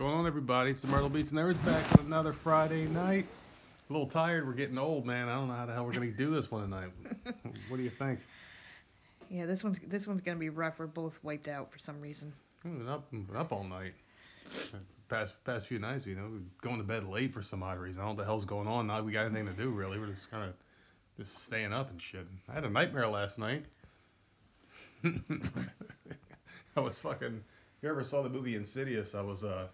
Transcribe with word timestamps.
going 0.00 0.14
on, 0.14 0.26
everybody? 0.26 0.70
It's 0.70 0.80
the 0.80 0.86
Myrtle 0.86 1.10
Beach 1.10 1.26
Nerds 1.26 1.62
back 1.62 1.90
with 1.90 2.06
another 2.06 2.32
Friday 2.32 2.86
night. 2.86 3.26
A 3.90 3.92
little 3.92 4.06
tired. 4.06 4.46
We're 4.46 4.54
getting 4.54 4.78
old, 4.78 5.04
man. 5.04 5.28
I 5.28 5.34
don't 5.34 5.48
know 5.48 5.52
how 5.52 5.66
the 5.66 5.74
hell 5.74 5.84
we're 5.84 5.92
gonna 5.92 6.06
do 6.06 6.30
this 6.30 6.50
one 6.50 6.62
tonight. 6.62 6.88
what 7.68 7.76
do 7.76 7.82
you 7.82 7.90
think? 7.90 8.18
Yeah, 9.28 9.44
this 9.44 9.62
one's 9.62 9.78
this 9.86 10.06
one's 10.06 10.22
gonna 10.22 10.38
be 10.38 10.48
rough. 10.48 10.78
We're 10.78 10.86
both 10.86 11.22
wiped 11.22 11.48
out 11.48 11.70
for 11.70 11.78
some 11.78 12.00
reason. 12.00 12.32
We've 12.64 12.78
been 12.78 12.88
up, 12.88 13.10
been 13.10 13.36
up 13.36 13.52
all 13.52 13.62
night. 13.62 13.92
Past 15.10 15.34
past 15.44 15.66
few 15.66 15.78
nights, 15.78 16.06
you 16.06 16.14
know, 16.14 16.30
we're 16.32 16.40
going 16.62 16.78
to 16.78 16.82
bed 16.82 17.06
late 17.06 17.34
for 17.34 17.42
some 17.42 17.62
odd 17.62 17.78
reason. 17.78 18.00
I 18.00 18.06
don't 18.06 18.12
know 18.12 18.20
what 18.20 18.22
the 18.22 18.24
hell's 18.24 18.46
going 18.46 18.68
on. 18.68 18.86
Not 18.86 19.04
we 19.04 19.12
got 19.12 19.26
anything 19.26 19.48
to 19.48 19.52
do 19.52 19.68
really. 19.68 19.98
We're 19.98 20.06
just 20.06 20.30
kind 20.30 20.44
of 20.44 20.54
just 21.18 21.44
staying 21.44 21.74
up 21.74 21.90
and 21.90 22.00
shit. 22.00 22.26
I 22.48 22.54
had 22.54 22.64
a 22.64 22.70
nightmare 22.70 23.06
last 23.06 23.38
night. 23.38 23.66
I 25.04 26.80
was 26.80 26.98
fucking. 26.98 27.44
If 27.76 27.82
you 27.82 27.90
ever 27.90 28.02
saw 28.02 28.22
the 28.22 28.30
movie 28.30 28.56
Insidious, 28.56 29.14
I 29.14 29.20
was 29.20 29.44
uh, 29.44 29.66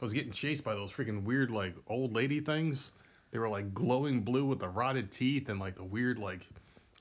I 0.00 0.04
was 0.04 0.12
getting 0.12 0.32
chased 0.32 0.62
by 0.62 0.74
those 0.74 0.92
freaking 0.92 1.24
weird 1.24 1.50
like 1.50 1.74
old 1.88 2.14
lady 2.14 2.40
things. 2.40 2.92
They 3.30 3.38
were 3.38 3.48
like 3.48 3.74
glowing 3.74 4.20
blue 4.20 4.44
with 4.44 4.60
the 4.60 4.68
rotted 4.68 5.10
teeth 5.10 5.48
and 5.48 5.58
like 5.58 5.76
the 5.76 5.84
weird 5.84 6.18
like, 6.18 6.46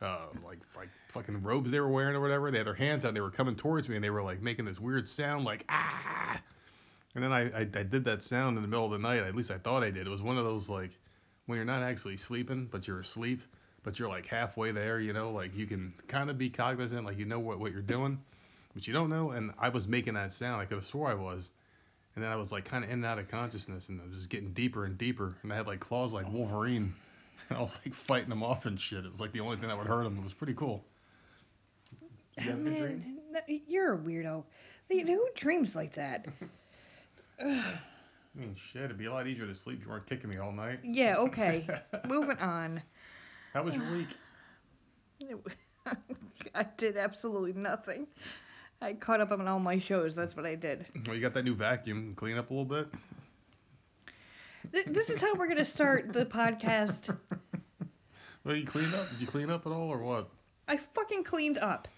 uh, 0.02 0.26
like 0.44 0.60
like 0.76 0.90
fucking 1.10 1.44
robes 1.44 1.72
they 1.72 1.80
were 1.80 1.90
wearing 1.90 2.16
or 2.16 2.22
whatever. 2.22 2.50
They 2.50 2.58
had 2.58 2.68
their 2.68 2.74
hands 2.74 3.06
out. 3.06 3.14
They 3.14 3.22
were 3.22 3.32
coming 3.32 3.56
towards 3.56 3.88
me 3.88 3.96
and 3.96 4.04
they 4.04 4.10
were 4.10 4.24
like 4.24 4.42
making 4.42 4.66
this 4.66 4.80
weird 4.80 5.08
sound 5.08 5.46
like 5.46 5.64
ah. 5.70 6.40
And 7.16 7.24
then 7.24 7.32
I, 7.32 7.50
I 7.52 7.62
I 7.62 7.84
did 7.84 8.04
that 8.06 8.24
sound 8.24 8.58
in 8.58 8.64
the 8.64 8.68
middle 8.68 8.86
of 8.86 8.92
the 8.92 9.00
night. 9.00 9.20
At 9.20 9.36
least 9.36 9.52
I 9.52 9.58
thought 9.58 9.84
I 9.84 9.92
did. 9.92 10.08
It 10.08 10.10
was 10.10 10.22
one 10.22 10.38
of 10.38 10.44
those 10.44 10.70
like 10.70 10.92
when 11.46 11.58
you're 11.58 11.66
not 11.66 11.84
actually 11.84 12.18
sleeping 12.18 12.68
but 12.72 12.88
you're 12.88 13.00
asleep 13.00 13.42
but 13.84 14.00
you're 14.00 14.10
like 14.10 14.26
halfway 14.26 14.72
there. 14.72 15.00
You 15.00 15.14
know, 15.14 15.32
like 15.32 15.56
you 15.56 15.68
can 15.68 15.94
kind 16.08 16.30
of 16.30 16.38
be 16.38 16.50
cognizant, 16.50 17.06
like 17.06 17.18
you 17.18 17.26
know 17.26 17.40
what 17.40 17.60
what 17.60 17.72
you're 17.72 17.82
doing 17.82 18.20
but 18.74 18.88
you 18.88 18.94
don't 18.94 19.10
know. 19.10 19.32
And 19.32 19.52
I 19.58 19.70
was 19.70 19.88
making 19.88 20.14
that 20.16 20.32
sound. 20.32 20.62
I 20.62 20.66
could 20.66 20.76
have 20.76 20.86
swore 20.86 21.10
I 21.10 21.16
was. 21.16 21.50
And 22.18 22.26
then 22.26 22.32
I 22.32 22.36
was 22.36 22.52
like 22.52 22.66
kind 22.66 22.84
of 22.84 22.90
in 22.90 22.96
and 22.96 23.06
out 23.06 23.20
of 23.20 23.28
consciousness, 23.28 23.90
and 23.90 24.02
I 24.02 24.06
was 24.06 24.16
just 24.16 24.30
getting 24.30 24.52
deeper 24.54 24.86
and 24.86 24.98
deeper. 24.98 25.36
And 25.44 25.54
I 25.54 25.56
had 25.56 25.68
like 25.68 25.80
claws 25.80 26.14
like 26.14 26.26
Wolverine. 26.34 26.96
And 27.48 27.58
I 27.60 27.62
was 27.62 27.78
like 27.86 27.94
fighting 27.94 28.30
them 28.30 28.42
off 28.42 28.66
and 28.66 28.82
shit. 28.82 29.06
It 29.06 29.12
was 29.12 29.20
like 29.20 29.34
the 29.34 29.40
only 29.40 29.56
thing 29.58 29.68
that 29.68 29.78
would 29.78 29.86
hurt 29.86 30.04
them. 30.04 30.18
It 30.18 30.24
was 30.24 30.34
pretty 30.34 30.56
cool. 30.56 30.84
You 32.40 32.50
have 32.50 32.60
a 32.60 32.64
good 32.64 32.76
dream? 32.76 33.04
Man, 33.06 33.18
no, 33.34 33.40
you're 33.68 33.94
a 33.94 33.98
weirdo. 34.00 34.44
Who 34.90 35.00
hmm. 35.00 35.16
dreams 35.36 35.76
like 35.76 35.94
that? 35.94 36.26
I 37.40 37.76
mean, 38.34 38.56
shit, 38.74 38.82
it'd 38.82 38.98
be 38.98 39.06
a 39.06 39.14
lot 39.14 39.28
easier 39.28 39.46
to 39.46 39.54
sleep 39.54 39.78
if 39.82 39.86
you 39.86 39.92
weren't 39.92 40.08
kicking 40.08 40.32
me 40.32 40.38
all 40.38 40.52
night. 40.52 40.80
yeah, 40.84 41.18
okay. 41.18 41.68
Moving 42.08 42.40
on. 42.40 42.82
How 43.54 43.62
was 43.62 43.76
your 43.76 43.84
week? 43.92 44.08
I 46.56 46.66
did 46.78 46.98
absolutely 46.98 47.54
nothing. 47.54 48.08
I 48.82 48.94
caught 48.94 49.22
up 49.22 49.32
on 49.32 49.48
all 49.48 49.60
my 49.60 49.80
shows. 49.80 50.16
That's 50.16 50.36
what 50.36 50.46
I 50.46 50.56
did. 50.56 50.86
Well, 51.06 51.16
you 51.16 51.22
got 51.22 51.34
that 51.34 51.44
new 51.44 51.56
vacuum. 51.56 52.14
Clean 52.16 52.38
up 52.38 52.50
a 52.52 52.54
little 52.54 52.66
bit. 52.66 52.88
Th- 54.72 54.86
This 54.86 55.10
is 55.10 55.20
how 55.22 55.34
we're 55.36 55.48
gonna 55.48 55.66
start 55.66 56.14
the 56.14 56.26
podcast. 56.26 57.16
Well, 58.44 58.56
you 58.56 58.66
cleaned 58.66 58.96
up? 58.96 59.10
Did 59.10 59.20
you 59.20 59.28
clean 59.28 59.50
up 59.50 59.66
at 59.66 59.74
all 59.74 59.90
or 59.90 60.02
what? 60.02 60.30
I 60.70 60.78
fucking 60.78 61.26
cleaned 61.26 61.58
up. 61.58 61.90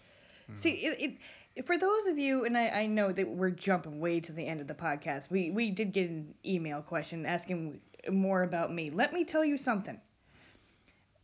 Hmm. 0.47 0.57
See, 0.57 0.71
it, 0.71 1.17
it 1.55 1.67
for 1.67 1.77
those 1.77 2.07
of 2.07 2.17
you, 2.17 2.43
and 2.45 2.57
I, 2.57 2.69
I 2.69 2.85
know 2.87 3.11
that 3.11 3.29
we're 3.29 3.51
jumping 3.51 3.99
way 3.99 4.19
to 4.21 4.31
the 4.31 4.47
end 4.47 4.59
of 4.59 4.65
the 4.65 4.73
podcast. 4.73 5.29
We 5.29 5.51
we 5.51 5.69
did 5.69 5.93
get 5.93 6.09
an 6.09 6.33
email 6.43 6.81
question 6.81 7.27
asking 7.27 7.79
more 8.09 8.41
about 8.41 8.73
me. 8.73 8.89
Let 8.89 9.13
me 9.13 9.25
tell 9.25 9.45
you 9.45 9.59
something. 9.59 9.99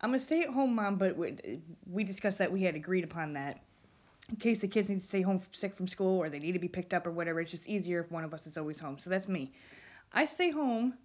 I'm 0.02 0.14
a 0.14 0.20
stay-at-home 0.20 0.76
mom, 0.76 0.98
but 0.98 1.18
we, 1.18 1.60
we 1.90 2.04
discussed 2.04 2.38
that 2.38 2.52
we 2.52 2.62
had 2.62 2.76
agreed 2.76 3.04
upon 3.04 3.34
that. 3.34 3.64
In 4.30 4.38
case 4.38 4.60
the 4.60 4.68
kids 4.68 4.90
need 4.90 5.02
to 5.02 5.06
stay 5.06 5.22
home 5.22 5.42
sick 5.52 5.76
from 5.76 5.88
school 5.88 6.18
or 6.22 6.30
they 6.30 6.40
need 6.40 6.54
to 6.54 6.60
be 6.60 6.68
picked 6.68 6.94
up 6.94 7.06
or 7.06 7.12
whatever, 7.12 7.42
it's 7.42 7.52
just 7.52 7.68
easier 7.68 8.00
if 8.00 8.12
one 8.12 8.24
of 8.24 8.34
us 8.34 8.48
is 8.48 8.58
always 8.58 8.80
home. 8.80 8.98
So 8.98 9.10
that's 9.10 9.28
me. 9.28 9.52
I 10.14 10.26
stay 10.26 10.50
home. 10.50 10.96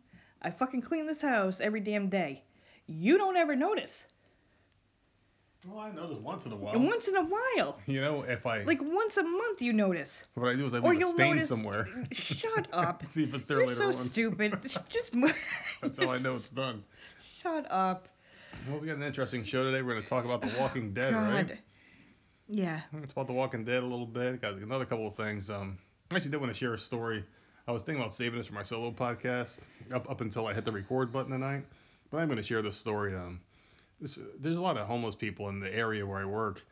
I 0.42 0.50
fucking 0.50 0.80
clean 0.82 1.06
this 1.06 1.20
house 1.20 1.60
every 1.60 1.80
damn 1.80 2.08
day. 2.08 2.42
You 2.86 3.18
don't 3.18 3.36
ever 3.36 3.54
notice. 3.54 4.04
Well, 5.68 5.80
I 5.80 5.90
notice 5.90 6.17
once 6.17 6.46
in 6.46 6.52
a 6.52 6.56
while. 6.56 6.78
Once 6.78 7.08
in 7.08 7.17
a 7.17 7.22
while. 7.24 7.78
You 7.86 8.00
know, 8.00 8.22
if 8.22 8.46
I 8.46 8.62
Like 8.62 8.80
once 8.80 9.18
a 9.18 9.22
month 9.22 9.61
you 9.61 9.74
notice. 9.74 10.22
what 10.34 10.48
I 10.48 10.55
do 10.56 10.64
is 10.64 10.72
I 10.72 10.78
leave 10.78 11.02
a 11.02 11.05
stain 11.11 11.34
notice. 11.34 11.48
somewhere. 11.48 11.86
Shut 12.12 12.68
up. 12.72 13.02
See 13.11 13.24
if 13.24 13.34
it's 13.34 13.45
there 13.46 13.58
You're 13.58 13.66
later 13.66 13.78
so 13.78 13.86
on. 13.89 13.92
stupid. 13.95 14.58
Just. 14.89 15.12
That's 15.83 15.98
how 15.98 16.11
I 16.11 16.18
know 16.18 16.36
it's 16.36 16.48
done. 16.48 16.83
Shut 17.42 17.70
up. 17.70 18.08
Well, 18.68 18.78
we 18.80 18.86
got 18.86 18.96
an 18.96 19.02
interesting 19.02 19.45
show 19.45 19.64
today. 19.64 19.83
We're 19.83 19.92
going 19.92 20.02
to 20.05 20.08
talk 20.08 20.24
about 20.24 20.40
The 20.40 20.50
Walking 20.58 20.95
Dead, 20.95 21.12
God. 21.12 21.30
right? 21.30 21.58
Yeah. 22.50 22.80
Talk 22.92 23.12
about 23.12 23.27
The 23.28 23.33
Walking 23.33 23.64
Dead 23.64 23.83
a 23.83 23.86
little 23.86 24.06
bit. 24.06 24.42
Got 24.42 24.55
another 24.55 24.84
couple 24.84 25.06
of 25.06 25.14
things. 25.16 25.48
Um, 25.48 25.78
I 26.11 26.16
actually 26.16 26.33
did 26.33 26.40
want 26.40 26.52
to 26.52 26.58
share 26.58 26.74
a 26.74 26.78
story. 26.78 27.24
I 27.68 27.72
was 27.72 27.84
thinking 27.84 28.02
about 28.02 28.14
saving 28.14 28.38
this 28.38 28.48
for 28.48 28.55
my 28.55 28.64
solo 28.64 28.90
podcast 28.90 29.61
up 29.94 30.11
up 30.11 30.20
until 30.20 30.46
I 30.48 30.55
hit 30.55 30.64
the 30.64 30.72
record 30.72 31.12
button 31.12 31.30
tonight. 31.30 31.64
But 32.10 32.18
I'm 32.18 32.27
going 32.27 32.39
to 32.39 32.42
share 32.42 32.62
this 32.62 32.77
story. 32.77 33.14
Um, 33.14 33.40
this, 34.00 34.18
there's 34.40 34.58
a 34.58 34.60
lot 34.60 34.77
of 34.77 34.86
homeless 34.89 35.14
people 35.14 35.48
in 35.48 35.60
the 35.60 35.72
area 35.72 36.05
where 36.05 36.18
I 36.18 36.24
work. 36.24 36.62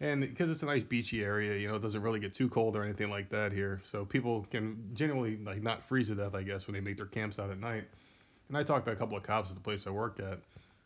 And 0.00 0.20
because 0.20 0.50
it's 0.50 0.62
a 0.62 0.66
nice 0.66 0.82
beachy 0.82 1.24
area, 1.24 1.58
you 1.58 1.68
know, 1.68 1.74
it 1.74 1.82
doesn't 1.82 2.02
really 2.02 2.20
get 2.20 2.34
too 2.34 2.48
cold 2.48 2.76
or 2.76 2.84
anything 2.84 3.10
like 3.10 3.28
that 3.30 3.50
here. 3.50 3.80
So 3.90 4.04
people 4.04 4.46
can 4.50 4.90
generally 4.94 5.38
like 5.38 5.62
not 5.62 5.88
freeze 5.88 6.08
to 6.08 6.14
death, 6.14 6.34
I 6.34 6.42
guess, 6.42 6.66
when 6.66 6.74
they 6.74 6.80
make 6.80 6.98
their 6.98 7.06
camps 7.06 7.40
out 7.40 7.50
at 7.50 7.58
night. 7.58 7.84
And 8.48 8.56
I 8.56 8.62
talked 8.62 8.86
to 8.86 8.92
a 8.92 8.96
couple 8.96 9.16
of 9.16 9.24
cops 9.24 9.48
at 9.48 9.56
the 9.56 9.62
place 9.62 9.86
I 9.86 9.90
work 9.90 10.20
at. 10.20 10.38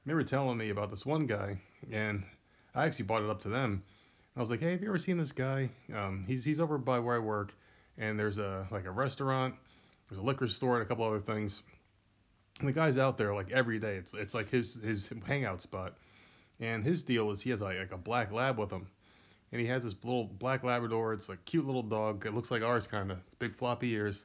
They 0.07 0.15
were 0.15 0.25
telling 0.25 0.57
me 0.57 0.71
about 0.71 0.91
this 0.91 1.05
one 1.05 1.27
guy, 1.27 1.61
and 1.93 2.23
I 2.75 2.87
actually 2.87 3.05
brought 3.05 3.23
it 3.23 3.29
up 3.29 3.43
to 3.43 3.51
them. 3.51 3.83
I 4.41 4.43
was 4.43 4.49
like, 4.49 4.61
"Hey, 4.61 4.71
have 4.71 4.81
you 4.81 4.89
ever 4.89 4.99
seen 4.99 5.19
this 5.19 5.33
guy? 5.33 5.69
Um, 5.95 6.25
he's 6.27 6.43
he's 6.43 6.61
over 6.61 6.79
by 6.79 6.99
where 6.99 7.15
I 7.15 7.19
work, 7.19 7.53
and 7.99 8.19
there's 8.19 8.39
a 8.39 8.67
like 8.71 8.87
a 8.87 8.91
restaurant, 8.91 9.55
there's 10.09 10.19
a 10.19 10.25
liquor 10.25 10.49
store, 10.49 10.77
and 10.77 10.83
a 10.83 10.87
couple 10.87 11.05
other 11.05 11.21
things. 11.21 11.63
And 12.59 12.67
the 12.67 12.73
guy's 12.73 12.97
out 12.97 13.19
there 13.19 13.35
like 13.35 13.51
every 13.51 13.79
day. 13.79 13.97
It's 13.97 14.15
it's 14.15 14.33
like 14.33 14.49
his 14.49 14.77
his 14.77 15.11
hangout 15.27 15.61
spot. 15.61 15.93
And 16.59 16.83
his 16.83 17.05
deal 17.05 17.31
is 17.31 17.43
he 17.43 17.51
has 17.51 17.61
like, 17.61 17.77
like 17.77 17.93
a 17.93 17.99
black 17.99 18.33
lab 18.33 18.57
with 18.57 18.71
him, 18.71 18.87
and 19.53 19.61
he 19.61 19.67
has 19.67 19.85
this 19.85 19.95
little 20.03 20.25
black 20.25 20.65
Labrador. 20.65 21.13
It's 21.13 21.29
a 21.29 21.37
cute 21.37 21.67
little 21.67 21.83
dog. 21.83 22.25
It 22.25 22.33
looks 22.33 22.51
like 22.51 22.63
ours 22.63 22.87
kind 22.87 23.13
of, 23.13 23.19
big 23.41 23.55
floppy 23.55 23.91
ears, 23.91 24.25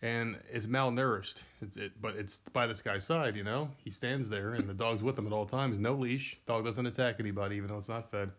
and 0.00 0.38
is 0.50 0.66
malnourished. 0.66 1.42
It's, 1.60 1.76
it, 1.76 1.92
but 2.00 2.16
it's 2.16 2.38
by 2.54 2.66
this 2.66 2.80
guy's 2.80 3.04
side, 3.04 3.36
you 3.36 3.44
know. 3.44 3.68
He 3.84 3.90
stands 3.90 4.30
there, 4.30 4.54
and 4.54 4.66
the 4.66 4.72
dog's 4.72 5.02
with 5.02 5.18
him 5.18 5.26
at 5.26 5.34
all 5.34 5.44
times. 5.44 5.76
No 5.76 5.92
leash. 5.92 6.38
Dog 6.46 6.64
doesn't 6.64 6.86
attack 6.86 7.16
anybody, 7.20 7.56
even 7.56 7.68
though 7.68 7.76
it's 7.76 7.90
not 7.90 8.10
fed. 8.10 8.30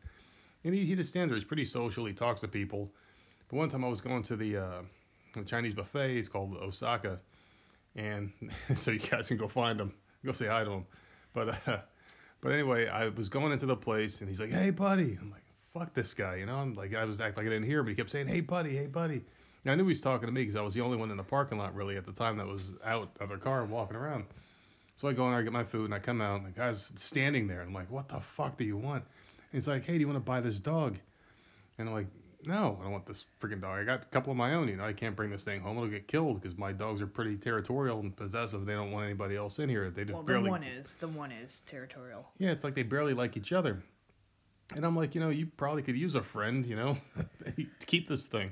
And 0.63 0.73
he, 0.73 0.85
he 0.85 0.95
just 0.95 1.09
stands 1.09 1.29
there. 1.29 1.37
He's 1.37 1.47
pretty 1.47 1.65
social. 1.65 2.05
He 2.05 2.13
talks 2.13 2.41
to 2.41 2.47
people. 2.47 2.91
But 3.49 3.57
one 3.57 3.69
time 3.69 3.83
I 3.83 3.89
was 3.89 4.01
going 4.01 4.23
to 4.23 4.35
the, 4.35 4.57
uh, 4.57 4.81
the 5.33 5.43
Chinese 5.43 5.73
buffet. 5.73 6.17
It's 6.17 6.27
called 6.27 6.55
Osaka, 6.55 7.19
and 7.95 8.31
so 8.75 8.91
you 8.91 8.99
guys 8.99 9.27
can 9.27 9.37
go 9.37 9.47
find 9.47 9.79
him. 9.79 9.93
Go 10.25 10.31
say 10.31 10.47
hi 10.47 10.63
to 10.63 10.71
him. 10.71 10.85
But 11.33 11.67
uh, 11.67 11.77
but 12.41 12.51
anyway, 12.51 12.87
I 12.87 13.09
was 13.09 13.29
going 13.29 13.51
into 13.51 13.65
the 13.65 13.75
place, 13.75 14.21
and 14.21 14.29
he's 14.29 14.39
like, 14.39 14.51
"Hey, 14.51 14.69
buddy." 14.69 15.17
I'm 15.19 15.31
like, 15.31 15.43
"Fuck 15.73 15.93
this 15.93 16.13
guy," 16.13 16.37
you 16.37 16.45
know. 16.45 16.55
I'm 16.55 16.75
like, 16.75 16.95
I 16.95 17.05
was 17.05 17.19
acting 17.19 17.43
like 17.43 17.47
I 17.47 17.55
didn't 17.55 17.67
hear 17.67 17.79
him, 17.79 17.85
but 17.85 17.89
he 17.89 17.95
kept 17.95 18.11
saying, 18.11 18.27
"Hey, 18.27 18.41
buddy, 18.41 18.77
hey, 18.77 18.87
buddy." 18.87 19.23
And 19.65 19.71
I 19.71 19.75
knew 19.75 19.83
he 19.83 19.89
was 19.89 20.01
talking 20.01 20.27
to 20.27 20.33
me 20.33 20.41
because 20.41 20.55
I 20.55 20.61
was 20.61 20.73
the 20.73 20.81
only 20.81 20.97
one 20.97 21.09
in 21.09 21.17
the 21.17 21.23
parking 21.23 21.57
lot 21.57 21.73
really 21.73 21.95
at 21.95 22.05
the 22.05 22.11
time 22.11 22.37
that 22.37 22.47
was 22.47 22.71
out 22.83 23.09
of 23.19 23.29
their 23.29 23.37
car 23.37 23.61
and 23.61 23.71
walking 23.71 23.95
around. 23.95 24.25
So 24.97 25.07
I 25.07 25.13
go 25.13 25.25
in 25.25 25.31
there, 25.31 25.39
I 25.39 25.43
get 25.43 25.53
my 25.53 25.63
food, 25.63 25.85
and 25.85 25.93
I 25.93 25.99
come 25.99 26.21
out, 26.21 26.41
and 26.41 26.45
the 26.45 26.51
guy's 26.51 26.91
standing 26.95 27.47
there. 27.47 27.61
And 27.61 27.69
I'm 27.69 27.73
like, 27.73 27.89
"What 27.89 28.09
the 28.09 28.19
fuck 28.19 28.57
do 28.57 28.65
you 28.65 28.77
want?" 28.77 29.03
He's 29.53 29.67
like, 29.67 29.85
"Hey, 29.85 29.93
do 29.93 29.99
you 29.99 30.07
want 30.07 30.17
to 30.17 30.23
buy 30.25 30.41
this 30.41 30.59
dog?" 30.59 30.97
And 31.77 31.87
I'm 31.87 31.93
like, 31.93 32.07
"No, 32.45 32.77
I 32.81 32.83
don't 32.83 32.91
want 32.91 33.05
this 33.05 33.23
freaking 33.41 33.61
dog. 33.61 33.79
I 33.79 33.83
got 33.85 34.03
a 34.03 34.05
couple 34.07 34.31
of 34.31 34.37
my 34.37 34.53
own. 34.55 34.67
You 34.67 34.75
know, 34.75 34.83
I 34.83 34.91
can't 34.93 35.15
bring 35.15 35.29
this 35.29 35.43
thing 35.45 35.61
home. 35.61 35.77
It'll 35.77 35.89
get 35.89 36.07
killed 36.07 36.41
because 36.41 36.57
my 36.57 36.73
dogs 36.73 37.01
are 37.01 37.07
pretty 37.07 37.37
territorial 37.37 37.99
and 38.01 38.13
possessive. 38.15 38.65
They 38.65 38.73
don't 38.73 38.91
want 38.91 39.05
anybody 39.05 39.37
else 39.37 39.59
in 39.59 39.69
here. 39.69 39.89
They 39.89 40.03
just 40.03 40.13
Well, 40.13 40.23
the 40.23 40.33
barely 40.33 40.49
one 40.49 40.63
is 40.63 40.95
the 40.95 41.07
one 41.07 41.31
is 41.31 41.61
territorial. 41.67 42.25
yeah, 42.39 42.51
it's 42.51 42.63
like 42.63 42.75
they 42.75 42.83
barely 42.83 43.13
like 43.13 43.37
each 43.37 43.53
other. 43.53 43.81
And 44.75 44.85
I'm 44.85 44.95
like, 44.95 45.13
you 45.13 45.21
know, 45.21 45.29
you 45.29 45.45
probably 45.45 45.83
could 45.83 45.95
use 45.97 46.15
a 46.15 46.23
friend, 46.23 46.65
you 46.65 46.75
know, 46.75 46.97
to 47.45 47.85
keep 47.85 48.07
this 48.07 48.27
thing. 48.27 48.51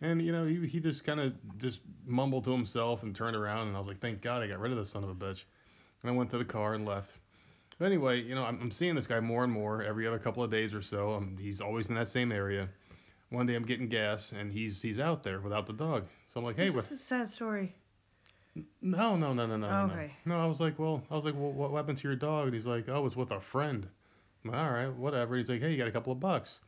And 0.00 0.20
you 0.22 0.32
know, 0.32 0.46
he 0.46 0.66
he 0.66 0.80
just 0.80 1.04
kind 1.04 1.20
of 1.20 1.34
just 1.58 1.80
mumbled 2.06 2.44
to 2.44 2.52
himself 2.52 3.02
and 3.02 3.14
turned 3.14 3.36
around, 3.36 3.68
and 3.68 3.76
I 3.76 3.78
was 3.78 3.86
like, 3.86 4.00
thank 4.00 4.22
God 4.22 4.42
I 4.42 4.46
got 4.46 4.58
rid 4.58 4.72
of 4.72 4.78
this 4.78 4.90
son 4.90 5.04
of 5.04 5.10
a 5.10 5.14
bitch. 5.14 5.42
And 6.02 6.10
I 6.10 6.12
went 6.12 6.30
to 6.30 6.38
the 6.38 6.44
car 6.44 6.74
and 6.74 6.86
left. 6.86 7.12
But 7.80 7.86
anyway, 7.86 8.20
you 8.20 8.34
know, 8.34 8.44
I'm, 8.44 8.60
I'm 8.60 8.70
seeing 8.70 8.94
this 8.94 9.06
guy 9.06 9.20
more 9.20 9.42
and 9.42 9.50
more 9.50 9.82
every 9.82 10.06
other 10.06 10.18
couple 10.18 10.44
of 10.44 10.50
days 10.50 10.74
or 10.74 10.82
so. 10.82 11.14
Um, 11.14 11.38
he's 11.40 11.62
always 11.62 11.88
in 11.88 11.94
that 11.94 12.08
same 12.08 12.30
area. 12.30 12.68
One 13.30 13.46
day 13.46 13.54
I'm 13.54 13.64
getting 13.64 13.88
gas, 13.88 14.32
and 14.32 14.52
he's 14.52 14.82
he's 14.82 14.98
out 14.98 15.22
there 15.22 15.40
without 15.40 15.66
the 15.66 15.72
dog. 15.72 16.04
So 16.28 16.40
I'm 16.40 16.44
like, 16.44 16.56
hey, 16.56 16.68
this 16.68 16.84
is 16.90 17.00
a 17.00 17.02
sad 17.02 17.30
story. 17.30 17.74
No, 18.82 19.16
no, 19.16 19.32
no, 19.32 19.46
no, 19.46 19.56
no, 19.56 19.70
no, 19.70 19.86
no. 19.86 19.92
Okay. 19.94 20.12
No, 20.26 20.38
I 20.38 20.44
was 20.44 20.60
like, 20.60 20.78
well, 20.78 21.02
I 21.10 21.14
was 21.14 21.24
like, 21.24 21.34
well, 21.34 21.52
what 21.52 21.74
happened 21.74 21.96
to 21.98 22.08
your 22.08 22.16
dog? 22.16 22.48
And 22.48 22.54
he's 22.54 22.66
like, 22.66 22.86
oh, 22.90 23.06
it's 23.06 23.16
with 23.16 23.30
a 23.30 23.40
friend. 23.40 23.88
I'm 24.44 24.50
like, 24.50 24.60
all 24.60 24.70
right, 24.70 24.92
whatever. 24.92 25.36
He's 25.36 25.48
like, 25.48 25.62
hey, 25.62 25.70
you 25.70 25.78
got 25.78 25.88
a 25.88 25.92
couple 25.92 26.12
of 26.12 26.20
bucks. 26.20 26.60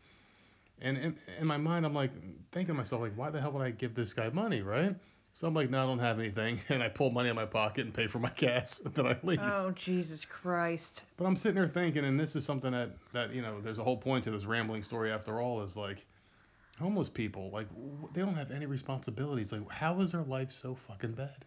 And 0.80 0.96
in, 0.96 1.16
in 1.38 1.46
my 1.46 1.58
mind, 1.58 1.84
I'm 1.84 1.92
like 1.94 2.12
thinking 2.52 2.74
to 2.74 2.74
myself, 2.74 3.02
like, 3.02 3.16
why 3.16 3.28
the 3.28 3.38
hell 3.40 3.52
would 3.52 3.62
I 3.62 3.70
give 3.70 3.94
this 3.94 4.14
guy 4.14 4.30
money, 4.30 4.62
right? 4.62 4.96
So 5.34 5.48
I'm 5.48 5.54
like, 5.54 5.70
no, 5.70 5.82
I 5.82 5.86
don't 5.86 5.98
have 5.98 6.18
anything, 6.18 6.60
and 6.68 6.82
I 6.82 6.88
pull 6.88 7.10
money 7.10 7.28
out 7.28 7.32
of 7.32 7.36
my 7.36 7.46
pocket 7.46 7.86
and 7.86 7.94
pay 7.94 8.06
for 8.06 8.18
my 8.18 8.30
gas, 8.36 8.80
and 8.84 8.94
then 8.94 9.06
I 9.06 9.16
leave. 9.22 9.40
Oh 9.42 9.72
Jesus 9.74 10.24
Christ. 10.24 11.02
But 11.16 11.24
I'm 11.24 11.36
sitting 11.36 11.56
there 11.56 11.68
thinking, 11.68 12.04
and 12.04 12.18
this 12.20 12.36
is 12.36 12.44
something 12.44 12.72
that 12.72 12.90
that 13.12 13.34
you 13.34 13.42
know, 13.42 13.60
there's 13.60 13.78
a 13.78 13.84
whole 13.84 13.96
point 13.96 14.24
to 14.24 14.30
this 14.30 14.44
rambling 14.44 14.82
story 14.82 15.10
after 15.10 15.40
all, 15.40 15.62
is 15.62 15.76
like, 15.76 16.04
Homeless 16.78 17.08
people, 17.08 17.50
like 17.50 17.68
they 18.12 18.22
don't 18.22 18.34
have 18.34 18.50
any 18.50 18.66
responsibilities. 18.66 19.52
Like 19.52 19.70
how 19.70 20.00
is 20.00 20.12
their 20.12 20.22
life 20.22 20.50
so 20.50 20.74
fucking 20.74 21.12
bad? 21.12 21.44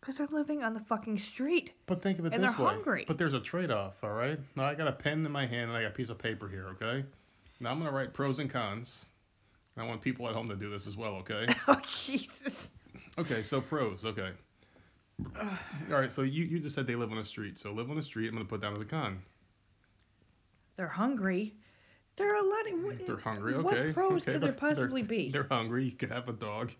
Because 0.00 0.16
they're 0.16 0.26
living 0.28 0.62
on 0.62 0.72
the 0.72 0.80
fucking 0.80 1.18
street. 1.18 1.72
But 1.86 2.00
think 2.02 2.18
of 2.18 2.24
it 2.24 2.32
And 2.32 2.42
this 2.42 2.52
they're 2.54 2.64
way. 2.64 2.72
hungry. 2.72 3.04
But 3.06 3.18
there's 3.18 3.34
a 3.34 3.40
trade-off, 3.40 4.02
all 4.02 4.12
right? 4.12 4.40
Now 4.56 4.64
I 4.64 4.74
got 4.74 4.88
a 4.88 4.92
pen 4.92 5.26
in 5.26 5.30
my 5.30 5.44
hand 5.46 5.68
and 5.68 5.72
I 5.76 5.82
got 5.82 5.88
a 5.92 5.94
piece 5.94 6.08
of 6.08 6.16
paper 6.18 6.48
here, 6.48 6.68
okay? 6.70 7.04
Now 7.60 7.70
I'm 7.70 7.78
gonna 7.78 7.92
write 7.92 8.14
pros 8.14 8.38
and 8.38 8.48
cons. 8.48 9.04
I 9.76 9.84
want 9.86 10.00
people 10.02 10.28
at 10.28 10.34
home 10.34 10.48
to 10.48 10.56
do 10.56 10.70
this 10.70 10.86
as 10.86 10.96
well, 10.96 11.14
okay? 11.16 11.46
Oh, 11.68 11.80
Jesus. 11.86 12.28
Okay, 13.18 13.42
so 13.42 13.60
pros, 13.60 14.04
okay. 14.04 14.30
All 15.40 15.48
right, 15.88 16.10
so 16.12 16.22
you, 16.22 16.44
you 16.44 16.58
just 16.58 16.74
said 16.74 16.86
they 16.86 16.94
live 16.94 17.10
on 17.10 17.16
the 17.18 17.24
street. 17.24 17.58
So 17.58 17.72
live 17.72 17.90
on 17.90 17.96
the 17.96 18.02
street, 18.02 18.28
I'm 18.28 18.34
gonna 18.34 18.44
put 18.44 18.60
down 18.62 18.74
as 18.74 18.80
a 18.80 18.84
con. 18.84 19.20
They're 20.76 20.88
hungry. 20.88 21.54
There 22.16 22.32
are 22.34 22.38
a 22.38 22.46
lot 22.48 22.70
of. 22.70 22.82
what- 22.84 23.06
They're 23.06 23.16
hungry, 23.16 23.58
What 23.60 23.76
okay. 23.76 23.92
pros 23.92 24.22
okay, 24.22 24.32
could 24.32 24.42
there 24.42 24.52
possibly 24.52 25.02
they're, 25.02 25.08
be? 25.08 25.30
They're 25.30 25.46
hungry. 25.50 25.84
You 25.84 25.92
could 25.92 26.10
have 26.10 26.28
a 26.28 26.32
dog. 26.32 26.72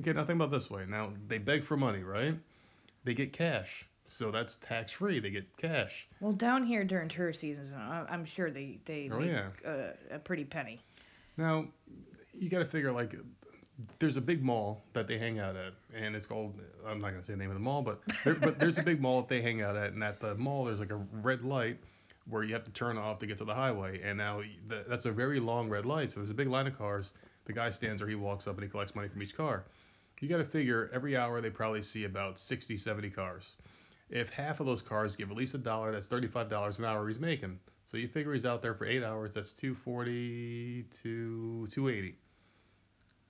Okay, 0.00 0.12
now 0.12 0.24
think 0.24 0.36
about 0.36 0.50
this 0.50 0.70
way. 0.70 0.84
Now 0.88 1.12
they 1.28 1.38
beg 1.38 1.64
for 1.64 1.76
money, 1.76 2.02
right? 2.02 2.34
They 3.04 3.14
get 3.14 3.32
cash, 3.32 3.86
so 4.08 4.30
that's 4.30 4.56
tax 4.56 4.92
free. 4.92 5.20
They 5.20 5.30
get 5.30 5.56
cash. 5.56 6.06
Well, 6.20 6.32
down 6.32 6.64
here 6.66 6.84
during 6.84 7.08
tourist 7.08 7.40
seasons, 7.40 7.72
I- 7.72 8.06
I'm 8.08 8.24
sure 8.24 8.50
they 8.50 8.78
they 8.86 9.08
Oh, 9.12 9.18
make 9.20 9.30
yeah. 9.30 9.48
a 10.10 10.18
pretty 10.18 10.44
penny. 10.44 10.80
Now 11.36 11.66
you 12.32 12.48
got 12.48 12.58
to 12.58 12.64
figure 12.64 12.92
like 12.92 13.14
there's 13.98 14.16
a 14.16 14.20
big 14.20 14.42
mall 14.42 14.84
that 14.92 15.08
they 15.08 15.18
hang 15.18 15.40
out 15.40 15.56
at, 15.56 15.72
and 15.94 16.14
it's 16.14 16.26
called 16.26 16.60
I'm 16.86 17.00
not 17.00 17.10
gonna 17.10 17.24
say 17.24 17.32
the 17.32 17.38
name 17.38 17.50
of 17.50 17.54
the 17.54 17.60
mall, 17.60 17.82
but 17.82 18.00
there, 18.24 18.34
but 18.34 18.58
there's 18.58 18.78
a 18.78 18.82
big 18.82 19.00
mall 19.00 19.22
that 19.22 19.28
they 19.28 19.42
hang 19.42 19.62
out 19.62 19.76
at, 19.76 19.92
and 19.92 20.02
at 20.02 20.20
the 20.20 20.34
mall 20.36 20.64
there's 20.64 20.80
like 20.80 20.90
a 20.90 21.00
red 21.22 21.42
light 21.42 21.78
where 22.28 22.42
you 22.42 22.54
have 22.54 22.64
to 22.64 22.70
turn 22.70 22.96
off 22.96 23.18
to 23.18 23.26
get 23.26 23.38
to 23.38 23.44
the 23.44 23.54
highway, 23.54 24.00
and 24.02 24.16
now 24.16 24.42
the, 24.68 24.84
that's 24.88 25.04
a 25.04 25.12
very 25.12 25.40
long 25.40 25.68
red 25.68 25.84
light, 25.84 26.10
so 26.10 26.16
there's 26.16 26.30
a 26.30 26.34
big 26.34 26.48
line 26.48 26.66
of 26.66 26.78
cars. 26.78 27.12
The 27.46 27.52
guy 27.52 27.68
stands 27.70 28.00
there, 28.00 28.08
he 28.08 28.14
walks 28.14 28.46
up 28.46 28.54
and 28.54 28.62
he 28.62 28.70
collects 28.70 28.94
money 28.94 29.08
from 29.08 29.22
each 29.22 29.36
car. 29.36 29.64
You 30.20 30.28
got 30.28 30.38
to 30.38 30.44
figure 30.44 30.90
every 30.94 31.18
hour 31.18 31.42
they 31.42 31.50
probably 31.50 31.82
see 31.82 32.04
about 32.04 32.38
60, 32.38 32.78
70 32.78 33.10
cars. 33.10 33.56
If 34.08 34.30
half 34.30 34.60
of 34.60 34.64
those 34.64 34.80
cars 34.80 35.16
give 35.16 35.30
at 35.30 35.36
least 35.36 35.52
a 35.52 35.58
dollar, 35.58 35.92
that's 35.92 36.06
$35 36.06 36.78
an 36.78 36.84
hour 36.86 37.06
he's 37.06 37.18
making. 37.18 37.58
So 37.94 37.98
you 37.98 38.08
figure 38.08 38.34
he's 38.34 38.44
out 38.44 38.60
there 38.60 38.74
for 38.74 38.86
eight 38.86 39.04
hours, 39.04 39.34
that's 39.34 39.52
240 39.52 40.82
to 41.04 41.68
280. 41.70 42.16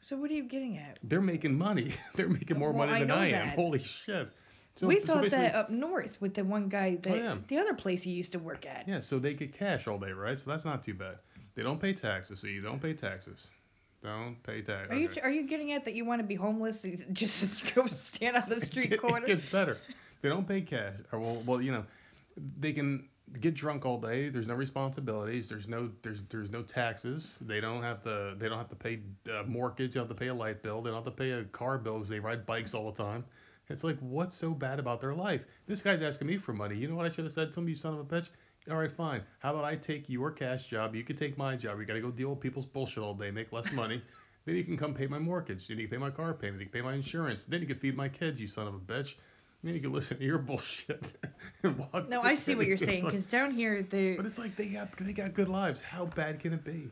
So 0.00 0.16
what 0.16 0.30
are 0.30 0.32
you 0.32 0.44
getting 0.44 0.78
at? 0.78 0.98
They're 1.02 1.20
making 1.20 1.58
money. 1.58 1.90
They're 2.14 2.30
making 2.30 2.58
more 2.58 2.70
Well, 2.72 2.86
money 2.86 2.92
I 2.92 3.00
than 3.00 3.10
I 3.10 3.26
am. 3.26 3.48
that. 3.48 3.56
Holy 3.56 3.80
shit. 3.80 4.30
So, 4.76 4.86
we 4.86 5.00
thought 5.00 5.20
basically- 5.20 5.48
that 5.48 5.54
up 5.54 5.68
north 5.68 6.18
with 6.22 6.32
the 6.32 6.44
one 6.44 6.70
guy 6.70 6.96
that 7.02 7.12
Oh, 7.12 7.14
yeah. 7.14 7.36
the 7.48 7.58
other 7.58 7.74
place 7.74 8.02
he 8.04 8.12
used 8.12 8.32
to 8.32 8.38
work 8.38 8.64
at. 8.64 8.88
Yeah, 8.88 9.02
so 9.02 9.18
they 9.18 9.34
get 9.34 9.52
cash 9.52 9.86
all 9.86 9.98
day, 9.98 10.12
right? 10.12 10.38
So 10.38 10.44
that's 10.48 10.64
not 10.64 10.82
too 10.82 10.94
bad. 10.94 11.18
They 11.56 11.62
don't 11.62 11.78
pay 11.78 11.92
taxes. 11.92 12.40
So 12.40 12.46
you 12.46 12.62
don't 12.62 12.80
pay 12.80 12.94
taxes. 12.94 13.48
Don't 14.02 14.42
pay 14.44 14.62
tax. 14.62 14.90
Are 14.90 14.96
you 14.96 15.10
are 15.22 15.30
you 15.30 15.46
getting 15.46 15.72
at 15.72 15.84
that 15.84 15.92
you 15.92 16.06
want 16.06 16.22
to 16.22 16.26
be 16.26 16.36
homeless 16.36 16.84
and 16.84 17.04
just 17.14 17.62
go 17.74 17.86
stand 17.88 18.38
on 18.38 18.48
the 18.48 18.64
street 18.64 18.94
it, 18.94 18.98
corner? 19.02 19.26
gets 19.26 19.44
better. 19.44 19.76
They 20.22 20.30
don't 20.30 20.48
pay 20.48 20.62
cash. 20.62 20.94
Or 21.12 21.18
well, 21.18 21.42
well, 21.44 21.60
you 21.60 21.70
know, 21.70 21.84
they 22.58 22.72
can 22.72 23.10
get 23.40 23.54
drunk 23.54 23.84
all 23.84 23.98
day. 23.98 24.28
There's 24.28 24.46
no 24.46 24.54
responsibilities. 24.54 25.48
There's 25.48 25.68
no 25.68 25.90
there's 26.02 26.22
there's 26.28 26.50
no 26.50 26.62
taxes. 26.62 27.38
They 27.40 27.60
don't 27.60 27.82
have 27.82 28.02
to 28.04 28.34
they 28.38 28.48
don't 28.48 28.58
have 28.58 28.68
to 28.68 28.76
pay 28.76 29.00
uh, 29.30 29.42
mortgage. 29.46 29.94
They 29.94 30.00
don't 30.00 30.08
have 30.08 30.16
to 30.16 30.20
pay 30.20 30.28
a 30.28 30.34
light 30.34 30.62
bill. 30.62 30.82
They 30.82 30.90
don't 30.90 31.04
have 31.04 31.12
to 31.12 31.18
pay 31.18 31.30
a 31.32 31.44
car 31.44 31.78
bill 31.78 31.94
because 31.94 32.08
they 32.08 32.20
ride 32.20 32.46
bikes 32.46 32.74
all 32.74 32.90
the 32.90 33.02
time. 33.02 33.24
It's 33.68 33.82
like 33.82 33.98
what's 34.00 34.34
so 34.34 34.50
bad 34.50 34.78
about 34.78 35.00
their 35.00 35.14
life? 35.14 35.46
This 35.66 35.80
guy's 35.80 36.02
asking 36.02 36.28
me 36.28 36.36
for 36.36 36.52
money. 36.52 36.76
You 36.76 36.88
know 36.88 36.96
what 36.96 37.06
I 37.06 37.08
should 37.08 37.24
have 37.24 37.32
said 37.32 37.52
to 37.52 37.60
him? 37.60 37.68
You 37.68 37.74
son 37.74 37.94
of 37.94 38.00
a 38.00 38.04
bitch. 38.04 38.28
All 38.70 38.78
right, 38.78 38.90
fine. 38.90 39.22
How 39.40 39.52
about 39.52 39.64
I 39.64 39.76
take 39.76 40.08
your 40.08 40.30
cash 40.30 40.64
job? 40.64 40.94
You 40.94 41.04
can 41.04 41.16
take 41.16 41.36
my 41.36 41.54
job. 41.54 41.78
You 41.78 41.84
got 41.84 41.94
to 41.94 42.00
go 42.00 42.10
deal 42.10 42.30
with 42.30 42.40
people's 42.40 42.64
bullshit 42.64 43.02
all 43.02 43.12
day, 43.12 43.30
make 43.30 43.52
less 43.52 43.70
money. 43.72 44.02
then 44.46 44.56
you 44.56 44.64
can 44.64 44.78
come 44.78 44.94
pay 44.94 45.06
my 45.06 45.18
mortgage. 45.18 45.68
Then 45.68 45.78
you 45.78 45.86
can 45.86 45.98
pay 45.98 46.00
my 46.00 46.10
car 46.10 46.32
payment. 46.32 46.60
You 46.60 46.66
can 46.66 46.72
pay 46.72 46.80
my 46.80 46.94
insurance. 46.94 47.44
Then 47.44 47.60
you 47.60 47.66
can 47.66 47.78
feed 47.78 47.94
my 47.94 48.08
kids, 48.08 48.40
you 48.40 48.48
son 48.48 48.66
of 48.66 48.74
a 48.74 48.78
bitch. 48.78 49.14
Then 49.64 49.72
you 49.74 49.80
can 49.80 49.92
listen 49.92 50.18
to 50.18 50.24
your 50.24 50.36
bullshit 50.38 51.16
no, 51.64 52.20
I 52.20 52.34
see 52.34 52.54
what 52.54 52.66
you're 52.66 52.76
saying 52.76 53.06
because 53.06 53.24
down 53.24 53.50
here 53.50 53.82
they 53.82 54.14
But 54.14 54.26
it's 54.26 54.38
like 54.38 54.54
they 54.56 54.66
got 54.66 54.94
they 54.98 55.14
got 55.14 55.32
good 55.32 55.48
lives. 55.48 55.80
How 55.80 56.04
bad 56.04 56.38
can 56.38 56.52
it 56.52 56.62
be? 56.62 56.90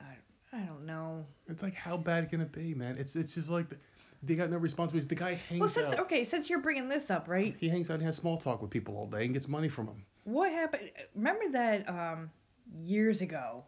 I, 0.00 0.56
I 0.56 0.60
don't 0.60 0.86
know. 0.86 1.26
It's 1.48 1.62
like 1.64 1.74
how 1.74 1.96
bad 1.96 2.30
can 2.30 2.40
it 2.40 2.52
be, 2.52 2.74
man? 2.74 2.96
It's 2.96 3.16
it's 3.16 3.34
just 3.34 3.50
like 3.50 3.68
the, 3.68 3.76
they 4.22 4.36
got 4.36 4.50
no 4.50 4.56
responsibilities. 4.56 5.08
The 5.08 5.16
guy 5.16 5.34
hangs 5.34 5.60
Well, 5.60 5.68
since 5.68 5.92
out. 5.92 6.00
okay, 6.00 6.22
since 6.22 6.48
you're 6.48 6.60
bringing 6.60 6.88
this 6.88 7.10
up, 7.10 7.26
right? 7.26 7.56
He 7.58 7.68
hangs 7.68 7.90
out 7.90 7.94
and 7.94 8.02
has 8.04 8.14
small 8.14 8.38
talk 8.38 8.62
with 8.62 8.70
people 8.70 8.96
all 8.96 9.06
day 9.06 9.24
and 9.24 9.34
gets 9.34 9.48
money 9.48 9.68
from 9.68 9.86
them. 9.86 10.04
What 10.24 10.52
happened? 10.52 10.90
Remember 11.16 11.48
that 11.52 11.88
um 11.88 12.30
years 12.72 13.20
ago, 13.20 13.64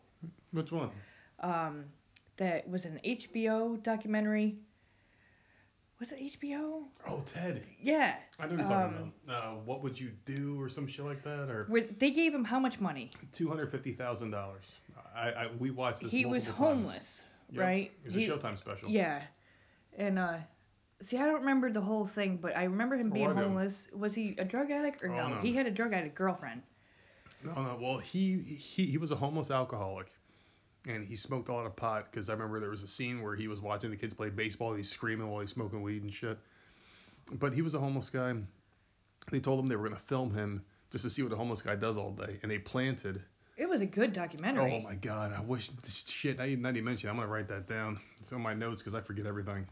Which 0.52 0.70
one? 0.70 0.90
um 1.40 1.87
that 2.37 2.69
was 2.69 2.84
an 2.84 3.00
HBO 3.04 3.82
documentary. 3.82 4.56
Was 6.00 6.12
it 6.12 6.41
HBO? 6.41 6.85
Oh, 7.06 7.23
Ted. 7.26 7.62
Yeah. 7.79 8.14
I 8.38 8.47
know 8.47 8.52
what 8.52 8.58
you're 8.58 8.67
talking 8.67 8.97
Um, 8.99 9.12
about. 9.26 9.44
Uh, 9.44 9.55
what 9.67 9.82
would 9.82 10.00
you 10.00 10.11
do 10.25 10.58
or 10.58 10.70
some 10.70 10.87
shit 10.87 11.05
like 11.05 11.23
that 11.25 11.50
or 11.50 11.67
Where 11.69 11.82
they 11.99 12.11
gave 12.11 12.35
him 12.35 12.43
how 12.43 12.58
much 12.58 12.81
money? 12.81 13.11
two 13.32 13.49
hundred 13.50 13.70
fifty 13.70 13.93
thousand 13.93 14.31
dollars. 14.31 14.64
I, 15.14 15.31
I 15.32 15.50
we 15.58 15.70
watched 15.70 16.00
this. 16.00 16.11
He 16.11 16.25
was 16.25 16.47
homeless, 16.47 17.20
Yep. 17.50 17.61
right? 17.62 17.93
It's 18.05 18.14
He- 18.14 18.25
a 18.26 18.31
Showtime 18.37 18.56
special. 18.58 18.88
Yeah. 18.88 19.23
And 19.99 20.19
uh 20.19 20.38
see 21.02 21.19
I 21.19 21.26
don't 21.26 21.41
remember 21.41 21.70
the 21.70 21.82
whole 21.82 22.06
thing, 22.06 22.38
but 22.41 22.56
I 22.56 22.64
remember 22.64 22.97
him 22.97 23.11
Oh, 23.11 23.14
being 23.14 23.31
homeless. 23.35 23.87
Was 23.93 24.14
he 24.14 24.35
a 24.38 24.44
drug 24.44 24.70
addict 24.70 25.02
or 25.05 25.12
Oh, 25.12 25.17
no? 25.29 25.35
no. 25.35 25.41
He 25.43 25.52
had 25.52 25.67
a 25.67 25.70
drug 25.70 25.93
addict 25.93 26.14
girlfriend. 26.14 26.62
No, 27.44 27.52
no. 27.52 27.79
Well, 27.79 27.99
he 27.99 28.38
he 28.38 28.87
he 28.87 28.97
was 28.97 29.11
a 29.11 29.17
homeless 29.17 29.50
alcoholic, 29.50 30.08
and 30.87 31.06
he 31.06 31.17
smoked 31.17 31.49
a 31.49 31.53
lot 31.53 31.67
of 31.67 31.77
pot. 31.77 32.11
Because 32.11 32.29
I 32.29 32.32
remember 32.32 32.61
there 32.61 32.71
was 32.71 32.82
a 32.82 32.88
scene 32.88 33.23
where 33.23 33.37
he 33.37 33.49
was 33.49 33.61
watching 33.61 33.91
the 33.91 33.97
kids 33.97 34.15
play 34.15 34.31
baseball. 34.31 34.75
He's 34.75 34.91
screaming 34.91 35.29
while 35.31 35.41
he's 35.41 35.50
smoking 35.50 35.82
weed 35.82 36.03
and 36.03 36.12
shit. 36.12 36.38
But 37.32 37.53
he 37.53 37.62
was 37.62 37.75
a 37.75 37.79
homeless 37.79 38.11
guy. 38.11 38.35
They 39.31 39.41
told 39.41 39.61
him 39.61 39.69
they 39.69 39.77
were 39.77 39.88
gonna 39.88 40.00
film 40.00 40.35
him 40.35 40.65
just 40.91 41.05
to 41.05 41.11
see 41.11 41.23
what 41.23 41.32
a 41.32 41.37
homeless 41.37 41.62
guy 41.62 41.77
does 41.77 41.97
all 41.97 42.11
day, 42.11 42.38
and 42.43 42.50
they 42.50 42.59
planted. 42.59 43.23
It 43.56 43.69
was 43.69 43.81
a 43.81 43.87
good 43.87 44.12
documentary. 44.12 44.73
Oh 44.73 44.81
my 44.81 44.94
god! 44.94 45.32
I 45.37 45.41
wish 45.41 45.71
shit. 45.85 46.38
Now 46.38 46.44
you 46.44 46.56
mention, 46.56 47.09
it, 47.09 47.11
I'm 47.11 47.17
gonna 47.17 47.29
write 47.29 47.49
that 47.49 47.69
down. 47.69 48.00
It's 48.19 48.33
on 48.33 48.41
my 48.41 48.55
notes 48.55 48.81
because 48.81 48.94
I 48.94 49.00
forget 49.00 49.26
everything. 49.26 49.69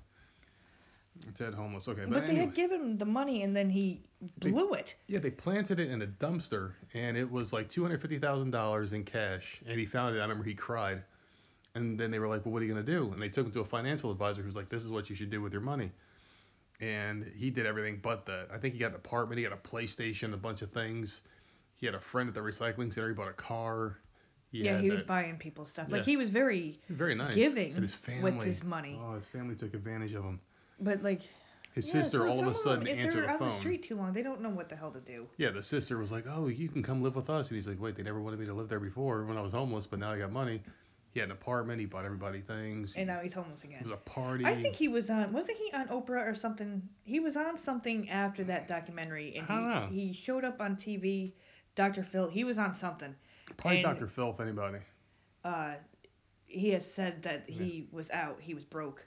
Ted 1.36 1.54
homeless. 1.54 1.88
Okay, 1.88 2.02
but 2.02 2.10
but, 2.10 2.20
they 2.26 2.30
anyway. 2.32 2.46
had 2.46 2.54
given 2.54 2.80
him 2.80 2.98
the 2.98 3.04
money 3.04 3.42
and 3.42 3.54
then 3.54 3.70
he 3.70 4.02
They- 4.40 4.50
blew 4.50 4.72
it. 4.74 4.94
Yeah, 5.06 5.18
they 5.18 5.30
planted 5.30 5.78
it 5.80 5.90
in 5.90 6.02
a 6.02 6.06
dumpster, 6.06 6.72
and 6.94 7.16
it 7.16 7.30
was 7.30 7.52
like 7.52 7.68
two 7.68 7.82
hundred 7.82 8.00
fifty 8.00 8.18
thousand 8.18 8.50
dollars 8.50 8.92
in 8.92 9.04
cash. 9.04 9.60
And 9.66 9.78
he 9.78 9.86
found 9.86 10.14
it. 10.16 10.18
I 10.18 10.22
remember 10.22 10.44
he 10.44 10.54
cried. 10.54 11.02
And 11.74 11.98
then 12.00 12.10
they 12.10 12.18
were 12.18 12.26
like, 12.28 12.44
"Well, 12.44 12.52
what 12.52 12.62
are 12.62 12.64
you 12.64 12.72
gonna 12.72 12.84
do?" 12.84 13.12
And 13.12 13.20
they 13.22 13.28
took 13.28 13.46
him 13.46 13.52
to 13.52 13.60
a 13.60 13.64
financial 13.64 14.10
advisor 14.10 14.42
who's 14.42 14.56
like, 14.56 14.68
"This 14.68 14.82
is 14.84 14.90
what 14.90 15.08
you 15.10 15.14
should 15.16 15.30
do 15.30 15.40
with 15.42 15.52
your 15.52 15.62
money." 15.62 15.92
And 16.80 17.30
he 17.37 17.50
did 17.50 17.66
everything 17.66 17.98
but 18.02 18.25
that. 18.26 18.48
I 18.52 18.58
think 18.58 18.75
he 18.75 18.80
got 18.80 18.90
an 18.90 18.96
apartment, 18.96 19.38
he 19.38 19.44
got 19.44 19.52
a 19.52 19.56
PlayStation, 19.56 20.32
a 20.32 20.37
bunch 20.37 20.62
of 20.62 20.70
things. 20.70 21.22
He 21.76 21.87
had 21.87 21.94
a 21.94 22.00
friend 22.00 22.28
at 22.28 22.34
the 22.34 22.40
recycling 22.40 22.92
center. 22.92 23.08
He 23.08 23.14
bought 23.14 23.28
a 23.28 23.32
car. 23.32 23.98
yeah, 24.50 24.72
had 24.76 24.80
he 24.82 24.90
was 24.90 25.02
buying 25.02 25.37
people 25.37 25.66
stuff. 25.66 25.88
Like 25.90 26.00
Yeah. 26.00 26.04
he 26.06 26.16
was 26.16 26.28
very 26.30 26.80
very 26.88 27.14
nice. 27.14 27.34
giving 27.34 27.75
his 27.75 27.96
with 28.22 28.40
his 28.42 28.62
money. 28.64 28.98
Oh, 29.00 29.14
his 29.14 29.26
family 29.26 29.54
took 29.54 29.75
advantage 29.75 30.14
of 30.14 30.25
him. 30.25 30.40
But 30.80 31.02
like 31.02 31.23
His 31.73 31.87
yeah, 31.87 31.92
sister 32.02 32.18
so 32.18 32.28
all 32.28 32.40
of 32.40 32.47
a 32.47 32.54
sudden 32.54 32.85
them, 32.85 32.88
if 32.88 32.99
answered 32.99 33.14
they're 33.14 33.26
the 33.26 33.32
on 33.32 33.38
phone. 33.38 33.49
the 33.49 33.54
street 33.54 33.82
too 33.82 33.97
long, 33.97 34.12
they 34.12 34.23
don't 34.23 34.40
know 34.40 34.50
what 34.50 34.68
the 34.68 34.76
hell 34.76 34.90
to 34.90 35.00
do. 35.00 35.26
Yeah, 35.37 35.50
the 35.50 35.62
sister 35.62 35.99
was 35.99 36.11
like, 36.12 36.25
"Oh, 36.28 36.49
you 36.49 36.68
can 36.68 36.82
come 36.82 37.02
live 37.02 37.16
with 37.16 37.30
us," 37.30 37.49
and 37.49 37.56
he's 37.56 37.66
like, 37.68 37.80
"Wait, 37.80 37.97
they 37.97 38.02
never 38.02 38.20
wanted 38.20 38.40
me 38.40 38.47
to 38.47 38.54
live 38.54 38.68
there 38.68 38.80
before 38.80 39.25
when 39.25 39.37
I 39.37 39.40
was 39.42 39.52
homeless, 39.52 39.87
but 39.87 39.99
now 39.99 40.11
I 40.12 40.18
got 40.18 40.32
money." 40.32 40.62
He 41.14 41.20
had 41.20 41.30
an 41.30 41.32
apartment. 41.32 41.80
He 41.80 41.87
bought 41.87 42.04
everybody 42.04 42.40
things. 42.42 42.94
And 42.94 43.06
now 43.06 43.20
he's 43.20 43.32
homeless 43.32 43.62
it 43.64 43.68
again. 43.68 43.80
was 43.82 43.92
a 43.92 43.97
party. 43.97 44.44
I 44.44 44.61
think 44.61 44.76
he 44.76 44.88
was 44.88 45.08
on 45.11 45.32
wasn't 45.32 45.58
he 45.58 45.73
on 45.73 45.88
Oprah 45.88 46.30
or 46.30 46.35
something? 46.35 46.87
He 47.04 47.18
was 47.18 47.37
on 47.37 47.56
something 47.58 48.11
after 48.11 48.44
that 48.44 48.68
documentary 48.68 49.35
and 49.37 49.47
I 49.49 49.54
don't 49.54 49.68
know. 49.68 49.88
he, 49.90 50.08
he 50.08 50.12
showed 50.12 50.44
up 50.44 50.61
on 50.61 50.76
TV. 50.76 51.32
Dr. 51.75 52.02
Phil, 52.02 52.28
he 52.28 52.44
was 52.44 52.58
on 52.58 52.75
something. 52.75 53.14
Probably 53.56 53.78
and- 53.78 53.85
Dr. 53.87 54.06
Phil, 54.06 54.30
if 54.30 54.40
anybody. 54.40 54.78
Uh 55.44 55.73
he 56.47 56.70
has 56.70 56.90
said 56.90 57.23
that 57.23 57.49
he 57.49 57.88
was 57.90 58.11
out, 58.11 58.38
he 58.40 58.54
was 58.54 58.64
broke. 58.64 59.06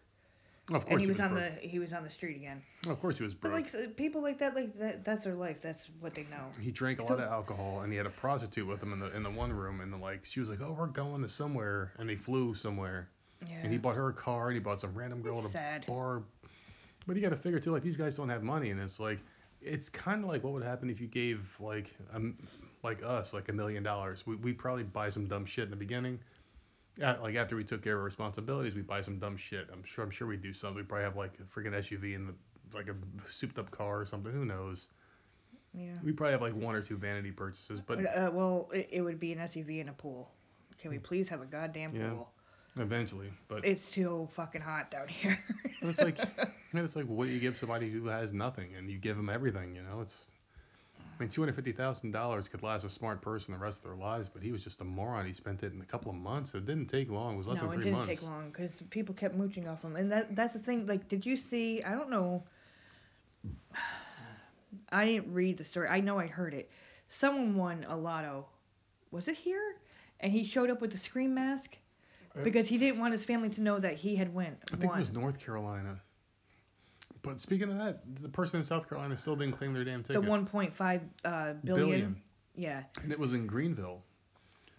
Of 0.73 0.85
course 0.85 0.91
And 0.93 1.01
he 1.01 1.07
was, 1.07 1.19
on 1.19 1.33
broke. 1.33 1.61
the 1.61 1.67
he 1.67 1.79
was 1.79 1.91
on 1.93 2.03
the 2.03 2.09
street 2.09 2.35
again. 2.37 2.61
Of 2.87 2.99
course 3.01 3.17
he 3.17 3.23
was 3.23 3.33
broke. 3.33 3.51
But 3.53 3.61
like 3.61 3.73
s- 3.73 3.89
people 3.97 4.21
like 4.21 4.37
that 4.39 4.55
like 4.55 4.77
that 4.79 5.03
that's 5.03 5.23
their 5.25 5.33
life. 5.35 5.61
That's 5.61 5.89
what 5.99 6.13
they 6.15 6.23
know. 6.23 6.45
he 6.59 6.71
drank 6.71 6.99
a 6.99 7.05
so- 7.05 7.15
lot 7.15 7.23
of 7.23 7.29
alcohol, 7.31 7.81
and 7.81 7.91
he 7.91 7.97
had 7.97 8.05
a 8.05 8.11
prostitute 8.11 8.65
with 8.67 8.81
him 8.81 8.93
in 8.93 8.99
the 8.99 9.15
in 9.15 9.23
the 9.23 9.29
one 9.29 9.51
room, 9.51 9.81
and 9.81 9.91
the, 9.91 9.97
like 9.97 10.23
she 10.25 10.39
was 10.39 10.49
like, 10.49 10.61
"Oh, 10.61 10.71
we're 10.77 10.87
going 10.87 11.21
to 11.23 11.29
somewhere," 11.29 11.91
and 11.99 12.07
they 12.09 12.15
flew 12.15 12.55
somewhere, 12.55 13.09
Yeah. 13.47 13.57
and 13.63 13.71
he 13.71 13.77
bought 13.77 13.95
her 13.95 14.07
a 14.09 14.13
car, 14.13 14.47
and 14.47 14.53
he 14.55 14.59
bought 14.59 14.79
some 14.79 14.93
random 14.93 15.21
girl 15.21 15.37
It's 15.39 15.47
at 15.47 15.49
a 15.49 15.51
sad. 15.81 15.85
bar. 15.87 16.23
But 17.07 17.15
you 17.15 17.21
got 17.21 17.29
to 17.29 17.35
figure 17.37 17.59
too, 17.59 17.71
like 17.71 17.83
these 17.83 17.97
guys 17.97 18.15
don't 18.15 18.29
have 18.29 18.43
money, 18.43 18.69
and 18.69 18.79
it's 18.79 18.99
like, 18.99 19.19
it's 19.61 19.89
kind 19.89 20.23
of 20.23 20.29
like 20.29 20.43
what 20.43 20.53
would 20.53 20.63
happen 20.63 20.89
if 20.89 21.01
you 21.01 21.07
gave 21.07 21.41
like 21.59 21.93
um 22.13 22.37
like 22.83 23.03
us 23.03 23.33
like 23.33 23.49
a 23.49 23.53
million 23.53 23.83
dollars. 23.83 24.25
We 24.25 24.35
we'd 24.35 24.57
probably 24.57 24.83
buy 24.83 25.09
some 25.09 25.27
dumb 25.27 25.45
shit 25.45 25.65
in 25.65 25.69
the 25.71 25.75
beginning. 25.75 26.19
Yeah, 27.01 27.17
like 27.21 27.35
after 27.35 27.55
we 27.55 27.63
took 27.63 27.83
care 27.83 27.95
of 27.95 27.99
our 27.99 28.05
responsibilities, 28.05 28.75
we 28.75 28.81
buy 28.83 29.01
some 29.01 29.17
dumb 29.19 29.35
shit. 29.35 29.67
I'm 29.73 29.83
sure 29.83 30.03
I'm 30.03 30.11
sure 30.11 30.27
we 30.27 30.37
do 30.37 30.53
something. 30.53 30.77
We 30.77 30.83
probably 30.83 31.03
have 31.05 31.17
like 31.17 31.33
a 31.39 31.59
freaking 31.59 31.73
SUV 31.73 32.15
and 32.15 32.33
like 32.73 32.87
a 32.87 32.95
souped 33.29 33.57
up 33.59 33.71
car 33.71 33.99
or 33.99 34.05
something. 34.05 34.31
Who 34.31 34.45
knows? 34.45 34.87
yeah. 35.73 35.93
We 36.03 36.11
probably 36.11 36.33
have 36.33 36.41
like 36.41 36.55
one 36.55 36.75
or 36.75 36.81
two 36.81 36.97
vanity 36.97 37.31
purchases, 37.31 37.81
but 37.81 38.05
uh, 38.05 38.29
well, 38.31 38.69
it, 38.73 38.89
it 38.91 39.01
would 39.01 39.19
be 39.19 39.31
an 39.33 39.39
SUV 39.39 39.81
and 39.81 39.89
a 39.89 39.93
pool. 39.93 40.29
can 40.77 40.91
we 40.91 40.99
please 40.99 41.27
have 41.29 41.41
a 41.41 41.45
goddamn 41.45 41.95
Yeah. 41.95 42.09
pool? 42.09 42.31
Eventually, 42.77 43.27
but 43.49 43.65
It's 43.65 43.83
so 43.83 44.29
fucking 44.33 44.61
hot 44.61 44.89
down 44.91 45.09
here. 45.09 45.37
It's 45.81 45.99
like, 45.99 46.17
it's 46.73 46.95
like, 46.95 47.05
what 47.05 47.25
do 47.25 47.31
you 47.31 47.39
give 47.41 47.57
somebody 47.57 47.89
who 47.91 48.05
has 48.07 48.31
nothing, 48.31 48.75
and 48.77 48.89
you 48.89 48.97
give 48.97 49.17
them 49.17 49.29
everything? 49.29 49.75
You 49.75 49.81
know, 49.83 49.99
it's. 50.01 50.13
I 51.19 51.23
mean, 51.23 51.29
two 51.29 51.41
hundred 51.41 51.53
fifty 51.55 51.71
thousand 51.71 52.11
dollars 52.11 52.47
could 52.47 52.63
last 52.63 52.83
a 52.83 52.89
smart 52.89 53.21
person 53.21 53.53
the 53.53 53.59
rest 53.59 53.79
of 53.79 53.83
their 53.83 53.95
lives, 53.95 54.27
but 54.27 54.41
he 54.41 54.51
was 54.51 54.63
just 54.63 54.81
a 54.81 54.83
moron. 54.83 55.25
He 55.25 55.33
spent 55.33 55.61
it 55.63 55.71
in 55.73 55.81
a 55.81 55.85
couple 55.85 56.09
of 56.11 56.17
months. 56.17 56.53
It 56.55 56.65
didn't 56.65 56.87
take 56.87 57.09
long. 57.11 57.35
It 57.35 57.37
was 57.37 57.47
less 57.47 57.61
no, 57.61 57.69
than 57.69 57.71
it 57.71 57.75
three 57.75 57.83
didn't 57.91 57.97
months. 57.99 58.19
take 58.19 58.23
long 58.23 58.49
because 58.49 58.81
people 58.89 59.13
kept 59.13 59.35
mooching 59.35 59.67
off 59.67 59.83
him, 59.83 59.95
and 59.95 60.11
that 60.11 60.35
that's 60.35 60.53
the 60.53 60.59
thing. 60.59 60.87
Like, 60.87 61.07
did 61.09 61.25
you 61.25 61.37
see? 61.37 61.83
I 61.83 61.91
don't 61.91 62.09
know. 62.09 62.43
I 64.91 65.05
didn't 65.05 65.33
read 65.33 65.57
the 65.57 65.63
story. 65.63 65.87
I 65.89 65.99
know 65.99 66.17
I 66.19 66.27
heard 66.27 66.53
it. 66.53 66.69
Someone 67.09 67.55
won 67.55 67.85
a 67.89 67.95
lotto. 67.95 68.45
Was 69.11 69.27
it 69.27 69.35
here? 69.35 69.75
And 70.21 70.31
he 70.31 70.43
showed 70.43 70.69
up 70.69 70.81
with 70.81 70.91
the 70.91 70.97
scream 70.97 71.33
mask 71.33 71.77
Uh, 72.35 72.43
because 72.43 72.67
he 72.67 72.77
didn't 72.77 72.99
want 72.99 73.11
his 73.13 73.23
family 73.23 73.49
to 73.49 73.61
know 73.61 73.79
that 73.79 73.95
he 73.95 74.15
had 74.15 74.33
win. 74.33 74.55
I 74.71 74.77
think 74.77 74.91
won. 74.91 74.97
it 74.99 75.01
was 75.01 75.11
North 75.11 75.39
Carolina. 75.39 75.99
But 77.23 77.39
speaking 77.39 77.69
of 77.71 77.77
that, 77.77 78.01
the 78.21 78.29
person 78.29 78.59
in 78.59 78.65
South 78.65 78.89
Carolina 78.89 79.15
still 79.15 79.35
didn't 79.35 79.55
claim 79.55 79.73
their 79.73 79.83
damn 79.83 80.01
the 80.01 80.13
ticket. 80.13 80.23
1.5 80.23 81.01
uh, 81.23 81.53
billion. 81.63 81.63
Billion. 81.63 82.21
Yeah. 82.55 82.83
And 83.03 83.11
it 83.11 83.19
was 83.19 83.33
in 83.33 83.47
Greenville. 83.47 84.03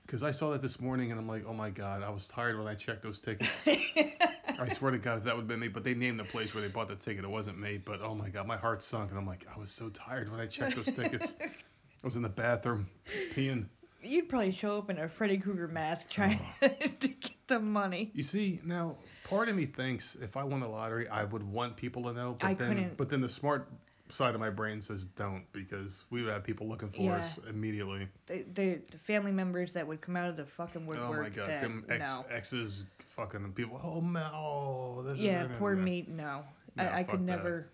Because 0.05 0.23
I 0.23 0.33
saw 0.33 0.51
that 0.51 0.61
this 0.61 0.81
morning 0.81 1.11
and 1.11 1.21
I'm 1.21 1.29
like, 1.29 1.45
oh 1.47 1.55
my 1.55 1.71
God, 1.71 2.03
I 2.03 2.11
was 2.11 2.27
tired 2.27 2.59
when 2.59 2.67
I 2.67 2.75
checked 2.75 3.03
those 3.03 3.21
tickets. 3.21 3.51
I 3.67 4.69
swear 4.69 4.91
to 4.91 4.99
God, 4.99 5.19
if 5.19 5.25
that 5.25 5.35
would 5.35 5.43
have 5.43 5.49
been 5.49 5.61
me. 5.61 5.69
But 5.69 5.85
they 5.85 5.95
named 5.95 6.19
the 6.19 6.25
place 6.25 6.53
where 6.55 6.61
they 6.61 6.69
bought 6.69 6.89
the 6.89 6.97
ticket. 6.97 7.25
It 7.25 7.31
wasn't 7.31 7.59
me. 7.59 7.79
But 7.83 8.03
oh 8.03 8.15
my 8.15 8.29
God, 8.29 8.47
my 8.47 8.57
heart 8.57 8.83
sunk. 8.83 9.11
And 9.11 9.19
I'm 9.19 9.27
like, 9.27 9.47
I 9.55 9.59
was 9.59 9.71
so 9.71 9.89
tired 9.91 10.31
when 10.31 10.41
I 10.41 10.47
checked 10.47 10.77
those 10.77 10.87
tickets. 10.87 11.35
I 11.41 12.07
was 12.07 12.17
in 12.17 12.23
the 12.23 12.29
bathroom 12.29 12.89
peeing. 13.35 13.67
You'd 14.03 14.29
probably 14.29 14.53
show 14.53 14.79
up 14.79 14.91
in 14.91 14.99
a 14.99 15.09
Freddy 15.09 15.39
Krueger 15.39 15.69
mask 15.69 16.11
trying 16.11 16.41
oh. 16.63 16.69
to 17.01 17.09
get 17.09 17.33
the 17.47 17.61
money. 17.61 18.11
You 18.15 18.23
see, 18.23 18.61
now 18.65 18.97
part 19.29 19.49
of 19.49 19.57
me 19.57 19.67
thinks 19.67 20.17
if 20.21 20.37
I 20.37 20.45
won 20.45 20.61
the 20.61 20.69
lottery, 20.69 21.09
I 21.09 21.25
would 21.25 21.43
want 21.43 21.77
people 21.77 22.03
to 22.05 22.13
know. 22.13 22.37
But 22.41 22.47
I 22.47 22.55
then, 22.55 22.69
couldn't- 22.69 22.97
But 22.97 23.09
then 23.09 23.21
the 23.21 23.29
smart 23.29 23.69
side 24.09 24.35
of 24.35 24.41
my 24.41 24.51
brain 24.51 24.81
says 24.83 25.07
don't 25.17 25.45
because 25.53 26.05
we 26.11 26.23
would 26.23 26.33
have 26.33 26.45
people 26.45 26.69
looking 26.69 26.91
for 26.91 27.03
Yeah. 27.03 27.17
us 27.17 27.39
immediately. 27.49 28.09
The, 28.27 28.45
the, 28.55 28.81
the 28.91 28.99
family 28.99 29.33
members 29.33 29.73
that 29.73 29.87
would 29.87 30.01
come 30.01 30.17
out 30.17 30.29
of 30.29 30.37
the 30.37 30.45
fucking 30.45 30.85
woodwork. 30.87 31.19
oh 31.19 31.23
my 31.23 31.29
God, 31.31 31.49
that, 31.49 31.61
fam- 31.63 31.85
ex, 31.89 32.01
no. 32.05 32.25
exes, 32.31 32.85
fucking 33.17 33.53
people. 33.53 33.81
Oh 33.83 34.01
man, 34.01 34.31
oh 34.35 35.03
this 35.03 35.19
Yeah, 35.19 35.45
it, 35.45 35.59
poor 35.59 35.75
me. 35.77 36.05
No, 36.09 36.43
No, 36.77 36.85
I, 36.85 36.99
I 36.99 37.03
could 37.05 37.21
that. 37.21 37.25
never. 37.25 37.69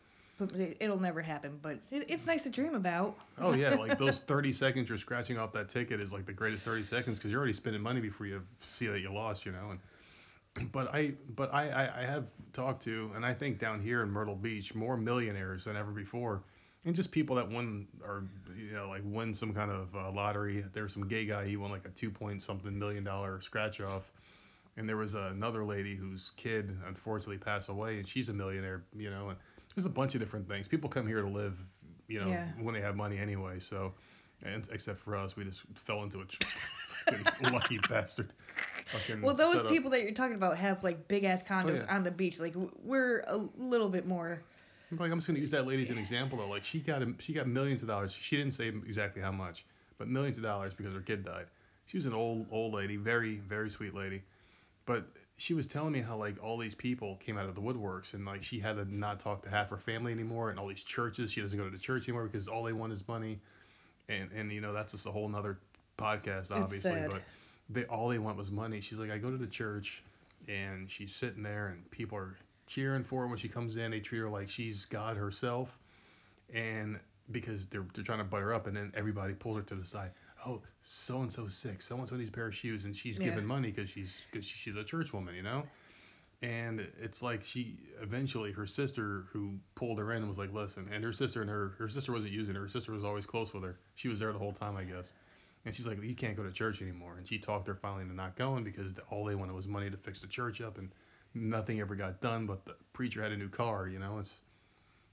It'll 0.80 1.00
never 1.00 1.22
happen. 1.22 1.58
But 1.62 1.78
it, 1.90 2.06
it's 2.08 2.26
nice 2.26 2.42
to 2.44 2.50
dream 2.50 2.74
about. 2.74 3.16
Oh 3.40 3.54
yeah, 3.54 3.74
like 3.74 3.98
those 3.98 4.20
30 4.26 4.52
seconds 4.52 4.88
you're 4.88 4.98
scratching 4.98 5.38
off 5.38 5.52
that 5.52 5.68
ticket 5.68 6.00
is 6.00 6.12
like 6.12 6.26
the 6.26 6.32
greatest 6.32 6.64
30 6.64 6.84
seconds 6.84 7.18
because 7.18 7.30
you're 7.30 7.38
already 7.38 7.52
spending 7.52 7.80
money 7.82 8.00
before 8.00 8.26
you 8.26 8.42
see 8.60 8.86
that 8.88 9.00
you 9.00 9.12
lost, 9.12 9.46
you 9.46 9.52
know. 9.52 9.70
And 10.56 10.72
but 10.72 10.92
I 10.94 11.12
but 11.36 11.52
I, 11.54 11.68
I 11.70 12.00
I 12.00 12.04
have 12.04 12.24
talked 12.52 12.82
to 12.84 13.10
and 13.14 13.24
I 13.24 13.32
think 13.32 13.58
down 13.58 13.80
here 13.80 14.02
in 14.02 14.10
Myrtle 14.10 14.34
Beach 14.34 14.74
more 14.74 14.96
millionaires 14.96 15.64
than 15.64 15.76
ever 15.76 15.92
before, 15.92 16.42
and 16.84 16.96
just 16.96 17.12
people 17.12 17.36
that 17.36 17.48
won 17.48 17.86
or 18.04 18.24
you 18.56 18.72
know 18.72 18.88
like 18.88 19.02
win 19.04 19.32
some 19.34 19.52
kind 19.52 19.70
of 19.70 19.94
uh, 19.94 20.10
lottery. 20.10 20.64
There 20.72 20.82
was 20.82 20.92
some 20.92 21.06
gay 21.06 21.26
guy 21.26 21.46
he 21.46 21.56
won 21.56 21.70
like 21.70 21.84
a 21.84 21.90
two 21.90 22.10
point 22.10 22.42
something 22.42 22.76
million 22.76 23.04
dollar 23.04 23.40
scratch 23.40 23.80
off. 23.80 24.10
And 24.76 24.88
there 24.88 24.96
was 24.96 25.14
another 25.14 25.64
lady 25.64 25.96
whose 25.96 26.30
kid 26.36 26.76
unfortunately 26.86 27.38
passed 27.38 27.68
away, 27.68 27.98
and 27.98 28.06
she's 28.06 28.28
a 28.28 28.32
millionaire, 28.32 28.84
you 28.96 29.10
know. 29.10 29.30
And 29.30 29.38
there's 29.78 29.86
a 29.86 29.88
bunch 29.88 30.16
of 30.16 30.20
different 30.20 30.48
things. 30.48 30.66
People 30.66 30.90
come 30.90 31.06
here 31.06 31.22
to 31.22 31.28
live, 31.28 31.56
you 32.08 32.18
know, 32.20 32.26
Yeah. 32.26 32.48
when 32.60 32.74
they 32.74 32.80
have 32.80 32.96
money 32.96 33.16
anyway. 33.16 33.60
So, 33.60 33.92
and 34.42 34.68
except 34.72 34.98
for 34.98 35.14
us, 35.16 35.36
we 35.36 35.44
just 35.44 35.60
fell 35.86 36.02
into. 36.02 36.26
Fucking 37.06 37.52
lucky 37.52 37.78
bastard. 37.88 38.32
Fucking 38.86 39.22
Well, 39.22 39.36
those 39.36 39.58
set 39.58 39.66
up- 39.66 39.70
people 39.70 39.88
that 39.92 40.02
you're 40.02 40.14
talking 40.14 40.34
about 40.34 40.56
have 40.58 40.82
like 40.82 41.06
big 41.06 41.22
ass 41.22 41.42
oh, 41.48 41.52
condos 41.52 41.82
Oh, 41.82 41.84
yeah. 41.84 41.94
on 41.94 42.02
the 42.02 42.10
beach. 42.10 42.40
Like 42.40 42.56
we're 42.82 43.20
a 43.28 43.36
little 43.56 43.88
bit 43.88 44.04
more. 44.04 44.40
Like 44.90 45.12
I'm 45.12 45.18
just 45.18 45.28
gonna 45.28 45.38
use 45.38 45.52
that 45.52 45.64
lady 45.64 45.82
as 45.82 45.90
an 45.90 45.98
example 45.98 46.38
though. 46.38 46.48
Like 46.48 46.64
she 46.64 46.80
got 46.80 47.00
she 47.20 47.32
got 47.32 47.46
millions 47.46 47.82
of 47.82 47.86
dollars. 47.88 48.16
She 48.20 48.36
didn't 48.36 48.54
say 48.54 48.66
exactly 48.66 49.22
how 49.22 49.30
much, 49.30 49.64
but 49.96 50.08
millions 50.08 50.38
of 50.38 50.42
dollars 50.42 50.72
because 50.76 50.92
her 50.92 51.02
kid 51.02 51.24
died. 51.24 51.46
She 51.86 51.98
was 51.98 52.06
an 52.06 52.14
old 52.14 52.46
old 52.50 52.74
lady, 52.74 52.96
very 52.96 53.36
very 53.36 53.70
sweet 53.70 53.94
lady, 53.94 54.24
but 54.86 55.06
she 55.38 55.54
was 55.54 55.68
telling 55.68 55.92
me 55.92 56.00
how 56.00 56.16
like 56.16 56.42
all 56.42 56.58
these 56.58 56.74
people 56.74 57.16
came 57.24 57.38
out 57.38 57.48
of 57.48 57.54
the 57.54 57.60
woodworks 57.60 58.12
and 58.12 58.26
like 58.26 58.42
she 58.42 58.58
had 58.58 58.76
to 58.76 58.94
not 58.94 59.20
talk 59.20 59.40
to 59.42 59.48
half 59.48 59.70
her 59.70 59.76
family 59.78 60.12
anymore 60.12 60.50
and 60.50 60.58
all 60.58 60.66
these 60.66 60.82
churches. 60.82 61.30
She 61.30 61.40
doesn't 61.40 61.56
go 61.56 61.64
to 61.64 61.70
the 61.70 61.78
church 61.78 62.08
anymore 62.08 62.24
because 62.24 62.48
all 62.48 62.64
they 62.64 62.72
want 62.72 62.92
is 62.92 63.06
money, 63.06 63.38
and 64.08 64.30
and 64.32 64.52
you 64.52 64.60
know 64.60 64.72
that's 64.72 64.92
just 64.92 65.06
a 65.06 65.12
whole 65.12 65.28
nother 65.28 65.58
podcast 65.96 66.50
obviously, 66.50 66.90
but 67.08 67.22
they 67.70 67.84
all 67.84 68.08
they 68.08 68.18
want 68.18 68.36
was 68.36 68.50
money. 68.50 68.80
She's 68.80 68.98
like 68.98 69.10
I 69.12 69.18
go 69.18 69.30
to 69.30 69.36
the 69.36 69.46
church 69.46 70.02
and 70.48 70.90
she's 70.90 71.14
sitting 71.14 71.42
there 71.42 71.68
and 71.68 71.88
people 71.92 72.18
are 72.18 72.34
cheering 72.66 73.04
for 73.04 73.22
her 73.22 73.28
when 73.28 73.38
she 73.38 73.48
comes 73.48 73.76
in. 73.76 73.92
They 73.92 74.00
treat 74.00 74.18
her 74.18 74.28
like 74.28 74.48
she's 74.50 74.86
God 74.86 75.16
herself, 75.16 75.78
and 76.52 76.98
because 77.30 77.66
they're 77.66 77.86
they're 77.94 78.04
trying 78.04 78.18
to 78.18 78.24
butt 78.24 78.42
her 78.42 78.52
up, 78.52 78.66
and 78.66 78.76
then 78.76 78.92
everybody 78.96 79.34
pulls 79.34 79.56
her 79.58 79.62
to 79.62 79.76
the 79.76 79.84
side. 79.84 80.10
Oh, 80.48 80.62
so 80.82 81.20
and 81.22 81.32
so 81.32 81.48
sick. 81.48 81.82
So 81.82 81.96
and 81.98 82.08
so 82.08 82.16
needs 82.16 82.30
a 82.30 82.32
pair 82.32 82.46
of 82.48 82.54
shoes, 82.54 82.84
and 82.86 82.96
she's 82.96 83.18
Yeah. 83.18 83.24
giving 83.24 83.44
money 83.46 83.70
because 83.70 83.90
she's 83.90 84.16
cause 84.32 84.44
she's 84.44 84.76
a 84.76 84.84
church 84.84 85.12
woman, 85.12 85.34
you 85.34 85.42
know. 85.42 85.64
And 86.42 86.80
it's 87.02 87.22
like 87.22 87.42
she 87.42 87.78
eventually 88.00 88.52
her 88.52 88.66
sister 88.66 89.26
who 89.32 89.58
pulled 89.74 89.98
her 89.98 90.12
in 90.12 90.28
was 90.28 90.38
like, 90.38 90.52
listen, 90.52 90.88
and 90.92 91.04
her 91.04 91.12
sister 91.12 91.40
and 91.42 91.50
her 91.50 91.74
her 91.78 91.88
sister 91.88 92.12
wasn't 92.12 92.32
using 92.32 92.54
her. 92.54 92.62
Her 92.62 92.68
sister 92.68 92.92
was 92.92 93.04
always 93.04 93.26
close 93.26 93.52
with 93.54 93.64
her. 93.64 93.78
She 93.96 94.08
was 94.08 94.20
there 94.20 94.32
the 94.32 94.38
whole 94.38 94.52
time, 94.52 94.76
I 94.76 94.84
guess. 94.84 95.12
And 95.64 95.74
she's 95.74 95.86
like, 95.86 96.02
you 96.02 96.14
can't 96.14 96.36
go 96.36 96.44
to 96.44 96.52
church 96.52 96.80
anymore. 96.82 97.16
And 97.18 97.28
she 97.28 97.38
talked 97.38 97.66
her 97.68 97.74
finally 97.74 98.02
into 98.02 98.14
not 98.14 98.36
going 98.36 98.64
because 98.64 98.94
the, 98.94 99.02
all 99.10 99.24
they 99.24 99.34
wanted 99.34 99.54
was 99.54 99.66
money 99.66 99.90
to 99.90 99.96
fix 99.98 100.20
the 100.20 100.28
church 100.28 100.60
up, 100.62 100.78
and 100.78 100.94
nothing 101.34 101.80
ever 101.80 101.96
got 101.96 102.20
done. 102.22 102.46
But 102.46 102.64
the 102.66 102.76
preacher 102.94 103.22
had 103.22 103.32
a 103.32 103.36
new 103.36 103.48
car, 103.50 103.88
you 103.88 103.98
know. 103.98 104.18
It's 104.18 104.36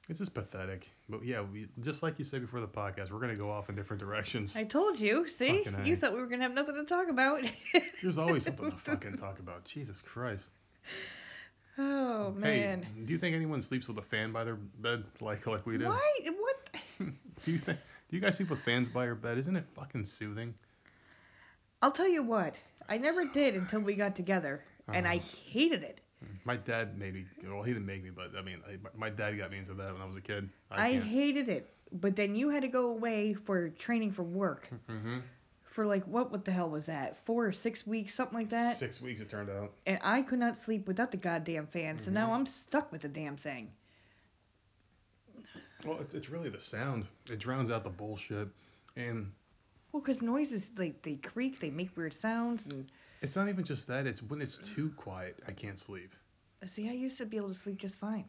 it's 0.10 0.20
just 0.20 0.34
pathetic. 0.34 0.90
But 1.10 1.24
yeah, 1.26 1.42
we 1.42 1.68
just 1.82 2.04
like 2.04 2.20
you 2.20 2.26
said 2.26 2.42
before 2.42 2.60
the 2.62 2.68
podcast, 2.68 3.12
we're 3.12 3.20
gonna 3.20 3.36
go 3.36 3.50
off 3.52 3.70
in 3.70 3.76
different 3.76 4.00
directions. 4.02 4.56
I 4.56 4.64
told 4.64 5.00
you. 5.00 5.28
See, 5.30 5.64
Fucking 5.64 5.80
A. 5.82 5.86
you 5.86 5.96
thought 5.96 6.14
we 6.14 6.20
were 6.20 6.28
gonna 6.28 6.44
have 6.44 6.54
nothing 6.54 6.76
to 6.76 6.84
talk 6.86 7.10
about. 7.10 7.44
There's 8.02 8.18
always 8.18 8.44
something 8.46 8.72
to 8.72 8.78
fucking 8.78 9.18
talk 9.18 9.40
about. 9.40 9.66
Jesus 9.66 10.02
Christ. 10.02 10.50
Oh 11.78 12.32
man. 12.32 12.84
Hey, 12.84 13.02
do 13.06 13.14
you 13.14 13.20
think 13.20 13.36
anyone 13.36 13.62
sleeps 13.62 13.88
with 13.88 13.98
a 13.98 14.02
fan 14.02 14.32
by 14.32 14.44
their 14.44 14.56
bed 14.56 15.04
like 15.22 15.46
like 15.46 15.66
we 15.66 15.78
do? 15.78 15.86
Why? 15.86 16.20
What? 16.40 16.82
do 17.44 17.52
you 17.52 17.58
think? 17.60 17.80
Do 18.10 18.16
you 18.16 18.22
guys 18.22 18.38
sleep 18.38 18.50
with 18.50 18.60
fans 18.60 18.88
by 18.88 19.06
your 19.06 19.16
bed? 19.16 19.38
Isn't 19.40 19.56
it 19.56 19.66
fucking 19.76 20.06
soothing? 20.06 20.54
I'll 21.82 21.92
tell 21.92 22.08
you 22.08 22.24
what. 22.24 22.56
I 22.88 22.98
never 22.98 23.26
did 23.26 23.56
until 23.56 23.80
we 23.82 23.96
got 23.96 24.16
together, 24.16 24.64
and 24.94 25.08
I 25.08 25.18
Uh-huh. 25.18 25.26
hated 25.48 25.84
it. 25.84 26.00
My 26.46 26.56
dad 26.56 26.98
made 26.98 27.14
me. 27.14 27.26
Well, 27.44 27.64
he 27.64 27.74
didn't 27.74 27.86
make 27.86 28.04
me, 28.04 28.10
but 28.10 28.32
I 28.38 28.42
mean, 28.42 28.60
I, 28.68 28.78
my 28.96 29.10
dad 29.10 29.38
got 29.38 29.52
me 29.52 29.58
into 29.58 29.74
that 29.76 29.94
when 29.94 30.02
I 30.02 30.06
was 30.06 30.16
a 30.16 30.22
kid. 30.22 30.50
I, 30.72 30.88
I, 30.88 30.92
hated 31.00 31.50
it. 31.50 31.70
But 31.92 32.16
then 32.16 32.36
you 32.36 32.50
had 32.50 32.62
to 32.62 32.68
go 32.68 32.90
away 32.90 33.34
for 33.34 33.70
training 33.70 34.12
for 34.12 34.24
work 34.24 34.70
hmm 34.88 35.20
for 35.64 35.86
like 35.86 36.04
what? 36.06 36.32
What 36.32 36.46
the 36.46 36.52
hell 36.52 36.70
was 36.70 36.86
that? 36.88 37.18
Four 37.26 37.46
or 37.48 37.52
six 37.52 37.86
weeks, 37.86 38.14
something 38.14 38.38
like 38.38 38.50
that. 38.50 38.78
Six 38.78 39.02
weeks 39.02 39.22
it 39.22 39.30
turned 39.30 39.50
out. 39.50 39.72
And 39.86 40.00
I 40.04 40.22
could 40.22 40.40
not 40.40 40.58
sleep 40.58 40.88
without 40.88 41.12
the 41.12 41.18
goddamn 41.18 41.68
fan. 41.68 42.00
So 42.00 42.12
now 42.12 42.30
Mhm. 42.30 42.36
I'm 42.36 42.46
stuck 42.46 42.92
with 42.92 43.02
the 43.02 43.10
damn 43.10 43.38
thing. 43.38 43.70
Well, 45.86 46.00
it's, 46.02 46.14
it's 46.14 46.30
really 46.30 46.50
the 46.50 46.60
sound. 46.60 47.06
It 47.30 47.40
drowns 47.40 47.70
out 47.70 47.84
the 47.84 47.90
bullshit, 47.90 48.48
and 48.96 49.32
Well, 49.92 50.02
'cause 50.02 50.22
noises 50.22 50.70
like 50.78 51.02
they 51.04 51.16
creak, 51.16 51.60
they 51.60 51.70
make 51.70 51.96
weird 51.98 52.14
sounds, 52.14 52.66
and 52.66 52.90
it's 53.22 53.36
not 53.36 53.50
even 53.50 53.64
just 53.64 53.88
that. 53.88 54.06
It's 54.06 54.22
when 54.24 54.42
it's 54.42 54.58
too 54.58 54.92
quiet, 54.98 55.38
I 55.48 55.52
can't 55.52 55.80
sleep. 55.80 56.14
see, 56.68 56.90
I 56.90 56.94
used 56.94 57.18
to 57.20 57.26
be 57.26 57.38
able 57.38 57.50
to 57.50 57.54
sleep 57.56 57.78
just 57.78 57.96
fine. 57.96 58.26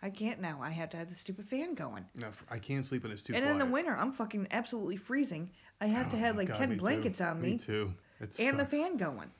I 0.00 0.10
can't 0.10 0.40
now. 0.40 0.60
I 0.62 0.70
have 0.70 0.90
to 0.90 0.96
have 0.96 1.08
the 1.08 1.14
stupid 1.14 1.48
fan 1.48 1.74
going. 1.74 2.04
No, 2.14 2.28
I 2.50 2.58
can't 2.58 2.84
sleep 2.84 3.02
when 3.02 3.10
it's 3.12 3.22
too 3.22 3.32
quiet. 3.32 3.42
and 3.44 3.50
quiet. 3.52 3.62
in 3.62 3.68
the 3.68 3.72
winter, 3.72 3.96
I'm 3.96 4.12
fucking 4.12 4.46
absolutely 4.52 4.96
freezing. 4.96 5.50
I 5.80 5.86
have 5.86 6.08
to 6.10 6.16
Oh 6.16 6.20
have 6.20 6.36
like 6.36 6.48
God, 6.48 6.56
ten 6.56 6.68
me 6.70 6.74
too. 6.76 6.80
blankets 6.80 7.20
on 7.20 7.40
me, 7.40 7.50
Me 7.52 7.58
too. 7.58 7.92
It 8.20 8.38
and 8.38 8.58
the 8.58 8.64
fan 8.64 8.96
going. 8.96 9.30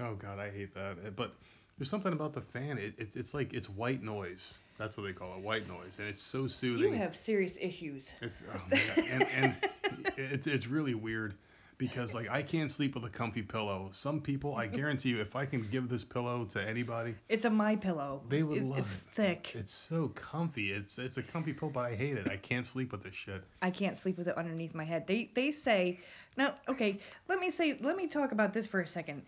Oh 0.00 0.14
god, 0.14 0.38
I 0.38 0.50
hate 0.50 0.74
that. 0.74 0.92
Uh, 1.06 1.10
But 1.14 1.32
there's 1.78 1.90
something 1.90 2.12
about 2.12 2.32
the 2.32 2.40
fan. 2.40 2.78
It, 2.78 2.94
it's 2.98 3.16
it's 3.16 3.34
like 3.34 3.52
it's 3.52 3.68
white 3.68 4.02
noise. 4.02 4.54
That's 4.78 4.96
what 4.96 5.04
they 5.04 5.12
call 5.12 5.34
it, 5.34 5.40
white 5.40 5.66
noise, 5.68 5.96
and 5.98 6.06
it's 6.06 6.20
so 6.22 6.46
soothing. 6.46 6.92
You 6.92 6.98
have 6.98 7.16
serious 7.16 7.56
issues. 7.60 8.10
It's, 8.20 8.34
oh 8.54 8.76
and, 9.10 9.22
and 9.36 9.56
it's 10.16 10.46
it's 10.46 10.66
really 10.66 10.94
weird 10.94 11.34
because 11.78 12.14
like 12.14 12.28
I 12.30 12.42
can't 12.42 12.70
sleep 12.70 12.94
with 12.94 13.04
a 13.04 13.08
comfy 13.10 13.42
pillow. 13.42 13.88
Some 13.92 14.20
people, 14.20 14.54
I 14.56 14.66
guarantee 14.80 15.10
you, 15.10 15.20
if 15.20 15.36
I 15.36 15.44
can 15.46 15.62
give 15.70 15.88
this 15.88 16.04
pillow 16.04 16.44
to 16.52 16.60
anybody, 16.66 17.14
It's 17.28 17.44
a 17.44 17.50
my 17.50 17.76
pillow. 17.76 18.22
they 18.28 18.42
would 18.42 18.58
It- 18.58 18.64
love 18.64 18.78
it's 18.78 18.92
it. 18.92 19.00
thick. 19.14 19.52
It's 19.54 19.72
so 19.72 20.08
comfy. 20.14 20.72
It's 20.72 20.98
it's 20.98 21.16
a 21.18 21.22
comfy 21.22 21.52
pillow, 21.52 21.72
but 21.72 21.80
I 21.86 21.94
hate 21.94 22.16
it. 22.16 22.30
I 22.30 22.36
can't 22.36 22.66
sleep 22.66 22.92
with 22.92 23.02
this 23.02 23.14
shit. 23.14 23.42
I 23.62 23.70
can't 23.70 23.96
sleep 23.96 24.18
with 24.18 24.28
it 24.28 24.36
underneath 24.36 24.74
my 24.74 24.84
head. 24.84 25.06
They 25.06 25.30
they 25.34 25.52
say 25.52 26.00
now 26.36 26.54
okay, 26.68 26.98
let 27.28 27.38
me 27.38 27.50
say 27.50 27.78
let 27.80 27.96
me 27.96 28.06
talk 28.06 28.32
about 28.32 28.52
this 28.54 28.66
for 28.66 28.80
a 28.80 28.88
second. 28.88 29.22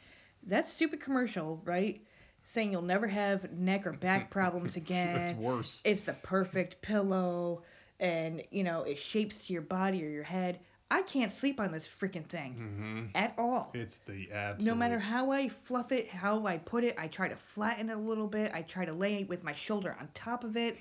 That 0.47 0.69
stupid 0.69 1.01
commercial, 1.01 1.61
right? 1.65 2.01
Saying 2.45 2.73
you'll 2.73 2.81
never 2.83 3.07
have 3.07 3.53
neck 3.53 3.87
or 3.87 3.93
back 3.93 4.31
problems 4.39 4.77
again. 4.77 5.17
it's 5.19 5.39
worse. 5.39 5.83
It's 5.85 6.01
the 6.01 6.15
perfect 6.23 6.81
pillow 6.81 7.63
and 8.01 8.43
you 8.51 8.63
know, 8.63 8.83
it 8.85 8.97
shapes 8.99 9.39
to 9.47 9.53
your 9.53 9.61
body 9.63 10.03
or 10.05 10.09
your 10.09 10.23
head. 10.23 10.61
I 10.91 11.03
can't 11.03 11.31
sleep 11.31 11.61
on 11.61 11.71
this 11.71 11.87
freaking 11.87 12.27
thing 12.27 12.55
hmm 12.55 13.05
at 13.15 13.35
all. 13.39 13.71
It's 13.75 13.99
the 13.99 14.31
absolute. 14.33 14.67
No 14.67 14.75
matter 14.75 14.99
how 14.99 15.31
I 15.31 15.49
fluff 15.49 15.93
it, 15.93 16.09
how 16.09 16.47
I 16.47 16.59
put 16.59 16.85
it, 16.85 16.95
I 16.99 17.09
try 17.09 17.29
to 17.29 17.37
flatten 17.37 17.91
it 17.91 17.95
a 17.95 17.99
little 17.99 18.27
bit. 18.27 18.53
I 18.55 18.63
try 18.63 18.85
to 18.85 18.93
lay 18.93 19.21
it 19.21 19.29
with 19.29 19.43
my 19.45 19.55
shoulder 19.55 19.97
on 20.01 20.09
top 20.15 20.45
of 20.45 20.57
it. 20.57 20.79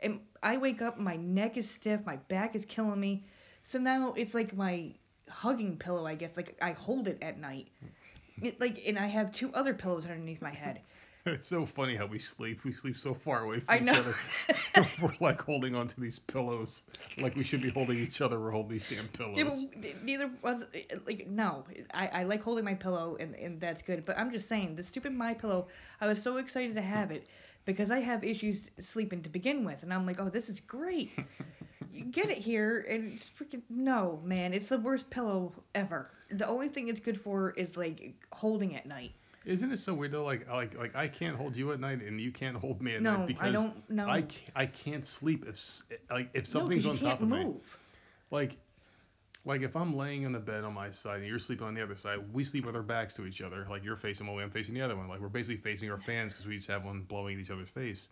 And 0.00 0.20
I 0.42 0.56
wake 0.58 0.82
up, 0.82 0.98
my 0.98 1.16
neck 1.16 1.56
is 1.56 1.68
stiff, 1.68 2.04
my 2.04 2.16
back 2.28 2.54
is 2.54 2.64
killing 2.66 3.00
me. 3.00 3.24
So 3.64 3.78
now 3.78 4.12
it's 4.16 4.34
like 4.34 4.54
my 4.54 4.92
hugging 5.28 5.76
pillow, 5.76 6.06
I 6.06 6.14
guess. 6.14 6.36
Like 6.36 6.56
I 6.60 6.72
hold 6.72 7.08
it 7.08 7.18
at 7.22 7.38
night. 7.38 7.68
It, 8.42 8.60
like, 8.60 8.82
and 8.86 8.98
I 8.98 9.06
have 9.06 9.32
two 9.32 9.50
other 9.54 9.72
pillows 9.72 10.04
underneath 10.04 10.42
my 10.42 10.52
head. 10.52 10.80
It's 11.36 11.48
so 11.48 11.66
funny 11.66 11.96
how 11.96 12.06
we 12.06 12.20
sleep. 12.20 12.62
We 12.64 12.72
sleep 12.72 12.96
so 12.96 13.12
far 13.12 13.42
away 13.42 13.58
from 13.58 13.68
I 13.68 13.76
each 13.78 13.82
know. 13.82 13.92
other. 13.94 14.14
we're 15.02 15.14
like 15.18 15.40
holding 15.40 15.74
onto 15.74 16.00
these 16.00 16.20
pillows, 16.20 16.84
like 17.18 17.34
we 17.34 17.42
should 17.42 17.60
be 17.62 17.70
holding 17.70 17.98
each 17.98 18.20
other. 18.20 18.38
We're 18.38 18.52
holding 18.52 18.72
these 18.72 18.88
damn 18.88 19.08
pillows. 19.08 19.36
Yeah, 19.36 19.92
neither 20.04 20.30
was 20.40 20.62
like 21.04 21.26
no. 21.26 21.64
I, 21.92 22.06
I 22.08 22.22
like 22.24 22.42
holding 22.42 22.64
my 22.64 22.74
pillow 22.74 23.16
and, 23.18 23.34
and 23.34 23.60
that's 23.60 23.82
good. 23.82 24.04
But 24.04 24.18
I'm 24.18 24.30
just 24.30 24.48
saying 24.48 24.76
the 24.76 24.84
stupid 24.84 25.12
my 25.12 25.34
pillow. 25.34 25.66
I 26.00 26.06
was 26.06 26.22
so 26.22 26.36
excited 26.36 26.76
to 26.76 26.82
have 26.82 27.10
it 27.10 27.26
because 27.64 27.90
I 27.90 27.98
have 27.98 28.22
issues 28.22 28.70
sleeping 28.78 29.22
to 29.22 29.28
begin 29.28 29.64
with, 29.64 29.82
and 29.82 29.92
I'm 29.92 30.06
like, 30.06 30.20
oh, 30.20 30.28
this 30.28 30.48
is 30.48 30.60
great. 30.60 31.10
you 31.92 32.04
get 32.04 32.30
it 32.30 32.38
here, 32.38 32.86
and 32.88 33.12
it's 33.12 33.28
freaking 33.36 33.62
no, 33.68 34.20
man. 34.24 34.54
It's 34.54 34.66
the 34.66 34.78
worst 34.78 35.10
pillow 35.10 35.52
ever. 35.74 36.08
The 36.30 36.46
only 36.46 36.68
thing 36.68 36.86
it's 36.86 37.00
good 37.00 37.20
for 37.20 37.50
is 37.50 37.76
like 37.76 38.14
holding 38.30 38.76
at 38.76 38.86
night. 38.86 39.10
Isn't 39.46 39.70
it 39.72 39.78
so 39.78 39.94
weird 39.94 40.10
though? 40.12 40.24
Like 40.24 40.48
like 40.50 40.76
like 40.76 40.94
I 40.96 41.06
can't 41.06 41.36
hold 41.36 41.56
you 41.56 41.70
at 41.72 41.78
night 41.80 42.02
and 42.02 42.20
you 42.20 42.32
can't 42.32 42.56
hold 42.56 42.82
me 42.82 42.96
at 42.96 43.02
No, 43.02 43.18
night 43.18 43.26
because 43.28 43.52
don't- 43.54 43.90
no. 43.90 44.08
I 44.08 44.22
can't, 44.22 44.50
I 44.56 44.66
can't 44.66 45.06
sleep 45.06 45.44
if 45.48 45.82
like 46.10 46.30
if 46.34 46.46
something's 46.48 46.84
you 46.84 46.90
on 46.90 46.98
top 46.98 47.22
of 47.22 47.28
me. 47.28 47.44
move. 47.44 47.78
Like 48.32 48.56
like 49.44 49.62
if 49.62 49.76
I'm 49.76 49.96
laying 49.96 50.26
on 50.26 50.32
the 50.32 50.40
bed 50.40 50.64
on 50.64 50.74
my 50.74 50.90
side 50.90 51.18
and 51.20 51.26
you're 51.28 51.38
sleeping 51.38 51.64
on 51.64 51.74
the 51.74 51.82
other 51.82 51.94
side, 51.94 52.18
we 52.32 52.42
sleep 52.42 52.66
with 52.66 52.74
our 52.74 52.82
backs 52.82 53.14
to 53.14 53.24
each 53.26 53.40
other. 53.40 53.64
Like 53.70 53.84
you're 53.84 53.96
facing 53.96 54.26
one 54.26 54.34
way, 54.36 54.42
I'm 54.42 54.50
facing 54.50 54.74
the 54.74 54.82
other 54.82 54.96
one. 54.96 55.06
Like 55.06 55.20
we're 55.20 55.28
basically 55.28 55.58
facing 55.58 55.90
our 55.92 56.00
fans 56.00 56.32
because 56.32 56.46
we 56.46 56.56
each 56.56 56.66
have 56.66 56.84
one 56.84 57.02
blowing 57.02 57.36
at 57.36 57.40
each 57.42 57.50
other's 57.50 57.68
face. 57.68 58.08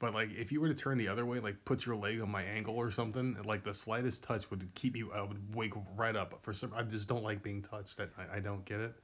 But 0.00 0.12
like 0.12 0.32
if 0.32 0.50
you 0.50 0.60
were 0.60 0.66
to 0.68 0.74
turn 0.74 0.98
the 0.98 1.06
other 1.06 1.24
way, 1.24 1.38
like 1.38 1.64
put 1.64 1.86
your 1.86 1.94
leg 1.94 2.20
on 2.20 2.28
my 2.28 2.42
ankle 2.42 2.74
or 2.76 2.90
something, 2.90 3.36
like 3.44 3.62
the 3.62 3.72
slightest 3.72 4.24
touch 4.24 4.50
would 4.50 4.68
keep 4.74 4.96
you. 4.96 5.12
I 5.12 5.22
would 5.22 5.54
wake 5.54 5.74
right 5.96 6.16
up. 6.16 6.36
For 6.42 6.52
some, 6.52 6.72
I 6.74 6.82
just 6.82 7.08
don't 7.08 7.22
like 7.22 7.44
being 7.44 7.62
touched 7.62 8.00
night. 8.00 8.08
I 8.34 8.40
don't 8.40 8.64
get 8.64 8.80
it. 8.80 8.94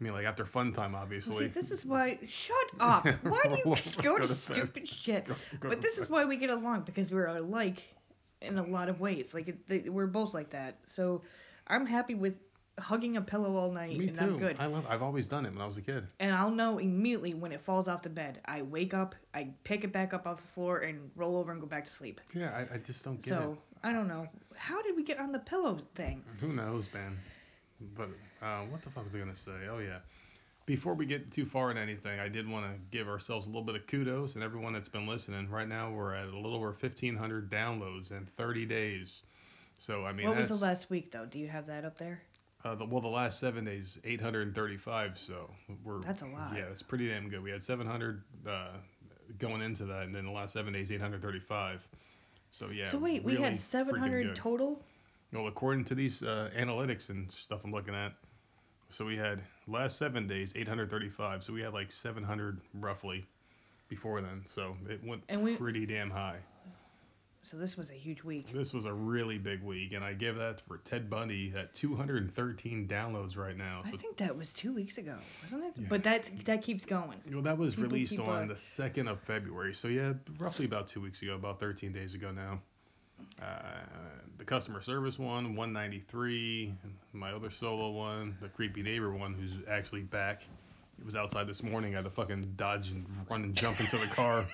I 0.00 0.04
mean, 0.04 0.12
like 0.12 0.26
after 0.26 0.44
fun 0.44 0.72
time, 0.72 0.94
obviously. 0.94 1.36
See, 1.36 1.46
this 1.48 1.70
is 1.70 1.84
why. 1.84 2.18
Shut 2.28 2.56
up. 2.80 3.04
Why 3.22 3.42
do 3.44 3.56
you 3.64 3.64
Go 4.02 4.16
go 4.16 4.18
to 4.18 4.28
stupid 4.34 4.88
shit? 5.02 5.24
Go- 5.24 5.34
go 5.60 5.68
But 5.70 5.80
this 5.80 5.98
is 5.98 6.08
why 6.08 6.24
we 6.24 6.36
get 6.36 6.50
along 6.50 6.82
because 6.82 7.10
we're 7.10 7.26
alike 7.26 7.82
in 8.40 8.58
a 8.58 8.62
lot 8.64 8.88
of 8.88 9.00
ways. 9.00 9.34
Like 9.34 9.48
it, 9.48 9.68
they, 9.68 9.88
we're 9.88 10.06
both 10.06 10.34
like 10.34 10.50
that. 10.50 10.78
So 10.86 11.22
I'm 11.66 11.84
happy 11.86 12.14
with 12.14 12.34
hugging 12.78 13.16
a 13.16 13.20
pillow 13.20 13.56
all 13.56 13.72
night, 13.72 13.98
Me 13.98 14.06
and 14.06 14.16
too. 14.16 14.24
I'm 14.24 14.38
good. 14.38 14.56
I 14.60 14.66
love. 14.66 14.86
I've 14.88 15.02
always 15.02 15.26
done 15.26 15.44
it 15.44 15.52
when 15.52 15.60
I 15.60 15.66
was 15.66 15.76
a 15.78 15.82
kid. 15.82 16.06
and 16.20 16.32
I'll 16.32 16.52
know 16.52 16.78
immediately 16.78 17.34
when 17.34 17.50
it 17.50 17.60
falls 17.60 17.88
off 17.88 18.02
the 18.02 18.08
bed. 18.08 18.40
I 18.44 18.62
wake 18.62 18.94
up, 18.94 19.16
I 19.34 19.48
pick 19.64 19.82
it 19.82 19.92
back 19.92 20.14
up 20.14 20.28
off 20.28 20.40
the 20.40 20.46
floor, 20.46 20.78
and 20.78 21.10
roll 21.16 21.36
over 21.36 21.50
and 21.50 21.60
go 21.60 21.66
back 21.66 21.84
to 21.86 21.90
sleep. 21.90 22.20
Yeah, 22.34 22.50
I, 22.50 22.74
I 22.74 22.78
just 22.78 23.04
don't 23.04 23.20
get 23.20 23.32
it 23.32 23.36
So 23.36 23.58
I 23.82 23.92
don't 23.92 24.06
know. 24.06 24.28
How 24.54 24.80
did 24.82 24.94
we 24.94 25.02
get 25.02 25.18
on 25.18 25.32
the 25.32 25.40
pillow 25.40 25.80
thing? 25.96 26.22
Who 26.40 26.52
knows, 26.52 26.84
man? 26.94 27.18
But 27.96 28.08
uh, 28.42 28.62
what 28.62 28.82
the 28.82 28.90
fuck 28.90 29.04
was 29.04 29.14
I 29.14 29.18
gonna 29.18 29.36
say? 29.36 29.68
Oh 29.70 29.78
yeah. 29.78 29.98
Before 30.66 30.92
we 30.92 31.06
get 31.06 31.32
too 31.32 31.46
far 31.46 31.70
in 31.70 31.78
anything, 31.78 32.20
I 32.20 32.28
did 32.28 32.46
want 32.46 32.66
to 32.66 32.78
give 32.90 33.08
ourselves 33.08 33.46
a 33.46 33.48
little 33.48 33.64
bit 33.64 33.74
of 33.74 33.86
kudos 33.86 34.34
and 34.34 34.44
everyone 34.44 34.74
that's 34.74 34.88
been 34.88 35.06
listening. 35.06 35.48
Right 35.48 35.66
now, 35.66 35.90
we're 35.90 36.14
at 36.14 36.28
a 36.28 36.36
little 36.36 36.54
over 36.54 36.66
1,500 36.66 37.50
downloads 37.50 38.10
in 38.10 38.28
30 38.36 38.66
days. 38.66 39.22
So 39.78 40.04
I 40.04 40.12
mean, 40.12 40.26
what 40.28 40.36
was 40.36 40.48
the 40.48 40.56
last 40.56 40.90
week 40.90 41.10
though? 41.10 41.24
Do 41.24 41.38
you 41.38 41.48
have 41.48 41.66
that 41.66 41.84
up 41.84 41.96
there? 41.96 42.20
uh, 42.64 42.74
the, 42.74 42.84
well, 42.84 43.00
the 43.00 43.08
last 43.08 43.38
seven 43.38 43.64
days, 43.64 43.98
835. 44.04 45.18
So 45.18 45.50
we're 45.84 46.00
That's 46.00 46.22
a 46.22 46.26
lot. 46.26 46.52
Yeah, 46.56 46.64
that's 46.68 46.82
pretty 46.82 47.08
damn 47.08 47.28
good. 47.28 47.42
We 47.42 47.50
had 47.50 47.62
700 47.62 48.22
uh, 48.46 48.68
going 49.38 49.62
into 49.62 49.84
that, 49.86 50.02
and 50.02 50.14
then 50.14 50.24
the 50.24 50.30
last 50.30 50.52
seven 50.52 50.72
days, 50.72 50.90
835. 50.90 51.86
So 52.50 52.70
yeah. 52.70 52.90
so 52.90 52.98
wait, 52.98 53.22
we 53.22 53.36
had 53.36 53.54
freaking 53.54 53.58
700 53.58 54.26
good. 54.28 54.36
total. 54.36 54.82
Well, 55.32 55.46
according 55.46 55.84
to 55.86 55.94
these 55.94 56.22
uh, 56.22 56.50
analytics 56.56 57.10
and 57.10 57.30
stuff 57.30 57.60
I'm 57.64 57.72
looking 57.72 57.94
at, 57.94 58.12
so 58.90 59.04
we 59.04 59.16
had 59.16 59.40
last 59.66 59.98
seven 59.98 60.26
days 60.26 60.52
835. 60.56 61.44
So 61.44 61.52
we 61.52 61.60
had 61.60 61.74
like 61.74 61.92
700 61.92 62.60
roughly 62.74 63.26
before 63.88 64.20
then. 64.20 64.42
So 64.48 64.76
it 64.88 65.04
went 65.04 65.22
we- 65.40 65.56
pretty 65.56 65.86
damn 65.86 66.10
high. 66.10 66.38
So 67.44 67.56
this 67.56 67.78
was 67.78 67.88
a 67.88 67.94
huge 67.94 68.22
week. 68.24 68.52
This 68.52 68.74
was 68.74 68.84
a 68.84 68.92
really 68.92 69.38
big 69.38 69.62
week, 69.62 69.92
and 69.92 70.04
I 70.04 70.12
give 70.12 70.36
that 70.36 70.60
for 70.68 70.78
Ted 70.78 71.08
Bundy 71.08 71.50
at 71.56 71.72
213 71.72 72.86
downloads 72.86 73.38
right 73.38 73.56
now. 73.56 73.80
I 73.86 73.92
think 73.92 74.18
that 74.18 74.36
was 74.36 74.52
two 74.52 74.74
weeks 74.74 74.98
ago, 74.98 75.16
wasn't 75.42 75.64
it? 75.64 75.72
Yeah. 75.76 75.86
But 75.88 76.02
that 76.02 76.28
that 76.44 76.60
keeps 76.60 76.84
going. 76.84 77.18
well, 77.32 77.40
that 77.40 77.56
was 77.56 77.74
people 77.74 77.90
released 77.90 78.18
on 78.18 78.50
uh, 78.50 78.54
the 78.54 78.60
2nd 78.60 79.08
of 79.10 79.18
February. 79.20 79.72
So 79.72 79.88
yeah, 79.88 80.12
roughly 80.38 80.66
about 80.66 80.88
two 80.88 81.00
weeks 81.00 81.22
ago, 81.22 81.36
about 81.36 81.58
13 81.58 81.90
days 81.90 82.12
ago 82.12 82.30
now. 82.32 82.60
Uh, 83.40 83.44
the 84.38 84.44
customer 84.44 84.80
service 84.82 85.18
one, 85.18 85.56
193. 85.56 86.74
My 87.12 87.32
other 87.32 87.50
solo 87.50 87.90
one, 87.90 88.36
the 88.40 88.48
creepy 88.48 88.82
neighbor 88.82 89.12
one, 89.12 89.34
who's 89.34 89.52
actually 89.68 90.02
back. 90.02 90.42
He 90.98 91.04
was 91.04 91.16
outside 91.16 91.46
this 91.46 91.62
morning. 91.62 91.94
I 91.94 91.98
had 91.98 92.04
to 92.04 92.10
fucking 92.10 92.54
dodge 92.56 92.90
and 92.90 93.06
run 93.30 93.42
and 93.44 93.54
jump 93.54 93.80
into 93.80 93.96
the 93.96 94.06
car. 94.14 94.44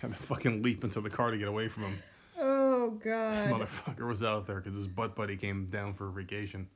had 0.00 0.12
to 0.14 0.22
fucking 0.22 0.62
leap 0.62 0.84
into 0.84 1.00
the 1.00 1.10
car 1.10 1.30
to 1.30 1.38
get 1.38 1.48
away 1.48 1.68
from 1.68 1.84
him. 1.84 2.02
Oh 2.38 2.90
God. 2.90 3.48
Motherfucker 3.50 4.08
was 4.08 4.22
out 4.22 4.46
there 4.46 4.60
because 4.60 4.76
his 4.76 4.86
butt 4.86 5.14
buddy 5.14 5.36
came 5.36 5.66
down 5.66 5.94
for 5.94 6.08
vacation. 6.10 6.68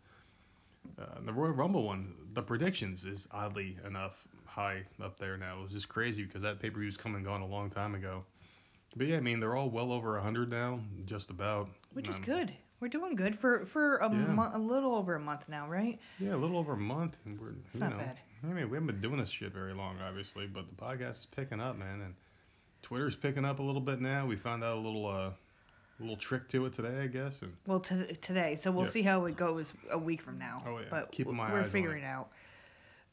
Uh, 1.01 1.05
the 1.25 1.33
Royal 1.33 1.53
Rumble 1.53 1.85
one, 1.85 2.15
the 2.35 2.43
predictions 2.43 3.05
is 3.05 3.27
oddly 3.33 3.77
enough 3.87 4.13
high 4.45 4.83
up 5.03 5.19
there 5.19 5.37
now. 5.37 5.59
It 5.59 5.63
was 5.63 5.73
just 5.73 5.89
crazy 5.89 6.25
because 6.25 6.43
that 6.43 6.61
pay 6.61 6.71
per 6.71 6.81
view's 6.81 6.97
come 6.97 7.15
and 7.15 7.25
gone 7.25 7.43
a 7.43 7.47
long 7.47 7.71
time 7.71 7.95
ago. 7.95 8.25
But 8.97 9.07
yeah, 9.09 9.17
I 9.19 9.21
mean 9.21 9.41
they're 9.41 9.55
all 9.57 9.69
well 9.71 9.93
over 9.93 10.15
100 10.15 10.51
now, 10.51 10.81
just 11.05 11.31
about. 11.31 11.69
Which 11.93 12.09
is 12.09 12.17
Um, 12.17 12.23
good. 12.23 12.53
We're 12.81 12.89
doing 12.89 13.15
good 13.15 13.39
for 13.39 13.65
for 13.67 13.97
a 13.99 14.11
Yeah. 14.11 14.27
mo- 14.27 14.51
a 14.53 14.59
little 14.59 14.95
over 14.95 15.15
a 15.15 15.21
month 15.21 15.49
now, 15.49 15.69
right? 15.69 15.99
Yeah, 16.19 16.35
a 16.35 16.37
little 16.37 16.59
over 16.59 16.73
a 16.75 16.79
month, 16.79 17.17
and 17.25 17.39
we're 17.41 17.51
It's 17.67 17.75
you 17.75 17.81
not 17.81 17.91
know, 17.93 17.99
bad. 17.99 18.19
I 18.43 18.47
mean 18.49 18.69
we 18.71 18.77
haven't 18.77 18.87
been 18.87 19.01
doing 19.01 19.19
this 19.19 19.31
shit 19.31 19.53
very 19.53 19.73
long, 19.73 19.99
obviously, 20.01 20.47
but 20.47 20.65
the 20.69 20.75
podcast 20.83 21.11
is 21.21 21.27
picking 21.35 21.61
up, 21.61 21.77
man, 21.77 22.01
and 22.03 22.15
Twitter's 22.83 23.17
picking 23.17 23.45
up 23.45 23.59
a 23.59 23.63
little 23.63 23.81
bit 23.81 24.01
now. 24.01 24.27
We 24.27 24.37
found 24.37 24.63
out 24.63 24.77
a 24.77 24.81
little 24.81 25.07
uh, 25.07 25.31
little 25.99 26.17
trick 26.17 26.47
to 26.51 26.67
it 26.67 26.75
today, 26.75 27.01
I 27.03 27.07
guess, 27.07 27.41
and 27.41 27.57
Well, 27.67 27.81
t- 27.81 28.15
today, 28.21 28.55
so 28.57 28.71
we'll 28.71 28.85
Yeah. 28.85 28.91
see 28.91 29.03
how 29.03 29.25
it 29.25 29.37
goes 29.37 29.73
a 29.91 29.97
week 29.99 30.21
from 30.21 30.39
now. 30.39 30.63
Oh, 30.67 30.79
yeah. 30.79 30.85
But 30.91 31.11
Keeping 31.13 31.35
my 31.35 31.51
we're 31.51 31.61
eyes 31.61 31.65
on 31.67 31.71
figuring 31.71 32.05
out. 32.05 32.29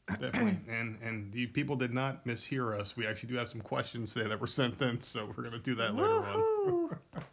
Definitely. 0.08 0.58
and 0.68 0.98
and 1.02 1.32
the 1.32 1.46
people 1.46 1.76
did 1.76 1.92
not 1.92 2.24
mishear 2.26 2.78
us. 2.78 2.96
We 2.96 3.06
actually 3.06 3.30
do 3.30 3.36
have 3.36 3.48
some 3.48 3.60
questions 3.60 4.12
today 4.12 4.28
that 4.28 4.40
were 4.40 4.46
sent 4.46 4.80
in, 4.82 5.00
so 5.00 5.32
we're 5.36 5.44
gonna 5.44 5.58
do 5.58 5.74
that 5.76 5.94
later 5.94 6.18
on. 6.18 6.96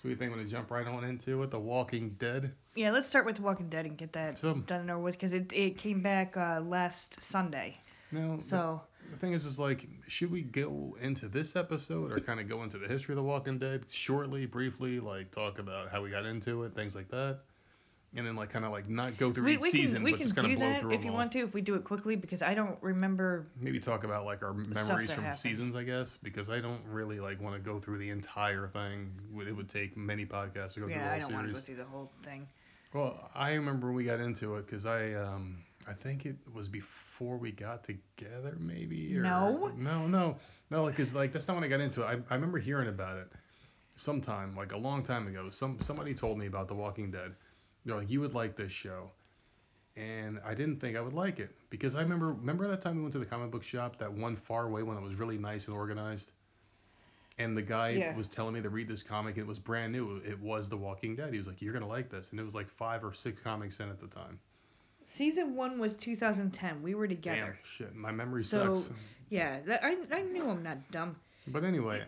So 0.00 0.08
we 0.08 0.14
think 0.14 0.30
we're 0.30 0.36
gonna 0.38 0.48
jump 0.48 0.70
right 0.70 0.86
on 0.86 1.02
into 1.02 1.42
it? 1.42 1.50
The 1.50 1.58
Walking 1.58 2.10
Dead. 2.20 2.52
yeah, 2.76 2.92
let's 2.92 3.08
start 3.08 3.26
with 3.26 3.34
The 3.34 3.42
Walking 3.42 3.68
Dead 3.68 3.84
and 3.84 3.96
get 3.96 4.12
that 4.12 4.38
So- 4.38 4.54
done 4.54 4.82
and 4.82 4.90
over 4.92 5.00
with 5.00 5.14
because 5.16 5.32
it 5.32 5.52
it 5.52 5.76
came 5.76 6.00
back 6.02 6.36
uh, 6.36 6.60
last 6.64 7.20
Sunday. 7.20 7.76
The- 8.12 8.38
So 8.40 8.80
the, 9.10 9.16
thing 9.16 9.32
is, 9.32 9.44
is 9.44 9.58
like, 9.58 9.88
should 10.06 10.30
we 10.30 10.42
go 10.42 10.96
into 11.00 11.26
this 11.28 11.56
episode 11.56 12.12
or 12.12 12.20
kind 12.20 12.38
of 12.38 12.48
go 12.48 12.62
into 12.62 12.78
the 12.78 12.86
history 12.86 13.14
of 13.14 13.16
The 13.16 13.24
Walking 13.24 13.58
Dead 13.58 13.86
shortly, 13.90 14.46
briefly, 14.46 15.00
like 15.00 15.32
talk 15.32 15.58
about 15.58 15.90
how 15.90 16.00
we 16.00 16.10
got 16.10 16.24
into 16.24 16.62
it, 16.62 16.76
things 16.76 16.94
like 16.94 17.08
that, 17.08 17.40
and 18.16 18.26
then 18.26 18.36
like 18.36 18.50
kind 18.50 18.64
of 18.64 18.72
like 18.72 18.88
not 18.88 19.16
go 19.16 19.32
through 19.32 19.44
we, 19.44 19.54
each 19.54 19.60
we 19.60 19.70
season, 19.70 19.96
can 19.96 20.02
we 20.04 20.10
but 20.12 20.18
can 20.18 20.26
just 20.26 20.36
kind 20.36 20.52
of 20.52 20.58
blow 20.58 20.68
that 20.68 20.80
through 20.80 20.92
if 20.92 21.04
you 21.04 21.10
all. 21.10 21.16
want 21.16 21.32
to 21.32 21.40
if 21.40 21.54
we 21.54 21.60
do 21.60 21.74
it 21.74 21.84
quickly 21.84 22.16
because 22.16 22.42
I 22.42 22.54
don't 22.54 22.76
remember. 22.80 23.46
Maybe 23.60 23.78
talk 23.78 24.04
about 24.04 24.24
like 24.24 24.42
our 24.42 24.52
memories 24.54 25.10
from 25.12 25.24
happened. 25.24 25.38
seasons, 25.38 25.76
I 25.76 25.82
guess, 25.82 26.18
because 26.22 26.48
I 26.48 26.60
don't 26.60 26.80
really 26.86 27.20
like 27.20 27.40
want 27.40 27.54
to 27.54 27.60
go 27.60 27.78
through 27.78 27.98
the 27.98 28.10
entire 28.10 28.68
thing. 28.68 29.12
It 29.46 29.52
would 29.54 29.68
take 29.68 29.96
many 29.96 30.24
podcasts 30.24 30.74
to 30.74 30.80
go 30.80 30.86
through 30.86 30.90
Yeah, 30.90 31.08
the 31.08 31.14
I 31.14 31.18
whole 31.18 31.28
don't 31.30 31.32
want 31.34 31.48
to 31.48 31.52
go 31.54 31.60
through 31.60 31.76
the 31.76 31.84
whole 31.84 32.10
thing. 32.22 32.46
Well, 32.94 33.30
I 33.34 33.52
remember 33.52 33.92
we 33.92 34.04
got 34.04 34.20
into 34.20 34.56
it 34.56 34.66
because 34.66 34.86
I 34.86 35.12
um 35.14 35.58
I 35.86 35.92
think 35.92 36.26
it 36.26 36.36
was 36.52 36.68
before 36.68 37.36
we 37.36 37.52
got 37.52 37.84
together 37.84 38.56
maybe 38.58 39.16
or 39.16 39.22
No. 39.22 39.70
no 39.76 40.06
no 40.06 40.36
no 40.70 40.86
because 40.86 41.14
like 41.14 41.32
that's 41.32 41.46
not 41.48 41.54
when 41.54 41.64
I 41.64 41.68
got 41.68 41.80
into 41.80 42.02
it. 42.02 42.06
I, 42.06 42.12
I 42.30 42.34
remember 42.34 42.58
hearing 42.58 42.88
about 42.88 43.18
it 43.18 43.28
sometime 43.96 44.54
like 44.56 44.72
a 44.72 44.76
long 44.76 45.02
time 45.02 45.26
ago. 45.26 45.50
Some 45.50 45.78
somebody 45.80 46.14
told 46.14 46.38
me 46.38 46.46
about 46.46 46.68
The 46.68 46.74
Walking 46.74 47.10
Dead. 47.10 47.34
They're 47.88 47.96
like 47.96 48.10
you 48.10 48.20
would 48.20 48.34
like 48.34 48.54
this 48.54 48.70
show, 48.70 49.10
and 49.96 50.38
I 50.44 50.52
didn't 50.52 50.78
think 50.78 50.94
I 50.94 51.00
would 51.00 51.14
like 51.14 51.38
it 51.40 51.50
because 51.70 51.94
I 51.94 52.02
remember 52.02 52.32
remember 52.34 52.68
that 52.68 52.82
time 52.82 52.96
we 52.96 53.00
went 53.02 53.12
to 53.14 53.18
the 53.18 53.24
comic 53.24 53.50
book 53.50 53.64
shop 53.64 53.98
that 53.98 54.12
one 54.12 54.36
far 54.36 54.66
away 54.66 54.82
one 54.82 54.94
that 54.94 55.02
was 55.02 55.14
really 55.14 55.38
nice 55.38 55.66
and 55.68 55.74
organized. 55.74 56.30
And 57.38 57.56
the 57.56 57.62
guy 57.62 57.90
Yeah. 57.90 58.14
was 58.16 58.26
telling 58.28 58.52
me 58.54 58.60
to 58.62 58.68
read 58.68 58.88
this 58.88 59.02
comic. 59.02 59.36
And 59.36 59.44
it 59.44 59.46
was 59.46 59.58
brand 59.60 59.92
new. 59.92 60.16
It 60.26 60.38
was 60.40 60.68
The 60.68 60.76
Walking 60.76 61.14
Dead. 61.16 61.32
He 61.32 61.38
was 61.38 61.46
like, 61.46 61.62
"You're 61.62 61.72
gonna 61.72 61.86
like 61.88 62.10
this," 62.10 62.30
and 62.32 62.38
it 62.40 62.42
was 62.42 62.54
like 62.54 62.68
five 62.68 63.02
or 63.02 63.14
six 63.14 63.40
comics 63.40 63.80
in 63.80 63.88
at 63.88 63.98
the 64.00 64.08
time. 64.08 64.38
Season 65.04 65.54
one 65.54 65.78
was 65.78 65.96
2010. 65.96 66.82
We 66.82 66.94
were 66.94 67.08
together. 67.08 67.56
Damn, 67.78 67.86
shit, 67.86 67.94
my 67.94 68.10
memory 68.12 68.44
So- 68.44 68.74
sucks. 68.74 68.90
Yeah, 69.30 69.60
that, 69.62 69.82
I 69.82 69.96
I 70.12 70.22
knew 70.22 70.50
I'm 70.50 70.62
not 70.62 70.90
dumb. 70.90 71.16
But 71.46 71.64
anyway, 71.64 72.04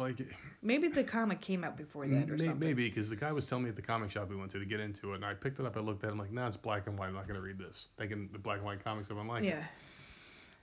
like 0.00 0.16
Maybe 0.62 0.88
the 0.88 1.04
comic 1.04 1.40
came 1.40 1.62
out 1.62 1.76
before 1.76 2.06
that 2.08 2.28
or 2.30 2.36
may- 2.36 2.44
something. 2.46 2.58
maybe 2.58 2.88
because 2.88 3.08
the 3.08 3.16
guy 3.16 3.30
was 3.32 3.46
telling 3.46 3.64
me 3.64 3.70
at 3.70 3.76
the 3.76 3.82
comic 3.82 4.10
shop 4.10 4.28
we 4.28 4.36
went 4.36 4.50
to 4.52 4.58
to 4.58 4.64
get 4.64 4.80
into 4.80 5.12
it, 5.12 5.16
and 5.16 5.24
I 5.24 5.34
picked 5.34 5.60
it 5.60 5.66
up. 5.66 5.76
I 5.76 5.80
looked 5.80 6.02
at 6.04 6.08
it. 6.08 6.12
I'm 6.12 6.18
like, 6.18 6.32
nah, 6.32 6.48
it's 6.48 6.56
black 6.56 6.86
and 6.86 6.98
white. 6.98 7.08
I'm 7.08 7.14
not 7.14 7.28
gonna 7.28 7.40
read 7.40 7.58
this. 7.58 7.88
Thinking 7.98 8.28
the 8.32 8.38
black 8.38 8.56
and 8.58 8.66
white 8.66 8.82
comics, 8.82 9.10
I 9.10 9.14
wouldn't 9.14 9.28
like 9.30 9.44
it. 9.44 9.48
Yeah. 9.48 9.62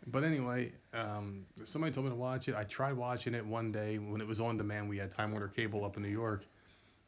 But 0.08 0.24
anyway, 0.24 0.72
um, 0.94 1.46
somebody 1.64 1.94
told 1.94 2.06
me 2.06 2.12
to 2.12 2.16
watch 2.16 2.48
it. 2.48 2.56
I 2.56 2.64
tried 2.64 2.94
watching 2.94 3.34
it 3.34 3.46
one 3.46 3.72
day 3.72 3.98
when 3.98 4.22
it 4.22 4.28
was 4.28 4.40
on 4.40 4.58
demand. 4.58 4.88
We 4.90 4.98
had 4.98 5.12
Time 5.12 5.32
Warner 5.32 5.48
Cable 5.50 5.84
up 5.84 5.98
in 5.98 6.04
New 6.04 6.10
York, 6.10 6.46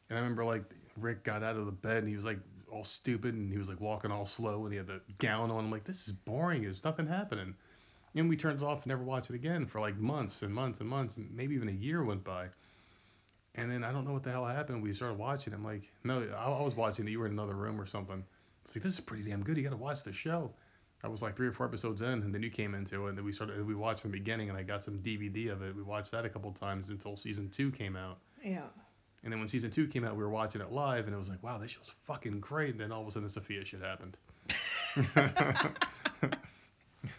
and 0.08 0.18
I 0.18 0.20
remember 0.22 0.44
like 0.44 0.64
Rick 0.96 1.24
got 1.24 1.42
out 1.42 1.56
of 1.56 1.66
the 1.66 1.72
bed 1.72 1.98
and 1.98 2.08
he 2.08 2.16
was 2.16 2.24
like 2.24 2.38
all 2.70 2.84
stupid 2.84 3.34
and 3.34 3.50
he 3.50 3.58
was 3.58 3.68
like 3.68 3.80
walking 3.80 4.10
all 4.12 4.26
slow 4.26 4.64
and 4.64 4.72
he 4.72 4.76
had 4.76 4.86
the 4.86 5.00
gown 5.18 5.50
on. 5.50 5.64
I'm 5.64 5.70
like, 5.70 5.84
this 5.84 6.06
is 6.06 6.12
boring. 6.12 6.62
There's 6.62 6.84
nothing 6.84 7.06
happening. 7.06 7.54
And 8.14 8.28
we 8.28 8.36
turned 8.36 8.60
it 8.60 8.64
off 8.64 8.78
and 8.78 8.86
never 8.88 9.04
watched 9.04 9.30
it 9.30 9.36
again 9.36 9.66
for 9.66 9.80
like 9.80 9.96
months 9.96 10.42
and 10.42 10.52
months 10.52 10.80
and 10.80 10.88
months, 10.88 11.16
and 11.16 11.30
maybe 11.34 11.54
even 11.54 11.68
a 11.68 11.72
year 11.72 12.02
went 12.04 12.24
by. 12.24 12.46
And 13.54 13.70
then 13.70 13.84
I 13.84 13.92
don't 13.92 14.04
know 14.04 14.12
what 14.12 14.22
the 14.22 14.30
hell 14.30 14.46
happened. 14.46 14.82
We 14.82 14.92
started 14.92 15.18
watching. 15.18 15.52
I'm 15.52 15.64
like, 15.64 15.90
no, 16.04 16.26
I, 16.36 16.50
I 16.50 16.62
was 16.62 16.74
watching 16.74 17.06
it. 17.06 17.10
You 17.10 17.20
were 17.20 17.26
in 17.26 17.32
another 17.32 17.54
room 17.54 17.80
or 17.80 17.86
something. 17.86 18.24
It's 18.64 18.74
like 18.74 18.82
this 18.82 18.94
is 18.94 19.00
pretty 19.00 19.24
damn 19.24 19.42
good. 19.42 19.56
You 19.56 19.62
got 19.62 19.70
to 19.70 19.76
watch 19.76 20.02
the 20.02 20.12
show. 20.12 20.52
I 21.02 21.08
was 21.08 21.22
like 21.22 21.34
three 21.34 21.46
or 21.46 21.52
four 21.52 21.66
episodes 21.66 22.02
in, 22.02 22.08
and 22.08 22.34
then 22.34 22.42
you 22.42 22.50
came 22.50 22.74
into 22.74 23.06
it, 23.06 23.10
and 23.10 23.18
then 23.18 23.24
we 23.24 23.32
started. 23.32 23.64
We 23.66 23.74
watched 23.74 24.02
from 24.02 24.10
the 24.10 24.18
beginning, 24.18 24.50
and 24.50 24.58
I 24.58 24.62
got 24.62 24.84
some 24.84 24.98
DVD 24.98 25.50
of 25.50 25.62
it. 25.62 25.74
We 25.74 25.82
watched 25.82 26.10
that 26.10 26.24
a 26.24 26.28
couple 26.28 26.52
times 26.52 26.90
until 26.90 27.16
season 27.16 27.48
two 27.48 27.70
came 27.70 27.96
out. 27.96 28.18
Yeah. 28.44 28.64
And 29.22 29.32
then 29.32 29.38
when 29.38 29.48
season 29.48 29.70
two 29.70 29.86
came 29.86 30.04
out, 30.04 30.16
we 30.16 30.22
were 30.22 30.30
watching 30.30 30.60
it 30.60 30.72
live, 30.72 31.06
and 31.06 31.14
it 31.14 31.18
was 31.18 31.28
like, 31.28 31.42
wow, 31.42 31.58
this 31.58 31.70
show's 31.70 31.92
fucking 32.06 32.40
great. 32.40 32.72
And 32.72 32.80
then 32.80 32.92
all 32.92 33.02
of 33.02 33.08
a 33.08 33.10
sudden, 33.10 33.24
the 33.24 33.30
Sophia 33.30 33.64
shit 33.64 33.80
happened. 33.82 34.16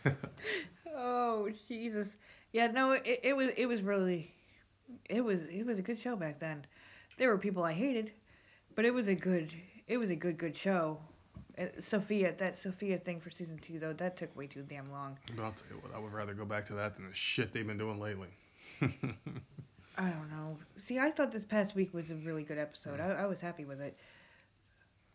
Oh 1.02 1.50
Jesus. 1.68 2.10
Yeah. 2.54 2.68
No. 2.68 2.92
It, 2.94 3.22
it 3.24 3.36
was. 3.36 3.50
It 3.58 3.66
was 3.66 3.82
really. 3.82 4.32
It 5.10 5.22
was. 5.22 5.42
It 5.44 5.66
was 5.66 5.80
a 5.80 5.82
good 5.82 6.00
show 6.00 6.16
back 6.16 6.40
then. 6.40 6.66
There 7.18 7.30
were 7.30 7.38
people 7.38 7.64
I 7.64 7.74
hated, 7.74 8.12
but 8.76 8.86
it 8.86 8.94
was 8.94 9.08
a 9.08 9.16
good. 9.16 9.52
It 9.88 9.98
was 9.98 10.12
a 10.12 10.16
good 10.16 10.38
good 10.38 10.56
show. 10.56 11.00
Uh, 11.58 11.66
Sophia, 11.80 12.34
that 12.38 12.58
Sophia 12.58 12.98
thing 12.98 13.20
for 13.20 13.30
season 13.30 13.60
two 13.60 13.80
though, 13.80 13.94
that 13.94 14.16
took 14.16 14.34
way 14.38 14.48
too 14.48 14.64
damn 14.70 14.90
long. 14.92 15.18
but 15.36 15.44
I'll 15.44 15.52
tell 15.52 15.68
you 15.70 15.82
what, 15.82 15.94
I 15.94 16.00
would 16.00 16.14
rather 16.14 16.34
go 16.34 16.46
back 16.46 16.66
to 16.68 16.74
that 16.76 16.96
than 16.96 17.08
the 17.08 17.14
shit 17.14 17.52
they've 17.54 17.68
been 17.68 17.78
doing 17.78 18.00
lately. 18.00 18.30
I 18.82 20.10
don't 20.10 20.30
know. 20.32 20.58
See, 20.80 20.98
I 20.98 21.12
thought 21.12 21.32
this 21.32 21.44
past 21.44 21.76
week 21.76 21.94
was 21.94 22.10
a 22.10 22.16
really 22.16 22.44
good 22.44 22.58
episode. 22.58 23.00
I, 23.00 23.24
I 23.24 23.26
was 23.26 23.42
happy 23.42 23.66
with 23.66 23.82
it. 23.82 23.98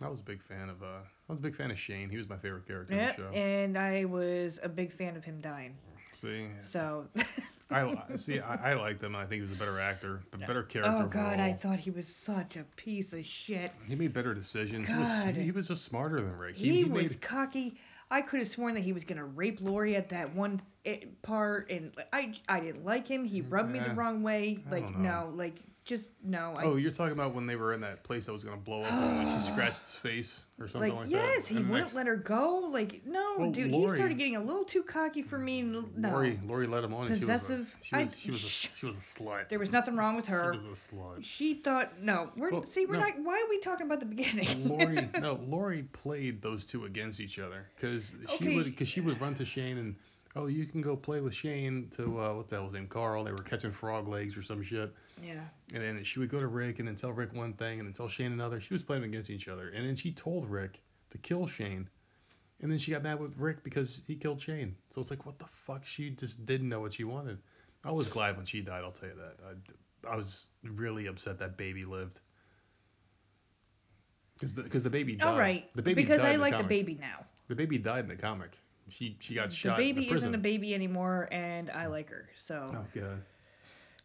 I 0.03 0.09
was 0.09 0.21
a 0.21 0.23
big 0.23 0.43
fan 0.43 0.69
of 0.69 0.83
uh, 0.83 0.87
I 0.87 1.33
was 1.33 1.39
a 1.39 1.43
big 1.43 1.57
fan 1.57 1.71
of 1.71 1.79
Shane. 1.79 2.11
He 2.11 2.17
was 2.19 2.29
my 2.29 2.37
favorite 2.37 2.67
character 2.67 2.95
Yeah, 2.95 3.11
in 3.11 3.17
the 3.17 3.23
show. 3.23 3.35
and 3.35 3.79
I 3.79 4.05
was 4.05 4.61
a 4.63 4.69
big 4.69 4.93
fan 4.93 5.17
of 5.17 5.25
him 5.25 5.41
dying. 5.41 5.75
See, 6.13 6.47
So. 6.63 7.07
I 7.71 7.95
see. 8.17 8.39
I, 8.39 8.71
I 8.71 8.75
liked 8.75 9.03
him. 9.03 9.17
I 9.17 9.23
think 9.27 9.35
he 9.37 9.41
was 9.43 9.51
a 9.51 9.57
better 9.57 9.81
actor, 9.81 10.23
a 10.33 10.39
better 10.39 10.63
character. 10.63 11.03
oh 11.03 11.07
God, 11.09 11.41
I 11.41 11.53
thought 11.53 11.81
he 11.81 11.91
was 11.91 12.07
such 12.07 12.57
a 12.57 12.63
piece 12.77 13.13
of 13.13 13.27
shit. 13.27 13.73
He 13.89 13.97
made 13.97 14.13
better 14.13 14.35
decisions. 14.35 14.87
He 14.87 14.95
God. 14.95 15.27
was, 15.27 15.37
he 15.37 15.51
was 15.51 15.67
just 15.67 15.85
smarter 15.85 16.21
than 16.21 16.37
Rick. 16.37 16.57
He, 16.57 16.77
he 16.77 16.85
was 16.85 17.11
made, 17.11 17.21
cocky. 17.21 17.77
I 18.09 18.21
could 18.21 18.39
have 18.39 18.49
sworn 18.49 18.75
that 18.75 18.85
he 18.85 18.93
was 18.93 19.03
gonna 19.03 19.25
rape 19.25 19.61
Lori 19.61 19.97
at 19.97 20.09
that 20.11 20.33
one 20.33 20.63
eh, 20.85 21.07
part, 21.23 21.69
and 21.69 21.93
I 22.13 22.35
I 22.49 22.61
didn't 22.61 22.85
like 22.85 23.09
him. 23.09 23.25
He 23.25 23.41
rubbed 23.41 23.73
me 23.73 23.81
the 23.81 23.91
wrong 23.95 24.23
way. 24.23 24.59
Like 24.71 24.97
no, 24.97 25.33
like 25.35 25.57
just 25.87 26.11
no. 26.23 26.53
I, 26.57 26.65
Oh, 26.65 26.77
you're 26.77 26.91
talking 26.91 27.13
about 27.13 27.35
when 27.35 27.47
they 27.47 27.57
were 27.57 27.73
in 27.73 27.81
that 27.81 28.03
place 28.03 28.27
that 28.27 28.33
was 28.33 28.45
gonna 28.45 28.57
blow 28.57 28.83
up 28.83 28.93
and 28.93 29.25
when 29.25 29.41
she 29.41 29.47
scratched 29.53 29.79
his 29.79 29.93
face 29.93 30.45
or 30.61 30.69
something 30.69 30.91
like 30.93 31.03
like, 31.03 31.11
yes, 31.11 31.45
that. 31.45 31.49
he 31.49 31.57
And 31.57 31.71
wouldn't 31.71 31.87
next- 31.87 31.95
let 31.95 32.07
her 32.09 32.17
go. 32.17 32.69
Like 32.73 33.03
no, 33.07 33.37
Well, 33.39 33.51
dude, 33.53 33.71
he 33.73 33.89
started 33.89 34.19
getting 34.19 34.37
a 34.37 34.43
little 34.43 34.65
too 34.65 34.83
cocky 34.83 35.23
for 35.23 35.39
me. 35.39 35.63
No, 35.63 35.85
Lori, 35.97 36.39
Lori 36.45 36.67
let 36.67 36.83
him 36.85 36.93
on. 36.93 37.07
and 37.07 37.19
Possessive- 37.21 37.73
She 37.83 37.95
was 37.95 38.03
a, 38.05 38.09
I- 38.11 38.15
she 38.21 38.31
was, 38.33 38.41
she 38.41 38.41
was 38.41 38.45
a, 38.45 38.79
she 38.79 38.87
was 38.87 38.97
a 38.97 39.01
slut. 39.01 39.49
there 39.49 39.59
was 39.61 39.73
nothing 39.73 39.97
wrong 39.97 40.17
with 40.17 40.27
her. 40.37 40.53
She 40.53 40.69
was 40.69 40.79
a 40.91 40.95
slut. 40.95 41.19
She 41.25 41.55
thought 41.55 42.01
no. 42.03 42.31
We're 42.37 42.51
Well, 42.51 42.67
see, 42.67 42.85
we're 42.87 42.95
no. 42.95 43.01
not. 43.01 43.13
Why 43.23 43.41
are 43.41 43.49
we 43.49 43.61
talking 43.61 43.87
about 43.87 44.01
the 44.01 44.07
beginning? 44.07 44.69
Lori, 44.69 45.09
no, 45.21 45.41
Lori 45.47 45.85
played 45.93 46.43
those 46.43 46.65
two 46.67 46.85
against 46.85 47.21
each 47.21 47.39
other 47.39 47.67
because 47.77 48.13
she 48.39 48.47
Okay. 48.47 48.57
would, 48.57 48.65
because 48.67 48.89
she 48.89 49.01
would 49.01 49.21
run 49.21 49.35
to 49.35 49.45
Shane 49.45 49.79
and, 49.79 49.95
oh, 50.37 50.47
you 50.47 50.67
can 50.67 50.83
go 50.83 50.95
play 50.95 51.21
with 51.21 51.35
Shane 51.35 51.91
to 51.97 52.21
uh, 52.21 52.35
what 52.35 52.49
the 52.49 52.57
hell 52.57 52.65
was 52.65 52.73
his 52.75 52.81
name, 52.81 52.89
Carl. 52.89 53.25
They 53.25 53.33
were 53.33 53.39
catching 53.39 53.73
frog 53.73 54.07
legs 54.07 54.37
or 54.37 54.43
some 54.43 54.63
shit. 54.63 54.93
yeah. 55.23 55.41
And 55.73 55.83
then 55.83 56.05
she 56.05 56.19
would 56.19 56.29
go 56.31 56.39
to 56.39 56.47
Rick 56.47 56.79
and 56.79 56.87
then 56.87 56.95
tell 56.95 57.13
Rick 57.13 57.33
one 57.35 57.55
thing 57.55 57.81
and 57.81 57.89
then 57.89 57.95
tell 57.95 58.09
Shane 58.09 58.33
another. 58.33 58.61
She 58.61 58.75
was 58.75 58.83
playing 58.83 59.05
against 59.05 59.31
each 59.31 59.49
other. 59.49 59.71
And 59.71 59.87
then 59.87 59.97
she 59.97 60.13
told 60.13 60.49
Rick 60.49 60.81
to 61.11 61.19
kill 61.19 61.47
Shane. 61.47 61.89
And 62.61 62.71
then 62.71 62.79
she 62.79 62.93
got 62.93 63.03
mad 63.03 63.19
with 63.21 63.37
Rick 63.37 63.65
because 63.65 64.01
he 64.07 64.15
killed 64.15 64.41
Shane. 64.41 64.77
So 64.91 65.01
it's 65.01 65.11
like, 65.11 65.27
what 65.27 65.39
the 65.39 65.47
fuck? 65.67 65.85
She 65.85 66.11
just 66.11 66.47
didn't 66.47 66.69
know 66.69 66.81
what 66.81 66.93
she 66.95 67.05
wanted. 67.05 67.39
I 67.85 67.91
was 67.91 68.09
glad 68.09 68.37
when 68.37 68.47
she 68.47 68.61
died, 68.61 68.83
I'll 68.85 68.93
tell 68.93 69.09
you 69.09 69.15
that. 69.17 69.37
I, 70.07 70.13
I 70.13 70.17
was 70.17 70.47
really 70.63 71.07
upset 71.07 71.39
that 71.39 71.57
baby 71.57 71.85
lived. 71.85 72.21
Because 74.35 74.55
the, 74.55 74.63
cause 74.65 74.83
the 74.83 74.91
baby 74.91 75.17
died. 75.17 75.29
All 75.29 75.39
right. 75.39 75.75
The 75.75 75.83
baby 75.83 76.03
because 76.03 76.21
I 76.21 76.37
like 76.37 76.57
the 76.57 76.65
baby 76.65 76.99
now. 77.01 77.25
The 77.49 77.55
baby 77.55 77.79
died 77.79 78.05
in 78.05 78.09
the 78.09 78.17
comic. 78.17 78.51
She 78.89 79.17
she 79.21 79.35
got 79.35 79.51
The 79.51 79.55
shot 79.55 79.77
baby 79.79 79.91
in 79.91 79.97
the 80.05 80.11
prison. 80.11 80.29
isn't 80.29 80.35
a 80.35 80.43
baby 80.43 80.75
anymore, 80.75 81.29
and 81.33 81.71
I 81.71 81.87
like 81.87 82.09
her. 82.11 82.29
So. 82.39 82.71
Oh 82.75 82.85
god. 82.95 83.23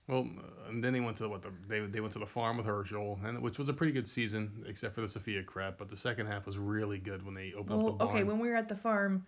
Well, 0.07 0.27
and 0.67 0.83
then 0.83 0.91
they 0.93 0.99
went 0.99 1.17
to 1.17 1.29
what 1.29 1.41
the 1.43 1.51
they 1.67 1.79
they 1.81 1.99
went 2.01 2.11
to 2.13 2.19
the 2.19 2.25
farm 2.25 2.57
with 2.57 2.65
Hershel, 2.65 3.19
and 3.23 3.39
which 3.41 3.57
was 3.59 3.69
a 3.69 3.73
pretty 3.73 3.93
good 3.93 4.07
season 4.07 4.63
except 4.67 4.95
for 4.95 5.01
the 5.01 5.07
Sophia 5.07 5.43
crap. 5.43 5.77
But 5.77 5.89
the 5.89 5.95
second 5.97 6.25
half 6.27 6.45
was 6.45 6.57
really 6.57 6.97
good 6.97 7.23
when 7.25 7.35
they 7.35 7.53
opened 7.53 7.77
Well, 7.77 7.87
up 7.93 7.99
the 7.99 8.05
barn. 8.05 8.15
okay, 8.17 8.23
when 8.23 8.39
we 8.39 8.49
were 8.49 8.55
at 8.55 8.67
the 8.67 8.75
farm, 8.75 9.25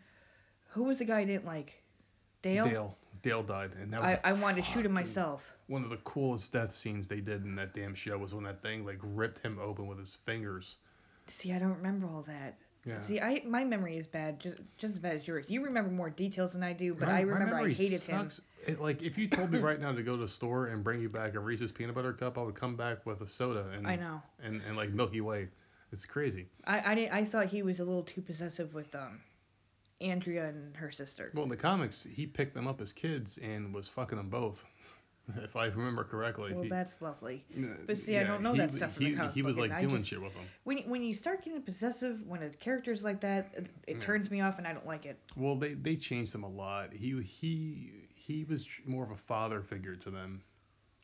who 0.70 0.84
was 0.84 0.98
the 0.98 1.06
guy 1.06 1.20
I 1.20 1.26
didn't 1.26 1.46
like? 1.46 1.82
Dale. 2.42 2.66
Dale 2.66 2.98
Dale 3.22 3.44
died, 3.44 3.76
and 3.80 3.94
that 3.94 4.02
was 4.02 4.12
I, 4.12 4.16
a 4.16 4.20
I 4.24 4.34
wanted 4.34 4.66
to 4.66 4.70
shoot 4.72 4.86
him 4.86 4.92
myself. 4.92 5.54
One 5.68 5.84
of 5.84 5.90
the 5.90 5.98
coolest 5.98 6.52
death 6.52 6.74
scenes 6.74 7.08
they 7.08 7.22
did 7.22 7.46
in 7.46 7.56
that 7.56 7.74
damn 7.74 7.94
show 7.96 8.18
was 8.18 8.34
when 8.34 8.44
that 8.44 8.60
thing 8.62 8.84
like 8.86 9.00
ripped 9.02 9.40
him 9.40 9.60
open 9.62 9.88
with 9.88 10.00
his 10.00 10.18
fingers. 10.26 10.78
See, 11.30 11.54
I 11.54 11.60
don't 11.60 11.78
remember 11.78 12.08
all 12.08 12.24
that. 12.24 12.58
Yeah. 12.86 13.00
See, 13.00 13.20
I 13.22 13.42
my 13.46 13.64
memory 13.64 13.98
is 13.98 14.08
bad, 14.08 14.40
just 14.40 14.58
just 14.78 14.94
as 14.94 15.00
bad 15.00 15.16
as 15.16 15.28
yours. 15.28 15.50
You 15.50 15.64
remember 15.64 15.90
more 15.90 16.10
details 16.10 16.54
than 16.54 16.64
I 16.64 16.74
do, 16.74 16.94
but 16.94 17.08
My- 17.08 17.20
I 17.20 17.22
remember 17.22 17.58
I 17.58 17.72
hated 17.72 18.02
him. 18.02 18.30
It, 18.66 18.80
like 18.80 19.02
if 19.02 19.18
you 19.18 19.28
told 19.28 19.52
me 19.52 19.60
right 19.70 19.80
now 19.80 19.92
to 19.94 20.04
go 20.04 20.16
to 20.16 20.22
the 20.22 20.28
store 20.28 20.68
and 20.68 20.84
bring 20.84 21.02
you 21.02 21.10
back 21.10 21.36
a 21.36 21.40
Reese's 21.40 21.72
peanut 21.72 21.96
butter 21.96 22.14
cup, 22.14 22.38
I 22.38 22.42
would 22.42 22.56
come 22.56 22.76
back 22.76 23.06
with 23.06 23.22
a 23.22 23.28
soda 23.28 23.68
and 23.76 23.88
I 23.88 23.96
know. 23.96 24.22
and, 24.42 24.62
and 24.68 24.76
like 24.76 24.90
Milky 24.92 25.22
Way. 25.22 25.48
It's 25.92 26.06
crazy. 26.06 26.48
I 26.66 26.92
I, 26.92 26.96
didn't, 26.96 27.14
I 27.14 27.24
thought 27.26 27.46
he 27.48 27.62
was 27.62 27.80
a 27.80 27.84
little 27.86 28.04
too 28.04 28.22
possessive 28.22 28.74
with 28.74 28.94
um, 28.96 29.20
Andrea 30.02 30.48
and 30.50 30.76
her 30.76 30.92
sister. 30.92 31.32
Well, 31.34 31.44
in 31.44 31.50
the 31.50 31.56
comics, 31.58 32.06
he 32.10 32.26
picked 32.26 32.54
them 32.54 32.68
up 32.68 32.82
as 32.82 32.92
kids 32.92 33.38
and 33.42 33.74
was 33.74 33.88
fucking 33.88 34.18
them 34.18 34.30
both, 34.30 34.64
if 35.44 35.56
I 35.56 35.66
remember 35.68 36.04
correctly. 36.04 36.54
Well, 36.54 36.64
He- 36.64 36.70
that's 36.70 37.02
lovely. 37.02 37.46
uh, 37.58 37.62
but 37.88 37.98
see, 37.98 38.18
I 38.18 38.24
don't 38.24 38.42
know 38.44 38.52
he 38.52 38.58
that 38.60 38.72
stuff 38.74 38.98
he, 38.98 39.12
the 39.12 39.18
comic 39.18 39.34
He 39.34 39.42
was 39.42 39.56
book, 39.56 39.70
like 39.70 39.80
doing 39.80 39.96
just- 39.98 40.08
shit 40.10 40.22
with 40.22 40.34
them. 40.34 40.44
When 40.66 40.78
you- 40.80 40.84
when 40.86 41.02
you 41.04 41.14
start 41.14 41.44
getting 41.44 41.62
possessive 41.62 42.26
when 42.28 42.44
a 42.44 42.50
character's 42.50 43.04
like 43.04 43.22
that, 43.22 43.52
it, 43.56 43.68
it 43.88 43.98
Yeah. 43.98 44.04
turns 44.04 44.30
me 44.30 44.42
off 44.42 44.58
and 44.58 44.68
I 44.68 44.74
don't 44.74 44.86
like 44.86 45.06
it. 45.06 45.18
Well, 45.36 45.56
they 45.56 45.74
they 45.76 45.96
changed 45.96 46.36
him 46.36 46.44
a 46.44 46.50
lot. 46.50 46.92
He 46.94 47.22
he 47.22 47.92
he 48.16 48.44
was 48.44 48.68
more 48.86 49.04
of 49.04 49.12
a 49.12 49.18
father 49.18 49.62
figure 49.62 49.96
to 49.96 50.12
them, 50.12 50.42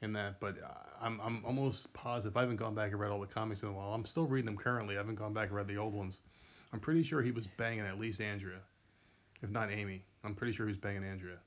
in 0.01 0.13
that. 0.13 0.39
But 0.39 0.57
I'm 1.01 1.19
I'm 1.21 1.45
almost 1.45 1.93
positive. 1.93 2.35
I 2.35 2.41
haven't 2.41 2.57
gone 2.57 2.75
back 2.75 2.91
and 2.91 2.99
read 2.99 3.11
all 3.11 3.19
the 3.21 3.27
comics 3.27 3.63
in 3.63 3.69
a 3.69 3.73
while. 3.73 3.93
I'm 3.93 4.05
still 4.05 4.25
reading 4.25 4.45
them 4.47 4.57
currently. 4.57 4.95
I 4.95 4.97
haven't 4.97 5.15
gone 5.15 5.33
back 5.33 5.47
and 5.47 5.55
read 5.55 5.67
the 5.67 5.77
old 5.77 5.93
ones. 5.93 6.21
I'm 6.73 6.79
pretty 6.79 7.03
sure 7.03 7.21
he 7.21 7.31
was 7.31 7.47
banging 7.47 7.79
at 7.85 7.97
least 7.99 8.21
Andrea, 8.21 8.59
if 9.41 9.49
not 9.49 9.71
Amy. 9.71 10.03
I'm 10.23 10.35
pretty 10.35 10.53
sure 10.53 10.65
he 10.67 10.71
was 10.71 10.77
banging 10.77 11.03
Andrea. 11.03 11.37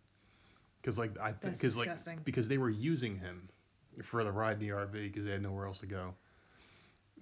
Cause 0.83 0.99
like 0.99 1.19
I 1.19 1.33
think 1.33 1.55
because 1.55 1.77
like 1.77 2.25
because 2.25 2.49
they 2.49 2.59
were 2.59 2.71
using 2.71 3.19
him 3.19 3.49
for 4.03 4.25
the 4.25 4.33
ride 4.33 4.55
in 4.55 4.59
the 4.61 4.75
RV 4.75 4.93
because 4.93 5.25
they 5.25 5.31
had 5.33 5.43
nowhere 5.43 5.67
else 5.67 5.79
to 5.81 5.87
go. 5.87 6.15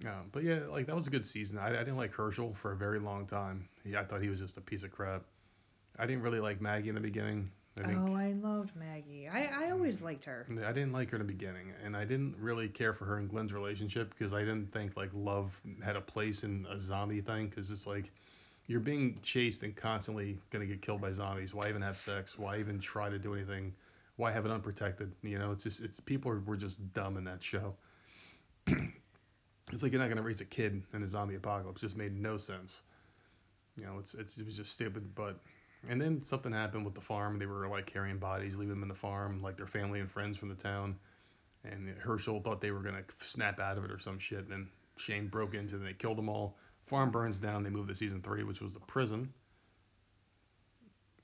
Um, 0.05 0.29
but 0.31 0.43
yeah, 0.43 0.61
like 0.69 0.87
that 0.87 0.95
was 0.95 1.07
a 1.07 1.11
good 1.11 1.25
season. 1.25 1.57
I, 1.57 1.67
I 1.67 1.79
didn't 1.79 1.97
like 1.97 2.11
Hershel 2.11 2.55
for 2.55 2.71
a 2.71 2.75
very 2.75 2.99
long 2.99 3.27
time. 3.27 3.67
He, 3.83 3.95
I 3.95 4.03
thought 4.03 4.21
he 4.21 4.29
was 4.29 4.39
just 4.39 4.57
a 4.57 4.61
piece 4.61 4.83
of 4.83 4.91
crap. 4.91 5.23
I 5.99 6.05
didn't 6.07 6.23
really 6.23 6.39
like 6.39 6.61
Maggie 6.61 6.89
in 6.89 6.95
the 6.95 7.01
beginning. 7.01 7.51
I 7.77 7.83
think 7.83 7.99
Oh, 7.99 8.15
I 8.15 8.33
loved 8.33 8.75
Maggie. 8.75 9.29
I, 9.29 9.65
I 9.67 9.71
always 9.71 10.01
liked 10.01 10.25
her. 10.25 10.45
I 10.65 10.71
didn't 10.73 10.91
like 10.91 11.09
her 11.11 11.17
in 11.17 11.25
the 11.25 11.31
beginning, 11.31 11.71
and 11.83 11.95
I 11.95 12.03
didn't 12.03 12.35
really 12.37 12.67
care 12.67 12.93
for 12.93 13.05
her 13.05 13.17
and 13.17 13.29
Glenn's 13.29 13.53
relationship 13.53 14.13
because 14.17 14.33
I 14.33 14.39
didn't 14.39 14.71
think 14.73 14.97
like 14.97 15.09
love 15.13 15.59
had 15.83 15.95
a 15.95 16.01
place 16.01 16.43
in 16.43 16.65
a 16.69 16.79
zombie 16.79 17.21
thing. 17.21 17.47
Because 17.47 17.71
it's 17.71 17.87
like 17.87 18.11
you're 18.67 18.79
being 18.79 19.19
chased 19.23 19.63
and 19.63 19.75
constantly 19.75 20.39
gonna 20.49 20.65
get 20.65 20.81
killed 20.81 21.01
by 21.01 21.11
zombies. 21.11 21.53
Why 21.53 21.69
even 21.69 21.81
have 21.81 21.97
sex? 21.97 22.37
Why 22.37 22.57
even 22.59 22.79
try 22.79 23.09
to 23.09 23.19
do 23.19 23.33
anything? 23.33 23.73
Why 24.17 24.31
have 24.31 24.45
it 24.45 24.51
unprotected? 24.51 25.11
You 25.23 25.39
know, 25.39 25.51
it's 25.51 25.63
just 25.63 25.81
it's 25.81 25.99
people 25.99 26.31
are, 26.31 26.39
were 26.41 26.57
just 26.57 26.77
dumb 26.93 27.17
in 27.17 27.23
that 27.25 27.43
show. 27.43 27.73
it's 28.67 29.83
like 29.83 29.91
you're 29.91 30.01
not 30.01 30.09
gonna 30.09 30.21
raise 30.21 30.41
a 30.41 30.45
kid 30.45 30.81
in 30.93 31.03
a 31.03 31.07
zombie 31.07 31.35
apocalypse. 31.35 31.81
Just 31.81 31.97
made 31.97 32.19
no 32.19 32.37
sense. 32.37 32.81
You 33.77 33.85
know, 33.85 33.97
it's, 33.99 34.13
it's 34.13 34.37
it 34.37 34.45
was 34.45 34.55
just 34.55 34.71
stupid. 34.71 35.15
But 35.15 35.39
and 35.89 35.99
then 35.99 36.21
something 36.23 36.51
happened 36.51 36.85
with 36.85 36.93
the 36.93 37.01
farm. 37.01 37.39
They 37.39 37.45
were 37.45 37.67
like 37.67 37.87
carrying 37.87 38.19
bodies, 38.19 38.55
leaving 38.55 38.69
them 38.69 38.83
in 38.83 38.89
the 38.89 38.95
farm, 38.95 39.41
like 39.41 39.57
their 39.57 39.67
family 39.67 39.99
and 39.99 40.09
friends 40.09 40.37
from 40.37 40.49
the 40.49 40.55
town. 40.55 40.95
And 41.63 41.89
Hershel 41.99 42.41
thought 42.43 42.61
they 42.61 42.71
were 42.71 42.81
gonna 42.81 43.03
snap 43.19 43.59
out 43.59 43.77
of 43.77 43.85
it 43.85 43.91
or 43.91 43.99
some 43.99 44.19
shit. 44.19 44.39
And 44.39 44.51
then 44.51 44.67
Shane 44.97 45.27
broke 45.27 45.55
into 45.55 45.77
them. 45.77 45.85
They 45.85 45.93
killed 45.93 46.17
them 46.17 46.29
all. 46.29 46.57
Farm 46.91 47.09
burns 47.09 47.39
down. 47.39 47.63
They 47.63 47.69
move 47.69 47.87
to 47.87 47.95
season 47.95 48.21
three, 48.21 48.43
which 48.43 48.59
was 48.59 48.73
the 48.73 48.81
prison. 48.81 49.33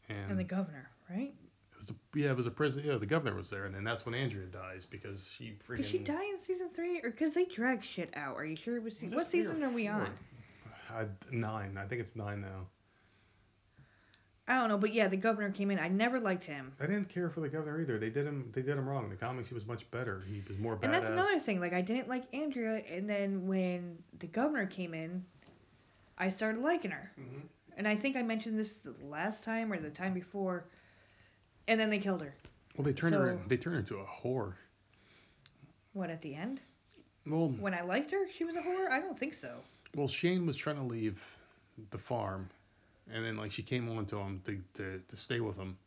And, 0.08 0.32
And 0.32 0.40
the 0.40 0.44
governor, 0.46 0.90
right? 1.10 1.34
was 1.76 1.90
a, 1.92 2.18
yeah, 2.18 2.30
it 2.32 2.38
was 2.38 2.48
a 2.48 2.52
prison. 2.52 2.84
Yeah, 2.86 2.96
the 2.96 3.06
governor 3.06 3.36
was 3.36 3.50
there, 3.50 3.66
and 3.66 3.76
then 3.76 3.84
that's 3.84 4.06
when 4.06 4.16
Andrea 4.16 4.46
dies 4.48 4.88
because 4.90 5.30
she 5.38 5.58
freaking. 5.68 5.78
Did 5.80 5.88
she 5.88 5.98
die 6.00 6.24
in 6.34 6.40
season 6.40 6.70
three, 6.74 7.02
or 7.04 7.12
because 7.12 7.34
they 7.34 7.44
drag 7.44 7.84
shit 7.84 8.12
out? 8.16 8.38
Are 8.38 8.46
you 8.46 8.56
sure 8.56 8.78
it 8.78 8.84
was? 8.84 8.94
Was 8.94 9.00
Se- 9.02 9.08
it 9.08 9.16
what 9.16 9.28
season 9.28 9.62
are 9.62 9.70
we 9.70 9.90
on? 9.90 10.10
I, 10.90 11.06
nine. 11.32 11.78
I 11.78 11.86
think 11.86 12.00
it's 12.02 12.16
nine 12.16 12.40
now. 12.40 12.66
I 14.48 14.58
don't 14.58 14.70
know, 14.70 14.78
but 14.78 14.94
yeah, 14.94 15.10
the 15.10 15.18
governor 15.18 15.52
came 15.52 15.70
in. 15.72 15.78
I 15.78 15.90
never 15.90 16.22
liked 16.22 16.46
him. 16.46 16.72
I 16.80 16.86
didn't 16.86 17.10
care 17.10 17.30
for 17.30 17.42
the 17.42 17.50
governor 17.50 17.82
either. 17.82 18.00
They 18.00 18.10
did 18.10 18.26
him. 18.26 18.50
They 18.56 18.62
did 18.62 18.78
him 18.78 18.88
wrong. 18.88 19.04
In 19.04 19.10
the 19.10 19.18
comics, 19.18 19.50
he 19.50 19.54
was 19.54 19.66
much 19.68 19.90
better. 19.92 20.24
He 20.26 20.42
was 20.48 20.58
more 20.58 20.78
badass. 20.78 20.84
And 20.86 20.94
that's 20.94 21.10
another 21.10 21.40
thing. 21.40 21.60
Like 21.60 21.74
I 21.74 21.82
didn't 21.82 22.08
like 22.08 22.24
Andrea, 22.34 22.82
and 22.90 23.10
then 23.10 23.46
when 23.46 23.98
the 24.20 24.28
governor 24.28 24.66
came 24.66 24.94
in, 24.94 25.26
I 26.18 26.30
started 26.30 26.62
liking 26.62 26.92
her. 26.92 27.12
Mhm. 27.20 27.42
And 27.78 27.88
I 27.88 27.96
think 27.96 28.16
I 28.16 28.22
mentioned 28.24 28.58
this 28.58 28.76
the 28.76 28.94
last 29.06 29.44
time 29.44 29.72
or 29.72 29.80
the 29.80 29.90
time 29.92 30.14
before. 30.14 30.66
And 31.68 31.80
then 31.80 31.90
they 31.90 32.00
killed 32.00 32.22
her. 32.22 32.34
Well, 32.76 32.84
they 32.86 32.94
turned 32.94 33.14
her. 33.16 33.40
They 33.48 33.58
turned 33.58 33.76
her 33.76 33.80
into 33.80 34.00
a 34.00 34.06
whore. 34.06 34.56
What 35.94 36.10
at 36.10 36.22
the 36.22 36.36
end? 36.36 36.60
Well, 37.26 37.50
When 37.50 37.74
I 37.74 37.82
liked 37.82 38.12
her, 38.12 38.26
she 38.38 38.46
was 38.46 38.56
a 38.56 38.62
whore. 38.62 38.90
I 38.90 39.00
don't 39.00 39.18
think 39.20 39.34
so. 39.34 39.64
well, 39.96 40.08
Shane 40.08 40.46
was 40.46 40.56
trying 40.58 40.76
to 40.78 40.84
leave 40.84 41.24
the 41.92 41.98
farm, 41.98 42.50
and 43.12 43.24
then 43.26 43.36
like 43.38 43.52
she 43.52 43.64
came 43.64 43.90
on 43.90 44.06
to 44.08 44.18
him 44.18 44.42
to 44.46 44.62
to, 44.76 45.00
to 45.08 45.18
stay 45.18 45.40
with 45.40 45.58
him, 45.58 45.78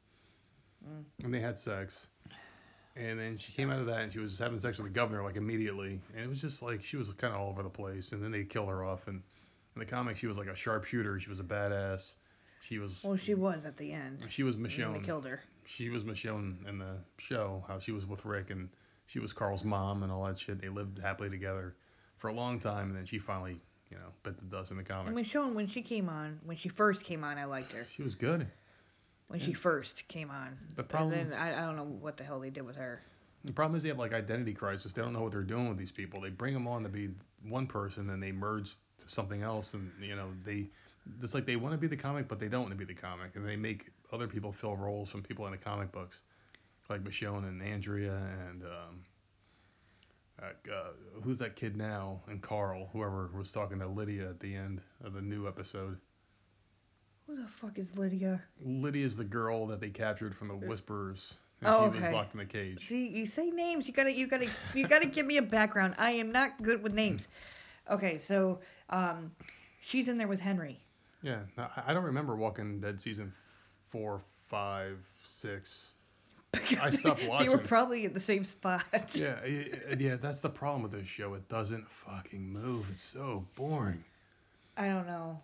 Mm. 0.86 1.04
and 1.24 1.34
they 1.34 1.40
had 1.40 1.58
sex. 1.58 2.08
And 2.96 3.18
then 3.18 3.36
she 3.38 3.52
came 3.52 3.70
out 3.70 3.78
of 3.78 3.86
that 3.86 4.00
and 4.00 4.12
she 4.12 4.18
was 4.18 4.38
having 4.38 4.58
sex 4.58 4.78
with 4.78 4.86
the 4.86 4.92
governor 4.92 5.22
like 5.22 5.36
immediately, 5.36 6.00
and 6.14 6.24
it 6.24 6.28
was 6.28 6.40
just 6.40 6.60
like 6.62 6.82
she 6.82 6.96
was 6.96 7.08
kind 7.14 7.34
of 7.34 7.40
all 7.40 7.48
over 7.50 7.62
the 7.62 7.68
place. 7.70 8.12
And 8.12 8.22
then 8.22 8.30
they 8.30 8.44
killed 8.44 8.68
her 8.68 8.82
off. 8.84 9.06
And 9.08 9.22
in 9.74 9.80
the 9.80 9.86
comics, 9.86 10.18
she 10.18 10.26
was 10.26 10.36
like 10.38 10.48
a 10.48 10.54
sharpshooter. 10.56 11.18
She 11.20 11.28
was 11.28 11.40
a 11.40 11.44
badass. 11.44 12.14
She 12.62 12.78
was. 12.78 13.02
Well, 13.04 13.16
she 13.16 13.34
was 13.34 13.64
at 13.64 13.76
the 13.76 13.92
end. 13.92 14.24
She 14.28 14.42
was 14.42 14.56
Michonne. 14.56 14.92
they 14.94 15.00
killed 15.06 15.24
her. 15.26 15.40
she 15.64 15.88
was 15.88 16.04
Michonne 16.04 16.66
in 16.68 16.78
the 16.78 16.96
show, 17.18 17.64
how 17.68 17.78
she 17.78 17.92
was 17.92 18.06
with 18.06 18.24
Rick 18.24 18.50
and 18.50 18.68
she 19.06 19.18
was 19.18 19.32
Carl's 19.32 19.64
mom 19.64 20.02
and 20.02 20.12
all 20.12 20.24
that 20.26 20.38
shit. 20.38 20.60
They 20.60 20.68
lived 20.68 20.98
happily 20.98 21.30
together 21.30 21.74
for 22.18 22.28
a 22.28 22.32
long 22.34 22.60
time, 22.60 22.88
and 22.88 22.96
then 22.96 23.06
she 23.06 23.18
finally, 23.18 23.58
you 23.90 23.96
know, 23.96 24.04
bit 24.22 24.36
the 24.36 24.44
dust 24.44 24.70
in 24.70 24.76
the 24.76 24.82
comic. 24.84 25.08
And 25.08 25.26
Michonne, 25.26 25.54
when 25.54 25.66
she 25.66 25.82
came 25.82 26.08
on, 26.08 26.38
when 26.44 26.56
she 26.56 26.68
first 26.68 27.02
came 27.04 27.24
on, 27.24 27.38
I 27.38 27.44
liked 27.44 27.72
her. 27.72 27.86
She 27.96 28.02
was 28.02 28.14
good. 28.14 28.46
When 29.28 29.40
she 29.40 29.52
first 29.52 30.06
came 30.08 30.30
on. 30.30 30.58
The 30.76 30.82
problem- 30.82 31.14
And 31.18 31.32
then 31.32 31.38
I, 31.38 31.62
I 31.62 31.66
don't 31.66 31.76
know 31.76 31.84
what 31.84 32.16
the 32.16 32.24
hell 32.24 32.40
they 32.40 32.50
did 32.50 32.64
with 32.64 32.76
her. 32.76 33.00
The 33.44 33.52
problem 33.52 33.76
is 33.76 33.82
they 33.82 33.88
have 33.88 33.98
like 33.98 34.12
identity 34.12 34.52
crisis. 34.52 34.92
They 34.92 35.00
don't 35.02 35.12
know 35.14 35.22
what 35.22 35.32
they're 35.32 35.42
doing 35.42 35.68
with 35.68 35.78
these 35.78 35.92
people. 35.92 36.20
They 36.20 36.28
bring 36.30 36.52
them 36.52 36.68
on 36.68 36.82
to 36.82 36.88
be 36.88 37.08
one 37.48 37.66
person, 37.66 38.10
and 38.10 38.22
they 38.22 38.32
merge 38.32 38.74
to 39.02 39.08
something 39.08 39.42
else, 39.42 39.74
and 39.74 39.90
you 40.00 40.16
know 40.16 40.28
they. 40.44 40.68
It's 41.22 41.34
like 41.34 41.46
they 41.46 41.56
want 41.56 41.72
to 41.72 41.78
be 41.78 41.86
the 41.86 41.96
comic, 41.96 42.28
but 42.28 42.38
they 42.38 42.48
don't 42.48 42.62
want 42.62 42.72
to 42.72 42.78
be 42.78 42.84
the 42.84 42.98
comic, 43.00 43.34
and 43.34 43.46
they 43.46 43.56
make 43.56 43.90
other 44.12 44.28
people 44.28 44.52
fill 44.52 44.76
roles 44.76 45.08
from 45.10 45.22
people 45.22 45.46
in 45.46 45.52
the 45.52 45.58
comic 45.58 45.90
books, 45.92 46.20
like 46.88 47.02
Michonne 47.02 47.48
and 47.48 47.62
Andrea 47.62 48.20
and 48.48 48.62
um, 48.62 49.04
uh, 50.42 50.46
uh, 50.72 51.20
who's 51.22 51.38
that 51.38 51.56
kid 51.56 51.76
now? 51.76 52.20
And 52.28 52.40
Carl, 52.40 52.88
whoever 52.92 53.30
was 53.36 53.50
talking 53.50 53.78
to 53.80 53.86
Lydia 53.86 54.28
at 54.28 54.40
the 54.40 54.54
end 54.54 54.80
of 55.04 55.12
the 55.12 55.20
new 55.20 55.46
episode. 55.46 55.98
Who 57.26 57.36
the 57.36 57.46
fuck 57.60 57.78
is 57.78 57.96
Lydia? 57.96 58.42
Lydia's 58.64 59.16
the 59.16 59.24
girl 59.24 59.66
that 59.68 59.80
they 59.80 59.90
captured 59.90 60.34
from 60.34 60.48
the 60.48 60.54
Whisperers, 60.54 61.34
and 61.60 61.70
Oh, 61.70 61.92
she 61.92 62.00
was 62.00 62.10
locked 62.10 62.34
in 62.34 62.40
a 62.40 62.46
cage. 62.46 62.88
See, 62.88 63.06
you 63.06 63.26
say 63.26 63.50
names. 63.50 63.86
You 63.86 63.94
gotta, 63.94 64.12
you 64.12 64.26
gotta, 64.26 64.48
you 64.74 64.86
gotta 64.86 65.06
give 65.06 65.26
me 65.26 65.36
a 65.36 65.42
background. 65.42 65.94
I 65.98 66.12
am 66.12 66.32
not 66.32 66.62
good 66.62 66.82
with 66.82 66.92
names. 66.94 67.28
Okay, 67.90 68.18
so 68.18 68.60
um, 68.90 69.30
she's 69.80 70.08
in 70.08 70.18
there 70.18 70.28
with 70.28 70.40
Henry. 70.40 70.80
Yeah, 71.22 71.40
I- 71.58 71.82
I 71.88 71.94
don't 71.94 72.04
remember 72.04 72.36
Walking 72.36 72.80
Dead 72.80 73.00
season 73.00 73.32
four, 73.90 74.20
five, 74.48 74.98
six. 75.26 75.92
I 76.80 76.90
stopped 76.90 77.24
watching. 77.26 77.48
They 77.48 77.54
were 77.54 77.62
probably 77.62 78.06
at 78.06 78.14
the 78.14 78.20
same 78.20 78.42
spot. 78.44 78.84
Yeah, 79.14 79.36
yeah, 79.98 80.16
that's 80.16 80.40
the 80.40 80.48
problem 80.48 80.82
with 80.82 80.92
this 80.92 81.06
show. 81.06 81.34
It 81.34 81.48
doesn't 81.48 81.88
fucking 81.90 82.42
move. 82.42 82.86
It's 82.90 83.02
so 83.02 83.46
boring. 83.56 84.02
I 84.76 84.86
don't 84.88 85.06
know. 85.06 85.38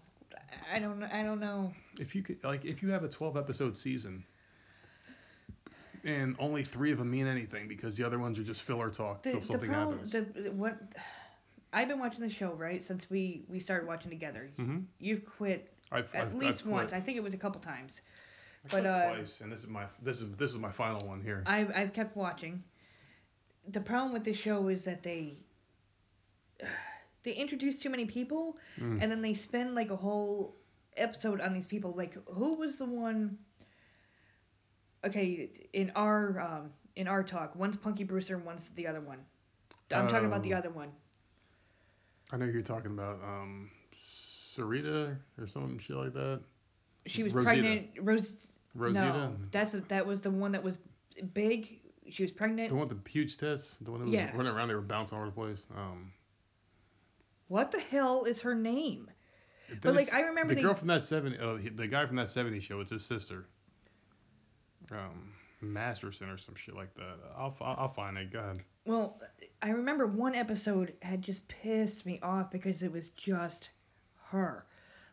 I 0.72 0.78
don't. 0.78 1.02
I 1.04 1.22
don't 1.22 1.40
know. 1.40 1.72
If 1.98 2.14
you 2.14 2.22
could, 2.22 2.42
like, 2.44 2.64
if 2.64 2.82
you 2.82 2.90
have 2.90 3.04
a 3.04 3.08
12 3.08 3.36
episode 3.36 3.76
season, 3.76 4.24
and 6.04 6.36
only 6.38 6.64
three 6.64 6.92
of 6.92 6.98
them 6.98 7.10
mean 7.10 7.26
anything 7.26 7.68
because 7.68 7.96
the 7.96 8.04
other 8.04 8.18
ones 8.18 8.38
are 8.38 8.44
just 8.44 8.62
filler 8.62 8.90
talk 8.90 9.22
The, 9.22 9.32
till 9.32 9.40
the 9.40 9.46
something 9.46 9.70
problem, 9.70 9.96
happens. 9.98 10.12
the 10.12 10.42
the- 10.42 10.50
what. 10.52 10.76
I've 11.76 11.88
been 11.88 11.98
watching 11.98 12.20
the 12.22 12.30
show 12.30 12.52
right 12.54 12.82
since 12.82 13.10
we 13.10 13.44
we 13.48 13.60
started 13.60 13.86
watching 13.86 14.10
together. 14.10 14.48
hmm 14.56 14.78
You've 14.98 15.24
quit 15.26 15.70
I've, 15.92 16.12
at 16.14 16.28
I've, 16.28 16.34
least 16.34 16.60
I've 16.62 16.72
once. 16.72 16.92
I 16.94 17.00
think 17.00 17.16
it 17.18 17.22
was 17.22 17.34
a 17.34 17.36
couple 17.36 17.60
times. 17.60 18.00
I 18.64 18.68
but, 18.70 18.80
quit 18.80 18.86
uh, 18.86 19.14
twice, 19.14 19.40
and 19.42 19.52
this 19.52 19.60
is 19.60 19.66
my 19.68 19.84
this 20.02 20.20
is 20.22 20.32
this 20.36 20.50
is 20.52 20.58
my 20.58 20.70
final 20.72 21.06
one 21.06 21.20
here. 21.22 21.42
I've 21.46 21.70
I've 21.76 21.92
kept 21.92 22.16
watching. 22.16 22.64
The 23.68 23.80
problem 23.80 24.12
with 24.14 24.24
this 24.24 24.38
show 24.38 24.68
is 24.68 24.84
that 24.84 25.02
they 25.02 25.34
they 27.24 27.32
introduce 27.32 27.76
too 27.78 27.90
many 27.90 28.06
people 28.06 28.56
Mm. 28.80 29.02
and 29.02 29.10
then 29.12 29.20
they 29.22 29.34
spend 29.34 29.74
like 29.74 29.90
a 29.90 29.96
whole 29.96 30.54
episode 30.96 31.40
on 31.42 31.52
these 31.52 31.66
people. 31.66 31.92
Like 31.96 32.16
who 32.26 32.54
was 32.54 32.78
the 32.78 32.86
one? 32.86 33.36
Okay, 35.04 35.50
in 35.74 35.92
our 35.94 36.40
um 36.40 36.70
in 36.96 37.06
our 37.06 37.22
talk, 37.22 37.54
one's 37.54 37.76
Punky 37.76 38.04
Brewster 38.04 38.34
and 38.36 38.44
one's 38.46 38.68
the 38.76 38.86
other 38.86 39.00
one. 39.00 39.18
I'm 39.92 40.08
talking 40.08 40.26
about 40.26 40.42
the 40.42 40.54
Oh. 40.54 40.58
other 40.58 40.70
one. 40.70 40.88
I 42.32 42.36
know 42.36 42.46
you're 42.46 42.62
talking 42.62 42.90
about 42.92 43.20
um, 43.22 43.70
Sarita 44.56 45.16
or 45.40 45.46
some 45.46 45.78
shit 45.78 45.96
like 45.96 46.12
that. 46.14 46.40
She 47.06 47.22
was 47.22 47.32
Rosita. 47.32 47.50
pregnant. 47.62 47.86
Rose. 48.00 48.46
Rosita. 48.74 49.00
No, 49.04 49.36
that's 49.52 49.72
that 49.88 50.06
was 50.06 50.20
the 50.20 50.30
one 50.30 50.52
that 50.52 50.62
was 50.62 50.78
big. 51.34 51.80
She 52.08 52.22
was 52.22 52.32
pregnant. 52.32 52.68
The 52.68 52.74
one 52.74 52.88
with 52.88 53.04
the 53.04 53.10
huge 53.10 53.36
tits, 53.36 53.76
the 53.80 53.90
one 53.90 54.00
that 54.00 54.06
was 54.06 54.14
Yeah. 54.14 54.30
running 54.36 54.52
around, 54.52 54.68
they 54.68 54.74
were 54.74 54.80
bouncing 54.80 55.16
all 55.16 55.22
over 55.24 55.30
the 55.30 55.34
place. 55.36 55.66
Um, 55.76 56.12
What 57.48 57.70
the 57.70 57.80
hell 57.80 58.24
is 58.24 58.40
her 58.40 58.54
name? 58.54 59.08
But, 59.82 59.94
like, 59.96 60.14
I 60.14 60.20
remember 60.20 60.50
the 60.54 60.56
they- 60.56 60.62
girl 60.62 60.74
from 60.74 60.88
that 60.88 61.02
seventy, 61.02 61.38
uh, 61.38 61.58
the 61.74 61.86
guy 61.88 62.06
from 62.06 62.16
that 62.16 62.28
'70s 62.28 62.62
show. 62.62 62.80
It's 62.80 62.90
his 62.92 63.04
sister. 63.04 63.46
Um, 64.92 65.32
Masterson 65.60 66.28
or 66.28 66.38
some 66.38 66.54
shit 66.54 66.74
like 66.76 66.94
that. 66.94 67.16
I'll 67.36 67.56
I'll, 67.60 67.76
I'll 67.78 67.92
find 67.92 68.16
it. 68.18 68.32
God. 68.32 68.62
Well, 68.86 69.20
I 69.62 69.70
remember 69.70 70.06
one 70.06 70.34
episode 70.34 70.92
had 71.02 71.20
just 71.22 71.46
pissed 71.48 72.06
me 72.06 72.18
off 72.22 72.50
because 72.50 72.82
it 72.82 72.92
was 72.92 73.08
just 73.10 73.68
her. 74.30 74.64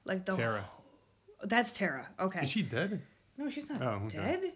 Like 0.06 0.26
the 0.26 0.36
Tara. 0.36 0.62
whole- 0.62 0.84
That's 1.48 1.72
Tara. 1.72 2.08
Okay. 2.20 2.42
Is 2.44 2.50
she 2.50 2.62
dead? 2.62 3.02
no, 3.38 3.50
she's 3.50 3.68
not 3.68 3.82
Oh, 3.82 4.02
okay. 4.06 4.18
dead. 4.18 4.54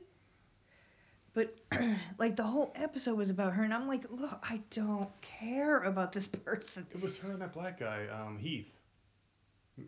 But 1.33 1.55
like 2.17 2.35
the 2.35 2.43
whole 2.43 2.71
episode 2.75 3.15
was 3.17 3.29
about 3.29 3.53
her, 3.53 3.63
and 3.63 3.73
I'm 3.73 3.87
like, 3.87 4.05
look, 4.09 4.39
I 4.43 4.61
don't 4.71 5.09
care 5.21 5.83
about 5.83 6.11
this 6.11 6.27
person. 6.45 6.85
It 6.93 7.01
was 7.01 7.17
her 7.17 7.31
and 7.31 7.41
that 7.41 7.53
black 7.53 7.79
guy, 7.79 8.07
um, 8.07 8.37
Heath. 8.37 8.67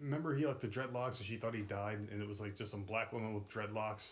Remember 0.01 0.35
he 0.35 0.45
like 0.45 0.59
the 0.59 0.67
dreadlocks 0.67 1.17
and 1.17 1.25
she 1.25 1.37
thought 1.37 1.55
he 1.55 1.61
died, 1.63 1.97
and 2.11 2.21
it 2.21 2.27
was 2.27 2.39
like 2.39 2.55
just 2.55 2.69
some 2.71 2.83
black 2.83 3.11
woman 3.11 3.33
with 3.33 3.49
dreadlocks 3.49 4.03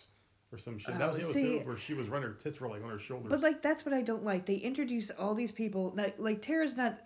or 0.52 0.58
some 0.58 0.78
shit. 0.78 0.98
that 0.98 1.12
was 1.12 1.24
Oh, 1.24 1.28
the 1.28 1.34
see- 1.34 1.40
episode 1.56 1.66
where 1.66 1.76
she 1.76 1.94
was 1.94 2.08
running 2.08 2.28
her 2.28 2.34
tits 2.34 2.60
were 2.60 2.68
like 2.68 2.82
on 2.82 2.90
her 2.90 2.98
shoulders. 2.98 3.28
But 3.30 3.40
like 3.40 3.62
that's 3.62 3.84
what 3.84 3.94
I 3.94 4.02
don't 4.02 4.24
like. 4.24 4.46
They 4.46 4.56
introduce 4.56 5.10
all 5.10 5.34
these 5.34 5.52
people. 5.52 5.92
Like 5.96 6.16
like 6.18 6.40
Tara's 6.42 6.76
not 6.76 6.98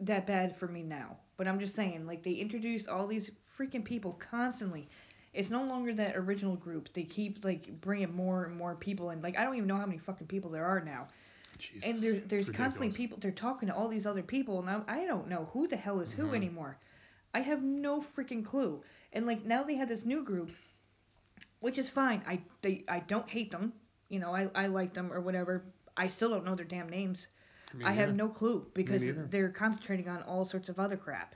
that 0.00 0.26
bad 0.26 0.56
for 0.56 0.66
me 0.68 0.82
now, 0.82 1.16
but 1.36 1.46
I'm 1.48 1.58
just 1.60 1.74
saying 1.74 2.06
like 2.06 2.22
they 2.22 2.32
introduce 2.32 2.88
all 2.88 3.06
these 3.06 3.30
freaking 3.58 3.84
people 3.84 4.12
constantly. 4.14 4.88
It's 5.34 5.50
no 5.50 5.62
longer 5.62 5.94
that 5.94 6.16
original 6.16 6.56
group. 6.56 6.88
They 6.94 7.04
keep 7.04 7.44
like 7.44 7.80
bringing 7.80 8.14
more 8.14 8.44
and 8.44 8.56
more 8.56 8.74
people 8.74 9.10
in. 9.10 9.20
Like 9.22 9.36
I 9.38 9.44
don't 9.44 9.56
even 9.56 9.68
know 9.68 9.76
how 9.76 9.86
many 9.86 9.98
fucking 9.98 10.26
people 10.26 10.50
there 10.50 10.64
are 10.66 10.80
now. 10.80 11.08
Jesus, 11.58 11.88
and 11.88 11.98
there, 11.98 12.20
there's 12.26 12.48
constantly 12.48 12.90
people. 12.92 13.18
They're 13.20 13.32
talking 13.32 13.68
to 13.68 13.74
all 13.74 13.88
these 13.88 14.06
other 14.06 14.22
people, 14.22 14.60
and 14.60 14.70
I, 14.70 14.80
I 15.02 15.06
don't 15.06 15.28
know 15.28 15.48
who 15.52 15.66
the 15.66 15.76
hell 15.76 15.98
is 16.00 16.12
who 16.12 16.28
Mhm. 16.28 16.36
anymore. 16.36 16.78
I 17.34 17.40
have 17.40 17.62
no 17.64 18.00
freaking 18.00 18.44
clue. 18.44 18.80
And 19.12 19.26
like 19.26 19.44
now 19.44 19.64
they 19.64 19.74
have 19.74 19.88
this 19.88 20.04
new 20.04 20.22
group, 20.24 20.50
which 21.60 21.78
is 21.78 21.88
fine. 21.88 22.22
I 22.26 22.40
they 22.62 22.84
I 22.88 23.00
don't 23.00 23.28
hate 23.28 23.50
them. 23.50 23.72
You 24.08 24.20
know 24.20 24.34
I 24.34 24.48
I 24.54 24.66
like 24.66 24.94
them 24.94 25.12
or 25.12 25.20
whatever. 25.20 25.64
I 25.96 26.08
still 26.08 26.30
don't 26.30 26.44
know 26.44 26.54
their 26.54 26.64
damn 26.64 26.88
names. 26.88 27.26
Me 27.74 27.84
I 27.84 27.92
have 27.92 28.14
no 28.14 28.28
clue 28.28 28.66
because 28.72 29.04
they're 29.30 29.50
concentrating 29.50 30.08
on 30.08 30.22
all 30.22 30.44
sorts 30.44 30.68
of 30.68 30.78
other 30.78 30.96
crap. 30.96 31.34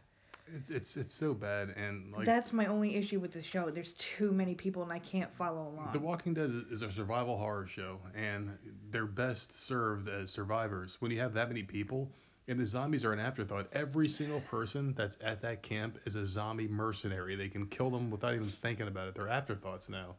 It's 0.55 0.71
it's 0.71 0.97
it's 0.97 1.15
so 1.15 1.35
bad, 1.35 1.71
and 1.71 2.13
like 2.13 2.27
That's 2.27 2.53
my 2.53 2.67
only 2.67 2.97
issue 2.97 3.21
with 3.21 3.33
the 3.33 3.43
show. 3.43 3.71
There's 3.71 3.95
too 3.95 4.33
many 4.33 4.55
people 4.55 4.83
and 4.83 4.93
I 4.93 4.99
can't 4.99 5.33
follow 5.33 5.69
along. 5.69 5.91
The 5.93 5.99
Walking 5.99 6.35
Dead 6.35 6.65
is 6.71 6.83
a 6.83 6.91
survival 6.91 7.39
horror 7.39 7.67
show, 7.67 7.99
and 8.15 8.51
they're 8.91 9.07
best 9.07 9.53
served 9.53 10.09
as 10.09 10.31
survivors. 10.31 10.97
When 11.01 11.11
you 11.11 11.21
have 11.21 11.35
that 11.35 11.49
many 11.49 11.63
people, 11.63 12.11
and 12.49 12.59
the 12.59 12.67
zombies 12.67 13.05
are 13.05 13.13
an 13.13 13.21
afterthought, 13.21 13.69
every 13.73 14.09
single 14.09 14.41
person 14.41 14.95
that's 14.95 15.17
at 15.23 15.41
that 15.43 15.63
camp 15.63 15.99
is 16.05 16.17
a 16.17 16.27
zombie 16.27 16.69
mercenary. 16.69 17.37
They 17.37 17.49
can 17.49 17.67
kill 17.67 17.91
them 17.91 18.11
without 18.11 18.35
even 18.35 18.49
thinking 18.49 18.89
about 18.89 19.09
it. 19.09 19.15
They're 19.15 19.29
afterthoughts 19.29 19.89
now. 19.89 20.17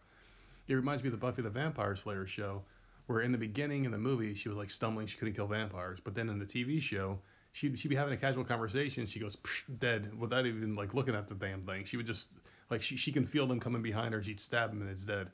It 0.68 0.76
reminds 0.76 1.04
me 1.04 1.10
of 1.10 1.12
the 1.12 1.18
Buffy 1.18 1.42
the 1.42 1.50
Vampire 1.50 1.96
Slayer 1.96 2.26
show, 2.26 2.64
where 3.08 3.22
in 3.22 3.34
the 3.34 3.38
beginning 3.38 3.84
in 3.86 3.92
the 3.92 3.98
movie 3.98 4.34
she 4.34 4.48
was 4.48 4.58
like 4.58 4.72
stumbling, 4.72 5.08
she 5.08 5.18
couldn't 5.18 5.34
kill 5.34 5.48
vampires, 5.48 6.00
but 6.02 6.16
then 6.16 6.30
in 6.30 6.40
the 6.40 6.46
TV 6.46 6.82
show. 6.82 7.20
She'd, 7.52 7.78
she'd 7.78 7.90
be 7.90 7.96
having 7.96 8.14
a 8.14 8.18
casual 8.18 8.44
conversation. 8.44 9.06
She 9.06 9.20
goes 9.20 9.38
dead 9.80 10.18
without 10.18 10.48
even 10.48 10.74
like 10.74 10.96
looking 10.96 11.14
at 11.14 11.28
the 11.28 11.36
damn 11.36 11.62
thing. 11.62 11.86
She 11.86 11.98
would 11.98 12.06
just 12.08 12.28
like 12.72 12.82
she, 12.82 12.98
she 12.98 13.12
can 13.12 13.28
feel 13.28 13.46
them 13.46 13.60
coming 13.60 13.84
behind 13.84 14.14
her. 14.14 14.24
She'd 14.24 14.40
stab 14.40 14.72
them 14.72 14.82
and 14.82 14.90
it's 14.90 15.04
dead 15.04 15.30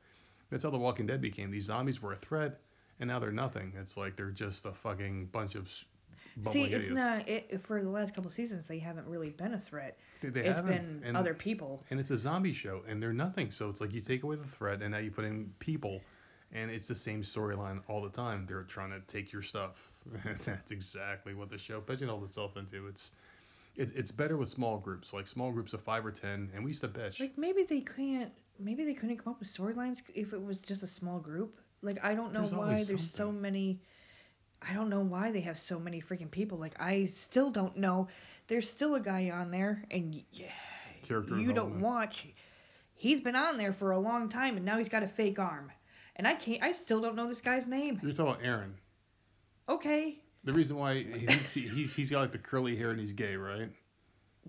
That's 0.50 0.64
how 0.64 0.70
The 0.70 0.78
Walking 0.78 1.06
Dead 1.06 1.22
became. 1.22 1.52
These 1.52 1.66
zombies 1.66 2.02
were 2.02 2.12
a 2.14 2.18
threat, 2.18 2.60
and 3.00 3.08
now 3.08 3.20
they're 3.20 3.32
nothing. 3.32 3.72
It's 3.80 3.96
like 3.96 4.18
they're 4.18 4.32
just 4.32 4.66
a 4.66 4.74
fucking 4.74 5.28
bunch 5.28 5.56
of 5.56 5.70
See, 6.46 6.64
it's 6.64 6.88
idiots. 6.88 6.90
not 6.90 7.28
it, 7.28 7.62
for 7.64 7.82
the 7.82 7.90
last 7.90 8.14
couple 8.14 8.30
seasons. 8.32 8.68
They 8.68 8.80
haven't 8.80 9.08
really 9.08 9.30
been 9.30 9.54
a 9.54 9.60
threat. 9.60 9.98
They, 10.22 10.30
they 10.30 10.42
It's 10.46 10.60
haven't, 10.60 11.02
been 11.02 11.02
and, 11.04 11.18
other 11.18 11.34
people. 11.34 11.84
and 11.90 12.00
it's 12.00 12.12
a 12.12 12.18
zombie 12.18 12.54
show, 12.54 12.82
and 12.88 13.02
they're 13.02 13.14
nothing. 13.14 13.52
So 13.52 13.70
it's 13.70 13.82
like 13.82 13.94
you 13.94 14.02
take 14.02 14.24
away 14.24 14.36
the 14.36 14.46
threat, 14.46 14.82
and 14.82 14.92
now 14.92 14.98
you 15.00 15.12
put 15.12 15.26
in 15.26 15.52
people, 15.60 16.02
and 16.52 16.70
it's 16.72 16.88
the 16.88 16.96
same 16.96 17.22
storyline 17.24 17.82
all 17.88 18.02
the 18.02 18.10
time. 18.10 18.46
They're 18.48 18.64
trying 18.64 18.92
to 18.92 19.00
take 19.08 19.32
your 19.32 19.42
stuff. 19.42 19.92
That's 20.46 20.72
exactly 20.72 21.34
what 21.34 21.50
the 21.50 21.58
show 21.58 21.82
pigeonholed 21.82 22.24
itself 22.24 22.58
into. 22.58 22.88
It's 22.88 23.12
it, 23.76 23.92
it's 23.96 24.12
better 24.12 24.38
with 24.38 24.50
small 24.50 24.78
groups, 24.78 25.14
like 25.14 25.28
small 25.28 25.52
groups 25.52 25.74
of 25.74 25.82
five 25.82 26.06
or 26.06 26.12
ten. 26.12 26.50
And 26.54 26.64
we 26.64 26.72
used 26.72 26.82
to 26.82 26.88
bitch. 26.88 27.20
Like 27.20 27.38
maybe 27.38 27.64
they 27.64 27.82
can't. 27.82 28.32
Maybe 28.60 28.84
they 28.84 28.94
couldn't 28.94 29.18
come 29.18 29.34
up 29.34 29.40
with 29.40 29.50
storylines 29.54 30.02
if 30.14 30.34
it 30.34 30.44
was 30.44 30.60
just 30.60 30.84
a 30.84 30.88
small 30.88 31.20
group. 31.20 31.60
Like 31.82 31.98
I 32.04 32.14
don't 32.14 32.34
know 32.34 32.42
There's 32.42 32.54
why 32.54 32.84
there's 32.84 33.10
so 33.10 33.32
many. 33.32 33.82
I 34.68 34.74
don't 34.74 34.90
know 34.90 35.02
why 35.02 35.32
they 35.32 35.42
have 35.42 35.58
so 35.58 35.80
many 35.80 36.02
freaking 36.02 36.30
people. 36.32 36.58
Like 36.58 36.80
I 36.80 37.06
still 37.06 37.50
don't 37.50 37.78
know. 37.78 38.08
There's 38.48 38.70
still 38.70 38.96
a 38.96 39.00
guy 39.00 39.30
on 39.30 39.52
there, 39.52 39.84
and 39.92 40.14
y- 40.14 40.52
Character 41.04 41.40
you 41.40 41.54
don't 41.54 41.80
watch. 41.82 42.28
He's 42.96 43.22
been 43.22 43.36
on 43.36 43.58
there 43.58 43.72
for 43.74 43.92
a 43.92 44.00
long 44.00 44.28
time, 44.28 44.58
and 44.58 44.66
now 44.66 44.78
he's 44.78 44.90
got 44.90 45.04
a 45.04 45.08
fake 45.08 45.40
arm. 45.40 45.72
And 46.18 46.28
I 46.28 46.34
can't. 46.34 46.62
I 46.62 46.74
still 46.74 47.00
don't 47.00 47.16
know 47.16 47.28
this 47.28 47.42
guy's 47.42 47.66
name. 47.66 48.00
You're 48.04 48.12
talking 48.12 48.34
about 48.34 48.46
Aaron. 48.46 48.74
Okay. 49.70 50.20
The 50.44 50.54
reason 50.54 50.78
why 50.78 51.04
he's 51.04 51.52
he's 51.52 51.94
he's 51.94 52.10
got 52.10 52.22
like 52.22 52.32
the 52.32 52.38
curly 52.38 52.76
hair 52.76 52.92
and 52.92 53.00
he's 53.00 53.14
gay, 53.14 53.36
right? 53.36 53.70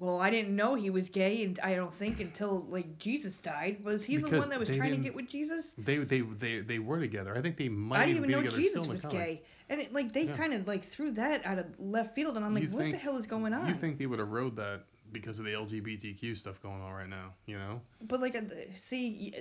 Well, 0.00 0.18
I 0.18 0.30
didn't 0.30 0.56
know 0.56 0.74
he 0.74 0.88
was 0.88 1.10
gay, 1.10 1.44
and 1.44 1.60
I 1.62 1.74
don't 1.74 1.92
think 1.94 2.20
until 2.20 2.64
like 2.70 2.98
Jesus 2.98 3.36
died. 3.36 3.84
Was 3.84 4.02
he 4.02 4.16
the 4.16 4.30
one 4.30 4.48
that 4.48 4.58
was 4.58 4.68
trying 4.68 4.92
to 4.92 4.96
get 4.96 5.14
with 5.14 5.28
Jesus? 5.28 5.74
They 5.76 5.98
they 5.98 6.22
they 6.22 6.60
they 6.60 6.78
were 6.78 6.98
together. 6.98 7.36
I 7.36 7.42
think 7.42 7.58
they 7.58 7.68
might 7.68 8.00
I 8.00 8.06
didn't 8.06 8.24
even 8.24 8.44
know 8.44 8.50
Jesus 8.50 8.86
was 8.86 9.04
gay, 9.04 9.42
and 9.68 9.80
it, 9.80 9.92
like 9.92 10.12
they 10.12 10.24
Yeah. 10.24 10.36
kind 10.36 10.54
of 10.54 10.66
like 10.66 10.84
threw 10.88 11.10
that 11.12 11.44
out 11.44 11.58
of 11.58 11.66
left 11.78 12.14
field, 12.14 12.36
and 12.36 12.44
I'm 12.44 12.54
like, 12.54 12.64
You 12.64 12.70
what 12.70 12.90
the 12.90 12.96
hell 12.96 13.16
is 13.18 13.26
going 13.26 13.52
on? 13.52 13.68
You 13.68 13.74
think 13.74 13.98
they 13.98 14.06
would 14.06 14.20
erode 14.20 14.56
that 14.56 14.80
because 15.12 15.38
of 15.38 15.44
the 15.44 15.52
LGBTQ 15.52 16.34
stuff 16.34 16.62
going 16.62 16.80
on 16.80 16.92
right 16.92 17.08
now? 17.08 17.34
You 17.46 17.58
know. 17.58 17.80
But 18.08 18.20
like, 18.20 18.34
uh, 18.36 18.40
see, 18.78 19.34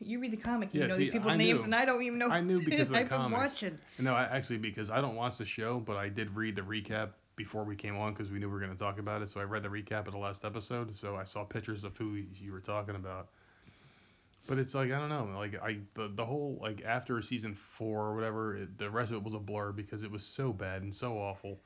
you 0.00 0.18
read 0.18 0.32
the 0.32 0.36
comic, 0.36 0.74
you 0.74 0.80
Yeah, 0.80 0.88
know 0.88 0.94
see, 0.94 1.04
these 1.04 1.10
people's 1.12 1.36
names, 1.36 1.62
and 1.62 1.74
I 1.74 1.84
don't 1.84 2.02
even 2.02 2.18
know. 2.18 2.28
I 2.30 2.40
knew 2.40 2.58
because 2.64 2.90
of 2.90 2.94
the 2.94 3.00
I've 3.00 3.10
been 3.10 3.30
watching. 3.30 3.78
No, 3.98 4.14
I 4.14 4.24
actually 4.24 4.58
because 4.58 4.90
I 4.90 5.00
don't 5.00 5.14
watch 5.14 5.38
the 5.38 5.46
show, 5.46 5.78
but 5.78 5.96
I 5.96 6.08
did 6.08 6.34
read 6.34 6.56
the 6.56 6.62
recap 6.62 7.10
before 7.36 7.64
we 7.64 7.76
came 7.76 7.96
on 7.96 8.12
because 8.12 8.30
we 8.30 8.38
knew 8.38 8.46
we 8.48 8.54
were 8.54 8.60
going 8.60 8.72
to 8.72 8.78
talk 8.78 8.98
about 8.98 9.22
it. 9.22 9.30
So 9.30 9.40
I 9.40 9.44
read 9.44 9.62
the 9.62 9.68
recap 9.68 10.06
of 10.06 10.12
the 10.12 10.18
last 10.18 10.44
episode. 10.44 10.94
So 10.96 11.16
I 11.16 11.24
saw 11.24 11.44
pictures 11.44 11.84
of 11.84 11.96
who 11.96 12.14
you 12.14 12.52
were 12.52 12.60
talking 12.60 12.94
about. 12.94 13.28
But 14.46 14.58
it's 14.58 14.74
like 14.74 14.92
I 14.92 14.98
don't 14.98 15.08
know, 15.08 15.38
like 15.38 15.60
I 15.62 15.78
the 15.94 16.08
the 16.14 16.24
whole 16.24 16.58
like 16.60 16.82
after 16.84 17.20
season 17.22 17.54
four 17.54 18.08
or 18.08 18.14
whatever, 18.14 18.56
it, 18.58 18.78
the 18.78 18.90
rest 18.90 19.10
of 19.10 19.16
it 19.16 19.22
was 19.22 19.34
a 19.34 19.38
blur 19.38 19.72
because 19.72 20.02
it 20.02 20.10
was 20.10 20.22
so 20.22 20.52
bad 20.52 20.82
and 20.82 20.94
so 20.94 21.16
awful, 21.18 21.58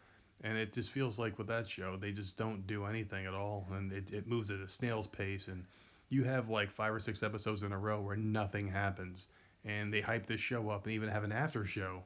and 0.42 0.56
it 0.56 0.72
just 0.72 0.90
feels 0.90 1.18
like 1.18 1.38
with 1.38 1.48
that 1.48 1.68
show 1.68 1.96
they 1.96 2.12
just 2.12 2.36
don't 2.36 2.66
do 2.68 2.84
anything 2.84 3.26
at 3.26 3.34
all, 3.34 3.66
and 3.72 3.92
it 3.92 4.12
it 4.12 4.28
moves 4.28 4.50
at 4.52 4.60
a 4.60 4.68
snail's 4.68 5.08
pace, 5.08 5.48
and 5.48 5.64
you 6.08 6.22
have 6.22 6.50
like 6.50 6.70
five 6.70 6.94
or 6.94 7.00
six 7.00 7.24
episodes 7.24 7.64
in 7.64 7.72
a 7.72 7.78
row 7.78 8.00
where 8.00 8.16
nothing 8.16 8.68
happens, 8.68 9.26
and 9.64 9.92
they 9.92 10.00
hype 10.00 10.26
this 10.26 10.40
show 10.40 10.70
up 10.70 10.84
and 10.84 10.94
even 10.94 11.08
have 11.08 11.24
an 11.24 11.32
after 11.32 11.66
show, 11.66 12.04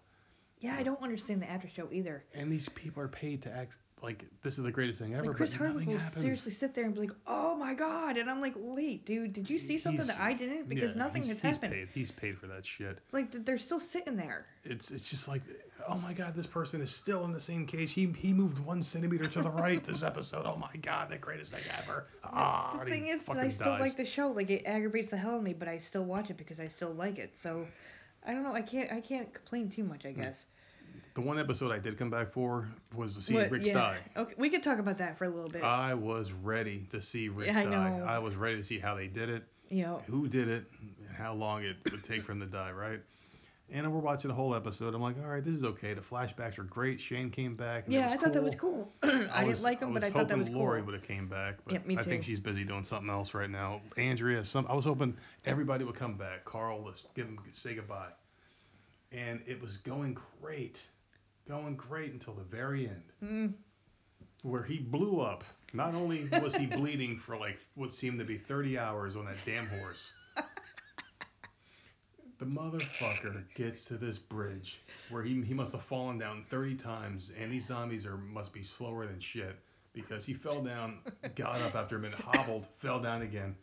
Yeah, 0.62 0.77
I 0.79 0.83
don't 0.83 1.03
understand 1.03 1.42
the 1.42 1.51
after 1.51 1.68
show 1.68 1.88
either. 1.92 2.25
and 2.35 2.51
these 2.51 2.68
people 2.70 3.03
are 3.03 3.09
paid 3.09 3.42
to 3.42 3.51
act 3.53 3.77
like 4.03 4.25
this 4.42 4.59
is 4.59 4.64
the 4.64 4.70
greatest 4.72 4.98
thing 5.01 5.14
ever, 5.14 5.29
Like 5.29 5.37
Chris 5.37 5.53
Hardwick 5.53 5.87
will 5.87 5.96
happens. 5.96 6.20
seriously 6.20 6.51
sit 6.51 6.75
there 6.75 6.85
and 6.87 6.92
be 6.92 7.03
like, 7.03 7.12
"Oh 7.25 7.55
my 7.55 7.72
god," 7.72 8.16
and 8.16 8.29
I'm 8.29 8.40
like, 8.40 8.55
"Wait, 8.57 9.07
dude, 9.07 9.33
did 9.33 9.48
you 9.48 9.61
see 9.61 9.79
something 9.79 10.05
He's- 10.05 10.16
that 10.16 10.20
I 10.20 10.33
didn't? 10.33 10.68
Because 10.68 10.90
Yeah, 10.90 10.98
nothing 10.98 11.22
has 11.22 11.40
he's 11.40 11.40
happened. 11.42 11.72
Paid. 11.72 11.88
He's 11.94 12.11
paid 12.11 12.37
for 12.37 12.48
that 12.48 12.66
shit. 12.66 12.98
Like 13.12 13.31
they're 13.44 13.59
still 13.61 13.79
sitting 13.79 14.16
there. 14.16 14.46
It's 14.64 14.90
it's 14.90 15.09
just 15.09 15.29
like, 15.29 15.42
oh 15.88 15.98
my 15.98 16.12
god, 16.14 16.35
this 16.35 16.48
person 16.48 16.81
is 16.81 16.90
still 16.92 17.25
in 17.27 17.33
the 17.33 17.40
same 17.40 17.64
cage. 17.64 17.92
He 17.92 18.07
he 18.18 18.33
moved 18.33 18.59
one 18.59 18.83
centimeter 18.83 19.29
to 19.29 19.40
the 19.42 19.51
right 19.51 19.85
this 19.85 20.03
episode. 20.11 20.46
Oh 20.46 20.57
my 20.57 20.75
god, 20.81 21.09
the 21.09 21.18
greatest 21.18 21.53
thing 21.53 21.62
ever. 21.81 22.07
Ah, 22.25 22.72
the 22.75 22.81
and 22.81 22.90
thing 22.90 23.07
is, 23.07 23.29
I 23.29 23.48
still 23.51 23.66
dies. 23.75 23.81
like 23.81 23.96
the 23.96 24.05
show. 24.05 24.33
Like 24.33 24.51
it 24.51 24.64
aggravates 24.66 25.11
the 25.11 25.16
hell 25.16 25.33
out 25.35 25.37
of 25.38 25.42
me, 25.44 25.53
but 25.53 25.68
I 25.68 25.79
still 25.79 26.05
watch 26.05 26.29
it 26.29 26.37
because 26.37 26.59
I 26.59 26.66
still 26.66 26.92
like 26.92 27.20
it. 27.20 27.38
So 27.38 27.68
I 28.27 28.33
don't 28.33 28.43
know. 28.43 28.55
I 28.55 28.63
can't. 28.63 28.93
I 28.93 29.01
can't 29.01 29.33
complain 29.33 29.69
too 29.69 29.85
much. 29.85 30.03
Hmm. 30.03 30.09
I 30.09 30.13
guess. 30.13 30.47
The 31.15 31.21
one 31.21 31.39
episode 31.39 31.71
I 31.73 31.79
did 31.79 31.99
come 31.99 32.11
back 32.11 32.33
for 32.33 32.69
was 32.95 33.15
to 33.17 33.21
see 33.23 33.35
What- 33.35 33.51
Rick 33.51 33.65
yeah. 33.65 33.75
die. 33.75 33.99
Okay, 34.17 34.35
we 34.39 34.49
could 34.49 34.63
talk 34.63 34.79
about 34.79 34.97
that 34.99 35.19
for 35.19 35.25
a 35.27 35.29
little 35.29 35.49
bit. 35.51 35.63
I 35.63 35.93
was 35.95 36.33
ready 36.33 36.87
to 36.91 37.01
see 37.03 37.29
Rick 37.29 37.49
Yeah, 37.49 37.61
I 37.61 37.65
die. 37.65 37.99
know. 37.99 38.05
I 38.05 38.19
was 38.19 38.35
ready 38.35 38.57
to 38.57 38.63
see 38.63 38.79
how 38.79 38.95
they 38.95 39.09
did 39.09 39.29
it, 39.29 39.45
you 39.69 39.83
know. 39.83 40.03
who 40.07 40.27
did 40.27 40.49
it, 40.49 40.65
and 40.81 40.95
how 41.15 41.35
long 41.35 41.65
it 41.65 41.77
would 41.91 42.03
take 42.05 42.23
for 42.25 42.33
him 42.33 42.41
to 42.41 42.47
die, 42.47 42.73
right? 42.73 43.01
And 43.75 43.91
we're 43.91 44.01
watching 44.01 44.29
the 44.29 44.35
whole 44.35 44.55
episode. 44.55 44.95
I'm 44.95 45.01
like, 45.01 45.17
all 45.25 45.31
right, 45.31 45.43
this 45.43 45.55
is 45.55 45.65
okay. 45.65 45.95
The 45.95 46.03
flashbacks 46.03 46.59
are 46.59 46.63
great. 46.65 47.01
Shane 47.01 47.31
came 47.31 47.57
back. 47.57 47.85
Yeah, 47.89 48.07
I 48.11 48.19
thought 48.19 48.35
that 48.35 48.43
was 48.43 48.55
cool. 48.55 48.93
cool. 49.01 49.11
I, 49.33 49.45
was- 49.45 49.59
didn't 49.61 49.65
like 49.65 49.81
him, 49.81 49.95
but 49.95 50.05
I 50.05 50.11
thought 50.11 50.29
that 50.29 50.37
was 50.37 50.49
cool. 50.51 50.59
Lori 50.59 50.83
would 50.83 50.93
have 50.93 51.03
came 51.05 51.27
back, 51.27 51.55
but 51.65 51.73
Yeah, 51.73 51.79
me 51.87 51.97
I 51.97 52.03
think 52.03 52.23
she's 52.23 52.39
busy 52.39 52.65
doing 52.65 52.85
something 52.85 53.09
else 53.09 53.33
right 53.33 53.49
now. 53.49 53.81
Andrea, 53.97 54.45
some 54.45 54.67
I 54.69 54.75
was 54.75 54.85
hoping 54.85 55.17
everybody 55.47 55.85
would 55.85 55.95
come 55.95 56.19
back. 56.19 56.45
Carl, 56.45 56.83
let's 56.85 57.05
give 57.15 57.27
him 57.27 57.39
say 57.55 57.75
goodbye. 57.75 58.11
And 59.11 59.41
it 59.47 59.61
was 59.61 59.79
going 59.79 60.19
great, 60.43 60.83
going 61.49 61.75
great 61.77 62.13
until 62.13 62.35
the 62.35 62.45
very 62.45 62.89
end, 62.89 63.03
Mm, 63.25 63.53
where 64.43 64.63
he 64.63 64.79
blew 64.81 65.21
up. 65.21 65.45
Not 65.73 65.95
only 65.95 66.29
was 66.43 66.55
he 66.55 66.67
bleeding 66.77 67.19
for 67.19 67.39
like 67.39 67.59
what 67.75 67.93
seemed 67.95 68.19
to 68.19 68.25
be 68.27 68.37
30 68.37 68.79
hours 68.79 69.17
on 69.17 69.25
that 69.25 69.37
damn 69.47 69.67
horse. 69.69 70.13
The 72.43 72.49
motherfucker 72.49 73.45
gets 73.55 73.85
to 73.85 73.97
this 73.97 74.19
bridge 74.19 74.81
where 75.11 75.23
he, 75.23 75.41
he 75.43 75.55
must 75.55 75.71
have 75.75 75.85
fallen 75.85 76.19
down 76.19 76.45
30 76.51 76.75
times, 76.75 77.31
and 77.41 77.53
these 77.53 77.69
zombies 77.69 78.05
are 78.05 78.17
must 78.17 78.53
be 78.53 78.65
slower 78.65 79.07
than 79.07 79.21
shit 79.21 79.57
because 79.93 80.27
he 80.27 80.35
fell 80.35 80.61
down, 80.61 80.99
got 81.37 81.61
up 81.61 81.77
after 81.77 81.95
a 81.95 82.01
minute, 82.01 82.19
hobbled, 82.19 82.67
fell 82.81 82.99
down 82.99 83.23
again. 83.23 83.55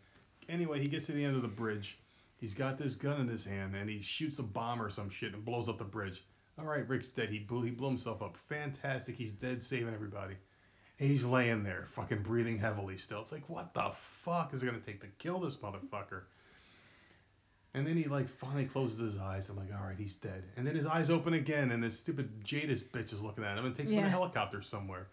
Anyway, 0.48 0.80
he 0.80 0.88
gets 0.88 1.08
to 1.08 1.12
the 1.12 1.26
end 1.26 1.36
of 1.36 1.42
the 1.42 1.48
bridge. 1.50 1.98
He's 2.38 2.54
got 2.54 2.78
this 2.78 2.96
gun 2.96 3.20
in 3.20 3.28
his 3.28 3.44
hand, 3.44 3.76
and 3.76 3.89
he 3.89 4.02
shoots 4.02 4.39
a 4.39 4.44
bomb 4.44 4.82
or 4.82 4.89
some 4.89 5.10
shit 5.10 5.34
and 5.34 5.44
blows 5.44 5.68
up 5.68 5.78
the 5.78 5.84
bridge. 5.84 6.24
All 6.58 6.63
right, 6.63 6.88
Rick's 6.88 7.10
dead. 7.10 7.28
He 7.28 7.39
blew 7.39 7.63
he 7.63 7.72
blew 7.72 7.89
himself 7.89 8.22
up. 8.22 8.38
Fantastic. 8.48 9.18
He's 9.18 9.32
dead, 9.32 9.62
saving 9.62 9.94
everybody. 9.94 10.36
He's 10.96 11.26
laying 11.26 11.63
there, 11.63 11.88
fucking 11.96 12.24
breathing 12.24 12.58
heavily 12.58 12.98
still. 12.98 13.20
It's 13.24 13.34
like, 13.34 13.50
what 13.50 13.74
the 13.74 13.92
fuck 14.24 14.54
is 14.54 14.63
it 14.63 14.68
gonna 14.68 14.80
take 14.80 15.02
to 15.02 15.08
kill 15.18 15.42
this 15.42 15.58
motherfucker? 15.58 16.22
And 17.75 17.86
then 17.86 17.95
he 17.95 18.05
like 18.05 18.27
finally 18.27 18.65
closes 18.65 18.97
his 18.97 19.17
eyes. 19.17 19.47
I'm 19.49 19.55
like, 19.55 19.69
all 19.71 19.86
right, 19.86 19.95
he's 19.97 20.15
dead. 20.15 20.43
And 20.58 20.65
then 20.65 20.75
his 20.75 20.86
eyes 20.88 21.10
open 21.12 21.34
again, 21.36 21.71
and 21.71 21.84
this 21.84 21.97
stupid 21.99 22.29
Jadis 22.43 22.82
bitch 22.82 23.13
is 23.13 23.21
looking 23.21 23.43
at 23.43 23.58
him 23.58 23.65
and 23.65 23.75
takes 23.75 23.91
him 23.91 23.99
in 23.99 24.03
a 24.05 24.08
Yeah. 24.08 24.12
helicopter 24.12 24.62
somewhere. 24.62 25.08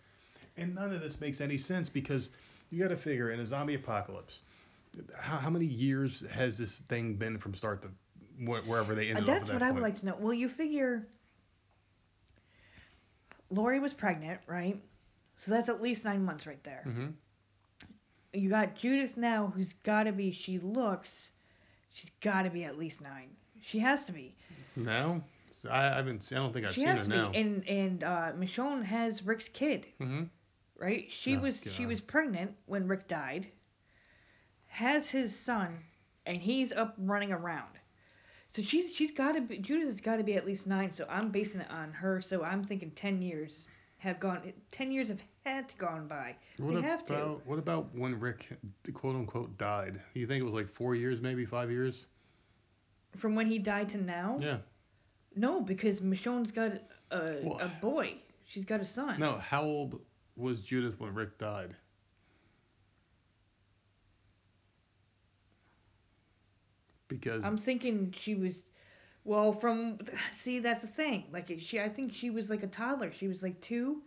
And 0.56 0.74
none 0.74 0.92
of 0.92 1.00
this 1.02 1.20
makes 1.20 1.42
any 1.42 1.58
sense 1.58 1.90
because 1.90 2.30
you 2.70 2.82
got 2.82 2.88
to 2.88 2.96
figure 2.96 3.30
in 3.30 3.40
a 3.40 3.44
zombie 3.46 3.74
apocalypse, 3.74 4.40
how, 5.18 5.36
how 5.36 5.50
many 5.50 5.66
years 5.66 6.24
has 6.32 6.56
this 6.56 6.80
thing 6.88 7.14
been 7.14 7.36
from 7.36 7.52
start 7.54 7.82
to 7.82 7.88
wh- 8.38 8.66
wherever 8.66 8.94
they 8.94 9.08
Uh, 9.12 9.16
ended 9.18 9.26
that's 9.26 9.48
up? 9.50 9.54
what 9.56 9.62
I 9.62 9.70
would 9.70 9.82
like 9.82 9.98
to 10.00 10.06
know. 10.06 10.16
Well, 10.18 10.32
you 10.32 10.48
figure 10.48 11.06
Lori 13.50 13.78
was 13.80 13.92
pregnant, 13.92 14.40
right? 14.46 14.80
So 15.36 15.50
that's 15.50 15.68
at 15.68 15.82
least 15.82 16.04
nine 16.04 16.24
months 16.24 16.46
right 16.46 16.62
there. 16.64 16.82
Mm-hmm. 16.86 17.06
You 18.32 18.48
got 18.48 18.74
Judith 18.76 19.16
now, 19.16 19.52
who's 19.54 19.74
got 19.84 20.04
to 20.04 20.12
be. 20.12 20.32
She 20.32 20.58
looks. 20.58 21.30
She's 21.96 22.10
got 22.20 22.42
to 22.44 22.50
be 22.50 22.64
at 22.64 22.78
least 22.78 23.00
nine. 23.00 23.36
She 23.62 23.80
has 23.80 24.04
to 24.04 24.12
be. 24.12 24.36
No, 24.76 25.22
I, 25.70 25.86
I 25.88 25.96
haven't. 25.96 26.30
I 26.32 26.36
don't 26.36 26.52
think 26.52 26.66
I've 26.66 26.74
she 26.74 26.82
seen 26.82 26.88
has 26.90 26.98
her 27.00 27.04
to 27.04 27.10
now. 27.10 27.30
be. 27.30 27.38
And 27.38 27.68
and 27.68 28.04
uh, 28.04 28.32
Michonne 28.38 28.84
has 28.84 29.24
Rick's 29.24 29.48
kid, 29.48 29.86
mm-hmm. 30.00 30.24
right? 30.78 31.08
She 31.10 31.36
Oh, 31.36 31.40
was 31.40 31.62
she 31.72 31.86
was 31.86 32.00
pregnant 32.00 32.54
when 32.66 32.86
Rick 32.88 33.08
died. 33.08 33.48
Has 34.68 35.10
his 35.10 35.36
son, 35.38 35.84
and 36.26 36.38
he's 36.40 36.72
up 36.72 36.94
running 36.98 37.32
around. 37.32 37.78
So 38.50 38.62
she's 38.62 38.92
she's 38.94 39.12
got 39.12 39.32
to 39.32 39.40
be 39.42 39.58
Judith 39.58 39.86
has 39.88 40.00
got 40.00 40.16
to 40.16 40.24
be 40.24 40.34
at 40.36 40.46
least 40.46 40.66
nine. 40.66 40.92
So 40.92 41.06
I'm 41.08 41.30
basing 41.30 41.60
it 41.62 41.70
on 41.70 41.92
her. 41.92 42.20
So 42.22 42.44
I'm 42.44 42.64
thinking 42.64 42.90
ten 42.92 43.22
years 43.22 43.66
have 43.98 44.20
gone. 44.20 44.52
Ten 44.70 44.92
years 44.92 45.08
have 45.08 45.20
had 45.46 45.72
gone 45.78 46.08
by. 46.08 46.36
What 46.58 46.74
they 46.74 46.82
have 46.82 47.02
about, 47.02 47.08
to. 47.08 47.40
What 47.44 47.58
about 47.58 47.94
when 47.94 48.18
Rick, 48.18 48.48
quote 48.92 49.16
unquote, 49.16 49.56
died? 49.56 50.00
You 50.14 50.26
think 50.26 50.40
it 50.40 50.44
was 50.44 50.54
like 50.54 50.68
four 50.68 50.94
years, 50.94 51.20
maybe 51.20 51.44
five 51.44 51.70
years? 51.70 52.06
From 53.16 53.34
when 53.34 53.46
he 53.46 53.58
died 53.58 53.88
to 53.90 53.98
now? 53.98 54.38
Yeah. 54.40 54.58
No, 55.34 55.60
because 55.60 56.00
Michonne's 56.00 56.50
got 56.50 56.72
a, 57.10 57.36
well, 57.42 57.58
a 57.60 57.68
boy. 57.80 58.14
She's 58.46 58.64
got 58.64 58.80
a 58.80 58.86
son. 58.86 59.20
No, 59.20 59.38
how 59.38 59.62
old 59.62 60.00
was 60.36 60.60
Judith 60.60 60.98
when 60.98 61.14
Rick 61.14 61.38
died? 61.38 61.74
Because 67.08 67.44
I'm 67.44 67.56
thinking 67.56 68.12
she 68.16 68.34
was 68.34 68.64
well 69.24 69.52
from 69.52 69.98
see 70.34 70.58
that's 70.58 70.82
the 70.82 70.88
thing. 70.88 71.24
Like 71.32 71.52
she 71.60 71.80
I 71.80 71.88
think 71.88 72.12
she 72.12 72.30
was 72.30 72.50
like 72.50 72.64
a 72.64 72.66
toddler. 72.66 73.12
She 73.12 73.28
was 73.28 73.42
like 73.42 73.60
2 73.60 74.02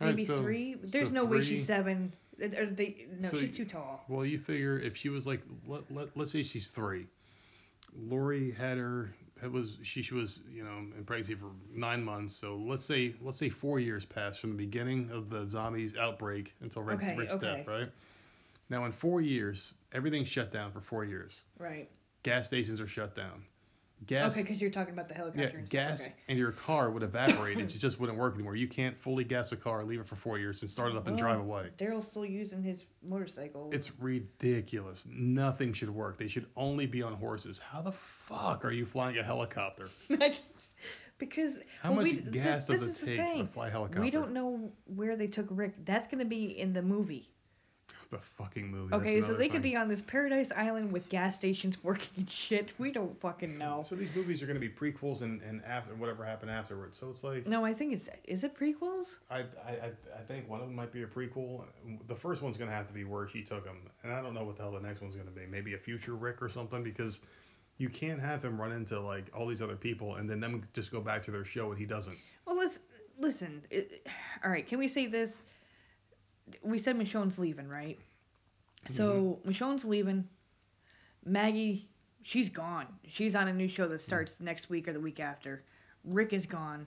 Maybe 0.00 0.22
right, 0.22 0.26
so, 0.26 0.42
three. 0.42 0.76
There's 0.82 1.08
so 1.08 1.14
no 1.14 1.26
three, 1.26 1.38
way 1.38 1.44
she's 1.44 1.66
seven. 1.66 2.12
They, 2.38 3.06
no, 3.18 3.28
so 3.30 3.40
she's 3.40 3.56
too 3.56 3.64
tall. 3.64 4.04
Well, 4.08 4.26
you 4.26 4.38
figure 4.38 4.78
if 4.78 4.96
she 4.96 5.08
was 5.08 5.26
like, 5.26 5.40
let, 5.66 5.90
let, 5.90 6.08
let's 6.16 6.32
say 6.32 6.42
she's 6.42 6.68
three. 6.68 7.06
Lori 7.94 8.50
had 8.50 8.76
her 8.76 9.10
it 9.42 9.52
was 9.52 9.78
she, 9.82 10.02
she 10.02 10.14
was 10.14 10.40
you 10.50 10.64
know 10.64 10.78
in 10.96 11.04
pregnancy 11.04 11.34
for 11.34 11.50
nine 11.74 12.02
months 12.02 12.34
so 12.34 12.56
let's 12.56 12.84
say 12.84 13.14
let's 13.20 13.36
say 13.38 13.48
four 13.48 13.78
years 13.78 14.04
passed 14.04 14.40
from 14.40 14.50
the 14.50 14.56
beginning 14.56 15.10
of 15.12 15.28
the 15.28 15.46
zombies 15.46 15.92
outbreak 15.98 16.54
until 16.60 16.82
Rick's, 16.82 17.02
okay, 17.02 17.16
Rick's 17.16 17.34
okay. 17.34 17.56
death 17.56 17.66
right 17.66 17.88
now 18.70 18.84
in 18.84 18.92
four 18.92 19.20
years 19.20 19.74
everything's 19.92 20.28
shut 20.28 20.52
down 20.52 20.72
for 20.72 20.80
four 20.80 21.04
years 21.04 21.40
right 21.58 21.88
gas 22.22 22.46
stations 22.46 22.80
are 22.80 22.88
shut 22.88 23.14
down 23.14 23.42
Gas. 24.04 24.32
Okay, 24.32 24.42
because 24.42 24.60
you're 24.60 24.70
talking 24.70 24.92
about 24.92 25.08
the 25.08 25.14
helicopter 25.14 25.42
Yeah, 25.42 25.58
and 25.58 25.70
gas. 25.70 26.02
Okay. 26.02 26.12
and 26.28 26.38
your 26.38 26.52
car 26.52 26.90
would 26.90 27.02
evaporate. 27.02 27.56
And 27.58 27.70
it 27.70 27.74
just 27.78 27.98
wouldn't 27.98 28.18
work 28.18 28.34
anymore. 28.34 28.54
You 28.54 28.68
can't 28.68 28.96
fully 28.96 29.24
gas 29.24 29.50
a 29.52 29.56
car, 29.56 29.82
leave 29.84 30.00
it 30.00 30.06
for 30.06 30.16
four 30.16 30.38
years, 30.38 30.60
and 30.62 30.70
start 30.70 30.92
it 30.92 30.96
up 30.96 31.06
and 31.06 31.16
Well, 31.16 31.24
drive 31.24 31.38
oh, 31.40 31.44
away. 31.44 31.70
Daryl's 31.78 32.06
still 32.06 32.26
using 32.26 32.62
his 32.62 32.84
motorcycle. 33.02 33.70
It's 33.72 33.98
ridiculous. 33.98 35.06
Nothing 35.08 35.72
should 35.72 35.90
work. 35.90 36.18
They 36.18 36.28
should 36.28 36.46
only 36.56 36.86
be 36.86 37.02
on 37.02 37.14
horses. 37.14 37.58
How 37.58 37.80
the 37.80 37.92
fuck 37.92 38.64
are 38.64 38.70
you 38.70 38.84
flying 38.84 39.16
a 39.18 39.22
helicopter? 39.22 39.88
because 41.18 41.60
How 41.82 41.90
well, 41.92 42.02
much 42.02 42.12
we, 42.12 42.20
gas 42.20 42.66
this, 42.66 42.80
does 42.80 43.00
this 43.00 43.02
it 43.02 43.16
take 43.16 43.38
to 43.38 43.46
fly 43.46 43.68
a 43.68 43.70
helicopter? 43.70 44.02
We 44.02 44.10
don't 44.10 44.32
know 44.32 44.70
where 44.84 45.16
they 45.16 45.26
took 45.26 45.46
Rick. 45.50 45.86
That's 45.86 46.06
gonna 46.06 46.24
be 46.26 46.58
in 46.58 46.72
the 46.74 46.82
movie. 46.82 47.30
The 48.10 48.18
fucking 48.18 48.70
movie. 48.70 48.94
Okay, 48.94 49.20
so 49.20 49.26
another 49.26 49.38
they 49.38 49.48
could 49.48 49.62
be 49.62 49.74
on 49.74 49.88
this 49.88 50.00
paradise 50.00 50.52
island 50.54 50.92
with 50.92 51.08
gas 51.08 51.34
stations 51.34 51.76
working 51.82 52.08
and 52.16 52.30
shit. 52.30 52.70
We 52.78 52.92
don't 52.92 53.18
fucking 53.20 53.58
know. 53.58 53.82
So 53.84 53.94
these 53.96 54.14
movies 54.14 54.42
are 54.42 54.46
going 54.46 54.60
to 54.60 54.60
be 54.60 54.68
prequels 54.68 55.22
and, 55.22 55.42
and 55.42 55.64
after 55.64 55.94
whatever 55.94 56.24
happened 56.24 56.50
afterwards. 56.50 56.98
So 56.98 57.10
it's 57.10 57.24
like 57.24 57.46
No, 57.46 57.64
I 57.64 57.74
think 57.74 57.92
it's 57.92 58.08
is 58.24 58.44
it 58.44 58.58
prequels? 58.58 59.16
I, 59.30 59.38
I 59.38 59.70
I 59.70 59.90
I 60.16 60.22
think 60.28 60.48
one 60.48 60.60
of 60.60 60.66
them 60.66 60.76
might 60.76 60.92
be 60.92 61.02
a 61.02 61.06
prequel. 61.06 61.64
The 62.06 62.14
first 62.14 62.42
one's 62.42 62.56
going 62.56 62.70
to 62.70 62.76
have 62.76 62.86
to 62.86 62.94
be 62.94 63.04
where 63.04 63.28
she 63.28 63.42
took 63.42 63.66
him, 63.66 63.76
and 64.04 64.12
I 64.12 64.22
don't 64.22 64.34
know 64.34 64.44
what 64.44 64.56
the 64.56 64.62
hell 64.62 64.72
the 64.72 64.80
next 64.80 65.00
one's 65.00 65.14
going 65.14 65.28
to 65.28 65.34
be. 65.34 65.46
Maybe 65.46 65.74
a 65.74 65.78
future 65.78 66.14
Rick 66.14 66.42
or 66.42 66.48
something 66.48 66.82
because 66.84 67.20
you 67.78 67.88
can't 67.88 68.20
have 68.20 68.44
him 68.44 68.60
run 68.60 68.72
into 68.72 68.98
like 69.00 69.30
all 69.34 69.46
these 69.46 69.60
other 69.62 69.76
people 69.76 70.16
and 70.16 70.28
then 70.28 70.40
them 70.40 70.66
just 70.72 70.90
go 70.90 71.00
back 71.00 71.22
to 71.24 71.30
their 71.30 71.44
show 71.44 71.70
and 71.70 71.78
he 71.78 71.86
doesn't. 71.86 72.16
Well, 72.46 72.56
listen, 72.56 72.82
listen. 73.18 73.62
It, 73.70 74.06
all 74.44 74.50
right, 74.50 74.66
can 74.66 74.78
we 74.78 74.88
say 74.88 75.06
this? 75.06 75.38
We 76.62 76.78
said 76.78 76.96
Michonne's 76.96 77.38
leaving, 77.38 77.68
right? 77.68 77.98
So 78.90 79.38
Michonne's 79.44 79.84
leaving. 79.84 80.28
Maggie, 81.24 81.88
she's 82.22 82.48
gone. 82.48 82.86
She's 83.08 83.34
on 83.34 83.48
a 83.48 83.52
new 83.52 83.68
show 83.68 83.88
that 83.88 84.00
starts 84.00 84.38
next 84.40 84.70
week 84.70 84.86
or 84.86 84.92
the 84.92 85.00
week 85.00 85.18
after. 85.18 85.64
Rick 86.04 86.32
is 86.32 86.46
gone. 86.46 86.86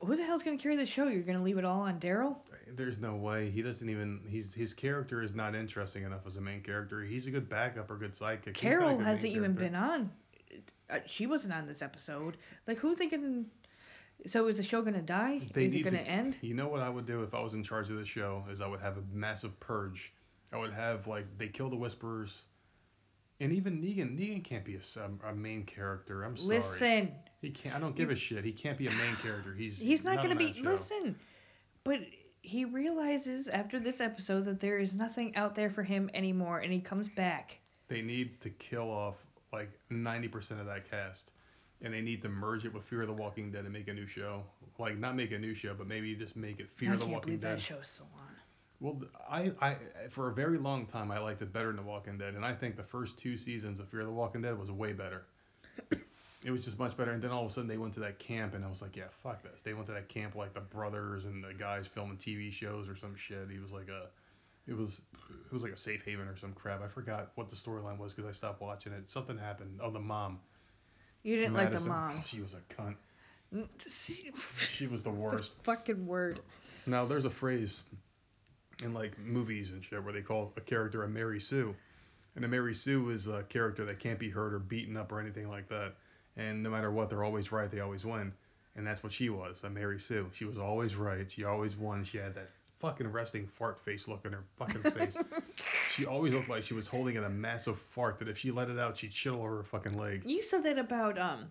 Who 0.00 0.14
the 0.16 0.24
hell's 0.24 0.42
gonna 0.42 0.58
carry 0.58 0.76
the 0.76 0.86
show? 0.86 1.08
You're 1.08 1.22
gonna 1.22 1.42
leave 1.42 1.58
it 1.58 1.64
all 1.64 1.80
on 1.80 1.98
Daryl? 1.98 2.36
There's 2.74 2.98
no 2.98 3.16
way. 3.16 3.50
He 3.50 3.62
doesn't 3.62 3.88
even. 3.88 4.20
He's 4.28 4.52
his 4.54 4.72
character 4.74 5.22
is 5.22 5.34
not 5.34 5.54
interesting 5.54 6.04
enough 6.04 6.26
as 6.26 6.36
a 6.36 6.40
main 6.40 6.62
character. 6.62 7.02
He's 7.02 7.26
a 7.26 7.30
good 7.30 7.48
backup 7.48 7.90
or 7.90 7.96
good 7.96 8.12
sidekick. 8.12 8.56
He's 8.56 8.64
not 8.64 8.72
a 8.72 8.76
Carol 8.78 8.96
good 8.96 9.06
hasn't 9.06 9.32
even 9.32 9.56
character. 9.56 9.64
been 9.64 9.74
on. 9.74 10.10
Uh, 10.88 10.98
she 11.06 11.26
wasn't 11.26 11.52
on 11.54 11.66
this 11.66 11.82
episode. 11.82 12.36
Like, 12.66 12.78
who 12.78 12.94
thinking? 12.94 13.46
So 14.24 14.48
is 14.48 14.56
the 14.56 14.62
show 14.62 14.82
gonna 14.82 15.02
die? 15.02 15.40
They 15.52 15.66
is 15.66 15.74
it 15.74 15.82
gonna 15.82 15.98
to- 16.02 16.08
end? 16.08 16.36
You 16.40 16.54
know 16.54 16.68
what 16.68 16.80
I 16.80 16.88
would 16.88 17.06
do 17.06 17.22
if 17.22 17.34
I 17.34 17.40
was 17.40 17.54
in 17.54 17.62
charge 17.62 17.90
of 17.90 17.96
the 17.96 18.06
show 18.06 18.44
is 18.50 18.60
I 18.60 18.66
would 18.66 18.80
have 18.80 18.96
a 18.96 19.02
massive 19.12 19.58
purge. 19.60 20.12
I 20.52 20.58
would 20.58 20.72
have 20.72 21.06
like 21.06 21.26
they 21.38 21.48
kill 21.48 21.68
the 21.68 21.76
Whisperers, 21.76 22.42
and 23.40 23.52
even 23.52 23.80
Negan. 23.80 24.18
Negan 24.18 24.42
can't 24.42 24.64
be 24.64 24.76
a 24.76 25.04
um, 25.04 25.42
main 25.42 25.64
character. 25.64 26.24
I'm 26.24 26.36
sorry. 26.36 26.48
Listen, 26.56 27.12
He 27.42 27.50
can't. 27.50 27.74
I 27.74 27.78
don't 27.78 27.94
give 27.94 28.10
a 28.10 28.16
shit. 28.16 28.44
He 28.44 28.52
can't 28.52 28.78
be 28.78 28.86
a 28.86 28.92
main 28.92 29.16
character. 29.16 29.54
He's 29.54 29.78
he's 29.78 30.04
not, 30.04 30.18
on 30.18 30.22
gonna 30.22 30.36
be. 30.36 30.54
Listen, 30.60 31.16
but 31.84 32.00
he 32.42 32.64
realizes 32.64 33.48
after 33.48 33.80
this 33.80 34.00
episode 34.00 34.44
that 34.44 34.60
there 34.60 34.78
is 34.78 34.94
nothing 34.94 35.34
out 35.34 35.54
there 35.54 35.70
for 35.70 35.82
him 35.82 36.08
anymore, 36.14 36.60
and 36.60 36.72
he 36.72 36.80
comes 36.80 37.08
back. 37.08 37.58
They 37.88 38.02
need 38.02 38.40
to 38.40 38.50
kill 38.50 38.88
off 38.90 39.16
like 39.52 39.70
90% 39.90 40.60
of 40.60 40.66
that 40.66 40.88
cast. 40.88 41.32
And 41.82 41.92
they 41.92 42.00
need 42.00 42.22
to 42.22 42.28
merge 42.28 42.64
it 42.64 42.72
with 42.72 42.84
Fear 42.84 43.02
of 43.02 43.08
the 43.08 43.14
Walking 43.14 43.50
Dead 43.50 43.64
and 43.64 43.72
make 43.72 43.88
a 43.88 43.94
new 43.94 44.06
show. 44.06 44.42
Like 44.78 44.98
not 44.98 45.14
make 45.14 45.32
a 45.32 45.38
new 45.38 45.54
show, 45.54 45.74
but 45.76 45.86
maybe 45.86 46.14
just 46.14 46.36
make 46.36 46.58
it 46.60 46.68
Fear 46.74 46.90
I 46.90 46.94
of 46.94 47.00
the 47.00 47.04
can't 47.04 47.14
Walking 47.14 47.26
believe 47.26 47.40
Dead. 47.40 47.58
that 47.58 47.62
show's 47.62 47.90
still 47.90 48.08
on. 48.16 48.36
Well, 48.80 49.00
I, 49.28 49.52
I, 49.60 49.76
for 50.10 50.28
a 50.28 50.34
very 50.34 50.58
long 50.58 50.86
time, 50.86 51.10
I 51.10 51.18
liked 51.18 51.40
it 51.40 51.52
better 51.52 51.68
than 51.68 51.76
The 51.76 51.82
Walking 51.82 52.18
Dead, 52.18 52.34
and 52.34 52.44
I 52.44 52.54
think 52.54 52.76
the 52.76 52.82
first 52.82 53.16
two 53.16 53.38
seasons 53.38 53.80
of 53.80 53.88
Fear 53.88 54.00
of 54.00 54.06
the 54.06 54.12
Walking 54.12 54.42
Dead 54.42 54.58
was 54.58 54.70
way 54.70 54.92
better. 54.92 55.24
it 56.44 56.50
was 56.50 56.64
just 56.64 56.78
much 56.78 56.94
better, 56.94 57.12
and 57.12 57.22
then 57.22 57.30
all 57.30 57.44
of 57.44 57.50
a 57.50 57.54
sudden 57.54 57.68
they 57.68 57.78
went 57.78 57.94
to 57.94 58.00
that 58.00 58.18
camp, 58.18 58.54
and 58.54 58.62
I 58.64 58.68
was 58.68 58.82
like, 58.82 58.94
yeah, 58.94 59.04
fuck 59.22 59.42
this. 59.42 59.62
They 59.62 59.72
went 59.72 59.86
to 59.86 59.92
that 59.94 60.08
camp 60.10 60.34
like 60.34 60.52
the 60.52 60.60
brothers 60.60 61.24
and 61.24 61.42
the 61.42 61.54
guys 61.54 61.86
filming 61.86 62.18
TV 62.18 62.52
shows 62.52 62.86
or 62.86 62.96
some 62.96 63.16
shit. 63.16 63.48
He 63.50 63.58
was 63.58 63.72
like 63.72 63.88
a, 63.88 64.08
it 64.70 64.76
was, 64.76 64.90
it 64.90 65.52
was 65.52 65.62
like 65.62 65.72
a 65.72 65.76
safe 65.76 66.04
haven 66.04 66.28
or 66.28 66.36
some 66.36 66.52
crap. 66.52 66.82
I 66.82 66.88
forgot 66.88 67.30
what 67.36 67.48
the 67.48 67.56
storyline 67.56 67.96
was 67.98 68.12
because 68.12 68.28
I 68.28 68.32
stopped 68.32 68.60
watching 68.60 68.92
it. 68.92 69.08
Something 69.08 69.38
happened. 69.38 69.80
Oh, 69.82 69.90
the 69.90 70.00
mom. 70.00 70.38
You 71.26 71.34
didn't 71.34 71.54
like 71.54 71.70
the 71.70 71.80
Madison. 71.80 71.88
mom. 71.88 72.22
She 72.24 72.40
was 72.40 72.54
a 72.54 72.60
cunt. 72.72 72.94
Mm, 73.52 73.66
She 74.76 74.86
was 74.86 75.02
the 75.02 75.10
worst. 75.10 75.54
Fucking 75.64 76.06
word. 76.06 76.38
Now 76.86 77.04
there's 77.04 77.24
a 77.24 77.30
phrase 77.30 77.80
in 78.80 78.94
like 78.94 79.18
movies 79.18 79.70
and 79.72 79.84
shit 79.84 80.04
where 80.04 80.12
they 80.12 80.20
call 80.20 80.52
a 80.56 80.60
character 80.60 81.02
a 81.02 81.08
Mary 81.08 81.40
Sue, 81.40 81.74
and 82.36 82.44
a 82.44 82.48
Mary 82.48 82.74
Sue 82.74 83.10
is 83.10 83.26
a 83.26 83.42
character 83.48 83.84
that 83.86 83.98
can't 83.98 84.20
be 84.20 84.30
hurt 84.30 84.54
or 84.54 84.60
beaten 84.60 84.96
up 84.96 85.10
or 85.10 85.18
anything 85.18 85.48
like 85.48 85.68
that, 85.68 85.94
and 86.36 86.62
no 86.62 86.70
matter 86.70 86.92
what, 86.92 87.10
they're 87.10 87.24
always 87.24 87.50
right, 87.50 87.72
they 87.72 87.80
always 87.80 88.04
win, 88.04 88.32
and 88.76 88.86
that's 88.86 89.02
what 89.02 89.12
she 89.12 89.28
was, 89.28 89.64
a 89.64 89.70
Mary 89.70 89.98
Sue. 89.98 90.30
She 90.32 90.44
was 90.44 90.58
always 90.58 90.94
right, 90.94 91.28
she 91.28 91.42
always 91.42 91.76
won. 91.76 92.04
She 92.04 92.18
had 92.18 92.36
that 92.36 92.50
fucking 92.80 93.08
resting 93.08 93.46
fart 93.46 93.80
face 93.84 94.06
look 94.08 94.24
in 94.26 94.32
her 94.32 94.44
fucking 94.58 94.82
face. 94.92 95.16
she 95.94 96.04
always 96.06 96.32
looked 96.34 96.48
like 96.48 96.62
she 96.62 96.74
was 96.74 96.86
holding 96.86 97.16
in 97.16 97.24
a 97.24 97.30
massive 97.30 97.78
fart 97.78 98.18
that 98.18 98.28
if 98.28 98.38
she 98.38 98.50
let 98.50 98.68
it 98.68 98.78
out, 98.78 98.96
she'd 98.98 99.12
shit 99.12 99.32
all 99.32 99.42
over 99.42 99.56
her 99.58 99.62
fucking 99.64 99.98
leg. 99.98 100.22
You 100.24 100.42
said 100.42 100.64
that 100.64 100.78
about 100.78 101.18
um 101.18 101.50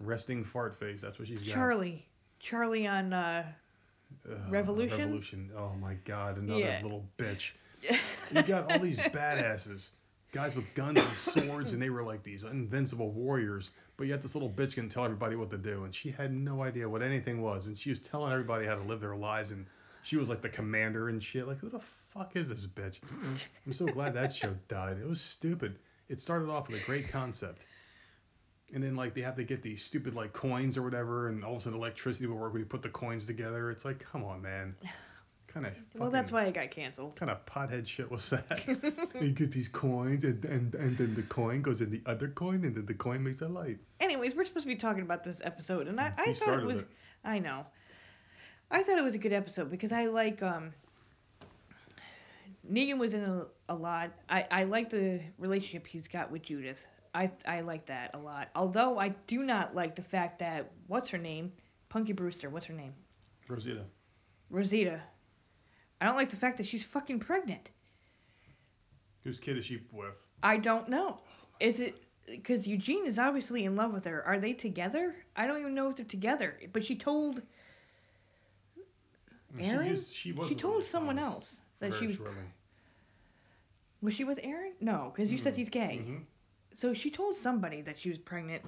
Resting 0.00 0.44
fart 0.44 0.78
face. 0.78 1.00
That's 1.00 1.18
what 1.18 1.26
she's 1.28 1.40
got. 1.40 1.54
Charlie. 1.54 2.06
Charlie 2.40 2.86
on 2.86 3.12
uh 3.12 3.44
Ugh, 4.30 4.38
Revolution? 4.48 4.98
Revolution. 4.98 5.50
Oh 5.56 5.72
my 5.80 5.94
God, 6.04 6.38
another 6.38 6.60
Yeah. 6.60 6.80
little 6.82 7.04
bitch. 7.18 7.50
You 8.30 8.42
got 8.42 8.70
all 8.70 8.78
these 8.78 8.98
badasses, 8.98 9.90
guys 10.32 10.54
with 10.54 10.74
guns 10.74 10.98
and 10.98 11.16
swords, 11.16 11.72
and 11.72 11.80
they 11.80 11.88
were 11.88 12.02
like 12.02 12.22
these 12.22 12.44
invincible 12.44 13.10
warriors. 13.12 13.72
But 13.96 14.06
yet 14.08 14.20
this 14.20 14.34
little 14.34 14.50
bitch 14.50 14.74
can 14.74 14.88
tell 14.90 15.04
everybody 15.04 15.34
what 15.36 15.50
to 15.50 15.56
do, 15.56 15.84
and 15.84 15.94
she 15.94 16.10
had 16.10 16.34
no 16.34 16.62
idea 16.62 16.86
what 16.88 17.00
anything 17.00 17.40
was, 17.40 17.68
and 17.68 17.78
she 17.78 17.88
was 17.88 17.98
telling 18.00 18.30
everybody 18.32 18.66
how 18.66 18.74
to 18.74 18.82
live 18.82 19.00
their 19.00 19.16
lives, 19.16 19.52
and 19.52 19.64
she 20.08 20.16
was 20.16 20.30
like 20.30 20.40
the 20.40 20.48
commander 20.48 21.10
and 21.10 21.22
shit. 21.22 21.46
Like 21.46 21.58
who 21.58 21.68
the 21.68 21.80
fuck 22.10 22.34
is 22.34 22.48
this 22.48 22.66
bitch? 22.66 22.96
I'm 23.66 23.72
so 23.72 23.84
glad 23.86 24.14
that 24.14 24.34
show 24.34 24.54
died. 24.68 24.96
It 24.98 25.06
was 25.06 25.20
stupid. 25.20 25.78
It 26.08 26.18
started 26.18 26.48
off 26.48 26.68
with 26.68 26.80
a 26.80 26.84
great 26.86 27.10
concept. 27.10 27.66
And 28.72 28.82
then 28.82 28.96
like 28.96 29.14
they 29.14 29.20
have 29.20 29.36
to 29.36 29.44
get 29.44 29.62
these 29.62 29.82
stupid 29.82 30.14
like 30.14 30.32
coins 30.32 30.78
or 30.78 30.82
whatever, 30.82 31.28
and 31.28 31.44
all 31.44 31.52
of 31.52 31.58
a 31.58 31.60
sudden 31.62 31.78
electricity 31.78 32.26
will 32.26 32.36
work 32.36 32.54
when 32.54 32.60
you 32.60 32.66
put 32.66 32.82
the 32.82 32.88
coins 32.88 33.26
together. 33.26 33.70
It's 33.70 33.84
like, 33.84 33.98
come 34.00 34.24
on, 34.24 34.40
man. 34.40 34.74
Kind 35.46 35.64
of. 35.64 35.72
Well, 35.94 36.10
that's 36.10 36.30
why 36.30 36.44
it 36.44 36.52
got 36.52 36.70
canceled. 36.70 37.16
kind 37.16 37.30
of 37.30 37.44
pothead 37.46 37.86
shit 37.86 38.10
was 38.10 38.28
that? 38.28 38.66
you 39.20 39.30
get 39.30 39.50
these 39.50 39.68
coins, 39.68 40.24
and, 40.24 40.44
and 40.44 40.74
and 40.74 40.98
then 40.98 41.14
the 41.14 41.22
coin 41.22 41.62
goes 41.62 41.80
in 41.80 41.90
the 41.90 42.02
other 42.04 42.28
coin, 42.28 42.64
and 42.66 42.76
then 42.76 42.84
the 42.84 42.92
coin 42.92 43.24
makes 43.24 43.40
a 43.40 43.48
light. 43.48 43.78
Anyways, 43.98 44.34
we're 44.34 44.44
supposed 44.44 44.64
to 44.64 44.68
be 44.68 44.76
talking 44.76 45.02
about 45.02 45.24
this 45.24 45.40
episode, 45.42 45.88
and 45.88 45.98
I, 45.98 46.12
I 46.18 46.34
thought 46.34 46.58
it 46.58 46.66
was. 46.66 46.82
it. 46.82 46.88
I 47.24 47.38
know. 47.38 47.64
I 48.70 48.82
thought 48.82 48.98
it 48.98 49.04
was 49.04 49.14
a 49.14 49.18
good 49.18 49.32
episode 49.32 49.70
because 49.70 49.92
I 49.92 50.06
like 50.06 50.42
um. 50.42 50.72
Negan 52.70 52.98
was 52.98 53.14
in 53.14 53.22
a, 53.22 53.46
a 53.70 53.74
lot. 53.74 54.10
I 54.28 54.46
I 54.50 54.64
like 54.64 54.90
the 54.90 55.20
relationship 55.38 55.86
he's 55.86 56.08
got 56.08 56.30
with 56.30 56.42
Judith. 56.42 56.84
I 57.14 57.30
I 57.46 57.60
like 57.62 57.86
that 57.86 58.10
a 58.14 58.18
lot. 58.18 58.48
Although 58.54 58.98
I 58.98 59.08
do 59.26 59.42
not 59.44 59.74
like 59.74 59.96
the 59.96 60.02
fact 60.02 60.38
that 60.40 60.70
what's 60.86 61.08
her 61.08 61.18
name, 61.18 61.52
Punky 61.88 62.12
Brewster. 62.12 62.50
What's 62.50 62.66
her 62.66 62.74
name? 62.74 62.92
Rosita. 63.48 63.84
Rosita. 64.50 65.00
I 66.00 66.06
don't 66.06 66.16
like 66.16 66.30
the 66.30 66.36
fact 66.36 66.58
that 66.58 66.66
she's 66.66 66.82
fucking 66.82 67.20
pregnant. 67.20 67.70
Whose 69.24 69.40
kid 69.40 69.58
is 69.58 69.64
she 69.64 69.80
with? 69.92 70.28
I 70.42 70.58
don't 70.58 70.88
know. 70.88 71.18
Is 71.60 71.80
it 71.80 71.96
because 72.26 72.66
Eugene 72.66 73.06
is 73.06 73.18
obviously 73.18 73.64
in 73.64 73.74
love 73.74 73.92
with 73.92 74.04
her? 74.04 74.22
Are 74.24 74.38
they 74.38 74.52
together? 74.52 75.16
I 75.34 75.46
don't 75.46 75.60
even 75.60 75.74
know 75.74 75.90
if 75.90 75.96
they're 75.96 76.04
together. 76.04 76.58
But 76.72 76.84
she 76.84 76.94
told 76.94 77.42
Aaron. 79.56 79.64
She, 79.72 79.78
used, 79.88 80.14
she, 80.14 80.32
she 80.40 80.54
told 80.54 80.84
someone 80.84 81.18
else 81.18 81.60
that 81.78 81.94
she 81.94 82.06
was. 82.06 82.16
shortly. 82.16 82.42
Was 84.00 84.14
she 84.14 84.24
with 84.24 84.38
Aaron? 84.42 84.74
No, 84.80 85.10
because 85.12 85.30
you 85.30 85.38
said 85.38 85.54
Mhm, 85.54 85.56
he's 85.56 85.68
gay. 85.68 86.06
mhm. 86.06 86.26
So 86.74 86.92
she 86.94 87.10
told 87.10 87.36
somebody 87.36 87.80
that 87.82 87.98
she 87.98 88.08
was 88.08 88.18
pregnant. 88.18 88.62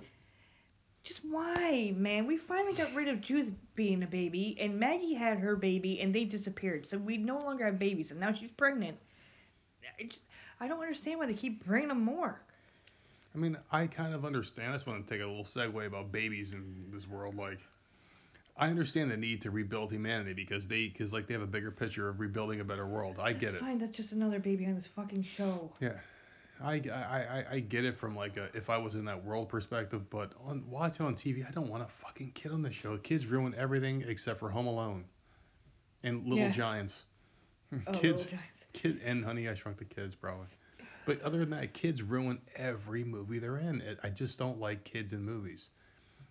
Just 1.02 1.24
why, 1.24 1.92
man? 1.96 2.26
We 2.26 2.36
finally 2.36 2.74
got 2.74 2.92
rid 2.94 3.08
of 3.08 3.20
Judith 3.20 3.52
being 3.74 4.02
a 4.02 4.06
baby, 4.06 4.56
and 4.60 4.78
Maggie 4.78 5.14
had 5.14 5.38
her 5.38 5.56
baby, 5.56 6.00
and 6.00 6.14
they 6.14 6.24
disappeared. 6.24 6.86
So 6.86 6.98
we 6.98 7.16
no 7.16 7.38
longer 7.38 7.64
have 7.64 7.78
babies, 7.78 8.10
and 8.10 8.20
now 8.20 8.32
she's 8.32 8.50
pregnant. 8.50 8.98
I, 9.98 10.04
just, 10.04 10.20
I 10.60 10.68
don't 10.68 10.80
understand 10.80 11.18
why 11.18 11.26
they 11.26 11.34
keep 11.34 11.64
bringing 11.64 11.88
them 11.88 12.02
more. 12.04 12.40
I 13.34 13.38
mean, 13.38 13.56
I 13.70 13.86
kind 13.86 14.14
of 14.14 14.24
understand. 14.24 14.70
I 14.70 14.74
just 14.74 14.86
want 14.86 15.06
to 15.06 15.12
take 15.14 15.22
a 15.22 15.26
little 15.26 15.44
segue 15.44 15.86
about 15.86 16.12
babies 16.12 16.52
in 16.52 16.90
this 16.90 17.06
world. 17.08 17.34
Like, 17.36 17.60
I 18.60 18.68
understand 18.68 19.10
the 19.10 19.16
need 19.16 19.40
to 19.42 19.50
rebuild 19.50 19.90
humanity 19.90 20.34
because 20.34 20.68
they, 20.68 20.88
because 20.88 21.12
like 21.12 21.26
they 21.26 21.34
have 21.34 21.42
a 21.42 21.46
bigger 21.46 21.70
picture 21.70 22.08
of 22.08 22.20
rebuilding 22.20 22.60
a 22.60 22.64
better 22.64 22.86
world. 22.86 23.16
I 23.18 23.32
get 23.32 23.52
That's 23.52 23.54
it. 23.54 23.60
fine. 23.64 23.78
That's 23.78 23.92
just 23.96 24.12
another 24.12 24.38
baby 24.38 24.66
on 24.66 24.74
this 24.76 24.86
fucking 24.86 25.24
show. 25.24 25.72
Yeah. 25.80 25.94
I, 26.62 26.74
I, 26.92 26.94
I, 26.94 27.44
I 27.52 27.60
get 27.60 27.86
it 27.86 27.96
from 27.96 28.14
like 28.14 28.36
a, 28.36 28.50
if 28.54 28.68
I 28.68 28.76
was 28.76 28.94
in 28.94 29.06
that 29.06 29.24
world 29.24 29.48
perspective, 29.48 30.10
but 30.10 30.32
on 30.46 30.62
watching 30.68 31.06
on 31.06 31.14
TV, 31.16 31.46
I 31.48 31.50
don't 31.50 31.68
want 31.70 31.82
a 31.82 31.88
fucking 31.88 32.32
kid 32.34 32.52
on 32.52 32.60
the 32.60 32.70
show. 32.70 32.98
Kids 32.98 33.24
ruin 33.24 33.54
everything 33.56 34.04
except 34.06 34.38
for 34.38 34.50
Home 34.50 34.66
Alone 34.66 35.04
and 36.02 36.22
Little 36.24 36.44
Yeah. 36.44 36.50
Giants. 36.50 37.06
Oh, 37.86 37.92
kids, 37.92 38.22
Little 38.24 38.38
Giants. 38.38 38.66
kid, 38.74 39.00
and 39.06 39.24
Honey 39.24 39.48
I 39.48 39.54
Shrunk 39.54 39.78
the 39.78 39.86
Kids 39.86 40.14
probably. 40.14 40.46
But 41.06 41.22
other 41.22 41.38
than 41.38 41.50
that, 41.50 41.72
kids 41.72 42.02
ruin 42.02 42.38
every 42.56 43.04
movie 43.04 43.38
they're 43.38 43.56
in. 43.56 43.82
I 44.02 44.10
just 44.10 44.38
don't 44.38 44.60
like 44.60 44.84
kids 44.84 45.14
in 45.14 45.24
movies. 45.24 45.70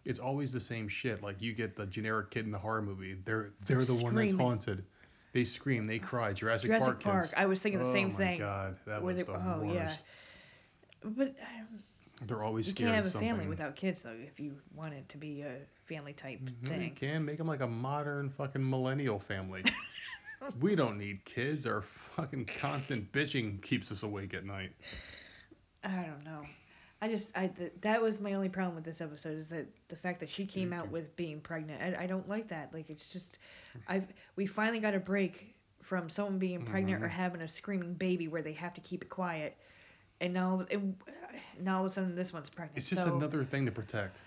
It's 0.05 0.19
always 0.19 0.51
the 0.51 0.59
same 0.59 0.87
shit. 0.87 1.21
Like 1.21 1.41
you 1.41 1.53
get 1.53 1.75
the 1.75 1.85
generic 1.85 2.31
kid 2.31 2.45
in 2.45 2.51
the 2.51 2.57
horror 2.57 2.81
movie. 2.81 3.17
They're 3.25 3.51
they're 3.65 3.85
the 3.85 3.95
one 3.95 4.15
that's 4.15 4.33
haunted. 4.33 4.83
They 5.31 5.43
scream, 5.43 5.85
they 5.85 5.99
cry. 5.99 6.33
Jurassic, 6.33 6.67
Jurassic 6.67 6.85
Park, 6.85 7.03
Park. 7.03 7.21
kids. 7.25 7.33
I 7.37 7.45
was 7.45 7.61
thinking 7.61 7.79
the 7.83 7.87
oh 7.89 7.93
same 7.93 8.09
my 8.09 8.15
thing. 8.15 8.39
god, 8.39 8.77
that 8.87 9.01
was 9.03 9.17
they- 9.17 9.23
the 9.23 9.33
oh, 9.33 9.59
worst. 9.63 9.73
yeah. 9.75 9.95
But 11.03 11.27
um, 11.27 11.83
They're 12.25 12.43
always 12.43 12.67
you 12.67 12.73
can't 12.73 12.95
have 12.95 13.05
a 13.05 13.09
something. 13.09 13.29
family 13.29 13.47
without 13.47 13.75
kids, 13.75 14.01
though. 14.01 14.15
If 14.25 14.39
you 14.39 14.55
want 14.75 14.93
it 14.93 15.07
to 15.09 15.17
be 15.17 15.41
a 15.41 15.57
family 15.85 16.13
type 16.13 16.39
you 16.41 16.67
thing. 16.69 16.95
can 16.95 17.23
make 17.23 17.37
them 17.37 17.47
like 17.47 17.61
a 17.61 17.67
modern 17.67 18.29
fucking 18.29 18.67
millennial 18.67 19.19
family. 19.19 19.63
we 20.61 20.75
don't 20.75 20.97
need 20.97 21.23
kids. 21.25 21.65
Our 21.65 21.83
fucking 22.15 22.45
constant 22.59 23.11
bitching 23.11 23.61
keeps 23.61 23.91
us 23.91 24.03
awake 24.03 24.33
at 24.33 24.45
night. 24.45 24.71
I 25.83 26.03
don't 26.07 26.25
know. 26.25 26.41
I 27.01 27.07
just 27.07 27.29
I 27.35 27.47
th- 27.47 27.71
that 27.81 28.01
was 28.01 28.19
my 28.19 28.33
only 28.33 28.49
problem 28.49 28.75
with 28.75 28.83
this 28.83 28.99
episode 28.99 29.37
is 29.37 29.49
that 29.49 29.65
the 29.87 29.95
fact 29.95 30.19
that 30.19 30.29
she 30.29 30.45
came 30.45 30.73
out 30.73 30.91
with 30.91 31.15
being 31.15 31.39
pregnant. 31.39 31.81
I, 31.81 32.03
I 32.03 32.07
don't 32.07 32.27
like 32.27 32.49
that. 32.49 32.73
Like 32.73 32.89
it's 32.89 33.07
just 33.07 33.37
I've 33.87 34.05
we 34.35 34.45
finally 34.45 34.79
got 34.79 34.93
a 34.93 34.99
break 34.99 35.55
from 35.81 36.09
someone 36.09 36.39
being 36.39 36.61
pregnant 36.63 37.01
or 37.01 37.07
Mhm. 37.07 37.11
having 37.11 37.41
a 37.41 37.47
screaming 37.47 37.93
baby 37.93 38.27
where 38.27 38.41
they 38.41 38.51
have 38.53 38.73
to 38.73 38.81
keep 38.81 39.01
it 39.01 39.09
quiet. 39.09 39.55
And 40.19 40.33
now 40.33 40.65
it, 40.69 40.81
now 41.61 41.77
all 41.77 41.85
of 41.85 41.91
a 41.91 41.93
sudden 41.93 42.15
this 42.15 42.33
one's 42.33 42.49
pregnant. 42.49 42.77
It's 42.77 42.89
just 42.89 43.03
so, 43.03 43.15
another 43.15 43.45
thing 43.45 43.65
to 43.65 43.71
protect. 43.71 44.19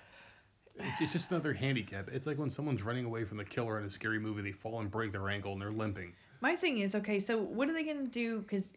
It's, 0.78 1.02
it's 1.02 1.12
just 1.12 1.30
another 1.30 1.52
handicap. 1.52 2.08
It's 2.10 2.26
like 2.26 2.38
when 2.38 2.48
someone's 2.48 2.82
running 2.82 3.04
away 3.04 3.24
from 3.24 3.36
the 3.36 3.44
killer 3.44 3.78
in 3.78 3.84
a 3.84 3.90
scary 3.90 4.18
movie, 4.18 4.40
they 4.40 4.52
fall 4.52 4.80
and 4.80 4.90
break 4.90 5.12
their 5.12 5.28
ankle 5.28 5.52
and 5.52 5.60
they're 5.60 5.70
limping. 5.70 6.14
My 6.40 6.56
thing 6.56 6.78
is 6.78 6.94
okay. 6.94 7.20
So 7.20 7.36
what 7.38 7.68
are 7.68 7.74
they 7.74 7.84
gonna 7.84 8.06
do? 8.06 8.40
Because 8.40 8.72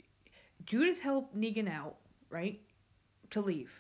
Judith 0.66 1.00
helped 1.00 1.38
Negan 1.38 1.72
out, 1.72 1.96
right, 2.30 2.60
to 3.32 3.40
leave. 3.40 3.72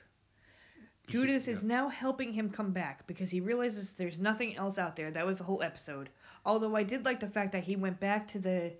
Judith 1.08 1.48
is 1.48 1.64
yeah. 1.64 1.68
now 1.68 1.90
helping 1.90 2.34
him 2.34 2.50
come 2.50 2.72
back 2.72 3.06
because 3.08 3.30
he 3.30 3.40
realizes 3.40 3.94
there's 3.94 4.20
nothing 4.20 4.56
else 4.56 4.78
out 4.78 4.96
there. 4.96 5.12
That 5.12 5.26
was 5.26 5.38
the 5.38 5.44
whole 5.44 5.62
episode. 5.62 6.10
Although 6.46 6.76
I 6.76 6.84
did 6.84 7.06
like 7.06 7.20
the 7.20 7.28
fact 7.28 7.52
that 7.52 7.64
he 7.64 7.76
went 7.76 8.00
back 8.00 8.28
to 8.30 8.40
the 8.40 8.74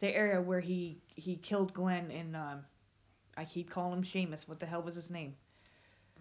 the 0.00 0.14
area 0.14 0.40
where 0.40 0.60
he 0.60 0.98
he 1.14 1.36
killed 1.36 1.72
Glenn 1.74 2.10
and 2.10 2.36
um 2.36 2.60
I 3.36 3.44
keep 3.44 3.70
calling 3.70 4.02
him 4.02 4.04
Seamus. 4.04 4.48
What 4.48 4.60
the 4.60 4.66
hell 4.66 4.82
was 4.82 4.94
his 4.96 5.10
name? 5.10 5.34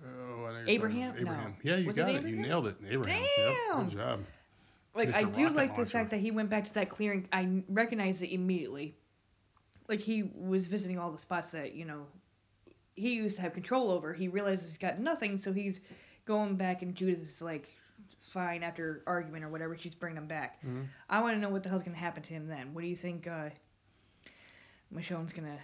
Oh, 0.05 0.49
you're 0.51 0.69
Abraham? 0.69 1.23
No. 1.23 1.53
Yeah, 1.63 1.77
you 1.77 1.87
Was 1.87 1.97
got 1.97 2.09
it. 2.09 2.23
You 2.27 2.35
nailed 2.35 2.67
it. 2.67 2.75
Abraham. 2.87 3.25
Yep, 3.37 3.55
Damn. 3.71 3.89
good 3.89 3.97
job. 3.97 4.19
Like 4.93 5.15
I 5.15 5.23
do 5.23 5.43
Rocket 5.43 5.55
like 5.55 5.77
the 5.77 5.85
fact 5.85 6.11
that 6.11 6.19
he 6.19 6.31
went 6.31 6.49
back 6.49 6.65
to 6.65 6.73
that 6.75 6.89
clearing. 6.89 7.27
I 7.31 7.63
recognized 7.69 8.21
it 8.21 8.33
immediately. 8.33 8.95
Like 9.87 9.99
he 9.99 10.23
was 10.35 10.67
visiting 10.67 10.99
all 10.99 11.11
the 11.11 11.19
spots 11.19 11.49
that 11.49 11.73
you 11.73 11.85
know 11.85 12.05
he 12.97 13.13
used 13.13 13.37
to 13.37 13.41
have 13.43 13.53
control 13.53 13.89
over. 13.91 14.13
He 14.13 14.27
realizes 14.27 14.67
he's 14.67 14.77
got 14.77 14.99
nothing, 14.99 15.37
so 15.37 15.53
he's 15.53 15.79
going 16.25 16.55
back. 16.57 16.81
And 16.81 16.93
Judith 16.93 17.25
is 17.27 17.41
like, 17.41 17.71
fine 18.33 18.61
after 18.63 19.03
argument 19.07 19.45
or 19.45 19.49
whatever. 19.49 19.77
She's 19.77 19.95
bringing 19.95 20.17
him 20.17 20.27
back. 20.27 20.61
Mhm. 20.65 20.85
I 21.09 21.21
want 21.21 21.35
to 21.35 21.39
know 21.39 21.47
what 21.49 21.63
the 21.63 21.69
hell's 21.69 21.83
gonna 21.83 21.95
happen 21.95 22.21
to 22.23 22.33
him 22.33 22.47
then. 22.47 22.73
What 22.73 22.81
do 22.81 22.87
you 22.87 22.95
think 22.97 23.25
uh, 23.25 23.49
Michonne's 24.93 25.33
gonna 25.33 25.59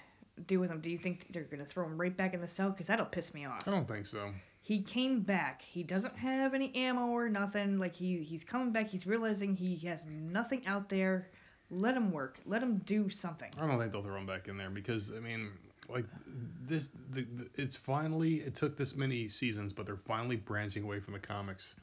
do 0.47 0.59
with 0.59 0.69
him? 0.69 0.79
Do 0.81 0.89
you 0.89 0.97
think 0.97 1.27
they're 1.31 1.43
gonna 1.43 1.65
throw 1.65 1.86
him 1.86 1.99
right 1.99 2.15
back 2.15 2.34
in 2.34 2.41
the 2.41 2.47
cell? 2.47 2.69
Because 2.69 2.88
that'll 2.88 3.05
piss 3.05 3.34
me 3.34 3.45
off. 3.45 3.67
I 3.67 3.71
don't 3.71 3.88
think 3.88 4.07
so. 4.07 4.31
He 4.61 4.81
came 4.81 5.21
back. 5.21 5.61
He 5.61 5.84
doesn't 5.84 6.15
have 6.15 6.53
any 6.53 6.73
ammo 6.75 7.07
or 7.07 7.27
nothing. 7.29 7.77
Like 7.79 7.93
he 7.95 8.23
he's 8.23 8.43
coming 8.43 8.71
back. 8.71 8.88
He's 8.88 9.05
realizing 9.05 9.55
he 9.55 9.75
has 9.88 10.05
nothing 10.05 10.65
out 10.65 10.88
there. 10.89 11.29
Let 11.69 11.95
him 11.95 12.11
work. 12.11 12.39
Let 12.45 12.61
him 12.63 12.77
do 12.79 13.09
something. 13.09 13.51
I 13.59 13.67
don't 13.67 13.79
think 13.79 13.91
they'll 13.91 14.03
throw 14.03 14.15
him 14.17 14.25
back 14.25 14.47
in 14.47 14.57
there 14.57 14.69
because 14.69 15.11
I 15.11 15.19
mean, 15.19 15.49
like 15.89 16.05
this, 16.67 16.89
the, 17.11 17.25
the, 17.36 17.47
it's 17.55 17.75
finally 17.75 18.36
it 18.36 18.55
took 18.55 18.77
this 18.77 18.95
many 18.95 19.27
seasons, 19.27 19.73
but 19.73 19.86
they're 19.86 19.95
finally 19.95 20.36
branching 20.36 20.84
away 20.84 20.99
from 20.99 21.13
the 21.13 21.19
comics. 21.19 21.75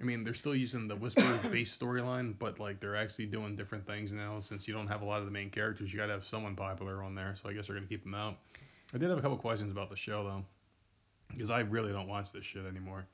I 0.00 0.04
mean, 0.04 0.24
they're 0.24 0.34
still 0.34 0.54
using 0.54 0.88
the 0.88 0.96
Whisper-based 0.96 1.80
storyline, 1.80 2.34
but 2.38 2.58
like 2.60 2.80
they're 2.80 2.96
actually 2.96 3.26
doing 3.26 3.56
different 3.56 3.86
things 3.86 4.12
now. 4.12 4.40
Since 4.40 4.68
you 4.68 4.74
don't 4.74 4.88
have 4.88 5.02
a 5.02 5.04
lot 5.04 5.20
of 5.20 5.24
the 5.24 5.30
main 5.30 5.50
characters, 5.50 5.92
you 5.92 5.98
gotta 5.98 6.12
have 6.12 6.24
someone 6.24 6.54
popular 6.54 7.02
on 7.02 7.14
there. 7.14 7.34
So 7.42 7.48
I 7.48 7.52
guess 7.52 7.66
they're 7.66 7.76
gonna 7.76 7.86
keep 7.86 8.02
them 8.02 8.14
out. 8.14 8.36
I 8.94 8.98
did 8.98 9.08
have 9.08 9.18
a 9.18 9.22
couple 9.22 9.36
questions 9.38 9.72
about 9.72 9.90
the 9.90 9.96
show 9.96 10.24
though, 10.24 10.44
because 11.32 11.50
I 11.50 11.60
really 11.60 11.92
don't 11.92 12.08
watch 12.08 12.32
this 12.32 12.44
shit 12.44 12.66
anymore. 12.66 13.06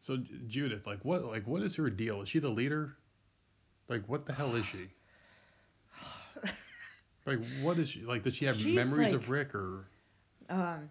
So 0.00 0.16
J- 0.16 0.34
Judith, 0.48 0.86
like 0.86 1.04
what, 1.04 1.24
like 1.24 1.46
what 1.46 1.62
is 1.62 1.74
her 1.76 1.90
deal? 1.90 2.22
Is 2.22 2.28
she 2.28 2.38
the 2.38 2.48
leader? 2.48 2.96
Like 3.88 4.08
what 4.08 4.26
the 4.26 4.32
hell 4.32 4.54
is 4.54 4.64
she? 4.66 4.88
Like 7.26 7.38
what 7.62 7.78
is 7.78 7.88
she 7.90 8.02
like? 8.02 8.22
Does 8.22 8.34
she 8.34 8.44
have 8.46 8.56
She's 8.56 8.74
memories 8.74 9.12
like- 9.12 9.22
of 9.22 9.30
Rick 9.30 9.54
or 9.54 9.86
Um, 10.48 10.90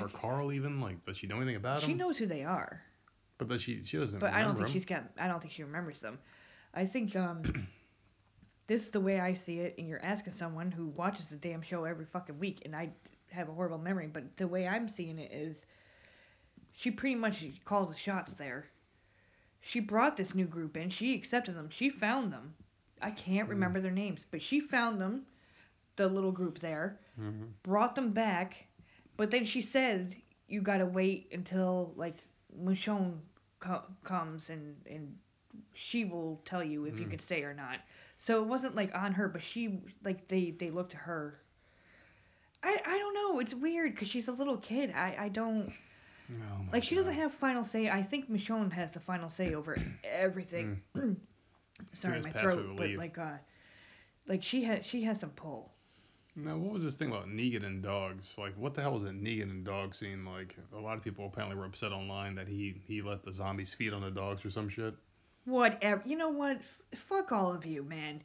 or 0.00 0.08
Carl 0.08 0.52
even? 0.52 0.80
Like 0.80 1.04
does 1.04 1.16
she 1.16 1.26
know 1.26 1.36
anything 1.36 1.56
about 1.56 1.80
she 1.82 1.86
him? 1.86 1.92
She 1.92 1.94
knows 1.98 2.18
who 2.18 2.26
they 2.26 2.44
are, 2.44 2.82
But 3.38 3.48
does 3.48 3.62
she? 3.62 3.82
She 3.84 3.96
doesn't 3.96 4.18
but 4.18 4.32
I 4.32 4.42
don't 4.42 4.56
think 4.56 4.68
him. 4.68 4.72
she's 4.72 4.84
got. 4.84 5.04
I 5.18 5.28
don't 5.28 5.40
think 5.40 5.52
she 5.54 5.62
remembers 5.62 6.00
them. 6.00 6.18
I 6.74 6.84
think 6.84 7.14
um, 7.16 7.42
this 8.66 8.82
is 8.84 8.90
the 8.90 9.00
way 9.00 9.20
I 9.20 9.32
see 9.34 9.60
it, 9.60 9.76
and 9.78 9.88
you're 9.88 10.04
asking 10.04 10.32
someone 10.32 10.70
who 10.70 10.88
watches 10.88 11.28
the 11.28 11.36
damn 11.36 11.62
show 11.62 11.84
every 11.84 12.04
fucking 12.04 12.38
week, 12.38 12.62
and 12.64 12.74
I 12.76 12.90
have 13.30 13.48
a 13.48 13.52
horrible 13.52 13.78
memory, 13.78 14.08
but 14.12 14.36
the 14.36 14.46
way 14.48 14.66
I'm 14.68 14.88
seeing 14.88 15.18
it 15.18 15.32
is, 15.32 15.64
she 16.72 16.90
pretty 16.90 17.14
much 17.14 17.44
calls 17.64 17.90
the 17.90 17.96
shots 17.96 18.32
there. 18.32 18.66
She 19.60 19.80
brought 19.80 20.16
this 20.16 20.34
new 20.34 20.44
group 20.46 20.76
in. 20.76 20.90
She 20.90 21.14
accepted 21.14 21.56
them. 21.56 21.70
She 21.70 21.88
found 21.90 22.32
them. 22.32 22.54
I 23.00 23.10
can't 23.10 23.48
remember 23.48 23.80
their 23.80 23.90
names, 23.92 24.24
but 24.30 24.42
she 24.42 24.60
found 24.60 25.00
them, 25.00 25.26
the 25.96 26.08
little 26.08 26.32
group 26.32 26.58
there, 26.58 26.98
Mhm. 27.18 27.52
brought 27.62 27.94
them 27.94 28.12
back, 28.12 28.66
but 29.16 29.30
then 29.30 29.44
she 29.44 29.62
said 29.62 30.16
you 30.48 30.60
gotta 30.62 30.86
wait 30.86 31.28
until 31.32 31.92
like 31.96 32.16
Michonne 32.58 33.20
co- 33.60 33.84
comes 34.04 34.50
and 34.50 34.76
and 34.86 35.16
she 35.74 36.04
will 36.04 36.40
tell 36.44 36.62
you 36.62 36.84
if 36.84 36.98
you 37.00 37.06
Mm. 37.06 37.10
can 37.10 37.18
stay 37.18 37.42
or 37.42 37.54
not. 37.54 37.80
So 38.18 38.42
it 38.42 38.46
wasn't 38.48 38.74
like 38.74 38.94
on 38.94 39.12
her, 39.14 39.28
but 39.28 39.42
she 39.42 39.80
like 40.04 40.28
they 40.28 40.50
they 40.52 40.70
looked 40.70 40.92
to 40.92 40.96
her. 40.98 41.40
I 42.62 42.80
I 42.84 42.98
don't 42.98 43.14
know. 43.14 43.38
It's 43.40 43.54
weird 43.54 43.92
because 43.92 44.08
she's 44.08 44.28
a 44.28 44.32
little 44.32 44.58
kid. 44.58 44.92
I 44.92 45.16
I 45.24 45.28
don't 45.28 45.72
Oh 46.30 46.64
like 46.72 46.84
she 46.84 46.94
doesn't 46.94 47.14
have 47.14 47.32
final 47.32 47.64
say. 47.64 47.88
I 47.90 48.02
think 48.02 48.30
Michonne 48.30 48.72
has 48.72 48.92
the 48.92 49.00
final 49.00 49.30
say 49.30 49.54
over 49.54 49.78
everything. 50.04 50.80
Sorry, 51.94 52.20
my 52.22 52.30
throat, 52.32 52.74
but 52.76 52.86
lead. 52.86 52.98
like 52.98 53.18
uh, 53.18 53.32
like 54.26 54.42
she 54.42 54.62
has 54.64 54.84
she 54.84 55.02
has 55.04 55.20
some 55.20 55.30
pull. 55.30 55.72
Now, 56.38 56.58
what 56.58 56.74
was 56.74 56.82
this 56.82 56.96
thing 56.98 57.08
about 57.08 57.28
Negan 57.28 57.64
and 57.64 57.82
dogs? 57.82 58.34
Like, 58.36 58.52
what 58.58 58.74
the 58.74 58.82
hell 58.82 58.92
was 58.92 59.04
that 59.04 59.18
Negan 59.18 59.44
and 59.50 59.64
dog 59.64 59.94
scene 59.94 60.26
like? 60.26 60.54
A 60.76 60.78
lot 60.78 60.98
of 60.98 61.02
people 61.02 61.24
apparently 61.26 61.56
were 61.56 61.64
upset 61.64 61.92
online 61.92 62.34
that 62.34 62.46
he 62.46 62.80
he 62.86 63.00
let 63.00 63.24
the 63.24 63.32
zombies 63.32 63.72
feed 63.72 63.92
on 63.94 64.02
the 64.02 64.10
dogs 64.10 64.44
or 64.44 64.50
some 64.50 64.68
shit. 64.68 64.94
Whatever. 65.46 66.02
You 66.04 66.16
know 66.16 66.28
what? 66.28 66.56
F- 66.92 66.98
fuck 67.08 67.32
all 67.32 67.52
of 67.52 67.64
you, 67.64 67.82
man. 67.82 68.20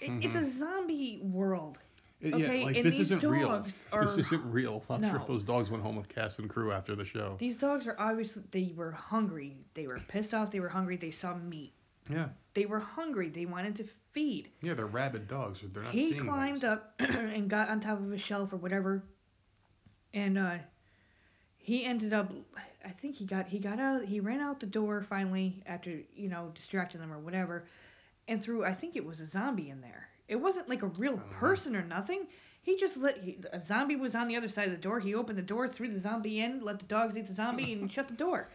It, 0.00 0.24
It's 0.24 0.36
a 0.36 0.48
zombie 0.48 1.18
world. 1.22 1.78
It- 2.22 2.32
Okay, 2.34 2.58
yeah, 2.60 2.64
like 2.66 2.76
and 2.76 2.84
this 2.84 2.96
these 2.96 3.12
isn't 3.12 3.24
real. 3.26 3.48
dogs 3.48 3.84
This 3.98 4.18
isn't 4.18 4.44
real. 4.50 4.82
I'm 4.90 5.02
sure 5.02 5.16
if 5.16 5.26
those 5.26 5.42
dogs 5.42 5.70
went 5.70 5.82
home 5.82 5.96
with 5.96 6.08
cast 6.08 6.38
and 6.38 6.48
crew 6.50 6.70
after 6.70 6.94
the 6.94 7.04
show. 7.04 7.36
These 7.38 7.56
dogs 7.56 7.86
are 7.86 7.96
obviously 7.98 8.42
they 8.50 8.72
were 8.76 8.90
hungry. 8.92 9.56
They 9.74 9.86
were 9.86 9.98
pissed 10.08 10.34
off. 10.34 10.50
They 10.50 10.60
were 10.60 10.68
hungry. 10.68 10.96
They 10.96 11.10
saw 11.10 11.34
meat. 11.34 11.72
Yeah, 12.12 12.28
They 12.54 12.66
were 12.66 12.80
hungry. 12.80 13.28
They 13.28 13.46
wanted 13.46 13.76
to 13.76 13.84
feed. 14.12 14.50
yeah, 14.62 14.74
they're 14.74 14.86
rabid 14.86 15.28
dogs. 15.28 15.60
They're 15.62 15.82
not 15.82 15.92
he 15.92 16.14
climbed 16.14 16.62
things. 16.62 16.64
up 16.64 16.94
and 16.98 17.48
got 17.48 17.68
on 17.68 17.80
top 17.80 17.98
of 18.00 18.12
a 18.12 18.18
shelf 18.18 18.52
or 18.52 18.56
whatever, 18.56 19.02
and 20.12 20.38
uh, 20.38 20.54
he 21.56 21.84
ended 21.84 22.12
up. 22.12 22.32
I 22.84 22.90
think 22.90 23.16
he 23.16 23.24
got 23.26 23.46
he 23.46 23.58
got 23.58 23.78
out. 23.78 24.04
He 24.04 24.20
ran 24.20 24.40
out 24.40 24.60
the 24.60 24.66
door 24.66 25.02
finally 25.02 25.62
after 25.66 26.00
you 26.14 26.28
know 26.28 26.50
distracting 26.54 27.00
them 27.00 27.12
or 27.12 27.18
whatever, 27.18 27.66
and 28.28 28.42
threw. 28.42 28.64
I 28.64 28.74
think 28.74 28.96
it 28.96 29.04
was 29.04 29.20
a 29.20 29.26
zombie 29.26 29.70
in 29.70 29.80
there. 29.80 30.08
It 30.28 30.36
wasn't 30.36 30.68
like 30.68 30.82
a 30.82 30.86
real 30.86 31.18
person 31.30 31.74
or 31.76 31.82
nothing. 31.82 32.26
He 32.62 32.76
just 32.76 32.96
let 32.96 33.18
he, 33.18 33.38
a 33.52 33.60
zombie 33.60 33.96
was 33.96 34.14
on 34.14 34.28
the 34.28 34.36
other 34.36 34.48
side 34.48 34.66
of 34.66 34.72
the 34.72 34.78
door. 34.80 35.00
He 35.00 35.14
opened 35.14 35.38
the 35.38 35.42
door, 35.42 35.68
threw 35.68 35.88
the 35.92 35.98
zombie 35.98 36.40
in, 36.40 36.60
let 36.62 36.78
the 36.78 36.86
dogs 36.86 37.16
eat 37.16 37.26
the 37.26 37.34
zombie, 37.34 37.72
and 37.80 37.90
shut 37.90 38.08
the 38.08 38.14
door. 38.14 38.48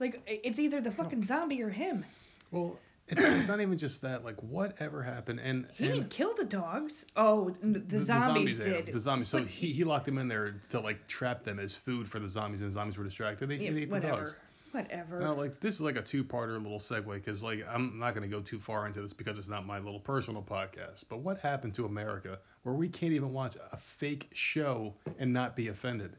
Like 0.00 0.22
it's 0.26 0.58
either 0.58 0.80
the 0.80 0.92
fucking 0.92 1.24
zombie 1.24 1.62
or 1.62 1.70
him. 1.70 2.04
Well, 2.50 2.78
it's, 3.08 3.24
it's 3.24 3.48
not 3.48 3.60
even 3.60 3.78
just 3.78 4.02
that. 4.02 4.24
Like, 4.24 4.40
whatever 4.42 5.02
happened? 5.02 5.40
And 5.40 5.66
He 5.74 5.86
and 5.86 5.94
didn't 5.94 6.10
kill 6.10 6.34
the 6.36 6.44
dogs. 6.44 7.04
Oh, 7.16 7.54
n- 7.62 7.84
the, 7.88 8.02
zombies, 8.02 8.58
yeah, 8.58 8.64
did. 8.64 8.92
The 8.92 9.00
zombies. 9.00 9.28
So 9.28 9.42
he, 9.42 9.72
he 9.72 9.84
locked 9.84 10.06
them 10.06 10.18
in 10.18 10.28
there 10.28 10.60
to 10.70 10.80
like 10.80 11.06
trap 11.08 11.42
them 11.42 11.58
as 11.58 11.74
food 11.74 12.08
for 12.08 12.18
the 12.18 12.28
zombies, 12.28 12.60
and 12.60 12.70
the 12.70 12.74
zombies 12.74 12.98
were 12.98 13.04
distracted. 13.04 13.48
They, 13.48 13.56
Yeah, 13.56 13.72
they 13.72 13.82
ate 13.82 13.90
the 13.90 14.00
dogs. 14.00 14.36
Whatever. 14.72 15.20
Now, 15.20 15.34
like 15.34 15.60
this 15.60 15.76
is 15.76 15.80
like 15.80 15.96
a 15.96 16.02
two-parter 16.02 16.62
little 16.62 16.78
segue 16.78 17.14
because 17.14 17.42
like 17.42 17.64
I'm 17.68 17.98
not 17.98 18.14
gonna 18.14 18.28
go 18.28 18.40
too 18.40 18.58
far 18.58 18.86
into 18.86 19.00
this 19.00 19.14
because 19.14 19.38
it's 19.38 19.48
not 19.48 19.66
my 19.66 19.78
little 19.78 20.00
personal 20.00 20.42
podcast. 20.42 21.04
But 21.08 21.20
what 21.20 21.38
happened 21.38 21.74
to 21.76 21.86
America 21.86 22.38
where 22.64 22.74
we 22.74 22.88
can't 22.88 23.14
even 23.14 23.32
watch 23.32 23.56
a 23.72 23.76
fake 23.78 24.28
show 24.34 24.92
and 25.18 25.32
not 25.32 25.56
be 25.56 25.68
offended? 25.68 26.12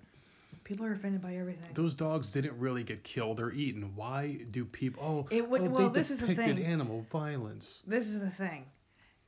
People 0.70 0.86
are 0.86 0.94
offended 0.94 1.20
by 1.20 1.36
everything. 1.36 1.68
Those 1.74 1.96
dogs 1.96 2.28
didn't 2.32 2.56
really 2.60 2.84
get 2.84 3.04
killed 3.04 3.40
or 3.40 3.52
eaten. 3.52 3.92
Why 3.96 4.46
do 4.52 4.64
people? 4.64 5.02
Oh, 5.04 5.36
It 5.36 5.50
would- 5.50 5.62
oh, 5.62 5.70
well, 5.70 5.90
this 5.90 6.12
is 6.12 6.20
the 6.20 6.36
thing. 6.36 6.64
animal 6.64 7.08
violence. 7.12 7.82
This 7.88 8.08
is 8.08 8.20
the 8.20 8.30
thing, 8.30 8.66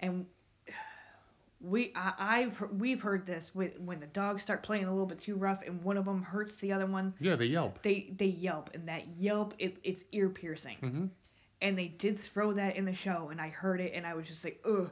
and 0.02 0.28
we 1.60 1.94
I, 1.96 2.14
I've 2.20 2.62
we've 2.78 3.02
heard 3.02 3.26
this 3.26 3.56
with 3.56 3.72
when 3.80 4.00
the 4.00 4.06
dogs 4.06 4.44
start 4.44 4.62
playing 4.62 4.86
a 4.86 4.92
little 4.92 5.08
bit 5.08 5.20
too 5.20 5.36
rough 5.36 5.64
and 5.66 5.84
one 5.84 5.98
of 5.98 6.06
them 6.06 6.22
hurts 6.22 6.58
the 6.58 6.72
other 6.74 6.86
one. 6.86 7.12
Yeah, 7.20 7.36
they 7.36 7.46
yelp. 7.46 7.82
They 7.82 8.14
they 8.20 8.28
yelp 8.28 8.70
and 8.76 8.88
that 8.88 9.08
yelp 9.18 9.56
it, 9.58 9.78
it's 9.84 10.04
ear 10.12 10.30
piercing. 10.30 10.78
hmm 10.80 11.06
And 11.64 11.76
they 11.76 11.88
did 11.88 12.20
throw 12.20 12.54
that 12.54 12.76
in 12.76 12.86
the 12.86 12.94
show 12.94 13.30
and 13.32 13.42
I 13.42 13.50
heard 13.50 13.82
it 13.82 13.94
and 13.96 14.06
I 14.06 14.14
was 14.14 14.28
just 14.28 14.44
like 14.44 14.62
ugh. 14.64 14.92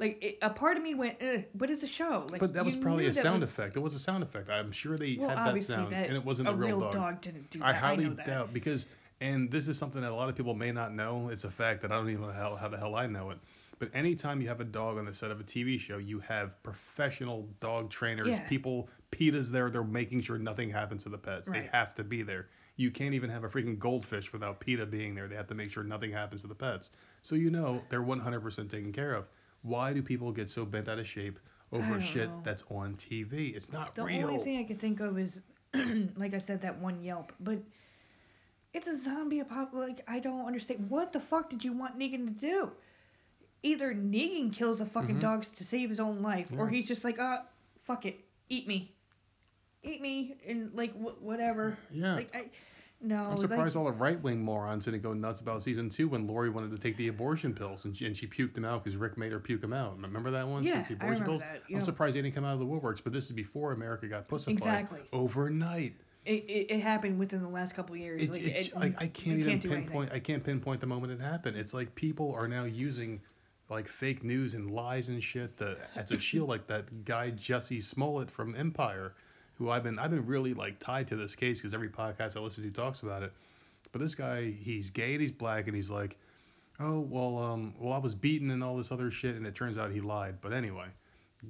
Like 0.00 0.18
it, 0.22 0.38
a 0.42 0.50
part 0.50 0.76
of 0.76 0.82
me 0.82 0.94
went 0.94 1.18
ugh, 1.22 1.44
but 1.54 1.70
it's 1.70 1.82
a 1.82 1.86
show. 1.86 2.26
Like 2.30 2.40
But 2.40 2.54
that 2.54 2.64
was 2.64 2.74
probably 2.74 3.06
a 3.06 3.12
sound 3.12 3.42
was- 3.42 3.50
effect. 3.50 3.76
It 3.76 3.80
was 3.80 3.94
a 3.94 3.98
sound 3.98 4.22
effect. 4.24 4.48
I'm 4.50 4.72
sure 4.72 4.96
they 4.96 5.16
Well, 5.20 5.28
had 5.28 5.54
that 5.54 5.62
sound, 5.62 5.92
that 5.92 6.06
and 6.08 6.16
it 6.16 6.24
wasn't 6.24 6.48
a 6.48 6.52
a 6.52 6.54
real, 6.54 6.80
dog. 6.80 6.92
dog. 6.94 7.20
didn't 7.20 7.50
do 7.50 7.58
that. 7.60 7.66
I 7.68 7.72
highly 7.74 8.08
that. 8.08 8.26
doubt 8.26 8.52
because, 8.54 8.86
and 9.20 9.50
this 9.50 9.68
is 9.68 9.76
something 9.78 10.00
that 10.00 10.10
a 10.10 10.14
lot 10.14 10.28
of 10.30 10.34
people 10.36 10.54
may 10.54 10.72
not 10.72 10.94
know. 10.94 11.28
It's 11.28 11.44
a 11.44 11.50
fact 11.50 11.82
that 11.82 11.92
I 11.92 11.96
don't 11.96 12.08
even 12.10 12.22
know 12.26 12.32
how, 12.32 12.56
how 12.56 12.68
the 12.68 12.78
hell 12.78 12.96
I 12.96 13.06
know 13.06 13.30
it. 13.30 13.38
But 13.78 13.90
anytime 13.94 14.40
you 14.42 14.48
have 14.48 14.60
a 14.60 14.64
dog 14.64 14.98
on 14.98 15.04
the 15.06 15.14
set 15.14 15.30
of 15.30 15.38
a 15.40 15.44
TV 15.44 15.78
show, 15.78 15.98
you 15.98 16.18
have 16.20 16.62
professional 16.62 17.46
dog 17.60 17.90
trainers, 17.90 18.28
Yeah. 18.28 18.48
people. 18.48 18.88
PETA's 19.10 19.50
there. 19.50 19.70
They're 19.70 19.82
making 19.84 20.20
sure 20.22 20.38
nothing 20.38 20.70
happens 20.70 21.02
to 21.02 21.08
the 21.08 21.18
pets. 21.18 21.50
They 21.50 21.68
have 21.72 21.94
to 21.96 22.04
be 22.04 22.22
there. 22.22 22.48
You 22.76 22.90
can't 22.90 23.12
even 23.14 23.28
have 23.28 23.44
a 23.44 23.48
freaking 23.48 23.78
goldfish 23.78 24.32
without 24.32 24.60
PETA 24.60 24.86
being 24.86 25.14
there. 25.14 25.28
They 25.28 25.34
have 25.36 25.48
to 25.48 25.54
make 25.54 25.70
sure 25.70 25.82
nothing 25.82 26.12
happens 26.12 26.40
to 26.42 26.46
the 26.46 26.54
pets. 26.54 26.90
So 27.22 27.34
you 27.36 27.50
know 27.50 27.82
they're 27.90 28.02
100% 28.02 28.70
taken 28.70 28.92
care 28.92 29.12
of. 29.14 29.26
Why 29.62 29.92
do 29.92 30.02
people 30.02 30.32
get 30.32 30.48
so 30.48 30.64
bent 30.64 30.88
out 30.88 30.98
of 30.98 31.06
shape 31.06 31.38
over 31.72 32.00
shit 32.00 32.28
know. 32.28 32.40
that's 32.44 32.64
on 32.70 32.94
TV? 32.94 33.54
It's 33.54 33.72
not 33.72 33.94
The 33.94 34.04
real. 34.04 34.20
The 34.28 34.32
only 34.32 34.44
thing 34.44 34.58
I 34.58 34.64
could 34.64 34.80
think 34.80 35.00
of 35.00 35.18
is, 35.18 35.42
like 36.16 36.34
I 36.34 36.38
said, 36.38 36.62
that 36.62 36.78
one 36.78 37.02
Yelp. 37.02 37.32
But 37.40 37.58
it's 38.72 38.88
a 38.88 38.96
zombie 38.96 39.40
apocalypse. 39.40 39.98
Like 39.98 40.04
I 40.08 40.18
don't 40.20 40.46
understand. 40.46 40.88
What 40.88 41.12
the 41.12 41.20
fuck 41.20 41.50
did 41.50 41.64
you 41.64 41.72
want 41.72 41.98
Negan 41.98 42.26
to 42.26 42.30
do? 42.40 42.70
Either 43.62 43.92
Negan 43.94 44.52
kills 44.52 44.78
the 44.78 44.86
fucking 44.86 45.16
Mhm. 45.16 45.20
dogs 45.20 45.50
to 45.50 45.64
save 45.64 45.90
his 45.90 46.00
own 46.00 46.22
life, 46.22 46.48
or 46.56 46.66
he's 46.68 46.86
just 46.88 47.04
like, 47.04 47.18
ah, 47.20 47.44
fuck 47.82 48.06
it, 48.06 48.18
eat 48.48 48.66
me, 48.66 48.94
eat 49.82 50.00
me, 50.00 50.36
and 50.46 50.72
like 50.74 50.94
wh- 50.94 51.22
whatever. 51.22 51.76
Yeah. 51.90 52.14
Like 52.14 52.34
I, 52.34 52.44
no. 53.00 53.16
I'm 53.16 53.30
like- 53.30 53.38
surprised 53.38 53.76
all 53.76 53.84
the 53.84 53.92
right 53.92 54.20
wing 54.22 54.42
morons 54.42 54.84
didn't 54.84 55.02
go 55.02 55.12
nuts 55.12 55.40
about 55.40 55.62
season 55.62 55.88
two 55.88 56.08
when 56.08 56.26
Lori 56.26 56.50
wanted 56.50 56.70
to 56.70 56.78
take 56.78 56.96
the 56.96 57.08
abortion 57.08 57.54
pills 57.54 57.84
and 57.84 57.96
she, 57.96 58.06
and 58.06 58.16
she 58.16 58.26
puked 58.26 58.54
them 58.54 58.64
out 58.64 58.84
because 58.84 58.96
Rick 58.96 59.16
made 59.16 59.32
her 59.32 59.40
puke 59.40 59.60
them 59.60 59.72
out. 59.72 60.00
Remember 60.00 60.30
that 60.30 60.46
one? 60.46 60.64
Yeah, 60.64 60.84
I 61.00 61.04
remember 61.04 61.24
pills? 61.24 61.40
that. 61.40 61.62
I'm 61.74 61.82
surprised 61.82 62.16
they 62.16 62.22
didn't 62.22 62.34
come 62.34 62.44
out 62.44 62.54
of 62.54 62.60
the 62.60 62.66
woodworks, 62.66 63.00
but 63.02 63.12
this 63.12 63.26
is 63.26 63.32
before 63.32 63.72
America 63.72 64.06
got 64.06 64.28
pussified. 64.28 64.52
Exactly. 64.52 65.00
Overnight. 65.12 65.94
It, 66.26 66.44
it, 66.44 66.70
it 66.70 66.80
happened 66.80 67.18
within 67.18 67.40
the 67.42 67.48
last 67.48 67.74
couple 67.74 67.94
of 67.94 68.00
years. 68.00 68.20
It's, 68.20 68.30
like, 68.30 68.42
it, 68.42 68.72
I, 68.76 69.04
I 69.04 69.06
can't 69.06 69.38
even 69.38 69.52
anything. 69.52 69.70
pinpoint. 69.70 70.12
I 70.12 70.18
can't 70.18 70.44
pinpoint 70.44 70.80
the 70.80 70.86
moment 70.86 71.12
it 71.12 71.20
happened. 71.20 71.56
It's 71.56 71.72
like 71.72 71.94
people 71.94 72.34
are 72.34 72.46
now 72.46 72.64
using 72.64 73.22
like 73.70 73.88
fake 73.88 74.22
news 74.22 74.54
and 74.54 74.70
lies 74.70 75.08
and 75.08 75.22
shit 75.22 75.56
to, 75.58 75.76
as 75.96 76.10
a 76.10 76.18
shield. 76.18 76.48
Like 76.48 76.66
that 76.66 77.04
guy 77.06 77.30
Jussie 77.30 77.82
Smollett 77.82 78.30
from 78.30 78.54
Empire, 78.54 79.14
who 79.60 79.68
I've 79.68 79.84
been 79.84 79.98
I've 79.98 80.10
been 80.10 80.26
really 80.26 80.54
like 80.54 80.80
tied 80.80 81.06
to 81.08 81.16
this 81.16 81.36
case 81.36 81.58
because 81.58 81.74
every 81.74 81.90
podcast 81.90 82.34
I 82.34 82.40
listen 82.40 82.64
to 82.64 82.70
talks 82.70 83.02
about 83.02 83.22
it. 83.22 83.32
But 83.92 84.00
this 84.00 84.14
guy, 84.14 84.50
he's 84.50 84.88
gay 84.88 85.12
and 85.12 85.20
he's 85.20 85.30
black 85.30 85.66
and 85.66 85.76
he's 85.76 85.90
like, 85.90 86.16
oh 86.80 87.00
well, 87.00 87.38
um, 87.38 87.74
well 87.78 87.92
I 87.92 87.98
was 87.98 88.14
beaten 88.14 88.50
and 88.50 88.64
all 88.64 88.76
this 88.76 88.90
other 88.90 89.10
shit, 89.10 89.36
and 89.36 89.46
it 89.46 89.54
turns 89.54 89.76
out 89.76 89.92
he 89.92 90.00
lied. 90.00 90.36
But 90.40 90.54
anyway, 90.54 90.86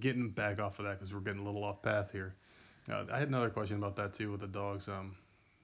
getting 0.01 0.29
back 0.29 0.59
off 0.59 0.81
of 0.81 0.87
that 0.87 0.99
because 0.99 1.15
we're 1.15 1.21
getting 1.21 1.41
a 1.41 1.45
little 1.45 1.63
off 1.63 1.83
path 1.83 2.11
here. 2.11 2.35
Uh, 2.91 3.05
I 3.13 3.19
had 3.21 3.29
another 3.29 3.49
question 3.49 3.77
about 3.77 3.95
that 3.97 4.13
too 4.13 4.33
with 4.33 4.41
the 4.41 4.49
dogs. 4.49 4.89
Um, 4.89 5.15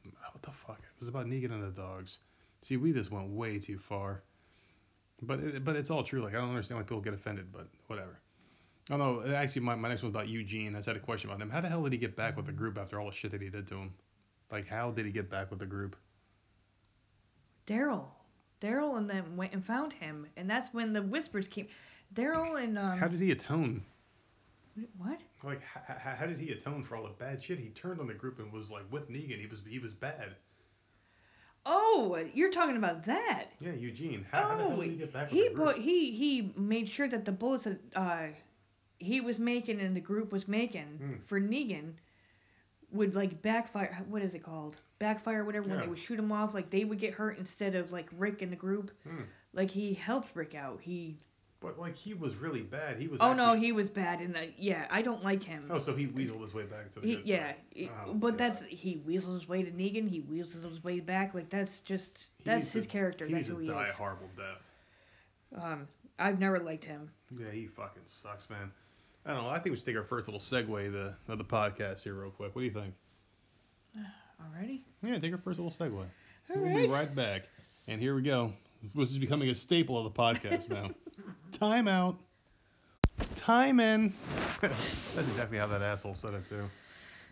what 0.05 0.43
the 0.43 0.53
fuck? 0.53 0.79
It 0.79 1.01
was 1.01 1.09
about 1.09 1.27
Negan 1.27 1.51
and 1.51 1.65
the 1.65 1.77
dogs. 1.77 2.19
See, 2.63 2.77
we 2.77 2.93
just 2.93 3.11
went 3.11 3.29
way 3.29 3.59
too 3.59 3.81
far. 3.81 4.23
But 5.21 5.41
it, 5.41 5.65
but 5.65 5.75
it's 5.75 5.91
all 5.91 6.05
true. 6.05 6.23
Like 6.23 6.35
I 6.35 6.39
don't 6.39 6.51
understand 6.51 6.79
why 6.79 6.85
people 6.85 7.01
get 7.01 7.15
offended, 7.15 7.53
but 7.53 7.67
whatever. 7.89 8.21
Oh 8.91 8.97
no, 8.97 9.23
actually 9.35 9.63
my, 9.63 9.75
my 9.75 9.89
next 9.89 10.03
one's 10.03 10.15
about 10.15 10.29
Eugene. 10.29 10.75
I 10.75 10.79
just 10.79 10.87
had 10.87 10.97
a 10.97 11.01
question 11.01 11.29
about 11.29 11.43
him. 11.43 11.51
How 11.51 11.61
the 11.61 11.69
hell 11.69 11.83
did 11.83 11.93
he 11.93 11.99
get 11.99 12.15
back 12.17 12.37
with 12.37 12.47
the 12.47 12.53
group 12.53 12.79
after 12.79 13.01
all 13.01 13.11
the 13.11 13.17
shit 13.17 13.33
that 13.33 13.43
he 13.43 13.49
did 13.49 13.67
to 13.69 13.75
him? 13.75 13.95
Like 14.51 14.69
how 14.69 14.91
did 14.93 15.07
he 15.07 15.13
get 15.13 15.29
back 15.29 15.51
with 15.51 15.59
the 15.59 15.67
group? 15.67 15.97
Daryl. 17.67 18.05
Daryl 18.61 18.97
and 18.97 19.11
them 19.11 19.37
went 19.37 19.53
and 19.53 19.65
found 19.65 19.93
him, 19.93 20.27
and 20.37 20.49
that's 20.49 20.73
when 20.73 20.93
the 20.93 21.03
whispers 21.03 21.47
came. 21.49 21.67
Daryl 22.15 22.63
and 22.63 22.79
um. 22.79 22.97
How 22.97 23.09
did 23.09 23.21
he 23.21 23.33
atone? 23.33 23.83
what? 24.99 25.21
Like 25.43 25.61
h- 25.77 25.83
h- 25.91 26.17
how 26.19 26.27
did 26.27 26.39
he 26.39 26.51
atone 26.53 26.83
for 26.85 26.97
all 26.97 27.03
the 27.03 27.11
bad 27.19 27.43
shit? 27.43 27.59
He 27.59 27.69
turned 27.71 27.99
on 28.01 28.07
the 28.07 28.15
group 28.15 28.39
and 28.39 28.53
was 28.53 28.71
like 28.71 28.85
with 28.91 29.11
Negan. 29.11 29.41
He 29.41 29.47
was 29.47 29.61
he 29.69 29.79
was 29.79 29.93
bad. 29.95 30.37
Oh, 31.69 32.17
you're 32.33 32.53
talking 32.53 32.77
about 32.77 33.05
that. 33.07 33.47
Yeah, 33.61 33.73
Eugene. 33.73 34.25
How, 34.31 34.43
how 34.49 34.59
Oh, 34.61 34.81
did 34.81 34.91
he 34.91 34.97
get 34.97 35.13
back 35.13 35.31
with 35.31 35.33
he 35.41 35.49
the 35.49 35.55
group? 35.55 35.67
put 35.75 35.79
he 35.79 36.13
he 36.13 36.53
made 36.57 36.89
sure 36.89 37.09
that 37.09 37.25
the 37.25 37.33
bullets 37.33 37.65
that 37.65 37.79
uh 37.97 38.27
he 38.99 39.21
was 39.21 39.39
making 39.39 39.81
and 39.81 39.95
the 39.97 40.01
group 40.01 40.33
was 40.33 40.47
making 40.49 40.99
Hmm. 40.99 41.15
for 41.27 41.41
Negan 41.41 41.93
would 42.93 43.15
like 43.15 43.43
backfire. 43.43 44.05
What 44.09 44.23
is 44.23 44.35
it 44.35 44.43
called? 44.43 44.77
Backfire, 44.99 45.45
whatever. 45.45 45.69
When 45.69 45.81
they 45.81 45.87
would 45.89 45.99
shoot 45.99 46.19
him 46.19 46.33
off, 46.33 46.55
like 46.55 46.71
they 46.71 46.85
would 46.85 46.99
get 46.99 47.13
hurt 47.15 47.39
instead 47.39 47.75
of 47.75 47.93
like 47.93 48.09
Rick 48.17 48.43
and 48.43 48.51
the 48.51 48.57
group. 48.57 48.91
Hmm. 49.07 49.23
Like 49.53 49.71
he 49.71 49.93
helped 49.95 50.35
Rick 50.35 50.55
out. 50.55 50.81
He. 50.81 51.17
But 51.61 51.79
like 51.79 51.97
he 51.97 52.13
was 52.15 52.37
really 52.37 52.61
bad. 52.63 52.99
He 52.99 53.09
was. 53.09 53.19
Oh 53.21 53.33
no, 53.33 53.55
he 53.55 53.73
was 53.73 53.89
bad, 53.89 54.21
and 54.21 54.37
yeah, 54.59 54.87
I 54.91 55.01
don't 55.03 55.25
like 55.25 55.43
him. 55.43 55.67
Oh, 55.71 55.79
so 55.79 55.95
he 55.97 56.07
weaseled 56.07 56.43
his 56.43 56.53
way 56.55 56.65
back 56.65 56.93
to 56.93 57.01
the 57.01 57.07
He, 57.07 57.17
good 57.17 57.27
yeah. 57.27 57.53
Oh, 58.07 58.13
but 58.15 58.33
God. 58.33 58.39
that's 58.39 58.63
he 58.63 58.99
weasels 59.07 59.41
his 59.41 59.49
way 59.49 59.63
to 59.63 59.71
Negan. 59.71 60.09
He 60.09 60.21
weasels 60.21 60.63
his 60.65 60.85
way 60.85 61.01
back. 61.01 61.33
Like 61.35 61.49
that's 61.49 61.81
just 61.81 62.27
that's 62.45 62.69
his 62.71 62.85
to- 62.87 62.93
character. 62.93 63.27
That's 63.29 63.47
who 63.47 63.57
he 63.59 63.69
die 63.69 63.85
is. 63.85 63.91
a 63.91 63.93
horrible 63.95 64.29
death. 64.37 65.63
Um, 65.63 65.89
I've 66.19 66.39
never 66.39 66.59
liked 66.59 66.85
him. 66.85 67.11
Yeah, 67.37 67.51
he 67.51 67.67
fucking 67.67 68.03
sucks, 68.07 68.49
man. 68.51 68.71
I 69.27 69.35
don't 69.35 69.43
know. 69.43 69.51
I 69.51 69.59
think 69.59 69.73
we 69.73 69.77
should 69.77 69.85
take 69.85 69.97
our 69.97 70.05
first 70.05 70.29
little 70.29 70.41
segue 70.41 70.87
of 70.87 70.93
the, 70.93 71.15
of 71.29 71.39
the 71.39 71.45
podcast 71.45 72.05
here 72.05 72.15
real 72.15 72.31
quick. 72.31 72.55
What 72.55 72.63
do 72.63 72.67
you 72.67 72.71
think? 72.71 72.95
Already. 74.41 74.85
Yeah, 75.03 75.19
take 75.19 75.33
our 75.33 75.39
first 75.39 75.59
little 75.59 75.73
segue. 75.73 75.93
All 75.95 76.07
we'll 76.55 76.65
right. 76.65 76.77
be 76.77 76.87
right 76.87 77.13
back. 77.13 77.43
And 77.89 78.01
here 78.01 78.15
we 78.15 78.23
go. 78.23 78.53
This 78.95 79.11
is 79.11 79.19
becoming 79.19 79.49
a 79.49 79.55
staple 79.55 79.99
of 79.99 80.05
the 80.05 80.17
podcast 80.17 80.71
now. 80.71 80.91
Time 81.59 81.89
out. 81.89 82.17
Time 83.35 83.81
in. 83.81 84.15
That's 84.61 84.97
exactly 85.17 85.59
how 85.59 85.67
that 85.67 85.83
asshole 85.83 86.15
said 86.15 86.35
it 86.35 86.49
too. 86.49 86.71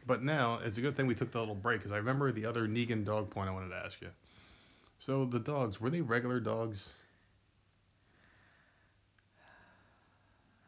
But 0.07 0.25
now 0.25 0.59
it's 0.65 0.79
a 0.79 0.81
good 0.81 0.97
thing 0.97 1.07
we 1.07 1.15
took 1.15 1.31
the 1.31 1.39
little 1.39 1.55
break 1.55 1.79
because 1.79 1.93
I 1.93 1.99
remember 1.99 2.33
the 2.33 2.45
other 2.45 2.67
Negan 2.67 3.05
dog 3.05 3.31
point 3.31 3.49
I 3.49 3.53
wanted 3.53 3.69
to 3.69 3.77
ask 3.77 4.01
you. 4.01 4.09
So 4.99 5.27
the 5.27 5.39
dogs 5.39 5.81
were 5.81 5.91
they 5.91 6.01
regular 6.01 6.41
dogs? 6.41 6.95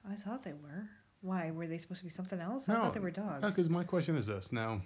I 0.08 0.14
thought 0.14 0.44
they 0.44 0.52
were. 0.52 0.88
Why 1.22 1.50
were 1.50 1.66
they 1.66 1.78
supposed 1.78 2.00
to 2.00 2.04
be 2.04 2.10
something 2.10 2.40
else? 2.40 2.68
I 2.68 2.74
thought 2.74 2.94
they 2.94 3.00
were 3.00 3.10
dogs. 3.10 3.42
No, 3.42 3.48
because 3.48 3.68
my 3.68 3.84
question 3.84 4.16
is 4.16 4.26
this. 4.26 4.52
Now, 4.52 4.80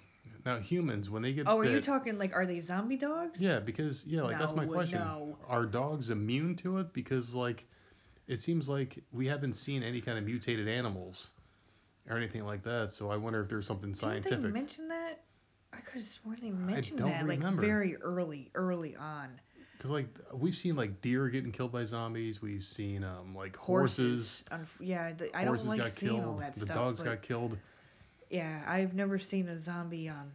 now 0.45 0.59
humans 0.59 1.09
when 1.09 1.21
they 1.21 1.33
get 1.33 1.47
oh, 1.47 1.59
are 1.59 1.63
bit, 1.63 1.71
you 1.71 1.81
talking 1.81 2.17
like 2.17 2.33
are 2.33 2.45
they 2.45 2.59
zombie 2.59 2.97
dogs? 2.97 3.39
Yeah, 3.39 3.59
because 3.59 4.03
yeah, 4.05 4.23
like 4.23 4.39
that's 4.39 4.53
my 4.53 4.65
question. 4.65 4.99
no. 4.99 5.37
Are 5.47 5.65
dogs 5.65 6.09
immune 6.09 6.55
to 6.57 6.79
it? 6.79 6.93
Because 6.93 7.33
like, 7.33 7.65
it 8.27 8.41
seems 8.41 8.67
like 8.69 9.03
we 9.11 9.27
haven't 9.27 9.53
seen 9.53 9.83
any 9.83 10.01
kind 10.01 10.17
of 10.17 10.23
mutated 10.23 10.67
animals 10.67 11.31
or 12.09 12.17
anything 12.17 12.45
like 12.45 12.63
that. 12.63 12.91
So 12.91 13.11
I 13.11 13.17
wonder 13.17 13.41
if 13.41 13.49
there's 13.49 13.67
something 13.67 13.89
Didn't 13.89 13.99
scientific. 13.99 14.41
they 14.41 14.49
mention 14.49 14.87
that? 14.87 15.23
I 15.73 15.77
could 15.77 16.01
have 16.01 16.07
sworn 16.07 16.37
they 16.41 16.49
mentioned 16.49 16.99
that 16.99 17.23
remember. 17.23 17.47
like 17.47 17.61
very 17.61 17.95
early, 17.97 18.49
early 18.55 18.95
on. 18.95 19.39
Because 19.81 19.89
like 19.89 20.09
we've 20.31 20.55
seen 20.55 20.75
like 20.75 21.01
deer 21.01 21.27
getting 21.29 21.51
killed 21.51 21.71
by 21.71 21.85
zombies. 21.85 22.39
We've 22.39 22.63
seen 22.63 23.03
um 23.03 23.33
like 23.33 23.55
horses. 23.55 24.43
Unf- 24.51 24.67
yeah, 24.79 25.11
the, 25.13 25.35
I 25.35 25.43
horses 25.43 25.65
don't 25.65 25.77
like 25.77 25.87
got 25.87 25.97
seeing 25.97 26.17
killed. 26.17 26.25
all 26.25 26.37
that 26.37 26.53
the 26.53 26.59
stuff. 26.61 26.75
dogs 26.75 27.01
got 27.01 27.23
killed. 27.23 27.57
Yeah, 28.29 28.61
I've 28.67 28.93
never 28.93 29.17
seen 29.17 29.49
a 29.49 29.57
zombie 29.57 30.07
um 30.07 30.33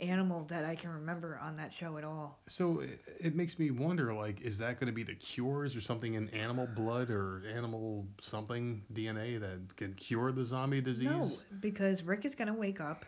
animal 0.00 0.44
that 0.48 0.64
I 0.64 0.74
can 0.74 0.90
remember 0.90 1.38
on 1.40 1.56
that 1.58 1.72
show 1.72 1.98
at 1.98 2.04
all. 2.04 2.40
So 2.48 2.80
it, 2.80 3.00
it 3.20 3.36
makes 3.36 3.60
me 3.60 3.70
wonder 3.70 4.12
like, 4.12 4.40
is 4.40 4.58
that 4.58 4.80
going 4.80 4.88
to 4.88 4.92
be 4.92 5.04
the 5.04 5.14
cures 5.14 5.76
or 5.76 5.80
something 5.80 6.14
in 6.14 6.28
animal 6.30 6.66
blood 6.66 7.10
or 7.10 7.42
animal 7.54 8.06
something 8.20 8.82
DNA 8.92 9.38
that 9.38 9.76
can 9.76 9.94
cure 9.94 10.32
the 10.32 10.44
zombie 10.44 10.80
disease? 10.80 11.06
No, 11.06 11.30
because 11.60 12.02
Rick 12.02 12.24
is 12.24 12.34
gonna 12.34 12.54
wake 12.54 12.80
up, 12.80 13.04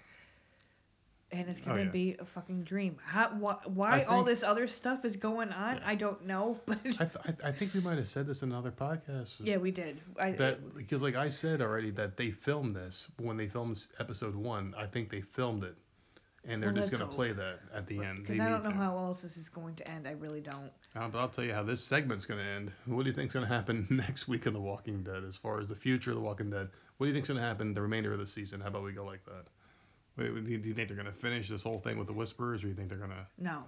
and 1.32 1.48
it's 1.48 1.60
gonna 1.60 1.80
Oh, 1.80 1.84
yeah. 1.84 1.90
be 1.90 2.16
a 2.18 2.24
fucking 2.24 2.64
dream. 2.64 2.96
How, 3.04 3.28
wh- 3.28 3.76
why 3.76 4.00
I 4.00 4.04
all 4.04 4.24
this 4.24 4.42
other 4.42 4.66
stuff 4.66 5.04
is 5.04 5.16
going 5.16 5.50
on? 5.52 5.76
Yeah. 5.76 5.82
I 5.84 5.94
don't 5.94 6.26
know, 6.26 6.58
but 6.66 6.78
I, 6.84 6.90
th- 6.90 6.98
I, 7.24 7.26
th- 7.28 7.38
I 7.44 7.52
think 7.52 7.74
we 7.74 7.80
might 7.80 7.98
have 7.98 8.08
said 8.08 8.26
this 8.26 8.42
in 8.42 8.50
another 8.50 8.72
podcast. 8.72 9.34
yeah, 9.40 9.56
we 9.56 9.70
did. 9.70 10.00
I, 10.18 10.32
That 10.32 10.74
because 10.76 11.02
like 11.02 11.16
I 11.16 11.28
said 11.28 11.60
already 11.62 11.90
that 11.92 12.16
they 12.16 12.30
filmed 12.30 12.74
this 12.74 13.08
when 13.18 13.36
they 13.36 13.46
filmed 13.48 13.86
episode 13.98 14.34
one. 14.34 14.74
I 14.76 14.86
think 14.86 15.08
they 15.10 15.20
filmed 15.20 15.62
it, 15.64 15.76
and 16.44 16.62
they're 16.62 16.70
Well, 16.72 16.80
just 16.80 16.90
gonna 16.90 17.06
hope. 17.06 17.14
play 17.14 17.32
that 17.32 17.60
at 17.72 17.86
the 17.86 18.02
end. 18.02 18.22
Because 18.22 18.40
I 18.40 18.48
don't 18.48 18.64
know 18.64 18.70
to. 18.70 18.76
how 18.76 18.96
else 18.96 19.22
this 19.22 19.36
is 19.36 19.48
going 19.48 19.74
to 19.76 19.88
end. 19.88 20.08
I 20.08 20.12
really 20.12 20.40
don't. 20.40 20.70
Uh, 20.96 21.06
but 21.08 21.18
I'll 21.20 21.28
tell 21.28 21.44
you 21.44 21.52
how 21.54 21.62
this 21.62 21.82
segment's 21.84 22.24
gonna 22.24 22.42
end. 22.42 22.72
What 22.86 23.04
do 23.04 23.08
you 23.10 23.14
think's 23.14 23.34
gonna 23.34 23.46
happen 23.46 23.86
next 23.90 24.26
week 24.26 24.46
in 24.46 24.52
The 24.52 24.60
Walking 24.60 25.04
Dead, 25.04 25.22
as 25.24 25.36
far 25.36 25.60
as 25.60 25.68
the 25.68 25.76
future 25.76 26.10
of 26.10 26.16
The 26.16 26.22
Walking 26.22 26.50
Dead? 26.50 26.68
What 26.96 27.06
do 27.06 27.08
you 27.08 27.14
think's 27.14 27.28
gonna 27.28 27.40
happen 27.40 27.72
the 27.72 27.82
remainder 27.82 28.12
of 28.12 28.18
the 28.18 28.26
season? 28.26 28.60
How 28.60 28.66
about 28.68 28.82
we 28.82 28.92
go 28.92 29.04
like 29.04 29.24
that? 29.26 29.44
Wait, 30.20 30.62
do 30.62 30.68
you 30.68 30.74
think 30.74 30.88
they're 30.88 30.96
gonna 30.96 31.10
finish 31.12 31.48
this 31.48 31.62
whole 31.62 31.78
thing 31.78 31.96
with 31.98 32.06
the 32.06 32.12
Whisperers, 32.12 32.62
or 32.62 32.68
you 32.68 32.74
think 32.74 32.88
they're 32.90 32.98
gonna? 32.98 33.26
No. 33.38 33.64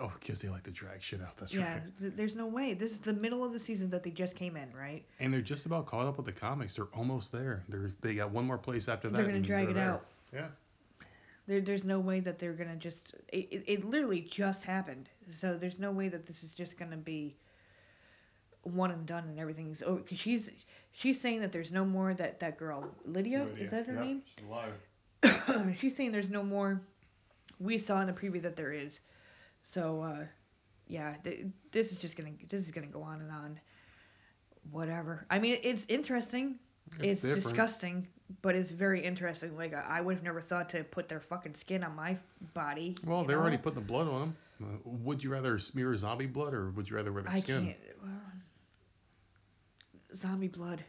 Oh, 0.00 0.12
because 0.20 0.40
they 0.40 0.48
like 0.48 0.62
to 0.64 0.70
drag 0.70 1.02
shit 1.02 1.20
out. 1.20 1.36
That's 1.36 1.52
yeah. 1.52 1.72
right. 1.74 1.82
th- 1.98 2.12
there's 2.14 2.36
no 2.36 2.46
way. 2.46 2.74
This 2.74 2.92
is 2.92 3.00
the 3.00 3.12
middle 3.12 3.44
of 3.44 3.52
the 3.52 3.58
season 3.58 3.90
that 3.90 4.04
they 4.04 4.10
just 4.10 4.36
came 4.36 4.56
in, 4.56 4.68
right? 4.72 5.04
And 5.18 5.32
they're 5.32 5.40
just 5.40 5.66
about 5.66 5.86
caught 5.86 6.06
up 6.06 6.16
with 6.16 6.26
the 6.26 6.32
comics. 6.32 6.76
They're 6.76 6.84
almost 6.94 7.32
there. 7.32 7.64
There's 7.68 7.96
they 7.96 8.14
got 8.14 8.30
one 8.30 8.44
more 8.44 8.58
place 8.58 8.88
after 8.88 9.08
that. 9.08 9.16
They're 9.16 9.26
gonna 9.26 9.40
drag 9.40 9.64
they're 9.64 9.70
it 9.72 9.74
there. 9.74 9.90
out. 9.90 10.06
Yeah. 10.32 10.46
There, 11.48 11.60
there's 11.60 11.84
no 11.84 11.98
way 11.98 12.20
that 12.20 12.38
they're 12.38 12.52
gonna 12.52 12.76
just. 12.76 13.14
It, 13.32 13.48
it, 13.50 13.64
it 13.66 13.84
literally 13.84 14.20
just 14.20 14.62
happened. 14.62 15.08
So 15.34 15.56
there's 15.58 15.80
no 15.80 15.90
way 15.90 16.08
that 16.08 16.26
this 16.26 16.44
is 16.44 16.52
just 16.52 16.78
gonna 16.78 16.96
be 16.96 17.34
one 18.62 18.92
and 18.92 19.06
done 19.06 19.24
and 19.24 19.40
everything's 19.40 19.82
over. 19.82 20.00
Cause 20.02 20.18
she's 20.18 20.50
she's 20.92 21.20
saying 21.20 21.40
that 21.40 21.50
there's 21.50 21.72
no 21.72 21.84
more 21.84 22.14
that 22.14 22.38
that 22.38 22.58
girl 22.58 22.84
Lydia, 23.06 23.44
Lydia. 23.44 23.64
is 23.64 23.70
that 23.72 23.86
her 23.86 23.94
Yep, 23.94 24.04
name? 24.04 24.22
She's 24.36 24.44
alive. 24.46 24.74
she's 25.78 25.96
saying 25.96 26.12
there's 26.12 26.30
no 26.30 26.42
more. 26.42 26.80
We 27.58 27.78
saw 27.78 28.00
in 28.00 28.06
the 28.06 28.12
preview 28.12 28.42
that 28.42 28.56
there 28.56 28.72
is. 28.72 29.00
So 29.64 30.02
uh, 30.02 30.24
yeah, 30.86 31.14
th- 31.24 31.46
this 31.72 31.92
is 31.92 31.98
just 31.98 32.16
gonna 32.16 32.30
this 32.48 32.62
is 32.62 32.70
gonna 32.70 32.86
go 32.86 33.02
on 33.02 33.20
and 33.20 33.30
on. 33.30 33.60
Whatever. 34.70 35.26
I 35.30 35.38
mean, 35.38 35.58
it's 35.62 35.86
interesting. 35.88 36.56
It's, 36.98 37.22
different. 37.22 37.42
disgusting, 37.44 38.08
but 38.42 38.54
it's 38.54 38.72
very 38.72 39.04
interesting. 39.04 39.56
Like 39.56 39.74
I 39.74 40.00
would 40.00 40.16
have 40.16 40.24
never 40.24 40.40
thought 40.40 40.68
to 40.70 40.82
put 40.84 41.08
their 41.08 41.20
fucking 41.20 41.54
skin 41.54 41.84
on 41.84 41.94
my 41.94 42.16
body. 42.52 42.96
Well, 43.04 43.24
they're 43.24 43.40
already 43.40 43.58
putting 43.58 43.80
the 43.80 43.86
blood 43.86 44.08
on 44.08 44.20
them. 44.20 44.36
Uh, 44.62 44.66
would 44.84 45.22
you 45.22 45.30
rather 45.30 45.58
smear 45.58 45.96
zombie 45.96 46.26
blood 46.26 46.52
or 46.52 46.70
would 46.70 46.90
you 46.90 46.96
rather 46.96 47.12
wear 47.12 47.22
the 47.22 47.30
I 47.30 47.40
skin? 47.40 47.56
I 47.56 47.64
can't. 47.66 47.78
Well, 48.02 48.12
zombie 50.14 50.48
blood. 50.48 50.84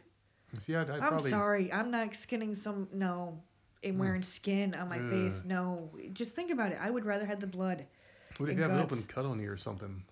See, 0.58 0.74
I'd, 0.74 0.90
I'd 0.90 1.00
I'm 1.00 1.08
probably. 1.08 1.30
sorry. 1.30 1.72
I'm 1.72 1.90
not 1.90 2.14
skinning 2.16 2.54
some. 2.54 2.88
No. 2.92 3.40
And 3.84 3.94
Hmm. 3.94 4.00
wearing 4.00 4.22
skin 4.22 4.74
on 4.74 4.88
my 4.88 4.98
face. 5.10 5.42
No. 5.44 5.90
Just 6.12 6.34
think 6.34 6.50
about 6.50 6.70
it. 6.72 6.78
I 6.80 6.90
would 6.90 7.04
rather 7.04 7.26
have 7.26 7.40
the 7.40 7.46
blood. 7.46 7.84
What 8.38 8.48
if 8.48 8.56
you 8.56 8.62
have 8.62 8.70
an 8.72 8.78
open 8.80 9.02
cut 9.02 9.24
on 9.24 9.40
you 9.40 9.50
or 9.50 9.56
something? 9.56 10.02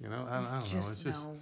You 0.00 0.08
know, 0.08 0.26
I, 0.30 0.38
I 0.38 0.60
don't 0.60 0.72
know. 0.72 0.78
It's 0.78 1.00
just 1.02 1.26
no. 1.26 1.36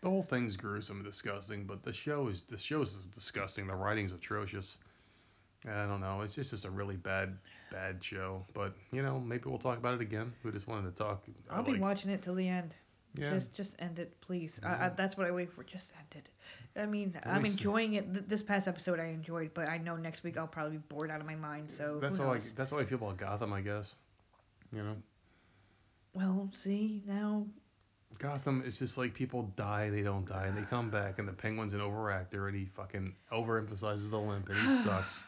the 0.00 0.08
whole 0.08 0.22
thing's 0.22 0.56
gruesome 0.56 0.96
and 0.98 1.04
disgusting. 1.04 1.64
But 1.64 1.82
the 1.82 1.92
show 1.92 2.28
is 2.28 2.42
the 2.42 2.56
show 2.56 2.80
is 2.82 3.06
disgusting. 3.06 3.66
The 3.66 3.74
writing's 3.74 4.12
atrocious. 4.12 4.78
I 5.68 5.86
don't 5.86 6.00
know. 6.00 6.22
It's 6.22 6.34
just, 6.34 6.50
just 6.50 6.64
a 6.64 6.70
really 6.70 6.96
bad, 6.96 7.36
bad 7.70 8.02
show. 8.02 8.44
But 8.54 8.74
you 8.92 9.02
know, 9.02 9.20
maybe 9.20 9.44
we'll 9.50 9.58
talk 9.58 9.78
about 9.78 9.94
it 9.94 10.00
again. 10.00 10.32
We 10.42 10.50
just 10.52 10.66
wanted 10.66 10.90
to 10.90 10.96
talk. 11.02 11.24
I 11.50 11.56
I'll 11.56 11.62
be 11.62 11.72
like- 11.72 11.80
watching 11.80 12.10
it 12.10 12.22
till 12.22 12.34
the 12.34 12.48
end. 12.48 12.74
Yeah. 13.14 13.30
Just 13.34 13.52
just 13.52 13.76
end 13.78 13.98
it, 13.98 14.18
please. 14.20 14.58
I, 14.64 14.86
I, 14.86 14.88
that's 14.88 15.16
what 15.16 15.26
I 15.26 15.30
wait 15.30 15.52
for. 15.52 15.62
Just 15.64 15.92
end 15.98 16.24
it. 16.24 16.28
I 16.80 16.86
mean, 16.86 17.14
At 17.22 17.26
I'm 17.28 17.44
enjoying 17.44 17.94
it. 17.94 18.10
Th- 18.12 18.24
this 18.26 18.42
past 18.42 18.66
episode 18.68 18.98
I 19.00 19.06
enjoyed, 19.08 19.52
but 19.52 19.68
I 19.68 19.76
know 19.78 19.96
next 19.96 20.22
week 20.24 20.38
I'll 20.38 20.46
probably 20.46 20.78
be 20.78 20.82
bored 20.88 21.10
out 21.10 21.20
of 21.20 21.26
my 21.26 21.34
mind. 21.34 21.70
So 21.70 21.98
that's 22.00 22.18
how 22.18 22.32
I 22.32 22.40
that's 22.56 22.70
how 22.70 22.78
I 22.78 22.84
feel 22.84 22.98
about 22.98 23.18
Gotham. 23.18 23.52
I 23.52 23.60
guess. 23.60 23.94
You 24.72 24.82
know, 24.82 24.96
Well, 26.14 26.50
see 26.54 27.02
now. 27.06 27.46
Gotham 28.18 28.62
is 28.64 28.78
just 28.78 28.96
like 28.98 29.14
people 29.14 29.52
die, 29.56 29.90
they 29.90 30.02
don't 30.02 30.26
die, 30.26 30.46
and 30.46 30.56
they 30.56 30.62
come 30.62 30.90
back, 31.00 31.18
and 31.18 31.28
the 31.28 31.32
Penguin's 31.32 31.74
an 31.74 31.80
overactor, 31.80 32.48
and 32.48 32.56
he 32.56 32.64
fucking 32.66 33.14
overemphasizes 33.32 34.08
the 34.10 34.18
limp, 34.18 34.48
and 34.48 34.58
he 34.58 34.68
sucks. 34.84 35.22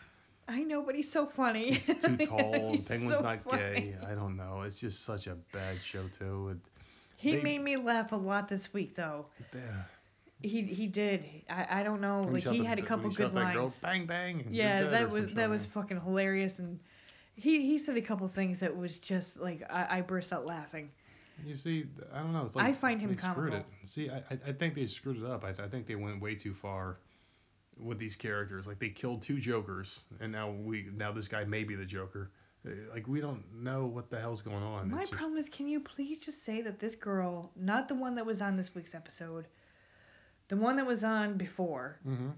I 0.47 0.63
know, 0.63 0.83
but 0.83 0.95
he's 0.95 1.11
so 1.11 1.27
funny. 1.27 1.73
He's 1.73 1.87
too 1.87 2.17
tall. 2.27 2.71
He's 2.73 2.83
the 2.83 2.87
Penguin's 2.89 3.17
so 3.17 3.23
not 3.23 3.43
funny. 3.45 3.59
gay. 3.61 3.97
I 4.07 4.15
don't 4.15 4.37
know. 4.37 4.63
It's 4.63 4.79
just 4.79 5.05
such 5.05 5.27
a 5.27 5.35
bad 5.53 5.79
show 5.83 6.07
too. 6.09 6.51
It, 6.51 6.59
He 7.25 7.37
They- 7.37 7.43
made 7.43 7.63
me 7.63 7.77
laugh 7.79 8.13
a 8.13 8.17
lot 8.17 8.49
this 8.49 8.73
week, 8.75 8.95
though. 8.97 9.27
yeah. 9.55 9.61
He 10.43 10.61
he 10.63 10.87
did. 10.87 11.25
I, 11.49 11.81
I 11.81 11.83
don't 11.83 12.03
know. 12.03 12.21
When 12.23 12.35
Like 12.35 12.43
he 12.43 12.59
the- 12.59 12.65
had 12.67 12.79
a 12.79 12.83
when 12.83 12.89
couple 12.89 13.11
good 13.11 13.33
that 13.33 13.55
girl, 13.55 13.63
lines. 13.65 13.81
bang 13.81 14.05
bang. 14.05 14.47
Yeah, 14.51 14.83
that 14.91 15.09
was 15.11 15.33
that 15.33 15.49
was 15.49 15.65
fucking 15.65 16.03
hilarious, 16.03 16.59
and 16.59 16.79
he 17.35 17.63
he 17.67 17.79
said 17.79 17.97
a 17.97 18.03
couple 18.03 18.29
things 18.29 18.61
that 18.61 18.77
was 18.77 18.99
just 18.99 19.39
like 19.41 19.63
I, 19.71 19.99
I 19.99 20.01
burst 20.03 20.35
out 20.35 20.45
laughing. 20.45 20.91
You 21.47 21.57
see, 21.57 21.87
I 22.13 22.19
don't 22.19 22.35
know. 22.35 22.45
It's 22.45 22.55
like 22.57 22.67
I 22.67 22.73
find 22.75 23.01
him 23.01 23.17
screwed 23.17 23.35
comical. 23.35 23.59
it. 23.61 23.67
See, 23.89 24.11
I 24.11 24.19
I- 24.19 24.39
I 24.49 24.53
think 24.53 24.75
they 24.75 24.87
screwed 24.87 25.17
it 25.17 25.25
up. 25.25 25.45
I, 25.45 25.51
I 25.65 25.67
think 25.69 25.87
they 25.87 25.95
went 25.97 26.21
way 26.21 26.35
too 26.35 26.53
far 26.53 26.99
with 27.79 27.99
these 27.99 28.15
characters. 28.15 28.67
Like 28.67 28.79
they 28.79 28.91
killed 28.91 29.23
two 29.23 29.39
Jokers, 29.41 30.05
and 30.21 30.31
now 30.31 30.51
we 30.51 30.91
now 30.95 31.11
this 31.11 31.27
guy 31.27 31.45
may 31.45 31.65
be 31.65 31.75
the 31.75 31.87
Joker. 31.87 32.31
Uh, 32.67 32.71
Like 32.93 33.07
we 33.07 33.21
don't 33.21 33.43
know 33.63 33.87
what 33.87 34.11
the 34.11 34.19
hell's 34.21 34.43
going 34.43 34.63
on. 34.63 34.91
My 34.91 35.01
It's 35.03 35.11
just- 35.11 35.19
problem 35.19 35.39
is, 35.39 35.49
can 35.49 35.67
you 35.69 35.81
please 35.81 36.19
just 36.21 36.43
say 36.45 36.63
that 36.63 36.79
this 36.79 36.95
girl, 36.95 37.51
not 37.57 37.89
the 37.89 37.95
one 37.95 38.15
that 38.17 38.27
was 38.27 38.41
on 38.41 38.57
this 38.57 38.75
week's 38.75 38.95
episode, 38.95 39.47
the 40.49 40.57
one 40.57 40.77
that 40.77 40.87
was 40.87 41.05
on 41.05 41.37
before, 41.37 41.99
Mhm. 42.07 42.33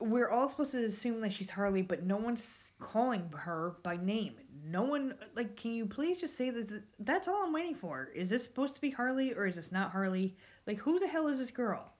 we're 0.00 0.28
all 0.28 0.48
supposed 0.50 0.72
to 0.72 0.84
assume 0.84 1.20
that 1.22 1.32
she's 1.32 1.50
Harley, 1.50 1.82
but 1.82 2.02
no 2.04 2.16
one's 2.16 2.72
calling 2.78 3.28
her 3.30 3.70
by 3.82 3.96
name. 3.96 4.34
No 4.64 4.82
one, 4.82 5.14
like, 5.34 5.56
can 5.56 5.72
you 5.72 5.86
please 5.86 6.20
just 6.20 6.36
say 6.36 6.50
that? 6.50 6.68
th- 6.68 6.82
That's 7.00 7.28
all 7.28 7.44
I'm 7.44 7.52
waiting 7.52 7.74
for. 7.74 8.06
Is 8.14 8.30
this 8.30 8.44
supposed 8.44 8.74
to 8.76 8.80
be 8.80 8.90
Harley 8.90 9.32
or 9.34 9.46
is 9.46 9.56
this 9.56 9.72
not 9.72 9.90
Harley? 9.92 10.36
Like, 10.66 10.78
who 10.78 10.98
the 10.98 11.06
hell 11.08 11.28
is 11.28 11.38
this 11.38 11.50
girl? 11.50 11.90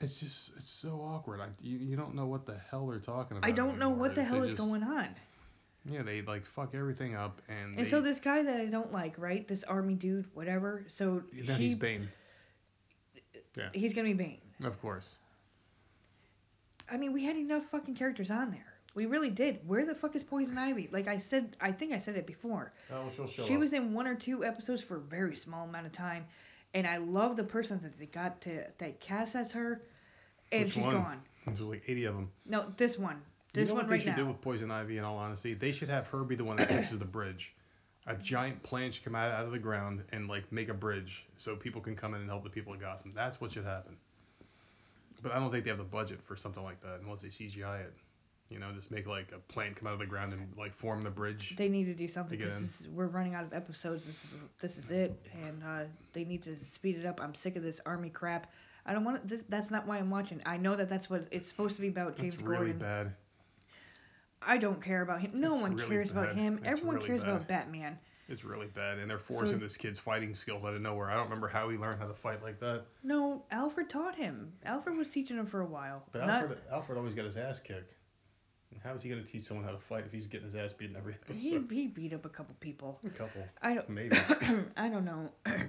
It's 0.00 0.20
just 0.20 0.54
it's 0.56 0.68
so 0.68 1.00
awkward. 1.00 1.40
I, 1.40 1.48
you, 1.60 1.76
you 1.78 1.96
don't 1.96 2.14
know 2.14 2.26
what 2.26 2.46
the 2.46 2.56
hell 2.56 2.86
they're 2.86 3.00
talking 3.00 3.36
about. 3.36 3.48
I 3.48 3.52
don't 3.52 3.78
know 3.78 3.88
what 3.90 4.14
the 4.14 4.20
It's- 4.20 4.28
hell 4.32 4.42
is 4.44 4.52
just- 4.52 4.58
going 4.58 4.84
on. 4.84 5.08
Yeah, 5.90 6.02
they 6.02 6.22
like 6.22 6.44
fuck 6.44 6.74
everything 6.74 7.14
up, 7.14 7.40
and 7.48 7.76
And 7.76 7.78
they, 7.78 7.84
so 7.90 8.00
this 8.00 8.20
guy 8.20 8.42
that 8.42 8.60
I 8.60 8.66
don't 8.66 8.92
like, 8.92 9.14
right? 9.18 9.46
This 9.48 9.64
army 9.64 9.94
dude, 9.94 10.26
whatever. 10.34 10.84
So 10.88 11.22
she, 11.34 11.42
he's 11.52 11.74
Bane, 11.74 12.08
uh, 13.16 13.38
Yeah. 13.56 13.68
he's 13.72 13.94
gonna 13.94 14.08
be 14.08 14.14
Bane. 14.14 14.38
of 14.64 14.80
course. 14.80 15.08
I 16.90 16.96
mean, 16.96 17.12
we 17.12 17.24
had 17.24 17.36
enough 17.36 17.64
fucking 17.66 17.94
characters 17.94 18.30
on 18.30 18.50
there. 18.50 18.64
We 18.94 19.06
really 19.06 19.30
did. 19.30 19.60
Where 19.66 19.84
the 19.84 19.94
fuck 19.94 20.16
is 20.16 20.22
Poison 20.24 20.58
Ivy? 20.58 20.88
Like 20.90 21.06
I 21.06 21.18
said, 21.18 21.56
I 21.60 21.70
think 21.70 21.92
I 21.92 21.98
said 21.98 22.16
it 22.16 22.26
before. 22.26 22.72
Oh, 22.90 23.10
she'll 23.14 23.28
show 23.28 23.46
she 23.46 23.56
was 23.56 23.72
in 23.72 23.92
one 23.92 24.06
or 24.06 24.14
two 24.14 24.44
episodes 24.44 24.82
for 24.82 24.96
a 24.96 25.00
very 25.00 25.36
small 25.36 25.68
amount 25.68 25.86
of 25.86 25.92
time, 25.92 26.24
and 26.74 26.86
I 26.86 26.96
love 26.96 27.36
the 27.36 27.44
person 27.44 27.78
that 27.82 27.98
they 27.98 28.06
got 28.06 28.40
to 28.42 28.64
that 28.78 29.00
cast 29.00 29.36
as 29.36 29.52
her, 29.52 29.82
and 30.52 30.64
Which 30.64 30.74
she's 30.74 30.84
one? 30.84 30.94
gone. 30.94 31.20
There's 31.46 31.60
like 31.60 31.84
80 31.86 32.04
of 32.06 32.14
them. 32.14 32.30
No, 32.46 32.72
this 32.76 32.98
one. 32.98 33.20
You 33.54 33.64
know 33.64 33.74
one 33.74 33.82
what 33.84 33.88
they 33.88 33.92
right 33.96 34.02
should 34.02 34.10
now. 34.10 34.16
do 34.16 34.26
with 34.26 34.40
Poison 34.40 34.70
Ivy? 34.70 34.98
In 34.98 35.04
all 35.04 35.16
honesty, 35.16 35.54
they 35.54 35.72
should 35.72 35.88
have 35.88 36.06
her 36.08 36.24
be 36.24 36.34
the 36.36 36.44
one 36.44 36.56
that 36.58 36.68
fixes 36.68 36.98
the 36.98 37.04
bridge. 37.04 37.54
A 38.06 38.14
giant 38.14 38.62
planche 38.62 39.02
come 39.02 39.14
out, 39.14 39.30
out 39.32 39.44
of 39.46 39.52
the 39.52 39.58
ground 39.58 40.04
and 40.12 40.28
like 40.28 40.50
make 40.52 40.68
a 40.68 40.74
bridge 40.74 41.26
so 41.36 41.56
people 41.56 41.80
can 41.80 41.94
come 41.96 42.14
in 42.14 42.20
and 42.20 42.30
help 42.30 42.44
the 42.44 42.50
people 42.50 42.72
of 42.72 42.80
Gotham. 42.80 43.12
That's 43.14 43.40
what 43.40 43.52
should 43.52 43.64
happen. 43.64 43.96
But 45.22 45.32
I 45.32 45.38
don't 45.40 45.50
think 45.50 45.64
they 45.64 45.70
have 45.70 45.78
the 45.78 45.84
budget 45.84 46.22
for 46.22 46.36
something 46.36 46.62
like 46.62 46.80
that 46.82 47.00
unless 47.02 47.22
they 47.22 47.28
CGI 47.28 47.80
it. 47.84 47.94
You 48.48 48.58
know, 48.58 48.72
just 48.72 48.90
make 48.90 49.06
like 49.06 49.32
a 49.32 49.38
plant 49.52 49.76
come 49.76 49.86
out 49.88 49.92
of 49.92 49.98
the 49.98 50.06
ground 50.06 50.32
and 50.32 50.56
like 50.56 50.74
form 50.74 51.02
the 51.02 51.10
bridge. 51.10 51.54
They 51.58 51.68
need 51.68 51.84
to 51.84 51.94
do 51.94 52.08
something 52.08 52.38
To 52.38 52.44
because 52.44 52.86
we're 52.94 53.08
running 53.08 53.34
out 53.34 53.44
of 53.44 53.52
episodes. 53.52 54.06
This 54.06 54.24
is 54.24 54.30
this 54.60 54.78
is 54.78 54.90
it, 54.90 55.20
and 55.44 55.62
uh, 55.62 55.84
they 56.14 56.24
need 56.24 56.42
to 56.44 56.56
speed 56.64 56.96
it 56.96 57.04
up. 57.04 57.20
I'm 57.20 57.34
sick 57.34 57.56
of 57.56 57.62
this 57.62 57.78
army 57.84 58.08
crap. 58.08 58.50
I 58.86 58.94
don't 58.94 59.04
want 59.04 59.28
this. 59.28 59.42
That's 59.50 59.70
not 59.70 59.86
why 59.86 59.98
I'm 59.98 60.08
watching. 60.08 60.40
I 60.46 60.56
know 60.56 60.76
that 60.76 60.88
that's 60.88 61.10
what 61.10 61.26
it's 61.30 61.50
supposed 61.50 61.74
to 61.74 61.82
be 61.82 61.88
about. 61.88 62.16
James 62.16 62.34
It's 62.34 62.42
really 62.42 62.72
Gordon. 62.72 62.78
bad. 62.78 63.12
I 64.42 64.56
don't 64.58 64.80
care 64.82 65.02
about 65.02 65.20
him. 65.20 65.32
No 65.34 65.52
It's 65.54 65.62
one 65.62 65.74
really 65.76 65.88
cares 65.88 66.10
about 66.10 66.34
him. 66.34 66.58
It's 66.58 66.66
Everyone 66.66 66.96
really 66.96 67.06
cares 67.08 67.22
bad. 67.22 67.30
about 67.30 67.48
Batman. 67.48 67.98
It's 68.28 68.44
really 68.44 68.66
bad, 68.66 68.98
and 68.98 69.10
they're 69.10 69.18
forcing 69.18 69.54
So- 69.54 69.58
this 69.58 69.76
kid's 69.76 69.98
fighting 69.98 70.34
skills 70.34 70.64
out 70.64 70.74
of 70.74 70.82
nowhere. 70.82 71.10
I 71.10 71.14
don't 71.14 71.24
remember 71.24 71.48
how 71.48 71.68
he 71.70 71.78
learned 71.78 71.98
how 72.00 72.06
to 72.06 72.14
fight 72.14 72.42
like 72.42 72.60
that. 72.60 72.84
No, 73.02 73.44
Alfred 73.50 73.88
taught 73.88 74.14
him. 74.16 74.52
Alfred 74.64 74.96
was 74.96 75.10
teaching 75.10 75.38
him 75.38 75.46
for 75.46 75.62
a 75.62 75.66
while. 75.66 76.04
But 76.12 76.26
Not- 76.26 76.42
Alfred, 76.42 76.58
Alfred 76.70 76.98
always 76.98 77.14
got 77.14 77.24
his 77.24 77.36
ass 77.38 77.58
kicked. 77.60 77.94
And 78.70 78.80
How 78.82 78.92
is 78.92 79.02
he 79.02 79.08
going 79.08 79.24
to 79.24 79.26
teach 79.26 79.44
someone 79.44 79.64
how 79.64 79.72
to 79.72 79.78
fight 79.78 80.04
if 80.04 80.12
he's 80.12 80.26
getting 80.26 80.44
his 80.46 80.54
ass 80.54 80.74
beaten 80.74 80.94
every 80.94 81.14
episode? 81.14 81.36
he 81.38 81.58
he 81.70 81.86
beat 81.86 82.12
up 82.12 82.26
a 82.26 82.28
couple 82.28 82.54
people. 82.60 82.98
A 83.06 83.08
couple, 83.08 83.42
I 83.62 83.74
don't. 83.74 83.88
maybe. 83.88 84.14
I 84.76 84.88
don't 84.90 85.06
know. 85.06 85.30
I 85.46 85.66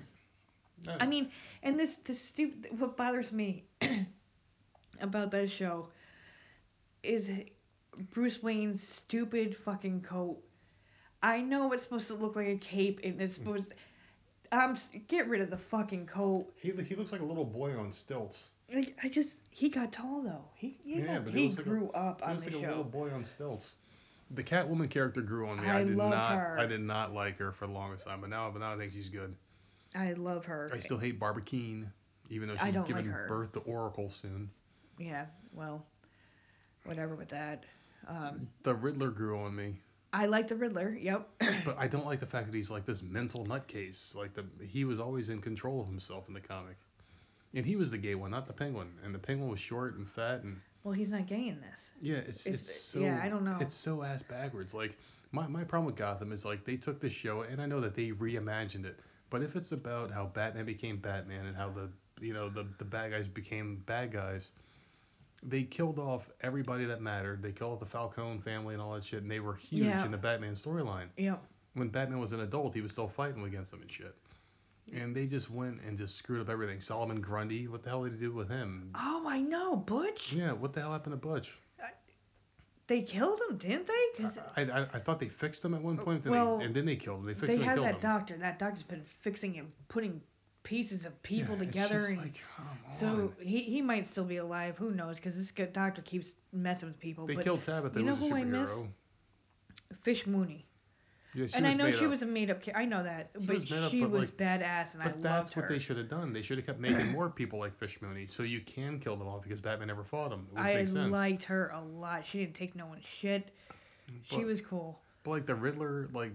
I 0.99 1.05
mean, 1.05 1.31
and 1.63 1.79
this 1.79 1.95
this 2.03 2.21
stupid. 2.21 2.77
What 2.77 2.97
bothers 2.97 3.31
me 3.31 3.63
about 4.99 5.31
that 5.31 5.49
show 5.49 5.87
is 7.03 7.29
Bruce 8.11 8.41
Wayne's 8.41 8.85
stupid 8.87 9.55
fucking 9.57 10.01
coat. 10.01 10.37
I 11.21 11.41
know 11.41 11.71
it's 11.73 11.83
supposed 11.83 12.07
to 12.07 12.13
look 12.13 12.35
like 12.35 12.47
a 12.47 12.57
cape, 12.57 13.01
and 13.03 13.21
it's 13.21 13.35
supposed. 13.35 13.73
Um, 14.51 14.77
get 15.07 15.27
rid 15.27 15.41
of 15.41 15.49
the 15.51 15.57
fucking 15.57 16.07
coat. 16.07 16.47
he 16.59 16.71
he 16.71 16.95
looks 16.95 17.11
like 17.11 17.21
a 17.21 17.25
little 17.25 17.45
boy 17.45 17.77
on 17.77 17.91
stilts. 17.91 18.49
Like 18.73 18.97
I 19.03 19.09
just, 19.09 19.37
he 19.51 19.69
got 19.69 19.91
tall 19.91 20.21
though. 20.23 20.45
He 20.55 20.77
he, 20.83 20.99
Yeah, 21.01 21.15
got, 21.15 21.25
but 21.25 21.33
he 21.33 21.41
he 21.41 21.45
looks 21.47 21.57
like 21.57 21.65
a- 21.67 21.69
grew 21.69 21.89
up 21.91 22.21
He 22.21 22.25
on 22.27 22.31
looks 22.33 22.45
the 22.45 22.51
like 22.51 22.59
a 22.59 22.61
show. 22.63 22.67
little 22.69 22.83
boy 22.83 23.11
on 23.13 23.23
stilts. 23.23 23.75
The 24.31 24.43
Catwoman 24.43 24.89
character 24.89 25.21
grew 25.21 25.47
on 25.49 25.59
me. 25.61 25.67
I, 25.67 25.79
I 25.79 25.83
did 25.83 25.97
not. 25.97 26.35
her. 26.35 26.59
I 26.59 26.65
did 26.67 26.81
not 26.81 27.13
like 27.13 27.37
her 27.39 27.51
for 27.51 27.67
the 27.67 27.73
longest 27.73 28.05
time, 28.05 28.21
but 28.21 28.29
now, 28.29 28.49
but 28.51 28.59
now 28.59 28.73
I 28.73 28.77
think 28.77 28.91
she's 28.93 29.09
good. 29.09 29.35
I 29.95 30.13
love 30.13 30.45
her. 30.45 30.69
I 30.73 30.79
still 30.79 30.99
hate 30.99 31.19
Barbara 31.19 31.41
Kean, 31.43 31.91
even 32.29 32.47
though 32.47 32.55
she's 32.63 32.75
giving 32.87 33.11
like 33.11 33.27
birth 33.27 33.51
to 33.53 33.59
Oracle 33.61 34.11
soon. 34.11 34.49
Yeah, 34.99 35.25
well, 35.51 35.83
whatever 36.85 37.15
with 37.15 37.29
that. 37.29 37.63
Um, 38.07 38.47
The 38.63 38.73
Riddler 38.75 39.09
grew 39.11 39.39
on 39.39 39.55
me. 39.55 39.81
I 40.11 40.25
like 40.25 40.47
the 40.47 40.55
Riddler. 40.55 40.97
Yep. 40.99 41.29
But 41.65 41.77
I 41.77 41.87
don't 41.87 42.05
like 42.05 42.19
the 42.19 42.25
fact 42.25 42.47
that 42.47 42.55
he's 42.55 42.71
like 42.71 42.85
this 42.85 43.01
mental 43.03 43.45
nutcase. 43.45 44.15
Like 44.15 44.33
the 44.33 44.45
he 44.65 44.85
was 44.85 44.99
always 44.99 45.29
in 45.29 45.39
control 45.41 45.81
of 45.81 45.87
himself 45.87 46.27
in 46.27 46.33
the 46.33 46.39
comic, 46.41 46.77
and 47.53 47.65
he 47.65 47.75
was 47.75 47.91
the 47.91 47.97
gay 47.97 48.15
one, 48.15 48.31
not 48.31 48.45
the 48.45 48.53
Penguin. 48.53 48.87
And 49.03 49.13
the 49.13 49.19
Penguin 49.19 49.49
was 49.49 49.59
short 49.59 49.95
and 49.97 50.07
fat 50.07 50.43
and 50.43 50.59
well, 50.83 50.93
he's 50.93 51.11
not 51.11 51.27
gay 51.27 51.47
in 51.47 51.59
this. 51.61 51.91
yeah, 52.01 52.17
it's 52.17 52.45
it's, 52.45 52.47
It's- 52.47 52.81
so 52.81 52.99
yeah, 52.99 53.19
I 53.21 53.29
don't 53.29 53.43
know. 53.43 53.57
It's 53.59 53.75
so 53.75 54.01
ass 54.03 54.23
backwards. 54.23 54.73
Like 54.73 54.97
my 55.31 55.45
my 55.47 55.63
problem 55.63 55.85
with 55.85 55.95
Gotham 55.95 56.31
is 56.31 56.43
like 56.45 56.63
they 56.65 56.77
took 56.77 56.99
the 56.99 57.09
show 57.09 57.41
and 57.41 57.61
I 57.61 57.65
know 57.67 57.79
that 57.81 57.93
they 57.95 58.09
reimagined 58.11 58.85
it, 58.85 58.99
but 59.29 59.43
if 59.43 59.55
it's 59.55 59.71
about 59.73 60.09
how 60.11 60.25
Batman 60.27 60.65
became 60.65 60.97
Batman 60.97 61.45
and 61.45 61.55
how 61.55 61.69
the 61.69 61.89
you 62.19 62.33
know 62.33 62.49
the 62.49 62.65
the 62.79 62.85
bad 62.85 63.11
guys 63.11 63.27
became 63.27 63.83
bad 63.85 64.11
guys. 64.11 64.51
They 65.43 65.63
killed 65.63 65.99
off 65.99 66.29
everybody 66.41 66.85
that 66.85 67.01
mattered. 67.01 67.41
They 67.41 67.51
killed 67.51 67.73
off 67.73 67.79
the 67.79 67.85
Falcone 67.85 68.39
family 68.39 68.73
and 68.73 68.81
all 68.81 68.93
that 68.93 69.03
shit, 69.05 69.21
and 69.21 69.31
they 69.31 69.39
were 69.39 69.55
huge 69.55 69.85
Yeah. 69.85 70.03
in 70.05 70.11
the 70.11 70.17
Batman 70.17 70.53
storyline 70.53 71.07
Yep. 71.17 71.41
when 71.73 71.89
Batman 71.89 72.19
was 72.19 72.31
an 72.33 72.41
adult, 72.41 72.73
he 72.75 72.81
was 72.81 72.91
still 72.91 73.07
fighting 73.07 73.43
against 73.45 73.71
them 73.71 73.81
and 73.81 73.91
shit. 73.91 74.15
And 74.93 75.15
they 75.15 75.27
just 75.27 75.49
went 75.51 75.81
and 75.81 75.97
just 75.97 76.15
screwed 76.15 76.41
up 76.41 76.49
everything. 76.49 76.81
Solomon 76.81 77.21
Grundy, 77.21 77.67
what 77.67 77.83
the 77.83 77.89
hell 77.89 78.03
did 78.03 78.13
he 78.13 78.19
do 78.19 78.31
with 78.33 78.49
him? 78.49 78.89
Oh, 78.95 79.23
I 79.27 79.39
know, 79.39 79.75
Butch. 79.75 80.33
Yeah, 80.33 80.51
what 80.51 80.73
the 80.73 80.81
hell 80.81 80.91
happened 80.91 81.13
to 81.13 81.17
Butch? 81.17 81.49
They 82.87 83.03
killed 83.03 83.39
him, 83.47 83.57
didn't 83.57 83.85
they? 83.85 83.93
Because 84.17 84.39
I, 84.57 84.61
I, 84.63 84.81
I 84.95 84.97
thought 84.99 85.19
they 85.19 85.29
fixed 85.29 85.63
him 85.63 85.75
at 85.75 85.81
one 85.83 85.95
point, 85.95 86.23
then 86.23 86.31
Well, 86.33 86.57
they, 86.57 86.65
and 86.65 86.73
then 86.75 86.85
they 86.85 86.95
killed 86.95 87.19
him. 87.19 87.25
They 87.27 87.35
fixed 87.35 87.47
they 87.49 87.57
him 87.57 87.61
had 87.61 87.75
killed 87.75 87.85
that 87.85 87.95
him. 87.95 88.01
doctor. 88.01 88.37
That 88.39 88.57
doctor's 88.57 88.81
been 88.81 89.03
fixing 89.21 89.59
and 89.59 89.71
putting 89.89 90.19
pieces 90.69 91.03
of 91.03 91.19
people 91.23 91.55
Yeah, 91.55 91.63
it's 91.63 91.73
together, 91.75 91.97
just 91.97 92.09
and 92.11 92.17
like, 92.19 92.41
come 92.55 92.67
so 92.95 93.07
on. 93.07 93.33
he 93.41 93.61
he 93.63 93.81
might 93.81 94.05
still 94.05 94.23
be 94.23 94.37
alive. 94.37 94.77
Who 94.77 94.91
knows? 94.91 95.15
Because 95.15 95.35
this 95.35 95.49
good 95.49 95.73
doctor 95.73 96.03
keeps 96.03 96.33
messing 96.53 96.89
with 96.89 96.99
people. 96.99 97.25
They 97.25 97.33
but 97.33 97.43
killed 97.43 97.63
Tabitha, 97.63 97.99
you 97.99 98.05
know 98.05 98.13
was 98.13 98.29
who 98.29 98.35
I 98.35 98.43
miss? 98.43 98.71
Fish 100.03 100.27
Mooney. 100.27 100.67
Yeah, 101.33 101.47
she 101.47 101.53
and 101.55 101.65
I 101.67 101.73
know 101.73 101.89
she 101.91 102.05
up. 102.05 102.11
was 102.11 102.21
a 102.21 102.25
made 102.27 102.51
up. 102.51 102.61
I 102.75 102.85
know 102.85 103.03
that, 103.03 103.31
She 103.39 103.45
but 103.47 103.55
was 103.55 103.69
made 103.71 103.83
up, 103.83 103.91
she 103.91 104.01
but, 104.01 104.09
was 104.11 104.29
like- 104.29 104.37
badass, 104.37 104.93
and 104.93 105.01
I 105.01 105.05
loved 105.05 105.15
her. 105.15 105.21
But 105.21 105.23
loved 105.23 105.23
that's 105.23 105.55
what 105.55 105.69
they 105.69 105.79
should 105.79 105.97
have 105.97 106.09
done. 106.09 106.33
They 106.33 106.41
should 106.43 106.57
have 106.59 106.65
kept 106.67 106.79
making 106.79 107.07
more 107.11 107.29
people 107.29 107.57
like 107.59 107.75
Fish 107.77 107.97
Mooney, 108.01 108.27
so 108.27 108.43
you 108.43 108.61
can 108.61 108.99
kill 108.99 109.15
them 109.15 109.27
all 109.27 109.39
because 109.39 109.59
Batman 109.61 109.87
never 109.87 110.03
fought 110.03 110.29
them. 110.29 110.47
Which 110.51 110.63
I 110.63 110.73
makes 110.75 110.91
sense. 110.91 111.11
liked 111.11 111.43
her 111.45 111.69
a 111.69 111.81
lot. 111.81 112.25
She 112.25 112.39
didn't 112.39 112.55
take 112.55 112.75
no 112.75 112.85
one's 112.85 113.05
shit. 113.05 113.49
She 114.23 114.43
was 114.43 114.59
cool. 114.61 114.99
But 115.23 115.31
like 115.31 115.45
the 115.47 115.55
Riddler, 115.55 116.07
like 116.13 116.31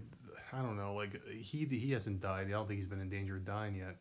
I 0.53 0.59
don't 0.63 0.77
know, 0.77 0.95
like 0.95 1.21
he 1.29 1.65
he 1.67 1.91
hasn't 1.93 2.21
died. 2.21 2.47
I 2.49 2.51
don't 2.51 2.67
think 2.69 2.79
he's 2.79 2.89
been 2.89 3.01
in 3.01 3.09
danger 3.11 3.37
of 3.37 3.45
dying 3.45 3.75
yet. 3.77 3.97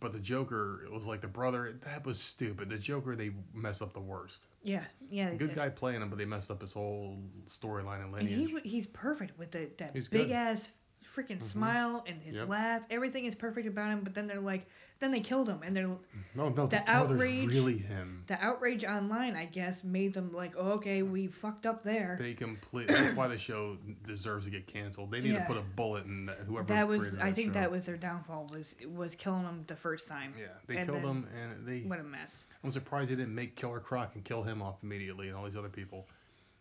But 0.00 0.12
the 0.12 0.18
Joker, 0.20 0.82
it 0.84 0.92
was 0.92 1.04
like 1.04 1.20
the 1.20 1.28
brother. 1.28 1.78
That 1.84 2.06
was 2.06 2.18
stupid. 2.20 2.70
The 2.70 2.78
Joker, 2.78 3.16
they 3.16 3.32
mess 3.52 3.82
up 3.82 3.92
the 3.92 4.00
worst. 4.00 4.40
Yeah, 4.62 4.84
yeah. 5.10 5.30
Good 5.30 5.48
did. 5.48 5.56
guy 5.56 5.68
playing 5.68 6.00
him, 6.00 6.08
but 6.08 6.18
they 6.18 6.24
messed 6.24 6.50
up 6.50 6.60
his 6.60 6.72
whole 6.72 7.18
storyline 7.46 8.02
and 8.04 8.14
And 8.14 8.28
he 8.28 8.58
he's 8.62 8.86
perfect 8.86 9.38
with 9.38 9.50
the, 9.50 9.68
that 9.78 9.90
He's 9.92 10.08
big 10.08 10.28
good. 10.28 10.32
ass 10.32 10.68
freaking 11.16 11.36
mm-hmm. 11.36 11.44
smile 11.44 12.04
and 12.06 12.20
his 12.22 12.36
Yep. 12.36 12.48
laugh. 12.48 12.82
Everything 12.90 13.24
is 13.24 13.34
perfect 13.34 13.66
about 13.66 13.90
him. 13.90 14.00
But 14.02 14.14
then 14.14 14.26
they're 14.26 14.40
like, 14.40 14.66
then 15.00 15.10
they 15.10 15.20
killed 15.20 15.48
him, 15.48 15.60
and 15.62 15.76
they're 15.76 15.86
mm-hmm. 15.88 16.20
no, 16.34 16.48
no, 16.50 16.66
the, 16.66 16.82
outrage- 16.88 17.48
really 17.48 17.76
him. 17.76 18.22
the 18.28 18.42
outrage 18.42 18.84
online, 18.84 19.34
I 19.34 19.44
guess, 19.44 19.82
made 19.82 20.14
them 20.14 20.32
like, 20.32 20.54
oh, 20.56 20.72
okay, 20.72 21.02
we 21.02 21.26
fucked 21.26 21.66
up 21.66 21.82
there. 21.82 22.16
They 22.18 22.32
complete. 22.32 22.88
That's 22.88 23.12
why 23.12 23.28
the 23.28 23.36
show 23.36 23.76
deserves 24.06 24.46
to 24.46 24.50
get 24.50 24.66
canceled. 24.66 25.10
They 25.10 25.20
need 25.20 25.32
Yeah. 25.32 25.40
to 25.40 25.46
put 25.46 25.56
a 25.56 25.62
bullet 25.62 26.06
in 26.06 26.26
that- 26.26 26.38
whoever 26.46 26.66
that 26.68 26.86
was, 26.86 27.02
created 27.08 27.20
I 27.20 27.32
think 27.32 27.48
show. 27.48 27.60
that 27.60 27.70
was 27.70 27.84
their 27.86 27.96
downfall 27.96 28.48
was 28.52 28.76
was 28.94 29.14
killing 29.14 29.42
him 29.42 29.64
the 29.66 29.76
first 29.76 30.08
time. 30.08 30.32
Yeah, 30.38 30.46
they 30.66 30.76
and 30.76 30.86
killed 30.86 31.02
then- 31.02 31.10
him, 31.10 31.28
and 31.36 31.66
they. 31.66 31.80
What 31.80 31.98
a 32.00 32.04
mess. 32.04 32.46
I'm 32.62 32.70
surprised 32.70 33.10
they 33.10 33.16
didn't 33.16 33.34
make 33.34 33.56
Killer 33.56 33.80
Croc 33.80 34.14
and 34.14 34.24
kill 34.24 34.42
him 34.42 34.62
off 34.62 34.76
immediately, 34.82 35.28
and 35.28 35.36
all 35.36 35.44
these 35.44 35.56
other 35.56 35.68
people. 35.68 36.06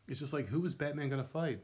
It's 0.07 0.19
just 0.19 0.33
like, 0.33 0.47
who 0.47 0.65
is 0.65 0.75
Batman 0.75 1.07
gonna 1.09 1.23
fight? 1.23 1.61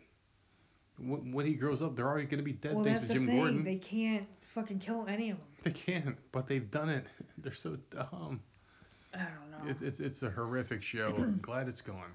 When, 1.02 1.46
he 1.46 1.54
grows 1.54 1.82
up, 1.82 1.96
they're 1.96 2.08
already 2.08 2.28
gonna 2.28 2.44
be 2.44 2.54
dead 2.54 2.76
well, 2.76 2.84
thanks 2.84 3.02
that's 3.02 3.14
to 3.14 3.20
the 3.20 3.20
Jim 3.20 3.28
thing. 3.28 3.38
Gordon. 3.38 3.64
They 3.64 3.76
can't 3.78 4.28
fucking 4.42 4.80
kill 4.80 5.06
any 5.08 5.30
of 5.32 5.38
them. 5.38 5.48
They 5.64 5.72
can't, 5.72 6.18
but 6.32 6.48
they've 6.48 6.70
done 6.70 6.90
it. 6.90 7.06
They're 7.38 7.54
so 7.54 7.78
dumb. 7.90 8.42
I 9.14 9.18
don't 9.20 9.52
know. 9.66 9.70
It's 9.72 9.82
it's 9.82 10.00
it's 10.00 10.24
a 10.24 10.30
horrific 10.30 10.84
show. 10.84 11.08
I'm 11.18 11.40
glad 11.42 11.68
it's 11.68 11.82
gone. 11.82 12.12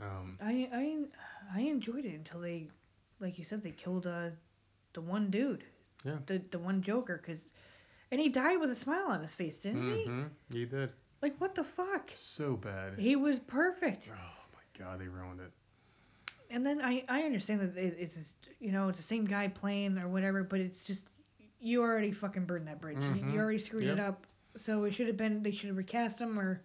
Um, 0.00 0.38
I 0.42 0.68
I 0.72 1.58
I 1.58 1.60
enjoyed 1.62 2.04
it 2.04 2.14
until 2.14 2.40
they, 2.40 2.68
like 3.20 3.38
you 3.38 3.44
said, 3.44 3.62
they 3.62 3.70
killed 3.72 4.06
uh 4.06 4.28
the 4.92 5.00
one 5.00 5.30
dude. 5.30 5.64
Yeah. 6.04 6.16
The 6.26 6.40
the 6.50 6.58
one 6.58 6.82
Joker, 6.82 7.18
cause, 7.18 7.52
and 8.10 8.20
he 8.20 8.28
died 8.28 8.60
with 8.60 8.70
a 8.70 8.76
smile 8.76 9.06
on 9.08 9.22
his 9.22 9.32
face, 9.34 9.56
didn't 9.56 9.90
he? 9.90 10.04
mhm, 10.06 10.28
he 10.52 10.64
did 10.64 10.90
Like 11.22 11.34
what 11.38 11.54
the 11.54 11.64
fuck? 11.64 12.10
so 12.14 12.56
bad. 12.56 12.98
He 12.98 13.16
was 13.16 13.38
perfect. 13.38 14.08
Oh 14.12 14.44
my 14.54 14.84
god, 14.84 15.00
they 15.00 15.08
ruined 15.08 15.40
it. 15.40 15.50
And 16.50 16.64
then 16.64 16.80
I 16.82 17.04
I 17.08 17.22
understand 17.22 17.60
that 17.60 17.76
it, 17.76 17.96
it's 17.98 18.14
just, 18.14 18.36
you 18.60 18.72
know 18.72 18.88
it's 18.88 18.98
the 18.98 19.04
same 19.04 19.24
guy 19.24 19.48
playing 19.48 19.98
or 19.98 20.08
whatever, 20.08 20.42
but 20.44 20.60
it's 20.60 20.82
just 20.82 21.06
you 21.60 21.82
already 21.82 22.12
fucking 22.12 22.44
burned 22.44 22.68
that 22.68 22.80
bridge. 22.80 22.98
You- 22.98 23.02
Mhm. 23.04 23.32
You 23.32 23.40
already 23.40 23.58
screwed 23.58 23.84
it 23.84 23.98
up. 23.98 24.26
So 24.56 24.84
it 24.84 24.94
should 24.94 25.06
have 25.08 25.16
been 25.16 25.42
they 25.42 25.50
should 25.52 25.68
have 25.68 25.76
recast 25.76 26.18
him 26.20 26.38
or 26.38 26.60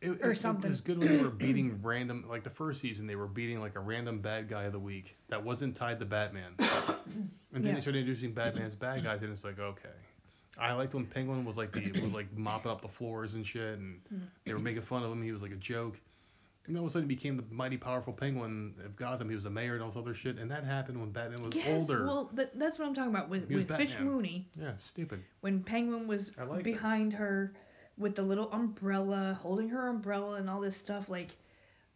It, 0.00 0.22
Or 0.22 0.32
it- 0.32 0.38
something. 0.38 0.64
It 0.66 0.70
was 0.70 0.80
good 0.80 0.98
when 0.98 1.08
they 1.08 1.22
were 1.22 1.28
beating 1.46 1.78
random, 1.82 2.24
like 2.28 2.42
the 2.42 2.50
first 2.50 2.80
season, 2.80 3.06
they 3.06 3.16
were 3.16 3.26
beating 3.28 3.60
like 3.60 3.76
a 3.76 3.80
random 3.80 4.20
bad 4.20 4.48
guy 4.48 4.64
of 4.64 4.72
the 4.72 4.78
week 4.78 5.14
that 5.28 5.42
wasn't 5.44 5.76
tied 5.76 5.98
to 6.00 6.06
Batman. 6.06 6.54
and 6.58 7.28
then 7.52 7.64
Yeah. 7.64 7.74
they 7.74 7.80
started 7.80 7.98
introducing 8.00 8.32
Batman's 8.32 8.74
bad 8.74 9.04
guys, 9.04 9.22
and 9.22 9.30
it's 9.30 9.44
like, 9.44 9.58
okay. 9.58 9.88
I 10.58 10.72
liked 10.72 10.94
when 10.94 11.04
Penguin 11.06 11.44
was 11.44 11.56
like 11.58 11.72
the 11.72 12.00
was 12.02 12.12
like 12.14 12.34
mopping 12.36 12.70
up 12.70 12.80
the 12.82 12.88
floors 12.88 13.34
and 13.34 13.46
shit, 13.46 13.78
and 13.78 14.00
Hmm. 14.08 14.18
they 14.44 14.52
were 14.54 14.58
making 14.58 14.82
fun 14.82 15.02
of 15.02 15.12
him. 15.12 15.22
He 15.22 15.32
was 15.32 15.42
like 15.42 15.52
a 15.52 15.56
joke. 15.56 15.98
And 16.66 16.76
all 16.76 16.84
of 16.84 16.88
a 16.88 16.92
sudden, 16.92 17.08
he 17.08 17.14
became 17.14 17.36
the 17.36 17.44
mighty 17.50 17.76
powerful 17.76 18.12
Penguin 18.12 18.74
of 18.84 18.94
Gotham. 18.94 19.28
He 19.28 19.34
was 19.34 19.44
the 19.44 19.50
mayor 19.50 19.74
and 19.74 19.82
all 19.82 19.88
this 19.88 19.96
other 19.96 20.14
shit. 20.14 20.38
And 20.38 20.50
that 20.50 20.64
happened 20.64 21.00
when 21.00 21.10
Batman 21.10 21.42
was 21.42 21.54
yes. 21.54 21.80
older. 21.80 22.04
Well, 22.04 22.30
th- 22.36 22.50
that's 22.54 22.78
what 22.78 22.86
I'm 22.86 22.94
talking 22.94 23.10
about 23.10 23.28
with 23.28 23.48
He 23.48 23.56
with 23.56 23.74
Fish 23.76 23.94
Mooney. 24.00 24.48
yeah, 24.60 24.72
stupid. 24.78 25.22
when 25.40 25.62
Penguin 25.62 26.06
was 26.06 26.28
it. 26.28 26.62
behind 26.62 27.12
her 27.14 27.52
with 27.98 28.16
the 28.16 28.22
little 28.22 28.50
umbrella, 28.52 29.38
holding 29.40 29.68
her 29.68 29.88
umbrella 29.88 30.34
and 30.34 30.50
all 30.50 30.60
this 30.60 30.76
stuff. 30.76 31.08
Like, 31.08 31.30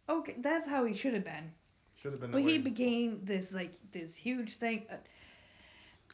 okay, 0.09 0.35
that's 0.39 0.67
how 0.67 0.85
he 0.85 0.95
should 0.95 1.13
have 1.13 1.25
been. 1.25 1.51
Should 1.95 2.11
have 2.11 2.21
been. 2.21 2.31
But 2.31 2.43
that 2.43 2.49
he 2.49 2.57
became 2.59 3.21
this 3.23 3.51
like 3.51 3.73
this 3.91 4.15
huge 4.15 4.55
thing. 4.57 4.85
Uh, 4.89 4.95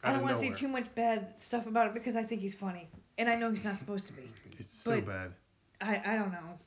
I 0.02 0.12
don't 0.12 0.22
want 0.22 0.34
to 0.34 0.40
say 0.40 0.50
too 0.50 0.68
much 0.68 0.92
bad 0.94 1.34
stuff 1.40 1.66
about 1.66 1.86
it 1.88 1.94
because 1.94 2.16
I 2.16 2.24
think 2.24 2.40
he's 2.40 2.54
funny, 2.54 2.88
and 3.18 3.28
I 3.28 3.36
know 3.36 3.50
he's 3.50 3.64
not 3.64 3.76
supposed 3.76 4.06
to 4.08 4.12
be. 4.12 4.22
It's 4.58 4.76
so 4.76 5.00
bad. 5.00 5.32
I 5.80 6.02
I 6.04 6.16
don't 6.16 6.32
know. 6.32 6.58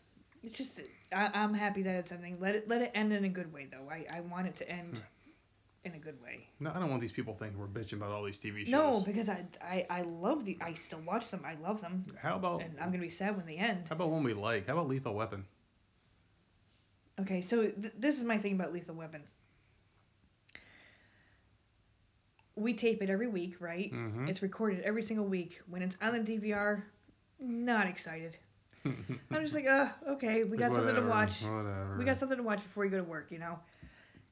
It's 0.43 0.55
just 0.55 0.81
I, 1.15 1.29
I'm 1.33 1.53
happy 1.53 1.81
that 1.83 1.95
it's 1.95 2.11
ending. 2.11 2.37
Let 2.39 2.55
it 2.55 2.67
let 2.67 2.81
it 2.81 2.91
end 2.93 3.13
in 3.13 3.23
a 3.25 3.29
good 3.29 3.51
way 3.53 3.67
though. 3.71 3.89
I 3.89 4.05
I 4.17 4.19
want 4.21 4.47
it 4.47 4.55
to 4.57 4.69
end 4.69 5.01
in 5.85 5.93
a 5.93 5.99
good 5.99 6.21
way. 6.21 6.47
No, 6.59 6.71
I 6.73 6.79
don't 6.79 6.89
want 6.89 7.01
these 7.01 7.11
people 7.11 7.33
thinking 7.35 7.57
we're 7.59 7.67
bitching 7.67 7.93
about 7.93 8.11
all 8.11 8.23
these 8.23 8.37
TV 8.39 8.63
shows. 8.65 8.69
No, 8.71 9.01
because 9.05 9.29
I, 9.29 9.45
I 9.61 9.85
I 9.89 10.01
love 10.01 10.43
the 10.45 10.57
I 10.61 10.73
still 10.73 11.01
watch 11.05 11.29
them. 11.31 11.43
I 11.45 11.55
love 11.61 11.79
them, 11.81 12.05
How 12.21 12.35
about 12.35 12.61
and 12.61 12.73
I'm 12.79 12.89
gonna 12.91 13.03
be 13.03 13.09
sad 13.09 13.37
when 13.37 13.45
they 13.45 13.55
end. 13.57 13.85
how 13.89 13.95
about 13.95 14.09
one 14.09 14.23
we 14.23 14.33
like? 14.33 14.67
How 14.67 14.73
about 14.73 14.87
Lethal 14.87 15.13
Weapon? 15.13 15.45
Okay, 17.21 17.41
so 17.41 17.67
th- 17.67 17.93
this 17.97 18.17
is 18.17 18.23
my 18.23 18.37
thing 18.37 18.53
about 18.53 18.73
Lethal 18.73 18.95
Weapon. 18.95 19.21
We 22.55 22.73
tape 22.73 23.01
it 23.01 23.09
every 23.09 23.27
week, 23.27 23.59
right? 23.59 23.91
Mhm. 23.93 24.29
It's 24.29 24.41
recorded 24.41 24.81
every 24.81 25.03
single 25.03 25.25
week. 25.25 25.61
When 25.67 25.81
it's 25.81 25.97
on 26.01 26.13
the 26.13 26.19
DVR, 26.19 26.83
not 27.39 27.87
excited. 27.87 28.37
I'm 28.85 29.41
just 29.41 29.53
like, 29.53 29.65
uh, 29.65 29.89
okay, 30.09 30.43
we 30.43 30.57
got 30.57 30.71
something 30.71 30.95
to 30.95 31.01
watch. 31.01 31.41
Whatever. 31.41 31.95
We 31.97 32.05
got 32.05 32.17
something 32.17 32.37
to 32.37 32.43
watch 32.43 32.61
before 32.63 32.85
you 32.85 32.91
go 32.91 32.97
to 32.97 33.03
work, 33.03 33.31
you 33.31 33.39
know. 33.39 33.59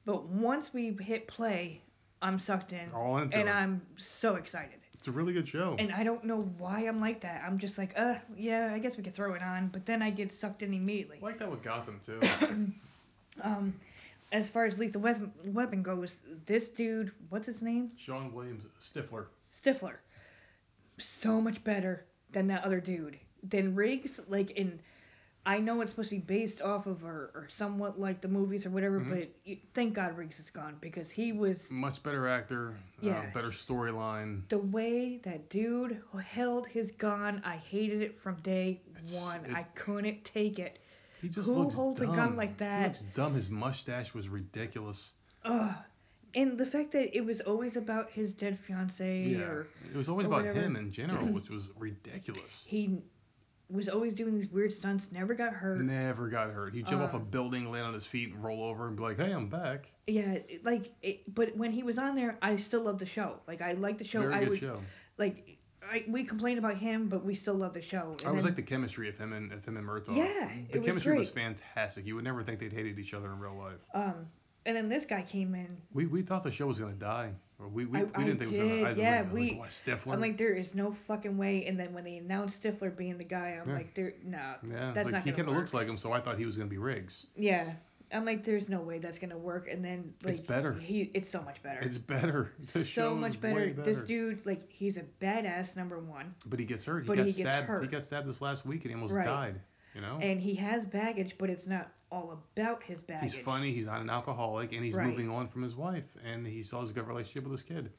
But 0.06 0.26
once 0.26 0.72
we 0.72 0.96
hit 1.00 1.26
play, 1.26 1.80
I'm 2.22 2.38
sucked 2.38 2.72
in, 2.72 2.90
all 2.94 3.18
into 3.18 3.36
and 3.36 3.48
it. 3.48 3.52
I'm 3.52 3.82
so 3.96 4.36
excited. 4.36 4.78
It's 4.94 5.08
a 5.08 5.12
really 5.12 5.32
good 5.32 5.48
show. 5.48 5.76
And 5.78 5.92
I 5.92 6.02
don't 6.02 6.24
know 6.24 6.50
why 6.58 6.80
I'm 6.80 6.98
like 6.98 7.20
that. 7.22 7.42
I'm 7.46 7.58
just 7.58 7.76
like, 7.76 7.92
uh, 7.96 8.14
yeah, 8.36 8.70
I 8.72 8.78
guess 8.78 8.96
we 8.96 9.02
could 9.02 9.14
throw 9.14 9.34
it 9.34 9.42
on, 9.42 9.68
but 9.68 9.84
then 9.84 10.00
I 10.00 10.10
get 10.10 10.32
sucked 10.32 10.62
in 10.62 10.72
immediately. 10.72 11.18
I 11.20 11.26
like 11.26 11.38
that 11.38 11.50
with 11.50 11.62
Gotham 11.62 12.00
too. 12.04 12.20
Um, 13.42 13.74
as 14.30 14.48
far 14.48 14.64
as 14.64 14.78
Lethal 14.78 15.00
Weapon, 15.00 15.32
weapon 15.46 15.82
goes, 15.82 16.18
this 16.46 16.70
dude, 16.70 17.10
what's 17.30 17.46
his 17.46 17.62
name? 17.62 17.90
Sean 17.96 18.32
Williams 18.32 18.62
Stifler. 18.80 19.26
Stifler. 19.60 19.96
So 21.00 21.40
much 21.40 21.62
better 21.64 22.06
than 22.30 22.46
that 22.46 22.62
other 22.64 22.80
dude. 22.80 23.18
Than 23.48 23.74
Riggs, 23.74 24.20
like 24.28 24.50
in. 24.52 24.80
I 25.46 25.58
know 25.58 25.82
it's 25.82 25.90
supposed 25.90 26.08
to 26.08 26.14
be 26.16 26.22
based 26.22 26.62
off 26.62 26.86
of 26.86 27.04
or, 27.04 27.30
or 27.34 27.46
somewhat 27.50 28.00
like 28.00 28.22
the 28.22 28.28
movies 28.28 28.64
or 28.64 28.70
whatever, 28.70 28.98
Mhm. 29.00 29.10
but 29.10 29.28
y 29.46 29.58
thank 29.74 29.92
God 29.92 30.16
Riggs 30.16 30.40
is 30.40 30.48
gone 30.48 30.76
because 30.80 31.10
he 31.10 31.32
was 31.32 31.70
Much 31.70 32.02
better 32.02 32.26
actor. 32.26 32.74
Yeah. 33.02 33.18
Uh, 33.18 33.34
better 33.34 33.50
storyline. 33.50 34.48
the 34.48 34.56
way 34.56 35.18
that 35.24 35.50
dude 35.50 36.00
held 36.22 36.66
his 36.68 36.92
gun. 36.92 37.42
I 37.44 37.56
hated 37.56 38.00
it 38.00 38.18
from 38.22 38.36
day 38.36 38.80
It's- 38.92 39.12
one. 39.14 39.44
it- 39.44 39.54
I 39.54 39.64
couldn't 39.74 40.24
take 40.24 40.58
it. 40.58 40.78
He 41.20 41.28
just 41.28 41.46
Who 41.46 41.54
looks 41.56 41.74
holds 41.74 42.00
a 42.00 42.06
gun 42.06 42.36
like 42.36 42.56
that? 42.58 42.78
He 42.80 42.86
looks 42.86 43.14
dumb. 43.14 43.34
His 43.34 43.50
mustache 43.50 44.14
was 44.14 44.30
ridiculous. 44.30 45.12
Ugh. 45.44 45.74
And 46.34 46.56
the 46.58 46.66
fact 46.66 46.90
that 46.92 47.14
it 47.16 47.20
was 47.24 47.42
always 47.42 47.76
about 47.76 48.10
his 48.10 48.32
dead 48.34 48.58
fiance 48.58 49.24
Yeah. 49.28 49.40
or 49.42 49.66
It 49.92 49.96
was 49.96 50.08
always 50.08 50.26
about 50.26 50.38
whatever. 50.38 50.58
him 50.60 50.74
in 50.76 50.90
general, 50.90 51.26
which 51.28 51.50
was 51.50 51.68
ridiculous. 51.78 52.64
he 52.66 52.98
was 53.70 53.88
always 53.88 54.14
doing 54.14 54.34
these 54.34 54.48
weird 54.48 54.72
stunts, 54.72 55.08
never 55.10 55.34
got 55.34 55.52
hurt. 55.52 55.80
Never 55.80 56.28
got 56.28 56.50
hurt. 56.50 56.74
He'd 56.74 56.86
jump 56.86 57.02
off 57.02 57.14
a 57.14 57.16
Um, 57.16 57.24
building, 57.24 57.70
land 57.70 57.86
on 57.86 57.94
his 57.94 58.06
feet, 58.06 58.32
and 58.32 58.42
roll 58.44 58.62
over 58.64 58.86
and 58.86 58.96
be 58.96 59.02
like, 59.02 59.16
"Hey, 59.16 59.32
I'm 59.32 59.48
back." 59.48 59.90
Yeah, 60.06 60.38
like, 60.64 60.92
it, 61.02 61.34
but 61.34 61.56
when 61.56 61.72
he 61.72 61.82
was 61.82 61.98
on 61.98 62.14
there, 62.14 62.36
I 62.42 62.56
still 62.56 62.82
loved 62.82 62.98
the 62.98 63.06
show. 63.06 63.40
Like, 63.48 63.62
I 63.62 63.72
liked 63.72 63.98
the 63.98 64.04
show. 64.04 64.20
Very 64.20 64.34
I 64.34 64.40
good 64.40 64.48
would 64.50 64.60
show. 64.60 64.80
like, 65.18 65.58
I, 65.90 66.04
we 66.08 66.24
complained 66.24 66.58
about 66.58 66.76
him, 66.76 67.08
but 67.08 67.24
we 67.24 67.34
still 67.34 67.54
love 67.54 67.74
the 67.74 67.82
show. 67.82 68.16
I 68.24 68.30
was 68.30 68.42
then- 68.42 68.44
like 68.44 68.56
the 68.56 68.62
chemistry 68.62 69.08
of 69.08 69.16
him 69.18 69.32
and 69.32 69.52
of 69.52 69.64
him 69.64 69.76
and 69.76 69.86
Murtaugh. 69.86 70.16
Yeah, 70.16 70.48
the 70.70 70.76
it 70.76 70.78
was 70.80 70.86
chemistry 70.86 71.18
was, 71.18 71.30
great. 71.30 71.44
fantastic. 71.44 72.06
You 72.06 72.14
would 72.16 72.24
never 72.24 72.42
think 72.42 72.60
they'd 72.60 72.72
hated 72.72 72.98
each 72.98 73.14
other 73.14 73.32
in 73.32 73.38
real 73.38 73.56
life. 73.56 73.82
um, 73.94 74.26
and 74.66 74.76
then 74.76 74.88
this 74.88 75.04
guy 75.04 75.22
came 75.22 75.54
in. 75.54 75.76
We 75.92 76.06
we 76.06 76.22
thought 76.22 76.42
the 76.44 76.50
show 76.50 76.66
was 76.66 76.78
gonna 76.78 76.92
die. 76.92 77.32
Or 77.58 77.68
We 77.68 77.84
we, 77.86 78.00
I- 78.00 78.02
we 78.02 78.24
didn't 78.24 78.38
think 78.40 78.42
it 78.42 78.50
was 78.50 78.58
gonna. 78.58 78.68
did, 78.76 78.84
I 78.84 78.88
was 78.90 78.98
yeah, 78.98 79.18
like, 79.20 79.32
we- 79.32 79.50
like, 79.50 79.58
what, 79.60 79.68
Stifler. 79.68 80.12
I'm 80.14 80.20
like, 80.20 80.36
there 80.36 80.54
is 80.54 80.74
no 80.74 80.92
fucking 81.06 81.36
way. 81.38 81.66
And 81.66 81.78
then 81.78 81.94
when 81.94 82.02
they 82.04 82.16
announced 82.16 82.62
Stifler 82.62 82.94
being 82.96 83.16
the 83.16 83.24
guy, 83.24 83.58
I'm 83.62 83.68
Yeah. 83.68 83.74
like, 83.76 83.94
there, 83.94 84.14
no, 84.24 84.54
yeah, 84.68 84.92
that's 84.92 85.04
like 85.04 85.12
not 85.12 85.22
he 85.22 85.32
kind 85.32 85.48
of 85.48 85.54
looks 85.54 85.72
like 85.72 85.86
him, 85.88 85.96
so 85.96 86.12
I 86.12 86.20
thought 86.20 86.36
he 86.38 86.46
was 86.46 86.56
gonna 86.56 86.68
be 86.68 86.78
Riggs. 86.78 87.26
Yeah, 87.36 87.72
I'm 88.12 88.24
like, 88.24 88.44
there's 88.44 88.68
no 88.68 88.80
way 88.80 88.98
that's 88.98 89.18
gonna 89.18 89.38
work. 89.38 89.68
And 89.70 89.84
then 89.84 90.12
like, 90.24 90.38
It's 90.38 90.46
better. 90.46 90.72
He, 90.74 91.10
it's 91.14 91.30
so 91.30 91.42
much 91.42 91.62
better. 91.62 91.80
It's 91.80 91.96
better. 91.98 92.52
The 92.72 92.84
show 92.84 93.10
so 93.10 93.14
is 93.14 93.20
much 93.20 93.40
better. 93.40 93.54
way 93.54 93.72
This 93.72 94.00
dude, 94.00 94.44
like, 94.44 94.68
he's 94.70 94.96
a 94.96 95.04
badass 95.20 95.76
number 95.76 96.00
one, 96.00 96.34
But 96.46 96.58
he 96.58 96.64
gets 96.64 96.84
hurt. 96.84 97.02
He 97.04 97.06
But 97.08 97.18
got 97.18 97.26
he 97.26 97.32
gets 97.32 97.50
stabbed. 97.50 97.82
He 97.82 97.86
got 97.88 98.04
stabbed 98.04 98.28
this 98.28 98.40
last 98.40 98.66
week 98.66 98.82
and 98.84 98.90
he 98.90 98.94
almost 98.96 99.14
Right. 99.14 99.24
died. 99.26 99.60
You 99.94 100.00
know. 100.00 100.18
and 100.20 100.40
he 100.40 100.56
has 100.56 100.84
baggage, 100.84 101.36
but 101.38 101.48
it's 101.50 101.68
not 101.68 101.88
all 102.14 102.38
about 102.56 102.82
his 102.82 103.02
baggage. 103.02 103.34
He's 103.34 103.42
funny. 103.42 103.72
He's 103.72 103.86
not 103.86 104.00
an 104.00 104.08
alcoholic, 104.10 104.72
and 104.72 104.84
he's 104.84 104.94
Right. 104.94 105.06
moving 105.06 105.28
on 105.28 105.48
from 105.48 105.62
his 105.62 105.74
wife, 105.74 106.04
and 106.24 106.46
he 106.46 106.62
still 106.62 106.80
has 106.80 106.90
a 106.90 106.92
good 106.94 107.06
relationship 107.08 107.42
with 107.44 107.52
his 107.52 107.62
kid. 107.62 107.92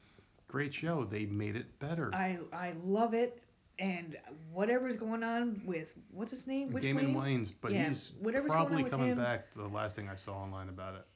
Great 0.48 0.72
show. 0.72 1.04
They 1.04 1.26
made 1.26 1.56
it 1.56 1.78
better. 1.78 2.14
I 2.14 2.38
I 2.52 2.72
love 2.84 3.14
it. 3.14 3.42
And 3.78 4.16
whatever's 4.54 4.96
going 4.96 5.22
on 5.22 5.60
with 5.66 5.94
what's 6.10 6.30
his 6.30 6.46
name? 6.46 6.70
Which 6.72 6.82
Damon 6.82 7.14
Wayans? 7.14 7.24
Wayans, 7.48 7.52
but 7.60 7.72
Yeah, 7.72 7.88
he's 7.88 8.12
probably 8.46 8.84
coming 8.84 9.08
him- 9.10 9.18
back. 9.18 9.52
The 9.52 9.68
last 9.68 9.96
thing 9.96 10.08
I 10.08 10.14
saw 10.14 10.34
online 10.38 10.70
about 10.70 10.94
it. 10.94 11.06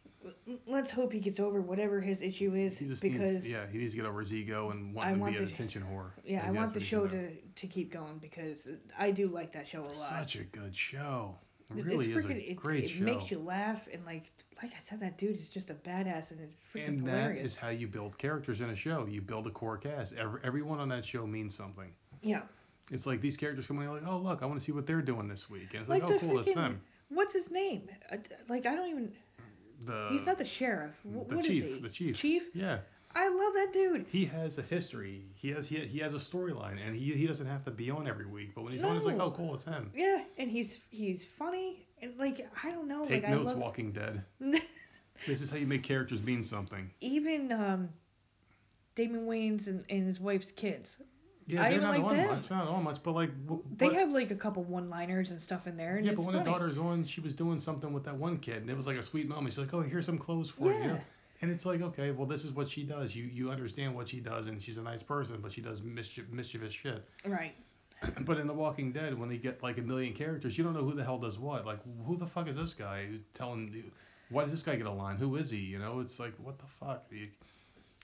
Let's 0.66 0.90
hope 0.90 1.10
he 1.14 1.20
gets 1.20 1.40
over 1.40 1.62
whatever 1.62 1.98
his 2.02 2.20
issue 2.20 2.54
is 2.54 2.76
He 2.76 2.86
just 2.86 3.00
because 3.00 3.32
needs, 3.36 3.50
yeah, 3.50 3.66
he 3.66 3.78
needs 3.78 3.92
to 3.92 3.96
get 3.96 4.04
over 4.04 4.20
his 4.20 4.34
ego 4.34 4.68
and 4.70 4.90
I 4.90 4.94
wanting 4.94 5.14
to 5.14 5.20
want 5.22 5.36
be 5.38 5.42
an 5.42 5.48
attention 5.48 5.82
whore. 5.90 6.10
yeah, 6.26 6.46
I 6.46 6.50
want 6.50 6.74
the 6.74 6.80
show 6.80 7.06
to 7.06 7.34
to 7.34 7.66
keep 7.66 7.90
going 7.90 8.18
because 8.18 8.68
I 8.98 9.10
do 9.12 9.28
like 9.28 9.52
that 9.52 9.66
show 9.66 9.80
a 9.80 9.86
lot. 9.86 9.94
Such 9.96 10.36
a 10.36 10.44
good 10.44 10.76
show. 10.76 11.38
It 11.70 11.78
It- 11.78 11.84
really 11.86 12.06
it's 12.12 12.16
is 12.16 12.24
a 12.24 12.28
freaking, 12.28 12.50
it, 12.50 12.56
great 12.56 12.84
it 12.84 12.88
show. 12.90 13.04
makes 13.04 13.30
you 13.30 13.38
laugh 13.38 13.86
and 13.92 14.04
like 14.04 14.30
like 14.62 14.72
I 14.76 14.78
said, 14.80 15.00
that 15.00 15.16
dude 15.16 15.40
is 15.40 15.48
just 15.48 15.70
a 15.70 15.74
badass 15.74 16.32
and 16.32 16.40
it's 16.40 16.54
freaking 16.74 16.88
and 16.88 17.06
that 17.06 17.12
hilarious. 17.12 17.52
is 17.52 17.56
how 17.56 17.70
you 17.70 17.86
build 17.86 18.18
characters 18.18 18.60
in 18.60 18.68
a 18.68 18.76
show. 18.76 19.06
You 19.06 19.22
build 19.22 19.46
a 19.46 19.50
core 19.50 19.78
cast. 19.78 20.12
Every, 20.14 20.38
everyone 20.44 20.78
on 20.80 20.88
that 20.90 21.02
show 21.06 21.26
means 21.26 21.54
something. 21.54 21.90
yeah, 22.20 22.42
It's 22.90 23.06
like 23.06 23.22
these 23.22 23.38
characters 23.38 23.66
come 23.66 23.80
in, 23.80 23.88
like, 23.90 24.02
oh 24.06 24.18
look, 24.18 24.42
I 24.42 24.46
want 24.46 24.60
to 24.60 24.64
see 24.66 24.72
what 24.72 24.86
they're 24.86 25.00
doing 25.00 25.28
this 25.28 25.48
week, 25.48 25.68
and 25.72 25.80
it's 25.80 25.88
like, 25.88 26.02
like, 26.02 26.12
oh 26.12 26.18
cool, 26.18 26.36
that's 26.36 26.48
freaking 26.50 26.56
them. 26.56 26.80
what's 27.08 27.32
his 27.32 27.50
name? 27.50 27.88
Uh, 28.12 28.18
like 28.50 28.66
I 28.66 28.74
don't 28.76 28.90
even. 28.90 29.12
The 29.86 30.08
he's 30.12 30.26
not 30.26 30.36
the 30.36 30.44
sheriff. 30.44 30.94
The 31.04 31.08
what 31.08 31.40
is 31.40 31.46
chief, 31.46 31.64
he? 31.64 31.80
the 31.80 31.88
chief. 31.88 32.16
Chief. 32.18 32.42
yeah. 32.52 32.80
I 33.14 33.28
love 33.28 33.54
that 33.54 33.72
dude. 33.72 34.06
He 34.10 34.24
has 34.26 34.58
a 34.58 34.62
history. 34.62 35.24
He 35.34 35.48
has 35.50 35.66
he, 35.66 35.78
he 35.86 35.98
has 35.98 36.14
a 36.14 36.18
storyline, 36.18 36.78
and 36.84 36.94
he 36.94 37.12
he 37.14 37.26
doesn't 37.26 37.46
have 37.46 37.64
to 37.64 37.70
be 37.70 37.90
on 37.90 38.06
every 38.06 38.26
week. 38.26 38.54
But 38.54 38.62
when 38.64 38.72
he's 38.72 38.84
on, 38.84 38.96
it's 38.96 39.06
like, 39.06 39.18
oh 39.18 39.30
cool, 39.32 39.54
it's 39.54 39.64
him. 39.64 39.90
Yeah, 39.94 40.22
and 40.38 40.50
he's 40.50 40.76
he's 40.90 41.24
funny 41.38 41.86
and 42.00 42.12
like 42.18 42.46
I 42.62 42.70
don't 42.70 42.86
know. 42.88 43.04
Take 43.04 43.24
like 43.24 43.32
notes, 43.32 43.48
I 43.48 43.52
love. 43.52 43.58
Walking 43.58 43.92
Dead. 43.92 44.22
This 45.26 45.42
is 45.42 45.50
how 45.50 45.58
you 45.58 45.66
make 45.66 45.82
characters 45.82 46.22
mean 46.22 46.42
something. 46.42 46.90
even 47.02 47.52
um, 47.52 47.90
Damon 48.94 49.26
Wayans 49.26 49.66
and, 49.66 49.84
and 49.90 50.06
his 50.06 50.18
wife's 50.18 50.50
kids. 50.50 50.96
Yeah, 51.46 51.62
I 51.64 51.70
they're 51.70 51.80
not 51.82 51.90
like 51.98 52.04
on 52.04 52.16
them. 52.16 52.28
much, 52.28 52.48
not 52.50 52.68
on 52.68 52.84
much, 52.84 53.02
but 53.02 53.12
like, 53.12 53.30
w- 53.46 53.62
They 53.76 53.88
but- 53.88 53.96
have 53.96 54.10
like 54.12 54.30
a 54.30 54.34
couple 54.34 54.62
one-liners 54.64 55.30
and 55.30 55.42
stuff 55.42 55.66
in 55.66 55.76
there, 55.76 55.96
and 55.96 56.06
yeah, 56.06 56.12
but 56.14 56.24
when 56.24 56.34
funny. 56.34 56.44
the 56.44 56.50
daughter's 56.50 56.78
on, 56.78 57.04
she 57.04 57.20
was 57.20 57.34
doing 57.34 57.58
something 57.58 57.92
with 57.92 58.04
that 58.04 58.16
one 58.16 58.38
kid, 58.38 58.58
and 58.62 58.70
it 58.70 58.76
was 58.76 58.86
like 58.86 58.96
a 58.96 59.02
sweet 59.02 59.28
moment. 59.28 59.52
She's 59.52 59.58
like, 59.58 59.74
"Oh, 59.74 59.82
here's 59.82 60.06
some 60.06 60.16
clothes 60.16 60.48
for 60.48 60.72
you," 60.72 60.78
Yeah. 60.78 60.98
And 61.42 61.50
it's 61.50 61.64
like, 61.64 61.80
okay, 61.80 62.10
well, 62.10 62.26
this 62.26 62.44
is 62.44 62.52
what 62.52 62.68
she 62.68 62.82
does. 62.82 63.14
You 63.14 63.24
you 63.24 63.50
understand 63.50 63.94
what 63.94 64.08
she 64.08 64.20
does, 64.20 64.46
and 64.46 64.62
she's 64.62 64.76
a 64.76 64.82
nice 64.82 65.02
person, 65.02 65.38
but 65.40 65.52
she 65.52 65.60
does 65.60 65.80
mischief, 65.82 66.26
mischievous 66.30 66.74
shit. 66.74 67.04
Right. 67.24 67.54
But 68.20 68.38
in 68.38 68.46
The 68.46 68.54
Walking 68.54 68.92
Dead, 68.92 69.18
when 69.18 69.28
they 69.28 69.36
get 69.36 69.62
like 69.62 69.76
a 69.76 69.82
million 69.82 70.14
characters, 70.14 70.56
you 70.56 70.64
don't 70.64 70.72
know 70.72 70.82
who 70.84 70.94
the 70.94 71.04
hell 71.04 71.18
does 71.18 71.38
what. 71.38 71.66
Like, 71.66 71.80
who 72.06 72.16
the 72.16 72.26
fuck 72.26 72.48
is 72.48 72.56
this 72.56 72.72
guy 72.72 73.06
telling 73.34 73.70
you? 73.74 73.84
Why 74.30 74.42
does 74.42 74.52
this 74.52 74.62
guy 74.62 74.76
get 74.76 74.86
a 74.86 74.90
line? 74.90 75.16
Who 75.16 75.36
is 75.36 75.50
he? 75.50 75.58
You 75.58 75.78
know, 75.78 76.00
it's 76.00 76.18
like, 76.18 76.32
what 76.42 76.58
the 76.58 76.64
fuck? 76.66 77.04
You, 77.10 77.28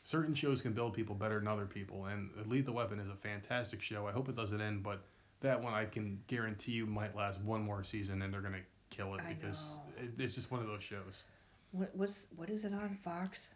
certain 0.04 0.34
shows 0.34 0.60
can 0.60 0.72
build 0.72 0.92
people 0.92 1.14
better 1.14 1.38
than 1.38 1.48
other 1.48 1.64
people, 1.66 2.06
and 2.06 2.30
Lethal 2.46 2.74
Weapon 2.74 2.98
is 2.98 3.08
a 3.08 3.16
fantastic 3.16 3.80
show. 3.80 4.06
I 4.06 4.12
hope 4.12 4.28
it 4.28 4.36
doesn't 4.36 4.60
end, 4.60 4.82
but 4.82 5.02
that 5.40 5.62
one 5.62 5.72
I 5.72 5.84
can 5.86 6.20
guarantee 6.26 6.72
you 6.72 6.84
might 6.86 7.16
last 7.16 7.40
one 7.40 7.62
more 7.62 7.82
season, 7.82 8.22
and 8.22 8.32
they're 8.32 8.40
gonna 8.40 8.60
kill 8.90 9.14
it 9.14 9.20
I 9.26 9.32
because 9.32 9.58
know. 9.58 10.08
it's 10.18 10.34
just 10.34 10.50
one 10.50 10.60
of 10.60 10.66
those 10.66 10.82
shows. 10.82 11.24
What 11.72 11.90
what's 11.94 12.26
what 12.36 12.50
is 12.50 12.64
it 12.64 12.72
on 12.72 12.96
Fox? 13.02 13.50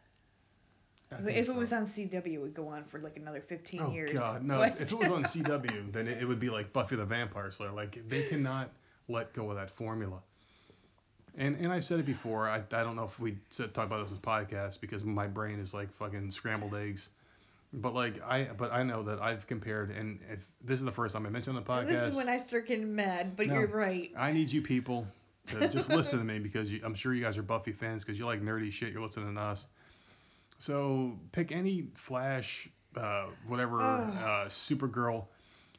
If 1.12 1.24
think 1.24 1.48
it 1.48 1.54
was 1.56 1.72
on 1.72 1.86
CW, 1.86 2.26
it 2.34 2.38
would 2.38 2.54
go 2.54 2.68
on 2.68 2.84
for 2.84 3.00
like 3.00 3.16
another 3.16 3.40
15 3.40 3.80
Oh 3.80 3.90
years. 3.92 4.12
God, 4.12 4.44
no! 4.44 4.58
But- 4.58 4.80
If 4.80 4.92
it 4.92 4.98
was 4.98 5.08
on 5.08 5.24
CW, 5.32 5.92
then 5.92 6.06
it, 6.06 6.18
it 6.22 6.24
would 6.28 6.38
be 6.38 6.50
like 6.50 6.72
Buffy 6.72 6.94
the 6.96 7.04
Vampire 7.04 7.50
Slayer. 7.50 7.72
Like 7.72 7.98
they 8.08 8.22
cannot 8.24 8.70
let 9.08 9.32
go 9.32 9.50
of 9.50 9.56
that 9.56 9.70
formula. 9.70 10.18
And 11.36 11.56
and 11.56 11.72
I've 11.72 11.84
said 11.84 11.98
it 12.00 12.06
before. 12.06 12.48
I, 12.48 12.56
I 12.58 12.82
don't 12.84 12.94
know 12.96 13.04
if 13.04 13.18
we 13.18 13.36
talk 13.50 13.86
about 13.86 14.02
this 14.04 14.12
as 14.12 14.18
podcast 14.18 14.80
because 14.80 15.04
my 15.04 15.26
brain 15.26 15.58
is 15.58 15.74
like 15.74 15.92
fucking 15.92 16.30
scrambled 16.30 16.74
eggs. 16.74 17.08
But 17.72 17.94
like 17.94 18.20
I 18.22 18.44
but 18.56 18.72
I 18.72 18.82
know 18.84 19.02
that 19.04 19.20
I've 19.20 19.46
compared 19.46 19.90
and 19.90 20.18
if 20.30 20.46
this 20.64 20.78
is 20.80 20.84
the 20.84 20.92
first 20.92 21.14
time 21.14 21.26
I 21.26 21.30
mentioned 21.30 21.56
the 21.56 21.62
podcast. 21.62 21.86
this 21.88 22.02
is 22.02 22.16
when 22.16 22.28
I 22.28 22.38
start 22.38 22.66
getting 22.68 22.94
mad, 22.94 23.36
but 23.36 23.46
No. 23.48 23.54
you're 23.54 23.68
right. 23.68 24.10
I 24.16 24.32
need 24.32 24.50
you 24.50 24.60
people 24.62 25.06
just 25.72 25.88
listen 25.88 26.18
to 26.18 26.24
me 26.24 26.38
because 26.38 26.70
you, 26.70 26.80
I'm 26.84 26.94
sure 26.94 27.14
you 27.14 27.22
guys 27.22 27.36
are 27.36 27.42
Buffy 27.42 27.72
fans 27.72 28.04
because 28.04 28.18
you 28.18 28.26
like 28.26 28.42
nerdy 28.42 28.70
shit. 28.72 28.92
You're 28.92 29.02
listening 29.02 29.34
to 29.34 29.40
us. 29.40 29.66
So 30.58 31.18
pick 31.32 31.52
any 31.52 31.86
Flash, 31.94 32.68
uh, 32.96 33.26
whatever, 33.46 33.80
uh, 33.82 34.46
Supergirl. 34.48 35.26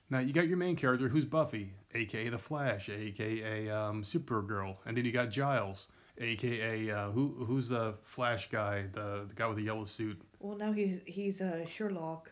Now 0.09 0.19
you 0.19 0.33
got 0.33 0.47
your 0.47 0.57
main 0.57 0.75
character 0.75 1.07
who's 1.07 1.25
Buffy, 1.25 1.71
aka 1.93 2.29
the 2.29 2.37
Flash, 2.37 2.89
aka 2.89 3.69
um, 3.69 4.03
Supergirl, 4.03 4.75
and 4.85 4.97
then 4.97 5.05
you 5.05 5.11
got 5.11 5.29
Giles, 5.29 5.87
aka 6.17 6.91
uh, 6.91 7.11
who 7.11 7.45
who's 7.45 7.69
the 7.69 7.95
Flash 8.03 8.49
guy, 8.51 8.85
the 8.93 9.25
the 9.27 9.33
guy 9.33 9.47
with 9.47 9.57
the 9.57 9.63
yellow 9.63 9.85
suit. 9.85 10.21
Well, 10.39 10.57
now 10.57 10.73
he's 10.73 10.99
he's 11.05 11.41
uh, 11.41 11.65
Sherlock. 11.69 12.29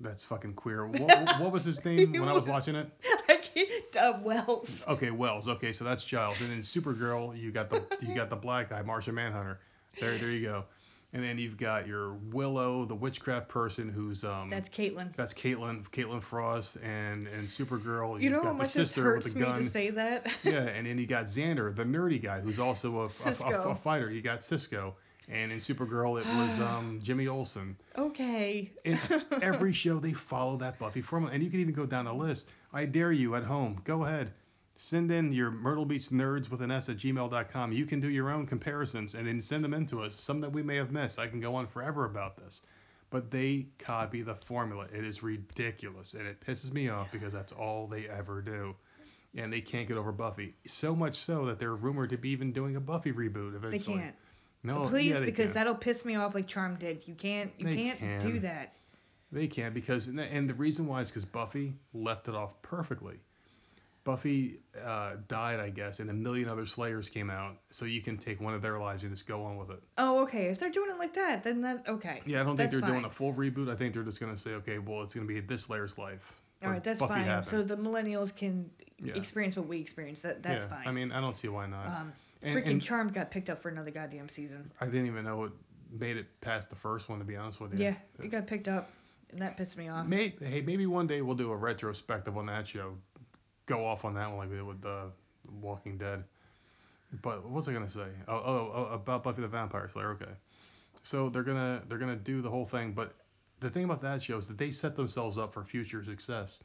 That's 0.00 0.24
fucking 0.24 0.54
queer. 0.54 0.86
What, 0.88 1.40
what 1.40 1.52
was 1.52 1.64
his 1.64 1.82
name 1.84 2.12
when 2.12 2.28
I 2.28 2.32
was 2.32 2.44
watching 2.44 2.74
it? 2.74 2.90
I. 3.28 3.41
Uh, 3.98 4.18
Wells. 4.22 4.82
Okay, 4.88 5.10
Wells. 5.10 5.48
Okay, 5.48 5.70
so 5.72 5.84
that's 5.84 6.02
Giles. 6.04 6.40
And 6.40 6.50
then 6.50 6.58
Supergirl, 6.60 7.38
you 7.38 7.50
got 7.52 7.68
the 7.70 7.82
you 8.00 8.14
got 8.14 8.30
the 8.30 8.36
black 8.36 8.70
guy, 8.70 8.80
Martian 8.82 9.14
Manhunter. 9.14 9.58
There, 10.00 10.16
there 10.18 10.30
you 10.30 10.40
go. 10.46 10.64
And 11.14 11.22
then 11.22 11.36
you've 11.36 11.58
got 11.58 11.86
your 11.86 12.14
Willow, 12.32 12.86
the 12.86 12.94
witchcraft 12.94 13.48
person, 13.48 13.90
who's 13.90 14.24
um 14.24 14.48
That's 14.48 14.70
Caitlin. 14.70 15.14
that's 15.14 15.34
Caitlin, 15.34 15.84
Caitlin 15.90 16.22
Frost, 16.22 16.76
and 16.76 17.26
and 17.28 17.46
Supergirl. 17.46 18.16
You 18.16 18.24
You've 18.24 18.32
know 18.32 18.38
got 18.38 18.46
how 18.46 18.52
the 18.54 18.58
much 18.60 18.72
this 18.72 18.88
sister 18.90 19.02
with 19.16 19.24
hurts 19.24 19.34
the 19.34 19.40
me 19.40 19.44
gun. 19.44 19.62
to 19.62 19.68
say 19.68 19.90
that. 19.90 20.26
yeah, 20.42 20.60
and 20.68 20.86
then 20.86 20.96
you 20.96 21.06
got 21.06 21.26
Xander, 21.26 21.74
the 21.76 21.84
nerdy 21.84 22.20
guy, 22.22 22.40
who's 22.40 22.58
also 22.58 23.00
a, 23.02 23.28
a- 23.28 23.52
a, 23.52 23.68
a 23.70 23.74
fighter. 23.74 24.10
You 24.10 24.22
got 24.22 24.42
Cisco. 24.42 24.94
And 25.28 25.52
in 25.52 25.58
Supergirl, 25.58 26.20
it 26.20 26.26
was 26.26 26.60
um, 26.60 27.00
Jimmy 27.02 27.28
Olsen. 27.28 27.76
okay. 27.96 28.70
In 28.84 28.98
every 29.42 29.72
show, 29.72 29.98
they 29.98 30.12
follow 30.12 30.56
that 30.58 30.78
Buffy 30.78 31.00
formula. 31.02 31.32
And 31.32 31.42
you 31.42 31.50
can 31.50 31.60
even 31.60 31.74
go 31.74 31.86
down 31.86 32.04
the 32.06 32.12
list. 32.14 32.48
I 32.72 32.84
dare 32.86 33.12
you 33.12 33.34
at 33.34 33.44
home. 33.44 33.80
Go 33.84 34.04
ahead. 34.04 34.32
Send 34.76 35.12
in 35.12 35.32
your 35.32 35.50
Myrtle 35.50 35.84
Beach 35.84 36.08
nerds 36.08 36.50
with 36.50 36.60
an 36.60 36.70
S 36.72 36.88
at 36.88 36.96
gmail.com. 36.96 37.72
You 37.72 37.86
can 37.86 38.00
do 38.00 38.08
your 38.08 38.30
own 38.30 38.46
comparisons 38.46 39.14
and 39.14 39.26
then 39.26 39.40
send 39.40 39.62
them 39.62 39.74
in 39.74 39.86
to 39.86 40.02
us. 40.02 40.14
Some 40.14 40.40
that 40.40 40.50
we 40.50 40.62
may 40.62 40.76
have 40.76 40.90
missed. 40.90 41.18
I 41.18 41.28
can 41.28 41.40
go 41.40 41.54
on 41.54 41.66
forever 41.68 42.04
about 42.04 42.36
this. 42.36 42.62
But 43.10 43.30
they 43.30 43.66
copy 43.78 44.22
the 44.22 44.34
formula. 44.34 44.86
It 44.92 45.04
is 45.04 45.22
ridiculous. 45.22 46.14
And 46.14 46.26
it 46.26 46.40
pisses 46.40 46.72
me 46.72 46.88
off 46.88 47.12
because 47.12 47.32
that's 47.32 47.52
all 47.52 47.86
they 47.86 48.08
ever 48.08 48.40
do. 48.42 48.74
And 49.36 49.52
they 49.52 49.60
can't 49.60 49.86
get 49.86 49.96
over 49.98 50.10
Buffy. 50.12 50.54
So 50.66 50.96
much 50.96 51.16
so 51.16 51.44
that 51.46 51.58
they're 51.58 51.76
rumored 51.76 52.10
to 52.10 52.16
be 52.16 52.30
even 52.30 52.52
doing 52.52 52.76
a 52.76 52.80
Buffy 52.80 53.12
reboot 53.12 53.54
eventually. 53.54 53.96
They 53.98 54.02
can't. 54.02 54.14
No, 54.64 54.86
Please, 54.88 55.14
yeah, 55.14 55.20
because 55.20 55.46
can. 55.50 55.54
that'll 55.54 55.74
piss 55.74 56.04
me 56.04 56.14
off 56.14 56.34
like 56.34 56.46
Charm 56.46 56.76
did. 56.76 57.02
You 57.06 57.14
can't. 57.14 57.50
You 57.58 57.66
They 57.66 57.76
can't 57.76 57.98
can. 57.98 58.20
do 58.20 58.40
that. 58.40 58.72
They 59.32 59.46
can 59.48 59.72
because 59.72 60.08
and 60.08 60.48
the- 60.48 60.54
reason 60.54 60.86
why 60.86 61.00
is 61.00 61.08
because 61.08 61.24
Buffy 61.24 61.72
left 61.94 62.28
it 62.28 62.34
off 62.34 62.60
perfectly. 62.62 63.16
Buffy 64.04 64.58
uh, 64.84 65.12
died, 65.28 65.60
I 65.60 65.70
guess, 65.70 66.00
and 66.00 66.10
a 66.10 66.12
million 66.12 66.48
other 66.48 66.66
Slayers 66.66 67.08
came 67.08 67.30
out, 67.30 67.56
so 67.70 67.84
you 67.84 68.02
can 68.02 68.18
take 68.18 68.40
one 68.40 68.52
of 68.52 68.60
their 68.60 68.78
lives 68.80 69.04
and 69.04 69.12
just 69.12 69.28
go 69.28 69.44
on 69.44 69.56
with 69.56 69.70
it. 69.70 69.80
Oh, 69.96 70.20
okay. 70.22 70.46
If 70.46 70.58
they're 70.58 70.70
doing 70.70 70.90
it 70.90 70.98
like 70.98 71.14
that, 71.14 71.44
then 71.44 71.60
that 71.62 71.84
okay. 71.88 72.20
Yeah, 72.26 72.40
I 72.40 72.44
don't 72.44 72.56
think 72.56 72.70
That's 72.72 72.80
they're 72.82 72.90
doing 72.90 73.04
a 73.04 73.10
full 73.10 73.32
reboot. 73.32 73.70
I 73.70 73.76
think 73.76 73.94
they're 73.94 74.02
just 74.02 74.18
gonna 74.20 74.36
say, 74.36 74.50
okay, 74.54 74.78
well, 74.78 75.02
it's 75.02 75.14
gonna 75.14 75.26
be 75.26 75.38
this 75.40 75.62
Slayer's 75.62 75.98
life. 75.98 76.40
All 76.64 76.70
right, 76.70 76.82
that's 76.82 76.98
Buffy 77.00 77.14
fine. 77.14 77.24
happened. 77.24 77.48
So 77.48 77.62
the 77.62 77.76
millennials 77.76 78.34
can 78.34 78.68
Yeah. 78.98 79.14
experience 79.14 79.56
what 79.56 79.66
we 79.68 79.78
experience. 79.78 80.20
That 80.22 80.42
that's 80.42 80.64
yeah, 80.66 80.76
fine. 80.76 80.86
I 80.88 80.92
mean, 80.92 81.12
I 81.12 81.20
don't 81.20 81.34
see 81.36 81.48
why 81.48 81.66
not. 81.66 81.86
um, 81.86 82.12
and, 82.42 82.56
freaking 82.56 82.70
and 82.72 82.82
Charmed 82.82 83.14
got 83.14 83.30
picked 83.30 83.50
up 83.50 83.62
for 83.62 83.68
another 83.68 83.90
goddamn 83.90 84.28
season. 84.28 84.70
I 84.80 84.86
didn't 84.86 85.06
even 85.06 85.24
know 85.24 85.44
it 85.44 85.52
made 85.98 86.16
it 86.16 86.26
past 86.40 86.70
the 86.70 86.76
first 86.76 87.08
one, 87.08 87.18
to 87.18 87.24
be 87.24 87.36
honest 87.36 87.60
with 87.60 87.72
you. 87.74 87.84
Yeah, 87.84 87.94
it 88.22 88.28
got 88.30 88.46
picked 88.46 88.68
up, 88.68 88.90
and 89.30 89.40
that 89.40 89.56
pissed 89.56 89.76
me 89.76 89.88
off. 89.88 90.06
May, 90.06 90.34
hey, 90.40 90.60
maybe 90.62 90.86
one 90.86 91.06
day 91.06 91.20
we'll 91.22 91.36
do 91.36 91.50
a 91.50 91.56
retrospective 91.56 92.36
on 92.36 92.46
that 92.46 92.66
show. 92.66 92.94
go 93.66 93.84
off 93.86 94.04
on 94.04 94.14
that 94.14 94.28
one 94.28 94.38
like 94.38 94.50
we 94.50 94.56
did 94.56 94.66
with 94.66 94.84
uh, 94.84 95.04
Walking 95.60 95.98
Dead. 95.98 96.24
But 97.20 97.42
what 97.44 97.52
was 97.52 97.68
I 97.68 97.72
gonna 97.74 97.88
say? 97.88 98.08
Oh, 98.26 98.34
oh, 98.36 98.72
oh, 98.74 98.94
about 98.94 99.22
Buffy 99.22 99.42
the 99.42 99.48
Vampire 99.48 99.86
Slayer. 99.88 100.10
Okay. 100.12 100.32
So 101.02 101.28
they're 101.28 101.42
gonna 101.42 101.82
they're 101.88 101.98
gonna 101.98 102.16
do 102.16 102.40
the 102.40 102.48
whole 102.48 102.64
thing, 102.64 102.92
but 102.92 103.14
the 103.60 103.68
thing 103.68 103.84
about 103.84 104.00
that 104.00 104.22
show 104.22 104.38
is 104.38 104.48
that 104.48 104.56
they 104.56 104.70
set 104.70 104.96
themselves 104.96 105.36
up 105.36 105.52
for 105.52 105.62
future 105.62 106.02
success. 106.02 106.58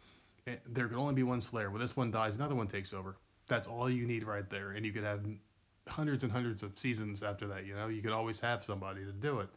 Eh, 0.47 0.55
There 0.67 0.87
can 0.87 0.95
only 0.97 1.13
be 1.15 1.23
one 1.23 1.41
Slayer. 1.41 1.69
When 1.69 1.81
this 1.81 1.97
one 1.97 2.11
dies, 2.11 2.35
another 2.35 2.55
one 2.55 2.67
takes 2.67 2.93
over. 2.93 3.17
That's 3.49 3.67
all 3.67 3.89
you 3.89 4.05
need 4.07 4.23
right 4.23 4.49
there, 4.49 4.71
and 4.71 4.85
you 4.85 4.93
could 4.93 5.03
have 5.03 5.25
hundreds 5.87 6.23
and 6.23 6.31
hundreds 6.31 6.63
of 6.63 6.77
seasons 6.77 7.23
after 7.23 7.47
that. 7.47 7.65
You 7.65 7.75
know, 7.75 7.87
you 7.87 8.01
could 8.01 8.11
always 8.11 8.39
have 8.39 8.63
somebody 8.63 9.05
to 9.05 9.11
do 9.11 9.39
it. 9.39 9.49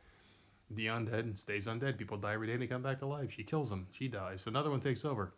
The 0.71 0.87
undead 0.87 1.39
stays 1.39 1.67
undead. 1.67 1.99
People 1.99 2.17
die 2.17 2.35
every 2.35 2.47
day 2.47 2.55
and 2.55 2.63
they 2.63 2.67
come 2.67 2.83
back 2.83 2.99
to 3.01 3.07
life. 3.07 3.33
She 3.33 3.43
kills 3.43 3.69
them. 3.69 3.87
She 3.93 4.09
dies. 4.09 4.47
Another 4.47 4.71
one 4.71 4.81
takes 4.81 5.05
over. 5.05 5.33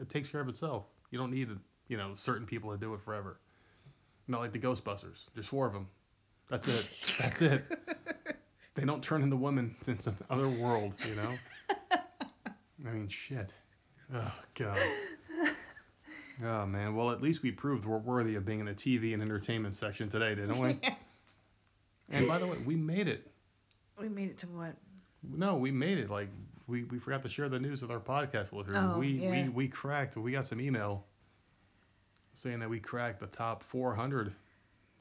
It 0.00 0.08
takes 0.08 0.28
care 0.28 0.40
of 0.40 0.48
itself. 0.48 0.84
You 1.10 1.18
don't 1.18 1.30
need, 1.30 1.50
you 1.88 1.96
know, 1.96 2.14
certain 2.14 2.46
people 2.46 2.70
to 2.70 2.78
do 2.78 2.94
it 2.94 3.00
forever. 3.02 3.38
Not 4.28 4.40
like 4.40 4.52
the 4.52 4.58
Ghostbusters. 4.58 5.26
There's 5.34 5.46
four 5.46 5.66
of 5.66 5.72
them. 5.72 5.88
That's 6.48 6.66
it. 6.68 7.16
That's 7.18 7.42
it. 7.42 7.64
They 8.78 8.84
don't 8.84 9.02
turn 9.02 9.24
into 9.24 9.34
women 9.34 9.74
in 9.88 9.98
some 9.98 10.16
other 10.30 10.48
world, 10.48 10.94
you 11.04 11.16
know. 11.16 11.34
I 11.90 12.90
mean, 12.92 13.08
shit. 13.08 13.52
Oh 14.14 14.32
God. 14.54 14.78
Oh 16.44 16.66
man. 16.66 16.94
Well, 16.94 17.10
at 17.10 17.20
least 17.20 17.42
we 17.42 17.50
proved 17.50 17.84
we're 17.84 17.98
worthy 17.98 18.36
of 18.36 18.44
being 18.44 18.60
in 18.60 18.66
the 18.66 18.74
TV 18.74 19.12
and 19.14 19.22
entertainment 19.22 19.74
section 19.74 20.08
today, 20.08 20.34
didn't 20.34 20.58
we? 20.58 20.78
And 22.10 22.26
by 22.26 22.38
the 22.38 22.46
way, 22.46 22.56
we 22.64 22.74
made 22.74 23.06
it. 23.06 23.30
we 24.00 24.08
made 24.08 24.30
it 24.30 24.38
to 24.38 24.46
what? 24.46 24.74
No, 25.22 25.56
we 25.56 25.70
made 25.70 25.98
it. 25.98 26.08
Like 26.08 26.28
we, 26.66 26.84
we 26.84 26.98
forgot 26.98 27.22
to 27.22 27.28
share 27.28 27.48
the 27.48 27.58
news 27.58 27.82
with 27.82 27.90
our 27.90 28.00
podcast 28.00 28.52
listeners. 28.52 28.76
Oh, 28.76 28.98
we, 28.98 29.08
yeah. 29.08 29.30
we 29.30 29.48
we 29.50 29.68
cracked. 29.68 30.16
We 30.16 30.32
got 30.32 30.46
some 30.46 30.60
email 30.60 31.04
saying 32.34 32.60
that 32.60 32.70
we 32.70 32.78
cracked 32.80 33.20
the 33.20 33.26
top 33.26 33.62
400, 33.62 34.32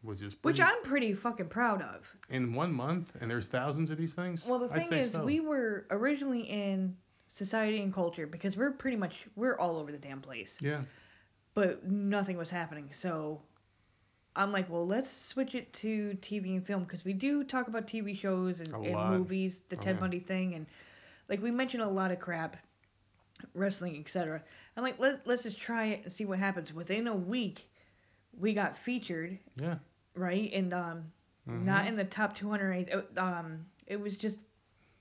which 0.02 0.22
is 0.22 0.34
pretty, 0.34 0.60
Which 0.60 0.68
I'm 0.68 0.82
pretty 0.84 1.14
fucking 1.14 1.48
proud 1.48 1.82
of. 1.82 2.12
in 2.30 2.54
one 2.54 2.74
month. 2.74 3.14
And 3.22 3.30
there's 3.30 3.48
thousands 3.48 3.92
of 3.92 3.98
these 3.98 4.14
things. 4.14 4.44
Well, 4.46 4.60
the 4.60 4.70
thing 4.70 4.92
is, 4.92 5.12
so. 5.12 5.24
we 5.24 5.40
were 5.40 5.86
originally 5.92 6.42
in 6.42 6.96
society 7.28 7.82
and 7.82 7.94
culture 7.94 8.26
because 8.26 8.58
we're 8.58 8.72
pretty 8.72 8.98
much 8.98 9.28
we're 9.36 9.58
all 9.58 9.78
over 9.78 9.92
the 9.92 9.98
damn 9.98 10.20
place, 10.22 10.58
yeah. 10.60 10.82
But 11.58 11.84
nothing 11.90 12.38
was 12.38 12.52
happening. 12.52 12.88
So 12.94 13.42
I'm 14.36 14.52
like, 14.52 14.70
well, 14.70 14.86
let's 14.86 15.12
switch 15.12 15.56
it 15.56 15.74
to 15.74 16.16
TV 16.22 16.52
and 16.54 16.64
film 16.64 16.84
because 16.84 17.04
we 17.04 17.14
do 17.14 17.44
talk 17.44 17.68
about 17.68 17.88
TV 17.88 18.14
shows 18.14 18.60
and, 18.60 18.76
and 18.84 19.10
movies, 19.10 19.62
the 19.70 19.76
Oh, 19.76 19.82
Ted 19.82 19.96
yeah. 19.96 20.00
Bundy 20.00 20.20
thing, 20.20 20.54
and 20.54 20.68
like 21.30 21.42
we 21.42 21.50
mentioned 21.50 21.82
a 21.82 21.88
lot 21.90 22.12
of 22.12 22.20
crap, 22.20 22.58
wrestling, 23.56 23.98
etc. 24.00 24.44
I'm 24.76 24.84
like, 24.84 25.00
let 25.00 25.26
let's 25.26 25.42
just 25.44 25.60
try 25.60 25.86
it 25.88 26.02
and 26.04 26.14
see 26.14 26.26
what 26.26 26.38
happens. 26.38 26.74
Within 26.74 27.08
a 27.08 27.16
week, 27.16 27.68
we 28.40 28.54
got 28.54 28.78
featured, 28.78 29.40
Yeah. 29.60 29.78
right? 30.14 30.52
And 30.54 30.74
um, 30.76 31.12
Mhm. 31.50 31.66
not 31.66 31.88
in 31.88 31.96
the 31.96 32.06
top 32.06 32.36
208. 32.36 32.94
uh, 32.94 33.02
Um, 33.20 33.66
it 33.88 34.00
was 34.00 34.16
just 34.16 34.40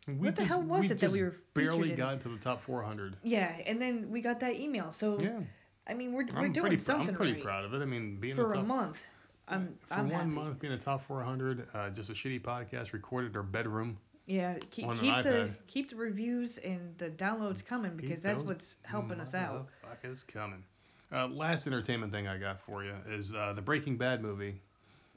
We 0.06 0.14
What 0.14 0.36
the 0.36 0.42
just, 0.42 0.54
hell 0.54 0.62
was 0.62 0.90
it 0.90 0.98
that 1.00 1.10
we 1.12 1.22
were 1.22 1.34
barely 1.52 1.88
featured 1.88 1.90
in? 1.90 1.96
got 1.96 2.20
to 2.22 2.28
the 2.30 2.38
top 2.38 2.62
400. 2.62 3.16
Yeah, 3.22 3.52
and 3.66 3.78
then 3.82 4.10
we 4.10 4.22
got 4.22 4.40
that 4.40 4.54
email. 4.54 4.90
So 4.92 5.18
Yeah. 5.20 5.40
I 5.88 5.94
mean, 5.94 6.12
we're 6.12 6.26
we're 6.34 6.46
I'm 6.46 6.52
doing 6.52 6.66
pretty, 6.68 6.78
something 6.78 7.10
I'm 7.10 7.14
pretty 7.14 7.34
right 7.34 7.42
proud 7.42 7.64
of 7.64 7.74
it. 7.74 7.82
I 7.82 7.84
mean, 7.84 8.16
being 8.16 8.34
for 8.34 8.46
a 8.48 8.50
a 8.52 8.56
top, 8.56 8.66
month. 8.66 9.04
I'm 9.48 9.76
for 9.88 9.94
I'm 9.94 10.08
one 10.10 10.20
happy. 10.22 10.30
month 10.30 10.58
being 10.60 10.72
a 10.72 10.78
top 10.78 11.06
400, 11.06 11.68
uh, 11.72 11.90
just 11.90 12.10
a 12.10 12.12
shitty 12.12 12.42
podcast 12.42 12.92
recorded 12.92 13.30
in 13.30 13.36
our 13.36 13.42
bedroom. 13.42 13.96
Yeah, 14.26 14.54
keep 14.70 14.92
keep 14.94 15.22
the 15.22 15.50
keep 15.68 15.88
the 15.90 15.96
reviews 15.96 16.58
and 16.58 16.96
the 16.98 17.10
downloads 17.10 17.64
coming 17.64 17.96
because 17.96 18.16
Keep 18.16 18.22
that's 18.22 18.42
what's 18.42 18.76
helping 18.82 19.20
us 19.20 19.34
out. 19.34 19.68
Motherfuckers 19.84 20.26
coming. 20.26 20.64
Uh, 21.12 21.28
last 21.28 21.68
entertainment 21.68 22.12
thing 22.12 22.26
I 22.26 22.36
got 22.36 22.60
for 22.60 22.82
you 22.82 22.94
is 23.08 23.32
uh, 23.32 23.52
the 23.54 23.62
Breaking 23.62 23.96
Bad 23.96 24.22
movie 24.22 24.60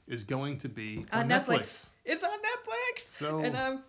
is 0.06 0.22
going 0.22 0.58
to 0.58 0.68
be 0.68 1.04
on, 1.12 1.22
On 1.32 1.40
Netflix. 1.40 1.86
It's 2.04 2.22
on 2.22 2.30
Netflix, 2.30 3.18
So 3.18 3.40
and 3.40 3.56
I'm 3.56 3.80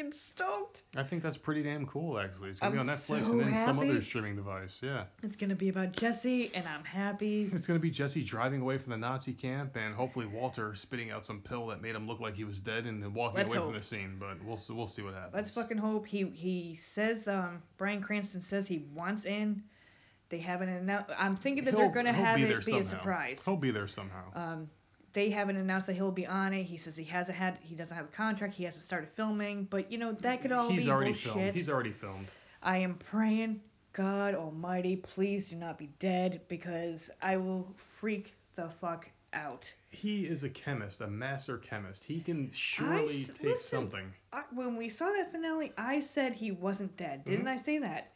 freaking 0.00 0.14
stoked. 0.14 0.82
I 0.96 1.02
think 1.02 1.22
that's 1.22 1.36
pretty 1.36 1.62
damn 1.62 1.86
cool, 1.86 2.18
actually. 2.18 2.50
It's 2.50 2.60
gonna 2.60 2.72
be 2.72 2.78
I'm 2.78 2.88
on 2.88 2.94
Netflix 2.94 3.26
so 3.26 3.32
and 3.32 3.40
then 3.40 3.64
some 3.64 3.78
other 3.78 4.02
streaming 4.02 4.36
device. 4.36 4.78
Yeah. 4.82 5.04
It's 5.22 5.36
gonna 5.36 5.54
be 5.54 5.68
about 5.68 5.92
Jesse, 5.92 6.50
and 6.54 6.66
I'm 6.66 6.84
happy. 6.84 7.50
It's 7.60 7.66
gonna 7.66 7.78
be 7.78 7.90
Jesse 7.90 8.24
driving 8.24 8.60
away 8.60 8.78
from 8.78 8.90
the 8.90 8.96
Nazi 8.96 9.32
camp, 9.32 9.76
and 9.76 9.94
hopefully 9.94 10.26
Walter 10.26 10.74
spitting 10.74 11.10
out 11.10 11.24
some 11.24 11.40
pill 11.40 11.66
that 11.68 11.82
made 11.82 11.94
him 11.94 12.06
look 12.06 12.20
like 12.20 12.34
he 12.34 12.44
was 12.44 12.58
dead, 12.60 12.86
and 12.86 13.02
then 13.02 13.12
walking 13.12 13.38
Let's 13.38 13.50
away 13.50 13.58
hope. 13.58 13.68
from 13.68 13.76
the 13.76 13.82
scene. 13.82 14.16
But 14.18 14.42
we'll 14.44 14.60
we'll 14.70 14.86
see 14.86 15.02
what 15.02 15.14
happens. 15.14 15.34
Let's 15.34 15.50
fucking 15.50 15.78
hope 15.78 16.06
he 16.06 16.24
he 16.34 16.74
says 16.76 17.28
um 17.28 17.62
Bryan 17.76 18.02
Cranston 18.02 18.40
says 18.40 18.66
he 18.66 18.86
wants 18.94 19.24
in. 19.24 19.62
They 20.30 20.38
haven't 20.38 20.68
announced. 20.68 21.10
I'm 21.18 21.36
thinking 21.36 21.64
that 21.64 21.74
they're 21.74 21.90
gonna 21.90 22.12
have 22.12 22.36
be 22.36 22.44
it 22.44 22.64
be 22.64 22.78
a 22.78 22.84
surprise. 22.84 23.42
He'll 23.44 23.56
be 23.56 23.72
there 23.72 23.88
somehow. 23.88 24.22
Um, 24.34 24.70
they 25.12 25.30
haven't 25.30 25.56
announced 25.56 25.86
that 25.88 25.94
he'll 25.94 26.10
be 26.10 26.26
on 26.26 26.52
it. 26.52 26.64
He 26.64 26.76
says 26.76 26.96
he 26.96 27.04
hasn't 27.04 27.36
had, 27.36 27.58
he 27.62 27.74
doesn't 27.74 27.96
have 27.96 28.06
a 28.06 28.10
contract. 28.16 28.54
He 28.54 28.64
hasn't 28.64 28.84
started 28.84 29.08
filming. 29.08 29.64
But 29.70 29.90
you 29.90 29.98
know 29.98 30.12
that 30.12 30.42
could 30.42 30.52
all 30.52 30.68
He's 30.70 30.84
be 30.84 30.90
already 30.90 31.12
bullshit. 31.12 31.32
filmed. 31.32 31.52
He's 31.54 31.68
already 31.68 31.92
filmed. 31.92 32.28
I 32.62 32.78
am 32.78 32.94
praying, 32.94 33.60
God 33.92 34.34
Almighty, 34.34 34.96
please 34.96 35.48
do 35.48 35.56
not 35.56 35.78
be 35.78 35.90
dead 35.98 36.40
because 36.48 37.10
I 37.22 37.36
will 37.38 37.66
freak 37.98 38.34
the 38.56 38.68
fuck 38.80 39.08
out. 39.32 39.72
He 39.90 40.26
is 40.26 40.44
a 40.44 40.48
chemist, 40.50 41.00
a 41.00 41.06
master 41.06 41.56
chemist. 41.58 42.04
He 42.04 42.20
can 42.20 42.50
surely 42.52 43.22
s- 43.22 43.28
take 43.28 43.42
listen, 43.42 43.78
something. 43.88 44.12
I, 44.32 44.42
when 44.52 44.76
we 44.76 44.88
saw 44.88 45.06
that 45.06 45.32
finale, 45.32 45.72
I 45.78 46.00
said 46.00 46.32
he 46.34 46.50
wasn't 46.50 46.96
dead. 46.96 47.24
Didn't 47.24 47.46
Mhm. 47.46 47.50
I 47.50 47.56
say 47.56 47.78
that? 47.78 48.12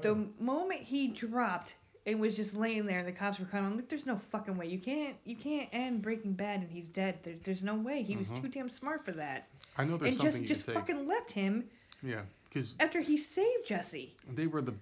The 0.00 0.28
moment 0.38 0.80
he 0.82 1.08
dropped 1.08 1.74
and 2.06 2.20
was 2.20 2.34
just 2.36 2.54
laying 2.54 2.86
there 2.86 2.98
and 2.98 3.06
the 3.06 3.12
cops 3.12 3.38
were 3.38 3.44
coming, 3.46 3.66
I'm 3.70 3.76
like, 3.76 3.88
there's 3.88 4.06
no 4.06 4.18
fucking 4.30 4.56
way. 4.56 4.66
You 4.66 4.78
can't, 4.78 5.14
you 5.24 5.36
can't 5.36 5.68
end 5.72 6.02
Breaking 6.02 6.32
Bad 6.32 6.60
and 6.60 6.70
he's 6.70 6.88
dead. 6.88 7.18
There, 7.22 7.34
there's 7.44 7.62
no 7.62 7.74
way. 7.76 8.02
He 8.02 8.16
was 8.16 8.28
Mhm. 8.28 8.42
too 8.42 8.48
damn 8.48 8.68
smart 8.68 9.04
for 9.04 9.12
that. 9.12 9.48
I 9.78 9.84
know 9.84 9.96
there's 9.96 10.14
and 10.14 10.16
something 10.16 10.32
Jesse 10.32 10.42
you 10.42 10.48
just 10.48 10.66
take. 10.66 10.74
fucking 10.74 11.06
left 11.06 11.32
him 11.32 11.64
Yeah, 12.02 12.22
because 12.48 12.74
after 12.80 13.00
he 13.00 13.16
saved 13.16 13.66
Jesse. 13.66 14.16
they 14.34 14.46
were 14.46 14.62
the. 14.62 14.74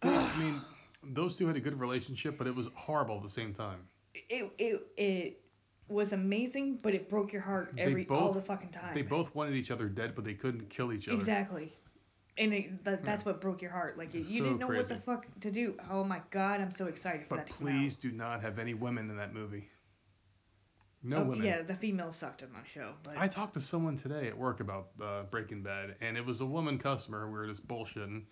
they- 0.00 0.08
I 0.08 0.36
mean, 0.38 0.60
those 1.02 1.36
two 1.36 1.46
had 1.46 1.56
a 1.56 1.60
good 1.60 1.78
relationship, 1.78 2.38
but 2.38 2.46
it 2.46 2.54
was 2.54 2.68
horrible 2.74 3.16
at 3.18 3.22
the 3.22 3.28
same 3.28 3.52
time. 3.52 3.78
It 4.14 4.50
it 4.58 4.86
it 4.96 5.40
was 5.88 6.12
amazing, 6.12 6.76
but 6.82 6.94
it 6.94 7.08
broke 7.10 7.32
your 7.32 7.42
heart 7.42 7.74
every 7.76 8.06
all 8.08 8.32
the 8.32 8.40
fucking 8.40 8.70
time. 8.70 8.94
They 8.94 9.02
both 9.02 9.34
wanted 9.34 9.54
each 9.54 9.70
other 9.70 9.88
dead, 9.88 10.14
but 10.14 10.24
they 10.24 10.34
couldn't 10.34 10.70
kill 10.70 10.92
each 10.92 11.06
other. 11.08 11.18
exactly. 11.18 11.72
And 12.38 12.54
it, 12.54 12.84
that, 12.84 13.04
that's 13.04 13.26
what 13.26 13.40
broke 13.40 13.60
your 13.60 13.70
heart. 13.70 13.98
Like 13.98 14.14
you, 14.14 14.20
you 14.20 14.38
So 14.38 14.44
didn't 14.44 14.58
know 14.58 14.68
what 14.68 14.88
the 14.88 14.96
fuck 14.96 15.26
to 15.42 15.50
do. 15.50 15.74
Oh 15.90 16.02
my 16.02 16.20
god, 16.30 16.60
I'm 16.60 16.72
so 16.72 16.86
excited 16.86 17.22
for 17.22 17.36
But 17.36 17.46
that 17.46 17.58
come 17.58 17.66
please 17.66 17.94
do 17.94 18.10
not 18.10 18.40
have 18.40 18.58
any 18.58 18.74
women 18.74 19.10
in 19.10 19.16
that 19.16 19.34
movie. 19.34 19.68
No 21.02 21.18
oh, 21.18 21.24
women. 21.24 21.44
Yeah, 21.44 21.62
the 21.62 21.74
females 21.74 22.16
sucked 22.16 22.42
in 22.42 22.52
that 22.52 22.64
show, 22.72 22.92
but 23.02 23.14
I 23.18 23.26
talked 23.26 23.54
to 23.54 23.60
someone 23.60 23.96
today 23.96 24.28
at 24.28 24.38
work 24.38 24.60
about 24.60 24.88
uh, 25.02 25.24
Breaking 25.24 25.62
Bad, 25.62 25.96
and 26.00 26.16
it 26.16 26.24
was 26.24 26.40
a 26.40 26.46
woman 26.46 26.78
customer. 26.78 27.26
We 27.26 27.32
were 27.32 27.46
just 27.46 27.66
bullshitting 27.66 28.22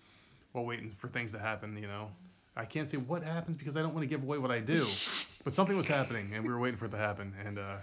while 0.53 0.64
waiting 0.64 0.94
for 0.96 1.09
things 1.09 1.32
to 1.32 1.38
happen, 1.38 1.76
you 1.76 1.88
know. 1.88 2.11
I 2.57 2.64
can't 2.64 2.88
say 2.88 2.96
what 2.98 3.22
happens 3.22 3.57
because 3.57 3.76
I 3.76 3.82
don't 3.82 3.94
want 3.94 4.03
to 4.03 4.09
give 4.09 4.22
away 4.22 4.38
what 4.38 4.53
I 4.53 4.61
do, 4.61 4.86
but 5.44 5.53
something 5.53 5.76
was 5.76 5.88
happening, 5.88 6.32
and 6.32 6.44
we 6.44 6.51
were 6.51 6.61
waiting 6.61 6.78
for 6.78 6.86
it 6.86 6.92
to 6.92 6.96
happen, 6.96 7.34
and 7.44 7.59
uh, 7.59 7.76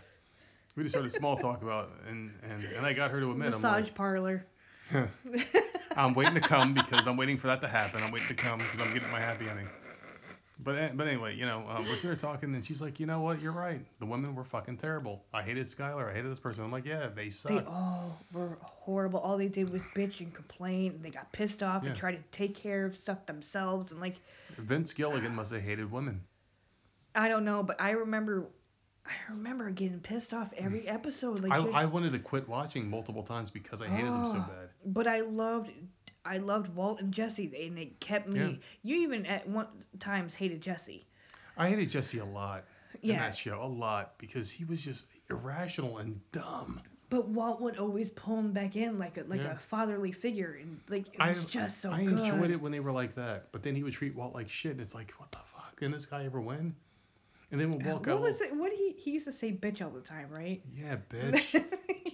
we 0.76 0.84
just 0.84 0.94
started 0.94 1.12
small 1.12 1.36
talk 1.36 1.64
about, 1.64 1.90
it, 1.90 2.10
and 2.10 2.32
and 2.50 2.64
and 2.64 2.86
I 2.86 2.94
got 2.94 3.12
her 3.12 3.20
to 3.20 3.32
admit, 3.32 3.52
massage 3.52 3.90
parlor. 3.94 4.46
I'm 4.94 5.10
like, 5.26 5.54
I'm 5.98 6.14
waiting 6.14 6.36
to 6.36 6.42
come 6.42 6.74
because 6.74 7.08
I'm 7.08 7.18
waiting 7.18 7.38
for 7.38 7.48
that 7.48 7.62
to 7.62 7.68
happen. 7.68 8.04
I'm 8.04 8.12
waiting 8.12 8.28
to 8.30 8.36
come 8.36 8.64
because 8.64 8.80
I'm 8.80 8.92
getting 8.94 9.10
my 9.10 9.20
happy 9.20 9.50
ending. 9.50 9.70
But 10.60 10.98
but 10.98 11.08
anyway, 11.08 11.36
you 11.36 11.46
know, 11.46 11.66
um, 11.70 11.88
we're 11.88 11.96
sitting 11.96 12.10
there 12.12 12.18
talking, 12.18 12.56
and 12.56 12.66
she's 12.66 12.82
like, 12.82 13.00
you 13.00 13.06
know 13.06 13.20
what? 13.22 13.42
You're 13.42 13.52
right. 13.52 13.80
The 14.00 14.08
women 14.08 14.34
were 14.34 14.44
fucking 14.44 14.78
terrible. 14.78 15.24
I 15.34 15.44
hated 15.44 15.68
Skylar. 15.68 16.10
I 16.10 16.16
hated 16.16 16.32
this 16.32 16.40
person. 16.40 16.64
I'm 16.64 16.72
like, 16.72 16.86
yeah, 16.86 17.10
they 17.16 17.30
suck. 17.30 17.52
They 17.52 17.60
all 17.72 18.26
were 18.32 18.58
horrible. 18.62 19.20
All 19.20 19.38
they 19.38 19.50
did 19.50 19.72
was 19.72 19.84
bitch 19.84 20.20
and 20.20 20.34
complain. 20.34 20.94
And 20.94 21.06
they 21.06 21.12
got 21.12 21.32
pissed 21.32 21.62
off 21.62 21.84
and 21.84 21.92
Yeah. 21.92 22.00
tried 22.00 22.14
to 22.14 22.24
take 22.32 22.56
care 22.56 22.86
of 22.86 22.98
stuff 22.98 23.26
themselves. 23.28 23.92
And 23.92 24.02
like, 24.02 24.16
Vince 24.58 24.94
Gilligan 24.94 25.36
must 25.36 25.52
have 25.52 25.62
hated 25.62 25.92
women. 25.92 26.22
I 27.16 27.30
don't 27.30 27.46
know, 27.46 27.64
but 27.64 27.82
I 27.82 27.92
remember, 27.92 28.48
I 29.08 29.32
remember 29.32 29.70
getting 29.72 30.00
pissed 30.00 30.34
off 30.34 30.54
every 30.58 30.82
mm. 30.82 30.94
episode. 30.94 31.40
Like, 31.40 31.52
I, 31.52 31.82
I 31.82 31.86
wanted 31.86 32.12
to 32.14 32.20
quit 32.20 32.48
watching 32.48 32.90
multiple 32.90 33.24
times 33.24 33.50
because 33.50 33.82
I 33.82 33.88
hated 33.88 34.12
them 34.12 34.26
so 34.26 34.38
Oh. 34.38 34.50
bad. 34.50 34.70
but 34.86 35.08
I 35.08 35.22
loved, 35.22 35.72
I 36.26 36.38
loved 36.38 36.74
Walt 36.76 37.00
and 37.00 37.14
Jesse, 37.14 37.52
and 37.66 37.78
it 37.80 38.00
kept 38.00 38.28
me. 38.28 38.40
Yeah. 38.40 38.96
You 38.96 39.02
even 39.04 39.26
at 39.26 39.48
one 39.48 39.68
times 40.00 40.34
hated 40.36 40.62
Jesse. 40.62 41.06
I 41.58 41.70
hated 41.70 41.90
Jesse 41.90 42.20
a 42.20 42.26
lot 42.26 42.66
in 43.02 43.10
Yeah. 43.12 43.20
that 43.20 43.36
show, 43.38 43.62
a 43.64 43.66
lot, 43.66 44.18
because 44.18 44.52
he 44.52 44.66
was 44.66 44.82
just 44.82 45.06
irrational 45.30 45.98
and 46.00 46.20
dumb. 46.32 46.82
But 47.10 47.30
Walt 47.30 47.62
would 47.62 47.78
always 47.78 48.10
pull 48.10 48.38
him 48.38 48.52
back 48.52 48.76
in 48.76 49.00
like 49.00 49.18
a 49.18 49.24
like 49.24 49.40
Yeah. 49.40 49.54
a 49.54 49.58
fatherly 49.58 50.12
figure, 50.12 50.60
and 50.62 50.80
like 50.90 51.08
it 51.08 51.22
I, 51.22 51.30
was 51.30 51.46
just 51.46 51.80
so 51.80 51.90
I 51.92 52.04
good. 52.04 52.20
enjoyed 52.20 52.52
it 52.52 52.60
when 52.60 52.72
they 52.74 52.82
were 52.82 52.92
like 52.92 53.16
that, 53.16 53.50
but 53.54 53.64
then 53.64 53.76
he 53.76 53.84
would 53.84 53.94
treat 53.94 54.14
Walt 54.14 54.34
like 54.36 54.50
shit, 54.50 54.74
and 54.74 54.82
it's 54.82 54.94
like, 54.94 55.12
what 55.14 55.32
the 55.32 55.38
fuck? 55.38 55.78
Can 55.78 55.92
this 55.92 56.06
guy 56.06 56.26
ever 56.26 56.42
win? 56.42 56.76
And 57.52 57.60
then 57.62 57.72
when 57.72 57.84
Walt 57.86 58.04
got 58.04 58.16
What 58.16 58.24
was 58.24 58.42
it? 58.42 58.56
What 58.56 58.72
he 58.74 58.94
he 58.98 59.12
used 59.12 59.26
to 59.28 59.32
say 59.32 59.52
bitch 59.54 59.82
all 59.82 59.90
the 59.90 60.02
time, 60.02 60.30
right? 60.30 60.62
Yeah, 60.76 60.98
bitch, 61.10 61.64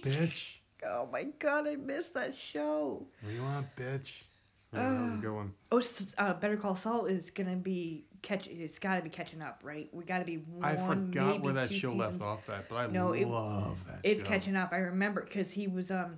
bitch. 0.02 0.54
Oh 0.86 1.08
my 1.12 1.24
god, 1.38 1.66
I 1.66 1.76
missed 1.76 2.14
that 2.14 2.34
show. 2.36 3.06
What 3.20 3.30
do 3.30 3.34
you 3.36 3.42
want, 3.42 3.66
bitch? 3.76 4.24
Yeah, 4.72 4.80
that 4.80 5.02
was 5.02 5.12
a 5.12 5.16
Uh, 5.16 5.20
good 5.20 5.34
one. 5.34 5.52
Oh, 5.72 5.82
uh, 6.18 6.34
Better 6.34 6.56
Call 6.56 6.76
Saul 6.76 7.06
is 7.06 7.30
gonna 7.30 7.56
be 7.56 8.04
catch. 8.22 8.46
It's 8.46 8.78
gotta 8.78 9.02
be 9.02 9.10
catching 9.10 9.42
up, 9.42 9.60
right? 9.64 9.88
We 9.92 10.04
gotta 10.04 10.24
be 10.24 10.36
one. 10.36 10.64
I 10.64 10.76
forgot 10.76 11.40
where 11.40 11.54
that 11.54 11.72
show 11.72 11.94
left 11.94 12.20
off 12.22 12.48
at, 12.48 12.68
but 12.68 12.76
I 12.76 12.86
No, 12.88 13.12
it- 13.12 13.26
love 13.26 13.78
that 13.86 14.00
It's 14.02 14.22
show. 14.22 14.28
catching 14.28 14.56
up. 14.56 14.72
I 14.72 14.78
remember 14.78 15.22
because 15.22 15.50
he 15.50 15.66
was 15.68 15.90
um, 15.90 16.16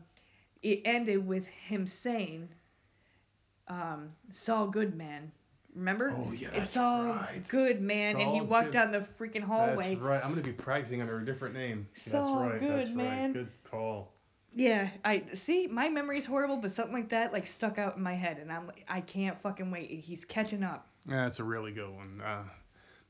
it 0.63 0.83
ended 0.85 1.27
with 1.27 1.47
him 1.47 1.87
saying, 1.87 2.49
um, 3.69 4.13
Saul 4.33 4.69
Goodman. 4.69 5.33
Remember? 5.77 6.13
Oh, 6.17 6.33
yeah, 6.33 6.49
It's 6.55 6.73
that's 6.73 7.51
good, 7.51 7.83
man. 7.83 8.15
Goodman, 8.15 8.27
and 8.27 8.35
he 8.35 8.41
walked 8.41 8.67
Good- 8.67 8.73
down 8.73 8.93
the 8.93 9.07
freaking 9.21 9.43
hallway. 9.43 9.91
That's 9.95 10.01
right. 10.01 10.25
I'm 10.25 10.31
gonna 10.31 10.41
be 10.43 10.53
practicing 10.53 11.03
under 11.03 11.19
a 11.19 11.25
different 11.25 11.55
name. 11.55 11.87
Saul 11.95 12.41
that's 12.49 12.63
right. 12.63 12.69
that's 12.77 12.89
Goodman. 12.89 13.07
right. 13.07 13.33
Good 13.35 13.49
call. 13.71 14.13
Yeah, 14.55 14.89
I 15.05 15.25
see. 15.35 15.67
My 15.67 15.91
memory's 15.91 16.25
horrible, 16.25 16.57
but 16.57 16.71
something 16.71 16.95
like 16.95 17.11
that 17.11 17.33
like 17.33 17.47
stuck 17.47 17.79
out 17.79 17.97
in 17.99 18.03
my 18.03 18.15
head, 18.15 18.39
and 18.39 18.51
I'm 18.51 18.67
like, 18.67 18.87
I 18.89 19.03
can't 19.03 19.39
fucking 19.43 19.71
wait. 19.71 19.91
He's 19.91 20.25
catching 20.25 20.63
up. 20.63 20.89
Yeah, 21.07 21.25
that's 21.25 21.41
a 21.41 21.45
really 21.45 21.73
good 21.73 21.95
one. 21.95 22.23
Uh, 22.25 22.45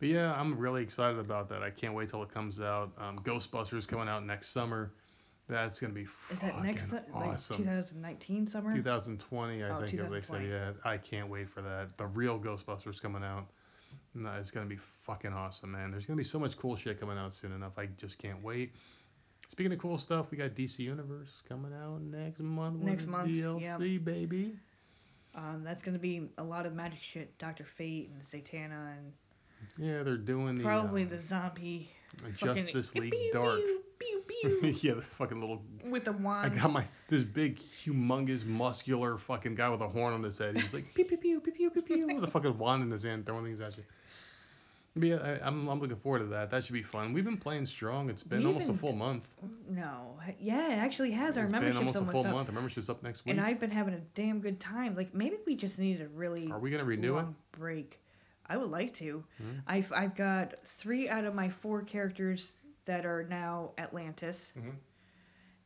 but 0.00 0.08
yeah, 0.08 0.34
I'm 0.34 0.58
really 0.58 0.82
excited 0.82 1.20
about 1.20 1.48
that. 1.50 1.62
I 1.62 1.70
can't 1.70 1.94
wait 1.94 2.10
till 2.10 2.22
it 2.24 2.34
comes 2.34 2.60
out. 2.60 2.90
Um, 2.98 3.20
Ghostbusters 3.20 3.86
coming 3.86 4.08
out 4.08 4.26
next 4.26 4.48
summer. 4.48 4.92
That's 5.48 5.78
gonna 5.78 5.92
be 5.92 6.06
Is 6.30 6.40
that 6.40 6.60
next 6.62 6.90
su- 6.90 6.96
like 7.14 7.34
awesome. 7.34 7.58
2019 7.58 8.48
summer? 8.48 8.74
2020, 8.74 9.62
I 9.62 9.70
Oh, 9.70 9.76
think 9.86 10.10
they 10.10 10.22
said. 10.22 10.44
Yeah, 10.44 10.72
I 10.84 10.98
can't 10.98 11.28
wait 11.28 11.48
for 11.48 11.62
that. 11.62 11.96
The 11.96 12.06
real 12.06 12.38
Ghostbusters 12.38 13.00
coming 13.00 13.22
out. 13.22 13.46
No, 14.14 14.32
it's 14.32 14.50
gonna 14.50 14.66
be 14.66 14.78
fucking 15.04 15.32
awesome, 15.32 15.72
man. 15.72 15.90
There's 15.92 16.06
gonna 16.06 16.16
be 16.16 16.24
so 16.24 16.38
much 16.40 16.56
cool 16.56 16.74
shit 16.74 16.98
coming 16.98 17.16
out 17.16 17.32
soon 17.32 17.52
enough. 17.52 17.78
I 17.78 17.86
just 17.86 18.18
can't 18.18 18.42
wait. 18.42 18.72
Speaking 19.48 19.72
of 19.72 19.78
cool 19.78 19.98
stuff, 19.98 20.32
we 20.32 20.38
got 20.38 20.54
DC 20.54 20.80
Universe 20.80 21.42
coming 21.48 21.72
out 21.72 22.00
next 22.02 22.40
month. 22.40 22.82
Next 22.82 23.06
month, 23.06 23.28
DLC, 23.30 24.02
baby. 24.02 24.58
Um, 25.36 25.62
that's 25.62 25.82
gonna 25.82 25.98
be 25.98 26.28
a 26.38 26.42
lot 26.44 26.66
of 26.66 26.74
magic 26.74 26.98
shit, 27.00 27.38
Doctor 27.38 27.64
Fate 27.64 28.10
and 28.12 28.24
Zatanna, 28.24 28.96
and 28.96 29.12
Yeah, 29.76 30.02
they're 30.02 30.16
doing 30.16 30.56
the 30.56 30.64
probably 30.64 31.02
um, 31.02 31.10
the 31.10 31.18
zombie 31.18 31.90
Justice 32.34 32.94
League 32.96 33.14
Dark. 33.32 33.60
yeah, 34.62 34.94
the 34.94 35.02
fucking 35.02 35.40
little. 35.40 35.62
with 35.84 36.04
the 36.04 36.12
wand. 36.12 36.52
I 36.52 36.56
got 36.56 36.72
my 36.72 36.84
this 37.08 37.22
big, 37.22 37.58
humongous, 37.58 38.44
muscular 38.44 39.18
fucking 39.18 39.54
guy 39.54 39.68
with 39.68 39.80
a 39.80 39.88
horn 39.88 40.14
on 40.14 40.22
his 40.22 40.38
head. 40.38 40.56
He's 40.58 40.74
like 40.74 40.92
pew 40.94 41.04
pew 41.04 41.16
pew 41.16 41.40
pew 41.40 41.52
pew 41.52 41.70
pew 41.70 41.82
pew 41.82 42.14
with 42.14 42.24
a 42.24 42.30
fucking 42.30 42.58
wand 42.58 42.82
in 42.82 42.90
his 42.90 43.04
hand, 43.04 43.26
throwing 43.26 43.44
things 43.44 43.60
at 43.60 43.76
you. 43.76 43.84
But 44.98 45.08
yeah, 45.08 45.16
I, 45.16 45.46
I'm 45.46 45.68
I'm 45.68 45.78
looking 45.78 45.96
forward 45.96 46.20
to 46.20 46.24
that. 46.26 46.50
That 46.50 46.64
should 46.64 46.72
be 46.72 46.82
fun. 46.82 47.12
We've 47.12 47.24
been 47.24 47.36
playing 47.36 47.66
strong. 47.66 48.08
It's 48.08 48.22
been 48.22 48.38
We've 48.38 48.48
almost 48.48 48.70
a 48.70 48.74
full 48.74 48.94
month. 48.94 49.24
No, 49.68 50.16
yeah, 50.40 50.72
it 50.72 50.76
actually 50.76 51.10
has. 51.12 51.36
Our 51.36 51.44
It's 51.44 51.52
been 51.52 51.62
membership's 51.62 51.96
almost 51.96 52.08
a 52.08 52.12
full 52.12 52.26
up, 52.26 52.32
month. 52.32 52.48
Our 52.48 52.54
membership's 52.54 52.88
up 52.88 53.02
next 53.02 53.24
week. 53.24 53.32
and 53.36 53.40
I've 53.44 53.60
been 53.60 53.70
having 53.70 53.92
a 53.94 54.00
damn 54.14 54.40
good 54.40 54.58
time. 54.58 54.96
Like 54.96 55.14
maybe 55.14 55.36
we 55.46 55.54
just 55.54 55.78
need 55.78 56.00
a 56.00 56.08
really 56.08 56.50
Are 56.50 56.58
we 56.58 56.70
gonna 56.70 56.84
renew 56.84 57.18
it? 57.18 57.26
break. 57.52 58.00
I 58.48 58.56
would 58.56 58.70
like 58.70 58.94
to. 58.94 59.22
Hmm. 59.38 59.50
I've 59.66 59.92
I've 59.94 60.14
got 60.14 60.54
three 60.64 61.08
out 61.10 61.24
of 61.24 61.34
my 61.34 61.50
four 61.50 61.82
characters 61.82 62.52
that 62.86 63.04
are 63.04 63.24
now 63.24 63.72
Atlantis, 63.78 64.52
Mhm. 64.56 64.74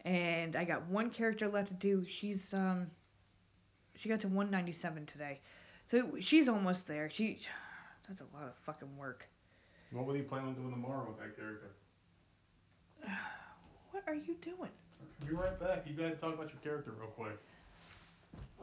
and 0.04 0.56
I 0.56 0.64
got 0.64 0.86
one 0.86 1.10
character 1.10 1.48
left 1.48 1.68
to 1.68 1.74
do. 1.74 2.04
She's 2.04 2.52
um, 2.52 2.90
she 3.94 4.08
got 4.08 4.20
to 4.20 4.28
197 4.28 5.06
today, 5.06 5.40
so 5.86 6.16
she's 6.20 6.48
almost 6.48 6.86
there. 6.88 7.08
She, 7.10 7.38
that's 8.08 8.20
a 8.20 8.26
lot 8.36 8.44
of 8.48 8.54
fucking 8.64 8.96
work. 8.96 9.28
What 9.92 10.06
were 10.06 10.16
you 10.16 10.22
planning 10.24 10.48
on 10.48 10.54
doing 10.54 10.70
tomorrow 10.70 11.06
with 11.08 11.18
that 11.18 11.36
character? 11.36 11.70
What 13.92 14.04
are 14.06 14.14
you 14.14 14.36
doing? 14.40 14.70
Be 15.26 15.34
right 15.34 15.58
back. 15.58 15.84
You 15.86 15.94
gotta 15.94 16.14
talk 16.14 16.32
about 16.34 16.48
your 16.48 16.60
character 16.62 16.92
real 16.92 17.10
quick. 17.10 17.36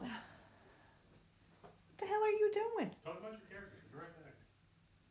What 0.00 0.10
the 1.98 2.06
hell 2.06 2.22
are 2.22 2.30
you 2.30 2.50
doing? 2.54 2.90
Talk 3.04 3.18
about 3.20 3.32
your 3.32 3.40
character. 3.50 3.77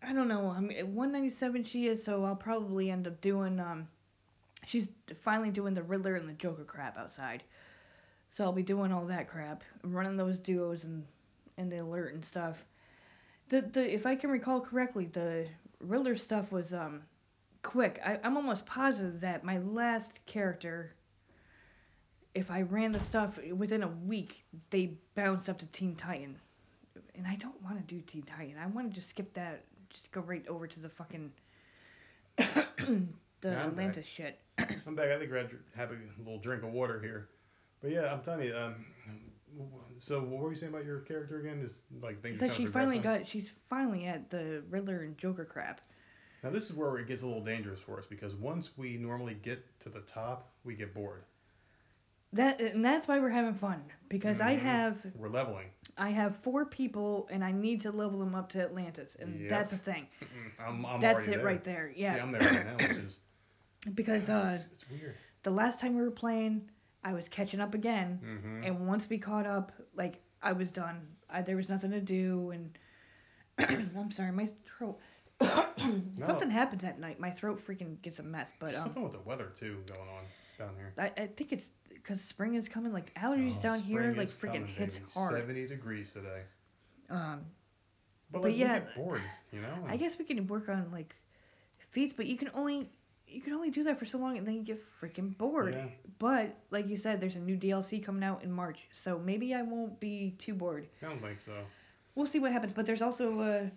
I 0.02 0.14
don't 0.14 0.28
know. 0.28 0.54
I'm 0.56 0.70
at 0.72 0.88
197 0.88 1.64
she 1.64 1.88
is, 1.88 2.04
so 2.04 2.24
I'll 2.24 2.36
probably 2.36 2.92
end 2.92 3.08
up 3.08 3.20
doing 3.22 3.60
um 3.60 3.88
she's 4.66 4.90
finally 5.22 5.50
doing 5.50 5.74
the 5.74 5.84
Riddler 5.84 6.16
and 6.16 6.28
the 6.28 6.34
Joker 6.34 6.64
crap 6.64 6.98
outside. 6.98 7.44
So 8.32 8.44
I'll 8.44 8.54
be 8.54 8.64
doing 8.64 8.92
all 8.92 9.06
that 9.06 9.28
crap. 9.28 9.64
I'm 9.84 9.94
running 9.94 10.18
those 10.18 10.40
duos 10.40 10.84
and 10.84 11.06
and 11.58 11.72
the 11.72 11.80
alert 11.80 12.14
and 12.14 12.24
stuff. 12.24 12.64
The 13.50 13.62
the 13.62 13.94
if 13.94 14.06
I 14.06 14.16
can 14.16 14.30
recall 14.30 14.62
correctly, 14.62 15.06
the 15.06 15.48
Riddler 15.80 16.18
stuff 16.18 16.52
was 16.52 16.74
um 16.74 17.02
quick. 17.64 18.00
I, 18.06 18.20
I'm 18.24 18.38
almost 18.38 18.66
positive 18.66 19.22
that 19.22 19.44
my 19.44 19.58
last 19.60 20.26
character 20.26 20.94
if 22.38 22.52
I 22.52 22.62
ran 22.62 22.92
the 22.92 23.00
stuff 23.00 23.40
within 23.52 23.82
a 23.82 23.88
week, 23.88 24.44
they 24.70 24.92
bounced 25.16 25.50
up 25.50 25.58
to 25.58 25.66
Teen 25.66 25.96
Titan. 25.96 26.38
And 27.16 27.26
I 27.26 27.36
don't 27.36 27.60
want 27.64 27.78
to 27.78 27.96
do 27.96 28.00
Teen 28.02 28.22
Titan. 28.22 28.56
I 28.62 28.68
want 28.68 28.92
to 28.92 28.96
just 28.96 29.10
skip 29.10 29.34
that 29.34 29.64
just 29.90 30.12
go 30.12 30.22
right 30.22 30.46
over 30.48 30.68
to 30.68 30.80
the 30.80 30.90
fucking 30.90 31.32
the 32.38 32.46
Yeah, 33.44 33.64
I'm 33.64 33.70
Atlantis 33.70 34.06
shit. 34.06 34.40
I'm 34.58 34.96
back. 34.96 35.10
I 35.10 35.18
think 35.18 35.32
we're 35.32 35.44
gonna 35.44 35.54
have 35.76 35.92
a 35.92 35.98
little 36.20 36.40
drink 36.40 36.64
of 36.64 36.72
water 36.72 37.00
here. 37.00 37.30
But 37.82 37.92
yeah, 37.92 38.12
I'm 38.12 38.22
telling 38.22 38.48
you. 38.48 38.56
Um, 38.56 38.86
so 40.00 40.20
what 40.22 40.42
were 40.42 40.50
you 40.50 40.56
saying 40.56 40.74
about 40.74 40.86
your 40.86 41.00
character 41.00 41.40
again? 41.40 41.62
This 41.62 41.80
like 42.02 42.22
things 42.22 42.40
That 42.40 42.54
she 42.54 42.66
finally 42.66 42.98
on? 42.98 43.04
got 43.04 43.28
she's 43.28 43.50
finally 43.70 44.06
at 44.06 44.30
the 44.30 44.64
Riddler 44.70 45.02
and 45.04 45.18
Joker 45.18 45.46
crap. 45.46 45.82
Now 46.44 46.52
this 46.52 46.66
is 46.66 46.74
where 46.74 46.98
it 46.98 47.08
gets 47.08 47.24
a 47.24 47.28
little 47.28 47.44
dangerous 47.44 47.80
for 47.80 47.98
us 47.98 48.06
because 48.08 48.36
once 48.36 48.78
we 48.78 48.98
normally 48.98 49.36
get 49.42 49.64
to 49.82 49.90
the 49.90 50.02
top, 50.02 50.52
we 50.64 50.76
get 50.76 50.94
bored. 50.94 51.24
That 52.34 52.60
and 52.60 52.84
that's 52.84 53.08
why 53.08 53.20
we're 53.20 53.30
having 53.30 53.54
fun 53.54 53.82
because 54.10 54.42
I 54.42 54.56
Mhm. 54.56 54.60
have 54.60 54.98
We're 55.16 55.30
leveling. 55.30 55.68
I 55.98 56.10
have 56.10 56.36
four 56.38 56.66
people 56.66 57.28
and 57.32 57.44
I 57.44 57.52
need 57.52 57.82
to 57.82 57.92
level 57.92 58.20
them 58.20 58.36
up 58.36 58.50
to 58.50 58.62
Atlantis 58.62 59.16
and 59.20 59.40
Yep. 59.42 59.50
that's 59.50 59.72
the 59.72 59.78
thing. 59.78 60.08
I'm, 60.60 60.86
I'm 60.86 61.00
that's 61.00 61.28
it 61.28 61.38
there. 61.38 61.46
right 61.46 61.64
there. 61.64 61.92
Yeah. 61.96 62.16
See, 62.16 62.20
I'm 62.22 62.32
there 62.32 62.42
right 62.42 62.66
now, 62.66 62.88
which 62.88 62.98
is 62.98 63.20
because 63.96 64.30
uh 64.30 64.52
it's, 64.56 64.66
it's 64.74 64.90
weird. 64.90 65.16
the 65.44 65.52
last 65.52 65.80
time 65.80 65.96
we 65.96 66.02
were 66.02 66.12
playing 66.12 66.70
I 67.04 67.14
was 67.14 67.30
catching 67.30 67.62
up 67.62 67.74
again 67.74 68.20
Mm-hmm. 68.24 68.64
and 68.64 68.88
once 68.88 69.10
we 69.10 69.18
caught 69.18 69.46
up 69.46 69.72
like 69.96 70.20
I 70.42 70.52
was 70.52 70.70
done. 70.72 71.08
I, 71.30 71.42
there 71.42 71.56
was 71.58 71.70
nothing 71.70 71.92
to 71.92 72.02
do 72.02 72.52
and 72.52 72.78
I'm 73.98 74.12
sorry, 74.12 74.32
my 74.32 74.50
throat 74.66 75.00
Something 76.20 76.50
happens 76.50 76.84
at 76.84 77.00
night. 77.00 77.20
My 77.20 77.30
throat 77.32 77.62
freaking 77.66 78.02
gets 78.02 78.20
a 78.20 78.24
mess, 78.24 78.52
but 78.60 78.76
um 78.76 78.84
something 78.84 79.04
with 79.04 79.14
the 79.14 79.20
weather 79.20 79.52
too 79.58 79.78
going 79.88 80.10
on 80.10 80.24
down 80.58 80.76
here. 80.76 80.94
I, 80.98 81.22
I 81.24 81.28
think 81.28 81.54
it's 81.54 81.70
because 82.02 82.22
spring 82.22 82.56
is 82.56 82.68
coming. 82.70 82.94
Like 82.94 83.14
allergies 83.16 83.58
Oh, 83.60 83.62
down 83.62 83.80
here, 83.82 84.14
like 84.18 84.30
freaking 84.30 84.54
coming, 84.54 84.68
hits 84.68 84.98
baby. 85.00 85.12
hard. 85.14 85.34
70 85.34 85.68
degrees 85.68 86.12
today. 86.14 86.42
Um, 87.10 87.42
But, 88.32 88.42
But 88.42 88.50
like, 88.50 88.58
yeah, 88.58 88.80
get 88.80 88.96
bored, 88.96 89.22
you 89.52 89.62
know. 89.62 89.86
I 89.88 89.96
guess 89.98 90.18
we 90.18 90.26
can 90.26 90.46
work 90.48 90.68
on 90.70 90.90
like 90.92 91.16
feats, 91.92 92.14
but 92.16 92.26
you 92.28 92.38
can 92.38 92.50
only 92.54 92.90
you 93.30 93.42
can 93.42 93.52
only 93.54 93.70
do 93.70 93.84
that 93.84 94.00
for 94.00 94.06
so 94.06 94.18
long, 94.18 94.38
and 94.38 94.48
then 94.48 94.54
you 94.56 94.64
get 94.64 94.82
freaking 95.02 95.38
bored. 95.38 95.74
Yeah. 95.74 95.88
But 96.18 96.56
like 96.72 96.88
you 96.88 96.96
said, 96.96 97.20
there's 97.20 97.36
a 97.36 97.40
new 97.40 97.58
DLC 97.58 98.02
coming 98.04 98.24
out 98.24 98.42
in 98.44 98.52
March, 98.52 98.80
so 98.94 99.20
maybe 99.20 99.54
I 99.54 99.62
won't 99.64 100.00
be 100.00 100.36
too 100.40 100.54
bored. 100.54 100.88
I 101.02 101.08
don't 101.08 101.22
think 101.22 101.40
so. 101.46 101.52
We'll 102.16 102.26
see 102.26 102.40
what 102.40 102.52
happens. 102.54 102.72
But 102.74 102.86
there's 102.86 103.02
also 103.02 103.42
a 103.42 103.72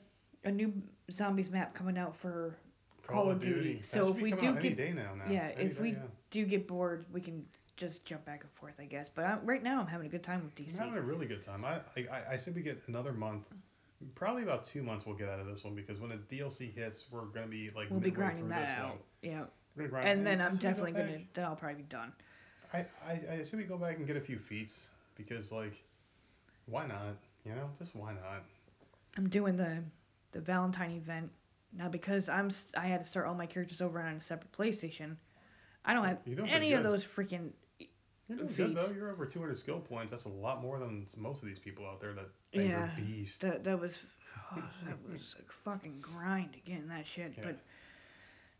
a 0.48 0.50
new 0.50 0.72
zombies 1.12 1.50
map 1.50 1.74
coming 1.74 1.98
out 1.98 2.16
for 2.16 2.56
Call 3.06 3.30
of 3.30 3.40
Duty. 3.40 3.74
That 3.78 3.86
So 3.86 4.08
if 4.08 4.20
we 4.22 4.30
do 4.32 4.54
get- 4.54 4.94
now, 4.94 5.14
now. 5.14 5.24
yeah, 5.30 5.50
Any 5.56 5.64
if 5.70 5.76
day, 5.76 5.82
we 5.82 5.90
yeah. 5.92 5.98
do 6.30 6.44
get 6.46 6.66
bored, 6.66 7.04
we 7.12 7.20
can 7.20 7.44
just 7.80 8.04
jump 8.04 8.24
back 8.24 8.42
and 8.42 8.50
forth, 8.52 8.74
I 8.78 8.84
guess. 8.84 9.08
But 9.08 9.24
I, 9.24 9.38
right 9.42 9.62
now, 9.62 9.80
I'm 9.80 9.86
having 9.86 10.06
a 10.06 10.10
good 10.10 10.22
time 10.22 10.44
with 10.44 10.52
I'm 10.58 10.72
DC. 10.72 10.78
having 10.78 10.94
a 10.96 11.00
really 11.00 11.26
good 11.26 11.44
time. 11.44 11.64
I, 11.64 11.80
I 11.96 12.32
I- 12.32 12.36
say 12.36 12.50
we 12.50 12.62
get 12.62 12.80
another 12.86 13.12
month, 13.12 13.46
probably 14.14 14.42
about 14.42 14.64
two 14.64 14.82
months. 14.82 15.06
We'll 15.06 15.16
get 15.16 15.28
out 15.28 15.40
of 15.40 15.46
this 15.46 15.64
one 15.64 15.74
because 15.74 15.98
when 15.98 16.10
the 16.10 16.36
DLC 16.36 16.72
hits, 16.72 17.06
we're 17.10 17.22
gonna 17.22 17.46
be 17.46 17.70
like 17.74 17.90
We'll 17.90 18.00
be 18.00 18.10
grinding 18.10 18.48
that 18.50 18.60
this 18.60 18.68
out. 18.68 18.88
one. 18.90 18.98
Yeah. 19.22 19.44
We're 19.76 19.84
gonna 19.84 19.88
grind- 19.88 20.08
And 20.08 20.26
then 20.26 20.40
I'm 20.40 20.52
go 20.52 20.58
definitely 20.58 20.92
gonna. 20.92 21.20
Then 21.34 21.44
I'll 21.44 21.56
probably 21.56 21.82
be 21.82 21.88
done. 21.88 22.12
I, 22.72 22.78
I 23.04 23.20
I 23.32 23.42
say 23.42 23.56
we 23.56 23.64
go 23.64 23.76
back 23.78 23.96
and 23.96 24.06
get 24.06 24.16
a 24.16 24.20
few 24.20 24.38
feats 24.38 24.90
because 25.16 25.50
like, 25.50 25.74
why 26.66 26.86
not? 26.86 27.16
You 27.44 27.54
know, 27.54 27.70
just 27.78 27.96
why 27.96 28.12
not? 28.12 28.44
I'm 29.16 29.28
doing 29.28 29.56
the 29.56 29.82
the 30.32 30.40
Valentine 30.40 30.92
event 30.92 31.30
now 31.72 31.88
because 31.88 32.28
I'm 32.28 32.50
I 32.76 32.86
had 32.86 33.04
to 33.04 33.10
start 33.10 33.26
all 33.26 33.34
my 33.34 33.46
characters 33.46 33.80
over 33.80 34.00
on 34.00 34.16
a 34.16 34.20
separate 34.20 34.52
PlayStation. 34.52 35.16
I 35.84 35.94
don't 35.94 36.04
oh, 36.04 36.08
have 36.08 36.48
any 36.48 36.74
of 36.74 36.82
those 36.82 37.02
freaking. 37.04 37.50
You're 38.36 38.46
good 38.46 38.76
though. 38.76 38.92
You're 38.94 39.10
over 39.10 39.26
200 39.26 39.58
skill 39.58 39.80
points. 39.80 40.10
That's 40.10 40.24
a 40.24 40.30
lot 40.30 40.62
more 40.62 40.78
than 40.78 41.06
most 41.16 41.42
of 41.42 41.48
these 41.48 41.58
people 41.58 41.86
out 41.86 42.00
there 42.00 42.12
that 42.14 42.28
think 42.52 42.70
Yeah, 42.70 42.90
they're 42.96 43.04
beast. 43.04 43.40
That 43.40 43.64
that 43.64 43.80
was 43.80 43.92
oh, 44.56 44.62
that 44.86 44.96
was 45.10 45.34
a 45.38 45.52
fucking 45.64 46.00
grind 46.00 46.56
getting 46.64 46.88
that 46.88 47.06
shit. 47.06 47.34
Yeah. 47.36 47.44
But 47.44 47.58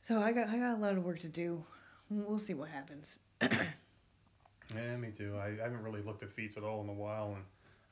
so 0.03 0.21
I 0.21 0.33
got 0.33 0.49
I 0.49 0.59
got 0.59 0.77
a 0.77 0.81
lot 0.81 0.97
of 0.97 1.05
work 1.05 1.21
to 1.21 1.29
do. 1.29 1.65
We'll 2.09 2.41
see 2.41 2.55
what 2.55 2.69
happens. 2.69 3.19
Yeah, 4.75 4.97
me 4.97 5.11
too. 5.11 5.37
I, 5.37 5.47
I 5.47 5.65
haven't 5.65 5.83
really 5.83 6.03
looked 6.03 6.23
at 6.23 6.33
feats 6.33 6.57
at 6.57 6.63
all 6.63 6.83
in 6.83 6.89
a 6.89 6.95
while, 6.95 7.33
and 7.35 7.43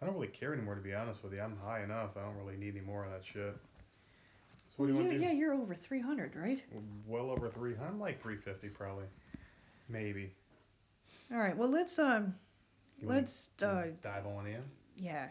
I 0.00 0.06
don't 0.06 0.14
really 0.14 0.28
care 0.28 0.52
anymore 0.52 0.74
to 0.74 0.80
be 0.80 0.94
honest 0.94 1.22
with 1.22 1.32
you. 1.32 1.40
I'm 1.40 1.56
high 1.64 1.82
enough. 1.82 2.10
I 2.16 2.20
don't 2.20 2.36
really 2.36 2.56
need 2.56 2.76
any 2.76 2.84
more 2.84 3.04
of 3.04 3.10
that 3.10 3.22
shit. 3.24 3.56
So 4.68 4.74
what 4.76 4.86
do 4.86 4.92
you 4.92 4.98
want 4.98 5.08
yeah, 5.08 5.12
to 5.14 5.18
do? 5.18 5.24
yeah, 5.24 5.32
you're 5.32 5.54
over 5.54 5.74
300, 5.74 6.36
right? 6.36 6.62
Well 7.06 7.30
over 7.30 7.48
300. 7.48 7.84
I'm 7.84 7.98
like 7.98 8.22
350 8.22 8.68
probably, 8.68 9.06
maybe. 9.88 10.32
All 11.32 11.38
right. 11.38 11.56
Well, 11.56 11.70
let's 11.70 11.98
um 11.98 12.34
let's 13.02 13.50
uh 13.62 13.84
dive 14.02 14.26
on 14.26 14.46
in. 14.46 14.62
yeah 14.96 15.28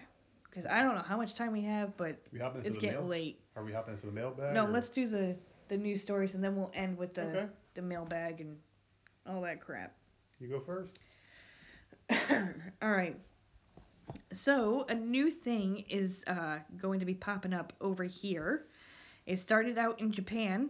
because 0.49 0.65
I 0.65 0.81
don't 0.81 0.95
know 0.95 1.01
how 1.03 1.17
much 1.17 1.35
time 1.35 1.51
we 1.51 1.61
have, 1.63 1.95
but 1.97 2.17
We 2.33 2.39
it's 2.39 2.75
the 2.77 2.81
getting 2.81 2.99
mail? 3.01 3.07
late. 3.07 3.39
Are 3.55 3.63
we 3.63 3.71
hopping 3.73 3.93
into 3.93 4.07
the 4.07 4.11
mailbag? 4.11 4.53
No, 4.53 4.65
or- 4.65 4.69
let's 4.69 4.89
do 4.89 5.07
the 5.07 5.35
the 5.67 5.77
news 5.77 6.01
stories 6.01 6.33
and 6.33 6.43
then 6.43 6.55
we'll 6.55 6.71
end 6.73 6.97
with 6.97 7.13
the 7.13 7.21
Okay. 7.23 7.45
the 7.75 7.81
mailbag 7.81 8.41
and 8.41 8.57
all 9.27 9.41
that 9.41 9.61
crap. 9.61 9.93
You 10.39 10.47
go 10.47 10.59
first. 10.59 10.91
all 12.81 12.91
right. 12.91 13.17
So 14.33 14.85
a 14.87 14.93
new 14.95 15.29
thing 15.31 15.83
is 15.89 16.23
uh, 16.27 16.59
going 16.81 16.99
to 17.01 17.05
be 17.05 17.13
popping 17.13 17.53
up 17.53 17.73
over 17.81 18.03
here. 18.03 18.65
It 19.25 19.37
started 19.39 19.77
out 19.77 19.99
in 19.99 20.11
Japan, 20.13 20.69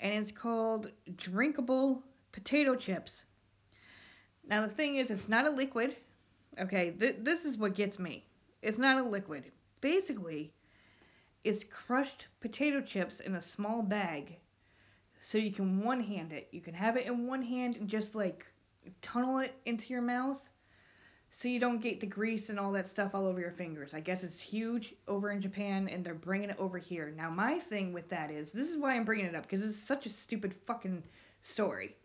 and 0.00 0.12
it's 0.12 0.32
called 0.32 0.90
drinkable 1.16 2.02
potato 2.32 2.74
chips. 2.74 3.24
Now 4.48 4.66
the 4.66 4.72
thing 4.72 4.96
is, 4.96 5.10
it's 5.10 5.28
not 5.28 5.46
a 5.46 5.50
liquid. 5.50 5.96
Okay, 6.58 6.90
th- 6.90 7.16
this 7.20 7.44
is 7.44 7.56
what 7.56 7.74
gets 7.74 7.98
me. 7.98 8.24
It's 8.62 8.78
not 8.78 8.98
a 8.98 9.08
liquid. 9.08 9.50
Basically, 9.80 10.52
it's 11.42 11.64
crushed 11.64 12.26
potato 12.40 12.80
chips 12.80 13.20
in 13.20 13.34
a 13.34 13.40
small 13.40 13.82
bag, 13.82 14.36
so 15.22 15.38
you 15.38 15.52
can 15.52 15.82
one 15.82 16.00
hand 16.00 16.32
it. 16.32 16.48
You 16.52 16.60
can 16.60 16.74
have 16.74 16.96
it 16.96 17.06
in 17.06 17.26
one 17.26 17.42
hand 17.42 17.76
and 17.76 17.88
just 17.88 18.14
like 18.14 18.46
tunnel 19.00 19.38
it 19.38 19.54
into 19.64 19.88
your 19.88 20.02
mouth 20.02 20.40
so 21.34 21.48
you 21.48 21.58
don't 21.58 21.80
get 21.82 22.00
the 22.00 22.06
grease 22.06 22.48
and 22.48 22.60
all 22.60 22.70
that 22.72 22.88
stuff 22.88 23.12
all 23.12 23.26
over 23.26 23.40
your 23.40 23.50
fingers. 23.50 23.92
I 23.92 24.00
guess 24.00 24.22
it's 24.22 24.38
huge 24.38 24.94
over 25.08 25.32
in 25.32 25.42
Japan 25.42 25.88
and 25.88 26.04
they're 26.04 26.14
bringing 26.14 26.50
it 26.50 26.56
over 26.60 26.78
here. 26.78 27.12
Now 27.16 27.28
my 27.28 27.58
thing 27.58 27.92
with 27.92 28.08
that 28.10 28.30
is 28.30 28.52
this 28.52 28.70
is 28.70 28.76
why 28.76 28.94
I'm 28.94 29.04
bringing 29.04 29.26
it 29.26 29.34
up 29.34 29.42
because 29.42 29.64
it's 29.64 29.76
such 29.76 30.06
a 30.06 30.10
stupid 30.10 30.54
fucking 30.66 31.02
story. 31.42 31.96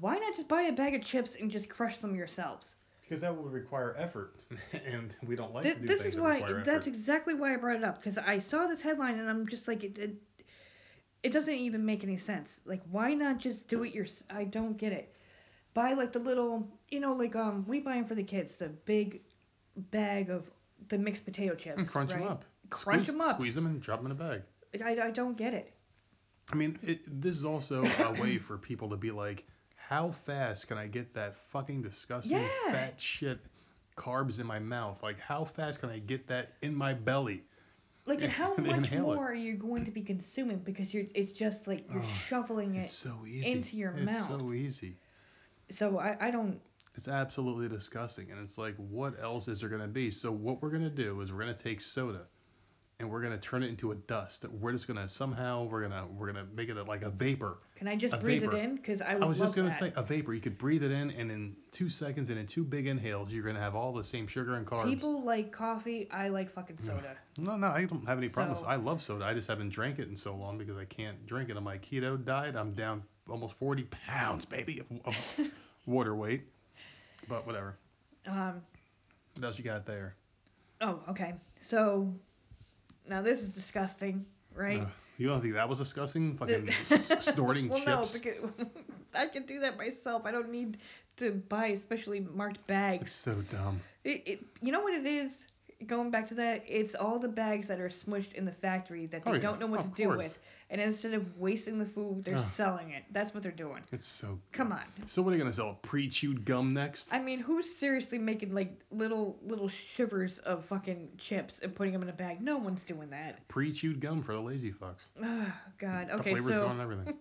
Why 0.00 0.16
not 0.18 0.34
just 0.36 0.48
buy 0.48 0.62
a 0.62 0.72
bag 0.72 0.94
of 0.94 1.02
chips 1.04 1.36
and 1.36 1.50
just 1.50 1.68
crush 1.68 1.98
them 1.98 2.14
yourselves? 2.14 2.76
Because 3.02 3.22
that 3.22 3.34
would 3.34 3.52
require 3.52 3.94
effort, 3.96 4.34
and 4.86 5.14
we 5.26 5.34
don't 5.34 5.54
like 5.54 5.62
Th- 5.64 5.76
to 5.76 5.80
do 5.80 5.86
this 5.86 6.02
things 6.02 6.12
is 6.12 6.16
that 6.16 6.22
why 6.22 6.34
require 6.34 6.62
that's 6.64 6.86
effort. 6.86 6.88
exactly 6.88 7.34
why 7.34 7.54
I 7.54 7.56
brought 7.56 7.76
it 7.76 7.84
up 7.84 7.96
because 7.98 8.18
I 8.18 8.38
saw 8.38 8.66
this 8.66 8.82
headline 8.82 9.18
and 9.18 9.28
I'm 9.30 9.46
just 9.48 9.66
like 9.66 9.82
it, 9.84 9.96
it 9.98 10.14
it 11.22 11.32
doesn't 11.32 11.54
even 11.54 11.84
make 11.86 12.04
any 12.04 12.18
sense. 12.18 12.60
Like 12.66 12.82
why 12.90 13.14
not 13.14 13.38
just 13.38 13.66
do 13.66 13.82
it 13.84 13.94
your 13.94 14.06
I 14.30 14.44
don't 14.44 14.76
get 14.76 14.92
it. 14.92 15.14
Buy 15.74 15.94
like 15.94 16.12
the 16.12 16.18
little, 16.18 16.68
you 16.90 17.00
know, 17.00 17.14
like 17.14 17.34
um 17.34 17.64
we 17.66 17.80
buy 17.80 17.94
them 17.94 18.04
for 18.04 18.14
the 18.14 18.22
kids, 18.22 18.52
the 18.52 18.68
big 18.68 19.22
bag 19.90 20.28
of 20.28 20.50
the 20.88 20.98
mixed 20.98 21.24
potato 21.24 21.54
chips. 21.54 21.78
and 21.78 21.88
crunch 21.88 22.10
right? 22.10 22.18
them 22.20 22.28
up. 22.28 22.44
Crunch 22.68 23.06
squeeze, 23.06 23.14
'em 23.14 23.20
up. 23.22 23.36
Squeeze 23.36 23.54
them 23.54 23.66
and 23.66 23.80
drop 23.80 24.00
them 24.02 24.06
in 24.06 24.12
a 24.12 24.14
bag. 24.14 24.42
Like, 24.74 24.82
I 24.82 25.06
I 25.06 25.10
don't 25.10 25.36
get 25.36 25.54
it. 25.54 25.72
I 26.52 26.56
mean, 26.56 26.78
it, 26.82 27.20
this 27.22 27.36
is 27.36 27.44
also 27.44 27.84
a 27.86 28.12
way 28.20 28.38
for 28.38 28.56
people 28.58 28.88
to 28.90 28.96
be 28.96 29.10
like, 29.10 29.46
how 29.88 30.10
fast 30.10 30.68
can 30.68 30.78
I 30.78 30.86
get 30.86 31.14
that 31.14 31.36
fucking 31.36 31.82
disgusting 31.82 32.36
Yeah. 32.36 32.48
fat 32.70 33.00
shit 33.00 33.40
carbs 33.96 34.38
in 34.40 34.46
my 34.46 34.58
mouth? 34.58 35.02
Like, 35.02 35.18
how 35.18 35.44
fast 35.44 35.80
can 35.80 35.90
I 35.90 35.98
get 35.98 36.26
that 36.28 36.52
in 36.62 36.74
my 36.74 36.94
belly? 36.94 37.42
Like 38.06 38.20
and 38.22 38.30
how 38.32 38.54
much 38.56 38.76
inhale 38.76 39.12
it. 39.12 39.16
more 39.16 39.28
are 39.30 39.34
you 39.34 39.54
going 39.54 39.84
to 39.84 39.90
be 39.90 40.02
consuming 40.02 40.58
because 40.58 40.92
you're 40.94 41.06
it's 41.14 41.32
just 41.32 41.66
like 41.66 41.84
you're 41.90 42.02
Oh, 42.02 42.06
shoveling 42.28 42.76
it. 42.76 42.80
It's 42.82 42.90
so 42.92 43.24
easy. 43.26 43.52
into 43.52 43.76
your 43.76 43.92
it's 43.92 44.12
mouth. 44.12 44.40
so 44.40 44.52
easy. 44.52 44.96
So 45.70 45.98
I 45.98 46.16
I 46.28 46.30
don't 46.30 46.60
It's 46.94 47.08
absolutely 47.08 47.68
disgusting. 47.68 48.30
And 48.30 48.40
it's 48.40 48.58
like, 48.58 48.74
what 48.76 49.14
else 49.22 49.48
is 49.48 49.60
there 49.60 49.68
going 49.68 49.82
to 49.82 49.88
be? 49.88 50.10
So, 50.10 50.30
what 50.32 50.60
we're 50.62 50.70
going 50.70 50.82
to 50.82 50.90
do 50.90 51.20
is 51.20 51.32
we're 51.32 51.42
going 51.42 51.54
to 51.54 51.62
take 51.62 51.80
soda 51.80 52.26
and 53.00 53.08
we're 53.08 53.20
going 53.20 53.32
to 53.32 53.38
turn 53.38 53.62
it 53.62 53.68
into 53.68 53.92
a 53.92 53.94
dust. 53.94 54.44
We're 54.60 54.72
just 54.72 54.88
going 54.88 54.96
to 54.96 55.06
somehow, 55.08 55.62
we're 55.64 55.86
going 55.86 55.92
to, 55.92 56.04
we're 56.16 56.32
to 56.32 56.44
make 56.56 56.68
it 56.68 56.76
like 56.88 57.02
a 57.02 57.10
vapor. 57.10 57.58
can 57.76 57.86
I 57.86 57.94
just 57.94 58.12
A 58.12 58.16
breathe 58.18 58.42
vapor. 58.42 58.56
it 58.56 58.64
in 58.64 58.74
because 58.74 59.00
I 59.02 59.12
I 59.12 59.24
was 59.24 59.38
just 59.38 59.54
going 59.54 59.66
to 59.68 59.70
that. 59.70 59.78
say 59.78 59.92
a 59.94 60.02
vapor. 60.02 60.34
You 60.34 60.40
could 60.40 60.58
breathe 60.58 60.82
it 60.82 60.90
in 60.90 61.12
and 61.12 61.30
in 61.30 61.54
two 61.70 61.88
seconds 61.88 62.28
and 62.30 62.38
in 62.40 62.46
two 62.46 62.64
big 62.64 62.88
inhales, 62.88 63.30
you're 63.30 63.44
going 63.44 63.54
to 63.54 63.60
have 63.62 63.76
all 63.76 63.92
the 63.92 64.02
same 64.02 64.26
sugar 64.26 64.56
and 64.56 64.66
carbs. 64.66 64.86
People 64.86 65.22
like 65.22 65.52
coffee. 65.52 66.08
I 66.10 66.28
like 66.28 66.50
fucking 66.50 66.78
soda. 66.78 67.16
No, 67.36 67.56
no, 67.56 67.68
I 67.68 67.84
don't 67.84 68.04
have 68.04 68.18
any 68.18 68.28
problems. 68.28 68.60
So- 68.60 68.66
I 68.66 68.74
love 68.74 69.00
soda. 69.00 69.24
I 69.24 69.32
just 69.32 69.46
haven't 69.46 69.68
drank 69.68 70.00
it 70.00 70.08
in 70.08 70.16
so 70.16 70.34
long 70.34 70.58
because 70.58 70.76
I 70.76 70.84
can't 70.84 71.24
drink 71.24 71.50
it. 71.50 71.56
On 71.56 71.62
my 71.62 71.78
keto 71.78 72.22
diet, 72.24 72.56
I'm 72.56 72.72
down 72.72 73.04
almost 73.30 73.54
40 73.60 73.84
pounds, 73.84 74.44
baby, 74.44 74.80
of, 74.80 74.86
of 75.04 75.16
water 75.86 76.16
weight. 76.16 76.42
But 77.28 77.46
whatever. 77.46 77.76
Um. 78.26 78.60
What 79.36 79.44
else 79.44 79.58
you 79.58 79.62
got 79.62 79.86
there? 79.86 80.16
Oh, 80.80 80.98
okay. 81.10 81.34
So 81.60 82.12
now 83.08 83.22
this 83.22 83.42
is 83.42 83.48
disgusting, 83.48 84.26
right? 84.54 84.82
Ugh. 84.82 84.88
you 85.16 85.28
don't 85.28 85.40
think 85.40 85.54
that 85.54 85.68
was 85.68 85.78
disgusting? 85.78 86.36
Fucking 86.36 86.70
snorting 87.20 87.68
well, 87.68 87.78
chips. 87.78 87.86
no, 87.86 88.06
because 88.06 88.50
I 89.14 89.26
can 89.26 89.46
do 89.46 89.60
that 89.60 89.76
myself. 89.76 90.22
I 90.24 90.30
don't 90.30 90.50
need 90.50 90.78
to 91.16 91.32
buy 91.48 91.74
specially 91.74 92.20
marked 92.20 92.66
It's 93.02 93.12
so 93.12 93.42
dumb. 93.42 93.80
It, 94.04 94.22
it, 94.26 94.44
you 94.62 94.72
know 94.72 94.80
what 94.80 94.94
it 94.94 95.06
is? 95.06 95.46
Going 95.86 96.10
back 96.10 96.26
to 96.28 96.34
that, 96.34 96.64
it's 96.66 96.96
all 96.96 97.20
the 97.20 97.28
bags 97.28 97.68
that 97.68 97.78
are 97.78 97.88
smushed 97.88 98.32
in 98.32 98.44
the 98.44 98.50
factory 98.50 99.06
that 99.06 99.24
they 99.24 99.30
Oh, 99.30 99.34
yeah. 99.34 99.40
don't 99.40 99.60
know 99.60 99.66
what 99.68 99.80
oh, 99.80 99.84
Of 99.84 99.90
to 99.94 99.96
do 99.96 100.04
course. 100.08 100.16
with, 100.18 100.38
and 100.70 100.80
instead 100.80 101.14
of 101.14 101.38
wasting 101.38 101.78
the 101.78 101.86
food, 101.86 102.24
they're 102.24 102.34
Ugh. 102.36 102.44
selling 102.44 102.90
it. 102.90 103.04
That's 103.12 103.32
what 103.32 103.44
they're 103.44 103.52
doing. 103.52 103.82
It's 103.92 104.04
so. 104.06 104.40
Come 104.50 104.72
on. 104.72 104.82
So 105.06 105.22
what 105.22 105.32
are 105.32 105.36
you 105.36 105.42
gonna 105.42 105.52
sell? 105.52 105.78
Pre-chewed 105.82 106.44
gum 106.44 106.74
next? 106.74 107.14
I 107.14 107.20
mean, 107.20 107.38
who's 107.38 107.72
seriously 107.72 108.18
making 108.18 108.52
like 108.52 108.72
little 108.90 109.38
little 109.46 109.68
shivers 109.68 110.38
of 110.40 110.64
fucking 110.64 111.10
chips 111.16 111.60
and 111.60 111.72
putting 111.74 111.92
them 111.92 112.02
in 112.02 112.08
a 112.08 112.12
bag? 112.12 112.40
No 112.42 112.56
one's 112.58 112.82
doing 112.82 113.10
that. 113.10 113.46
Pre-chewed 113.46 114.00
gum 114.00 114.20
for 114.22 114.32
the 114.34 114.40
lazy 114.40 114.72
fucks. 114.72 115.02
Oh, 115.22 115.52
God. 115.78 116.08
the 116.08 116.14
Okay, 116.14 116.30
flavor's 116.32 116.54
so 116.56 116.60
going 116.62 116.72
and 116.72 116.80
everything. 116.80 117.14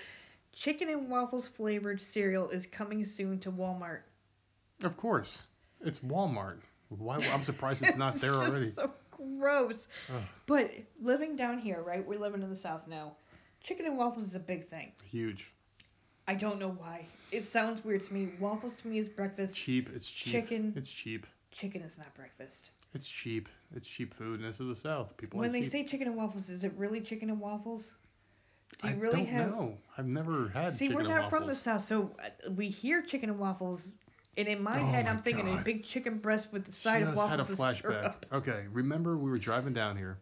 chicken 0.52 0.88
and 0.90 1.08
waffles 1.08 1.46
flavored 1.48 2.02
cereal 2.02 2.50
is 2.50 2.66
coming 2.66 3.04
soon 3.04 3.38
to 3.40 3.50
Walmart. 3.50 4.00
of 4.82 4.96
course. 4.98 5.40
It's 5.80 6.00
Walmart. 6.00 6.58
Why? 6.88 7.16
I'm 7.32 7.42
surprised 7.42 7.82
it's 7.82 7.96
not 7.96 8.20
there 8.20 8.32
just 8.32 8.50
already. 8.50 8.72
So 8.72 8.90
gross. 9.10 9.88
Ugh. 10.08 10.22
But 10.46 10.72
living 11.00 11.36
down 11.36 11.58
here, 11.58 11.82
right? 11.82 12.06
We're 12.06 12.18
living 12.18 12.42
in 12.42 12.50
the 12.50 12.56
South 12.56 12.86
now. 12.86 13.12
Chicken 13.62 13.86
and 13.86 13.96
waffles 13.96 14.26
is 14.26 14.34
a 14.34 14.40
big 14.40 14.68
thing. 14.68 14.92
Huge. 15.04 15.46
I 16.26 16.34
don't 16.34 16.58
know 16.58 16.70
why. 16.70 17.06
It 17.32 17.44
sounds 17.44 17.84
weird 17.84 18.02
to 18.04 18.14
me. 18.14 18.30
Waffles 18.38 18.76
to 18.76 18.88
me 18.88 18.98
is 18.98 19.08
breakfast. 19.08 19.56
Cheap. 19.56 19.90
It's 19.94 20.06
cheap. 20.06 20.32
Chicken. 20.32 20.72
It's 20.76 20.88
cheap. 20.88 21.26
Chicken 21.50 21.82
is 21.82 21.98
not 21.98 22.12
breakfast. 22.14 22.70
It's 22.94 23.06
cheap. 23.06 23.48
It's 23.74 23.88
cheap 23.88 24.14
food, 24.14 24.40
and 24.40 24.48
this 24.48 24.60
is 24.60 24.68
the 24.68 24.74
South. 24.74 25.16
People 25.16 25.40
when 25.40 25.52
like 25.52 25.52
they 25.52 25.62
cheap. 25.62 25.72
say 25.72 25.84
chicken 25.84 26.08
and 26.08 26.16
waffles, 26.16 26.48
is 26.48 26.64
it 26.64 26.72
really 26.76 27.00
chicken 27.00 27.30
and 27.30 27.40
waffles? 27.40 27.92
Do 28.80 28.88
you 28.88 28.94
I 28.94 28.96
really 28.98 29.24
don't 29.24 29.26
have? 29.26 29.50
know. 29.50 29.76
I've 29.96 30.06
never 30.06 30.48
had 30.48 30.74
See, 30.74 30.88
we're 30.88 31.02
not 31.02 31.30
from 31.30 31.46
the 31.46 31.54
south, 31.54 31.84
so 31.84 32.10
uh, 32.18 32.50
we 32.52 32.68
hear 32.68 33.02
chicken 33.02 33.30
and 33.30 33.38
waffles, 33.38 33.90
and 34.36 34.48
in 34.48 34.62
my 34.62 34.80
Oh 34.80 34.84
head, 34.86 35.04
my 35.04 35.10
I'm 35.10 35.18
thinking 35.18 35.48
a 35.48 35.62
big 35.62 35.84
chicken 35.84 36.18
breast 36.18 36.48
with 36.52 36.64
the 36.64 36.72
side 36.72 37.02
of 37.02 37.14
waffles. 37.16 37.48
Just 37.48 37.60
had 37.60 37.70
a 37.70 37.72
flashback. 37.72 37.80
syrup. 37.82 38.26
Okay, 38.32 38.64
remember 38.72 39.16
we 39.16 39.30
were 39.30 39.38
driving 39.38 39.72
down 39.74 39.96
here 39.96 40.18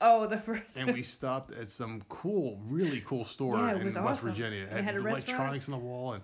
Oh, 0.00 0.26
the 0.26 0.38
first. 0.38 0.62
and 0.76 0.92
we 0.94 1.02
stopped 1.02 1.52
at 1.52 1.70
some 1.70 2.02
cool, 2.08 2.58
really 2.68 3.00
cool 3.06 3.24
store 3.24 3.56
Yeah, 3.56 3.72
it 3.74 3.78
in 3.78 3.84
was 3.84 3.94
West 3.96 4.20
awesome. 4.20 4.28
Virginia. 4.30 4.62
It 4.64 4.84
had 4.84 4.94
a 4.96 5.00
restaurant? 5.00 5.28
electronics 5.28 5.68
on 5.68 5.72
the 5.72 5.78
wall 5.84 6.12
and 6.14 6.22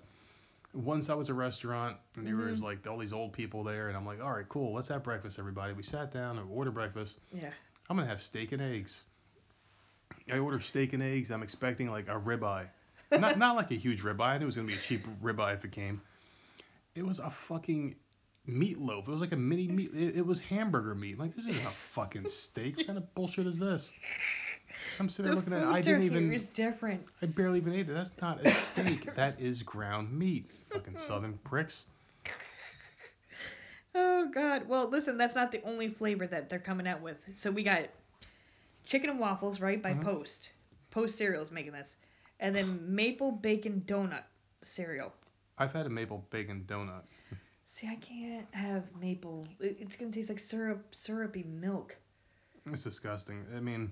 one 0.73 1.01
side 1.03 1.15
was 1.17 1.29
a 1.29 1.33
restaurant 1.33 1.97
and 2.15 2.25
there 2.25 2.35
was 2.35 2.61
Mhm. 2.61 2.63
like 2.63 2.87
all 2.87 2.97
these 2.97 3.13
old 3.13 3.33
people 3.33 3.63
there 3.63 3.89
and 3.89 3.97
I'm 3.97 4.05
like, 4.05 4.21
all 4.21 4.31
right, 4.31 4.47
cool, 4.49 4.73
let's 4.73 4.87
have 4.87 5.03
breakfast, 5.03 5.37
everybody. 5.39 5.73
We 5.73 5.83
sat 5.83 6.11
down 6.11 6.37
and 6.39 6.49
ordered 6.51 6.73
breakfast. 6.73 7.19
yeah. 7.31 7.51
I'm 7.89 7.97
gonna 7.97 8.07
have 8.07 8.21
steak 8.21 8.53
and 8.53 8.61
eggs. 8.61 9.01
I 10.31 10.39
order 10.39 10.59
steak 10.59 10.93
and 10.93 11.03
eggs. 11.03 11.29
I'm 11.31 11.43
expecting 11.43 11.91
like 11.91 12.07
a 12.07 12.19
ribeye, 12.19 12.67
not 13.11 13.37
not 13.45 13.55
like 13.55 13.71
a 13.71 13.75
huge 13.75 14.01
ribeye. 14.03 14.21
I 14.21 14.37
knew 14.37 14.43
it 14.43 14.47
was 14.47 14.55
gonna 14.55 14.67
be 14.67 14.73
a 14.75 14.77
cheap 14.77 15.05
ribeye 15.21 15.53
if 15.55 15.65
it 15.65 15.71
came. 15.71 16.01
It 16.95 17.05
was 17.05 17.19
a 17.19 17.29
fucking 17.29 17.95
meatloaf. 18.47 19.07
It 19.07 19.11
was 19.11 19.21
like 19.21 19.31
a 19.31 19.37
mini 19.37 19.67
meat. 19.67 19.91
It, 19.93 20.17
it 20.17 20.25
was 20.25 20.39
hamburger 20.41 20.95
meat. 20.95 21.17
Like 21.17 21.35
this 21.35 21.45
isn't 21.47 21.65
a 21.65 21.71
fucking 21.93 22.27
steak. 22.27 22.77
What 22.77 22.87
kind 22.87 22.97
of 22.97 23.13
bullshit 23.15 23.47
is 23.47 23.57
this? 23.59 23.91
I'm 24.99 25.07
sitting 25.09 25.31
The 25.31 25.35
there 25.35 25.35
looking 25.35 25.53
at 25.53 25.69
it. 25.69 25.73
I 25.75 25.81
didn't 25.81 26.03
even. 26.03 26.31
is 26.33 26.49
different. 26.49 27.03
I 27.21 27.27
barely 27.27 27.59
even 27.59 27.73
ate 27.73 27.89
it. 27.89 27.93
That's 27.93 28.11
not 28.21 28.45
a 28.45 28.51
steak. 28.71 29.13
that 29.15 29.39
is 29.39 29.61
ground 29.63 30.11
meat. 30.11 30.49
Fucking 30.71 30.97
southern 30.97 31.37
pricks. 31.43 31.85
Oh 33.95 34.27
God. 34.33 34.67
Well, 34.67 34.89
listen, 34.89 35.17
that's 35.17 35.35
not 35.35 35.51
the 35.51 35.61
only 35.63 35.87
flavor 35.89 36.25
that 36.27 36.49
they're 36.49 36.57
coming 36.59 36.87
out 36.87 37.01
with. 37.01 37.17
So 37.35 37.51
we 37.51 37.61
got 37.61 37.81
chicken 38.85 39.09
and 39.11 39.19
waffles, 39.19 39.59
right, 39.59 39.81
by 39.81 39.93
Mhm. 39.93 40.01
Post. 40.03 40.49
Post 40.89 41.15
cereal's 41.17 41.51
making 41.51 41.73
this, 41.73 41.97
and 42.39 42.55
then 42.55 42.95
maple 42.95 43.31
bacon 43.31 43.83
donut 43.85 44.23
cereal. 44.63 45.13
I've 45.57 45.71
had 45.73 45.85
a 45.85 45.89
maple 45.89 46.25
bacon 46.29 46.65
donut. 46.67 47.03
See, 47.65 47.87
I 47.87 47.95
can't 47.95 48.47
have 48.53 48.83
maple. 48.99 49.47
It- 49.59 49.77
It's 49.79 49.95
gonna 49.95 50.11
taste 50.11 50.29
like 50.29 50.39
syrup, 50.39 50.93
syrupy 50.95 51.43
milk. 51.43 51.95
It's 52.65 52.83
disgusting. 52.83 53.45
I 53.55 53.59
mean, 53.59 53.91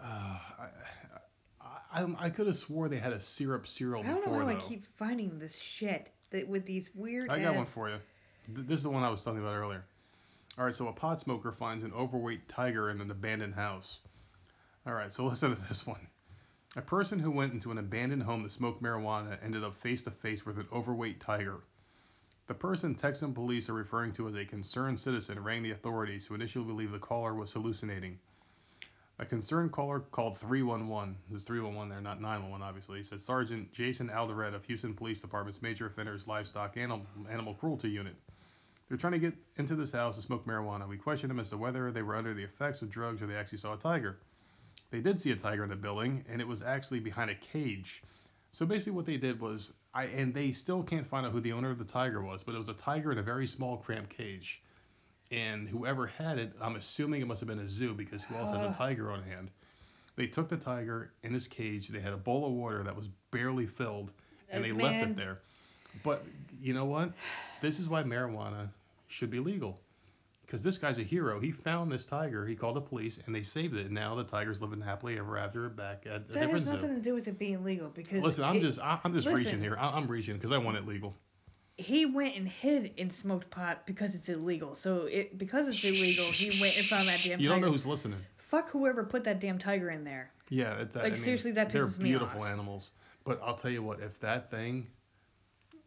uh, 0.00 0.38
I, 0.58 0.68
I, 1.60 2.02
I, 2.02 2.14
I 2.26 2.30
could 2.30 2.46
have 2.46 2.56
swore 2.56 2.88
they 2.88 2.98
had 2.98 3.12
a 3.12 3.20
syrup 3.20 3.66
cereal 3.66 4.02
I 4.02 4.06
don't 4.06 4.16
know 4.16 4.22
before 4.24 4.40
how 4.40 4.46
though. 4.46 4.56
I 4.56 4.68
keep 4.68 4.86
finding 4.96 5.38
this 5.38 5.56
shit 5.58 6.10
that 6.30 6.46
with 6.48 6.64
these 6.66 6.90
weird. 6.94 7.30
I 7.30 7.40
got 7.40 7.54
one 7.56 7.64
for 7.64 7.88
you. 7.88 7.98
Th- 8.54 8.66
This 8.66 8.78
is 8.78 8.82
the 8.84 8.90
one 8.90 9.02
I 9.02 9.10
was 9.10 9.22
talking 9.22 9.40
about 9.40 9.54
earlier. 9.56 9.84
All 10.58 10.64
right, 10.64 10.74
so 10.74 10.88
a 10.88 10.92
pot 10.92 11.20
smoker 11.20 11.52
finds 11.52 11.84
an 11.84 11.92
overweight 11.92 12.48
tiger 12.48 12.90
in 12.90 13.00
an 13.00 13.10
abandoned 13.10 13.54
house. 13.54 14.00
All 14.86 14.92
right, 14.92 15.12
so 15.12 15.26
listen 15.26 15.54
to 15.54 15.62
this 15.68 15.86
one. 15.86 16.06
A 16.78 16.80
person 16.80 17.18
who 17.18 17.32
went 17.32 17.52
into 17.52 17.72
an 17.72 17.78
abandoned 17.78 18.22
home 18.22 18.44
to 18.44 18.48
smoke 18.48 18.80
marijuana 18.80 19.36
ended 19.42 19.64
up 19.64 19.74
face 19.74 20.04
to 20.04 20.12
face 20.12 20.46
with 20.46 20.58
an 20.58 20.68
overweight 20.72 21.18
tiger. 21.18 21.64
The 22.46 22.54
person 22.54 22.94
Texan 22.94 23.34
police 23.34 23.68
are 23.68 23.72
referring 23.72 24.12
to 24.12 24.28
as 24.28 24.36
a 24.36 24.44
concerned 24.44 25.00
citizen 25.00 25.42
rang 25.42 25.64
the 25.64 25.72
authorities, 25.72 26.24
who 26.24 26.36
initially 26.36 26.64
believed 26.64 26.92
the 26.92 27.00
caller 27.00 27.34
was 27.34 27.52
hallucinating. 27.52 28.16
A 29.18 29.26
concerned 29.26 29.72
caller 29.72 29.98
called 29.98 30.38
311. 30.38 31.16
There's 31.28 31.42
311 31.42 31.88
there, 31.88 32.00
not 32.00 32.20
911, 32.20 32.64
obviously. 32.64 33.02
Said 33.02 33.20
Sergeant 33.20 33.72
Jason 33.72 34.08
Alderete 34.08 34.54
of 34.54 34.64
Houston 34.66 34.94
Police 34.94 35.20
Department's 35.20 35.60
Major 35.60 35.86
Offenders 35.86 36.28
Livestock 36.28 36.76
Animal, 36.76 37.04
Animal 37.28 37.54
Cruelty 37.54 37.90
Unit. 37.90 38.14
They're 38.88 38.98
trying 38.98 39.14
to 39.14 39.18
get 39.18 39.34
into 39.56 39.74
this 39.74 39.90
house 39.90 40.14
to 40.14 40.22
smoke 40.22 40.46
marijuana. 40.46 40.86
We 40.86 40.96
questioned 40.96 41.30
them 41.30 41.40
as 41.40 41.50
to 41.50 41.56
whether 41.56 41.90
they 41.90 42.02
were 42.02 42.14
under 42.14 42.34
the 42.34 42.44
effects 42.44 42.82
of 42.82 42.88
drugs 42.88 43.20
or 43.20 43.26
they 43.26 43.34
actually 43.34 43.58
saw 43.58 43.74
a 43.74 43.78
tiger. 43.78 44.18
They 44.90 45.00
did 45.00 45.18
see 45.18 45.30
a 45.32 45.36
tiger 45.36 45.64
in 45.64 45.70
the 45.70 45.76
building, 45.76 46.24
and 46.28 46.40
it 46.40 46.46
was 46.46 46.62
actually 46.62 47.00
behind 47.00 47.30
a 47.30 47.34
cage. 47.34 48.02
So 48.52 48.64
basically, 48.64 48.92
what 48.92 49.06
they 49.06 49.18
did 49.18 49.40
was, 49.40 49.72
I 49.94 50.04
and 50.04 50.32
they 50.32 50.52
still 50.52 50.82
can't 50.82 51.06
find 51.06 51.26
out 51.26 51.32
who 51.32 51.40
the 51.40 51.52
owner 51.52 51.70
of 51.70 51.78
the 51.78 51.84
tiger 51.84 52.22
was, 52.22 52.42
but 52.42 52.54
it 52.54 52.58
was 52.58 52.68
a 52.68 52.74
tiger 52.74 53.12
in 53.12 53.18
a 53.18 53.22
very 53.22 53.46
small, 53.46 53.76
cramped 53.76 54.10
cage. 54.16 54.62
And 55.30 55.68
whoever 55.68 56.06
had 56.06 56.38
it, 56.38 56.52
I'm 56.60 56.76
assuming 56.76 57.20
it 57.20 57.26
must 57.26 57.40
have 57.40 57.48
been 57.48 57.58
a 57.58 57.68
zoo 57.68 57.92
because 57.92 58.24
who 58.24 58.34
else 58.36 58.50
has 58.50 58.62
a 58.62 58.72
tiger 58.72 59.10
on 59.10 59.22
hand? 59.22 59.50
They 60.16 60.26
took 60.26 60.48
the 60.48 60.56
tiger 60.56 61.12
in 61.22 61.34
his 61.34 61.46
cage. 61.46 61.88
They 61.88 62.00
had 62.00 62.14
a 62.14 62.16
bowl 62.16 62.46
of 62.46 62.52
water 62.52 62.82
that 62.82 62.96
was 62.96 63.08
barely 63.30 63.66
filled, 63.66 64.10
and 64.50 64.64
they 64.64 64.72
oh, 64.72 64.76
left 64.76 65.02
it 65.02 65.16
there. 65.16 65.40
But 66.02 66.24
you 66.60 66.72
know 66.72 66.86
what? 66.86 67.12
This 67.60 67.78
is 67.78 67.88
why 67.88 68.02
marijuana 68.02 68.68
should 69.08 69.30
be 69.30 69.38
legal. 69.38 69.78
Because 70.48 70.62
this 70.62 70.78
guy's 70.78 70.96
a 70.96 71.02
hero. 71.02 71.38
He 71.38 71.52
found 71.52 71.92
this 71.92 72.06
tiger. 72.06 72.46
He 72.46 72.56
called 72.56 72.76
the 72.76 72.80
police, 72.80 73.18
and 73.26 73.34
they 73.34 73.42
saved 73.42 73.76
it. 73.76 73.84
And 73.84 73.94
now 73.94 74.14
the 74.14 74.24
tiger's 74.24 74.62
living 74.62 74.80
happily 74.80 75.18
ever 75.18 75.36
after 75.36 75.68
back 75.68 76.04
at 76.06 76.22
a 76.30 76.32
That 76.32 76.48
has 76.48 76.64
nothing 76.64 76.94
to 76.94 77.02
do 77.02 77.12
with 77.12 77.28
it 77.28 77.38
being 77.38 77.62
legal 77.62 77.90
because 77.90 78.22
Listen, 78.22 78.44
I'm 78.44 78.56
it- 78.56 78.60
just 78.62 78.78
I- 78.80 78.98
I'm 79.04 79.12
just 79.12 79.26
listen. 79.26 79.44
reaching 79.44 79.60
here. 79.60 79.76
I- 79.78 79.90
I'm 79.90 80.06
reaching 80.06 80.36
because 80.36 80.50
I 80.50 80.56
want 80.56 80.78
it 80.78 80.86
legal. 80.86 81.14
he 81.76 82.06
went 82.06 82.34
and 82.34 82.48
hid 82.48 82.92
in 82.96 83.10
smoked 83.10 83.50
pot 83.50 83.86
because 83.86 84.14
it's 84.14 84.30
illegal. 84.30 84.74
So 84.74 85.02
it 85.02 85.36
because 85.36 85.68
it's 85.68 85.84
illegal, 85.84 86.24
he 86.24 86.58
went 86.62 86.78
and 86.78 86.86
found 86.86 87.06
that 87.08 87.20
damn 87.22 87.38
You 87.40 87.48
tiger. 87.48 87.60
don't 87.60 87.60
know 87.60 87.70
who's 87.72 87.84
listening. 87.86 88.18
Fuck 88.38 88.70
whoever 88.70 89.04
put 89.04 89.24
that 89.24 89.40
damn 89.40 89.58
tiger 89.58 89.90
in 89.90 90.02
there. 90.02 90.30
Yeah, 90.48 90.78
it's, 90.80 90.96
I 90.96 91.02
Like, 91.02 91.12
mean, 91.12 91.22
seriously, 91.22 91.50
that 91.52 91.68
pisses 91.68 91.98
me. 91.98 92.04
they're 92.10 92.18
beautiful 92.18 92.46
animals. 92.46 92.92
But 93.24 93.38
I'll 93.44 93.54
tell 93.54 93.70
you 93.70 93.82
what, 93.82 94.00
if 94.00 94.18
that 94.20 94.50
thing 94.50 94.86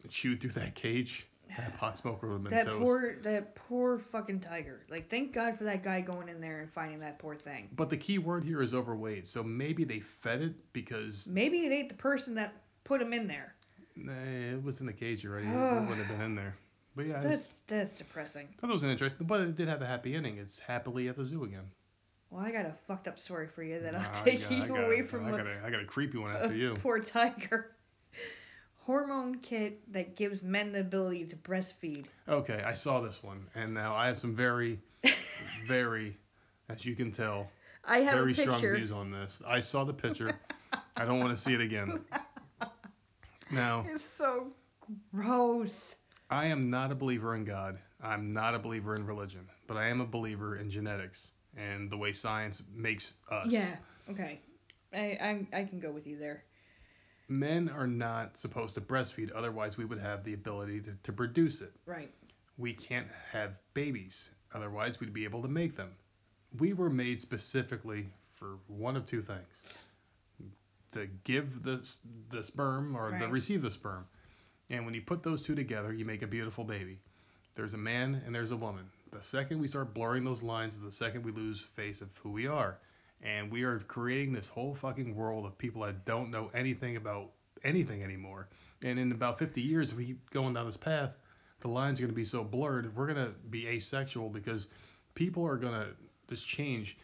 chewed 0.07 0.39
through 0.39 0.51
that 0.51 0.75
cage, 0.75 1.25
that 1.57 1.77
pot 1.77 1.97
smoker 1.97 2.27
would 2.27 2.33
have 2.33 2.43
been 2.43 2.53
That 2.53 2.65
toast. 2.65 2.81
poor 2.81 3.15
that 3.23 3.55
poor 3.55 3.97
fucking 3.99 4.39
tiger. 4.39 4.81
Like 4.89 5.09
thank 5.09 5.33
God 5.33 5.57
for 5.57 5.63
that 5.65 5.83
guy 5.83 6.01
going 6.01 6.29
in 6.29 6.39
there 6.41 6.59
and 6.61 6.71
finding 6.71 6.99
that 6.99 7.19
poor 7.19 7.35
thing. 7.35 7.69
But 7.75 7.89
the 7.89 7.97
key 7.97 8.17
word 8.17 8.43
here 8.43 8.61
is 8.61 8.73
overweight. 8.73 9.27
So 9.27 9.43
maybe 9.43 9.83
they 9.83 9.99
fed 9.99 10.41
it 10.41 10.53
because 10.73 11.27
Maybe 11.27 11.59
it 11.65 11.71
ate 11.71 11.89
the 11.89 11.95
person 11.95 12.33
that 12.35 12.53
put 12.83 13.01
him 13.01 13.13
in 13.13 13.27
there. 13.27 13.53
nah, 13.95 14.13
it 14.13 14.63
was 14.63 14.79
in 14.79 14.85
the 14.85 14.93
cage 14.93 15.25
already. 15.25 15.47
It, 15.47 15.51
wouldn't 15.53 15.97
have 15.97 16.07
been 16.07 16.21
in 16.21 16.35
there. 16.35 16.55
But 16.95 17.05
yeah, 17.05 17.21
That's 17.21 17.45
it's, 17.45 17.49
that's 17.67 17.93
depressing. 17.93 18.47
that 18.61 18.69
was 18.69 18.83
an 18.83 18.89
interesting. 18.89 19.25
But 19.27 19.41
it 19.41 19.55
did 19.55 19.67
have 19.69 19.81
a 19.81 19.85
happy 19.85 20.13
ending. 20.15 20.37
It's 20.37 20.59
happily 20.59 21.07
at 21.07 21.15
the 21.15 21.23
zoo 21.23 21.43
again. 21.45 21.69
Well, 22.29 22.41
I 22.45 22.51
got 22.51 22.65
a 22.65 22.73
fucked 22.87 23.07
up 23.09 23.19
story 23.19 23.47
for 23.47 23.61
you 23.63 23.79
that 23.81 23.93
Nah, 23.93 23.99
I'll 23.99 24.23
take 24.23 24.41
got- 24.41 24.51
you 24.51 24.65
got 24.67 24.83
away 24.85 25.01
from 25.03 25.25
I 25.25 25.29
a- 25.29 25.37
got 25.37 25.47
a, 25.47 25.61
I 25.65 25.69
got 25.69 25.81
a 25.81 25.85
creepy 25.85 26.17
one 26.17 26.31
after 26.35 26.53
you. 26.55 26.75
poor 26.75 26.99
tiger. 26.99 27.71
Hormone 28.91 29.35
kit 29.35 29.79
that 29.93 30.17
gives 30.17 30.43
men 30.43 30.73
the 30.73 30.81
ability 30.81 31.23
to 31.27 31.37
breastfeed. 31.37 32.07
Okay, 32.27 32.61
I 32.65 32.73
saw 32.73 32.99
this 32.99 33.23
one, 33.23 33.47
and 33.55 33.73
now 33.73 33.95
I 33.95 34.07
have 34.07 34.17
some 34.17 34.35
very, 34.35 34.81
very, 35.65 36.17
as 36.67 36.83
you 36.83 36.93
can 36.93 37.09
tell, 37.09 37.47
I 37.85 37.99
have 37.99 38.13
very 38.15 38.33
strong 38.33 38.59
views 38.59 38.91
on 38.91 39.09
this. 39.09 39.41
I 39.47 39.61
saw 39.61 39.85
the 39.85 39.93
picture. 39.93 40.37
I 40.97 41.05
don't 41.05 41.21
want 41.21 41.33
to 41.33 41.41
see 41.41 41.53
it 41.53 41.61
again. 41.61 42.01
Now, 43.51 43.85
It's 43.89 44.03
so 44.03 44.47
gross. 45.13 45.95
I 46.29 46.47
am 46.47 46.69
not 46.69 46.91
a 46.91 46.95
believer 46.95 47.33
in 47.35 47.45
God. 47.45 47.79
I'm 48.03 48.33
not 48.33 48.55
a 48.55 48.59
believer 48.59 48.95
in 48.95 49.05
religion, 49.05 49.47
but 49.67 49.77
I 49.77 49.87
am 49.87 50.01
a 50.01 50.05
believer 50.05 50.57
in 50.57 50.69
genetics 50.69 51.31
and 51.55 51.89
the 51.89 51.97
way 51.97 52.11
science 52.11 52.61
makes 52.73 53.13
us. 53.29 53.47
Yeah. 53.49 53.75
Okay. 54.09 54.41
I 54.93 54.99
I 55.53 55.59
I 55.59 55.63
can 55.63 55.79
go 55.79 55.91
with 55.91 56.07
you 56.07 56.17
there. 56.17 56.43
Men 57.31 57.69
are 57.69 57.87
not 57.87 58.35
supposed 58.35 58.75
to 58.75 58.81
breastfeed, 58.81 59.31
otherwise 59.33 59.77
we 59.77 59.85
would 59.85 59.99
have 59.99 60.23
the 60.25 60.33
ability 60.33 60.81
to, 60.81 60.91
to 61.03 61.13
produce 61.13 61.61
it. 61.61 61.71
Right. 61.85 62.11
we 62.57 62.73
can't 62.73 63.07
have 63.31 63.51
babies. 63.73 64.31
Otherwise, 64.53 64.99
we'd 64.99 65.13
be 65.13 65.23
able 65.23 65.41
to 65.41 65.47
make 65.47 65.77
them. 65.77 65.91
We 66.59 66.73
were 66.73 66.89
made 66.89 67.21
specifically 67.21 68.07
for 68.33 68.57
one 68.67 68.97
of 68.97 69.05
two 69.05 69.21
things: 69.21 69.47
to 70.91 71.07
give 71.23 71.63
the 71.63 71.81
the 72.31 72.43
sperm 72.43 72.95
or 72.97 73.17
to 73.17 73.27
receive 73.27 73.61
the 73.61 73.71
sperm. 73.71 74.05
And 74.69 74.85
when 74.85 74.93
you 74.93 75.01
put 75.01 75.23
those 75.23 75.41
two 75.41 75.55
together, 75.55 75.93
you 75.93 76.03
make 76.03 76.21
a 76.23 76.27
beautiful 76.27 76.65
baby. 76.65 76.99
There's 77.55 77.73
a 77.73 77.77
man 77.77 78.21
and 78.25 78.35
there's 78.35 78.51
a 78.51 78.57
woman. 78.57 78.85
The 79.11 79.23
second 79.23 79.59
we 79.59 79.67
start 79.69 79.93
blurring 79.93 80.25
those 80.25 80.43
lines 80.43 80.75
is 80.75 80.81
the 80.81 80.91
second 80.91 81.23
we 81.23 81.31
lose 81.31 81.61
face 81.75 82.01
of 82.01 82.09
who 82.21 82.29
we 82.31 82.47
are. 82.47 82.77
And 83.23 83.51
we 83.51 83.63
are 83.63 83.79
creating 83.79 84.33
this 84.33 84.47
whole 84.47 84.73
fucking 84.73 85.15
world 85.15 85.45
of 85.45 85.57
people 85.57 85.83
that 85.83 86.05
don't 86.05 86.31
know 86.31 86.49
anything 86.53 86.97
about 86.97 87.31
anything 87.63 88.03
anymore. 88.03 88.47
And 88.81 88.97
in 88.97 89.11
about 89.11 89.37
50 89.37 89.61
years, 89.61 89.91
if 89.91 89.97
we 89.97 90.05
keep 90.07 90.29
going 90.31 90.53
down 90.53 90.65
this 90.65 90.77
path, 90.77 91.11
the 91.59 91.67
lines 91.67 91.99
are 91.99 92.03
going 92.03 92.11
to 92.11 92.15
be 92.15 92.25
so 92.25 92.43
blurred. 92.43 92.95
We're 92.95 93.13
going 93.13 93.25
to 93.25 93.33
be 93.49 93.67
asexual 93.67 94.29
because 94.29 94.67
people 95.13 95.45
are 95.45 95.57
going 95.57 95.73
to 95.73 95.87
just 96.27 96.47
change. 96.47 96.97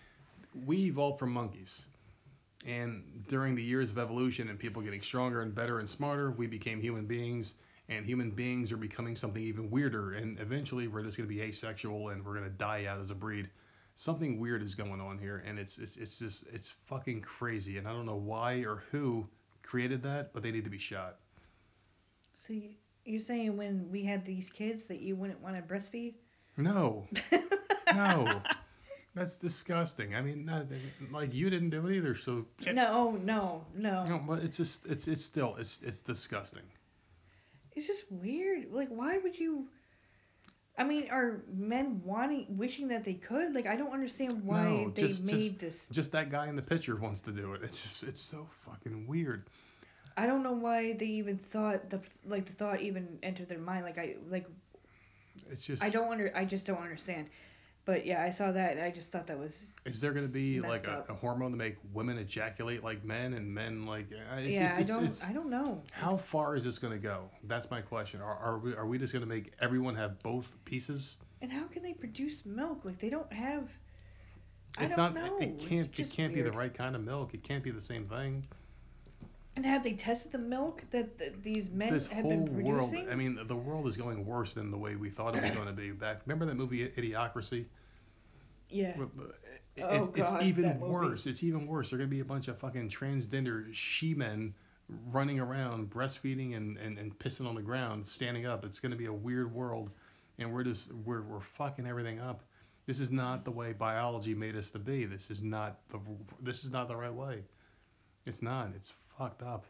We 0.65 0.85
evolved 0.85 1.19
from 1.19 1.31
monkeys. 1.31 1.85
And 2.65 3.23
during 3.27 3.53
the 3.55 3.63
years 3.63 3.91
of 3.91 3.99
evolution 3.99 4.49
and 4.49 4.57
people 4.57 4.81
getting 4.81 5.01
stronger 5.01 5.41
and 5.41 5.53
better 5.53 5.79
and 5.79 5.87
smarter, 5.87 6.31
we 6.31 6.47
became 6.47 6.81
human 6.81 7.05
beings. 7.05 7.53
And 7.89 8.05
human 8.05 8.31
beings 8.31 8.71
are 8.71 8.77
becoming 8.77 9.15
something 9.15 9.41
even 9.41 9.69
weirder. 9.69 10.13
And 10.13 10.39
eventually, 10.39 10.87
we're 10.87 11.03
just 11.03 11.15
going 11.15 11.29
to 11.29 11.33
be 11.33 11.41
asexual 11.41 12.09
and 12.09 12.25
we're 12.25 12.33
going 12.33 12.43
to 12.43 12.57
die 12.57 12.85
out 12.85 12.99
as 12.99 13.11
a 13.11 13.15
breed. 13.15 13.49
Something 13.99 14.39
weird 14.39 14.61
is 14.61 14.75
going 14.75 15.01
on 15.01 15.17
here, 15.17 15.43
and 15.43 15.57
it's 15.57 15.79
it's 15.79 15.97
it's 15.97 16.19
just 16.19 16.43
it's 16.53 16.75
fucking 16.85 17.21
crazy. 17.21 17.79
And 17.79 17.87
I 17.87 17.93
don't 17.93 18.05
know 18.05 18.15
why 18.15 18.57
or 18.57 18.83
who 18.91 19.27
created 19.63 20.03
that, 20.03 20.33
but 20.33 20.43
they 20.43 20.51
need 20.51 20.65
to 20.65 20.69
be 20.69 20.77
shot. 20.77 21.17
So 22.45 22.53
you, 22.53 22.69
you're 23.05 23.21
saying 23.21 23.57
when 23.57 23.89
we 23.91 24.03
had 24.03 24.23
these 24.23 24.51
kids 24.51 24.85
that 24.85 25.01
you 25.01 25.15
wouldn't 25.15 25.41
want 25.41 25.55
to 25.55 25.63
breastfeed? 25.63 26.13
No, 26.57 27.07
no, 27.95 28.39
that's 29.15 29.35
disgusting. 29.35 30.13
I 30.13 30.21
mean, 30.21 30.45
not, 30.45 30.67
like 31.11 31.33
you 31.33 31.49
didn't 31.49 31.71
do 31.71 31.87
it 31.87 31.95
either, 31.95 32.15
so 32.15 32.45
No, 32.71 33.13
no, 33.23 33.65
no. 33.75 34.05
No, 34.05 34.19
but 34.19 34.43
it's 34.43 34.57
just 34.57 34.85
it's 34.85 35.07
it's 35.07 35.25
still 35.25 35.55
it's 35.57 35.79
it's 35.83 36.03
disgusting. 36.03 36.63
It's 37.75 37.87
just 37.87 38.03
weird. 38.11 38.71
Like, 38.71 38.89
why 38.89 39.17
would 39.17 39.39
you? 39.39 39.69
I 40.77 40.83
mean, 40.83 41.09
are 41.09 41.41
men 41.51 42.01
wanting, 42.05 42.45
wishing 42.57 42.87
that 42.89 43.03
they 43.03 43.15
could? 43.15 43.55
Like, 43.55 43.65
I 43.65 43.75
don't 43.75 43.91
understand 43.91 44.43
why 44.45 44.63
No, 44.63 44.89
they 44.91 45.07
just- 45.07 45.23
made 45.23 45.57
this. 45.59 45.87
Just 45.91 46.11
that 46.11 46.29
guy 46.29 46.47
in 46.47 46.55
the 46.55 46.61
picture 46.61 46.95
wants 46.95 47.21
to 47.23 47.31
do 47.31 47.53
it. 47.53 47.63
It's 47.63 47.81
just 47.81 48.03
it's 48.03 48.21
so 48.21 48.47
fucking 48.65 49.07
weird. 49.07 49.43
I 50.15 50.25
don't 50.27 50.43
know 50.43 50.51
why 50.53 50.93
they 50.93 51.05
even 51.05 51.37
thought 51.37 51.89
the 51.89 51.99
like 52.25 52.45
the 52.45 52.53
thought 52.53 52.81
even 52.81 53.19
entered 53.23 53.49
their 53.49 53.59
mind. 53.59 53.85
Like, 53.85 53.97
I 53.97 54.15
like 54.29 54.45
It's 55.51 55.65
just 55.65 55.83
I 55.83 55.89
don't 55.89 56.11
under 56.11 56.31
I 56.35 56.45
just 56.45 56.65
don't 56.67 56.81
understand. 56.81 57.27
But 57.87 58.05
yeah, 58.05 58.21
I 58.21 58.31
saw 58.31 58.51
that. 58.51 58.73
and 58.73 58.81
I 58.81 58.91
just 58.91 59.13
thought 59.13 59.27
that 59.27 59.39
was 59.39 59.71
Is 59.85 60.01
there 60.01 60.11
gonna 60.11 60.27
be 60.27 60.59
like 60.59 60.85
a, 60.87 61.05
a 61.07 61.13
hormone 61.13 61.51
to 61.51 61.57
make 61.57 61.77
women 61.93 62.17
ejaculate 62.17 62.83
like 62.83 63.05
men 63.05 63.33
and 63.33 63.51
men 63.51 63.85
like? 63.85 64.07
uh, 64.11 64.35
It's, 64.39 64.49
yeah. 64.51 64.77
it's, 64.77 64.89
I 64.89 64.93
don't 64.93 65.03
it's- 65.05 65.23
I 65.23 65.31
don't 65.31 65.49
know. 65.49 65.81
how 65.91 66.17
far 66.17 66.57
is 66.57 66.65
this 66.65 66.77
gonna 66.77 66.97
go? 66.97 67.29
That's 67.45 67.71
my 67.71 67.79
question. 67.79 68.19
Are, 68.19 68.35
are 68.35 68.57
we 68.59 68.75
are 68.75 68.85
we 68.85 68.97
just 68.97 69.13
gonna 69.13 69.25
make 69.25 69.53
everyone 69.61 69.95
have 69.95 70.21
both 70.21 70.53
pieces? 70.65 71.15
And 71.41 71.49
how 71.49 71.63
can 71.67 71.81
they 71.81 71.93
produce 71.93 72.45
milk? 72.45 72.81
Like 72.83 72.99
they 72.99 73.09
don't 73.09 73.31
have. 73.31 73.69
I 74.77 74.87
don't 74.87 74.97
not. 74.97 75.15
know. 75.15 75.37
It 75.39 75.57
can't. 75.57 75.89
It 75.97 76.11
can't 76.11 76.33
be 76.33 76.41
the 76.41 76.51
right 76.51 76.73
kind 76.73 76.93
of 76.93 77.01
milk. 77.05 77.33
It 77.33 77.41
can't 77.41 77.63
be 77.63 77.71
the 77.71 77.79
same 77.81 78.05
thing. 78.05 78.45
And 79.57 79.65
have 79.65 79.81
they 79.81 79.93
tested 79.93 80.31
the 80.31 80.37
milk 80.37 80.83
that, 80.91 81.41
these 81.43 81.71
men 81.71 81.91
this 81.91 82.05
have 82.07 82.21
whole 82.21 82.29
been 82.29 82.63
world. 82.63 82.91
producing? 82.91 83.09
I 83.11 83.15
mean, 83.15 83.39
the 83.47 83.55
world 83.55 83.87
is 83.87 83.97
going 83.97 84.23
worse 84.23 84.53
than 84.53 84.69
the 84.69 84.77
way 84.77 84.95
we 84.95 85.09
thought 85.09 85.35
it 85.35 85.41
was 85.41 85.49
going 85.49 85.65
to 85.65 85.73
be. 85.73 85.89
Back. 85.89 86.21
Remember 86.27 86.45
that 86.45 86.55
movie 86.55 86.87
Idiocracy? 86.89 87.65
yeah. 88.69 88.93
Uh, 88.99 89.03
it- 89.75 89.83
Oh, 89.83 89.95
it's, 89.95 90.07
God, 90.09 90.41
it's 90.41 90.45
even 90.49 90.63
that 90.63 90.79
movie. 90.79 90.91
worse. 90.91 91.25
It's 91.27 91.43
even 91.43 91.67
worse. 91.67 91.89
They're 91.91 91.99
gonna 91.99 92.07
be 92.09 92.19
a 92.21 92.25
bunch 92.25 92.47
of 92.47 92.57
fucking 92.57 92.89
transgender 92.89 93.67
she-men 93.73 94.53
running 95.11 95.39
around, 95.39 95.91
breastfeeding 95.91 96.55
and, 96.57 96.77
and, 96.79 96.97
and 96.97 97.17
pissing 97.19 97.47
on 97.47 97.53
the 97.53 97.61
ground, 97.61 98.03
standing 98.05 98.47
up. 98.47 98.65
It's 98.65 98.79
gonna 98.79 98.95
be 98.95 99.05
a 99.05 99.13
weird 99.13 99.53
world, 99.53 99.91
and 100.39 100.51
we're 100.51 100.63
just 100.63 100.91
we're 101.05 101.21
we're 101.21 101.41
fucking 101.41 101.85
everything 101.85 102.19
up. 102.19 102.43
This 102.87 102.99
is 102.99 103.11
not 103.11 103.45
the 103.45 103.51
way 103.51 103.71
biology 103.73 104.33
made 104.33 104.55
us 104.55 104.71
to 104.71 104.79
be. 104.79 105.05
This 105.05 105.29
is 105.29 105.43
not 105.43 105.77
the 105.89 105.99
this 106.41 106.63
is 106.63 106.71
not 106.71 106.87
the 106.87 106.95
right 106.95 107.13
way. 107.13 107.43
It's 108.25 108.41
not. 108.41 108.71
It's 108.75 108.93
fucked 109.17 109.43
up. 109.43 109.65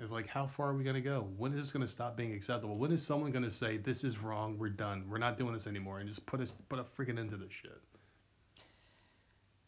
It's 0.00 0.10
like 0.10 0.26
how 0.26 0.46
far 0.46 0.70
are 0.70 0.74
we 0.76 0.84
gonna 0.84 1.00
go? 1.00 1.28
When 1.36 1.52
is 1.52 1.60
this 1.60 1.70
gonna 1.72 1.86
stop 1.88 2.16
being 2.16 2.32
acceptable? 2.32 2.76
When 2.78 2.92
is 2.92 3.04
someone 3.04 3.30
gonna 3.32 3.50
say 3.50 3.76
this 3.78 4.04
is 4.04 4.18
wrong? 4.18 4.58
We're 4.58 4.70
done. 4.70 5.04
We're 5.08 5.18
not 5.18 5.38
doing 5.38 5.52
this 5.52 5.66
anymore, 5.66 6.00
and 6.00 6.08
just 6.08 6.24
put 6.26 6.40
us 6.40 6.56
put 6.68 6.78
a 6.78 6.84
freaking 6.84 7.18
end 7.18 7.30
to 7.30 7.36
this 7.36 7.52
shit. 7.52 7.80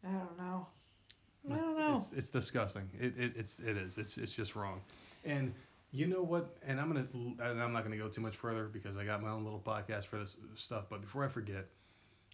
I 0.04 0.12
don't 0.12 0.38
know. 0.38 0.68
I 1.50 1.56
don't 1.56 1.78
know. 1.78 1.96
It's, 1.96 2.12
it's 2.12 2.30
disgusting. 2.30 2.90
It, 2.98 3.14
it 3.18 3.32
it's 3.36 3.58
it 3.60 3.76
is. 3.76 3.98
It's 3.98 4.18
it's 4.18 4.32
just 4.32 4.56
wrong. 4.56 4.82
And 5.24 5.54
You 5.90 6.06
know 6.06 6.22
what? 6.22 6.56
And 6.62 6.80
I'm 6.80 6.88
gonna, 6.92 7.06
and 7.14 7.62
I'm 7.62 7.72
not 7.72 7.84
gonna 7.84 7.96
go 7.96 8.08
too 8.08 8.20
much 8.20 8.36
further 8.36 8.66
because 8.68 8.96
I 8.96 9.04
got 9.04 9.22
my 9.22 9.30
own 9.30 9.44
little 9.44 9.60
podcast 9.60 10.06
for 10.06 10.18
this 10.18 10.36
stuff. 10.56 10.86
But 10.90 11.02
before 11.02 11.24
I 11.24 11.28
forget, 11.28 11.68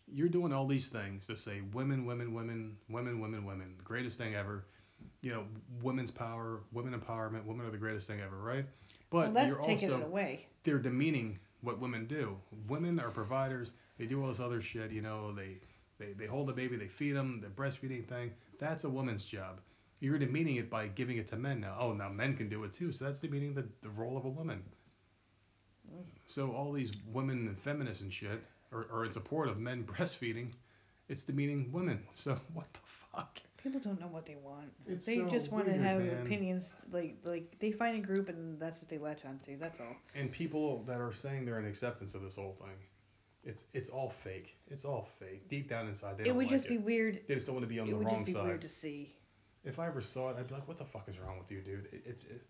you're 0.06 0.28
doing 0.28 0.52
all 0.52 0.66
these 0.66 0.88
things 0.88 1.26
to 1.26 1.36
say 1.36 1.60
women, 1.72 2.06
women, 2.06 2.34
women, 2.34 2.76
women, 2.88 3.20
women, 3.20 3.44
women, 3.44 3.74
the 3.78 3.84
greatest 3.84 4.18
thing 4.18 4.34
ever. 4.34 4.66
You 5.22 5.30
know, 5.30 5.44
women's 5.82 6.10
power, 6.10 6.60
women 6.72 6.98
empowerment, 6.98 7.44
women 7.44 7.66
are 7.66 7.70
the 7.70 7.78
greatest 7.78 8.06
thing 8.06 8.20
ever, 8.20 8.38
right? 8.38 8.64
But 9.10 9.18
well, 9.18 9.32
that's 9.32 9.48
you're 9.48 9.62
taking 9.62 9.90
also 9.90 10.02
it 10.02 10.06
away. 10.06 10.46
they're 10.64 10.78
demeaning 10.78 11.38
what 11.60 11.78
women 11.78 12.06
do. 12.06 12.36
Women 12.68 12.98
are 13.00 13.10
providers. 13.10 13.72
They 13.98 14.06
do 14.06 14.22
all 14.22 14.28
this 14.28 14.40
other 14.40 14.62
shit. 14.62 14.92
You 14.92 15.02
know, 15.02 15.34
they 15.34 15.58
they, 16.00 16.14
they 16.14 16.26
hold 16.26 16.48
the 16.48 16.52
baby, 16.52 16.76
they 16.76 16.88
feed 16.88 17.12
them, 17.12 17.40
the 17.40 17.48
breastfeeding 17.48 18.08
thing. 18.08 18.32
That's 18.58 18.84
a 18.84 18.88
woman's 18.88 19.22
job. 19.22 19.60
You're 20.00 20.18
demeaning 20.18 20.56
it 20.56 20.70
by 20.70 20.88
giving 20.88 21.18
it 21.18 21.28
to 21.28 21.36
men 21.36 21.60
now. 21.60 21.76
Oh, 21.78 21.92
now 21.92 22.08
men 22.08 22.36
can 22.36 22.48
do 22.48 22.64
it 22.64 22.72
too. 22.72 22.90
So 22.90 23.04
that's 23.04 23.20
demeaning 23.20 23.54
the, 23.54 23.66
the 23.82 23.90
role 23.90 24.16
of 24.16 24.24
a 24.24 24.28
woman. 24.30 24.62
Mm. 25.94 26.04
So 26.26 26.52
all 26.52 26.72
these 26.72 26.90
women 27.12 27.46
and 27.46 27.58
feminists 27.58 28.02
and 28.02 28.12
shit 28.12 28.42
are, 28.72 28.86
are 28.90 29.04
in 29.04 29.12
support 29.12 29.50
of 29.50 29.58
men 29.58 29.84
breastfeeding. 29.92 30.52
It's 31.10 31.22
demeaning 31.22 31.70
women. 31.70 32.02
So 32.14 32.38
what 32.54 32.72
the 32.72 32.80
fuck? 33.12 33.40
People 33.62 33.80
don't 33.80 34.00
know 34.00 34.06
what 34.06 34.24
they 34.24 34.36
want. 34.36 34.72
It's 34.86 35.04
they 35.04 35.16
so 35.16 35.28
just 35.28 35.52
want 35.52 35.66
to 35.66 35.72
have 35.76 36.00
man. 36.00 36.22
opinions. 36.22 36.72
Like 36.92 37.16
like 37.24 37.56
they 37.60 37.72
find 37.72 37.96
a 37.96 38.00
group 38.06 38.28
and 38.28 38.58
that's 38.58 38.78
what 38.78 38.88
they 38.88 38.98
latch 38.98 39.24
onto. 39.26 39.58
That's 39.58 39.80
all. 39.80 39.96
And 40.14 40.32
people 40.32 40.82
that 40.86 40.98
are 41.00 41.12
saying 41.12 41.44
they're 41.44 41.58
in 41.58 41.66
acceptance 41.66 42.14
of 42.14 42.22
this 42.22 42.36
whole 42.36 42.56
thing, 42.60 42.76
it's 43.44 43.64
it's 43.74 43.88
all 43.90 44.10
fake. 44.24 44.56
It's 44.68 44.84
all 44.84 45.08
fake. 45.18 45.48
Deep 45.48 45.68
down 45.68 45.88
inside, 45.88 46.16
they 46.16 46.22
it 46.24 46.26
don't 46.28 46.36
would 46.36 46.46
like 46.46 46.54
just 46.54 46.66
it. 46.66 46.70
be 46.70 46.78
weird. 46.78 47.20
They 47.28 47.34
just 47.34 47.46
don't 47.46 47.56
want 47.56 47.64
to 47.64 47.68
be 47.68 47.78
on 47.80 47.88
It 47.88 47.90
the 47.90 47.96
would 47.98 48.06
wrong 48.06 48.14
just 48.16 48.26
be 48.26 48.32
side. 48.32 48.44
weird 48.44 48.62
to 48.62 48.68
see. 48.68 49.14
If 49.62 49.78
I 49.78 49.86
ever 49.88 50.00
saw 50.00 50.30
it, 50.30 50.36
I'd 50.38 50.48
be 50.48 50.54
like, 50.54 50.66
"What 50.66 50.78
the 50.78 50.86
fuck 50.86 51.08
is 51.08 51.18
wrong 51.18 51.38
with 51.38 51.50
you, 51.50 51.60
dude?" 51.60 51.86
It, 51.92 52.02
it's 52.06 52.24
it, 52.24 52.42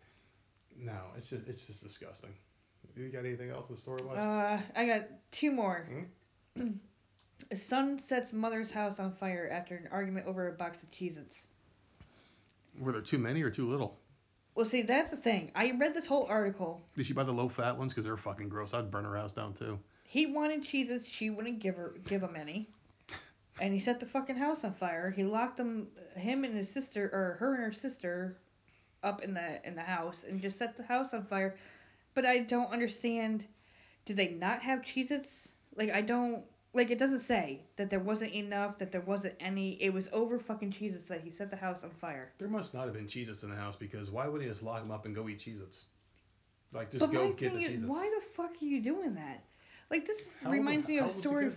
no, 0.78 0.98
it's 1.16 1.28
just 1.28 1.48
it's 1.48 1.66
just 1.66 1.82
disgusting. 1.82 2.30
You 2.96 3.08
got 3.08 3.24
anything 3.24 3.50
else 3.50 3.68
in 3.68 3.74
the 3.74 3.80
story? 3.80 4.00
Uh, 4.16 4.58
I 4.76 4.86
got 4.86 5.08
two 5.32 5.50
more. 5.50 5.88
Hmm? 6.56 6.68
a 7.50 7.56
son 7.56 7.98
sets 7.98 8.32
mother's 8.32 8.70
house 8.70 9.00
on 9.00 9.12
fire 9.12 9.48
after 9.52 9.76
an 9.76 9.88
argument 9.90 10.26
over 10.26 10.48
a 10.48 10.52
box 10.52 10.82
of 10.82 10.90
Cheez-Its. 10.90 11.46
Were 12.78 12.92
there 12.92 13.00
too 13.00 13.18
many 13.18 13.42
or 13.42 13.50
too 13.50 13.66
little? 13.66 13.98
Well, 14.54 14.66
see, 14.66 14.82
that's 14.82 15.10
the 15.10 15.16
thing. 15.16 15.50
I 15.54 15.72
read 15.72 15.94
this 15.94 16.06
whole 16.06 16.26
article. 16.28 16.80
Did 16.96 17.06
she 17.06 17.12
buy 17.12 17.24
the 17.24 17.32
low 17.32 17.48
fat 17.48 17.76
ones? 17.76 17.92
Because 17.92 18.04
they're 18.04 18.16
fucking 18.16 18.48
gross. 18.48 18.74
I'd 18.74 18.90
burn 18.90 19.04
her 19.04 19.16
house 19.16 19.32
down 19.32 19.54
too. 19.54 19.78
He 20.04 20.26
wanted 20.26 20.64
Cheez-Its. 20.64 21.06
She 21.06 21.30
wouldn't 21.30 21.60
give 21.60 21.76
her 21.76 21.94
give 22.04 22.22
him 22.22 22.36
any. 22.36 22.68
And 23.60 23.72
he 23.72 23.80
set 23.80 24.00
the 24.00 24.06
fucking 24.06 24.36
house 24.36 24.64
on 24.64 24.74
fire. 24.74 25.10
He 25.10 25.22
locked 25.22 25.56
them, 25.56 25.88
him 26.16 26.44
and 26.44 26.54
his 26.54 26.70
sister, 26.70 27.10
or 27.12 27.36
her 27.38 27.54
and 27.54 27.64
her 27.64 27.72
sister, 27.72 28.36
up 29.02 29.22
in 29.22 29.34
the 29.34 29.66
in 29.66 29.74
the 29.74 29.82
house 29.82 30.24
and 30.28 30.40
just 30.40 30.58
set 30.58 30.76
the 30.76 30.82
house 30.82 31.14
on 31.14 31.24
fire. 31.24 31.56
But 32.14 32.26
I 32.26 32.40
don't 32.40 32.72
understand. 32.72 33.46
Did 34.04 34.16
they 34.16 34.28
not 34.28 34.62
have 34.62 34.80
Cheez-Its? 34.80 35.52
Like 35.76 35.90
I 35.90 36.02
don't. 36.02 36.42
Like 36.72 36.90
it 36.90 36.98
doesn't 36.98 37.18
say 37.20 37.62
that 37.76 37.90
there 37.90 37.98
wasn't 37.98 38.32
enough, 38.32 38.78
that 38.78 38.92
there 38.92 39.00
wasn't 39.00 39.34
any. 39.40 39.72
It 39.82 39.92
was 39.92 40.08
over 40.12 40.38
fucking 40.38 40.70
Cheez-Its 40.72 41.04
that 41.04 41.20
he 41.20 41.30
set 41.30 41.50
the 41.50 41.56
house 41.56 41.82
on 41.82 41.90
fire. 41.90 42.32
There 42.38 42.48
must 42.48 42.74
not 42.74 42.84
have 42.84 42.94
been 42.94 43.06
Cheez-Its 43.08 43.42
in 43.42 43.50
the 43.50 43.56
house 43.56 43.74
because 43.76 44.10
why 44.10 44.28
would 44.28 44.40
he 44.40 44.46
just 44.48 44.62
lock 44.62 44.78
them 44.80 44.90
up 44.92 45.04
and 45.04 45.14
go 45.14 45.28
eat 45.28 45.40
Cheez-Its? 45.40 45.86
Like 46.72 46.90
just 46.92 47.00
but 47.00 47.10
go 47.12 47.24
my 47.26 47.32
get 47.32 47.52
the 47.52 47.58
thing 47.58 47.62
is, 47.62 47.80
Cheez-Its. 47.80 47.88
why 47.90 48.08
the 48.08 48.24
fuck 48.36 48.52
are 48.62 48.64
you 48.64 48.80
doing 48.80 49.14
that? 49.14 49.42
Like 49.90 50.06
this 50.06 50.20
is, 50.20 50.36
How 50.40 50.46
old- 50.50 50.54
reminds 50.58 50.86
me 50.86 50.98
of 50.98 51.06
a 51.06 51.08
the 51.08 51.14
story. 51.14 51.50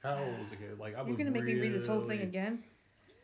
How 0.00 0.16
old 0.22 0.38
was 0.38 0.50
the 0.50 0.56
kid? 0.56 0.78
Like 0.78 0.96
I 0.96 1.04
You're 1.04 1.16
gonna 1.16 1.32
make 1.32 1.42
me 1.44 1.54
read 1.54 1.72
this 1.72 1.86
whole 1.86 2.02
thing 2.06 2.20
again. 2.20 2.62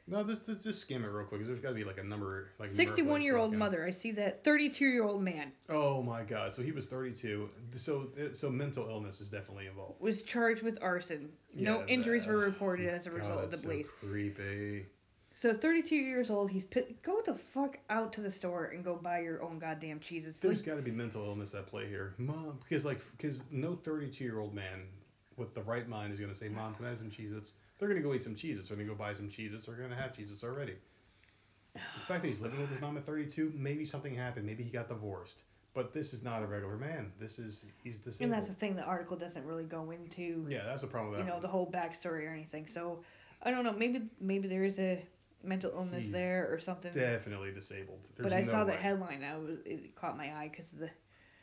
No, 0.07 0.23
just 0.23 0.45
just, 0.45 0.63
just 0.63 0.81
skim 0.83 1.03
it 1.03 1.09
real 1.09 1.25
quick. 1.27 1.41
'cause 1.41 1.49
there's 1.49 1.61
got 1.61 1.71
to 1.71 1.75
be 1.75 1.85
like 1.85 1.97
a 1.99 2.05
number. 2.05 2.51
Like 2.59 2.69
61 2.69 3.23
year 3.23 3.37
old 3.39 3.55
mother. 3.55 3.85
I 3.87 3.91
see 3.91 4.11
that. 4.13 4.45
32 4.45 4.85
year 4.85 5.03
old 5.05 5.23
man 5.23 5.53
Oh 5.69 6.03
my 6.03 6.23
God! 6.25 6.53
So 6.53 6.63
he 6.63 6.73
was 6.73 6.89
32. 6.89 7.49
So 7.77 8.09
so 8.35 8.51
mental 8.51 8.87
illness 8.89 9.21
is 9.21 9.29
definitely 9.29 9.67
involved. 9.67 10.01
was 10.01 10.23
charged 10.23 10.63
with 10.63 10.79
arson. 10.83 11.33
No 11.55 11.81
Yeah, 11.81 11.87
injuries 11.87 12.27
were 12.27 12.37
reported 12.37 12.89
as 12.89 13.07
a 13.07 13.11
God, 13.11 13.19
result 13.21 13.41
of 13.45 13.51
the 13.51 13.57
that's 13.57 13.63
so 13.63 13.69
blaze. 13.69 13.91
creepy. 14.01 14.87
So 15.37 15.53
32 15.53 15.97
years 15.97 16.31
old. 16.31 16.49
He's 16.51 16.65
pit- 16.65 17.03
go 17.03 17.21
the 17.23 17.35
fuck 17.35 17.79
out 17.91 18.13
to 18.13 18.21
the 18.21 18.31
store 18.31 18.67
and 18.67 18.85
go 18.85 18.95
buy 18.95 19.21
your 19.21 19.43
own 19.43 19.59
goddamn 19.59 19.99
cheeses. 20.01 20.39
There's 20.39 20.63
got 20.63 20.77
to 20.77 20.83
be 20.83 20.93
mental 20.93 21.25
illness 21.25 21.55
at 21.55 21.67
play 21.67 21.89
here, 21.89 22.15
mom. 22.19 22.59
Because 22.63 22.85
like 22.85 23.01
because 23.17 23.43
no 23.51 23.75
32 23.75 24.23
year 24.23 24.39
old 24.39 24.55
man 24.55 24.83
with 25.37 25.53
the 25.55 25.63
right 25.63 25.89
mind 25.89 26.13
is 26.13 26.21
gonna 26.21 26.35
say, 26.35 26.49
mom, 26.49 26.75
can 26.75 26.85
I 26.85 26.91
have 26.91 26.99
some 26.99 27.11
Cheez-Its? 27.11 27.55
They're 27.79 27.89
gonna 27.89 28.01
go 28.01 28.15
eat 28.15 28.23
some 28.23 28.35
Cheez-Its. 28.35 28.69
They're 28.69 28.77
gonna 28.77 28.89
go 28.89 28.95
buy 28.95 29.15
some 29.15 29.29
Cheez-Its. 29.29 29.67
They're 29.67 29.75
gonna 29.75 29.97
have 29.97 30.13
Cheez-Its 30.13 30.45
already. 30.45 30.75
The 31.75 31.81
fact 32.07 32.23
that 32.23 32.29
he's 32.29 32.41
living 32.41 32.61
with 32.61 32.71
his 32.71 32.81
mom 32.81 32.97
at 32.97 33.05
32, 33.05 33.53
maybe 33.57 33.85
something 33.85 34.15
happened. 34.15 34.47
Maybe 34.47 34.63
he 34.63 34.71
got 34.71 34.89
divorced. 34.89 35.43
But 35.75 35.93
this 35.93 36.15
is 36.15 36.23
not 36.23 36.41
a 36.41 36.47
regular 36.47 36.77
man. 36.77 37.11
This 37.19 37.41
is 37.41 37.67
he's 37.83 37.99
disabled. 37.99 38.21
and 38.27 38.33
that's 38.33 38.47
the 38.47 38.55
thing. 38.55 38.77
The 38.77 38.83
article 38.85 39.17
doesn't 39.17 39.45
really 39.45 39.65
go 39.65 39.91
into 39.91 40.47
yeah, 40.49 40.63
that's 40.67 40.83
the 40.83 40.87
problem 40.87 41.11
with 41.11 41.21
you 41.21 41.27
know 41.27 41.33
one. 41.35 41.43
the 41.43 41.49
whole 41.49 41.69
backstory 41.69 42.29
or 42.29 42.33
anything. 42.33 42.69
So 42.69 43.01
I 43.43 43.51
don't 43.51 43.65
know. 43.65 43.73
Maybe 43.73 44.03
maybe 44.21 44.47
there 44.47 44.63
is 44.63 44.79
a 44.79 45.05
mental 45.43 45.73
illness 45.73 46.05
He's 46.05 46.13
there 46.13 46.49
or 46.53 46.61
something. 46.61 46.93
Definitely 46.95 47.51
disabled. 47.51 47.99
There's 48.15 48.23
but 48.25 48.33
I 48.33 48.43
no 48.43 48.51
saw 48.51 48.65
way. 48.65 48.71
the 48.71 48.77
headline. 48.77 49.25
I 49.25 49.37
was 49.37 49.59
it 49.67 49.97
caught 49.97 50.17
my 50.17 50.27
eye 50.33 50.49
because 50.49 50.71
the 50.71 50.89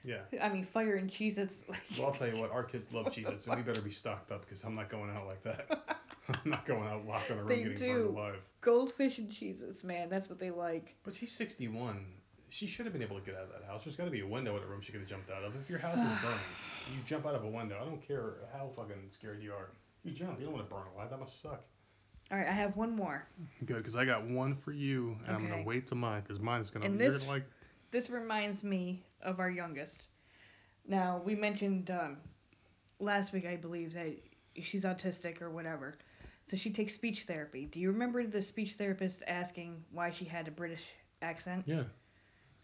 Yeah. 0.05 0.21
I 0.41 0.47
mean 0.47 0.65
fire 0.65 0.95
and 0.95 1.09
Cheez-Its. 1.11 1.65
Like, 1.67 1.81
Well, 1.97 2.07
I'll 2.07 2.13
tell 2.13 2.33
you 2.33 2.39
what, 2.39 2.51
our 2.51 2.63
kids 2.63 2.85
love 2.93 3.07
Cheez-Its, 3.07 3.47
and 3.47 3.57
we 3.57 3.63
better 3.63 3.81
be 3.81 3.91
stocked 3.91 4.31
up 4.31 4.45
because 4.45 4.63
I'm 4.63 4.75
not 4.75 4.87
going 4.89 5.09
out 5.11 5.27
like 5.27 5.43
that. 5.43 5.97
I'm 6.45 6.51
not 6.51 6.65
going 6.65 6.87
out 6.87 7.03
walking 7.05 7.37
around 7.37 7.47
They 7.49 7.63
getting 7.63 7.77
do. 7.77 7.93
burned 7.93 8.17
alive. 8.17 8.35
Goldfish 8.61 9.17
and 9.17 9.29
Cheez-Its, 9.29 9.83
man. 9.83 10.09
That's 10.09 10.29
what 10.29 10.39
they 10.39 10.51
like. 10.51 10.95
But 11.03 11.15
she's 11.15 11.31
61. 11.31 12.05
She 12.49 12.67
should 12.67 12.85
have 12.85 12.93
been 12.93 13.01
able 13.01 13.19
to 13.19 13.25
get 13.25 13.35
out 13.35 13.43
of 13.43 13.49
that 13.49 13.63
house. 13.67 13.83
There's 13.83 13.95
got 13.95 14.05
to 14.05 14.11
be 14.11 14.21
a 14.21 14.27
window 14.27 14.55
in 14.55 14.61
the 14.61 14.67
room 14.67 14.81
she 14.81 14.91
could 14.91 15.01
have 15.01 15.09
jumped 15.09 15.31
out 15.31 15.43
of. 15.43 15.55
If 15.55 15.69
your 15.69 15.79
house 15.79 15.97
is 15.97 16.03
burning, 16.21 16.39
you 16.89 16.99
jump 17.05 17.25
out 17.25 17.33
of 17.35 17.43
a 17.43 17.49
window. 17.49 17.77
I 17.81 17.85
don't 17.85 18.05
care 18.05 18.33
how 18.53 18.69
fucking 18.75 19.09
scared 19.09 19.41
you 19.41 19.51
are. 19.53 19.69
You 20.03 20.11
jump. 20.11 20.39
You 20.39 20.45
don't 20.45 20.55
want 20.55 20.67
to 20.67 20.73
burn 20.75 20.83
alive. 20.95 21.09
That 21.09 21.19
must 21.19 21.41
suck. 21.41 21.63
All 22.31 22.37
right, 22.37 22.47
I 22.47 22.51
have 22.51 22.75
one 22.77 22.95
more. 22.95 23.27
Good, 23.65 23.77
because 23.77 23.95
I 23.95 24.05
got 24.05 24.25
one 24.25 24.55
for 24.55 24.71
you, 24.71 25.17
and 25.27 25.35
I'm 25.35 25.47
gonna 25.49 25.63
wait 25.63 25.87
till 25.87 25.97
mine, 25.97 26.21
because 26.21 26.39
mine's 26.39 26.69
gonna. 26.69 26.85
And 26.85 26.99
this- 26.99 27.25
like. 27.25 27.43
This 27.91 28.09
reminds 28.09 28.63
me 28.63 29.03
of 29.21 29.41
our 29.41 29.49
youngest. 29.49 30.03
Now, 30.87 31.21
we 31.25 31.35
mentioned 31.35 31.91
um, 31.91 32.17
last 32.99 33.33
week, 33.33 33.45
I 33.45 33.57
believe, 33.57 33.93
that 33.93 34.15
she's 34.63 34.85
autistic 34.85 35.41
or 35.41 35.49
whatever. 35.49 35.97
So 36.51 36.57
she 36.57 36.69
takes 36.69 36.93
speech 36.93 37.23
therapy. 37.23 37.65
Do 37.65 37.79
you 37.79 37.89
remember 37.93 38.27
the 38.27 38.41
speech 38.41 38.73
therapist 38.73 39.23
asking 39.25 39.81
why 39.93 40.11
she 40.11 40.25
had 40.25 40.49
a 40.49 40.51
British 40.51 40.81
accent? 41.21 41.63
Yeah. 41.65 41.83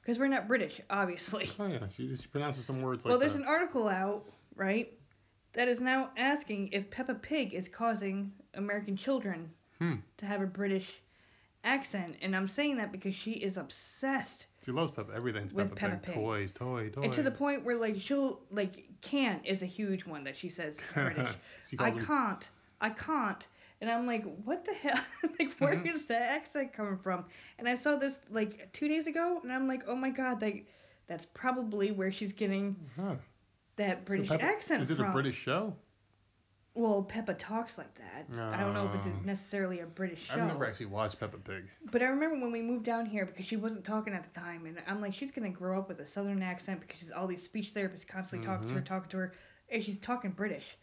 Because 0.01 0.19
we're 0.19 0.27
not 0.27 0.45
British, 0.49 0.81
obviously. 0.89 1.49
Oh 1.59 1.67
yeah. 1.67 1.87
She, 1.87 2.13
she 2.13 2.27
pronounces 2.27 2.65
some 2.65 2.81
words 2.81 3.05
like 3.05 3.09
well, 3.11 3.17
there's 3.17 3.33
that. 3.33 3.43
an 3.43 3.47
article 3.47 3.87
out, 3.87 4.25
right, 4.57 4.91
that 5.53 5.69
is 5.69 5.79
now 5.79 6.09
asking 6.17 6.69
if 6.73 6.91
Peppa 6.91 7.13
Pig 7.15 7.53
is 7.53 7.69
causing 7.69 8.33
American 8.55 8.97
children 8.97 9.49
Hmm. 9.79 9.95
to 10.17 10.25
have 10.25 10.41
a 10.41 10.47
British 10.47 10.89
accent. 11.63 12.15
And 12.21 12.35
I'm 12.35 12.47
saying 12.49 12.75
that 12.77 12.91
because 12.91 13.15
she 13.15 13.31
is 13.33 13.55
obsessed 13.57 14.47
She 14.65 14.71
loves 14.73 14.91
Peppa. 14.91 15.13
Everything's 15.15 15.53
with 15.53 15.73
Peppa, 15.75 15.91
Peppa 15.95 16.05
Pig. 16.07 16.15
Toys, 16.15 16.51
toy, 16.51 16.89
toy. 16.89 17.03
And 17.03 17.13
to 17.13 17.23
the 17.23 17.31
point 17.31 17.63
where 17.63 17.77
like 17.77 18.01
she'll 18.01 18.41
like 18.51 18.83
can't 18.99 19.45
is 19.45 19.61
a 19.61 19.65
huge 19.65 20.05
one 20.05 20.25
that 20.25 20.35
she 20.35 20.49
says 20.49 20.77
British. 20.93 21.29
she 21.69 21.77
I 21.79 21.91
them. 21.91 22.05
can't. 22.05 22.49
I 22.81 22.89
can't. 22.89 23.47
And 23.81 23.89
I'm 23.91 24.07
like, 24.07 24.23
what 24.43 24.65
the 24.65 24.73
hell? 24.73 24.99
like, 25.39 25.53
where 25.59 25.75
Mhm. 25.75 25.93
is 25.93 26.05
that 26.07 26.21
accent 26.21 26.73
coming 26.73 26.97
from? 26.97 27.25
And 27.59 27.67
I 27.69 27.75
saw 27.75 27.95
this 27.95 28.19
like 28.29 28.71
two 28.73 28.87
days 28.87 29.07
ago, 29.07 29.39
and 29.43 29.51
I'm 29.51 29.67
like, 29.67 29.83
oh 29.87 29.95
my 29.95 30.09
god, 30.09 30.39
that 30.39 30.53
that's 31.07 31.25
probably 31.33 31.91
where 31.91 32.11
she's 32.11 32.33
getting 32.33 32.75
Huh. 32.95 33.15
that 33.77 33.99
So 33.99 34.03
British 34.05 34.29
Peppa- 34.29 34.43
accent 34.43 34.81
Is 34.81 34.89
it 34.91 34.97
from. 34.97 35.05
a 35.09 35.11
British 35.11 35.35
show? 35.35 35.75
Well, 36.73 37.01
Peppa 37.03 37.33
talks 37.33 37.79
like 37.79 37.95
that. 37.95 38.27
I 38.39 38.59
don't 38.59 38.73
know 38.73 38.85
if 38.87 38.93
it's 38.95 39.07
Oh. 39.07 39.19
necessarily 39.25 39.79
a 39.79 39.87
British 39.87 40.25
show. 40.27 40.33
I've 40.35 40.47
never 40.47 40.63
actually 40.65 40.85
watched 40.87 41.19
Peppa 41.19 41.37
Pig. 41.37 41.67
But 41.91 42.03
I 42.03 42.05
remember 42.05 42.39
when 42.39 42.51
we 42.51 42.61
moved 42.61 42.83
down 42.85 43.07
here 43.07 43.25
because 43.25 43.47
she 43.47 43.55
wasn't 43.55 43.83
talking 43.83 44.13
at 44.13 44.31
the 44.31 44.39
time, 44.39 44.67
and 44.67 44.79
I'm 44.85 45.01
like, 45.01 45.13
she's 45.15 45.31
gonna 45.31 45.49
grow 45.49 45.79
up 45.79 45.87
with 45.87 45.99
a 46.01 46.05
southern 46.05 46.43
accent 46.43 46.81
because 46.81 46.99
she's 46.99 47.11
all 47.11 47.25
these 47.25 47.41
speech 47.41 47.73
therapists 47.73 48.07
constantly 48.07 48.45
talking 48.45 48.67
to 48.67 48.73
her, 48.75 48.81
Mhm. 48.81 48.85
talking 48.85 49.09
to 49.09 49.17
her, 49.17 49.33
and 49.69 49.83
she's 49.83 49.97
talking 49.97 50.29
British, 50.31 50.77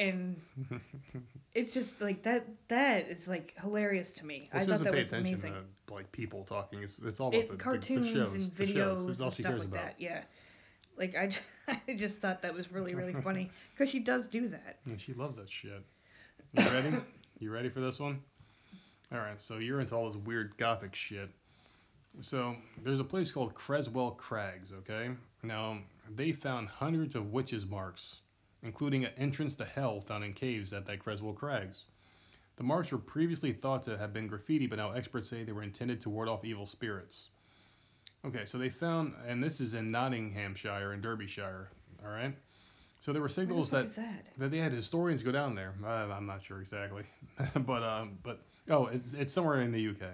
and 0.00 0.40
it's 1.54 1.72
just 1.72 2.00
like 2.00 2.22
that. 2.24 2.46
That 2.68 3.08
is 3.08 3.28
like 3.28 3.54
hilarious 3.60 4.12
to 4.12 4.26
me. 4.26 4.48
Well, 4.52 4.62
I 4.62 4.64
she 4.64 4.66
thought 4.66 4.72
doesn't 4.72 4.84
that 4.86 4.92
pay 4.94 5.00
was 5.00 5.08
attention 5.08 5.32
amazing. 5.34 5.54
to 5.88 5.94
like 5.94 6.10
people 6.12 6.44
talking. 6.44 6.82
It's, 6.82 6.98
it's 7.00 7.20
all 7.20 7.28
about 7.28 7.38
It, 7.40 7.48
the, 7.50 7.56
the- 7.56 7.62
cartoons 7.62 8.06
the, 8.06 8.12
shows. 8.14 8.32
and 8.32 8.44
the 8.56 8.66
videos. 8.66 9.06
And 9.06 9.16
stuff 9.16 9.38
like 9.40 9.62
about. 9.64 9.70
that. 9.72 9.94
Yeah. 9.98 10.22
Like 10.98 11.16
I, 11.16 11.26
just, 11.28 11.42
I 11.88 11.94
just 11.94 12.18
thought 12.18 12.42
that 12.42 12.52
was 12.54 12.72
really 12.72 12.94
really 12.94 13.14
funny 13.22 13.50
because 13.74 13.90
she 13.90 14.00
does 14.00 14.26
do 14.26 14.48
that. 14.48 14.78
Yeah, 14.86 14.96
she 14.98 15.14
loves 15.14 15.36
that 15.36 15.50
shit. 15.50 15.82
You 16.52 16.64
ready? 16.64 16.96
you 17.38 17.50
ready 17.52 17.68
for 17.68 17.80
this 17.80 17.98
one? 18.00 18.20
All 19.12 19.18
right. 19.18 19.40
So 19.40 19.58
you're 19.58 19.80
into 19.80 19.94
all 19.94 20.06
this 20.08 20.16
weird 20.16 20.56
gothic 20.56 20.94
shit. 20.94 21.30
So 22.20 22.56
there's 22.82 23.00
a 23.00 23.04
place 23.04 23.30
called 23.30 23.54
Creswell 23.54 24.12
Crags. 24.12 24.72
Okay. 24.80 25.10
Now 25.42 25.78
they 26.16 26.32
found 26.32 26.68
hundreds 26.68 27.14
of 27.14 27.32
witches' 27.32 27.66
marks, 27.66 28.20
including 28.62 29.04
an 29.04 29.12
entrance 29.16 29.56
to 29.56 29.64
hell 29.64 30.00
found 30.00 30.24
in 30.24 30.32
caves 30.32 30.72
at 30.72 30.86
the 30.86 30.96
Creswell 30.96 31.32
Crags. 31.32 31.84
The 32.56 32.62
marks 32.62 32.92
were 32.92 32.98
previously 32.98 33.52
thought 33.52 33.82
to 33.84 33.96
have 33.96 34.12
been 34.12 34.26
graffiti, 34.26 34.66
but 34.66 34.76
now 34.76 34.92
experts 34.92 35.28
say 35.28 35.44
they 35.44 35.52
were 35.52 35.62
intended 35.62 36.00
to 36.00 36.10
ward 36.10 36.28
off 36.28 36.44
evil 36.44 36.66
spirits. 36.66 37.30
Okay, 38.24 38.44
so 38.44 38.58
they 38.58 38.68
found, 38.68 39.14
and 39.26 39.42
this 39.42 39.60
is 39.60 39.72
in 39.72 39.90
Nottinghamshire 39.90 40.92
and 40.92 41.02
Derbyshire. 41.02 41.70
All 42.04 42.10
right. 42.10 42.34
So 43.00 43.14
there 43.14 43.22
were 43.22 43.30
signals 43.30 43.70
that 43.70 43.94
that? 43.96 44.26
that 44.36 44.50
they 44.50 44.58
had 44.58 44.72
historians 44.72 45.22
go 45.22 45.32
down 45.32 45.54
there. 45.54 45.74
Uh, 45.82 46.08
I'm 46.12 46.26
not 46.26 46.44
sure 46.44 46.60
exactly, 46.60 47.04
but 47.54 47.82
um, 47.82 48.18
but 48.22 48.42
oh, 48.68 48.86
it's 48.86 49.14
it's 49.14 49.32
somewhere 49.32 49.62
in 49.62 49.72
the 49.72 49.88
UK. 49.88 50.10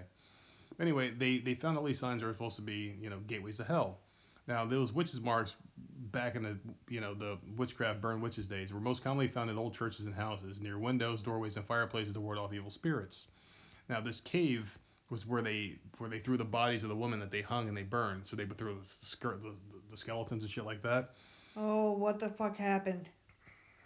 Anyway, 0.79 1.11
they 1.11 1.39
they 1.39 1.53
found 1.53 1.77
all 1.77 1.83
these 1.83 1.99
signs 1.99 2.21
that 2.21 2.27
were 2.27 2.33
supposed 2.33 2.55
to 2.55 2.61
be 2.61 2.95
you 3.01 3.09
know 3.09 3.19
gateways 3.27 3.57
to 3.57 3.65
hell. 3.65 3.99
Now 4.47 4.65
those 4.65 4.93
witches 4.93 5.21
marks 5.21 5.55
back 6.11 6.35
in 6.35 6.43
the 6.43 6.57
you 6.89 7.01
know 7.01 7.13
the 7.13 7.37
witchcraft 7.57 8.01
burn 8.01 8.21
witches 8.21 8.47
days 8.47 8.73
were 8.73 8.79
most 8.79 9.03
commonly 9.03 9.27
found 9.27 9.49
in 9.49 9.57
old 9.57 9.73
churches 9.73 10.05
and 10.05 10.15
houses 10.15 10.61
near 10.61 10.77
windows, 10.77 11.21
doorways, 11.21 11.57
and 11.57 11.65
fireplaces 11.65 12.13
to 12.13 12.21
ward 12.21 12.37
off 12.37 12.53
evil 12.53 12.69
spirits. 12.69 13.27
Now 13.89 13.99
this 13.99 14.21
cave 14.21 14.77
was 15.09 15.25
where 15.25 15.41
they 15.41 15.75
where 15.97 16.09
they 16.09 16.19
threw 16.19 16.37
the 16.37 16.45
bodies 16.45 16.83
of 16.83 16.89
the 16.89 16.95
women 16.95 17.19
that 17.19 17.31
they 17.31 17.41
hung 17.41 17.67
and 17.67 17.75
they 17.75 17.83
burned. 17.83 18.25
So 18.25 18.35
they 18.35 18.45
would 18.45 18.57
throw 18.57 18.75
the 18.75 18.85
skirt 18.85 19.41
the, 19.43 19.53
the 19.89 19.97
skeletons 19.97 20.43
and 20.43 20.51
shit 20.51 20.65
like 20.65 20.81
that. 20.83 21.11
Oh, 21.55 21.91
what 21.91 22.19
the 22.19 22.29
fuck 22.29 22.55
happened? 22.57 23.09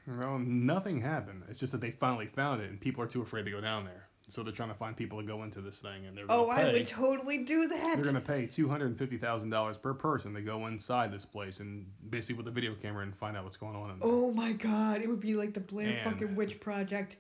Well, 0.07 0.39
nothing 0.39 0.99
happened. 0.99 1.43
It's 1.47 1.59
just 1.59 1.71
that 1.71 1.81
they 1.81 1.91
finally 1.91 2.25
found 2.25 2.61
it, 2.61 2.69
and 2.69 2.81
people 2.81 3.03
are 3.03 3.07
too 3.07 3.21
afraid 3.21 3.45
to 3.45 3.51
go 3.51 3.61
down 3.61 3.85
there. 3.85 4.07
So 4.32 4.44
they're 4.44 4.53
trying 4.53 4.70
to 4.70 4.76
find 4.76 4.95
people 4.95 5.20
to 5.20 5.28
go 5.28 5.44
into 5.44 5.60
this 5.60 5.80
thing, 5.82 6.06
and 6.08 6.18
they're 6.18 6.24
Oh, 6.30 6.45
pay. 6.45 6.62
I 6.62 6.72
would 6.72 6.88
totally 6.88 7.40
do 7.40 7.68
that. 7.68 7.95
they're 7.98 8.06
gonna 8.06 8.22
pay 8.22 8.45
two 8.45 8.70
hundred 8.70 8.86
and 8.86 8.98
fifty 8.98 9.18
thousand 9.18 9.49
dollars 9.49 9.76
per 9.76 9.94
person 9.94 10.34
to 10.34 10.41
go 10.41 10.68
inside 10.68 11.12
this 11.12 11.26
place 11.26 11.60
and 11.60 11.86
basically 12.10 12.36
with 12.36 12.48
a 12.48 12.52
video 12.52 12.74
camera 12.76 13.03
and 13.03 13.14
find 13.14 13.36
out 13.36 13.44
what's 13.44 13.58
going 13.58 13.76
on 13.76 13.91
in 13.91 13.99
there. 13.99 14.08
Oh 14.10 14.32
my 14.32 14.53
god, 14.53 15.02
it 15.02 15.10
would 15.10 15.20
be 15.20 15.36
like 15.36 15.53
the 15.53 15.60
Blair 15.60 15.90
And- 15.90 16.14
fucking 16.14 16.34
Witch 16.36 16.62
Project. 16.62 17.18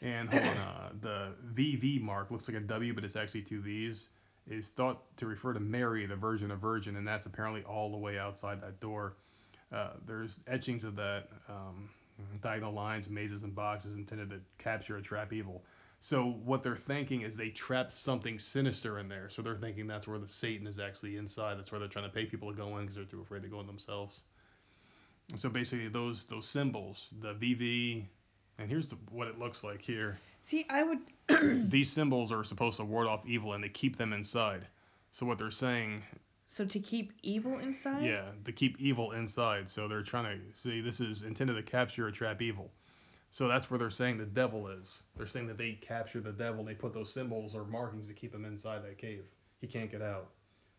And 0.00 0.30
hold 0.30 0.42
on, 0.44 0.56
uh, 0.56 0.88
the 1.02 1.32
VV 1.54 2.00
mark 2.00 2.30
looks 2.30 2.48
like 2.48 2.56
a 2.56 2.60
W, 2.60 2.94
but 2.94 3.04
it's 3.04 3.16
actually 3.16 3.42
two 3.42 3.60
V's. 3.60 4.08
Is 4.48 4.72
thought 4.72 5.02
to 5.18 5.26
refer 5.26 5.52
to 5.52 5.60
Mary, 5.60 6.06
the 6.06 6.16
Virgin 6.16 6.50
of 6.52 6.60
Virgin, 6.60 6.96
and 6.96 7.06
that's 7.06 7.26
apparently 7.26 7.64
all 7.64 7.90
the 7.90 7.96
way 7.98 8.16
outside 8.18 8.62
that 8.62 8.78
door. 8.80 9.14
Uh, 9.72 9.90
there's 10.06 10.38
etchings 10.46 10.84
of 10.84 10.94
that, 10.96 11.28
um, 11.48 11.90
diagonal 12.40 12.72
lines, 12.72 13.10
mazes, 13.10 13.42
and 13.42 13.54
boxes 13.54 13.94
intended 13.94 14.30
to 14.30 14.40
capture 14.58 14.96
or 14.96 15.00
trap 15.00 15.32
evil. 15.32 15.62
So 15.98 16.24
what 16.44 16.62
they're 16.62 16.76
thinking 16.76 17.22
is 17.22 17.36
they 17.36 17.48
trapped 17.48 17.92
something 17.92 18.38
sinister 18.38 18.98
in 18.98 19.08
there. 19.08 19.28
So 19.28 19.42
they're 19.42 19.56
thinking 19.56 19.86
that's 19.86 20.06
where 20.06 20.18
the 20.18 20.28
Satan 20.28 20.66
is 20.66 20.78
actually 20.78 21.16
inside. 21.16 21.58
That's 21.58 21.72
where 21.72 21.78
they're 21.78 21.88
trying 21.88 22.04
to 22.04 22.14
pay 22.14 22.26
people 22.26 22.50
to 22.50 22.56
go 22.56 22.76
in 22.76 22.82
because 22.82 22.96
they're 22.96 23.04
too 23.04 23.22
afraid 23.22 23.42
to 23.42 23.48
go 23.48 23.60
in 23.60 23.66
themselves. 23.66 24.22
And 25.30 25.40
So 25.40 25.48
basically, 25.48 25.88
those 25.88 26.26
those 26.26 26.46
symbols, 26.46 27.08
the 27.20 27.34
VV, 27.34 28.04
and 28.58 28.68
here's 28.68 28.90
the, 28.90 28.96
what 29.10 29.26
it 29.26 29.38
looks 29.38 29.64
like 29.64 29.82
here. 29.82 30.18
See, 30.42 30.66
I 30.70 30.82
would. 30.82 31.00
These 31.70 31.90
symbols 31.90 32.30
are 32.30 32.44
supposed 32.44 32.76
to 32.76 32.84
ward 32.84 33.08
off 33.08 33.26
evil 33.26 33.54
and 33.54 33.64
they 33.64 33.68
keep 33.68 33.96
them 33.96 34.12
inside. 34.12 34.66
So 35.10 35.26
what 35.26 35.38
they're 35.38 35.50
saying, 35.50 36.02
so 36.50 36.64
to 36.64 36.78
keep 36.78 37.12
evil 37.22 37.58
inside? 37.58 38.04
yeah, 38.04 38.30
to 38.44 38.52
keep 38.52 38.80
evil 38.80 39.12
inside. 39.12 39.68
So 39.68 39.88
they're 39.88 40.02
trying 40.02 40.38
to 40.38 40.58
see 40.58 40.80
this 40.80 41.00
is 41.00 41.22
intended 41.22 41.54
to 41.54 41.62
capture 41.62 42.06
or 42.06 42.10
trap 42.10 42.40
evil. 42.40 42.70
So 43.36 43.46
that's 43.48 43.70
where 43.70 43.76
they're 43.78 43.90
saying 43.90 44.16
the 44.16 44.24
devil 44.24 44.66
is. 44.68 45.02
They're 45.14 45.26
saying 45.26 45.46
that 45.48 45.58
they 45.58 45.72
capture 45.82 46.20
the 46.22 46.32
devil 46.32 46.60
and 46.60 46.66
they 46.66 46.72
put 46.72 46.94
those 46.94 47.12
symbols 47.12 47.54
or 47.54 47.66
markings 47.66 48.06
to 48.06 48.14
keep 48.14 48.34
him 48.34 48.46
inside 48.46 48.82
that 48.84 48.96
cave. 48.96 49.24
He 49.60 49.66
can't 49.66 49.90
get 49.90 50.00
out. 50.00 50.28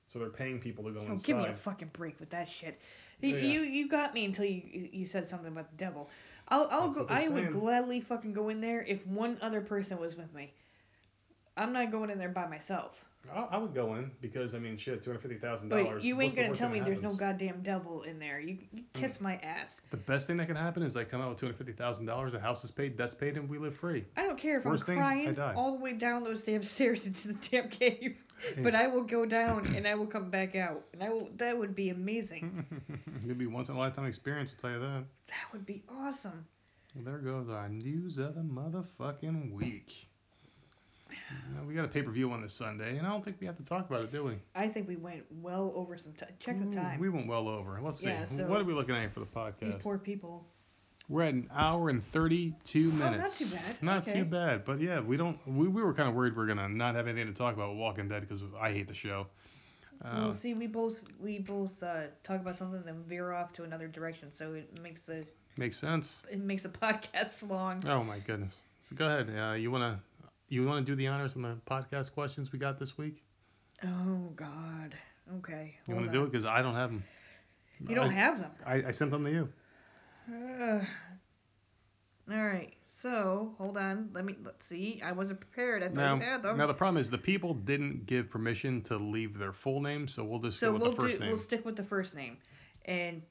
So 0.08 0.18
they're 0.18 0.30
paying 0.32 0.58
people 0.60 0.84
to 0.86 0.90
go 0.90 1.02
Oh, 1.02 1.12
inside. 1.12 1.24
give 1.28 1.38
me 1.38 1.46
a 1.46 1.54
fucking 1.54 1.92
break 1.94 2.20
with 2.20 2.32
that 2.32 2.50
shit. 2.50 2.82
Y- 3.22 3.30
Oh, 3.32 3.36
yeah. 3.36 3.44
You 3.44 3.62
you 3.62 3.88
got 3.88 4.16
me 4.16 4.26
until 4.26 4.46
you 4.46 4.90
you 4.92 5.06
said 5.06 5.28
something 5.28 5.50
about 5.52 5.70
the 5.70 5.78
devil. 5.78 6.10
I'll 6.48 6.68
I'll 6.72 6.82
That's 6.90 6.96
go. 6.96 7.02
what 7.02 7.10
they're 7.10 7.30
would 7.30 7.52
gladly 7.52 8.02
fucking 8.02 8.34
go 8.34 8.50
in 8.50 8.60
there 8.60 8.82
if 8.82 9.06
one 9.06 9.38
other 9.44 9.62
person 9.62 10.00
was 10.00 10.16
with 10.18 10.34
me. 10.34 10.52
I'm 11.58 11.72
not 11.74 11.92
going 11.92 12.10
in 12.10 12.18
there 12.18 12.30
by 12.30 12.48
myself. 12.48 13.06
I, 13.34 13.48
I 13.52 13.58
would 13.58 13.74
go 13.74 13.96
in 13.96 14.12
because 14.22 14.56
I 14.56 14.60
mean, 14.60 14.78
shit, 14.78 15.04
two 15.04 15.10
hundred 15.10 15.22
fifty 15.22 15.38
thousand 15.38 15.70
dollars. 15.70 16.04
you 16.04 16.20
ain't 16.22 16.36
gonna 16.36 16.56
tell 16.56 16.70
me 16.70 16.80
there's 16.80 17.02
no 17.02 17.14
goddamn 17.14 17.62
devil 17.64 18.04
in 18.04 18.20
there. 18.20 18.40
You, 18.40 18.58
you 18.72 18.84
mm. 18.84 18.94
kiss 18.94 19.20
my 19.20 19.36
ass. 19.38 19.82
The 19.92 19.98
best 19.98 20.28
thing 20.28 20.38
that 20.38 20.48
can 20.48 20.56
happen 20.56 20.84
is 20.84 20.96
I 20.96 21.04
come 21.04 21.22
out 21.22 21.30
with 21.30 21.40
two 21.40 21.46
hundred 21.46 21.58
fifty 21.58 21.74
thousand 21.74 22.06
dollars, 22.06 22.34
a 22.34 22.40
house 22.40 22.64
is 22.64 22.72
paid, 22.72 22.98
debt's 22.98 23.14
paid, 23.14 23.38
and 23.38 23.50
we 23.50 23.58
live 23.58 23.76
free. 23.76 24.06
I 24.16 24.24
don't 24.24 24.38
care 24.38 24.60
if 24.60 24.66
Worst 24.66 24.90
I'm 24.90 24.98
crying 24.98 25.34
die. 25.34 25.54
all 25.56 25.74
the 25.74 25.84
way 25.84 25.94
down 25.94 26.24
those 26.24 26.44
damn 26.44 26.64
stairs 26.64 27.06
into 27.08 27.30
the 27.30 27.38
damn 27.50 27.70
cave. 27.70 28.18
But 28.60 28.76
I 28.76 28.88
will 28.88 29.04
go 29.04 29.26
down 29.26 29.76
and 29.76 29.88
I 29.88 29.96
will 29.96 30.06
come 30.06 30.30
back 30.30 30.56
out, 30.56 30.84
and 30.94 31.04
I 31.04 31.10
will. 31.10 31.30
That 31.38 31.58
would 31.58 31.76
be 31.76 31.90
amazing. 31.90 32.66
It'd 33.26 33.38
be 33.38 33.48
once 33.48 33.70
in 33.70 33.76
a 33.76 33.80
lifetime 33.80 34.06
experience, 34.06 34.52
I'll 34.56 34.62
tell 34.62 34.80
you 34.80 34.86
that. 34.86 35.04
That 35.28 35.54
would 35.54 35.66
be 35.66 35.84
awesome. 35.90 36.46
Well, 36.96 37.04
there 37.04 37.18
goes 37.18 37.50
our 37.50 37.70
news 37.70 38.18
of 38.18 38.36
the 38.36 38.42
motherfucking 38.42 39.52
week. 39.52 40.08
We 41.68 41.74
got 41.74 41.86
a 41.86 41.90
pay 41.90 42.02
per 42.02 42.12
view 42.12 42.32
on 42.32 42.42
this 42.42 42.54
Sunday, 42.54 42.98
and 42.98 43.06
I 43.06 43.10
don't 43.10 43.24
think 43.24 43.38
we 43.40 43.48
have 43.48 43.58
to 43.58 43.64
talk 43.64 43.90
about 43.90 44.02
it, 44.04 44.12
do 44.12 44.24
we? 44.24 44.34
I 44.56 44.68
think 44.68 44.88
we 44.88 44.96
went 44.96 45.24
well 45.42 45.74
over 45.76 45.98
some 45.98 46.14
time. 46.14 46.30
Check 46.40 46.60
the 46.60 46.74
time. 46.76 47.00
We 47.00 47.10
went 47.10 47.28
well 47.28 47.48
over. 47.50 47.80
Let's 47.82 48.00
see. 48.00 48.08
Yeah, 48.08 48.26
so- 48.26 48.48
what 48.48 48.62
are 48.62 48.64
we 48.64 48.74
looking 48.74 48.96
at 48.96 49.14
for 49.14 49.20
the 49.20 49.26
podcast? 49.26 49.60
These 49.74 49.76
poor 49.76 49.98
people. 49.98 50.46
We're 51.10 51.24
at 51.24 51.34
an 51.34 51.50
hour 51.56 51.90
and 51.90 52.06
32 52.12 52.92
minutes. 52.92 53.16
Oh, 53.16 53.18
not 53.18 53.32
too 53.32 53.46
bad. 53.56 53.82
Not 53.82 54.08
Okay. 54.08 54.20
too 54.20 54.26
bad, 54.26 54.66
but 54.66 54.82
yeah, 54.82 55.00
we 55.00 55.16
don't. 55.16 55.38
We, 55.48 55.68
we 55.70 55.82
were 55.82 55.94
kind 55.94 56.10
of 56.10 56.16
worried 56.16 56.36
we 56.36 56.44
are 56.44 56.48
gonna 56.48 56.68
not 56.68 56.96
have 56.96 57.08
anything 57.08 57.28
to 57.28 57.38
talk 57.38 57.56
about 57.56 57.76
Walking 57.76 58.10
Dead 58.10 58.22
because 58.22 58.44
I 58.60 58.72
hate 58.74 58.88
the 58.90 58.94
show. 58.94 59.28
Uh, 60.04 60.10
well, 60.18 60.34
see, 60.34 60.54
we 60.54 60.68
both 60.68 61.00
we 61.20 61.40
both 61.40 61.82
uh, 61.82 62.04
talk 62.24 62.42
about 62.42 62.58
something 62.58 62.84
then 62.84 63.04
veer 63.08 63.32
off 63.32 63.54
to 63.54 63.64
another 63.64 63.88
direction, 63.88 64.34
so 64.34 64.54
it 64.54 64.82
makes 64.82 65.08
a 65.10 65.24
makes 65.58 65.78
sense. 65.78 66.20
it 66.30 66.40
makes 66.40 66.66
a 66.66 66.70
podcast 66.84 67.50
long. 67.50 67.84
Oh 67.88 68.04
my 68.04 68.20
goodness. 68.20 68.58
So 68.90 68.96
go 68.96 69.08
ahead. 69.08 69.30
Uh, 69.36 69.54
you 69.54 69.72
wanna 69.72 70.00
you 70.50 70.66
wanna 70.66 70.82
do 70.82 70.96
the 70.96 71.08
honors 71.08 71.36
on 71.36 71.42
the 71.42 71.58
podcast 71.70 72.12
questions 72.14 72.52
we 72.52 72.60
got 72.60 72.80
this 72.80 72.98
week? 72.98 73.24
Oh 73.84 74.32
God. 74.36 74.96
Okay. 75.38 75.76
You 75.88 75.96
wanna 75.96 76.12
do 76.12 76.24
it 76.24 76.32
because 76.32 76.46
I 76.46 76.62
don't 76.62 76.76
have 76.76 76.92
them. 76.92 77.04
You 77.88 77.96
don't 77.96 78.10
I, 78.10 78.14
have 78.14 78.40
them. 78.40 78.52
I, 78.66 78.76
I 78.88 78.92
sent 78.92 79.12
them 79.12 79.24
to 79.26 79.32
you. 79.32 79.50
Uh, 80.32 80.80
all 82.32 82.44
right. 82.44 82.74
So 82.90 83.54
hold 83.58 83.78
on. 83.78 84.10
Let 84.14 84.26
me 84.26 84.36
let's 84.44 84.66
see. 84.66 85.02
I 85.04 85.12
wasn't 85.12 85.40
prepared. 85.40 85.84
I 85.84 85.88
thought 85.88 85.96
Now, 85.96 86.16
you 86.16 86.22
had 86.22 86.42
them. 86.44 86.58
now 86.58 86.68
the 86.68 86.74
problem 86.74 87.00
is 87.00 87.10
the 87.10 87.18
people 87.18 87.54
didn't 87.54 88.06
give 88.08 88.30
permission 88.30 88.82
to 88.84 88.98
leave 88.98 89.38
their 89.38 89.54
full 89.54 89.82
name, 89.82 90.08
so 90.08 90.24
we'll 90.24 90.40
just 90.40 90.60
so 90.60 90.68
go 90.68 90.74
with 90.74 90.82
we'll 90.82 90.92
the 90.92 91.02
first 91.02 91.14
do 91.14 91.20
name. 91.20 91.30
we'll 91.30 91.38
stick 91.38 91.66
with 91.66 91.76
the 91.76 91.84
first 91.84 92.16
name, 92.16 92.38
and 92.86 93.22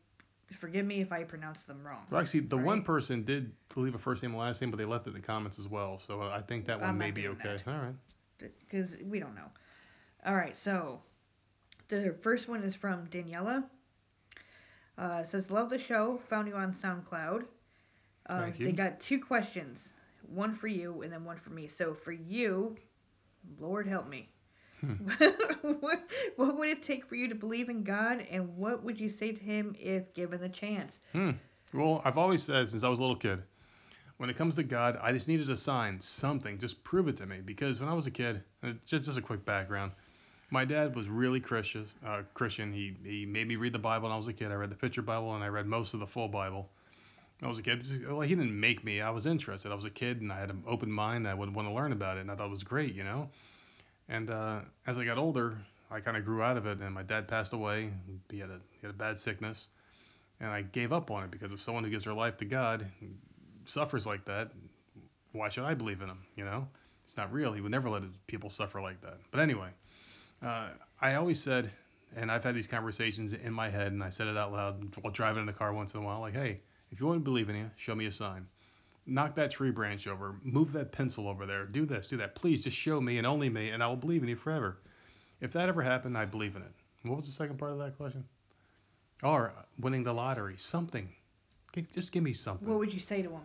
forgive 0.55 0.87
me 0.87 1.01
if 1.01 1.13
I 1.13 1.25
pronounce 1.25 1.65
them 1.65 1.83
wrong. 1.85 2.07
Well, 2.11 2.21
actually, 2.21 2.41
the 2.41 2.57
one 2.57 2.83
person 2.83 3.25
did 3.25 3.53
leave 3.75 3.95
a 3.95 3.99
first 3.99 4.23
name 4.23 4.33
and 4.33 4.41
last 4.41 4.61
name, 4.61 4.71
but 4.71 4.77
they 4.77 4.85
left 4.85 5.07
it 5.07 5.11
in 5.11 5.17
the 5.17 5.27
comments 5.27 5.59
as 5.59 5.69
well. 5.69 5.99
So 5.99 6.23
I 6.23 6.41
think 6.41 6.67
that 6.67 6.81
one 6.81 6.91
I'm 6.91 6.99
may 6.99 7.11
be 7.11 7.29
okay. 7.29 7.59
that. 7.65 7.73
All 7.73 7.81
right. 7.81 8.51
because 8.69 8.97
we 9.05 9.19
don't 9.19 9.35
know. 9.35 9.51
All 10.25 10.35
right, 10.35 10.57
so 10.57 11.01
the 11.89 12.15
first 12.23 12.49
one 12.49 12.63
is 12.63 12.75
from 12.75 13.07
Daniela. 13.09 13.65
Uh, 14.99 15.25
says, 15.25 15.51
"Love 15.51 15.69
the 15.69 15.79
show. 15.79 16.21
Found 16.31 16.49
you 16.49 16.55
on 16.55 16.73
SoundCloud." 16.73 17.45
Um, 18.29 18.41
Thank 18.41 18.59
you. 18.59 18.67
They 18.67 18.73
got 18.73 18.99
two 18.99 19.21
questions, 19.21 19.89
one 20.29 20.55
for 20.55 20.67
you 20.67 21.03
and 21.03 21.13
then 21.13 21.25
one 21.25 21.39
for 21.39 21.51
me. 21.51 21.69
So 21.69 21.95
for 21.95 22.13
you, 22.13 22.77
Lord 23.61 23.87
help 23.87 24.09
me. 24.09 24.29
Hmm. 24.81 24.93
what, 25.81 26.09
what 26.37 26.59
would 26.59 26.69
it 26.69 26.83
take 26.83 27.07
for 27.07 27.15
you 27.15 27.29
to 27.29 27.35
believe 27.35 27.69
in 27.69 27.83
God, 27.83 28.27
and 28.31 28.57
what 28.57 28.83
would 28.83 29.01
you 29.01 29.09
say 29.09 29.33
to 29.33 29.43
Him 29.43 29.75
if 29.79 30.13
given 30.15 30.41
the 30.41 30.49
chance? 30.49 30.99
Hmm. 31.13 31.33
Well, 31.73 32.03
I've 32.05 32.19
always 32.19 32.43
said 32.43 32.69
since 32.69 32.85
I 32.85 32.89
was 32.89 32.99
a 32.99 33.03
little 33.03 33.17
kid, 33.17 33.43
when 34.19 34.31
it 34.31 34.37
comes 34.37 34.57
to 34.57 34.63
God, 34.63 34.99
I 35.03 35.13
just 35.13 35.29
needed 35.29 35.51
a 35.51 35.57
sign, 35.57 36.01
something, 36.01 36.59
just 36.59 36.83
prove 36.85 37.09
it 37.09 37.17
to 37.19 37.27
me. 37.27 37.41
Because 37.45 37.81
when 37.81 37.89
I 37.89 37.95
was 37.95 38.07
a 38.07 38.11
kid, 38.11 38.43
uh, 38.63 38.73
just 38.87 39.05
just 39.05 39.19
a 39.19 39.23
quick 39.23 39.45
background, 39.45 39.93
my 40.51 40.65
dad 40.65 40.95
was 40.95 41.09
really 41.09 41.41
Christian. 41.41 41.87
Uh, 42.05 42.23
Christian. 42.35 42.73
He 42.73 42.97
he 43.05 43.27
made 43.27 43.49
me 43.49 43.57
read 43.57 43.73
the 43.73 43.79
Bible 43.79 44.05
when 44.05 44.13
I 44.13 44.17
was 44.17 44.29
a 44.29 44.33
kid. 44.33 44.53
I 44.53 44.55
read 44.55 44.71
the 44.71 44.77
picture 44.77 45.03
Bible 45.03 45.35
and 45.35 45.45
I 45.45 45.49
read 45.49 45.67
most 45.67 45.95
of 45.95 46.01
the 46.01 46.07
full 46.07 46.29
Bible. 46.29 46.71
I 47.43 47.49
was 47.49 47.59
a 47.59 47.63
kid. 47.63 47.85
Well, 48.09 48.23
he 48.23 48.35
didn't 48.35 48.59
make 48.59 48.83
me. 48.83 49.03
I 49.03 49.11
was 49.11 49.27
interested. 49.27 49.71
I 49.71 49.75
was 49.75 49.85
a 49.85 49.91
kid 49.91 50.23
and 50.23 50.33
I 50.33 50.41
had 50.41 50.51
an 50.51 50.63
open 50.67 50.91
mind. 50.91 51.29
I 51.29 51.35
would 51.35 51.55
want 51.55 51.69
to 51.69 51.75
learn 51.75 51.93
about 51.93 52.17
it, 52.17 52.21
and 52.21 52.31
I 52.31 52.37
thought 52.37 52.47
it 52.47 52.51
was 52.51 52.63
great, 52.63 52.95
you 52.95 53.05
know. 53.05 53.29
And 54.09 54.31
uh, 54.31 54.61
as 54.87 54.99
I 54.99 55.05
got 55.05 55.19
older, 55.19 55.59
I 55.91 56.01
kind 56.01 56.17
of 56.17 56.25
grew 56.25 56.43
out 56.43 56.57
of 56.57 56.67
it. 56.67 56.81
And 56.81 56.95
my 56.95 57.03
dad 57.03 57.29
passed 57.29 57.53
away. 57.53 57.91
He 58.31 58.39
had 58.39 58.51
a 58.51 58.61
he 58.71 58.87
had 58.87 58.91
a 58.91 58.99
bad 58.99 59.19
sickness, 59.19 59.69
and 60.41 60.51
I 60.51 60.63
gave 60.63 60.93
up 60.93 61.11
on 61.11 61.25
it 61.25 61.31
because 61.31 61.53
if 61.53 61.61
someone 61.61 61.85
who 61.85 61.91
gives 61.91 62.05
their 62.05 62.15
life 62.15 62.37
to 62.39 62.45
God 62.45 62.87
suffers 63.65 64.07
like 64.07 64.25
that, 64.27 64.51
why 65.33 65.49
should 65.49 65.65
I 65.65 65.75
believe 65.75 66.03
in 66.03 66.09
him? 66.09 66.19
You 66.37 66.45
know, 66.45 66.69
it's 67.05 67.17
not 67.17 67.33
real. 67.33 67.53
He 67.53 67.61
would 67.61 67.73
never 67.73 67.91
let 67.91 68.03
people 68.27 68.51
suffer 68.51 68.81
like 68.81 69.01
that. 69.03 69.19
But 69.31 69.41
anyway, 69.41 69.69
uh, 70.43 70.69
I 71.01 71.15
always 71.15 71.41
said, 71.41 71.71
and 72.17 72.31
I've 72.31 72.45
had 72.45 72.55
these 72.55 72.67
conversations 72.67 73.33
in 73.33 73.53
my 73.53 73.69
head, 73.69 73.93
and 73.93 74.03
I 74.03 74.11
said 74.11 74.29
it 74.29 74.37
out 74.37 74.53
loud 74.53 74.97
while 75.01 75.13
driving 75.13 75.41
in 75.41 75.47
the 75.47 75.53
car 75.53 75.73
once 75.73 75.95
in 75.95 76.01
a 76.01 76.03
while, 76.05 76.21
like, 76.21 76.35
hey, 76.35 76.61
if 76.91 77.01
you 77.01 77.07
want 77.07 77.19
to 77.21 77.25
believe 77.25 77.49
in 77.49 77.57
you, 77.57 77.71
show 77.77 77.95
me 77.95 78.07
a 78.07 78.13
sign. 78.13 78.47
Knock 79.07 79.35
that 79.37 79.53
tree 79.53 79.71
branch 79.71 80.07
over. 80.07 80.37
Move 80.43 80.73
that 80.73 80.91
pencil 80.93 81.29
over 81.29 81.47
there. 81.47 81.65
Do 81.65 81.87
this. 81.87 82.09
Do 82.09 82.17
that. 82.17 82.35
Please 82.35 82.63
just 82.65 82.77
show 82.77 83.01
me 83.01 83.19
and 83.19 83.27
only 83.27 83.49
me, 83.49 83.71
and 83.71 83.83
I 83.83 83.87
will 83.87 83.97
believe 83.97 84.23
in 84.23 84.29
you 84.29 84.37
forever. 84.37 84.79
If 85.41 85.53
that 85.53 85.69
ever 85.69 85.83
happened, 85.83 86.19
I 86.19 86.25
believe 86.25 86.57
in 86.57 86.63
it. 86.63 86.73
What 87.03 87.17
was 87.17 87.27
the 87.27 87.33
second 87.33 87.59
part 87.59 87.73
of 87.73 87.79
that 87.79 87.97
question? 87.97 88.25
Or 89.23 89.53
winning 89.79 90.03
the 90.03 90.13
lottery. 90.13 90.57
Something. 90.59 91.09
Just 91.95 92.11
give 92.11 92.23
me 92.23 92.33
something. 92.33 92.67
What 92.69 92.79
would 92.79 92.93
you 92.93 93.01
say 93.01 93.23
to 93.23 93.29
Him 93.31 93.43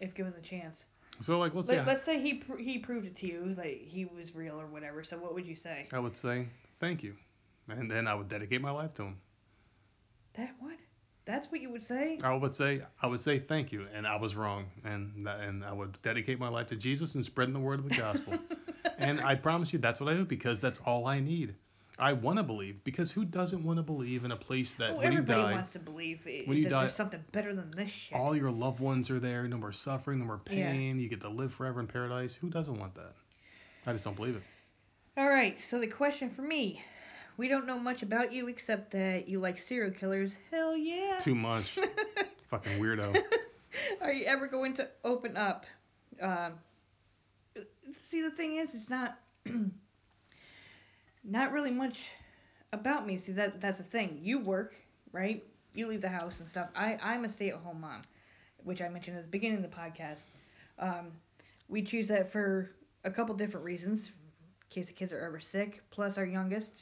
if 0.00 0.14
given 0.14 0.32
the 0.34 0.42
chance? 0.46 0.84
so 1.20 1.38
like, 1.38 1.54
let's 1.54 1.68
Let, 1.68 1.78
say 1.78 1.84
Let's 1.86 2.04
say 2.04 2.20
He 2.20 2.34
pr- 2.34 2.56
He 2.56 2.78
proved 2.78 3.06
it 3.06 3.14
to 3.16 3.26
you, 3.26 3.54
like 3.56 3.82
He 3.82 4.06
was 4.06 4.34
real 4.34 4.60
or 4.60 4.66
whatever. 4.66 5.04
So 5.04 5.16
what 5.18 5.34
would 5.34 5.46
you 5.46 5.54
say? 5.54 5.86
I 5.92 5.98
would 5.98 6.16
say 6.16 6.48
thank 6.80 7.02
you. 7.02 7.14
and 7.68 7.90
then 7.90 8.06
I 8.08 8.14
would 8.14 8.28
dedicate 8.28 8.60
my 8.60 8.70
life 8.70 8.94
to 8.94 9.02
him. 9.04 9.16
That 10.34 10.54
what? 10.58 10.76
That's 11.26 11.50
what 11.50 11.60
you 11.60 11.70
would 11.70 11.82
say? 11.82 12.18
I 12.22 12.34
would 12.34 12.54
say 12.54 12.82
I 13.02 13.06
would 13.06 13.20
say 13.20 13.38
thank 13.38 13.72
you, 13.72 13.86
and 13.94 14.06
I 14.06 14.16
was 14.16 14.36
wrong, 14.36 14.66
and 14.84 15.26
and 15.26 15.64
I 15.64 15.72
would 15.72 16.00
dedicate 16.02 16.38
my 16.38 16.48
life 16.48 16.66
to 16.68 16.76
Jesus 16.76 17.14
and 17.14 17.24
spreading 17.24 17.54
the 17.54 17.60
word 17.60 17.78
of 17.78 17.88
the 17.88 17.94
gospel. 17.94 18.38
and 18.98 19.20
I 19.20 19.34
promise 19.34 19.72
you, 19.72 19.78
that's 19.78 20.00
what 20.00 20.12
I 20.12 20.16
do 20.16 20.24
because 20.24 20.60
that's 20.60 20.80
all 20.84 21.06
I 21.06 21.20
need. 21.20 21.54
I 21.98 22.12
want 22.12 22.38
to 22.38 22.42
believe 22.42 22.82
because 22.82 23.12
who 23.12 23.24
doesn't 23.24 23.62
want 23.62 23.78
to 23.78 23.82
believe 23.82 24.24
in 24.24 24.32
a 24.32 24.36
place 24.36 24.74
that 24.76 24.90
Oh, 24.90 24.96
when 24.96 25.12
you 25.12 25.18
everybody 25.20 25.42
die, 25.42 25.52
wants 25.52 25.70
to 25.70 25.78
believe 25.78 26.26
it, 26.26 26.46
when 26.48 26.56
you 26.58 26.64
that 26.64 26.70
die- 26.70 26.80
there's 26.82 26.94
something 26.96 27.24
better 27.32 27.54
than 27.54 27.70
this 27.70 27.88
shit. 27.90 28.18
all 28.18 28.34
your 28.36 28.50
loved 28.50 28.80
ones 28.80 29.10
are 29.10 29.20
there, 29.20 29.46
no 29.46 29.56
more 29.56 29.70
suffering, 29.72 30.18
no 30.18 30.24
more 30.24 30.40
Yeah. 30.50 30.72
pain, 30.72 30.98
you 30.98 31.08
get 31.08 31.20
to 31.20 31.28
live 31.28 31.52
forever 31.54 31.78
in 31.80 31.86
paradise. 31.86 32.34
Who 32.34 32.50
doesn't 32.50 32.78
want 32.78 32.96
that? 32.96 33.12
I 33.86 33.92
just 33.92 34.02
don't 34.02 34.16
believe 34.16 34.34
it. 34.36 34.42
All 35.16 35.28
right, 35.28 35.56
so 35.62 35.78
the 35.78 35.86
question 35.86 36.30
for 36.30 36.42
me. 36.42 36.82
We 37.36 37.48
don't 37.48 37.66
know 37.66 37.78
much 37.78 38.02
about 38.02 38.32
you 38.32 38.48
except 38.48 38.92
that 38.92 39.28
you 39.28 39.40
like 39.40 39.58
serial 39.58 39.90
killers. 39.90 40.36
Hell 40.50 40.76
yeah. 40.76 41.18
Too 41.18 41.34
much. 41.34 41.78
Fucking 42.50 42.80
weirdo. 42.80 43.20
Are 44.00 44.12
you 44.12 44.24
ever 44.26 44.46
going 44.46 44.74
to 44.74 44.88
open 45.04 45.36
up? 45.36 45.66
Um, 46.22 46.52
see, 48.04 48.22
the 48.22 48.30
thing 48.30 48.56
is, 48.56 48.74
it's 48.74 48.88
not 48.88 49.18
not 51.24 51.52
really 51.52 51.72
much 51.72 51.98
about 52.72 53.06
me. 53.06 53.16
See, 53.16 53.32
that 53.32 53.60
that's 53.60 53.78
the 53.78 53.84
thing. 53.84 54.20
You 54.22 54.38
work, 54.38 54.76
right? 55.12 55.42
You 55.74 55.88
leave 55.88 56.02
the 56.02 56.08
house 56.08 56.40
and 56.40 56.48
stuff. 56.48 56.68
I 56.76 56.98
I'm 57.02 57.24
a 57.24 57.28
stay-at-home 57.28 57.80
mom, 57.80 58.02
which 58.62 58.80
I 58.80 58.88
mentioned 58.88 59.16
at 59.16 59.24
the 59.24 59.30
beginning 59.30 59.64
of 59.64 59.68
the 59.68 59.76
podcast. 59.76 60.24
Um, 60.78 61.12
we 61.68 61.82
choose 61.82 62.08
that 62.08 62.30
for 62.30 62.70
a 63.04 63.10
couple 63.10 63.34
different 63.34 63.64
reasons. 63.64 64.06
In 64.06 64.12
case 64.70 64.86
the 64.86 64.92
kids 64.92 65.12
are 65.12 65.20
ever 65.24 65.40
sick. 65.40 65.82
Plus, 65.90 66.18
our 66.18 66.24
youngest, 66.26 66.74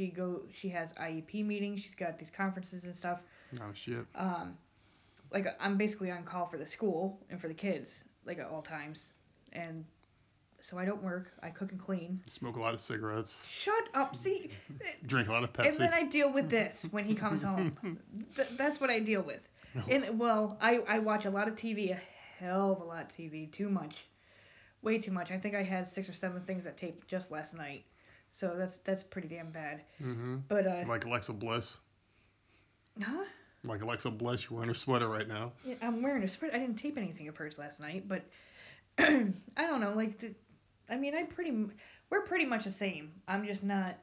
she 0.00 0.08
go 0.08 0.42
she 0.58 0.68
has 0.70 0.92
IEP 0.94 1.44
meetings. 1.44 1.82
She's 1.82 1.94
got 1.94 2.18
these 2.18 2.30
conferences 2.30 2.84
and 2.84 2.94
stuff 2.96 3.20
Oh 3.60 3.70
shit. 3.74 4.06
um, 4.14 4.56
like 5.32 5.46
I'm 5.60 5.76
basically 5.76 6.10
on 6.10 6.24
call 6.24 6.46
for 6.46 6.56
the 6.56 6.66
school 6.66 7.20
and 7.30 7.40
for 7.40 7.48
the 7.48 7.54
kids, 7.54 8.02
like 8.24 8.38
at 8.38 8.46
all 8.46 8.62
times, 8.62 9.04
and 9.52 9.84
so 10.62 10.78
I 10.78 10.84
don't 10.84 11.02
work. 11.02 11.32
I 11.42 11.50
cook 11.50 11.72
and 11.72 11.80
clean. 11.80 12.20
Smoke 12.26 12.56
a 12.56 12.60
lot 12.60 12.74
of 12.74 12.80
cigarettes. 12.80 13.46
Shut 13.48 13.88
up, 13.94 14.14
see. 14.16 14.50
Drink 15.06 15.28
a 15.28 15.32
lot 15.32 15.42
of 15.44 15.52
Pepsi. 15.52 15.68
And 15.68 15.76
then 15.76 15.94
I 15.94 16.02
deal 16.04 16.30
with 16.32 16.50
this 16.50 16.86
when 16.90 17.04
he 17.04 17.14
comes 17.14 17.42
home. 17.42 17.76
Th- 18.36 18.48
that's 18.58 18.78
what 18.80 18.90
I 18.90 19.00
deal 19.00 19.22
with. 19.22 19.40
And 19.88 20.18
well, 20.18 20.58
I 20.60 20.80
I 20.88 20.98
watch 20.98 21.24
a 21.26 21.30
lot 21.30 21.48
of 21.48 21.54
TV, 21.54 21.92
a 21.92 21.98
hell 22.38 22.72
of 22.72 22.80
a 22.80 22.84
lot 22.84 23.02
of 23.02 23.08
TV, 23.08 23.50
too 23.52 23.68
much, 23.70 23.94
way 24.82 24.98
too 24.98 25.12
much. 25.12 25.30
I 25.30 25.38
think 25.38 25.54
I 25.54 25.62
had 25.62 25.88
six 25.88 26.08
or 26.08 26.12
seven 26.12 26.42
things 26.42 26.64
that 26.64 26.76
taped 26.76 27.06
just 27.08 27.30
last 27.30 27.54
night, 27.54 27.84
so 28.32 28.54
that's 28.56 28.76
that's 28.84 29.02
pretty 29.02 29.28
damn 29.28 29.50
bad. 29.50 29.82
hmm 29.98 30.36
But 30.48 30.66
uh, 30.66 30.84
Like 30.86 31.04
Alexa 31.04 31.32
Bliss. 31.32 31.78
huh? 33.02 33.24
Like 33.64 33.82
Alexa 33.82 34.10
Bliss, 34.10 34.44
you're 34.48 34.58
wearing 34.58 34.70
a 34.70 34.74
sweater 34.74 35.08
right 35.08 35.28
now. 35.28 35.52
Yeah, 35.66 35.74
I'm 35.82 36.02
wearing 36.02 36.22
a 36.22 36.28
sweater. 36.28 36.54
I 36.56 36.58
didn't 36.60 36.76
tape 36.76 36.96
anything 36.96 37.28
of 37.28 37.36
hers 37.36 37.58
last 37.58 37.78
night, 37.80 38.08
but 38.08 38.22
I 38.98 39.32
don't 39.56 39.80
know. 39.80 39.92
Like, 39.94 40.18
the, 40.18 40.34
I 40.88 40.96
mean, 40.96 41.14
I 41.14 41.24
pretty, 41.24 41.52
we're 42.08 42.22
pretty 42.22 42.46
much 42.46 42.64
the 42.64 42.70
same. 42.70 43.12
I'm 43.28 43.46
just 43.46 43.62
not. 43.62 43.96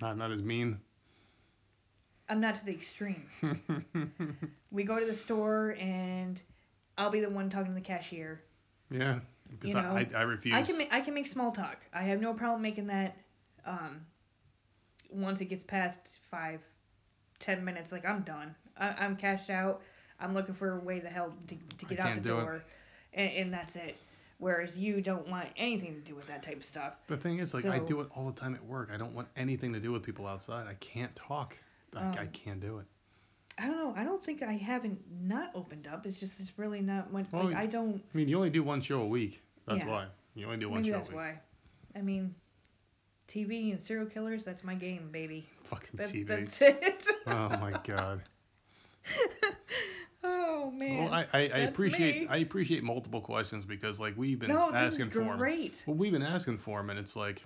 Not 0.00 0.18
not 0.18 0.32
as 0.32 0.42
mean. 0.42 0.80
I'm 2.28 2.40
not 2.40 2.54
to 2.56 2.64
the 2.64 2.72
extreme. 2.72 3.26
We 4.70 4.84
go 4.84 4.98
to 4.98 5.04
the 5.04 5.14
store 5.14 5.76
and 5.78 6.40
I'll 6.96 7.10
be 7.10 7.20
the 7.20 7.28
one 7.28 7.50
talking 7.50 7.68
to 7.68 7.74
the 7.74 7.80
cashier. 7.86 8.42
yeah. 8.90 9.20
Because 9.50 9.68
You 9.68 9.74
know, 9.74 9.80
I, 9.80 10.08
I, 10.14 10.20
I 10.20 10.22
refuse. 10.22 10.54
I 10.56 10.62
can 10.62 10.78
make 10.78 10.88
I 10.92 11.00
can 11.02 11.12
make 11.12 11.26
small 11.26 11.52
talk. 11.52 11.76
I 11.92 12.02
have 12.04 12.20
no 12.22 12.32
problem 12.32 12.62
making 12.62 12.86
that. 12.86 13.16
Um, 13.66 14.00
once 15.10 15.40
it 15.40 15.46
gets 15.46 15.62
past 15.62 15.98
five, 16.30 16.60
ten 17.38 17.64
minutes, 17.64 17.92
like 17.92 18.04
I'm 18.06 18.22
done. 18.22 18.54
I, 18.76 18.88
I'm 18.88 19.16
cashed 19.16 19.50
out. 19.50 19.82
I'm 20.20 20.34
looking 20.34 20.54
for 20.54 20.78
a 20.78 20.80
way 20.80 21.00
the 21.00 21.08
hell 21.08 21.32
to, 21.48 21.56
to 21.78 21.84
get 21.86 21.98
out 22.00 22.14
the 22.16 22.20
do 22.20 22.28
door, 22.30 22.64
and, 23.12 23.32
and 23.32 23.52
that's 23.52 23.76
it. 23.76 23.96
Whereas 24.38 24.76
you 24.76 25.00
don't 25.00 25.28
want 25.28 25.48
anything 25.56 25.94
to 25.94 26.00
do 26.00 26.14
with 26.16 26.26
that 26.26 26.42
type 26.42 26.56
of 26.56 26.64
stuff. 26.64 26.94
The 27.06 27.16
thing 27.16 27.38
is, 27.38 27.54
like, 27.54 27.64
I 27.64 27.78
do 27.78 28.00
it 28.00 28.08
all 28.14 28.26
the 28.26 28.40
time 28.40 28.54
at 28.54 28.64
work. 28.64 28.90
I 28.92 28.96
don't 28.96 29.14
want 29.14 29.28
anything 29.36 29.72
to 29.72 29.78
do 29.80 29.92
with 29.92 30.02
people 30.02 30.26
outside. 30.26 30.66
I 30.66 30.74
can't 30.74 31.14
talk. 31.14 31.56
I, 31.94 32.00
I 32.00 32.06
Um, 32.22 32.28
can't 32.32 32.60
do 32.60 32.78
it. 32.78 32.86
I 33.58 33.66
don't 33.66 33.76
know. 33.76 33.94
I 33.96 34.02
don't 34.02 34.24
think 34.24 34.42
I 34.42 34.54
haven't 34.54 34.98
not 35.22 35.50
opened 35.54 35.86
up. 35.86 36.06
It's 36.06 36.18
just 36.18 36.40
it's 36.40 36.50
really 36.56 36.80
not 36.80 37.12
much. 37.12 37.26
Well, 37.30 37.44
like 37.44 37.54
I 37.56 37.66
don't. 37.66 38.02
I 38.12 38.16
mean, 38.16 38.28
you 38.28 38.36
only 38.36 38.50
do 38.50 38.62
one 38.62 38.80
show 38.80 39.02
a 39.02 39.06
week. 39.06 39.42
That's 39.66 39.84
Yeah. 39.84 39.90
why. 39.90 40.06
You 40.34 40.46
only 40.46 40.58
do 40.58 40.68
one 40.70 40.80
Maybe 40.80 40.90
show 40.92 40.98
week. 40.98 41.04
That's 41.04 41.14
why. 41.14 41.38
I 41.94 42.00
mean, 42.02 42.34
TV 43.28 43.70
and 43.70 43.80
serial 43.80 44.06
killers. 44.06 44.44
That's 44.44 44.64
my 44.64 44.74
game, 44.74 45.08
baby. 45.10 45.46
Fucking 45.64 45.90
That, 45.94 46.08
TV. 46.08 46.26
That's 46.26 46.60
it. 46.60 47.04
oh 47.26 47.48
my 47.48 47.72
god. 47.84 48.22
oh 50.24 50.70
man. 50.70 50.98
Well, 50.98 51.12
I, 51.12 51.26
I, 51.32 51.38
I 51.40 51.58
appreciate 51.60 52.22
me. 52.22 52.26
I 52.28 52.38
appreciate 52.38 52.82
multiple 52.82 53.20
questions 53.20 53.64
because 53.64 54.00
like 54.00 54.16
we've 54.16 54.38
been 54.38 54.50
no, 54.50 54.66
this 54.66 54.74
asking 54.74 55.06
is 55.08 55.12
for 55.12 55.36
great. 55.36 55.82
Well, 55.86 55.96
we've 55.96 56.12
been 56.12 56.22
asking 56.22 56.58
for 56.58 56.78
them, 56.78 56.90
and 56.90 56.98
it's 56.98 57.16
like, 57.16 57.44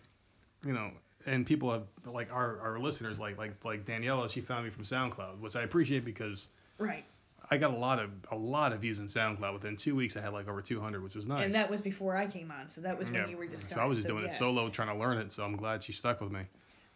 you 0.64 0.72
know, 0.72 0.90
and 1.26 1.46
people 1.46 1.70
have 1.72 1.84
like 2.04 2.32
our, 2.32 2.60
our 2.60 2.78
listeners 2.78 3.18
like 3.18 3.38
like 3.38 3.64
like 3.64 3.84
Daniela, 3.84 4.30
she 4.30 4.40
found 4.40 4.64
me 4.64 4.70
from 4.70 4.84
SoundCloud, 4.84 5.38
which 5.40 5.56
I 5.56 5.62
appreciate 5.62 6.04
because 6.04 6.48
Right. 6.78 7.04
I 7.50 7.58
got 7.58 7.72
a 7.72 7.76
lot 7.76 7.98
of 7.98 8.10
a 8.32 8.36
lot 8.36 8.72
of 8.72 8.80
views 8.80 8.98
in 8.98 9.06
SoundCloud. 9.06 9.52
Within 9.52 9.76
two 9.76 9.94
weeks, 9.94 10.16
I 10.16 10.20
had 10.20 10.32
like 10.32 10.48
over 10.48 10.60
200, 10.60 11.02
which 11.02 11.14
was 11.14 11.26
nice. 11.26 11.44
And 11.44 11.54
that 11.54 11.70
was 11.70 11.80
before 11.80 12.16
I 12.16 12.26
came 12.26 12.50
on, 12.50 12.68
so 12.68 12.80
that 12.80 12.98
was 12.98 13.10
when 13.10 13.22
yeah. 13.22 13.28
you 13.28 13.36
were 13.36 13.46
just 13.46 13.70
so 13.70 13.80
I 13.80 13.84
was 13.84 13.98
just 13.98 14.08
starting, 14.08 14.22
doing 14.22 14.32
so 14.32 14.46
it 14.46 14.54
solo, 14.56 14.68
trying 14.68 14.88
to 14.88 14.96
learn 14.96 15.18
it. 15.18 15.32
So 15.32 15.44
I'm 15.44 15.56
glad 15.56 15.82
she 15.82 15.92
stuck 15.92 16.20
with 16.20 16.32
me. 16.32 16.42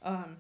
Um, 0.02 0.36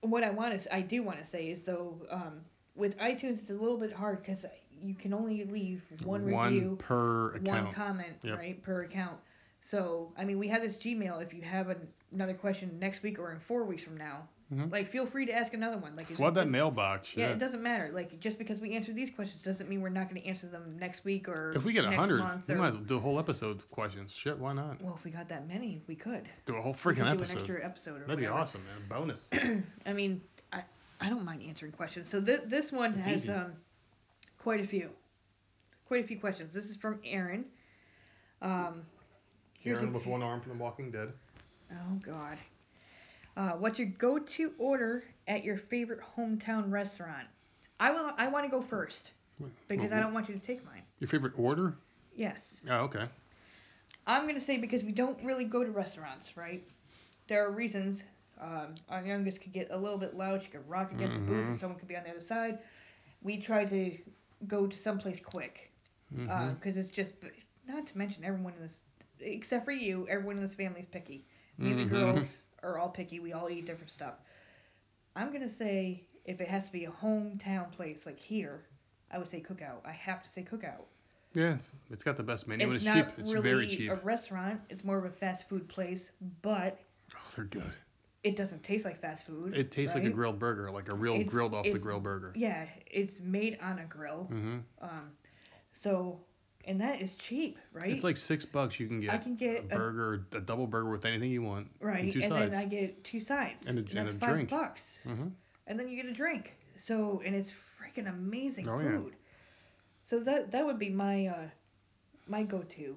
what 0.00 0.22
I 0.22 0.30
want 0.30 0.58
to, 0.58 0.74
I 0.74 0.80
do 0.80 1.02
want 1.02 1.18
to 1.18 1.24
say 1.24 1.50
is 1.50 1.62
though, 1.62 1.96
um, 2.10 2.40
with 2.74 2.96
iTunes 2.98 3.40
it's 3.40 3.50
a 3.50 3.54
little 3.54 3.76
bit 3.78 3.92
hard 3.92 4.22
because 4.22 4.46
you 4.80 4.94
can 4.94 5.14
only 5.14 5.44
leave 5.44 5.82
one 6.02 6.24
review, 6.24 6.76
per 6.78 7.34
account. 7.34 7.64
one 7.64 7.72
comment, 7.72 8.16
Yep. 8.22 8.38
right, 8.38 8.62
per 8.62 8.82
account. 8.82 9.18
So 9.60 10.12
I 10.16 10.24
mean, 10.24 10.38
we 10.38 10.48
have 10.48 10.62
this 10.62 10.76
Gmail. 10.76 11.22
If 11.22 11.32
you 11.32 11.42
have 11.42 11.68
an, 11.68 11.88
another 12.12 12.34
question 12.34 12.78
next 12.78 13.02
week 13.02 13.18
or 13.18 13.32
in 13.32 13.40
four 13.40 13.64
weeks 13.64 13.82
from 13.82 13.96
now, 13.96 14.28
Mhm. 14.54 14.70
like 14.72 14.88
feel 14.88 15.04
free 15.06 15.26
to 15.26 15.32
ask 15.32 15.52
another 15.54 15.76
one. 15.78 15.96
Like 15.96 16.10
is 16.10 16.16
Flood 16.16 16.34
that 16.36 16.48
mailbox. 16.48 17.08
Yeah, 17.16 17.26
shit. 17.26 17.36
it 17.36 17.38
doesn't 17.38 17.62
matter. 17.62 17.90
Like 17.92 18.20
just 18.20 18.38
because 18.38 18.60
we 18.60 18.74
answer 18.76 18.92
these 18.92 19.10
questions 19.10 19.42
doesn't 19.42 19.68
mean 19.68 19.80
we're 19.80 19.88
not 19.88 20.08
going 20.08 20.20
to 20.22 20.28
answer 20.28 20.46
them 20.46 20.76
next 20.78 21.04
week 21.04 21.28
or 21.28 21.52
If 21.56 21.64
we 21.64 21.72
get 21.72 21.84
a 21.84 21.90
hundred, 21.92 22.22
we 22.46 22.54
or- 22.54 22.58
might 22.58 22.68
as 22.68 22.74
well 22.76 22.84
do 22.84 22.96
a 22.96 23.00
whole 23.00 23.18
episode 23.18 23.56
of 23.58 23.70
questions. 23.70 24.12
Shit, 24.12 24.38
why 24.38 24.52
not? 24.52 24.80
Well, 24.82 24.94
if 24.96 25.04
we 25.04 25.10
got 25.10 25.28
that 25.28 25.48
many, 25.48 25.82
we 25.86 25.96
could. 25.96 26.28
Do 26.46 26.56
a 26.56 26.62
whole 26.62 26.74
freaking 26.74 26.96
could 27.04 27.04
do 27.04 27.10
episode. 27.10 27.32
an 27.32 27.38
extra 27.38 27.64
episode. 27.64 27.96
Or 27.96 28.00
That'd 28.06 28.16
be 28.18 28.22
whatever. 28.24 28.38
awesome, 28.40 28.62
man. 28.64 28.88
Bonus. 28.88 29.30
I 29.86 29.92
mean, 29.92 30.20
I 30.52 30.62
I 31.00 31.08
don't 31.10 31.24
mind 31.24 31.42
answering 31.42 31.72
questions. 31.72 32.08
So 32.08 32.20
th- 32.20 32.42
this 32.46 32.70
one 32.72 32.94
It's 32.94 33.04
has 33.06 33.22
easy. 33.24 33.32
um 33.32 33.52
quite 34.38 34.60
a 34.60 34.64
few, 34.64 34.90
quite 35.86 36.04
a 36.04 36.06
few 36.06 36.18
questions. 36.20 36.52
This 36.54 36.68
is 36.70 36.76
from 36.76 37.00
Aaron. 37.04 37.44
Um, 38.42 38.82
Aaron 39.64 39.92
with 39.94 40.06
one 40.06 40.22
arm 40.22 40.40
from 40.42 40.52
The 40.52 40.62
Walking 40.62 40.90
Dead. 40.90 41.12
Oh 41.72 41.94
God. 42.02 42.36
Uh, 43.36 43.50
what's 43.52 43.78
your 43.78 43.88
go-to 43.88 44.52
order 44.58 45.04
at 45.26 45.44
your 45.44 45.56
favorite 45.56 46.00
hometown 46.16 46.70
restaurant? 46.70 47.26
I 47.80 47.90
will. 47.90 48.12
I 48.16 48.28
want 48.28 48.44
to 48.44 48.50
go 48.50 48.60
first 48.62 49.10
because 49.68 49.92
I 49.92 50.00
don't 50.00 50.12
want 50.14 50.28
you 50.28 50.34
to 50.34 50.40
take 50.44 50.64
mine. 50.64 50.82
Your 50.98 51.08
favorite 51.08 51.32
order? 51.36 51.74
Yes. 52.14 52.62
Oh, 52.68 52.84
okay. 52.84 53.06
I'm 54.06 54.26
gonna 54.26 54.40
say 54.40 54.56
because 54.58 54.82
we 54.82 54.92
don't 54.92 55.22
really 55.22 55.44
go 55.44 55.64
to 55.64 55.70
restaurants, 55.70 56.36
right? 56.36 56.62
There 57.28 57.44
are 57.44 57.50
reasons. 57.50 58.02
Um, 58.40 58.74
our 58.88 59.02
youngest 59.02 59.40
could 59.40 59.52
get 59.52 59.68
a 59.70 59.76
little 59.76 59.98
bit 59.98 60.16
loud. 60.16 60.42
She 60.42 60.48
could 60.50 60.68
rock 60.68 60.92
against 60.92 61.16
the 61.16 61.22
booth, 61.22 61.46
and 61.48 61.56
someone 61.56 61.78
could 61.78 61.88
be 61.88 61.96
on 61.96 62.04
the 62.04 62.10
other 62.10 62.20
side. 62.22 62.58
We 63.22 63.38
try 63.38 63.64
to 63.64 63.96
go 64.46 64.66
to 64.66 64.76
someplace 64.76 65.20
quick 65.20 65.70
because 66.26 66.76
it's 66.76 66.90
just. 66.90 67.14
Not 67.66 67.86
to 67.86 67.98
mention 67.98 68.24
everyone 68.24 68.54
in 68.54 68.62
this, 68.62 68.80
except 69.20 69.64
for 69.64 69.72
you, 69.72 70.06
everyone 70.08 70.36
in 70.36 70.42
this 70.42 70.54
family 70.54 70.80
is 70.80 70.86
picky. 70.86 71.24
Me 71.60 71.70
and 71.70 71.80
the 71.80 71.84
Mhm. 71.84 71.88
girls 71.90 72.38
are 72.64 72.78
all 72.78 72.88
picky. 72.88 73.20
We 73.20 73.32
all 73.32 73.48
eat 73.50 73.66
different 73.66 73.90
stuff. 73.92 74.14
I'm 75.16 75.32
gonna 75.32 75.48
say 75.48 76.02
if 76.24 76.40
it 76.40 76.48
has 76.48 76.66
to 76.66 76.72
be 76.72 76.86
a 76.86 76.90
hometown 76.90 77.70
place 77.70 78.06
like 78.06 78.18
here, 78.18 78.62
I 79.10 79.18
would 79.18 79.28
say 79.28 79.40
Cookout. 79.40 79.84
I 79.86 79.92
have 79.92 80.22
to 80.24 80.28
say 80.28 80.42
Cookout. 80.42 80.84
Yeah, 81.34 81.56
it's 81.90 82.02
got 82.04 82.16
the 82.16 82.22
best 82.22 82.46
menu. 82.48 82.64
it's 82.66 82.76
it's 82.76 82.84
not 82.84 82.94
cheap. 82.96 83.06
It's 83.18 83.32
really 83.32 83.42
very 83.42 83.68
cheap. 83.68 83.90
a 83.90 83.96
restaurant. 83.96 84.60
It's 84.70 84.84
more 84.84 84.98
of 84.98 85.04
a 85.04 85.10
fast 85.10 85.48
food 85.48 85.68
place, 85.68 86.12
but 86.42 86.78
Oh, 87.14 87.18
they're 87.36 87.44
good. 87.44 87.72
it 88.22 88.36
doesn't 88.36 88.62
taste 88.62 88.84
like 88.84 89.00
fast 89.00 89.26
food. 89.26 89.56
It 89.56 89.70
tastes 89.70 89.94
like 89.94 90.04
a 90.04 90.10
grilled 90.10 90.38
burger, 90.38 90.70
like 90.70 90.90
a 90.92 90.96
real 90.96 91.14
It's- 91.14 91.28
grilled 91.28 91.54
off 91.54 91.64
the 91.64 91.78
grill 91.78 92.00
burger. 92.00 92.32
Yeah, 92.36 92.66
it's 92.86 93.20
made 93.20 93.58
on 93.60 93.80
a 93.80 93.84
grill. 93.84 94.28
Mm-hmm. 94.32 94.58
Um, 94.80 95.10
so 95.72 96.20
and 96.66 96.80
that 96.80 97.00
is 97.00 97.14
cheap, 97.16 97.58
right? 97.72 97.90
It's 97.90 98.04
like 98.04 98.16
six 98.16 98.44
bucks. 98.44 98.78
You 98.80 98.86
can 98.86 99.00
get, 99.00 99.10
I 99.12 99.18
can 99.18 99.34
get 99.36 99.64
a 99.70 99.74
a- 99.74 99.78
burger, 99.78 100.26
a 100.32 100.40
double 100.40 100.66
burger 100.66 100.90
with 100.90 101.04
anything 101.04 101.30
you 101.30 101.42
want, 101.42 101.68
right, 101.80 102.02
and 102.04 102.12
two 102.12 102.20
and 102.20 102.28
sides. 102.28 102.52
then 102.52 102.60
I 102.60 102.64
get 102.64 103.02
two 103.04 103.20
sides, 103.20 103.66
And 103.66 103.78
a- 103.78 103.82
that's 103.82 103.94
and 103.96 104.08
a 104.10 104.12
five 104.14 104.30
drink. 104.34 104.50
bucks, 104.50 104.98
hmm 105.04 105.28
and 105.66 105.78
then 105.80 105.88
you 105.88 105.96
get 105.96 106.06
a 106.10 106.12
drink. 106.14 106.54
So 106.76 107.22
and 107.24 107.34
it's 107.34 107.50
freaking 107.80 108.08
amazing 108.08 108.68
Oh, 108.68 108.80
yeah. 108.80 108.98
So 110.04 110.18
that 110.20 110.50
that 110.52 110.64
would 110.66 110.78
be 110.78 110.90
my 110.90 111.26
uh 111.28 111.48
my 112.26 112.42
go-to. 112.42 112.96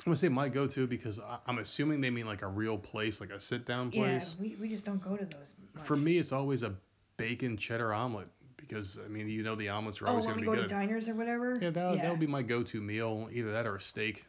I'm 0.00 0.10
gonna 0.10 0.16
say 0.16 0.28
my 0.28 0.48
go-to 0.48 0.86
because 0.86 1.18
I, 1.18 1.38
I'm 1.46 1.58
assuming 1.58 2.00
they 2.00 2.10
mean 2.10 2.26
like 2.26 2.42
a 2.42 2.46
real 2.48 2.78
place, 2.78 3.20
like 3.20 3.30
a 3.30 3.40
sit-down 3.40 3.90
place. 3.90 4.36
Yeah, 4.38 4.42
we, 4.42 4.56
we 4.60 4.68
just 4.68 4.84
don't 4.84 5.02
go 5.02 5.16
to 5.16 5.24
those. 5.24 5.54
Much. 5.74 5.84
For 5.84 5.96
me, 5.96 6.18
it's 6.18 6.30
always 6.32 6.62
a 6.62 6.72
bacon 7.16 7.56
cheddar 7.56 7.92
omelet 7.92 8.28
because 8.66 8.98
I 9.04 9.08
mean, 9.08 9.28
you 9.28 9.42
know, 9.42 9.54
the 9.54 9.68
omelets 9.68 10.00
are 10.02 10.06
oh, 10.06 10.10
always 10.10 10.26
when 10.26 10.36
gonna 10.36 10.50
we 10.50 10.52
be 10.52 10.56
go 10.56 10.62
good. 10.62 10.68
to 10.68 10.74
diners 10.74 11.08
or 11.08 11.14
whatever. 11.14 11.58
yeah, 11.60 11.70
that 11.70 11.94
yeah. 11.94 12.02
that 12.02 12.10
would 12.10 12.20
be 12.20 12.26
my 12.26 12.42
go-to 12.42 12.80
meal, 12.80 13.28
either 13.32 13.52
that 13.52 13.66
or 13.66 13.76
a 13.76 13.80
steak, 13.80 14.26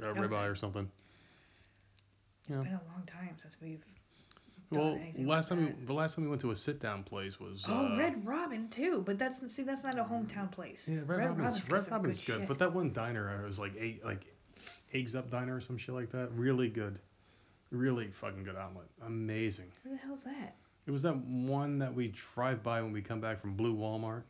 a 0.00 0.06
Okay. 0.06 0.20
ribeye 0.20 0.50
or 0.50 0.54
something. 0.54 0.90
It's 2.46 2.56
yeah. 2.56 2.62
been 2.62 2.72
a 2.72 2.82
long 2.92 3.04
time 3.06 3.36
since 3.40 3.56
we've. 3.60 3.80
done 4.72 4.80
Well, 5.16 5.26
last 5.26 5.50
like 5.50 5.60
time 5.60 5.76
we 5.78 5.84
the 5.86 5.92
last 5.92 6.16
time 6.16 6.24
we 6.24 6.30
went 6.30 6.42
to 6.42 6.50
a 6.50 6.56
sit-down 6.56 7.04
place 7.04 7.38
was. 7.40 7.64
Oh, 7.68 7.94
uh, 7.94 7.96
Red 7.98 8.26
Robin 8.26 8.68
too, 8.68 9.02
but 9.06 9.18
that's 9.18 9.40
see 9.54 9.62
that's 9.62 9.84
not 9.84 9.98
a 9.98 10.04
hometown 10.04 10.50
place. 10.50 10.88
Yeah, 10.90 11.00
Red, 11.06 11.28
Robin's, 11.28 11.58
got 11.60 11.70
Red 11.70 11.90
Robin's 11.90 12.20
good, 12.20 12.40
shit. 12.40 12.48
but 12.48 12.58
that 12.58 12.72
one 12.72 12.92
diner 12.92 13.40
uh, 13.40 13.46
was 13.46 13.58
like 13.58 13.72
eight, 13.78 14.04
like 14.04 14.24
eggs 14.92 15.14
up 15.14 15.30
diner 15.30 15.56
or 15.56 15.60
some 15.60 15.78
shit 15.78 15.94
like 15.94 16.10
that. 16.12 16.30
Really 16.32 16.68
good, 16.68 16.98
really 17.70 18.08
fucking 18.08 18.44
good 18.44 18.56
omelet. 18.56 18.88
Amazing. 19.06 19.70
Who 19.82 19.90
the 19.90 19.96
hell's 19.96 20.22
that? 20.22 20.56
It 20.86 20.90
was 20.90 21.02
that 21.02 21.16
one 21.16 21.78
that 21.78 21.94
we 21.94 22.12
drive 22.34 22.62
by 22.62 22.82
when 22.82 22.92
we 22.92 23.00
come 23.00 23.20
back 23.20 23.40
from 23.40 23.54
Blue 23.54 23.74
Walmart. 23.74 24.22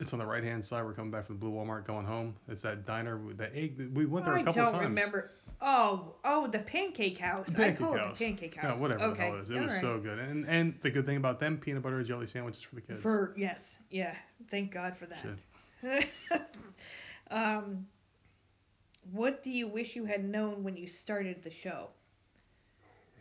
It's 0.00 0.12
on 0.12 0.20
the 0.20 0.26
right 0.26 0.44
hand 0.44 0.64
side. 0.64 0.84
We're 0.84 0.92
coming 0.92 1.10
back 1.10 1.26
from 1.26 1.38
Blue 1.38 1.50
Walmart 1.50 1.84
going 1.84 2.06
home. 2.06 2.36
It's 2.48 2.62
that 2.62 2.86
diner 2.86 3.18
with 3.18 3.38
the 3.38 3.54
egg. 3.56 3.90
We 3.92 4.06
went 4.06 4.26
there 4.26 4.36
I 4.36 4.40
a 4.40 4.44
couple 4.44 4.62
times. 4.62 4.74
I 4.74 4.78
don't 4.78 4.88
remember. 4.88 5.32
Oh, 5.60 6.14
oh, 6.24 6.46
the 6.46 6.60
Pancake 6.60 7.18
House. 7.18 7.48
The 7.48 7.54
I 7.54 7.56
Pancake 7.56 7.78
call 7.78 7.94
it 7.94 7.98
House. 7.98 8.18
the 8.18 8.24
Pancake 8.24 8.54
House. 8.54 8.64
Yeah, 8.64 8.80
whatever 8.80 9.02
okay. 9.06 9.18
the 9.18 9.26
hell 9.26 9.34
it 9.34 9.42
is. 9.42 9.50
It 9.50 9.54
was 9.54 9.72
alright. 9.72 9.80
so 9.80 9.98
good. 9.98 10.20
And 10.20 10.46
and 10.46 10.74
the 10.82 10.90
good 10.90 11.04
thing 11.04 11.16
about 11.16 11.40
them 11.40 11.58
peanut 11.58 11.82
butter 11.82 11.98
and 11.98 12.06
jelly 12.06 12.26
sandwiches 12.26 12.62
for 12.62 12.76
the 12.76 12.80
kids. 12.80 13.02
For 13.02 13.34
yes, 13.36 13.78
yeah. 13.90 14.14
Thank 14.52 14.72
God 14.72 14.96
for 14.96 15.06
that. 15.06 16.08
um, 17.32 17.86
what 19.12 19.42
do 19.42 19.50
you 19.50 19.66
wish 19.66 19.96
you 19.96 20.04
had 20.04 20.24
known 20.24 20.62
when 20.62 20.76
you 20.76 20.86
started 20.86 21.42
the 21.42 21.50
show? 21.50 21.88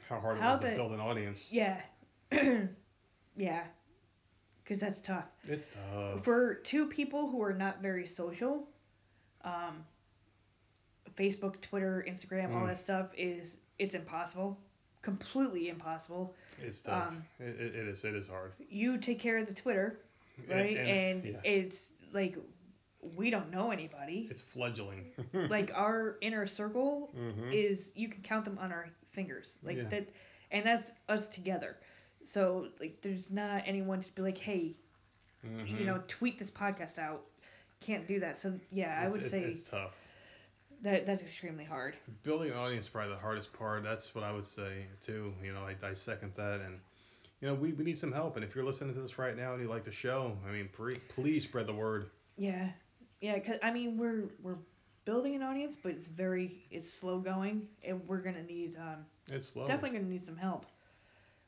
How 0.09 0.19
hard 0.19 0.37
it 0.37 0.41
how 0.41 0.53
was 0.53 0.61
to 0.61 0.75
build 0.75 0.91
an 0.93 0.99
audience. 0.99 1.41
Yeah, 1.49 1.81
yeah, 3.37 3.63
because 4.63 4.79
that's 4.79 5.01
tough. 5.01 5.25
It's 5.43 5.69
tough. 5.69 6.23
For 6.23 6.55
two 6.55 6.87
people 6.87 7.29
who 7.29 7.41
are 7.41 7.53
not 7.53 7.81
very 7.81 8.07
social, 8.07 8.67
um, 9.43 9.83
Facebook, 11.15 11.59
Twitter, 11.61 12.05
Instagram, 12.07 12.53
all 12.55 12.63
Mm. 12.63 12.67
that 12.67 12.79
stuff 12.79 13.07
is 13.17 13.57
it's 13.79 13.95
impossible, 13.95 14.59
completely 15.01 15.69
impossible. 15.69 16.35
It's 16.61 16.81
tough. 16.81 17.09
um, 17.09 17.25
it, 17.39 17.59
it, 17.59 17.75
it 17.75 17.87
is. 17.87 18.03
It 18.03 18.15
is 18.15 18.27
hard. 18.27 18.53
You 18.69 18.97
take 18.97 19.19
care 19.19 19.37
of 19.37 19.47
the 19.47 19.53
Twitter, 19.53 19.99
right? 20.49 20.77
And, 20.77 21.23
yeah, 21.25 21.37
it's 21.43 21.91
like 22.13 22.37
we 23.15 23.29
don't 23.29 23.51
know 23.51 23.71
anybody. 23.71 24.27
it's 24.29 24.41
fledgling. 24.41 25.05
like 25.49 25.71
our 25.75 26.17
inner 26.21 26.45
circle 26.47 27.13
Mhm. 27.17 27.53
is 27.53 27.91
you 27.95 28.09
can 28.09 28.21
count 28.21 28.43
them 28.45 28.57
on 28.59 28.71
our 28.71 28.89
fingers 29.17 29.59
like 29.69 29.83
Yeah. 29.83 29.89
that 29.93 30.09
and 30.51 30.65
that's 30.65 30.91
us 31.09 31.27
together 31.27 31.77
so 32.25 32.69
like 32.81 33.01
there's 33.01 33.31
not 33.31 33.63
anyone 33.65 34.01
to 34.03 34.13
be 34.15 34.21
like 34.23 34.37
hey 34.37 34.75
you 35.43 35.51
Mhm. 35.77 35.85
know 35.85 35.99
tweet 36.07 36.37
this 36.39 36.51
podcast 36.51 36.97
out 36.99 37.23
can't 37.81 38.07
do 38.07 38.19
that 38.19 38.37
so 38.37 38.59
yeah 38.71 39.01
i 39.03 39.07
would 39.09 39.21
it's, 39.21 39.29
say 39.29 39.41
it's 39.43 39.63
tough. 39.63 39.95
that 40.83 41.05
that's 41.07 41.21
extremely 41.21 41.65
hard 41.65 41.97
Building 42.23 42.51
an 42.51 42.57
audience 42.57 42.85
is 42.85 42.89
probably 42.89 43.13
the 43.13 43.19
hardest 43.19 43.53
part. 43.53 43.83
That's 43.83 44.13
what 44.15 44.23
I 44.23 44.31
would 44.31 44.45
say 44.45 44.87
too. 45.01 45.33
You 45.43 45.53
know, 45.53 45.61
I, 45.65 45.75
I 45.91 45.93
second 45.93 46.33
that. 46.35 46.61
And 46.61 46.79
you 47.41 47.47
know, 47.47 47.55
we, 47.55 47.73
we 47.73 47.83
need 47.83 47.97
some 47.97 48.11
help. 48.11 48.35
And 48.35 48.43
if 48.45 48.55
you're 48.55 48.65
listening 48.65 48.93
to 48.95 49.01
this 49.01 49.17
right 49.17 49.35
now 49.37 49.53
and 49.53 49.61
you 49.61 49.69
like 49.69 49.83
the 49.83 49.91
show, 49.91 50.37
I 50.47 50.51
mean, 50.51 50.69
pre, 50.71 50.95
please 51.09 51.43
spread 51.43 51.67
the 51.67 51.73
word. 51.73 52.09
yeah 52.37 52.69
yeah 53.21 53.39
cause 53.39 53.57
i 53.63 53.71
mean 53.71 53.97
we're 53.97 54.25
we're 54.43 54.57
building 55.07 55.35
an 55.35 55.41
audience 55.41 55.77
but 55.81 55.93
it's 55.93 56.05
very 56.07 56.65
it's 56.69 56.91
slow 56.91 57.17
going 57.17 57.65
and 57.81 58.01
we're 58.09 58.17
gonna 58.19 58.43
need 58.43 58.75
um 58.77 59.05
It's 59.31 59.47
slow. 59.47 59.65
definitely 59.65 59.97
gonna 59.97 60.11
need 60.11 60.21
some 60.23 60.35
help 60.35 60.65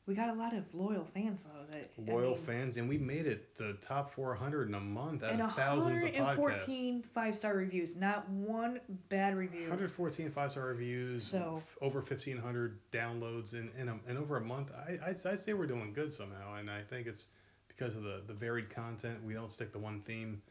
we 0.06 0.14
got 0.14 0.30
a 0.30 0.32
lot 0.32 0.54
of 0.54 0.64
loyal 0.74 1.04
fans 1.04 1.44
though 1.44 1.66
that 1.72 1.90
I 1.98 2.10
Loyal 2.10 2.30
mean, 2.36 2.44
fans, 2.44 2.76
and 2.78 2.88
we 2.88 2.96
made 2.98 3.26
it 3.26 3.54
to 3.56 3.74
top 3.74 4.12
400 4.14 4.68
in 4.68 4.74
a 4.74 4.80
month 4.80 5.22
out 5.22 5.32
and 5.34 5.42
of 5.42 5.54
thousands 5.54 6.02
of 6.02 6.08
podcasts. 6.08 6.14
114 6.38 7.02
five 7.14 7.36
star 7.36 7.54
reviews, 7.54 7.94
not 7.94 8.28
one 8.30 8.80
bad 9.10 9.36
review. 9.36 9.64
114 9.68 10.30
five 10.32 10.50
star 10.50 10.64
reviews, 10.64 11.22
So- 11.24 11.62
f- 11.64 11.78
over 11.82 12.00
1,500 12.00 12.78
downloads 12.90 13.52
in, 13.52 13.70
in, 13.78 13.88
a, 13.90 14.00
in 14.08 14.16
over 14.16 14.38
a 14.38 14.40
month. 14.40 14.72
I, 14.74 15.10
I'd, 15.10 15.24
I'd 15.26 15.40
say 15.40 15.52
we're 15.52 15.66
doing 15.66 15.92
good 15.92 16.12
somehow, 16.12 16.54
and 16.54 16.68
I 16.70 16.80
think 16.82 17.06
it's 17.06 17.26
because 17.68 17.94
of 17.94 18.02
the, 18.02 18.22
the 18.26 18.34
varied 18.34 18.68
content. 18.70 19.22
We 19.24 19.34
don't 19.34 19.50
stick 19.50 19.70
to 19.74 19.78
one 19.78 20.00
theme. 20.00 20.42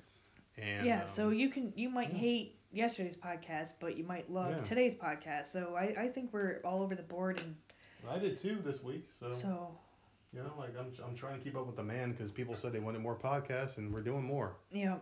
And, 0.62 0.86
yeah, 0.86 1.06
so 1.06 1.28
um, 1.28 1.34
you 1.34 1.50
can 1.50 1.74
you 1.76 1.90
might 1.90 2.12
yeah. 2.14 2.20
hate 2.20 2.56
yesterday's 2.72 3.16
podcast, 3.16 3.74
but 3.80 3.98
you 3.98 4.04
might 4.04 4.30
love 4.32 4.52
Yeah. 4.52 4.64
today's 4.64 4.94
podcast. 4.94 5.48
So 5.48 5.76
I, 5.78 6.04
I 6.04 6.08
think 6.08 6.32
we're 6.34 6.62
all 6.64 6.82
over 6.84 6.96
the 6.96 7.04
board, 7.04 7.42
and 7.42 7.56
I 8.10 8.18
did 8.20 8.38
too 8.38 8.60
this 8.64 8.84
week. 8.84 9.08
So, 9.20 9.32
so 9.32 9.68
you 10.34 10.40
know, 10.44 10.54
like 10.58 10.78
I'm, 10.78 10.92
I'm 11.06 11.16
trying 11.16 11.38
to 11.40 11.44
keep 11.44 11.56
up 11.58 11.66
with 11.68 11.76
the 11.76 11.84
man 11.84 12.12
because 12.12 12.32
people 12.32 12.56
said 12.56 12.72
they 12.74 12.80
wanted 12.80 13.02
more 13.02 13.16
podcasts, 13.16 13.78
and 13.78 13.92
we're 13.94 14.02
doing 14.02 14.24
more. 14.24 14.54
Yeah. 14.72 14.98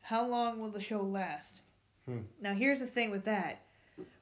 how 0.00 0.26
long 0.28 0.60
will 0.60 0.70
the 0.70 0.80
show 0.80 1.02
last? 1.02 1.60
Hmm. 2.06 2.18
Now 2.40 2.54
here's 2.54 2.80
the 2.80 2.86
thing 2.86 3.10
with 3.10 3.24
that, 3.24 3.62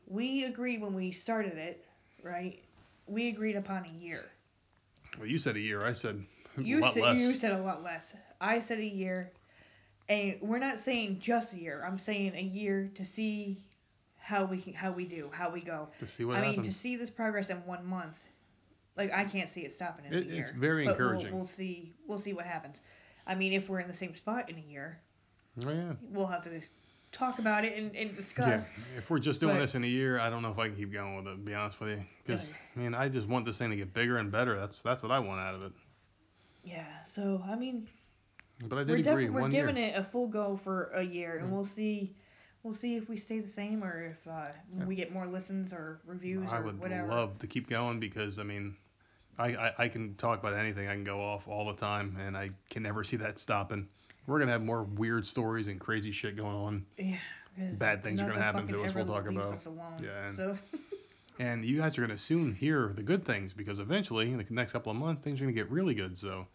we 0.07 0.45
agreed 0.45 0.81
when 0.81 0.95
we 0.95 1.11
started 1.13 1.57
it, 1.59 1.85
right? 2.23 2.63
We 3.07 3.29
agreed 3.29 3.57
upon 3.57 3.87
a 3.91 3.93
year. 3.93 4.25
Well, 5.19 5.27
you 5.27 5.39
said 5.39 5.57
a 5.57 5.61
year. 5.61 5.85
I 5.85 5.93
said 5.93 6.25
a 6.57 6.63
You 6.63 6.81
lot 6.81 6.95
said 6.95 7.03
less. 7.03 7.21
you 7.21 7.37
said 7.37 7.53
a 7.53 7.63
lot 7.63 7.83
less. 7.83 8.15
I 8.41 8.61
said 8.61 8.79
a 8.79 8.85
year, 8.85 9.33
and 10.13 10.37
we're 10.43 10.59
not 10.59 10.79
saying 10.79 11.19
just 11.21 11.53
a 11.55 11.59
year. 11.59 11.85
I'm 11.87 11.99
saying 11.99 12.35
a 12.35 12.43
year 12.43 12.91
to 12.95 13.05
see 13.05 13.59
how 14.19 14.45
we 14.45 14.61
how 14.77 14.93
we 14.93 15.05
do, 15.05 15.31
how 15.33 15.51
we 15.51 15.61
go. 15.61 15.89
to 15.99 16.07
see 16.07 16.25
what 16.25 16.37
I 16.39 16.43
mean, 16.43 16.63
to 16.63 16.73
see 16.73 16.97
this 16.97 17.11
progress 17.11 17.51
in 17.51 17.57
one 17.67 17.85
month, 17.87 18.17
like 18.97 19.11
I 19.13 19.25
can't 19.25 19.49
see 19.49 19.63
it 19.63 19.73
stopping 19.73 20.05
in 20.07 20.15
It- 20.15 20.27
a 20.27 20.31
year. 20.31 20.41
it's 20.41 20.51
very 20.51 20.85
but 20.85 20.99
we'll- 20.99 21.09
encouraging. 21.11 21.35
We'll, 21.37 21.47
see. 21.47 21.95
We'll 22.07 22.19
see 22.19 22.33
what 22.33 22.45
happens. 22.47 22.81
I 23.27 23.35
mean, 23.35 23.53
if 23.53 23.69
we're 23.69 23.81
in 23.81 23.89
the 23.89 23.95
same 23.95 24.15
spot 24.15 24.51
in 24.51 24.57
a 24.57 24.61
year, 24.61 24.99
oh 25.65 25.71
yeah. 25.71 25.93
we'll 26.11 26.27
have 26.27 26.43
to 26.45 26.61
talk 27.13 27.39
about 27.39 27.65
it 27.65 27.77
and, 27.77 27.95
and 27.97 28.11
Yeah, 28.11 28.17
discuss. 28.17 28.71
if 28.97 29.11
we're 29.11 29.19
just 29.19 29.41
doing 29.41 29.57
but- 29.57 29.61
this 29.61 29.75
in 29.75 29.85
a 29.85 29.89
year, 29.89 30.19
I 30.19 30.29
don't 30.31 30.43
know 30.43 30.51
if 30.51 30.59
I 30.59 30.69
can 30.69 30.77
keep 30.77 30.93
going 30.93 31.17
with 31.17 31.27
it. 31.27 31.31
To 31.31 31.37
be 31.37 31.55
honest 31.55 31.81
with 31.81 31.91
you, 31.91 32.05
because 32.25 32.51
Yeah. 32.51 32.57
I 32.77 32.79
mean, 32.81 32.95
I 32.95 33.09
just 33.09 33.29
want 33.29 33.45
this 33.47 33.59
thing 33.59 33.71
to 33.71 33.77
get 33.77 33.93
bigger 33.95 34.19
and 34.19 34.31
better. 34.31 34.59
That's 34.59 34.83
that's 34.83 35.03
what 35.03 35.11
I 35.13 35.19
want 35.19 35.41
out 35.41 35.55
of 35.55 35.63
it. 35.63 35.73
Yeah. 36.65 36.87
So 37.05 37.43
I 37.47 37.55
mean, 37.57 37.89
But 38.69 38.79
I 38.79 38.83
we're 38.83 38.97
agree. 38.97 39.29
we're 39.31 39.49
giving 39.49 39.77
year. 39.77 39.87
it 39.89 39.97
a 39.99 40.05
full 40.05 40.27
go 40.29 40.57
for 40.57 40.91
a 40.95 41.03
year, 41.03 41.39
and 41.39 41.49
Mm. 41.49 41.53
we'll 41.53 41.65
see. 41.65 42.15
We'll 42.63 42.75
see 42.75 42.95
if 42.97 43.09
we 43.09 43.17
stay 43.17 43.41
the 43.41 43.49
same 43.49 43.83
or 43.83 44.05
if 44.05 44.27
uh, 44.29 44.47
Yeah. 44.79 44.85
we 44.85 44.95
get 44.95 45.13
more 45.13 45.27
listens 45.27 45.73
or 45.73 46.01
reviews 46.07 46.49
I 46.49 46.59
or 46.59 46.63
would 46.63 46.79
whatever. 46.79 47.09
love 47.09 47.39
to 47.41 47.49
keep 47.49 47.69
going 47.69 47.99
because 47.99 48.39
I 48.39 48.45
mean, 48.45 48.77
I, 49.39 49.57
I 49.57 49.75
I 49.79 49.89
can 49.89 50.15
talk 50.15 50.39
about 50.39 50.55
anything. 50.55 50.87
I 50.87 50.93
can 50.95 51.03
go 51.05 51.21
off 51.21 51.49
all 51.49 51.67
the 51.67 51.75
time, 51.75 52.17
and 52.21 52.37
I 52.37 52.51
can 52.71 52.83
never 52.85 53.03
see 53.03 53.17
that 53.17 53.39
stopping. 53.41 53.89
We're 54.29 54.39
gonna 54.39 54.53
have 54.53 54.63
more 54.63 54.85
weird 54.85 55.27
stories 55.27 55.67
and 55.67 55.81
crazy 55.81 56.13
shit 56.13 56.37
going 56.37 56.55
on. 56.55 56.87
Yeah. 56.97 57.17
Bad 57.79 58.03
things 58.03 58.21
are 58.21 58.29
gonna 58.29 58.41
happen 58.41 58.67
to 58.69 58.83
us, 58.83 58.95
we'll 58.95 59.05
talk 59.07 59.27
about. 59.27 59.53
Us 59.53 59.67
alone. 59.67 60.01
Yeah, 60.03 60.27
and- 60.27 60.35
So 60.35 60.59
And 61.39 61.65
you 61.65 61.79
guys 61.79 61.99
are 61.99 62.03
gonna 62.03 62.17
soon 62.19 62.55
hear 62.55 62.93
the 62.95 63.03
good 63.03 63.25
things 63.25 63.53
because 63.55 63.79
eventually, 63.81 64.31
in 64.31 64.39
the 64.39 64.47
next 64.51 64.73
couple 64.73 64.93
of 64.93 64.99
months, 64.99 65.21
things 65.21 65.41
are 65.41 65.45
gonna 65.45 65.53
get 65.53 65.69
really 65.71 65.95
good. 65.95 66.17
So, 66.17 66.47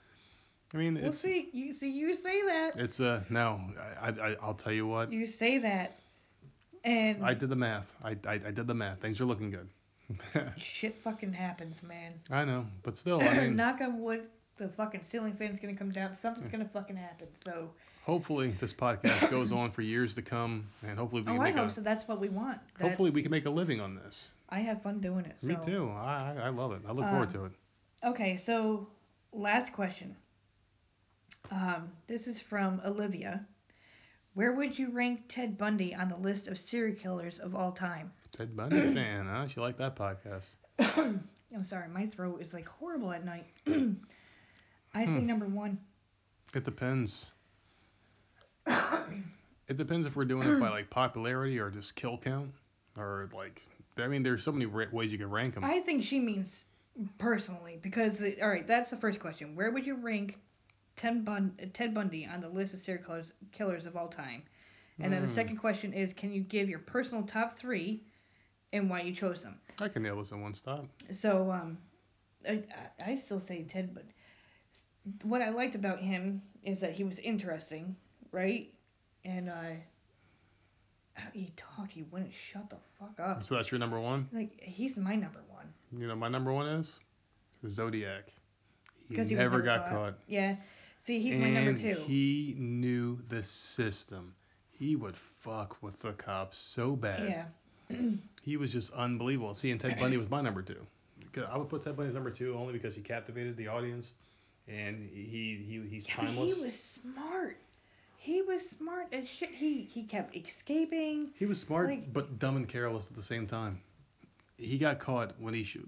I 0.74 0.78
mean, 0.78 1.00
we'll 1.02 1.14
see. 1.14 1.50
You 1.54 1.74
see, 1.74 1.90
you 1.90 2.14
say 2.16 2.42
that. 2.44 2.74
it's 2.76 3.00
uh 3.00 3.24
no, 3.30 3.62
I, 4.02 4.10
I 4.10 4.36
I'll 4.42 4.54
tell 4.54 4.74
you 4.74 4.86
what. 4.86 5.12
You 5.12 5.26
say 5.28 5.60
that, 5.60 6.00
and 6.84 7.24
I 7.24 7.34
did 7.34 7.50
the 7.50 7.56
math. 7.56 7.94
I, 8.04 8.18
I, 8.28 8.34
I 8.34 8.52
did 8.52 8.68
the 8.68 8.74
math. 8.74 9.00
Things 9.00 9.22
are 9.22 9.26
looking 9.26 9.50
good. 9.52 9.70
shit 10.58 10.98
fucking 11.02 11.34
happens, 11.34 11.84
man. 11.84 12.14
I 12.30 12.46
know, 12.46 12.66
but 12.84 12.98
still, 12.98 13.22
I 13.22 13.38
mean, 13.40 13.56
Knock 13.58 13.82
on 13.82 14.02
wood, 14.02 14.24
the 14.58 14.68
fucking 14.70 15.02
ceiling 15.04 15.34
fan's 15.34 15.60
gonna 15.60 15.76
come 15.76 15.92
down. 15.92 16.16
Something's 16.16 16.50
gonna 16.50 16.70
fucking 16.74 16.96
happen. 16.98 17.28
So, 17.36 17.70
hopefully 18.04 18.54
this 18.60 18.74
podcast 18.74 19.30
goes 19.30 19.52
on 19.52 19.72
for 19.72 19.82
years 19.82 20.16
to 20.16 20.22
come, 20.22 20.68
and 20.86 20.98
hopefully 21.00 21.22
we 21.22 21.28
can 21.28 21.34
oh, 21.36 21.38
can 21.38 21.42
I 21.42 21.50
make 21.50 21.56
hope 21.56 21.70
a 21.70 21.72
so. 21.72 21.82
That's 21.82 22.08
what 22.08 22.20
we 22.20 22.30
want. 22.30 22.60
hopefully 22.82 23.12
we 23.12 23.22
can 23.22 23.32
make 23.32 23.46
a 23.46 23.50
living 23.50 23.80
on 23.80 23.96
this. 23.96 24.32
I 24.50 24.60
have 24.60 24.82
fun 24.82 25.00
doing 25.00 25.26
it. 25.26 25.36
So. 25.40 25.48
Me 25.48 25.58
too. 25.64 25.90
I 25.96 26.34
I 26.38 26.42
I 26.46 26.50
love 26.50 26.74
it. 26.74 26.82
I 26.88 26.92
look 26.92 27.06
forward 27.06 27.28
Um, 27.30 27.34
to 27.34 27.46
it. 27.46 27.52
Okay, 28.06 28.38
so 28.38 28.88
last 29.34 29.74
question. 29.74 30.16
Um, 31.52 31.90
this 32.08 32.28
is 32.28 32.40
from 32.40 32.82
Olivia. 32.86 33.46
Where 34.34 34.54
would 34.54 34.78
you 34.78 34.92
rank 34.92 35.22
Ted 35.28 35.58
Bundy 35.58 35.96
on 35.96 36.10
the 36.10 36.18
list 36.18 36.48
of 36.48 36.60
serial 36.60 36.96
killers 36.96 37.40
of 37.40 37.56
all 37.56 37.72
time? 37.72 38.12
Ted 38.32 38.56
Bundy 38.56 38.94
fan, 38.94 39.26
huh? 39.28 39.48
She 39.48 39.60
liked 39.60 39.80
that 39.80 39.96
podcast. 39.96 40.56
I'm 40.80 41.64
sorry, 41.64 41.88
my 41.88 42.06
throat 42.06 42.42
is 42.42 42.54
like 42.54 42.68
horrible 42.68 43.12
at 43.12 43.26
night. 43.26 43.48
I 44.94 45.06
say 45.06 45.20
Hmm. 45.20 45.26
number 45.28 45.48
one. 45.48 45.80
It 46.54 46.64
depends. 46.66 47.28
It 49.70 49.76
depends 49.78 50.06
if 50.06 50.16
we're 50.16 50.26
doing 50.26 50.48
it 50.48 50.60
by 50.60 50.70
like 50.70 50.90
popularity 50.90 51.60
or 51.60 51.70
just 51.70 51.96
kill 51.96 52.18
count, 52.18 52.52
or 52.98 53.30
like 53.34 53.68
I 53.98 54.08
mean, 54.08 54.24
there's 54.24 54.44
so 54.44 54.52
many 54.52 54.66
ra- 54.66 54.86
ways 54.92 55.12
you 55.12 55.18
can 55.18 55.30
rank 55.30 55.56
them. 55.56 55.64
I 55.66 55.80
think 55.82 56.04
she 56.04 56.20
means 56.20 56.64
personally 57.18 57.78
because 57.82 58.18
the, 58.18 58.42
all 58.42 58.50
right, 58.50 58.66
that's 58.68 58.90
the 58.90 58.96
first 58.98 59.20
question. 59.20 59.56
Where 59.56 59.72
would 59.72 59.86
you 59.86 59.96
rank 59.96 60.38
Ted, 60.98 61.74
Ted 61.74 61.94
Bundy 61.94 62.26
on 62.26 62.42
the 62.42 62.50
list 62.50 62.74
of 62.74 62.80
serial 62.82 63.04
killers, 63.06 63.32
killers 63.52 63.86
of 63.86 63.96
all 63.96 64.08
time? 64.10 64.44
And 65.00 65.14
then 65.14 65.22
the 65.22 65.28
Hmm. 65.28 65.34
second 65.36 65.58
question 65.58 65.94
is, 65.94 66.12
can 66.12 66.32
you 66.34 66.42
give 66.42 66.68
your 66.68 66.80
personal 66.80 67.24
top 67.24 67.58
three 67.58 68.04
and 68.74 68.90
why 68.90 69.02
you 69.02 69.14
chose 69.14 69.44
them? 69.44 69.60
I 69.80 69.88
can 69.88 70.02
nail 70.04 70.18
this 70.18 70.32
in 70.32 70.42
one 70.42 70.56
stop. 70.56 70.88
So, 71.12 71.52
um, 71.52 71.78
I, 72.50 72.64
I 73.00 73.12
I 73.12 73.16
still 73.16 73.40
say 73.40 73.64
Ted, 73.64 73.94
but 73.94 74.06
what 75.24 75.42
I 75.42 75.50
liked 75.50 75.76
about 75.76 76.00
him 76.00 76.42
is 76.64 76.80
that 76.80 76.94
he 76.94 77.04
was 77.04 77.20
interesting, 77.20 77.96
right? 78.32 78.74
And 79.24 79.50
uh, 79.50 79.76
how 81.14 81.30
he 81.32 81.54
talked, 81.56 81.92
he 81.92 82.04
wouldn't 82.04 82.34
shut 82.34 82.70
the 82.70 82.78
fuck 83.00 83.20
up. 83.20 83.44
So 83.44 83.56
that's 83.56 83.72
your 83.72 83.80
number 83.80 84.00
one. 84.00 84.28
Like 84.34 84.60
he's 84.60 84.98
my 84.98 85.16
number 85.16 85.44
one 85.50 85.72
You 85.92 86.08
know, 86.08 86.16
my 86.16 86.28
number 86.28 86.52
one 86.52 86.68
is 86.68 87.00
Zodiac. 87.68 88.34
He 89.10 89.16
never 89.16 89.36
never 89.36 89.62
got 89.62 89.90
caught. 89.90 90.20
Yeah. 90.28 90.56
See, 91.08 91.22
he's 91.22 91.38
my 91.38 91.50
number 91.52 91.72
two. 91.74 91.96
He 92.06 92.54
knew 92.58 93.18
the 93.30 93.42
system. 93.42 94.36
He 94.70 94.98
would 94.98 95.16
fuck 95.16 95.82
with 95.82 95.98
the 96.02 96.12
cops 96.12 96.58
so 96.58 96.98
bad. 96.98 97.48
yeah. 97.90 97.98
He 98.44 98.58
was 98.58 98.74
just 98.74 98.92
unbelievable. 98.94 99.54
See, 99.54 99.72
and 99.72 99.80
Ted 99.80 99.98
Bundy 100.00 100.18
was 100.18 100.30
my 100.30 100.42
number 100.42 100.62
two. 100.62 100.86
I 101.50 101.58
would 101.58 101.70
put 101.70 101.82
Ted 101.82 101.96
Bundy 101.96 102.10
as 102.10 102.14
number 102.14 102.30
two 102.30 102.56
only 102.56 102.74
because 102.74 102.94
he 102.94 103.02
captivated 103.02 103.56
the 103.56 103.70
audience, 103.70 104.12
and 104.68 105.10
he 105.14 105.64
he 105.66 105.82
he's 105.90 106.06
Yeah, 106.08 106.16
timeless. 106.16 106.58
he 106.58 106.66
was 106.66 106.76
smart. 106.78 107.58
He 108.18 108.42
was 108.42 108.70
smart 108.70 109.08
as 109.14 109.30
shit. 109.30 109.52
He 109.52 109.84
he 109.84 110.04
kept 110.04 110.36
escaping. 110.36 111.30
He 111.40 111.46
was 111.46 111.60
smart, 111.62 111.88
like- 111.88 112.12
but 112.12 112.38
dumb 112.38 112.58
and 112.58 112.68
careless 112.68 113.08
at 113.10 113.16
the 113.16 113.24
same 113.24 113.48
time. 113.48 113.80
He 114.58 114.78
got 114.78 115.00
caught 115.00 115.40
when 115.40 115.54
he 115.54 115.64
should. 115.64 115.88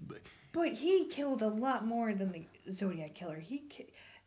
But 0.52 0.72
he 0.72 1.04
killed 1.06 1.42
a 1.42 1.48
lot 1.48 1.86
more 1.86 2.14
than 2.14 2.32
the 2.32 2.72
Zodiac 2.72 3.12
killer. 3.14 3.38
He 3.38 3.58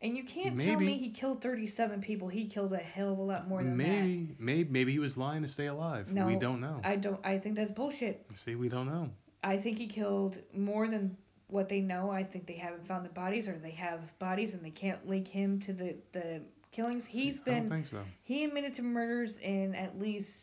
and 0.04 0.16
you 0.18 0.22
can't 0.22 0.60
tell 0.60 0.78
me 0.78 0.98
he 0.98 1.08
killed 1.08 1.40
37 1.40 2.02
people. 2.02 2.28
He 2.28 2.46
killed 2.46 2.74
a 2.74 2.76
hell 2.76 3.12
of 3.12 3.18
a 3.18 3.22
lot 3.22 3.48
more 3.48 3.62
than 3.62 3.74
Maybe, 3.74 4.36
maybe, 4.38 4.70
maybe 4.70 4.92
he 4.92 4.98
was 4.98 5.16
lying 5.16 5.40
to 5.42 5.48
stay 5.48 5.66
alive. 5.66 6.12
No, 6.12 6.26
we 6.26 6.36
don't 6.36 6.60
know. 6.60 6.78
I 6.84 6.96
don't. 6.96 7.18
I 7.24 7.38
think 7.38 7.56
that's 7.56 7.72
bullshit. 7.72 8.26
See, 8.34 8.54
we 8.54 8.68
don't 8.68 8.86
know. 8.86 9.08
I 9.42 9.56
think 9.56 9.78
he 9.78 9.86
killed 9.86 10.38
more 10.54 10.86
than 10.88 11.16
what 11.46 11.70
they 11.70 11.80
know. 11.80 12.10
I 12.10 12.22
think 12.22 12.46
they 12.46 12.54
haven't 12.54 12.86
found 12.86 13.06
the 13.06 13.10
bodies, 13.10 13.48
or 13.48 13.56
they 13.56 13.70
have 13.70 14.00
bodies 14.18 14.52
and 14.52 14.62
they 14.62 14.70
can't 14.70 15.08
link 15.08 15.26
him 15.26 15.58
to 15.60 15.72
the 15.72 15.96
the 16.12 16.42
killings. 16.70 17.06
He's 17.06 17.36
See, 17.36 17.42
I 17.46 17.50
don't 17.50 17.68
been 17.68 17.70
think 17.70 17.86
so. 17.86 18.02
he 18.24 18.44
admitted 18.44 18.74
to 18.76 18.82
murders 18.82 19.38
in 19.38 19.74
at 19.74 19.98
least 19.98 20.36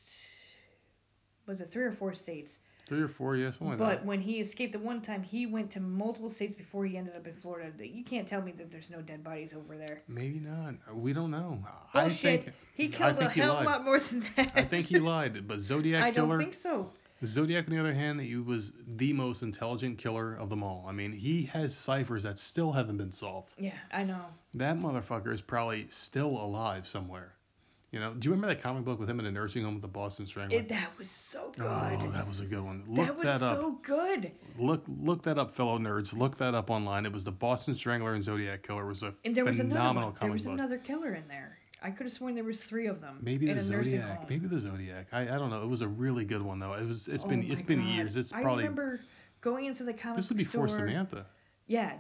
was 1.46 1.62
it 1.62 1.72
three 1.72 1.84
or 1.84 1.92
four 1.92 2.16
states. 2.16 2.58
Three 2.92 3.04
or 3.04 3.08
four, 3.08 3.38
yeah, 3.38 3.52
something 3.52 3.70
like 3.70 3.78
But 3.78 3.90
that. 4.00 4.06
when 4.06 4.20
he 4.20 4.42
escaped 4.42 4.74
the 4.74 4.80
one 4.80 5.02
time, 5.02 5.24
he 5.24 5.46
went 5.46 5.72
to 5.72 5.80
multiple 5.80 6.30
states 6.30 6.54
before 6.54 6.86
he 6.86 6.98
ended 6.98 7.16
up 7.16 7.26
in 7.26 7.34
Florida. 7.34 7.72
You 7.80 8.04
can't 8.04 8.28
tell 8.28 8.42
me 8.42 8.52
that 8.58 8.70
there's 8.70 8.90
no 8.90 9.02
dead 9.02 9.24
bodies 9.24 9.54
over 9.54 9.78
there. 9.78 10.02
Maybe 10.10 10.40
not. 10.40 10.76
We 10.94 11.14
don't 11.14 11.32
know. 11.32 11.64
I 11.94 12.10
think 12.10 12.52
he 12.74 12.90
killed 12.90 13.12
a 13.16 13.20
think 13.20 13.32
he 13.32 13.40
hell 13.40 13.56
of 13.56 13.62
a 13.66 13.70
lot 13.70 13.86
more 13.86 14.02
than 14.02 14.26
that. 14.36 14.52
I 14.56 14.66
think 14.66 14.88
he 14.88 15.00
lied. 15.00 15.48
But 15.48 15.62
Zodiac 15.62 16.04
I 16.04 16.12
killer. 16.12 16.26
I 16.26 16.30
don't 16.32 16.40
think 16.40 16.54
so. 16.54 16.92
Zodiac, 17.26 17.70
on 17.70 17.74
the 17.74 17.80
other 17.80 17.94
hand, 17.94 18.20
he 18.20 18.36
was 18.36 18.74
the 18.98 19.14
most 19.14 19.42
intelligent 19.42 19.98
killer 19.98 20.36
of 20.36 20.50
them 20.50 20.62
all. 20.62 20.86
I 20.86 20.92
mean, 20.92 21.14
he 21.14 21.44
has 21.44 21.74
ciphers 21.74 22.24
that 22.24 22.38
still 22.40 22.74
haven't 22.74 22.98
been 22.98 23.14
solved. 23.14 23.54
Yeah, 23.58 23.72
I 23.94 24.04
know. 24.04 24.26
That 24.56 24.78
motherfucker 24.78 25.32
is 25.32 25.40
probably 25.40 25.88
still 25.92 26.32
alive 26.32 26.86
somewhere. 26.86 27.36
You 27.92 28.00
know, 28.00 28.14
do 28.14 28.28
you 28.28 28.32
remember 28.32 28.48
that 28.48 28.64
comic 28.64 28.86
book 28.86 29.00
with 29.00 29.10
him 29.10 29.20
in 29.20 29.26
a 29.26 29.32
nursing 29.32 29.66
home 29.66 29.74
with 29.74 29.82
the 29.82 29.88
Boston 29.88 30.26
Strangler? 30.26 30.58
It, 30.58 30.70
that 30.70 30.98
was 30.98 31.10
so 31.10 31.52
good. 31.58 31.66
Oh, 31.68 32.12
that 32.12 32.26
was 32.26 32.40
a 32.40 32.46
good 32.46 32.64
one. 32.64 32.86
Look 32.88 33.08
that 33.08 33.16
was 33.18 33.26
that 33.26 33.42
up. 33.44 33.60
so 33.60 33.72
good. 33.84 34.32
Look 34.58 34.84
look 35.02 35.24
that 35.24 35.38
up, 35.38 35.54
fellow 35.54 35.78
nerds. 35.78 36.18
Look 36.18 36.38
that 36.38 36.56
up 36.56 36.70
online. 36.70 37.06
It 37.06 37.12
was 37.12 37.26
the 37.26 37.34
Boston 37.34 37.76
Strangler 37.76 38.14
and 38.14 38.24
Zodiac 38.24 38.64
Killer. 38.64 38.86
It 38.86 38.88
was 38.88 39.04
a 39.04 39.14
And 39.26 39.36
there 39.36 39.44
was 39.44 39.60
another 39.60 39.80
phenomenal 39.80 40.10
one. 40.12 40.18
There 40.22 40.32
was 40.32 40.44
book. 40.44 40.54
another 40.54 40.78
killer 40.78 41.16
in 41.16 41.28
there. 41.28 41.58
I 41.84 41.92
could 41.92 42.06
have 42.06 42.14
sworn 42.14 42.36
there 42.36 42.44
was 42.46 42.62
three 42.62 42.88
of 42.88 43.02
them. 43.02 43.18
Maybe 43.22 43.52
the 43.52 43.60
Zodiac. 43.60 44.30
Maybe 44.30 44.48
the 44.48 44.60
Zodiac. 44.60 45.08
I, 45.12 45.24
I 45.24 45.38
don't 45.38 45.50
know. 45.50 45.62
It 45.62 45.68
was 45.68 45.82
a 45.82 45.88
really 45.88 46.24
good 46.24 46.42
one 46.42 46.60
though. 46.60 46.74
It 46.74 46.88
was 46.88 47.10
it's 47.10 47.26
Oh 47.26 47.28
been 47.28 47.52
it's 47.52 47.62
been 47.62 47.86
years. 47.86 48.16
It's 48.16 48.32
probably. 48.32 48.52
I 48.52 48.68
remember 48.68 49.02
going 49.42 49.66
into 49.66 49.84
the 49.84 49.94
comic 49.94 50.16
this 50.16 50.30
would 50.30 50.38
be 50.38 50.46
store. 50.46 50.70
for 50.70 50.76
Samantha. 50.76 51.26
Yeah, 51.68 51.94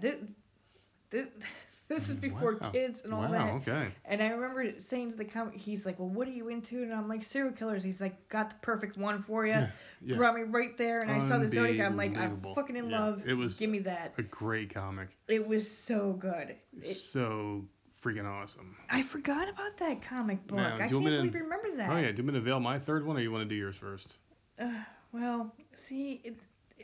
this 1.93 2.09
is 2.09 2.15
before 2.15 2.57
Wow. 2.61 2.69
kids 2.71 3.01
and 3.03 3.13
all 3.13 3.21
wow, 3.21 3.31
that. 3.31 3.53
okay. 3.67 3.87
And 4.05 4.21
I 4.21 4.29
remember 4.29 4.79
saying 4.79 5.11
to 5.11 5.17
the 5.17 5.25
comic, 5.25 5.55
he's 5.55 5.85
like, 5.85 5.99
"Well, 5.99 6.09
what 6.09 6.27
are 6.27 6.31
you 6.31 6.49
into?" 6.49 6.83
And 6.83 6.93
I'm 6.93 7.07
like, 7.07 7.23
"Serial 7.23 7.53
killers." 7.53 7.83
He's 7.83 8.01
like, 8.01 8.27
"Got 8.29 8.49
the 8.49 8.55
perfect 8.61 8.97
one 8.97 9.21
for 9.21 9.45
you." 9.45 9.51
Yeah, 9.53 9.69
yeah. 10.01 10.15
Brought 10.17 10.35
me 10.35 10.43
right 10.43 10.77
there, 10.77 11.01
and 11.01 11.11
I 11.11 11.19
saw 11.27 11.37
the 11.37 11.49
Zodiac. 11.49 11.85
I'm 11.85 11.97
like, 11.97 12.15
"I'm 12.17 12.41
fucking 12.55 12.75
in 12.75 12.89
Yeah, 12.89 12.99
love. 12.99 13.27
it 13.27 13.33
was- 13.33 13.57
Give 13.57 13.69
me 13.69 13.79
that." 13.79 14.13
A 14.17 14.23
great 14.23 14.73
comic. 14.73 15.09
It 15.27 15.45
was 15.47 15.69
so 15.69 16.13
good. 16.13 16.55
It, 16.81 16.95
so 16.95 17.65
freaking 18.03 18.25
awesome. 18.25 18.75
I 18.89 19.03
forgot 19.03 19.47
about 19.49 19.77
that 19.77 20.01
comic 20.01 20.45
book. 20.47 20.57
Now, 20.57 20.73
I 20.75 20.77
can't 20.79 20.91
want 20.93 21.05
me 21.05 21.11
to- 21.11 21.17
believe 21.17 21.35
you 21.35 21.43
remember 21.43 21.75
that. 21.77 21.89
Oh 21.91 21.97
yeah, 21.97 22.11
do 22.11 22.17
you 22.21 22.23
want 22.23 22.27
me 22.27 22.33
to 22.33 22.41
veil 22.41 22.59
my 22.59 22.79
third 22.79 23.05
one 23.05 23.17
or 23.17 23.19
you 23.21 23.31
want 23.31 23.43
to 23.43 23.49
do 23.49 23.55
yours 23.55 23.75
first? 23.75 24.15
Uh, 24.59 24.71
well, 25.11 25.53
see, 25.73 26.21
it, 26.23 26.35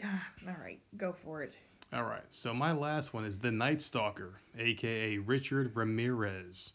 uh, 0.03 0.07
all 0.47 0.55
right, 0.61 0.79
go 0.97 1.13
for 1.13 1.41
it. 1.43 1.53
All 1.93 2.03
right. 2.03 2.25
So 2.31 2.53
my 2.53 2.73
last 2.73 3.13
one 3.13 3.23
is 3.23 3.39
the 3.39 3.51
Night 3.51 3.79
Stalker, 3.79 4.41
aka 4.57 5.19
Richard 5.19 5.73
Ramirez. 5.73 6.73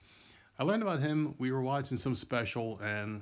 I 0.59 0.65
learned 0.65 0.83
about 0.83 1.01
him. 1.01 1.35
We 1.39 1.53
were 1.53 1.61
watching 1.61 1.99
some 1.99 2.15
special, 2.15 2.81
and 2.83 3.21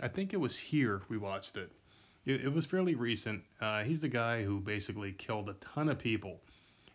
I 0.00 0.08
think 0.08 0.32
it 0.32 0.38
was 0.38 0.56
here 0.56 1.02
we 1.10 1.18
watched 1.18 1.58
it. 1.58 1.70
It, 2.24 2.46
it 2.46 2.52
was 2.52 2.64
fairly 2.64 2.94
recent. 2.94 3.42
Uh, 3.60 3.84
he's 3.84 4.00
the 4.00 4.08
guy 4.08 4.42
who 4.42 4.58
basically 4.58 5.12
killed 5.12 5.50
a 5.50 5.54
ton 5.54 5.90
of 5.90 5.98
people, 5.98 6.40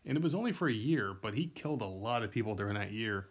and 0.03 0.17
it 0.17 0.23
was 0.23 0.33
only 0.33 0.51
for 0.51 0.67
a 0.67 0.73
year, 0.73 1.13
but 1.13 1.35
he 1.35 1.45
killed 1.47 1.83
a 1.83 1.85
lot 1.85 2.23
of 2.23 2.31
people 2.31 2.55
during 2.55 2.73
that 2.73 2.91
year. 2.91 3.27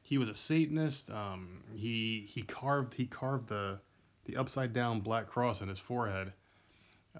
He 0.00 0.16
was 0.16 0.30
a 0.30 0.34
Satanist. 0.34 1.10
Um, 1.10 1.64
he 1.74 2.26
he 2.30 2.40
carved 2.40 2.94
he 2.94 3.04
carved 3.04 3.48
the 3.48 3.78
the 4.24 4.38
upside 4.38 4.72
down 4.72 5.00
black 5.00 5.26
cross 5.26 5.60
on 5.60 5.68
his 5.68 5.78
forehead. 5.78 6.32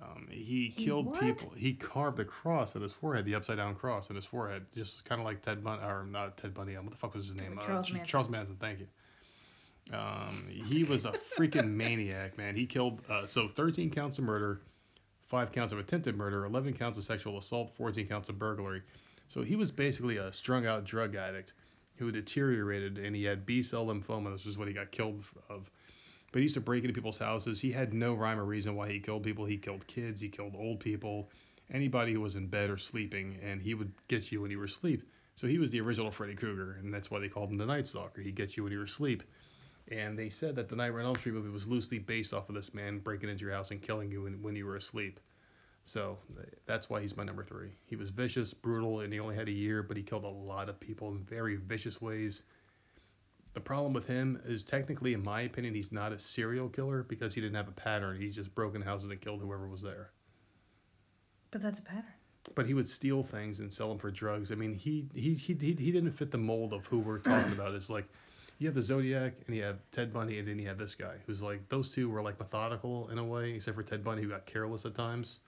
Um, 0.03 0.27
he, 0.31 0.73
He 0.77 0.85
killed 0.85 1.07
what? 1.07 1.21
people. 1.21 1.53
He 1.57 1.73
carved 1.75 2.19
a 2.21 2.25
cross 2.25 2.77
on 2.77 2.83
his 2.83 2.93
forehead, 2.93 3.25
the 3.25 3.35
upside 3.35 3.57
down 3.57 3.75
cross 3.75 4.11
on 4.11 4.17
his 4.17 4.25
forehead, 4.25 4.67
just 4.75 5.05
kind 5.05 5.21
of 5.21 5.25
like 5.25 5.43
Ted 5.43 5.65
Bundy, 5.65 5.85
or 5.85 6.05
not 6.05 6.37
Ted 6.37 6.53
Bundy. 6.55 6.77
um, 6.77 6.85
What 6.85 6.93
the 6.93 6.99
fuck 6.99 7.15
was 7.15 7.29
his 7.29 7.37
name? 7.41 7.59
Charles 7.65 7.87
Ch- 7.87 7.93
Manson. 7.93 8.07
Charles 8.07 8.29
Manson. 8.29 8.57
Thank 8.61 8.81
you. 8.81 8.87
Um, 9.93 10.45
he 10.51 10.85
was 10.85 11.05
a 11.05 11.13
freaking 11.39 11.69
maniac, 11.77 12.37
man. 12.37 12.57
He 12.57 12.67
killed 12.67 13.01
uh, 13.09 13.25
so 13.27 13.49
13 13.49 13.91
counts 13.91 14.19
of 14.19 14.25
murder, 14.25 14.61
five 15.29 15.53
counts 15.53 15.73
of 15.73 15.79
attempted 15.79 16.17
murder, 16.17 16.45
11 16.45 16.73
counts 16.75 16.99
of 16.99 17.05
sexual 17.05 17.39
assault, 17.39 17.71
14 17.77 18.07
counts 18.07 18.29
of 18.29 18.39
burglary. 18.39 18.83
So 19.29 19.43
he 19.43 19.57
was 19.57 19.71
basically 19.71 20.17
a 20.19 20.31
strung 20.33 20.67
out 20.67 20.85
drug 20.85 21.15
addict 21.15 21.53
who 21.97 22.11
deteriorated, 22.13 22.99
and 22.99 23.15
he 23.17 23.25
had 23.25 23.47
B 23.47 23.63
cell 23.63 23.87
lymphoma. 23.87 24.33
This 24.33 24.45
is 24.47 24.59
what 24.59 24.69
he 24.69 24.75
got 24.75 24.91
killed 24.91 25.25
of. 25.49 25.71
But 26.33 26.41
he 26.41 26.45
used 26.45 26.55
to 26.55 26.61
break 26.61 26.85
into 26.85 26.95
people's 26.95 27.19
houses. 27.19 27.61
He 27.61 27.73
had 27.73 27.95
no 27.95 28.15
rhyme 28.15 28.39
or 28.39 28.45
reason 28.45 28.75
why 28.75 28.91
he 28.91 29.01
killed 29.01 29.23
people. 29.23 29.45
He 29.45 29.57
killed 29.57 29.87
kids. 29.87 30.21
He 30.21 30.29
killed 30.29 30.55
old 30.57 30.81
people, 30.81 31.31
anybody 31.71 32.13
who 32.13 32.21
was 32.21 32.37
in 32.37 32.47
bed 32.47 32.69
or 32.69 32.77
sleeping, 32.77 33.39
and 33.43 33.63
he 33.63 33.75
would 33.75 33.93
get 34.09 34.31
you 34.31 34.43
when 34.43 34.51
you 34.51 34.59
were 34.59 34.65
asleep. 34.65 35.03
So 35.35 35.47
he 35.47 35.59
was 35.59 35.71
the 35.71 35.81
original 35.81 36.11
Freddy 36.11 36.35
Krueger, 36.35 36.79
and 36.81 36.93
that's 36.93 37.11
why 37.11 37.21
they 37.21 37.29
called 37.29 37.51
him 37.51 37.59
the 37.59 37.67
Night 37.67 37.87
Stalker. 37.87 38.23
He'd 38.23 38.35
get 38.35 38.57
you 38.57 38.63
when 38.63 38.73
you 38.73 38.79
were 38.79 38.85
asleep. 38.85 39.23
And 39.89 40.19
they 40.19 40.31
said 40.31 40.57
that 40.57 40.69
the 40.69 40.77
Nightmare 40.77 41.01
on 41.01 41.07
Elm 41.07 41.17
Street 41.17 41.35
movie 41.35 41.51
was 41.51 41.69
loosely 41.69 41.99
based 41.99 42.35
off 42.35 42.49
of 42.49 42.55
this 42.55 42.75
man 42.75 42.99
breaking 42.99 43.29
into 43.29 43.45
your 43.45 43.55
house 43.55 43.71
and 43.71 43.81
killing 43.81 44.11
you 44.11 44.23
when, 44.23 44.43
when 44.43 44.57
you 44.57 44.67
were 44.67 44.77
asleep. 44.77 45.21
So 45.85 46.19
uh, 46.37 46.43
that's 46.67 46.91
why 46.91 47.01
he's 47.01 47.17
my 47.17 47.23
number 47.23 47.45
three. 47.45 47.71
He 47.85 47.95
was 47.95 48.11
vicious, 48.11 48.53
brutal, 48.53 49.01
and 49.01 49.13
he 49.13 49.21
only 49.21 49.37
had 49.37 49.47
a 49.47 49.53
year, 49.53 49.85
but 49.85 49.97
he 49.97 50.03
killed 50.03 50.25
a 50.25 50.29
lot 50.29 50.69
of 50.69 50.81
people 50.81 51.11
in 51.13 51.19
very 51.19 51.55
vicious 51.55 52.01
ways. 52.01 52.43
The 53.57 53.63
problem 53.63 53.95
with 53.95 54.07
him 54.07 54.39
is 54.45 54.63
technically, 54.63 55.15
in 55.15 55.23
my 55.23 55.41
opinion, 55.41 55.75
he's 55.75 55.91
not 55.91 56.13
a 56.13 56.19
serial 56.19 56.69
killer 56.69 57.05
because 57.05 57.35
he 57.35 57.41
didn't 57.41 57.57
have 57.57 57.69
a 57.69 57.73
pattern. 57.73 58.21
He 58.21 58.29
just 58.29 58.55
broke 58.55 58.75
in 58.75 58.83
houses 58.83 59.11
and 59.11 59.19
killed 59.19 59.41
whoever 59.41 59.67
was 59.67 59.81
there. 59.81 60.11
But 61.51 61.63
that's 61.63 61.79
a 61.79 61.83
pattern. 61.83 62.13
But 62.55 62.67
he 62.67 62.75
would 62.75 62.87
steal 62.87 63.23
things 63.23 63.61
and 63.61 63.73
sell 63.73 63.89
them 63.89 63.97
for 63.97 64.11
drugs. 64.11 64.53
I 64.53 64.57
mean, 64.57 64.75
he 64.75 65.09
he 65.15 65.33
he 65.33 65.55
he, 65.55 65.73
he 65.73 65.91
didn't 65.91 66.13
fit 66.13 66.31
the 66.31 66.37
mold 66.37 66.75
of 66.75 66.85
who 66.85 66.99
we're 66.99 67.19
talking 67.19 67.55
about. 67.55 67.75
It's 67.75 67.89
like 67.89 68.05
you 68.59 68.67
have 68.67 68.75
the 68.75 68.83
Zodiac 68.83 69.33
and 69.47 69.57
you 69.57 69.63
have 69.63 69.79
Ted 69.91 70.13
Bundy 70.13 70.39
and 70.39 70.47
then 70.47 70.59
you 70.59 70.69
have 70.69 70.77
this 70.77 70.95
guy 70.95 71.15
who's 71.27 71.41
like 71.41 71.67
those 71.71 71.91
two 71.91 72.11
were 72.11 72.21
like 72.21 72.39
methodical 72.39 73.09
in 73.09 73.17
a 73.17 73.25
way, 73.25 73.55
except 73.55 73.75
for 73.75 73.83
Ted 73.83 74.05
Bundy 74.05 74.23
who 74.23 74.29
got 74.29 74.45
careless 74.45 74.85
at 74.85 74.95
times. 74.95 75.41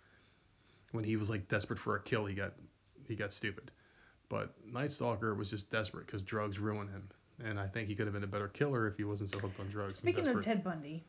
When 0.92 1.04
he 1.04 1.16
was 1.16 1.28
like 1.28 1.46
desperate 1.48 1.78
for 1.78 1.96
a 1.96 2.00
kill, 2.00 2.24
he 2.24 2.34
got 2.34 2.54
he 3.06 3.14
got 3.14 3.34
stupid. 3.34 3.70
But 4.30 4.54
Night 4.64 4.92
Stalker 4.92 5.34
was 5.34 5.50
just 5.50 5.68
desperate 5.68 6.06
because 6.06 6.22
drugs 6.22 6.58
ruined 6.58 6.88
him. 6.88 7.06
And 7.44 7.58
I 7.58 7.66
think 7.66 7.88
he 7.88 7.94
could 7.94 8.06
have 8.06 8.14
been 8.14 8.24
a 8.24 8.28
better 8.28 8.48
killer 8.48 8.86
if 8.88 8.96
he 8.96 9.04
wasn't 9.04 9.30
so 9.30 9.38
hooked 9.38 9.60
on 9.60 9.68
drugs. 9.68 9.92
and 9.92 9.98
Speaking 9.98 10.26
of. 10.26 10.42
Ted 10.44 10.64
Bundy, 10.64 11.04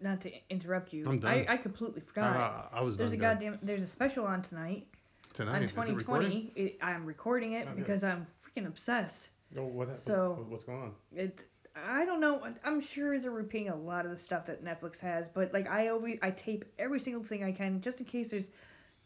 not 0.00 0.20
to 0.22 0.30
interrupt 0.50 0.92
you, 0.92 1.04
I'm 1.06 1.18
done. 1.18 1.30
I, 1.30 1.46
I 1.54 1.56
completely 1.58 2.00
forgot. 2.00 2.36
I, 2.36 2.78
I 2.78 2.80
was 2.82 2.96
there's 2.96 3.12
a 3.12 3.16
done 3.16 3.36
good. 3.38 3.44
goddamn 3.44 3.58
there's 3.62 3.82
a 3.82 3.86
special 3.86 4.24
on 4.24 4.42
tonight 4.42 4.86
tonight. 5.34 5.56
on 5.56 5.62
Is 5.64 5.70
it 5.90 5.94
recording? 5.96 6.30
2020. 6.30 6.52
It, 6.56 6.78
I'm 6.82 7.04
recording 7.04 7.52
it 7.52 7.66
Okay. 7.68 7.74
because 7.78 8.02
I'm 8.02 8.26
freaking 8.44 8.66
obsessed. 8.66 9.22
Oh, 9.56 9.64
what, 9.64 9.88
what- 9.88 10.00
So- 10.00 10.46
what's 10.48 10.64
going 10.64 10.80
on? 10.82 10.92
It 11.14 11.38
I 11.74 12.04
don't 12.04 12.20
know. 12.20 12.46
I'm 12.66 12.82
sure 12.82 13.18
they're 13.18 13.30
repeating 13.30 13.70
a 13.70 13.74
lot 13.76 14.04
of 14.04 14.10
the 14.12 14.18
stuff 14.18 14.44
that 14.46 14.62
Netflix 14.62 14.98
has, 15.00 15.28
but 15.28 15.52
like 15.54 15.66
I 15.68 15.88
always 15.88 16.18
I 16.22 16.30
tape 16.30 16.64
every 16.78 17.00
single 17.00 17.22
thing 17.24 17.44
I 17.44 17.52
can 17.52 17.80
just 17.80 17.98
in 17.98 18.04
case 18.06 18.30
there's 18.30 18.50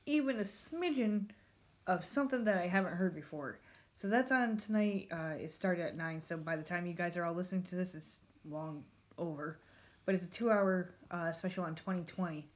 even 0.07 0.39
a 0.41 0.45
smidgen 0.45 1.27
of 1.87 2.05
something 2.05 2.43
that 2.45 2.59
I 2.59 2.67
haven't 2.67 2.95
heard 2.95 3.15
before. 3.15 3.59
So 4.01 4.09
that's 4.09 4.31
on 4.31 4.59
tonight. 4.59 5.09
Uh, 5.11 5.35
it 5.39 5.53
started 5.53 5.85
at 5.87 5.97
nine. 5.97 6.21
So 6.21 6.37
by 6.37 6.57
the 6.57 6.63
time 6.63 6.87
you 6.87 6.93
guys 6.95 7.17
are 7.17 7.25
all 7.25 7.35
listening 7.35 7.63
to 7.65 7.77
this, 7.77 7.95
it's 7.95 8.17
long 8.49 8.85
over. 9.19 9.59
but 10.05 10.15
it's 10.15 10.25
a 10.25 10.29
two-hour 10.29 10.95
uh, 11.11 11.33
special 11.33 11.65
on 11.65 11.75
2020. 11.75 12.47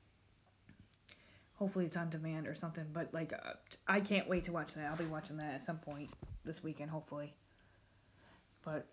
Hopefully 1.55 1.85
it's 1.87 1.97
on 1.97 2.09
demand 2.11 2.47
or 2.47 2.55
something. 2.55 2.85
But 2.93 3.13
like, 3.13 3.33
uh, 3.33 3.55
I 3.87 4.01
can't 4.01 4.29
wait 4.29 4.45
to 4.47 4.53
watch 4.53 4.75
that. 4.75 4.87
I'll 4.87 4.97
be 4.97 5.05
watching 5.07 5.37
that 5.39 5.55
at 5.55 5.65
some 5.65 5.79
point 5.79 6.11
this 6.45 6.63
weekend, 6.63 6.91
hopefully. 6.91 7.35
But 8.65 8.87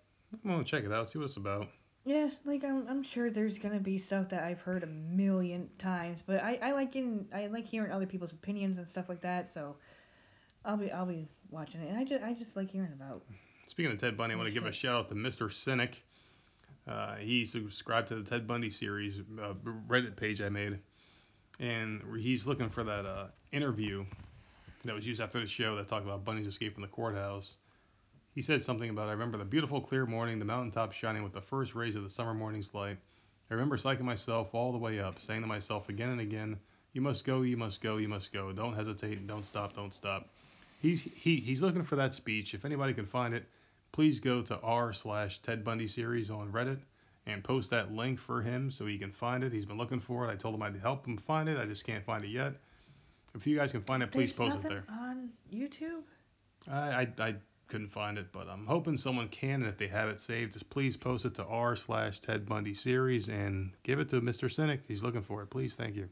I'm 0.44 0.50
gonna 0.52 0.64
check 0.64 0.84
it 0.86 0.92
out, 0.92 1.10
see 1.10 1.20
what 1.20 1.26
it's 1.26 1.38
about. 1.38 1.68
yeah, 2.06 2.30
like 2.46 2.64
I'm, 2.64 2.86
I'm 2.90 3.04
sure 3.04 3.30
there's 3.30 3.58
gonna 3.58 3.80
be 3.80 3.98
stuff 3.98 4.30
that 4.30 4.44
I've 4.44 4.60
heard 4.62 4.84
a 4.84 4.88
million 4.88 5.70
times, 5.78 6.22
but 6.26 6.42
I, 6.44 6.60
I 6.62 6.72
like 6.72 6.96
in 6.96 7.28
I 7.34 7.48
like 7.48 7.68
hearing 7.68 7.92
other 7.92 8.06
people's 8.06 8.32
opinions 8.32 8.78
and 8.78 8.88
stuff 8.88 9.08
like 9.10 9.22
that. 9.22 9.54
So 9.54 9.76
I'll 10.66 10.78
be 10.78 10.92
I'll 10.92 11.06
be 11.06 11.28
watching 11.50 11.82
it, 11.82 11.90
and 11.90 11.98
I 11.98 12.04
just 12.04 12.24
I 12.24 12.34
just 12.34 12.56
like 12.56 12.72
hearing 12.72 12.94
about. 12.94 13.24
Speaking 13.68 13.92
of 13.92 13.98
Ted 13.98 14.18
Bundy, 14.18 14.34
I 14.34 14.38
want 14.38 14.48
to 14.48 14.54
give 14.54 14.66
a 14.66 14.72
shout 14.72 14.96
out 14.96 15.10
to 15.10 15.16
Mr. 15.16 15.52
Cynic. 15.52 16.04
Uh, 16.88 17.16
he 17.16 17.46
subscribed 17.46 18.08
to 18.08 18.16
the 18.16 18.30
Ted 18.30 18.48
Bundy 18.48 18.70
series 18.70 19.20
uh, 19.42 19.54
Reddit 19.88 20.16
page 20.16 20.42
I 20.42 20.50
made, 20.50 20.80
and 21.60 22.02
he's 22.18 22.48
looking 22.48 22.70
for 22.70 22.84
that 22.84 23.06
uh, 23.06 23.28
interview 23.52 24.06
that 24.86 24.96
was 24.96 25.06
used 25.06 25.20
after 25.20 25.40
the 25.40 25.48
show 25.48 25.76
that 25.76 25.88
talked 25.88 26.06
about 26.06 26.24
Bundy's 26.24 26.48
escape 26.48 26.74
from 26.74 26.84
the 26.84 26.88
courthouse. 26.88 27.58
He 28.36 28.42
said 28.42 28.64
something 28.64 28.90
about 28.90 29.10
I 29.10 29.14
remember 29.14 29.38
the 29.38 29.46
beautiful 29.46 29.82
clear 29.82 30.06
morning, 30.06 30.40
the 30.40 30.46
mountaintop 30.46 30.94
shining 30.94 31.24
with 31.24 31.34
the 31.34 31.42
first 31.42 31.76
rays 31.76 31.96
of 31.96 32.04
the 32.04 32.10
summer 32.10 32.34
morning's 32.34 32.74
light. 32.74 32.98
I 33.50 33.54
remember 33.54 33.78
psyching 33.78 34.02
myself 34.02 34.54
all 34.54 34.72
the 34.72 34.78
way 34.78 35.00
up, 35.00 35.20
saying 35.20 35.42
to 35.42 35.48
myself 35.48 35.90
again 35.90 36.10
and 36.10 36.22
again, 36.22 36.58
"You 36.94 37.02
must 37.02 37.26
go, 37.26 37.42
you 37.42 37.58
must 37.58 37.82
go, 37.82 37.98
you 37.98 38.08
must 38.08 38.32
go. 38.32 38.52
Don't 38.54 38.76
hesitate, 38.76 39.26
don't 39.28 39.46
stop, 39.46 39.74
don't 39.74 39.94
stop." 39.94 40.30
He's 40.80 41.02
he 41.02 41.38
he's 41.38 41.62
looking 41.62 41.84
for 41.84 41.96
that 41.96 42.14
speech. 42.14 42.54
If 42.54 42.66
anybody 42.66 42.94
can 42.94 43.06
find 43.06 43.34
it, 43.34 43.46
please 43.92 44.20
go 44.20 44.42
to 44.44 44.60
r 44.62 44.94
slash 44.94 45.42
Ted 45.42 45.64
Bundy 45.64 45.88
series 45.88 46.30
on 46.30 46.52
Reddit 46.52 46.80
and 47.26 47.44
post 47.44 47.70
that 47.72 47.92
link 47.92 48.20
for 48.20 48.42
him 48.42 48.72
so 48.72 48.86
he 48.86 48.98
can 48.98 49.12
find 49.12 49.44
it. 49.44 49.52
He's 49.52 49.66
been 49.66 49.78
looking 49.78 50.00
for 50.00 50.26
it. 50.26 50.32
I 50.32 50.36
told 50.36 50.56
him 50.56 50.62
I'd 50.62 50.78
help 50.78 51.06
him 51.06 51.18
find 51.18 51.50
it. 51.50 51.58
I 51.58 51.66
just 51.66 51.86
can't 51.86 52.06
find 52.06 52.24
it 52.24 52.30
yet. 52.30 52.54
If 53.36 53.46
you 53.46 53.56
guys 53.56 53.72
can 53.72 53.82
find 53.82 54.02
it, 54.02 54.12
please 54.12 54.36
There's 54.36 54.54
post 54.54 54.66
it 54.66 54.70
there. 54.70 54.84
on 54.90 55.30
YouTube. 55.54 56.04
I, 56.72 57.02
I 57.02 57.08
I 57.20 57.36
couldn't 57.68 57.90
find 57.90 58.18
it, 58.18 58.32
but 58.32 58.48
I'm 58.48 58.66
hoping 58.66 58.98
someone 58.98 59.28
can. 59.30 59.62
And 59.62 59.68
if 59.68 59.78
they 59.78 59.88
have 59.88 60.10
it 60.10 60.20
saved, 60.20 60.54
just 60.54 60.70
please 60.70 60.96
post 60.96 61.26
it 61.26 61.36
to 61.36 61.46
r 61.46 61.76
slash 61.76 62.20
Ted 62.20 62.46
Bundy 62.46 62.74
series 62.74 63.30
and 63.30 63.72
give 63.84 64.00
it 64.00 64.10
to 64.10 64.22
Mr. 64.22 64.52
Cynic. 64.52 64.82
He's 64.88 65.04
looking 65.04 65.22
for 65.22 65.42
it. 65.42 65.50
Please, 65.50 65.76
thank 65.76 65.96
you. 65.96 66.08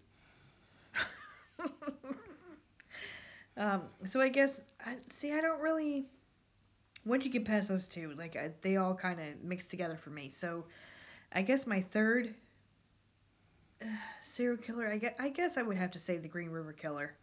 Um, 3.58 3.84
so 4.06 4.20
I 4.22 4.30
guess 4.30 4.62
I 4.86 4.96
see. 5.10 5.32
I 5.32 5.42
don't 5.42 5.62
really. 5.62 6.06
Once 7.06 7.24
you 7.24 7.30
get 7.30 7.46
past 7.46 7.70
those 7.70 7.88
two, 7.88 8.14
like 8.18 8.36
I, 8.36 8.50
they 8.62 8.78
all 8.78 8.96
kind 8.96 9.20
of 9.20 9.44
mix 9.44 9.66
together 9.66 9.96
for 9.96 10.10
me. 10.10 10.30
So, 10.30 10.66
I 11.34 11.44
guess 11.44 11.68
my 11.68 11.82
third 11.82 12.34
uh, 13.82 13.86
serial 14.24 14.58
killer. 14.58 14.88
I 14.88 14.98
guess, 14.98 15.14
I 15.20 15.30
guess 15.30 15.58
I 15.58 15.62
would 15.62 15.78
have 15.78 15.92
to 15.92 16.00
say 16.00 16.18
the 16.18 16.28
Green 16.28 16.50
River 16.50 16.74
Killer. 16.74 17.14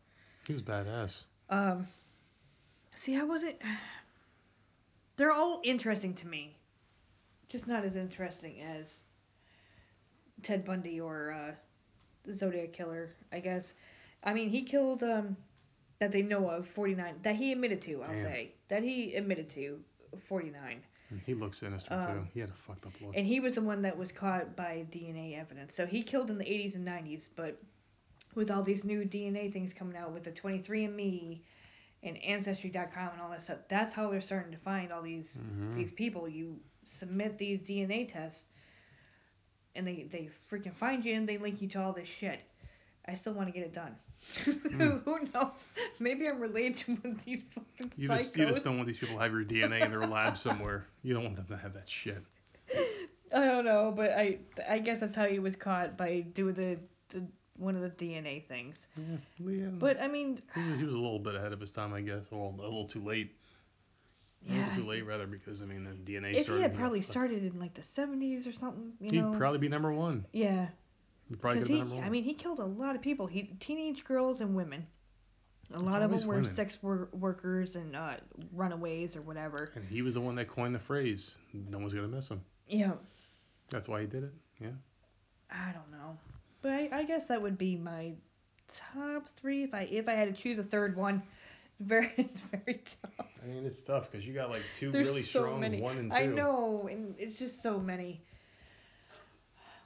He 0.47 0.53
was 0.53 0.63
badass. 0.63 1.23
Um, 1.51 1.87
see, 2.95 3.17
I 3.17 3.25
wasn't. 3.25 3.57
They're 5.17 5.33
all 5.33 5.61
interesting 5.65 6.15
to 6.15 6.27
me, 6.27 6.57
just 7.49 7.67
not 7.69 7.85
as 7.85 7.97
interesting 7.97 8.63
as 8.63 9.03
Ted 10.43 10.65
Bundy 10.65 11.01
or 11.01 11.33
uh, 11.33 11.53
the 12.25 12.35
Zodiac 12.35 12.73
Killer. 12.73 13.11
I 13.33 13.41
guess. 13.41 13.75
I 14.25 14.33
mean, 14.33 14.49
he 14.49 14.63
killed 14.63 15.03
um 15.03 15.37
that 16.03 16.11
they 16.11 16.21
know 16.23 16.51
of 16.51 16.67
49 16.67 17.15
that 17.23 17.37
he 17.37 17.53
admitted 17.53 17.81
to. 17.83 18.03
I'll 18.03 18.09
Damn. 18.09 18.23
say 18.23 18.53
that 18.69 18.83
he 18.83 19.15
admitted 19.15 19.49
to 19.51 19.79
49, 20.27 20.83
He 21.25 21.33
looks 21.33 21.59
sinister 21.59 21.91
too. 21.91 22.11
Um, 22.11 22.29
He 22.35 22.41
had 22.41 22.49
a 22.51 22.55
fucked 22.55 22.85
up 22.87 22.93
look. 23.01 23.13
and 23.17 23.25
he 23.25 23.39
was 23.39 23.55
the 23.55 23.61
one 23.63 23.83
that 23.83 23.97
was 23.97 24.11
caught 24.11 24.57
by 24.57 24.85
DNA 24.91 25.39
evidence. 25.39 25.77
So 25.77 25.87
he 25.87 26.03
killed 26.03 26.29
in 26.29 26.39
the 26.39 26.45
80s 26.45 26.75
and 26.75 26.85
90s, 26.85 27.29
but 27.37 27.57
with 28.35 28.51
all 28.51 28.65
these 28.65 28.85
new 28.85 29.05
DNA 29.05 29.53
things 29.53 29.73
coming 29.73 29.97
out 29.97 30.11
with 30.13 30.25
the 30.25 30.33
23andMe 30.33 31.43
and 32.03 32.17
Ancestry.com 32.25 33.11
and 33.13 33.21
all 33.23 33.31
that 33.31 33.43
stuff, 33.43 33.59
that's 33.69 33.95
how 33.95 34.11
they're 34.11 34.21
starting 34.21 34.51
to 34.51 34.59
find 34.59 34.91
all 34.93 35.03
these 35.03 35.41
Mhm. 35.41 35.75
these 35.77 35.93
people. 35.93 36.29
You 36.29 36.59
submit 36.85 37.39
these 37.39 37.61
DNA 37.61 38.07
tests, 38.09 38.47
and 39.77 39.87
they 39.87 40.03
they 40.11 40.31
freaking 40.51 40.75
find 40.75 41.05
you 41.05 41.15
and 41.15 41.29
they 41.29 41.39
link 41.39 41.63
you 41.63 41.69
to 41.69 41.81
all 41.81 41.93
this 41.93 42.09
shit. 42.09 42.41
I 43.09 43.15
still 43.15 43.33
want 43.33 43.49
to 43.49 43.53
get 43.53 43.63
it 43.65 43.73
done. 43.75 43.95
Hmm. 44.45 44.99
Who 45.05 45.19
knows? 45.35 45.71
Maybe 45.99 46.29
I'm 46.29 46.39
related 46.39 46.77
to 46.79 46.93
one 46.95 47.13
of 47.19 47.25
these 47.25 47.43
fucking 47.55 47.93
You 47.97 48.09
psychos. 48.09 48.19
just, 48.19 48.37
you 48.37 48.47
just 48.47 48.63
don't 48.63 48.77
want 48.77 48.87
these 48.87 48.99
people 48.99 49.17
to 49.17 49.21
have 49.21 49.33
your 49.33 49.45
DNA 49.45 49.85
in 49.85 49.91
their 49.91 50.07
lab 50.07 50.39
somewhere. 50.39 50.87
You 51.03 51.13
don't 51.13 51.25
want 51.25 51.35
them 51.35 51.47
to 51.47 51.57
have 51.57 51.75
that 51.75 51.91
shit. 51.91 52.23
I 53.35 53.45
don't 53.47 53.65
know, 53.65 53.93
but 53.97 54.11
I 54.13 54.39
I 54.69 54.79
guess 54.79 55.01
that's 55.01 55.15
how 55.17 55.27
he 55.27 55.41
was 55.41 55.57
caught 55.57 55.97
by 55.97 56.21
doing 56.35 56.55
the, 56.55 56.79
the 57.09 57.25
one 57.57 57.75
of 57.75 57.83
the 57.83 57.91
DNA 57.91 58.47
things. 58.47 58.87
Yeah, 58.97 59.17
yeah. 59.51 59.67
But 59.73 60.01
I 60.01 60.07
mean, 60.07 60.41
he, 60.55 60.61
was, 60.71 60.79
he 60.79 60.85
was 60.85 60.95
a 60.95 60.99
little 60.99 61.19
bit 61.19 61.35
ahead 61.35 61.53
of 61.53 61.59
his 61.61 61.71
time, 61.73 61.93
I 61.93 62.01
guess. 62.03 62.23
Well, 62.31 62.55
a 62.59 62.63
little 62.63 62.87
too 62.87 63.03
late. 63.03 63.35
A 64.49 64.53
little 64.55 64.75
too 64.75 64.87
late, 64.87 65.07
rather, 65.07 65.27
because 65.27 65.63
I 65.63 65.65
mean 65.67 65.85
the 65.85 66.13
DNA 66.13 66.33
if 66.33 66.37
he 66.39 66.43
started. 66.45 66.63
had 66.63 66.71
you 66.73 66.77
know, 66.77 66.81
probably 66.81 67.03
started 67.03 67.45
in 67.45 67.59
like 67.59 67.75
the 67.75 67.81
70s 67.83 68.47
or 68.49 68.53
something, 68.53 68.93
you 69.01 69.11
He'd 69.11 69.21
know. 69.23 69.35
probably 69.39 69.59
be 69.59 69.69
number 69.69 69.93
one. 69.93 70.27
yeah, 70.33 70.47
He 70.51 70.51
probably 70.53 70.73
because 71.33 71.55
he, 71.55 71.61
have 71.61 71.69
been 71.69 71.79
number 71.79 71.95
one. 71.97 72.05
I 72.05 72.11
mean, 72.11 72.25
he 72.25 72.35
killed 72.35 72.59
a 72.61 72.65
lot 72.65 72.95
of 72.97 73.03
people. 73.03 73.27
He 73.27 73.55
teenage 73.61 74.05
girls 74.05 74.41
and 74.41 74.55
women. 74.55 74.87
A 75.71 75.75
It's 75.75 75.83
lot 75.85 76.03
of 76.03 76.11
them 76.11 76.29
were 76.29 76.37
women. 76.37 76.55
sex 76.55 76.79
wor- 76.83 77.09
workers 77.13 77.77
and 77.77 77.97
uh, 77.97 78.15
runaways 78.53 79.17
or 79.17 79.23
whatever. 79.23 79.71
and 79.75 79.85
he 79.89 80.03
was 80.03 80.15
the 80.15 80.21
one 80.21 80.35
that 80.37 80.47
coined 80.49 80.75
the 80.75 80.79
phrase, 80.81 81.39
"No 81.53 81.79
one's 81.79 81.95
gonna 81.95 82.09
miss 82.09 82.29
him." 82.29 82.43
Yeah, 82.69 82.93
That's 83.71 83.89
why 83.89 84.01
he 84.03 84.07
did 84.07 84.25
it. 84.25 84.33
Yeah. 84.61 84.71
I 85.51 85.73
don't 85.73 85.91
know, 85.91 86.17
but 86.63 86.73
I, 86.73 86.89
I 86.93 87.03
guess 87.05 87.27
that 87.27 87.41
would 87.41 87.59
be 87.59 87.77
my 87.77 88.13
top 88.69 89.29
three 89.37 89.63
if 89.65 89.73
I 89.75 89.83
if 89.91 90.09
I 90.09 90.13
had 90.13 90.35
to 90.35 90.43
choose 90.43 90.59
a 90.59 90.63
third 90.65 90.97
one. 90.97 91.23
Very, 91.81 92.13
it's 92.17 92.41
very 92.53 92.81
tough. 93.03 93.27
I 93.43 93.47
mean, 93.49 93.67
it's 93.67 93.83
tough 93.83 94.09
because 94.09 94.25
you 94.25 94.33
got 94.33 94.51
like 94.51 94.63
two 94.79 94.93
There's 94.93 95.09
really 95.09 95.23
so 95.23 95.41
strong 95.41 95.59
many. 95.61 95.81
one 95.81 95.99
and 95.99 96.13
two. 96.13 96.17
I 96.19 96.27
know, 96.27 96.87
and 96.89 97.13
it's 97.19 97.37
just 97.37 97.61
so 97.61 97.81
many. 97.81 98.23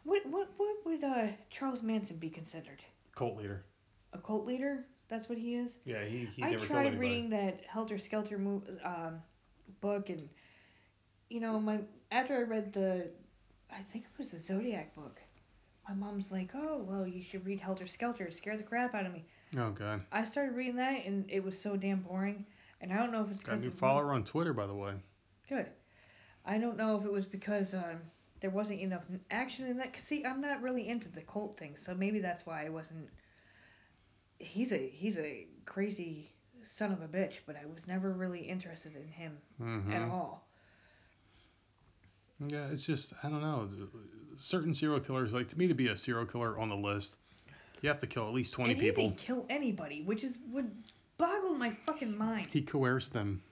What 0.06 0.24
what 0.26 0.48
what 0.56 0.76
would 0.84 1.02
uh, 1.02 1.26
Charles 1.50 1.82
Manson 1.82 2.16
be 2.16 2.30
considered? 2.30 2.80
Cult 3.16 3.36
leader. 3.36 3.64
A 4.12 4.18
cult 4.18 4.46
leader? 4.46 4.84
That's 5.08 5.28
what 5.28 5.36
he 5.36 5.56
is. 5.56 5.78
Yeah, 5.84 6.04
he 6.04 6.28
he 6.36 6.44
I 6.44 6.54
tried 6.54 6.98
reading 6.98 7.28
that 7.30 7.62
Helter 7.66 7.98
Skelter 7.98 8.38
mo- 8.38 8.62
um, 8.84 9.20
book, 9.80 10.08
and 10.08 10.28
you 11.28 11.40
know, 11.40 11.58
my 11.58 11.80
after 12.12 12.36
I 12.36 12.42
read 12.42 12.72
the, 12.72 13.08
I 13.70 13.82
think 13.90 14.04
it 14.04 14.10
was 14.16 14.30
the 14.30 14.38
Zodiac 14.38 14.94
book. 14.94 15.20
My 15.88 15.94
mom's 15.94 16.30
like, 16.30 16.52
"Oh, 16.54 16.84
well, 16.86 17.04
you 17.04 17.24
should 17.24 17.44
read 17.44 17.58
Helter 17.58 17.88
Skelter. 17.88 18.26
It 18.26 18.34
scared 18.34 18.60
the 18.60 18.64
crap 18.64 18.94
out 18.94 19.06
of 19.06 19.12
me." 19.12 19.24
Oh 19.58 19.70
god. 19.70 20.02
I 20.12 20.24
started 20.24 20.54
reading 20.54 20.76
that, 20.76 21.04
and 21.04 21.28
it 21.28 21.42
was 21.42 21.60
so 21.60 21.76
damn 21.76 22.02
boring. 22.02 22.46
And 22.80 22.92
I 22.92 22.98
don't 22.98 23.10
know 23.10 23.24
if 23.24 23.30
it's 23.32 23.42
Got 23.42 23.54
a 23.54 23.56
because 23.56 23.72
new 23.72 23.78
follower 23.78 24.12
on 24.12 24.22
Twitter, 24.22 24.52
by 24.52 24.66
the 24.66 24.74
way. 24.74 24.92
Good. 25.48 25.66
I 26.44 26.58
don't 26.58 26.76
know 26.76 26.96
if 26.96 27.04
it 27.04 27.12
was 27.12 27.26
because 27.26 27.74
um, 27.74 28.00
there 28.47 28.55
wasn't 28.55 28.81
enough 28.81 29.02
action 29.32 29.66
in 29.66 29.77
that. 29.78 29.93
Cause 29.93 30.05
see, 30.05 30.24
I'm 30.24 30.40
not 30.40 30.62
really 30.62 30.89
into 30.89 31.09
the 31.09 31.20
cult 31.23 31.59
thing, 31.59 31.77
so 31.77 31.93
maybe 31.97 32.20
that's 32.20 32.47
why 32.47 32.64
I 32.64 32.68
wasn't. 32.68 33.09
He's 34.39 34.73
a 34.73 34.89
he's 34.89 35.18
a 35.18 35.48
crazy 35.64 36.31
son 36.62 36.93
of 36.93 37.02
a 37.02 37.09
bitch, 37.09 37.32
but 37.44 37.56
I 37.56 37.66
was 37.66 37.89
never 37.89 38.12
really 38.12 38.39
interested 38.39 38.94
in 38.94 39.09
him 39.09 39.36
hmm 39.59 39.93
at 39.93 40.02
all. 40.09 40.47
Yeah, 42.47 42.68
it's 42.70 42.85
just 42.85 43.14
I 43.24 43.28
don't 43.28 43.40
know. 43.40 43.68
Certain 44.36 44.73
serial 44.74 45.01
killers, 45.01 45.32
like 45.32 45.48
to 45.48 45.59
me, 45.59 45.66
to 45.66 45.74
be 45.74 45.89
a 45.89 45.97
serial 45.97 46.24
killer 46.24 46.56
on 46.56 46.68
the 46.68 46.77
list, 46.77 47.16
you 47.82 47.89
have 47.89 47.98
to 47.98 48.06
kill 48.06 48.28
at 48.28 48.35
least 48.35 48.52
20 48.52 48.74
and 48.74 48.81
people. 48.81 49.05
didn't 49.05 49.18
kill 49.18 49.44
anybody, 49.51 50.02
which 50.02 50.23
is 50.23 50.39
would 50.52 50.70
boggle 51.18 51.55
my 51.55 51.73
fucking 51.85 52.16
mind. 52.16 52.47
He 52.52 52.62
coerced 52.62 53.12
them. 53.12 53.43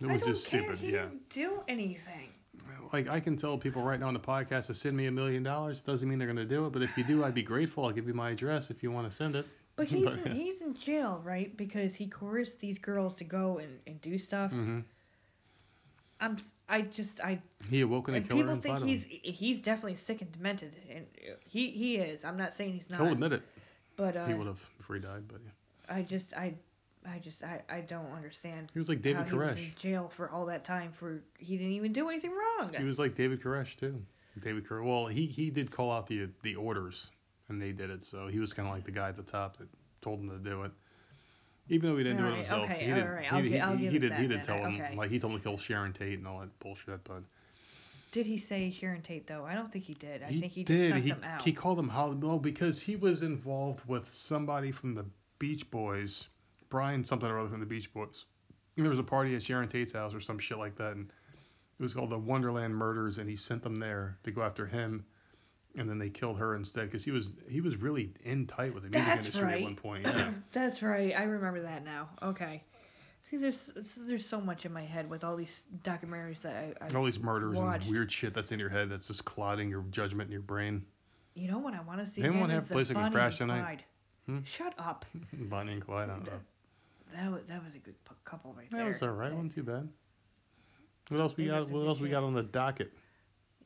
It 0.00 0.06
I 0.06 0.12
was 0.12 0.22
don't 0.22 0.34
just 0.34 0.46
care. 0.48 0.60
stupid. 0.60 0.78
He 0.78 0.90
Yeah. 0.90 1.02
didn't 1.04 1.28
do 1.28 1.62
anything. 1.68 2.30
Like 2.92 3.08
I 3.08 3.20
can 3.20 3.36
tell 3.36 3.56
people 3.58 3.82
right 3.82 4.00
now 4.00 4.08
on 4.08 4.14
the 4.14 4.20
podcast 4.20 4.66
to 4.66 4.74
send 4.74 4.96
me 4.96 5.06
a 5.06 5.10
million 5.12 5.42
dollars. 5.42 5.80
Doesn't 5.82 6.08
mean 6.08 6.18
they're 6.18 6.28
gonna 6.28 6.44
do 6.44 6.66
it, 6.66 6.72
but 6.72 6.82
if 6.82 6.96
you 6.98 7.04
do, 7.04 7.24
I'd 7.24 7.34
be 7.34 7.42
grateful. 7.42 7.84
I'll 7.84 7.92
give 7.92 8.06
you 8.08 8.14
my 8.14 8.30
address 8.30 8.70
if 8.70 8.82
you 8.82 8.90
want 8.90 9.08
to 9.08 9.14
send 9.16 9.36
it. 9.36 9.46
But 9.76 9.86
he's 9.88 10.04
But- 10.04 10.26
in, 10.26 10.32
he's 10.34 10.60
in 10.60 10.74
jail, 10.74 11.20
right? 11.24 11.56
Because 11.56 11.94
he 11.94 12.06
coerced 12.08 12.58
these 12.60 12.78
girls 12.78 13.14
to 13.16 13.24
go 13.24 13.58
and, 13.58 13.78
and 13.86 14.00
do 14.00 14.18
stuff. 14.18 14.50
hmm 14.50 14.80
I'm 16.22 16.36
I 16.68 16.82
just 16.82 17.20
I 17.20 17.40
He 17.70 17.80
awoken 17.80 18.12
a 18.14 18.18
and 18.18 18.28
killer 18.28 18.42
people 18.44 18.60
think 18.60 18.80
he's 18.84 19.06
he's 19.22 19.58
definitely 19.60 19.96
sick 19.96 20.20
and 20.20 20.30
demented, 20.32 20.74
and 20.90 21.06
uh, 21.26 21.34
he 21.48 21.70
he 21.70 21.96
is. 21.96 22.24
I'm 22.26 22.36
not 22.36 22.52
saying 22.52 22.74
he's 22.74 22.90
not. 22.90 23.00
He'll 23.00 23.12
admit 23.12 23.32
it. 23.32 23.42
but 23.96 24.16
uh, 24.16 24.26
he 24.26 24.34
would 24.34 24.46
have 24.46 24.60
before 24.76 24.96
he 24.96 25.02
died, 25.02 25.22
but 25.28 25.40
yeah. 25.42 25.96
I 25.96 26.02
just 26.02 26.34
I 26.34 26.52
I 27.06 27.18
just 27.18 27.42
I, 27.42 27.62
I 27.68 27.80
don't 27.80 28.12
understand 28.12 28.70
He 28.72 28.78
was 28.78 28.88
like 28.88 29.02
David 29.02 29.22
how 29.22 29.28
he 29.28 29.34
was 29.34 29.56
in 29.56 29.72
jail 29.80 30.08
for 30.08 30.30
all 30.30 30.46
that 30.46 30.64
time 30.64 30.92
for 30.92 31.22
he 31.38 31.56
didn't 31.56 31.72
even 31.72 31.92
do 31.92 32.08
anything 32.08 32.32
wrong. 32.32 32.72
He 32.76 32.84
was 32.84 32.98
like 32.98 33.14
David 33.14 33.42
Koresh 33.42 33.76
too. 33.76 34.02
David 34.42 34.66
Koresh. 34.66 34.84
Well, 34.84 35.06
he 35.06 35.26
he 35.26 35.50
did 35.50 35.70
call 35.70 35.90
out 35.90 36.06
the 36.06 36.28
the 36.42 36.56
orders, 36.56 37.10
and 37.48 37.60
they 37.60 37.72
did 37.72 37.90
it. 37.90 38.04
So 38.04 38.28
he 38.28 38.38
was 38.38 38.52
kind 38.52 38.68
of 38.68 38.74
like 38.74 38.84
the 38.84 38.90
guy 38.90 39.08
at 39.08 39.16
the 39.16 39.22
top 39.22 39.56
that 39.58 39.68
told 40.00 40.20
them 40.20 40.30
to 40.30 40.50
do 40.50 40.62
it. 40.64 40.72
Even 41.68 41.90
though 41.90 41.96
he 41.96 42.02
didn't 42.02 42.18
do 42.18 42.26
it 42.26 42.34
himself, 42.34 42.64
okay, 42.64 42.84
he 42.84 42.92
did. 42.92 43.04
alright, 43.04 43.24
he, 43.44 43.60
I'll 43.60 43.76
he, 43.76 43.84
he, 43.84 43.90
he 43.90 43.98
did. 43.98 44.12
he 44.14 44.26
did 44.26 44.38
then, 44.38 44.44
tell 44.44 44.58
him 44.58 44.80
okay. 44.80 44.94
like 44.96 45.08
he 45.08 45.20
told 45.20 45.34
him 45.34 45.38
to 45.38 45.42
kill 45.42 45.56
Sharon 45.56 45.92
Tate 45.92 46.18
and 46.18 46.26
all 46.26 46.40
that 46.40 46.58
bullshit. 46.58 47.02
But 47.04 47.22
Did 48.10 48.26
he 48.26 48.38
say 48.38 48.72
Sharon 48.72 49.02
Tate 49.02 49.26
though? 49.26 49.46
I 49.46 49.54
don't 49.54 49.72
think 49.72 49.84
he 49.84 49.94
did. 49.94 50.22
I 50.22 50.32
he 50.32 50.40
think 50.40 50.52
he 50.52 50.64
did. 50.64 50.78
just 50.78 50.90
sent 50.90 51.04
he, 51.04 51.10
them 51.10 51.22
out. 51.24 51.42
he 51.42 51.52
called 51.52 51.78
them 51.78 51.88
Holly. 51.88 52.16
No, 52.16 52.38
because 52.40 52.80
he 52.80 52.96
was 52.96 53.22
involved 53.22 53.86
with 53.86 54.08
somebody 54.08 54.72
from 54.72 54.94
the 54.94 55.04
Beach 55.38 55.70
Boys, 55.70 56.26
Brian 56.70 57.04
something 57.04 57.28
or 57.28 57.38
other 57.38 57.50
from 57.50 57.60
the 57.60 57.66
Beach 57.66 57.92
Boys. 57.92 58.24
And 58.76 58.86
there 58.86 58.90
was 58.90 58.98
a 58.98 59.04
party 59.04 59.36
at 59.36 59.42
Sharon 59.42 59.68
Tate's 59.68 59.92
house 59.92 60.14
or 60.14 60.20
some 60.20 60.38
shit 60.38 60.56
like 60.56 60.76
that, 60.76 60.94
and 60.94 61.10
it 61.78 61.82
was 61.82 61.92
called 61.92 62.10
the 62.10 62.18
Wonderland 62.18 62.74
Murders, 62.74 63.18
and 63.18 63.28
he 63.28 63.36
sent 63.36 63.62
them 63.62 63.78
there 63.78 64.16
to 64.22 64.30
go 64.30 64.42
after 64.42 64.64
him, 64.66 65.04
and 65.76 65.88
then 65.88 65.98
they 65.98 66.08
killed 66.08 66.38
her 66.38 66.56
instead 66.56 66.86
because 66.86 67.04
he 67.04 67.10
was 67.10 67.32
he 67.48 67.60
was 67.60 67.76
really 67.76 68.12
in 68.24 68.46
tight 68.46 68.72
with 68.72 68.84
the 68.84 68.88
music 68.88 69.06
That's 69.06 69.26
industry 69.26 69.44
right. 69.44 69.56
at 69.56 69.62
one 69.62 69.76
point. 69.76 70.06
Yeah. 70.06 70.30
That's 70.52 70.82
right. 70.82 71.12
I 71.14 71.24
remember 71.24 71.60
that 71.62 71.84
now. 71.84 72.08
Okay. 72.22 72.62
See, 73.30 73.36
there's 73.36 73.70
there's 73.96 74.26
so 74.26 74.40
much 74.40 74.64
in 74.64 74.72
my 74.72 74.84
head 74.84 75.08
with 75.10 75.24
all 75.24 75.36
these 75.36 75.66
documentaries 75.84 76.40
that 76.42 76.56
I, 76.56 76.84
I 76.84 76.96
All 76.96 77.04
these 77.04 77.20
murders 77.20 77.56
watched. 77.56 77.84
and 77.84 77.92
weird 77.92 78.10
shit 78.10 78.34
that's 78.34 78.50
in 78.50 78.58
your 78.58 78.70
head 78.70 78.88
that's 78.90 79.06
just 79.06 79.24
clouding 79.24 79.68
your 79.68 79.82
judgment 79.90 80.28
in 80.28 80.32
your 80.32 80.40
brain. 80.42 80.84
You 81.34 81.50
know 81.50 81.58
what 81.58 81.74
I 81.74 81.80
want 81.82 82.00
to 82.00 82.10
see 82.10 82.22
Anyone 82.22 82.50
have 82.50 82.64
a 82.70 82.72
place 82.72 82.88
that 82.88 82.94
can 82.94 83.12
crash 83.12 83.38
tonight? 83.38 83.82
Hmm? 84.26 84.40
Shut 84.44 84.74
up. 84.78 85.04
Bonnie 85.32 85.72
and 85.74 85.84
Clyde. 85.84 86.10
I 86.10 86.14
don't 86.14 86.26
know. 86.26 86.32
That 87.14 87.30
was 87.30 87.42
that 87.48 87.62
was 87.64 87.74
a 87.74 87.78
good 87.78 87.94
couple 88.24 88.54
right 88.56 88.70
there. 88.70 88.84
That 88.84 88.92
was 88.92 89.02
alright. 89.02 89.32
wasn't 89.32 89.54
too 89.54 89.62
bad. 89.62 89.88
What 91.08 91.20
else 91.20 91.36
we 91.36 91.46
got? 91.46 91.68
What 91.70 91.86
else 91.86 92.00
we 92.00 92.08
got 92.08 92.22
on 92.22 92.34
the 92.34 92.42
docket? 92.42 92.92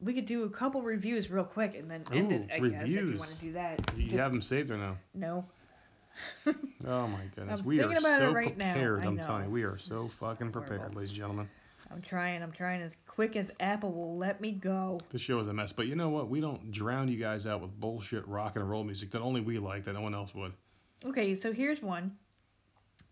We 0.00 0.12
could 0.12 0.26
do 0.26 0.44
a 0.44 0.50
couple 0.50 0.82
reviews 0.82 1.30
real 1.30 1.44
quick 1.44 1.74
and 1.76 1.90
then 1.90 2.04
end 2.12 2.32
Ooh, 2.32 2.34
it. 2.34 2.50
I 2.52 2.58
guess 2.58 2.90
if 2.90 2.96
you 2.96 3.18
want 3.18 3.30
to 3.30 3.36
do 3.36 3.52
that. 3.52 3.80
You 3.96 4.18
have 4.18 4.32
them 4.32 4.42
saved 4.42 4.70
or 4.70 4.76
no? 4.76 4.96
No. 5.14 5.44
Oh 6.86 7.08
my 7.08 7.20
goodness. 7.34 7.60
I'm 7.60 7.66
we 7.66 7.80
are 7.80 7.88
thinking 7.88 7.98
about 7.98 8.22
it 8.22 8.26
so 8.26 8.32
right 8.32 8.56
prepared. 8.56 9.04
I'm 9.04 9.18
telling 9.18 9.44
you, 9.44 9.50
we 9.50 9.62
are 9.62 9.78
so 9.78 10.04
It's 10.04 10.14
fucking 10.14 10.52
prepared, 10.52 10.80
horrible. 10.80 10.98
ladies 10.98 11.10
and 11.10 11.18
gentlemen. 11.18 11.48
I'm 11.90 12.02
trying. 12.02 12.42
I'm 12.42 12.52
trying 12.52 12.82
as 12.82 12.96
quick 13.06 13.36
as 13.36 13.50
Apple 13.60 13.92
will 13.92 14.16
let 14.16 14.40
me 14.40 14.52
go. 14.52 15.00
The 15.10 15.18
show 15.18 15.38
is 15.40 15.48
a 15.48 15.52
mess, 15.52 15.72
but 15.72 15.86
you 15.86 15.96
know 15.96 16.10
what? 16.10 16.28
We 16.28 16.40
don't 16.40 16.70
drown 16.70 17.08
you 17.08 17.18
guys 17.18 17.46
out 17.46 17.62
with 17.62 17.78
bullshit 17.80 18.26
rock 18.28 18.56
and 18.56 18.68
roll 18.68 18.84
music 18.84 19.10
that 19.12 19.20
only 19.20 19.40
we 19.40 19.58
like, 19.58 19.84
that 19.84 19.94
no 19.94 20.02
one 20.02 20.14
else 20.14 20.34
would. 20.34 20.52
Okay, 21.04 21.34
so 21.34 21.52
here's 21.52 21.82
one. 21.82 22.12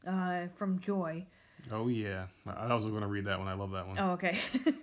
Uh, 0.06 0.46
from 0.56 0.78
Joy. 0.80 1.24
Oh 1.70 1.88
yeah, 1.88 2.26
I 2.46 2.74
was 2.74 2.84
going 2.84 3.02
to 3.02 3.06
read 3.06 3.24
that 3.26 3.38
one. 3.38 3.48
I 3.48 3.54
love 3.54 3.70
that 3.70 3.86
one. 3.86 3.98
Oh, 3.98 4.10
okay. 4.12 4.38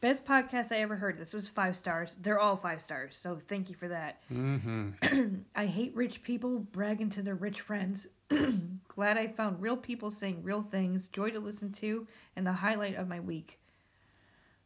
Best 0.00 0.24
podcast 0.24 0.70
I 0.70 0.80
ever 0.82 0.94
heard. 0.94 1.18
This 1.18 1.32
was 1.32 1.48
five 1.48 1.76
stars. 1.76 2.14
They're 2.22 2.38
all 2.38 2.56
five 2.56 2.80
stars, 2.80 3.18
so 3.18 3.40
thank 3.48 3.68
you 3.68 3.74
for 3.74 3.88
that. 3.88 4.22
Mm-hmm. 4.32 5.36
I 5.56 5.66
hate 5.66 5.96
rich 5.96 6.22
people 6.22 6.60
bragging 6.60 7.10
to 7.10 7.22
their 7.22 7.34
rich 7.34 7.62
friends. 7.62 8.06
Glad 8.88 9.16
I 9.16 9.26
found 9.26 9.60
real 9.60 9.76
people 9.76 10.10
saying 10.10 10.42
real 10.42 10.62
things. 10.62 11.08
Joy 11.08 11.30
to 11.30 11.40
listen 11.40 11.72
to, 11.72 12.06
and 12.36 12.46
the 12.46 12.52
highlight 12.52 12.96
of 12.96 13.08
my 13.08 13.18
week. 13.18 13.58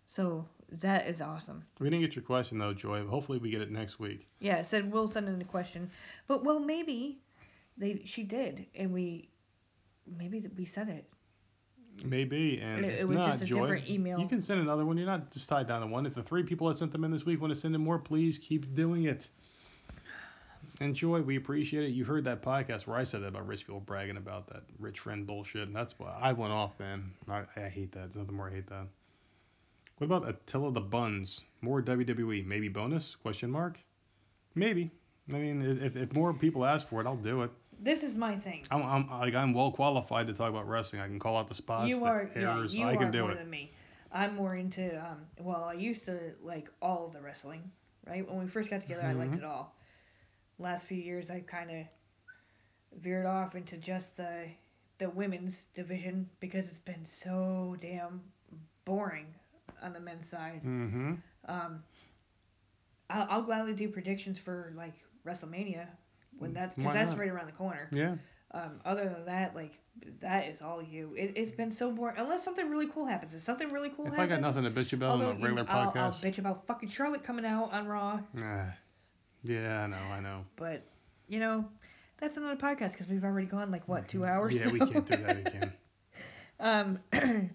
So 0.07 0.45
that 0.81 1.07
is 1.07 1.21
awesome. 1.21 1.65
We 1.79 1.89
didn't 1.89 2.03
get 2.03 2.15
your 2.15 2.25
question 2.25 2.59
though, 2.59 2.75
Joy. 2.75 3.07
Hopefully 3.07 3.39
we 3.39 3.51
get 3.51 3.63
it 3.63 3.71
next 3.71 3.99
week. 3.99 4.27
Yeah, 4.41 4.57
it 4.57 4.67
said 4.67 4.93
we'll 4.93 5.09
send 5.09 5.29
in 5.29 5.41
a 5.41 5.45
question, 5.45 5.91
but 6.27 6.45
well 6.45 6.59
maybe 6.59 7.19
they 7.79 8.03
she 8.05 8.23
did, 8.23 8.67
and 8.75 8.93
we 8.93 9.31
maybe 10.07 10.45
we 10.57 10.65
said 10.65 10.89
it. 10.89 11.09
Maybe, 12.05 12.59
and 12.59 12.85
It- 12.87 13.01
it 13.01 13.09
was 13.09 13.19
not, 13.19 13.33
just 13.33 13.43
a 13.43 13.47
Joy, 13.47 13.61
different 13.61 13.89
email. 13.89 14.19
You 14.19 14.27
can 14.27 14.41
send 14.41 14.61
another 14.61 14.87
one. 14.87 14.97
You're 14.97 15.07
not 15.07 15.31
just 15.31 15.49
tied 15.49 15.69
down 15.69 15.83
to 15.83 15.87
one. 15.87 16.07
If 16.07 16.15
the 16.15 16.23
three 16.23 16.43
people 16.43 16.69
that 16.69 16.79
sent 16.79 16.91
them 16.91 17.05
in 17.05 17.11
this 17.11 17.27
week 17.27 17.41
want 17.41 17.53
to 17.53 17.59
send 17.59 17.75
in 17.75 17.81
more, 17.83 17.99
please 17.99 18.39
keep 18.39 18.75
doing 18.75 19.05
it. 19.05 19.29
And 20.81 20.95
Joy, 20.97 21.21
we 21.21 21.37
appreciate 21.37 21.85
it. 21.85 21.89
You 21.93 22.05
heard 22.05 22.25
that 22.25 22.43
podcast 22.43 22.87
where 22.87 22.97
I 22.97 23.05
said 23.05 23.23
that 23.23 23.29
about 23.29 23.47
rich 23.47 23.67
people 23.67 23.81
bragging 23.81 24.17
about 24.17 24.47
that 24.49 24.63
rich 24.81 25.01
friend 25.01 25.27
bullshit, 25.27 25.67
and 25.69 25.77
that's 25.77 25.99
why 25.99 26.17
I 26.21 26.33
went 26.33 26.53
off, 26.53 26.79
man. 26.81 27.13
I, 27.29 27.45
I 27.57 27.69
hate 27.69 27.93
that. 27.93 28.01
There's 28.01 28.17
nothing 28.17 28.35
more 28.37 28.49
I 28.49 28.55
hate 28.55 28.67
that. 28.69 28.87
What 29.99 30.07
about 30.07 30.29
Attila 30.29 30.73
the 30.73 30.81
Buns? 30.81 31.43
More 31.61 31.83
WWE? 31.83 32.45
Maybe 32.47 32.69
bonus? 32.69 33.15
Question 33.17 33.51
mark? 33.51 33.79
Maybe. 34.55 34.91
I 35.29 35.37
mean, 35.37 35.63
if, 35.63 35.95
if 35.95 36.13
more 36.15 36.33
people 36.33 36.65
ask 36.65 36.89
for 36.89 37.01
it, 37.01 37.07
I'll 37.07 37.17
do 37.17 37.43
it. 37.43 37.51
This 37.83 38.03
is 38.05 38.17
my 38.17 38.37
thing. 38.37 38.65
I'm, 38.71 38.83
I'm 38.83 39.11
like 39.21 39.35
I'm 39.35 39.53
well 39.55 39.73
qualified 39.73 40.27
to 40.29 40.35
talk 40.35 40.51
about 40.51 40.69
wrestling. 40.69 41.03
I 41.03 41.07
can 41.09 41.19
call 41.19 41.37
out 41.37 41.49
the 41.49 41.55
spots, 41.55 41.89
you 41.89 42.01
the 42.01 42.07
are 42.07 42.31
errors. 42.35 42.75
yeah, 42.75 42.85
you 42.85 42.89
I 42.89 42.97
can 42.97 43.09
are 43.09 43.13
do 43.13 43.23
more 43.23 43.33
it. 43.33 43.39
than 43.39 43.51
me. 43.51 43.73
I'm 44.13 44.35
more 44.37 44.55
into 44.57 44.99
um 45.05 45.27
well, 45.41 45.65
I 45.65 45.75
used 45.75 46.05
to 46.07 46.19
like 46.43 46.71
all 46.81 47.09
the 47.09 47.21
wrestling, 47.21 47.71
right? 48.07 48.29
When 48.29 48.39
we 48.41 48.47
first 48.49 48.71
got 48.71 48.81
together, 48.83 49.03
I 49.03 49.13
liked 49.13 49.35
Mhm. 49.35 49.39
it 49.39 49.45
all. 49.45 49.75
Last 50.59 50.87
few 50.87 50.99
years, 50.99 51.31
I 51.31 51.41
kind 51.41 51.71
of 51.71 51.87
veered 53.01 53.27
off 53.27 53.55
into 53.55 53.77
just 53.77 54.17
the 54.17 54.47
the 54.99 55.09
women's 55.11 55.65
division 55.75 56.29
because 56.41 56.69
it's 56.69 56.79
been 56.79 57.05
so 57.05 57.77
damn 57.81 58.23
boring 58.85 59.27
on 59.83 59.93
the 59.93 60.01
men's 60.01 60.29
side. 60.29 60.63
Mm-hmm. 60.65 61.15
Um, 61.47 61.83
I'll, 63.11 63.27
I'll 63.31 63.43
gladly 63.43 63.75
do 63.75 63.89
predictions 63.89 64.39
for 64.39 64.73
like 64.77 64.95
WrestleMania 65.27 65.87
when 66.43 66.55
that 66.55 66.77
because 66.77 66.93
that's 66.93 67.11
not? 67.13 67.21
right 67.21 67.29
around 67.31 67.47
the 67.47 67.53
corner. 67.53 67.89
Yeah. 67.93 68.17
Um, 68.55 68.81
other 68.85 69.05
than 69.09 69.25
that, 69.27 69.55
like 69.57 69.79
that 70.21 70.47
is 70.49 70.61
all 70.61 70.83
you. 70.83 71.15
It, 71.17 71.33
it's 71.37 71.51
been 71.53 71.73
so 71.73 71.91
boring. 71.91 72.17
Unless 72.19 72.45
something 72.45 72.69
really 72.69 72.87
cool 72.89 73.07
happens. 73.07 73.35
If 73.35 73.41
something 73.41 73.69
really 73.71 73.89
cool 73.89 74.07
If 74.07 74.19
I 74.19 74.27
got 74.27 74.43
nothing 74.43 74.65
to 74.65 74.71
bitch 74.71 74.93
about 74.93 75.13
on 75.13 75.23
a 75.23 75.39
you- 75.39 75.45
regular 75.45 75.65
I'll, 75.69 75.93
I'll 75.95 76.11
bitch 76.11 76.37
about 76.39 76.67
fucking 76.67 76.91
Charlotte 76.91 77.25
coming 77.25 77.47
out 77.47 77.73
on 77.73 77.87
Raw. 77.87 78.21
nah. 78.35 78.65
yeah, 79.43 79.85
I 79.85 79.87
know, 79.87 79.97
I 79.97 80.21
know. 80.21 80.45
But 80.57 80.83
you 81.29 81.41
know, 81.41 81.65
that's 82.19 82.37
another 82.37 82.57
podcast 82.57 82.93
because 82.93 83.07
we've 83.09 83.25
already 83.25 83.47
gone 83.47 83.71
like 83.71 83.89
what 83.89 84.07
two 84.07 84.27
hours. 84.27 84.55
Yeah, 84.55 84.69
we 84.69 84.81
can't 84.81 85.07
do 85.07 85.17
that 85.17 85.47
again. 85.47 85.73
Um, 86.61 87.01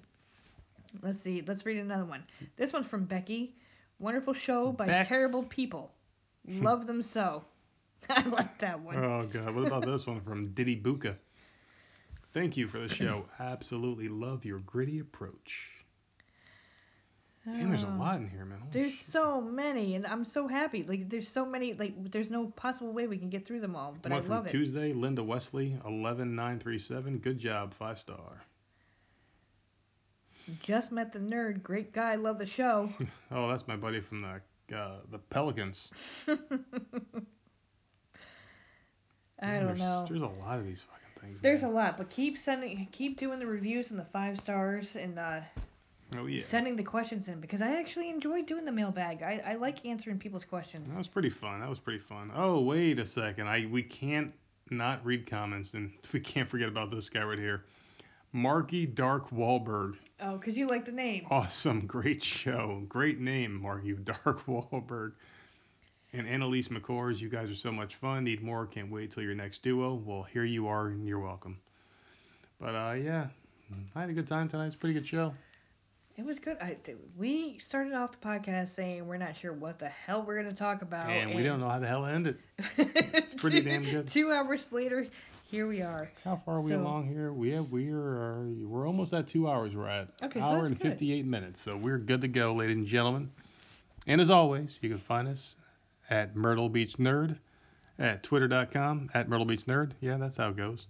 let's 1.01 1.19
see. 1.21 1.41
Let's 1.45 1.65
read 1.65 1.77
another 1.77 2.03
one. 2.03 2.23
This 2.57 2.73
one's 2.73 2.87
from 2.87 3.05
Becky. 3.05 3.55
Wonderful 3.99 4.33
show 4.33 4.71
by 4.73 4.85
Bex. 4.85 5.07
terrible 5.07 5.43
people. 5.43 5.91
Love 6.45 6.87
them 6.87 7.01
so. 7.01 7.43
I 8.09 8.21
like 8.27 8.57
that 8.59 8.79
one. 8.81 8.95
Oh 8.97 9.27
god, 9.31 9.55
what 9.55 9.67
about 9.67 9.85
this 9.85 10.05
one 10.07 10.21
from 10.21 10.49
Diddy 10.53 10.79
Buka? 10.79 11.15
Thank 12.33 12.55
you 12.57 12.67
for 12.67 12.79
the 12.79 12.89
show. 12.89 13.25
Absolutely 13.39 14.07
love 14.09 14.45
your 14.45 14.59
gritty 14.59 14.99
approach. 14.99 15.69
Damn, 17.45 17.69
there's 17.69 17.83
a 17.83 17.87
Oh. 17.87 17.97
lot 17.97 18.17
in 18.17 18.27
here, 18.29 18.43
man. 18.43 18.59
Holy 18.59 18.71
There's 18.73 18.93
shit. 18.93 19.05
so 19.07 19.39
many, 19.39 19.95
and 19.95 20.05
I'm 20.05 20.25
so 20.25 20.49
happy. 20.49 20.83
Like, 20.83 21.09
there's 21.09 21.29
so 21.29 21.45
many. 21.45 21.71
Like, 21.73 22.11
there's 22.11 22.29
no 22.29 22.47
possible 22.57 22.91
way 22.91 23.07
we 23.07 23.17
can 23.17 23.29
get 23.29 23.47
through 23.47 23.61
them 23.61 23.73
all. 23.73 23.95
But 24.01 24.11
one 24.11 24.19
I 24.19 24.21
from 24.21 24.31
love 24.31 24.45
it. 24.47 24.49
Tuesday, 24.51 24.91
Linda 24.91 25.23
Wesley, 25.23 25.79
eleven 25.85 26.35
nine 26.35 26.59
three 26.59 26.77
seven. 26.77 27.17
Good 27.19 27.39
job, 27.39 27.73
five 27.73 27.97
star. 27.99 28.43
Just 30.61 30.91
met 30.91 31.13
the 31.13 31.19
nerd. 31.19 31.63
Great 31.63 31.93
guy. 31.93 32.15
Love 32.15 32.37
the 32.37 32.45
show. 32.45 32.89
Oh, 33.31 33.47
that's 33.49 33.67
my 33.67 33.75
buddy 33.77 34.01
from 34.01 34.21
the 34.21 34.75
uh, 34.77 34.97
the 35.11 35.17
Pelicans. 35.17 35.89
I 39.41 39.45
Man, 39.45 39.57
don't 39.59 39.67
there's, 39.67 39.79
know. 39.79 40.05
There's 40.09 40.21
a 40.21 40.25
lot 40.43 40.59
of 40.59 40.65
these 40.65 40.81
fucking 40.81 41.21
things. 41.29 41.39
There's 41.41 41.63
a 41.63 41.67
lot, 41.67 41.97
but 41.97 42.09
keep 42.09 42.37
sending, 42.37 42.87
keep 42.91 43.17
doing 43.19 43.39
the 43.39 43.45
reviews 43.45 43.91
and 43.91 43.99
the 43.99 44.05
five 44.05 44.39
stars, 44.39 44.95
and 44.95 45.19
uh, 45.19 45.39
Oh 46.17 46.25
yeah. 46.25 46.41
sending 46.41 46.75
the 46.75 46.83
questions 46.83 47.27
in 47.27 47.41
because 47.41 47.61
I 47.61 47.79
actually 47.79 48.09
enjoy 48.09 48.41
doing 48.43 48.65
the 48.65 48.71
mailbag. 48.71 49.23
I, 49.23 49.41
I 49.45 49.55
like 49.55 49.85
answering 49.85 50.17
people's 50.19 50.45
questions. 50.45 50.91
That 50.91 50.97
was 50.97 51.07
pretty 51.07 51.29
fun. 51.29 51.59
That 51.59 51.69
was 51.69 51.79
pretty 51.79 51.99
fun. 51.99 52.31
Oh, 52.33 52.61
wait 52.61 52.97
a 52.99 53.05
second. 53.05 53.47
I 53.47 53.65
we 53.69 53.83
can't 53.83 54.31
not 54.69 55.05
read 55.05 55.29
comments 55.29 55.73
and 55.73 55.91
we 56.13 56.19
can't 56.19 56.49
forget 56.49 56.69
about 56.69 56.91
this 56.91 57.09
guy 57.09 57.23
right 57.23 57.37
here. 57.39 57.65
Marky 58.33 58.85
Dark 58.85 59.29
Wahlberg. 59.31 59.95
Oh, 60.21 60.37
because 60.37 60.57
you 60.57 60.67
like 60.67 60.85
the 60.85 60.91
name. 60.91 61.25
Awesome, 61.29 61.85
great 61.87 62.23
show. 62.23 62.83
Great 62.87 63.19
name, 63.19 63.61
Marky 63.61 63.93
Dark 64.03 64.45
Wahlberg. 64.45 65.13
And 66.17 66.27
Annalise 66.27 66.69
McCors, 66.69 67.19
you 67.19 67.29
guys 67.29 67.47
are 67.47 67.55
so 67.55 67.71
much 67.71 67.93
fun. 67.95 68.23
Need 68.23 68.41
more. 68.41 68.65
Can't 68.65 68.89
wait 68.89 69.11
till 69.11 69.21
your 69.21 69.35
next 69.35 69.61
duo. 69.61 69.93
Well, 70.03 70.23
here 70.23 70.45
you 70.45 70.67
are, 70.67 70.87
and 70.87 71.07
you're 71.07 71.19
welcome. 71.19 71.59
But 72.59 72.73
uh, 72.73 72.93
yeah, 72.93 73.27
I 73.95 74.01
had 74.01 74.09
a 74.09 74.13
good 74.13 74.27
time 74.27 74.47
tonight. 74.49 74.65
It's 74.65 74.75
a 74.75 74.79
pretty 74.79 74.95
good 74.95 75.05
show. 75.05 75.31
It 76.17 76.25
was 76.25 76.39
good. 76.39 76.57
I, 76.59 76.75
we 77.15 77.59
started 77.59 77.93
off 77.93 78.19
the 78.19 78.27
podcast 78.27 78.69
saying 78.69 79.05
we're 79.05 79.17
not 79.17 79.37
sure 79.37 79.53
what 79.53 79.77
the 79.77 79.89
hell 79.89 80.23
we're 80.25 80.41
gonna 80.41 80.55
talk 80.55 80.81
about, 80.81 81.11
and 81.11 81.35
we 81.35 81.43
don't 81.43 81.59
know 81.59 81.69
how 81.69 81.77
the 81.77 81.85
hell 81.85 82.01
to 82.03 82.11
end 82.11 82.25
it. 82.25 82.39
it's 82.77 83.35
pretty 83.35 83.61
damn 83.61 83.83
good. 83.83 84.09
Two 84.09 84.31
hours 84.31 84.71
later, 84.71 85.05
here 85.43 85.67
we 85.67 85.83
are. 85.83 86.09
How 86.23 86.41
far 86.43 86.55
are 86.55 86.61
we 86.61 86.71
So- 86.71 86.81
along 86.81 87.09
here? 87.09 87.31
We 87.31 87.51
have 87.51 87.69
we 87.69 87.91
are 87.91 88.41
we're 88.63 88.87
almost 88.87 89.13
at 89.13 89.27
two 89.27 89.47
hours. 89.47 89.75
We're 89.75 89.87
at 89.87 90.07
Okay, 90.23 90.39
so 90.39 90.47
hour 90.47 90.57
that's 90.61 90.69
and 90.71 90.79
good. 90.79 90.93
58 90.93 91.25
minutes. 91.27 91.61
So 91.61 91.77
we're 91.77 91.99
good 91.99 92.21
to 92.21 92.27
go, 92.27 92.55
ladies 92.55 92.77
and 92.77 92.87
gentlemen. 92.87 93.29
And 94.07 94.19
as 94.19 94.31
always, 94.31 94.79
you 94.81 94.89
can 94.89 94.97
find 94.97 95.27
us 95.27 95.55
at 96.09 96.35
Myrtle 96.35 96.69
Beach 96.69 96.97
Nerd 96.97 97.37
at 97.99 98.23
twitter.com 98.23 99.09
at 99.13 99.29
Myrtle 99.29 99.45
Beach 99.45 99.65
Nerd. 99.65 99.91
Yeah, 100.01 100.17
that's 100.17 100.37
how 100.37 100.49
it 100.49 100.57
goes. 100.57 100.87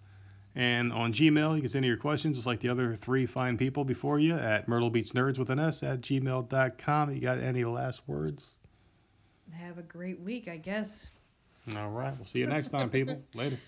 And 0.55 0.91
on 0.91 1.13
Gmail, 1.13 1.55
you 1.55 1.61
can 1.61 1.69
send 1.69 1.85
your 1.85 1.97
questions 1.97 2.37
just 2.37 2.47
like 2.47 2.59
the 2.59 2.69
other 2.69 2.95
three 2.95 3.27
fine 3.27 3.57
people 3.57 3.85
before 3.85 4.19
you 4.19 4.33
at 4.33 4.67
Myrtle 4.67 4.89
Beach 4.89 5.11
Nerds 5.11 5.37
with 5.37 5.51
an 5.51 5.59
S 5.59 5.83
at 5.83 6.01
gmail.com. 6.01 7.13
You 7.13 7.19
got 7.19 7.37
any 7.37 7.63
last 7.63 8.01
words? 8.07 8.55
Have 9.53 9.77
a 9.77 9.83
great 9.83 10.19
week, 10.19 10.47
I 10.47 10.57
guess. 10.57 11.09
All 11.75 11.91
right. 11.91 12.15
We'll 12.17 12.25
see 12.25 12.39
you 12.39 12.47
next 12.47 12.69
time, 12.69 12.89
people. 12.89 13.21
Later. 13.33 13.59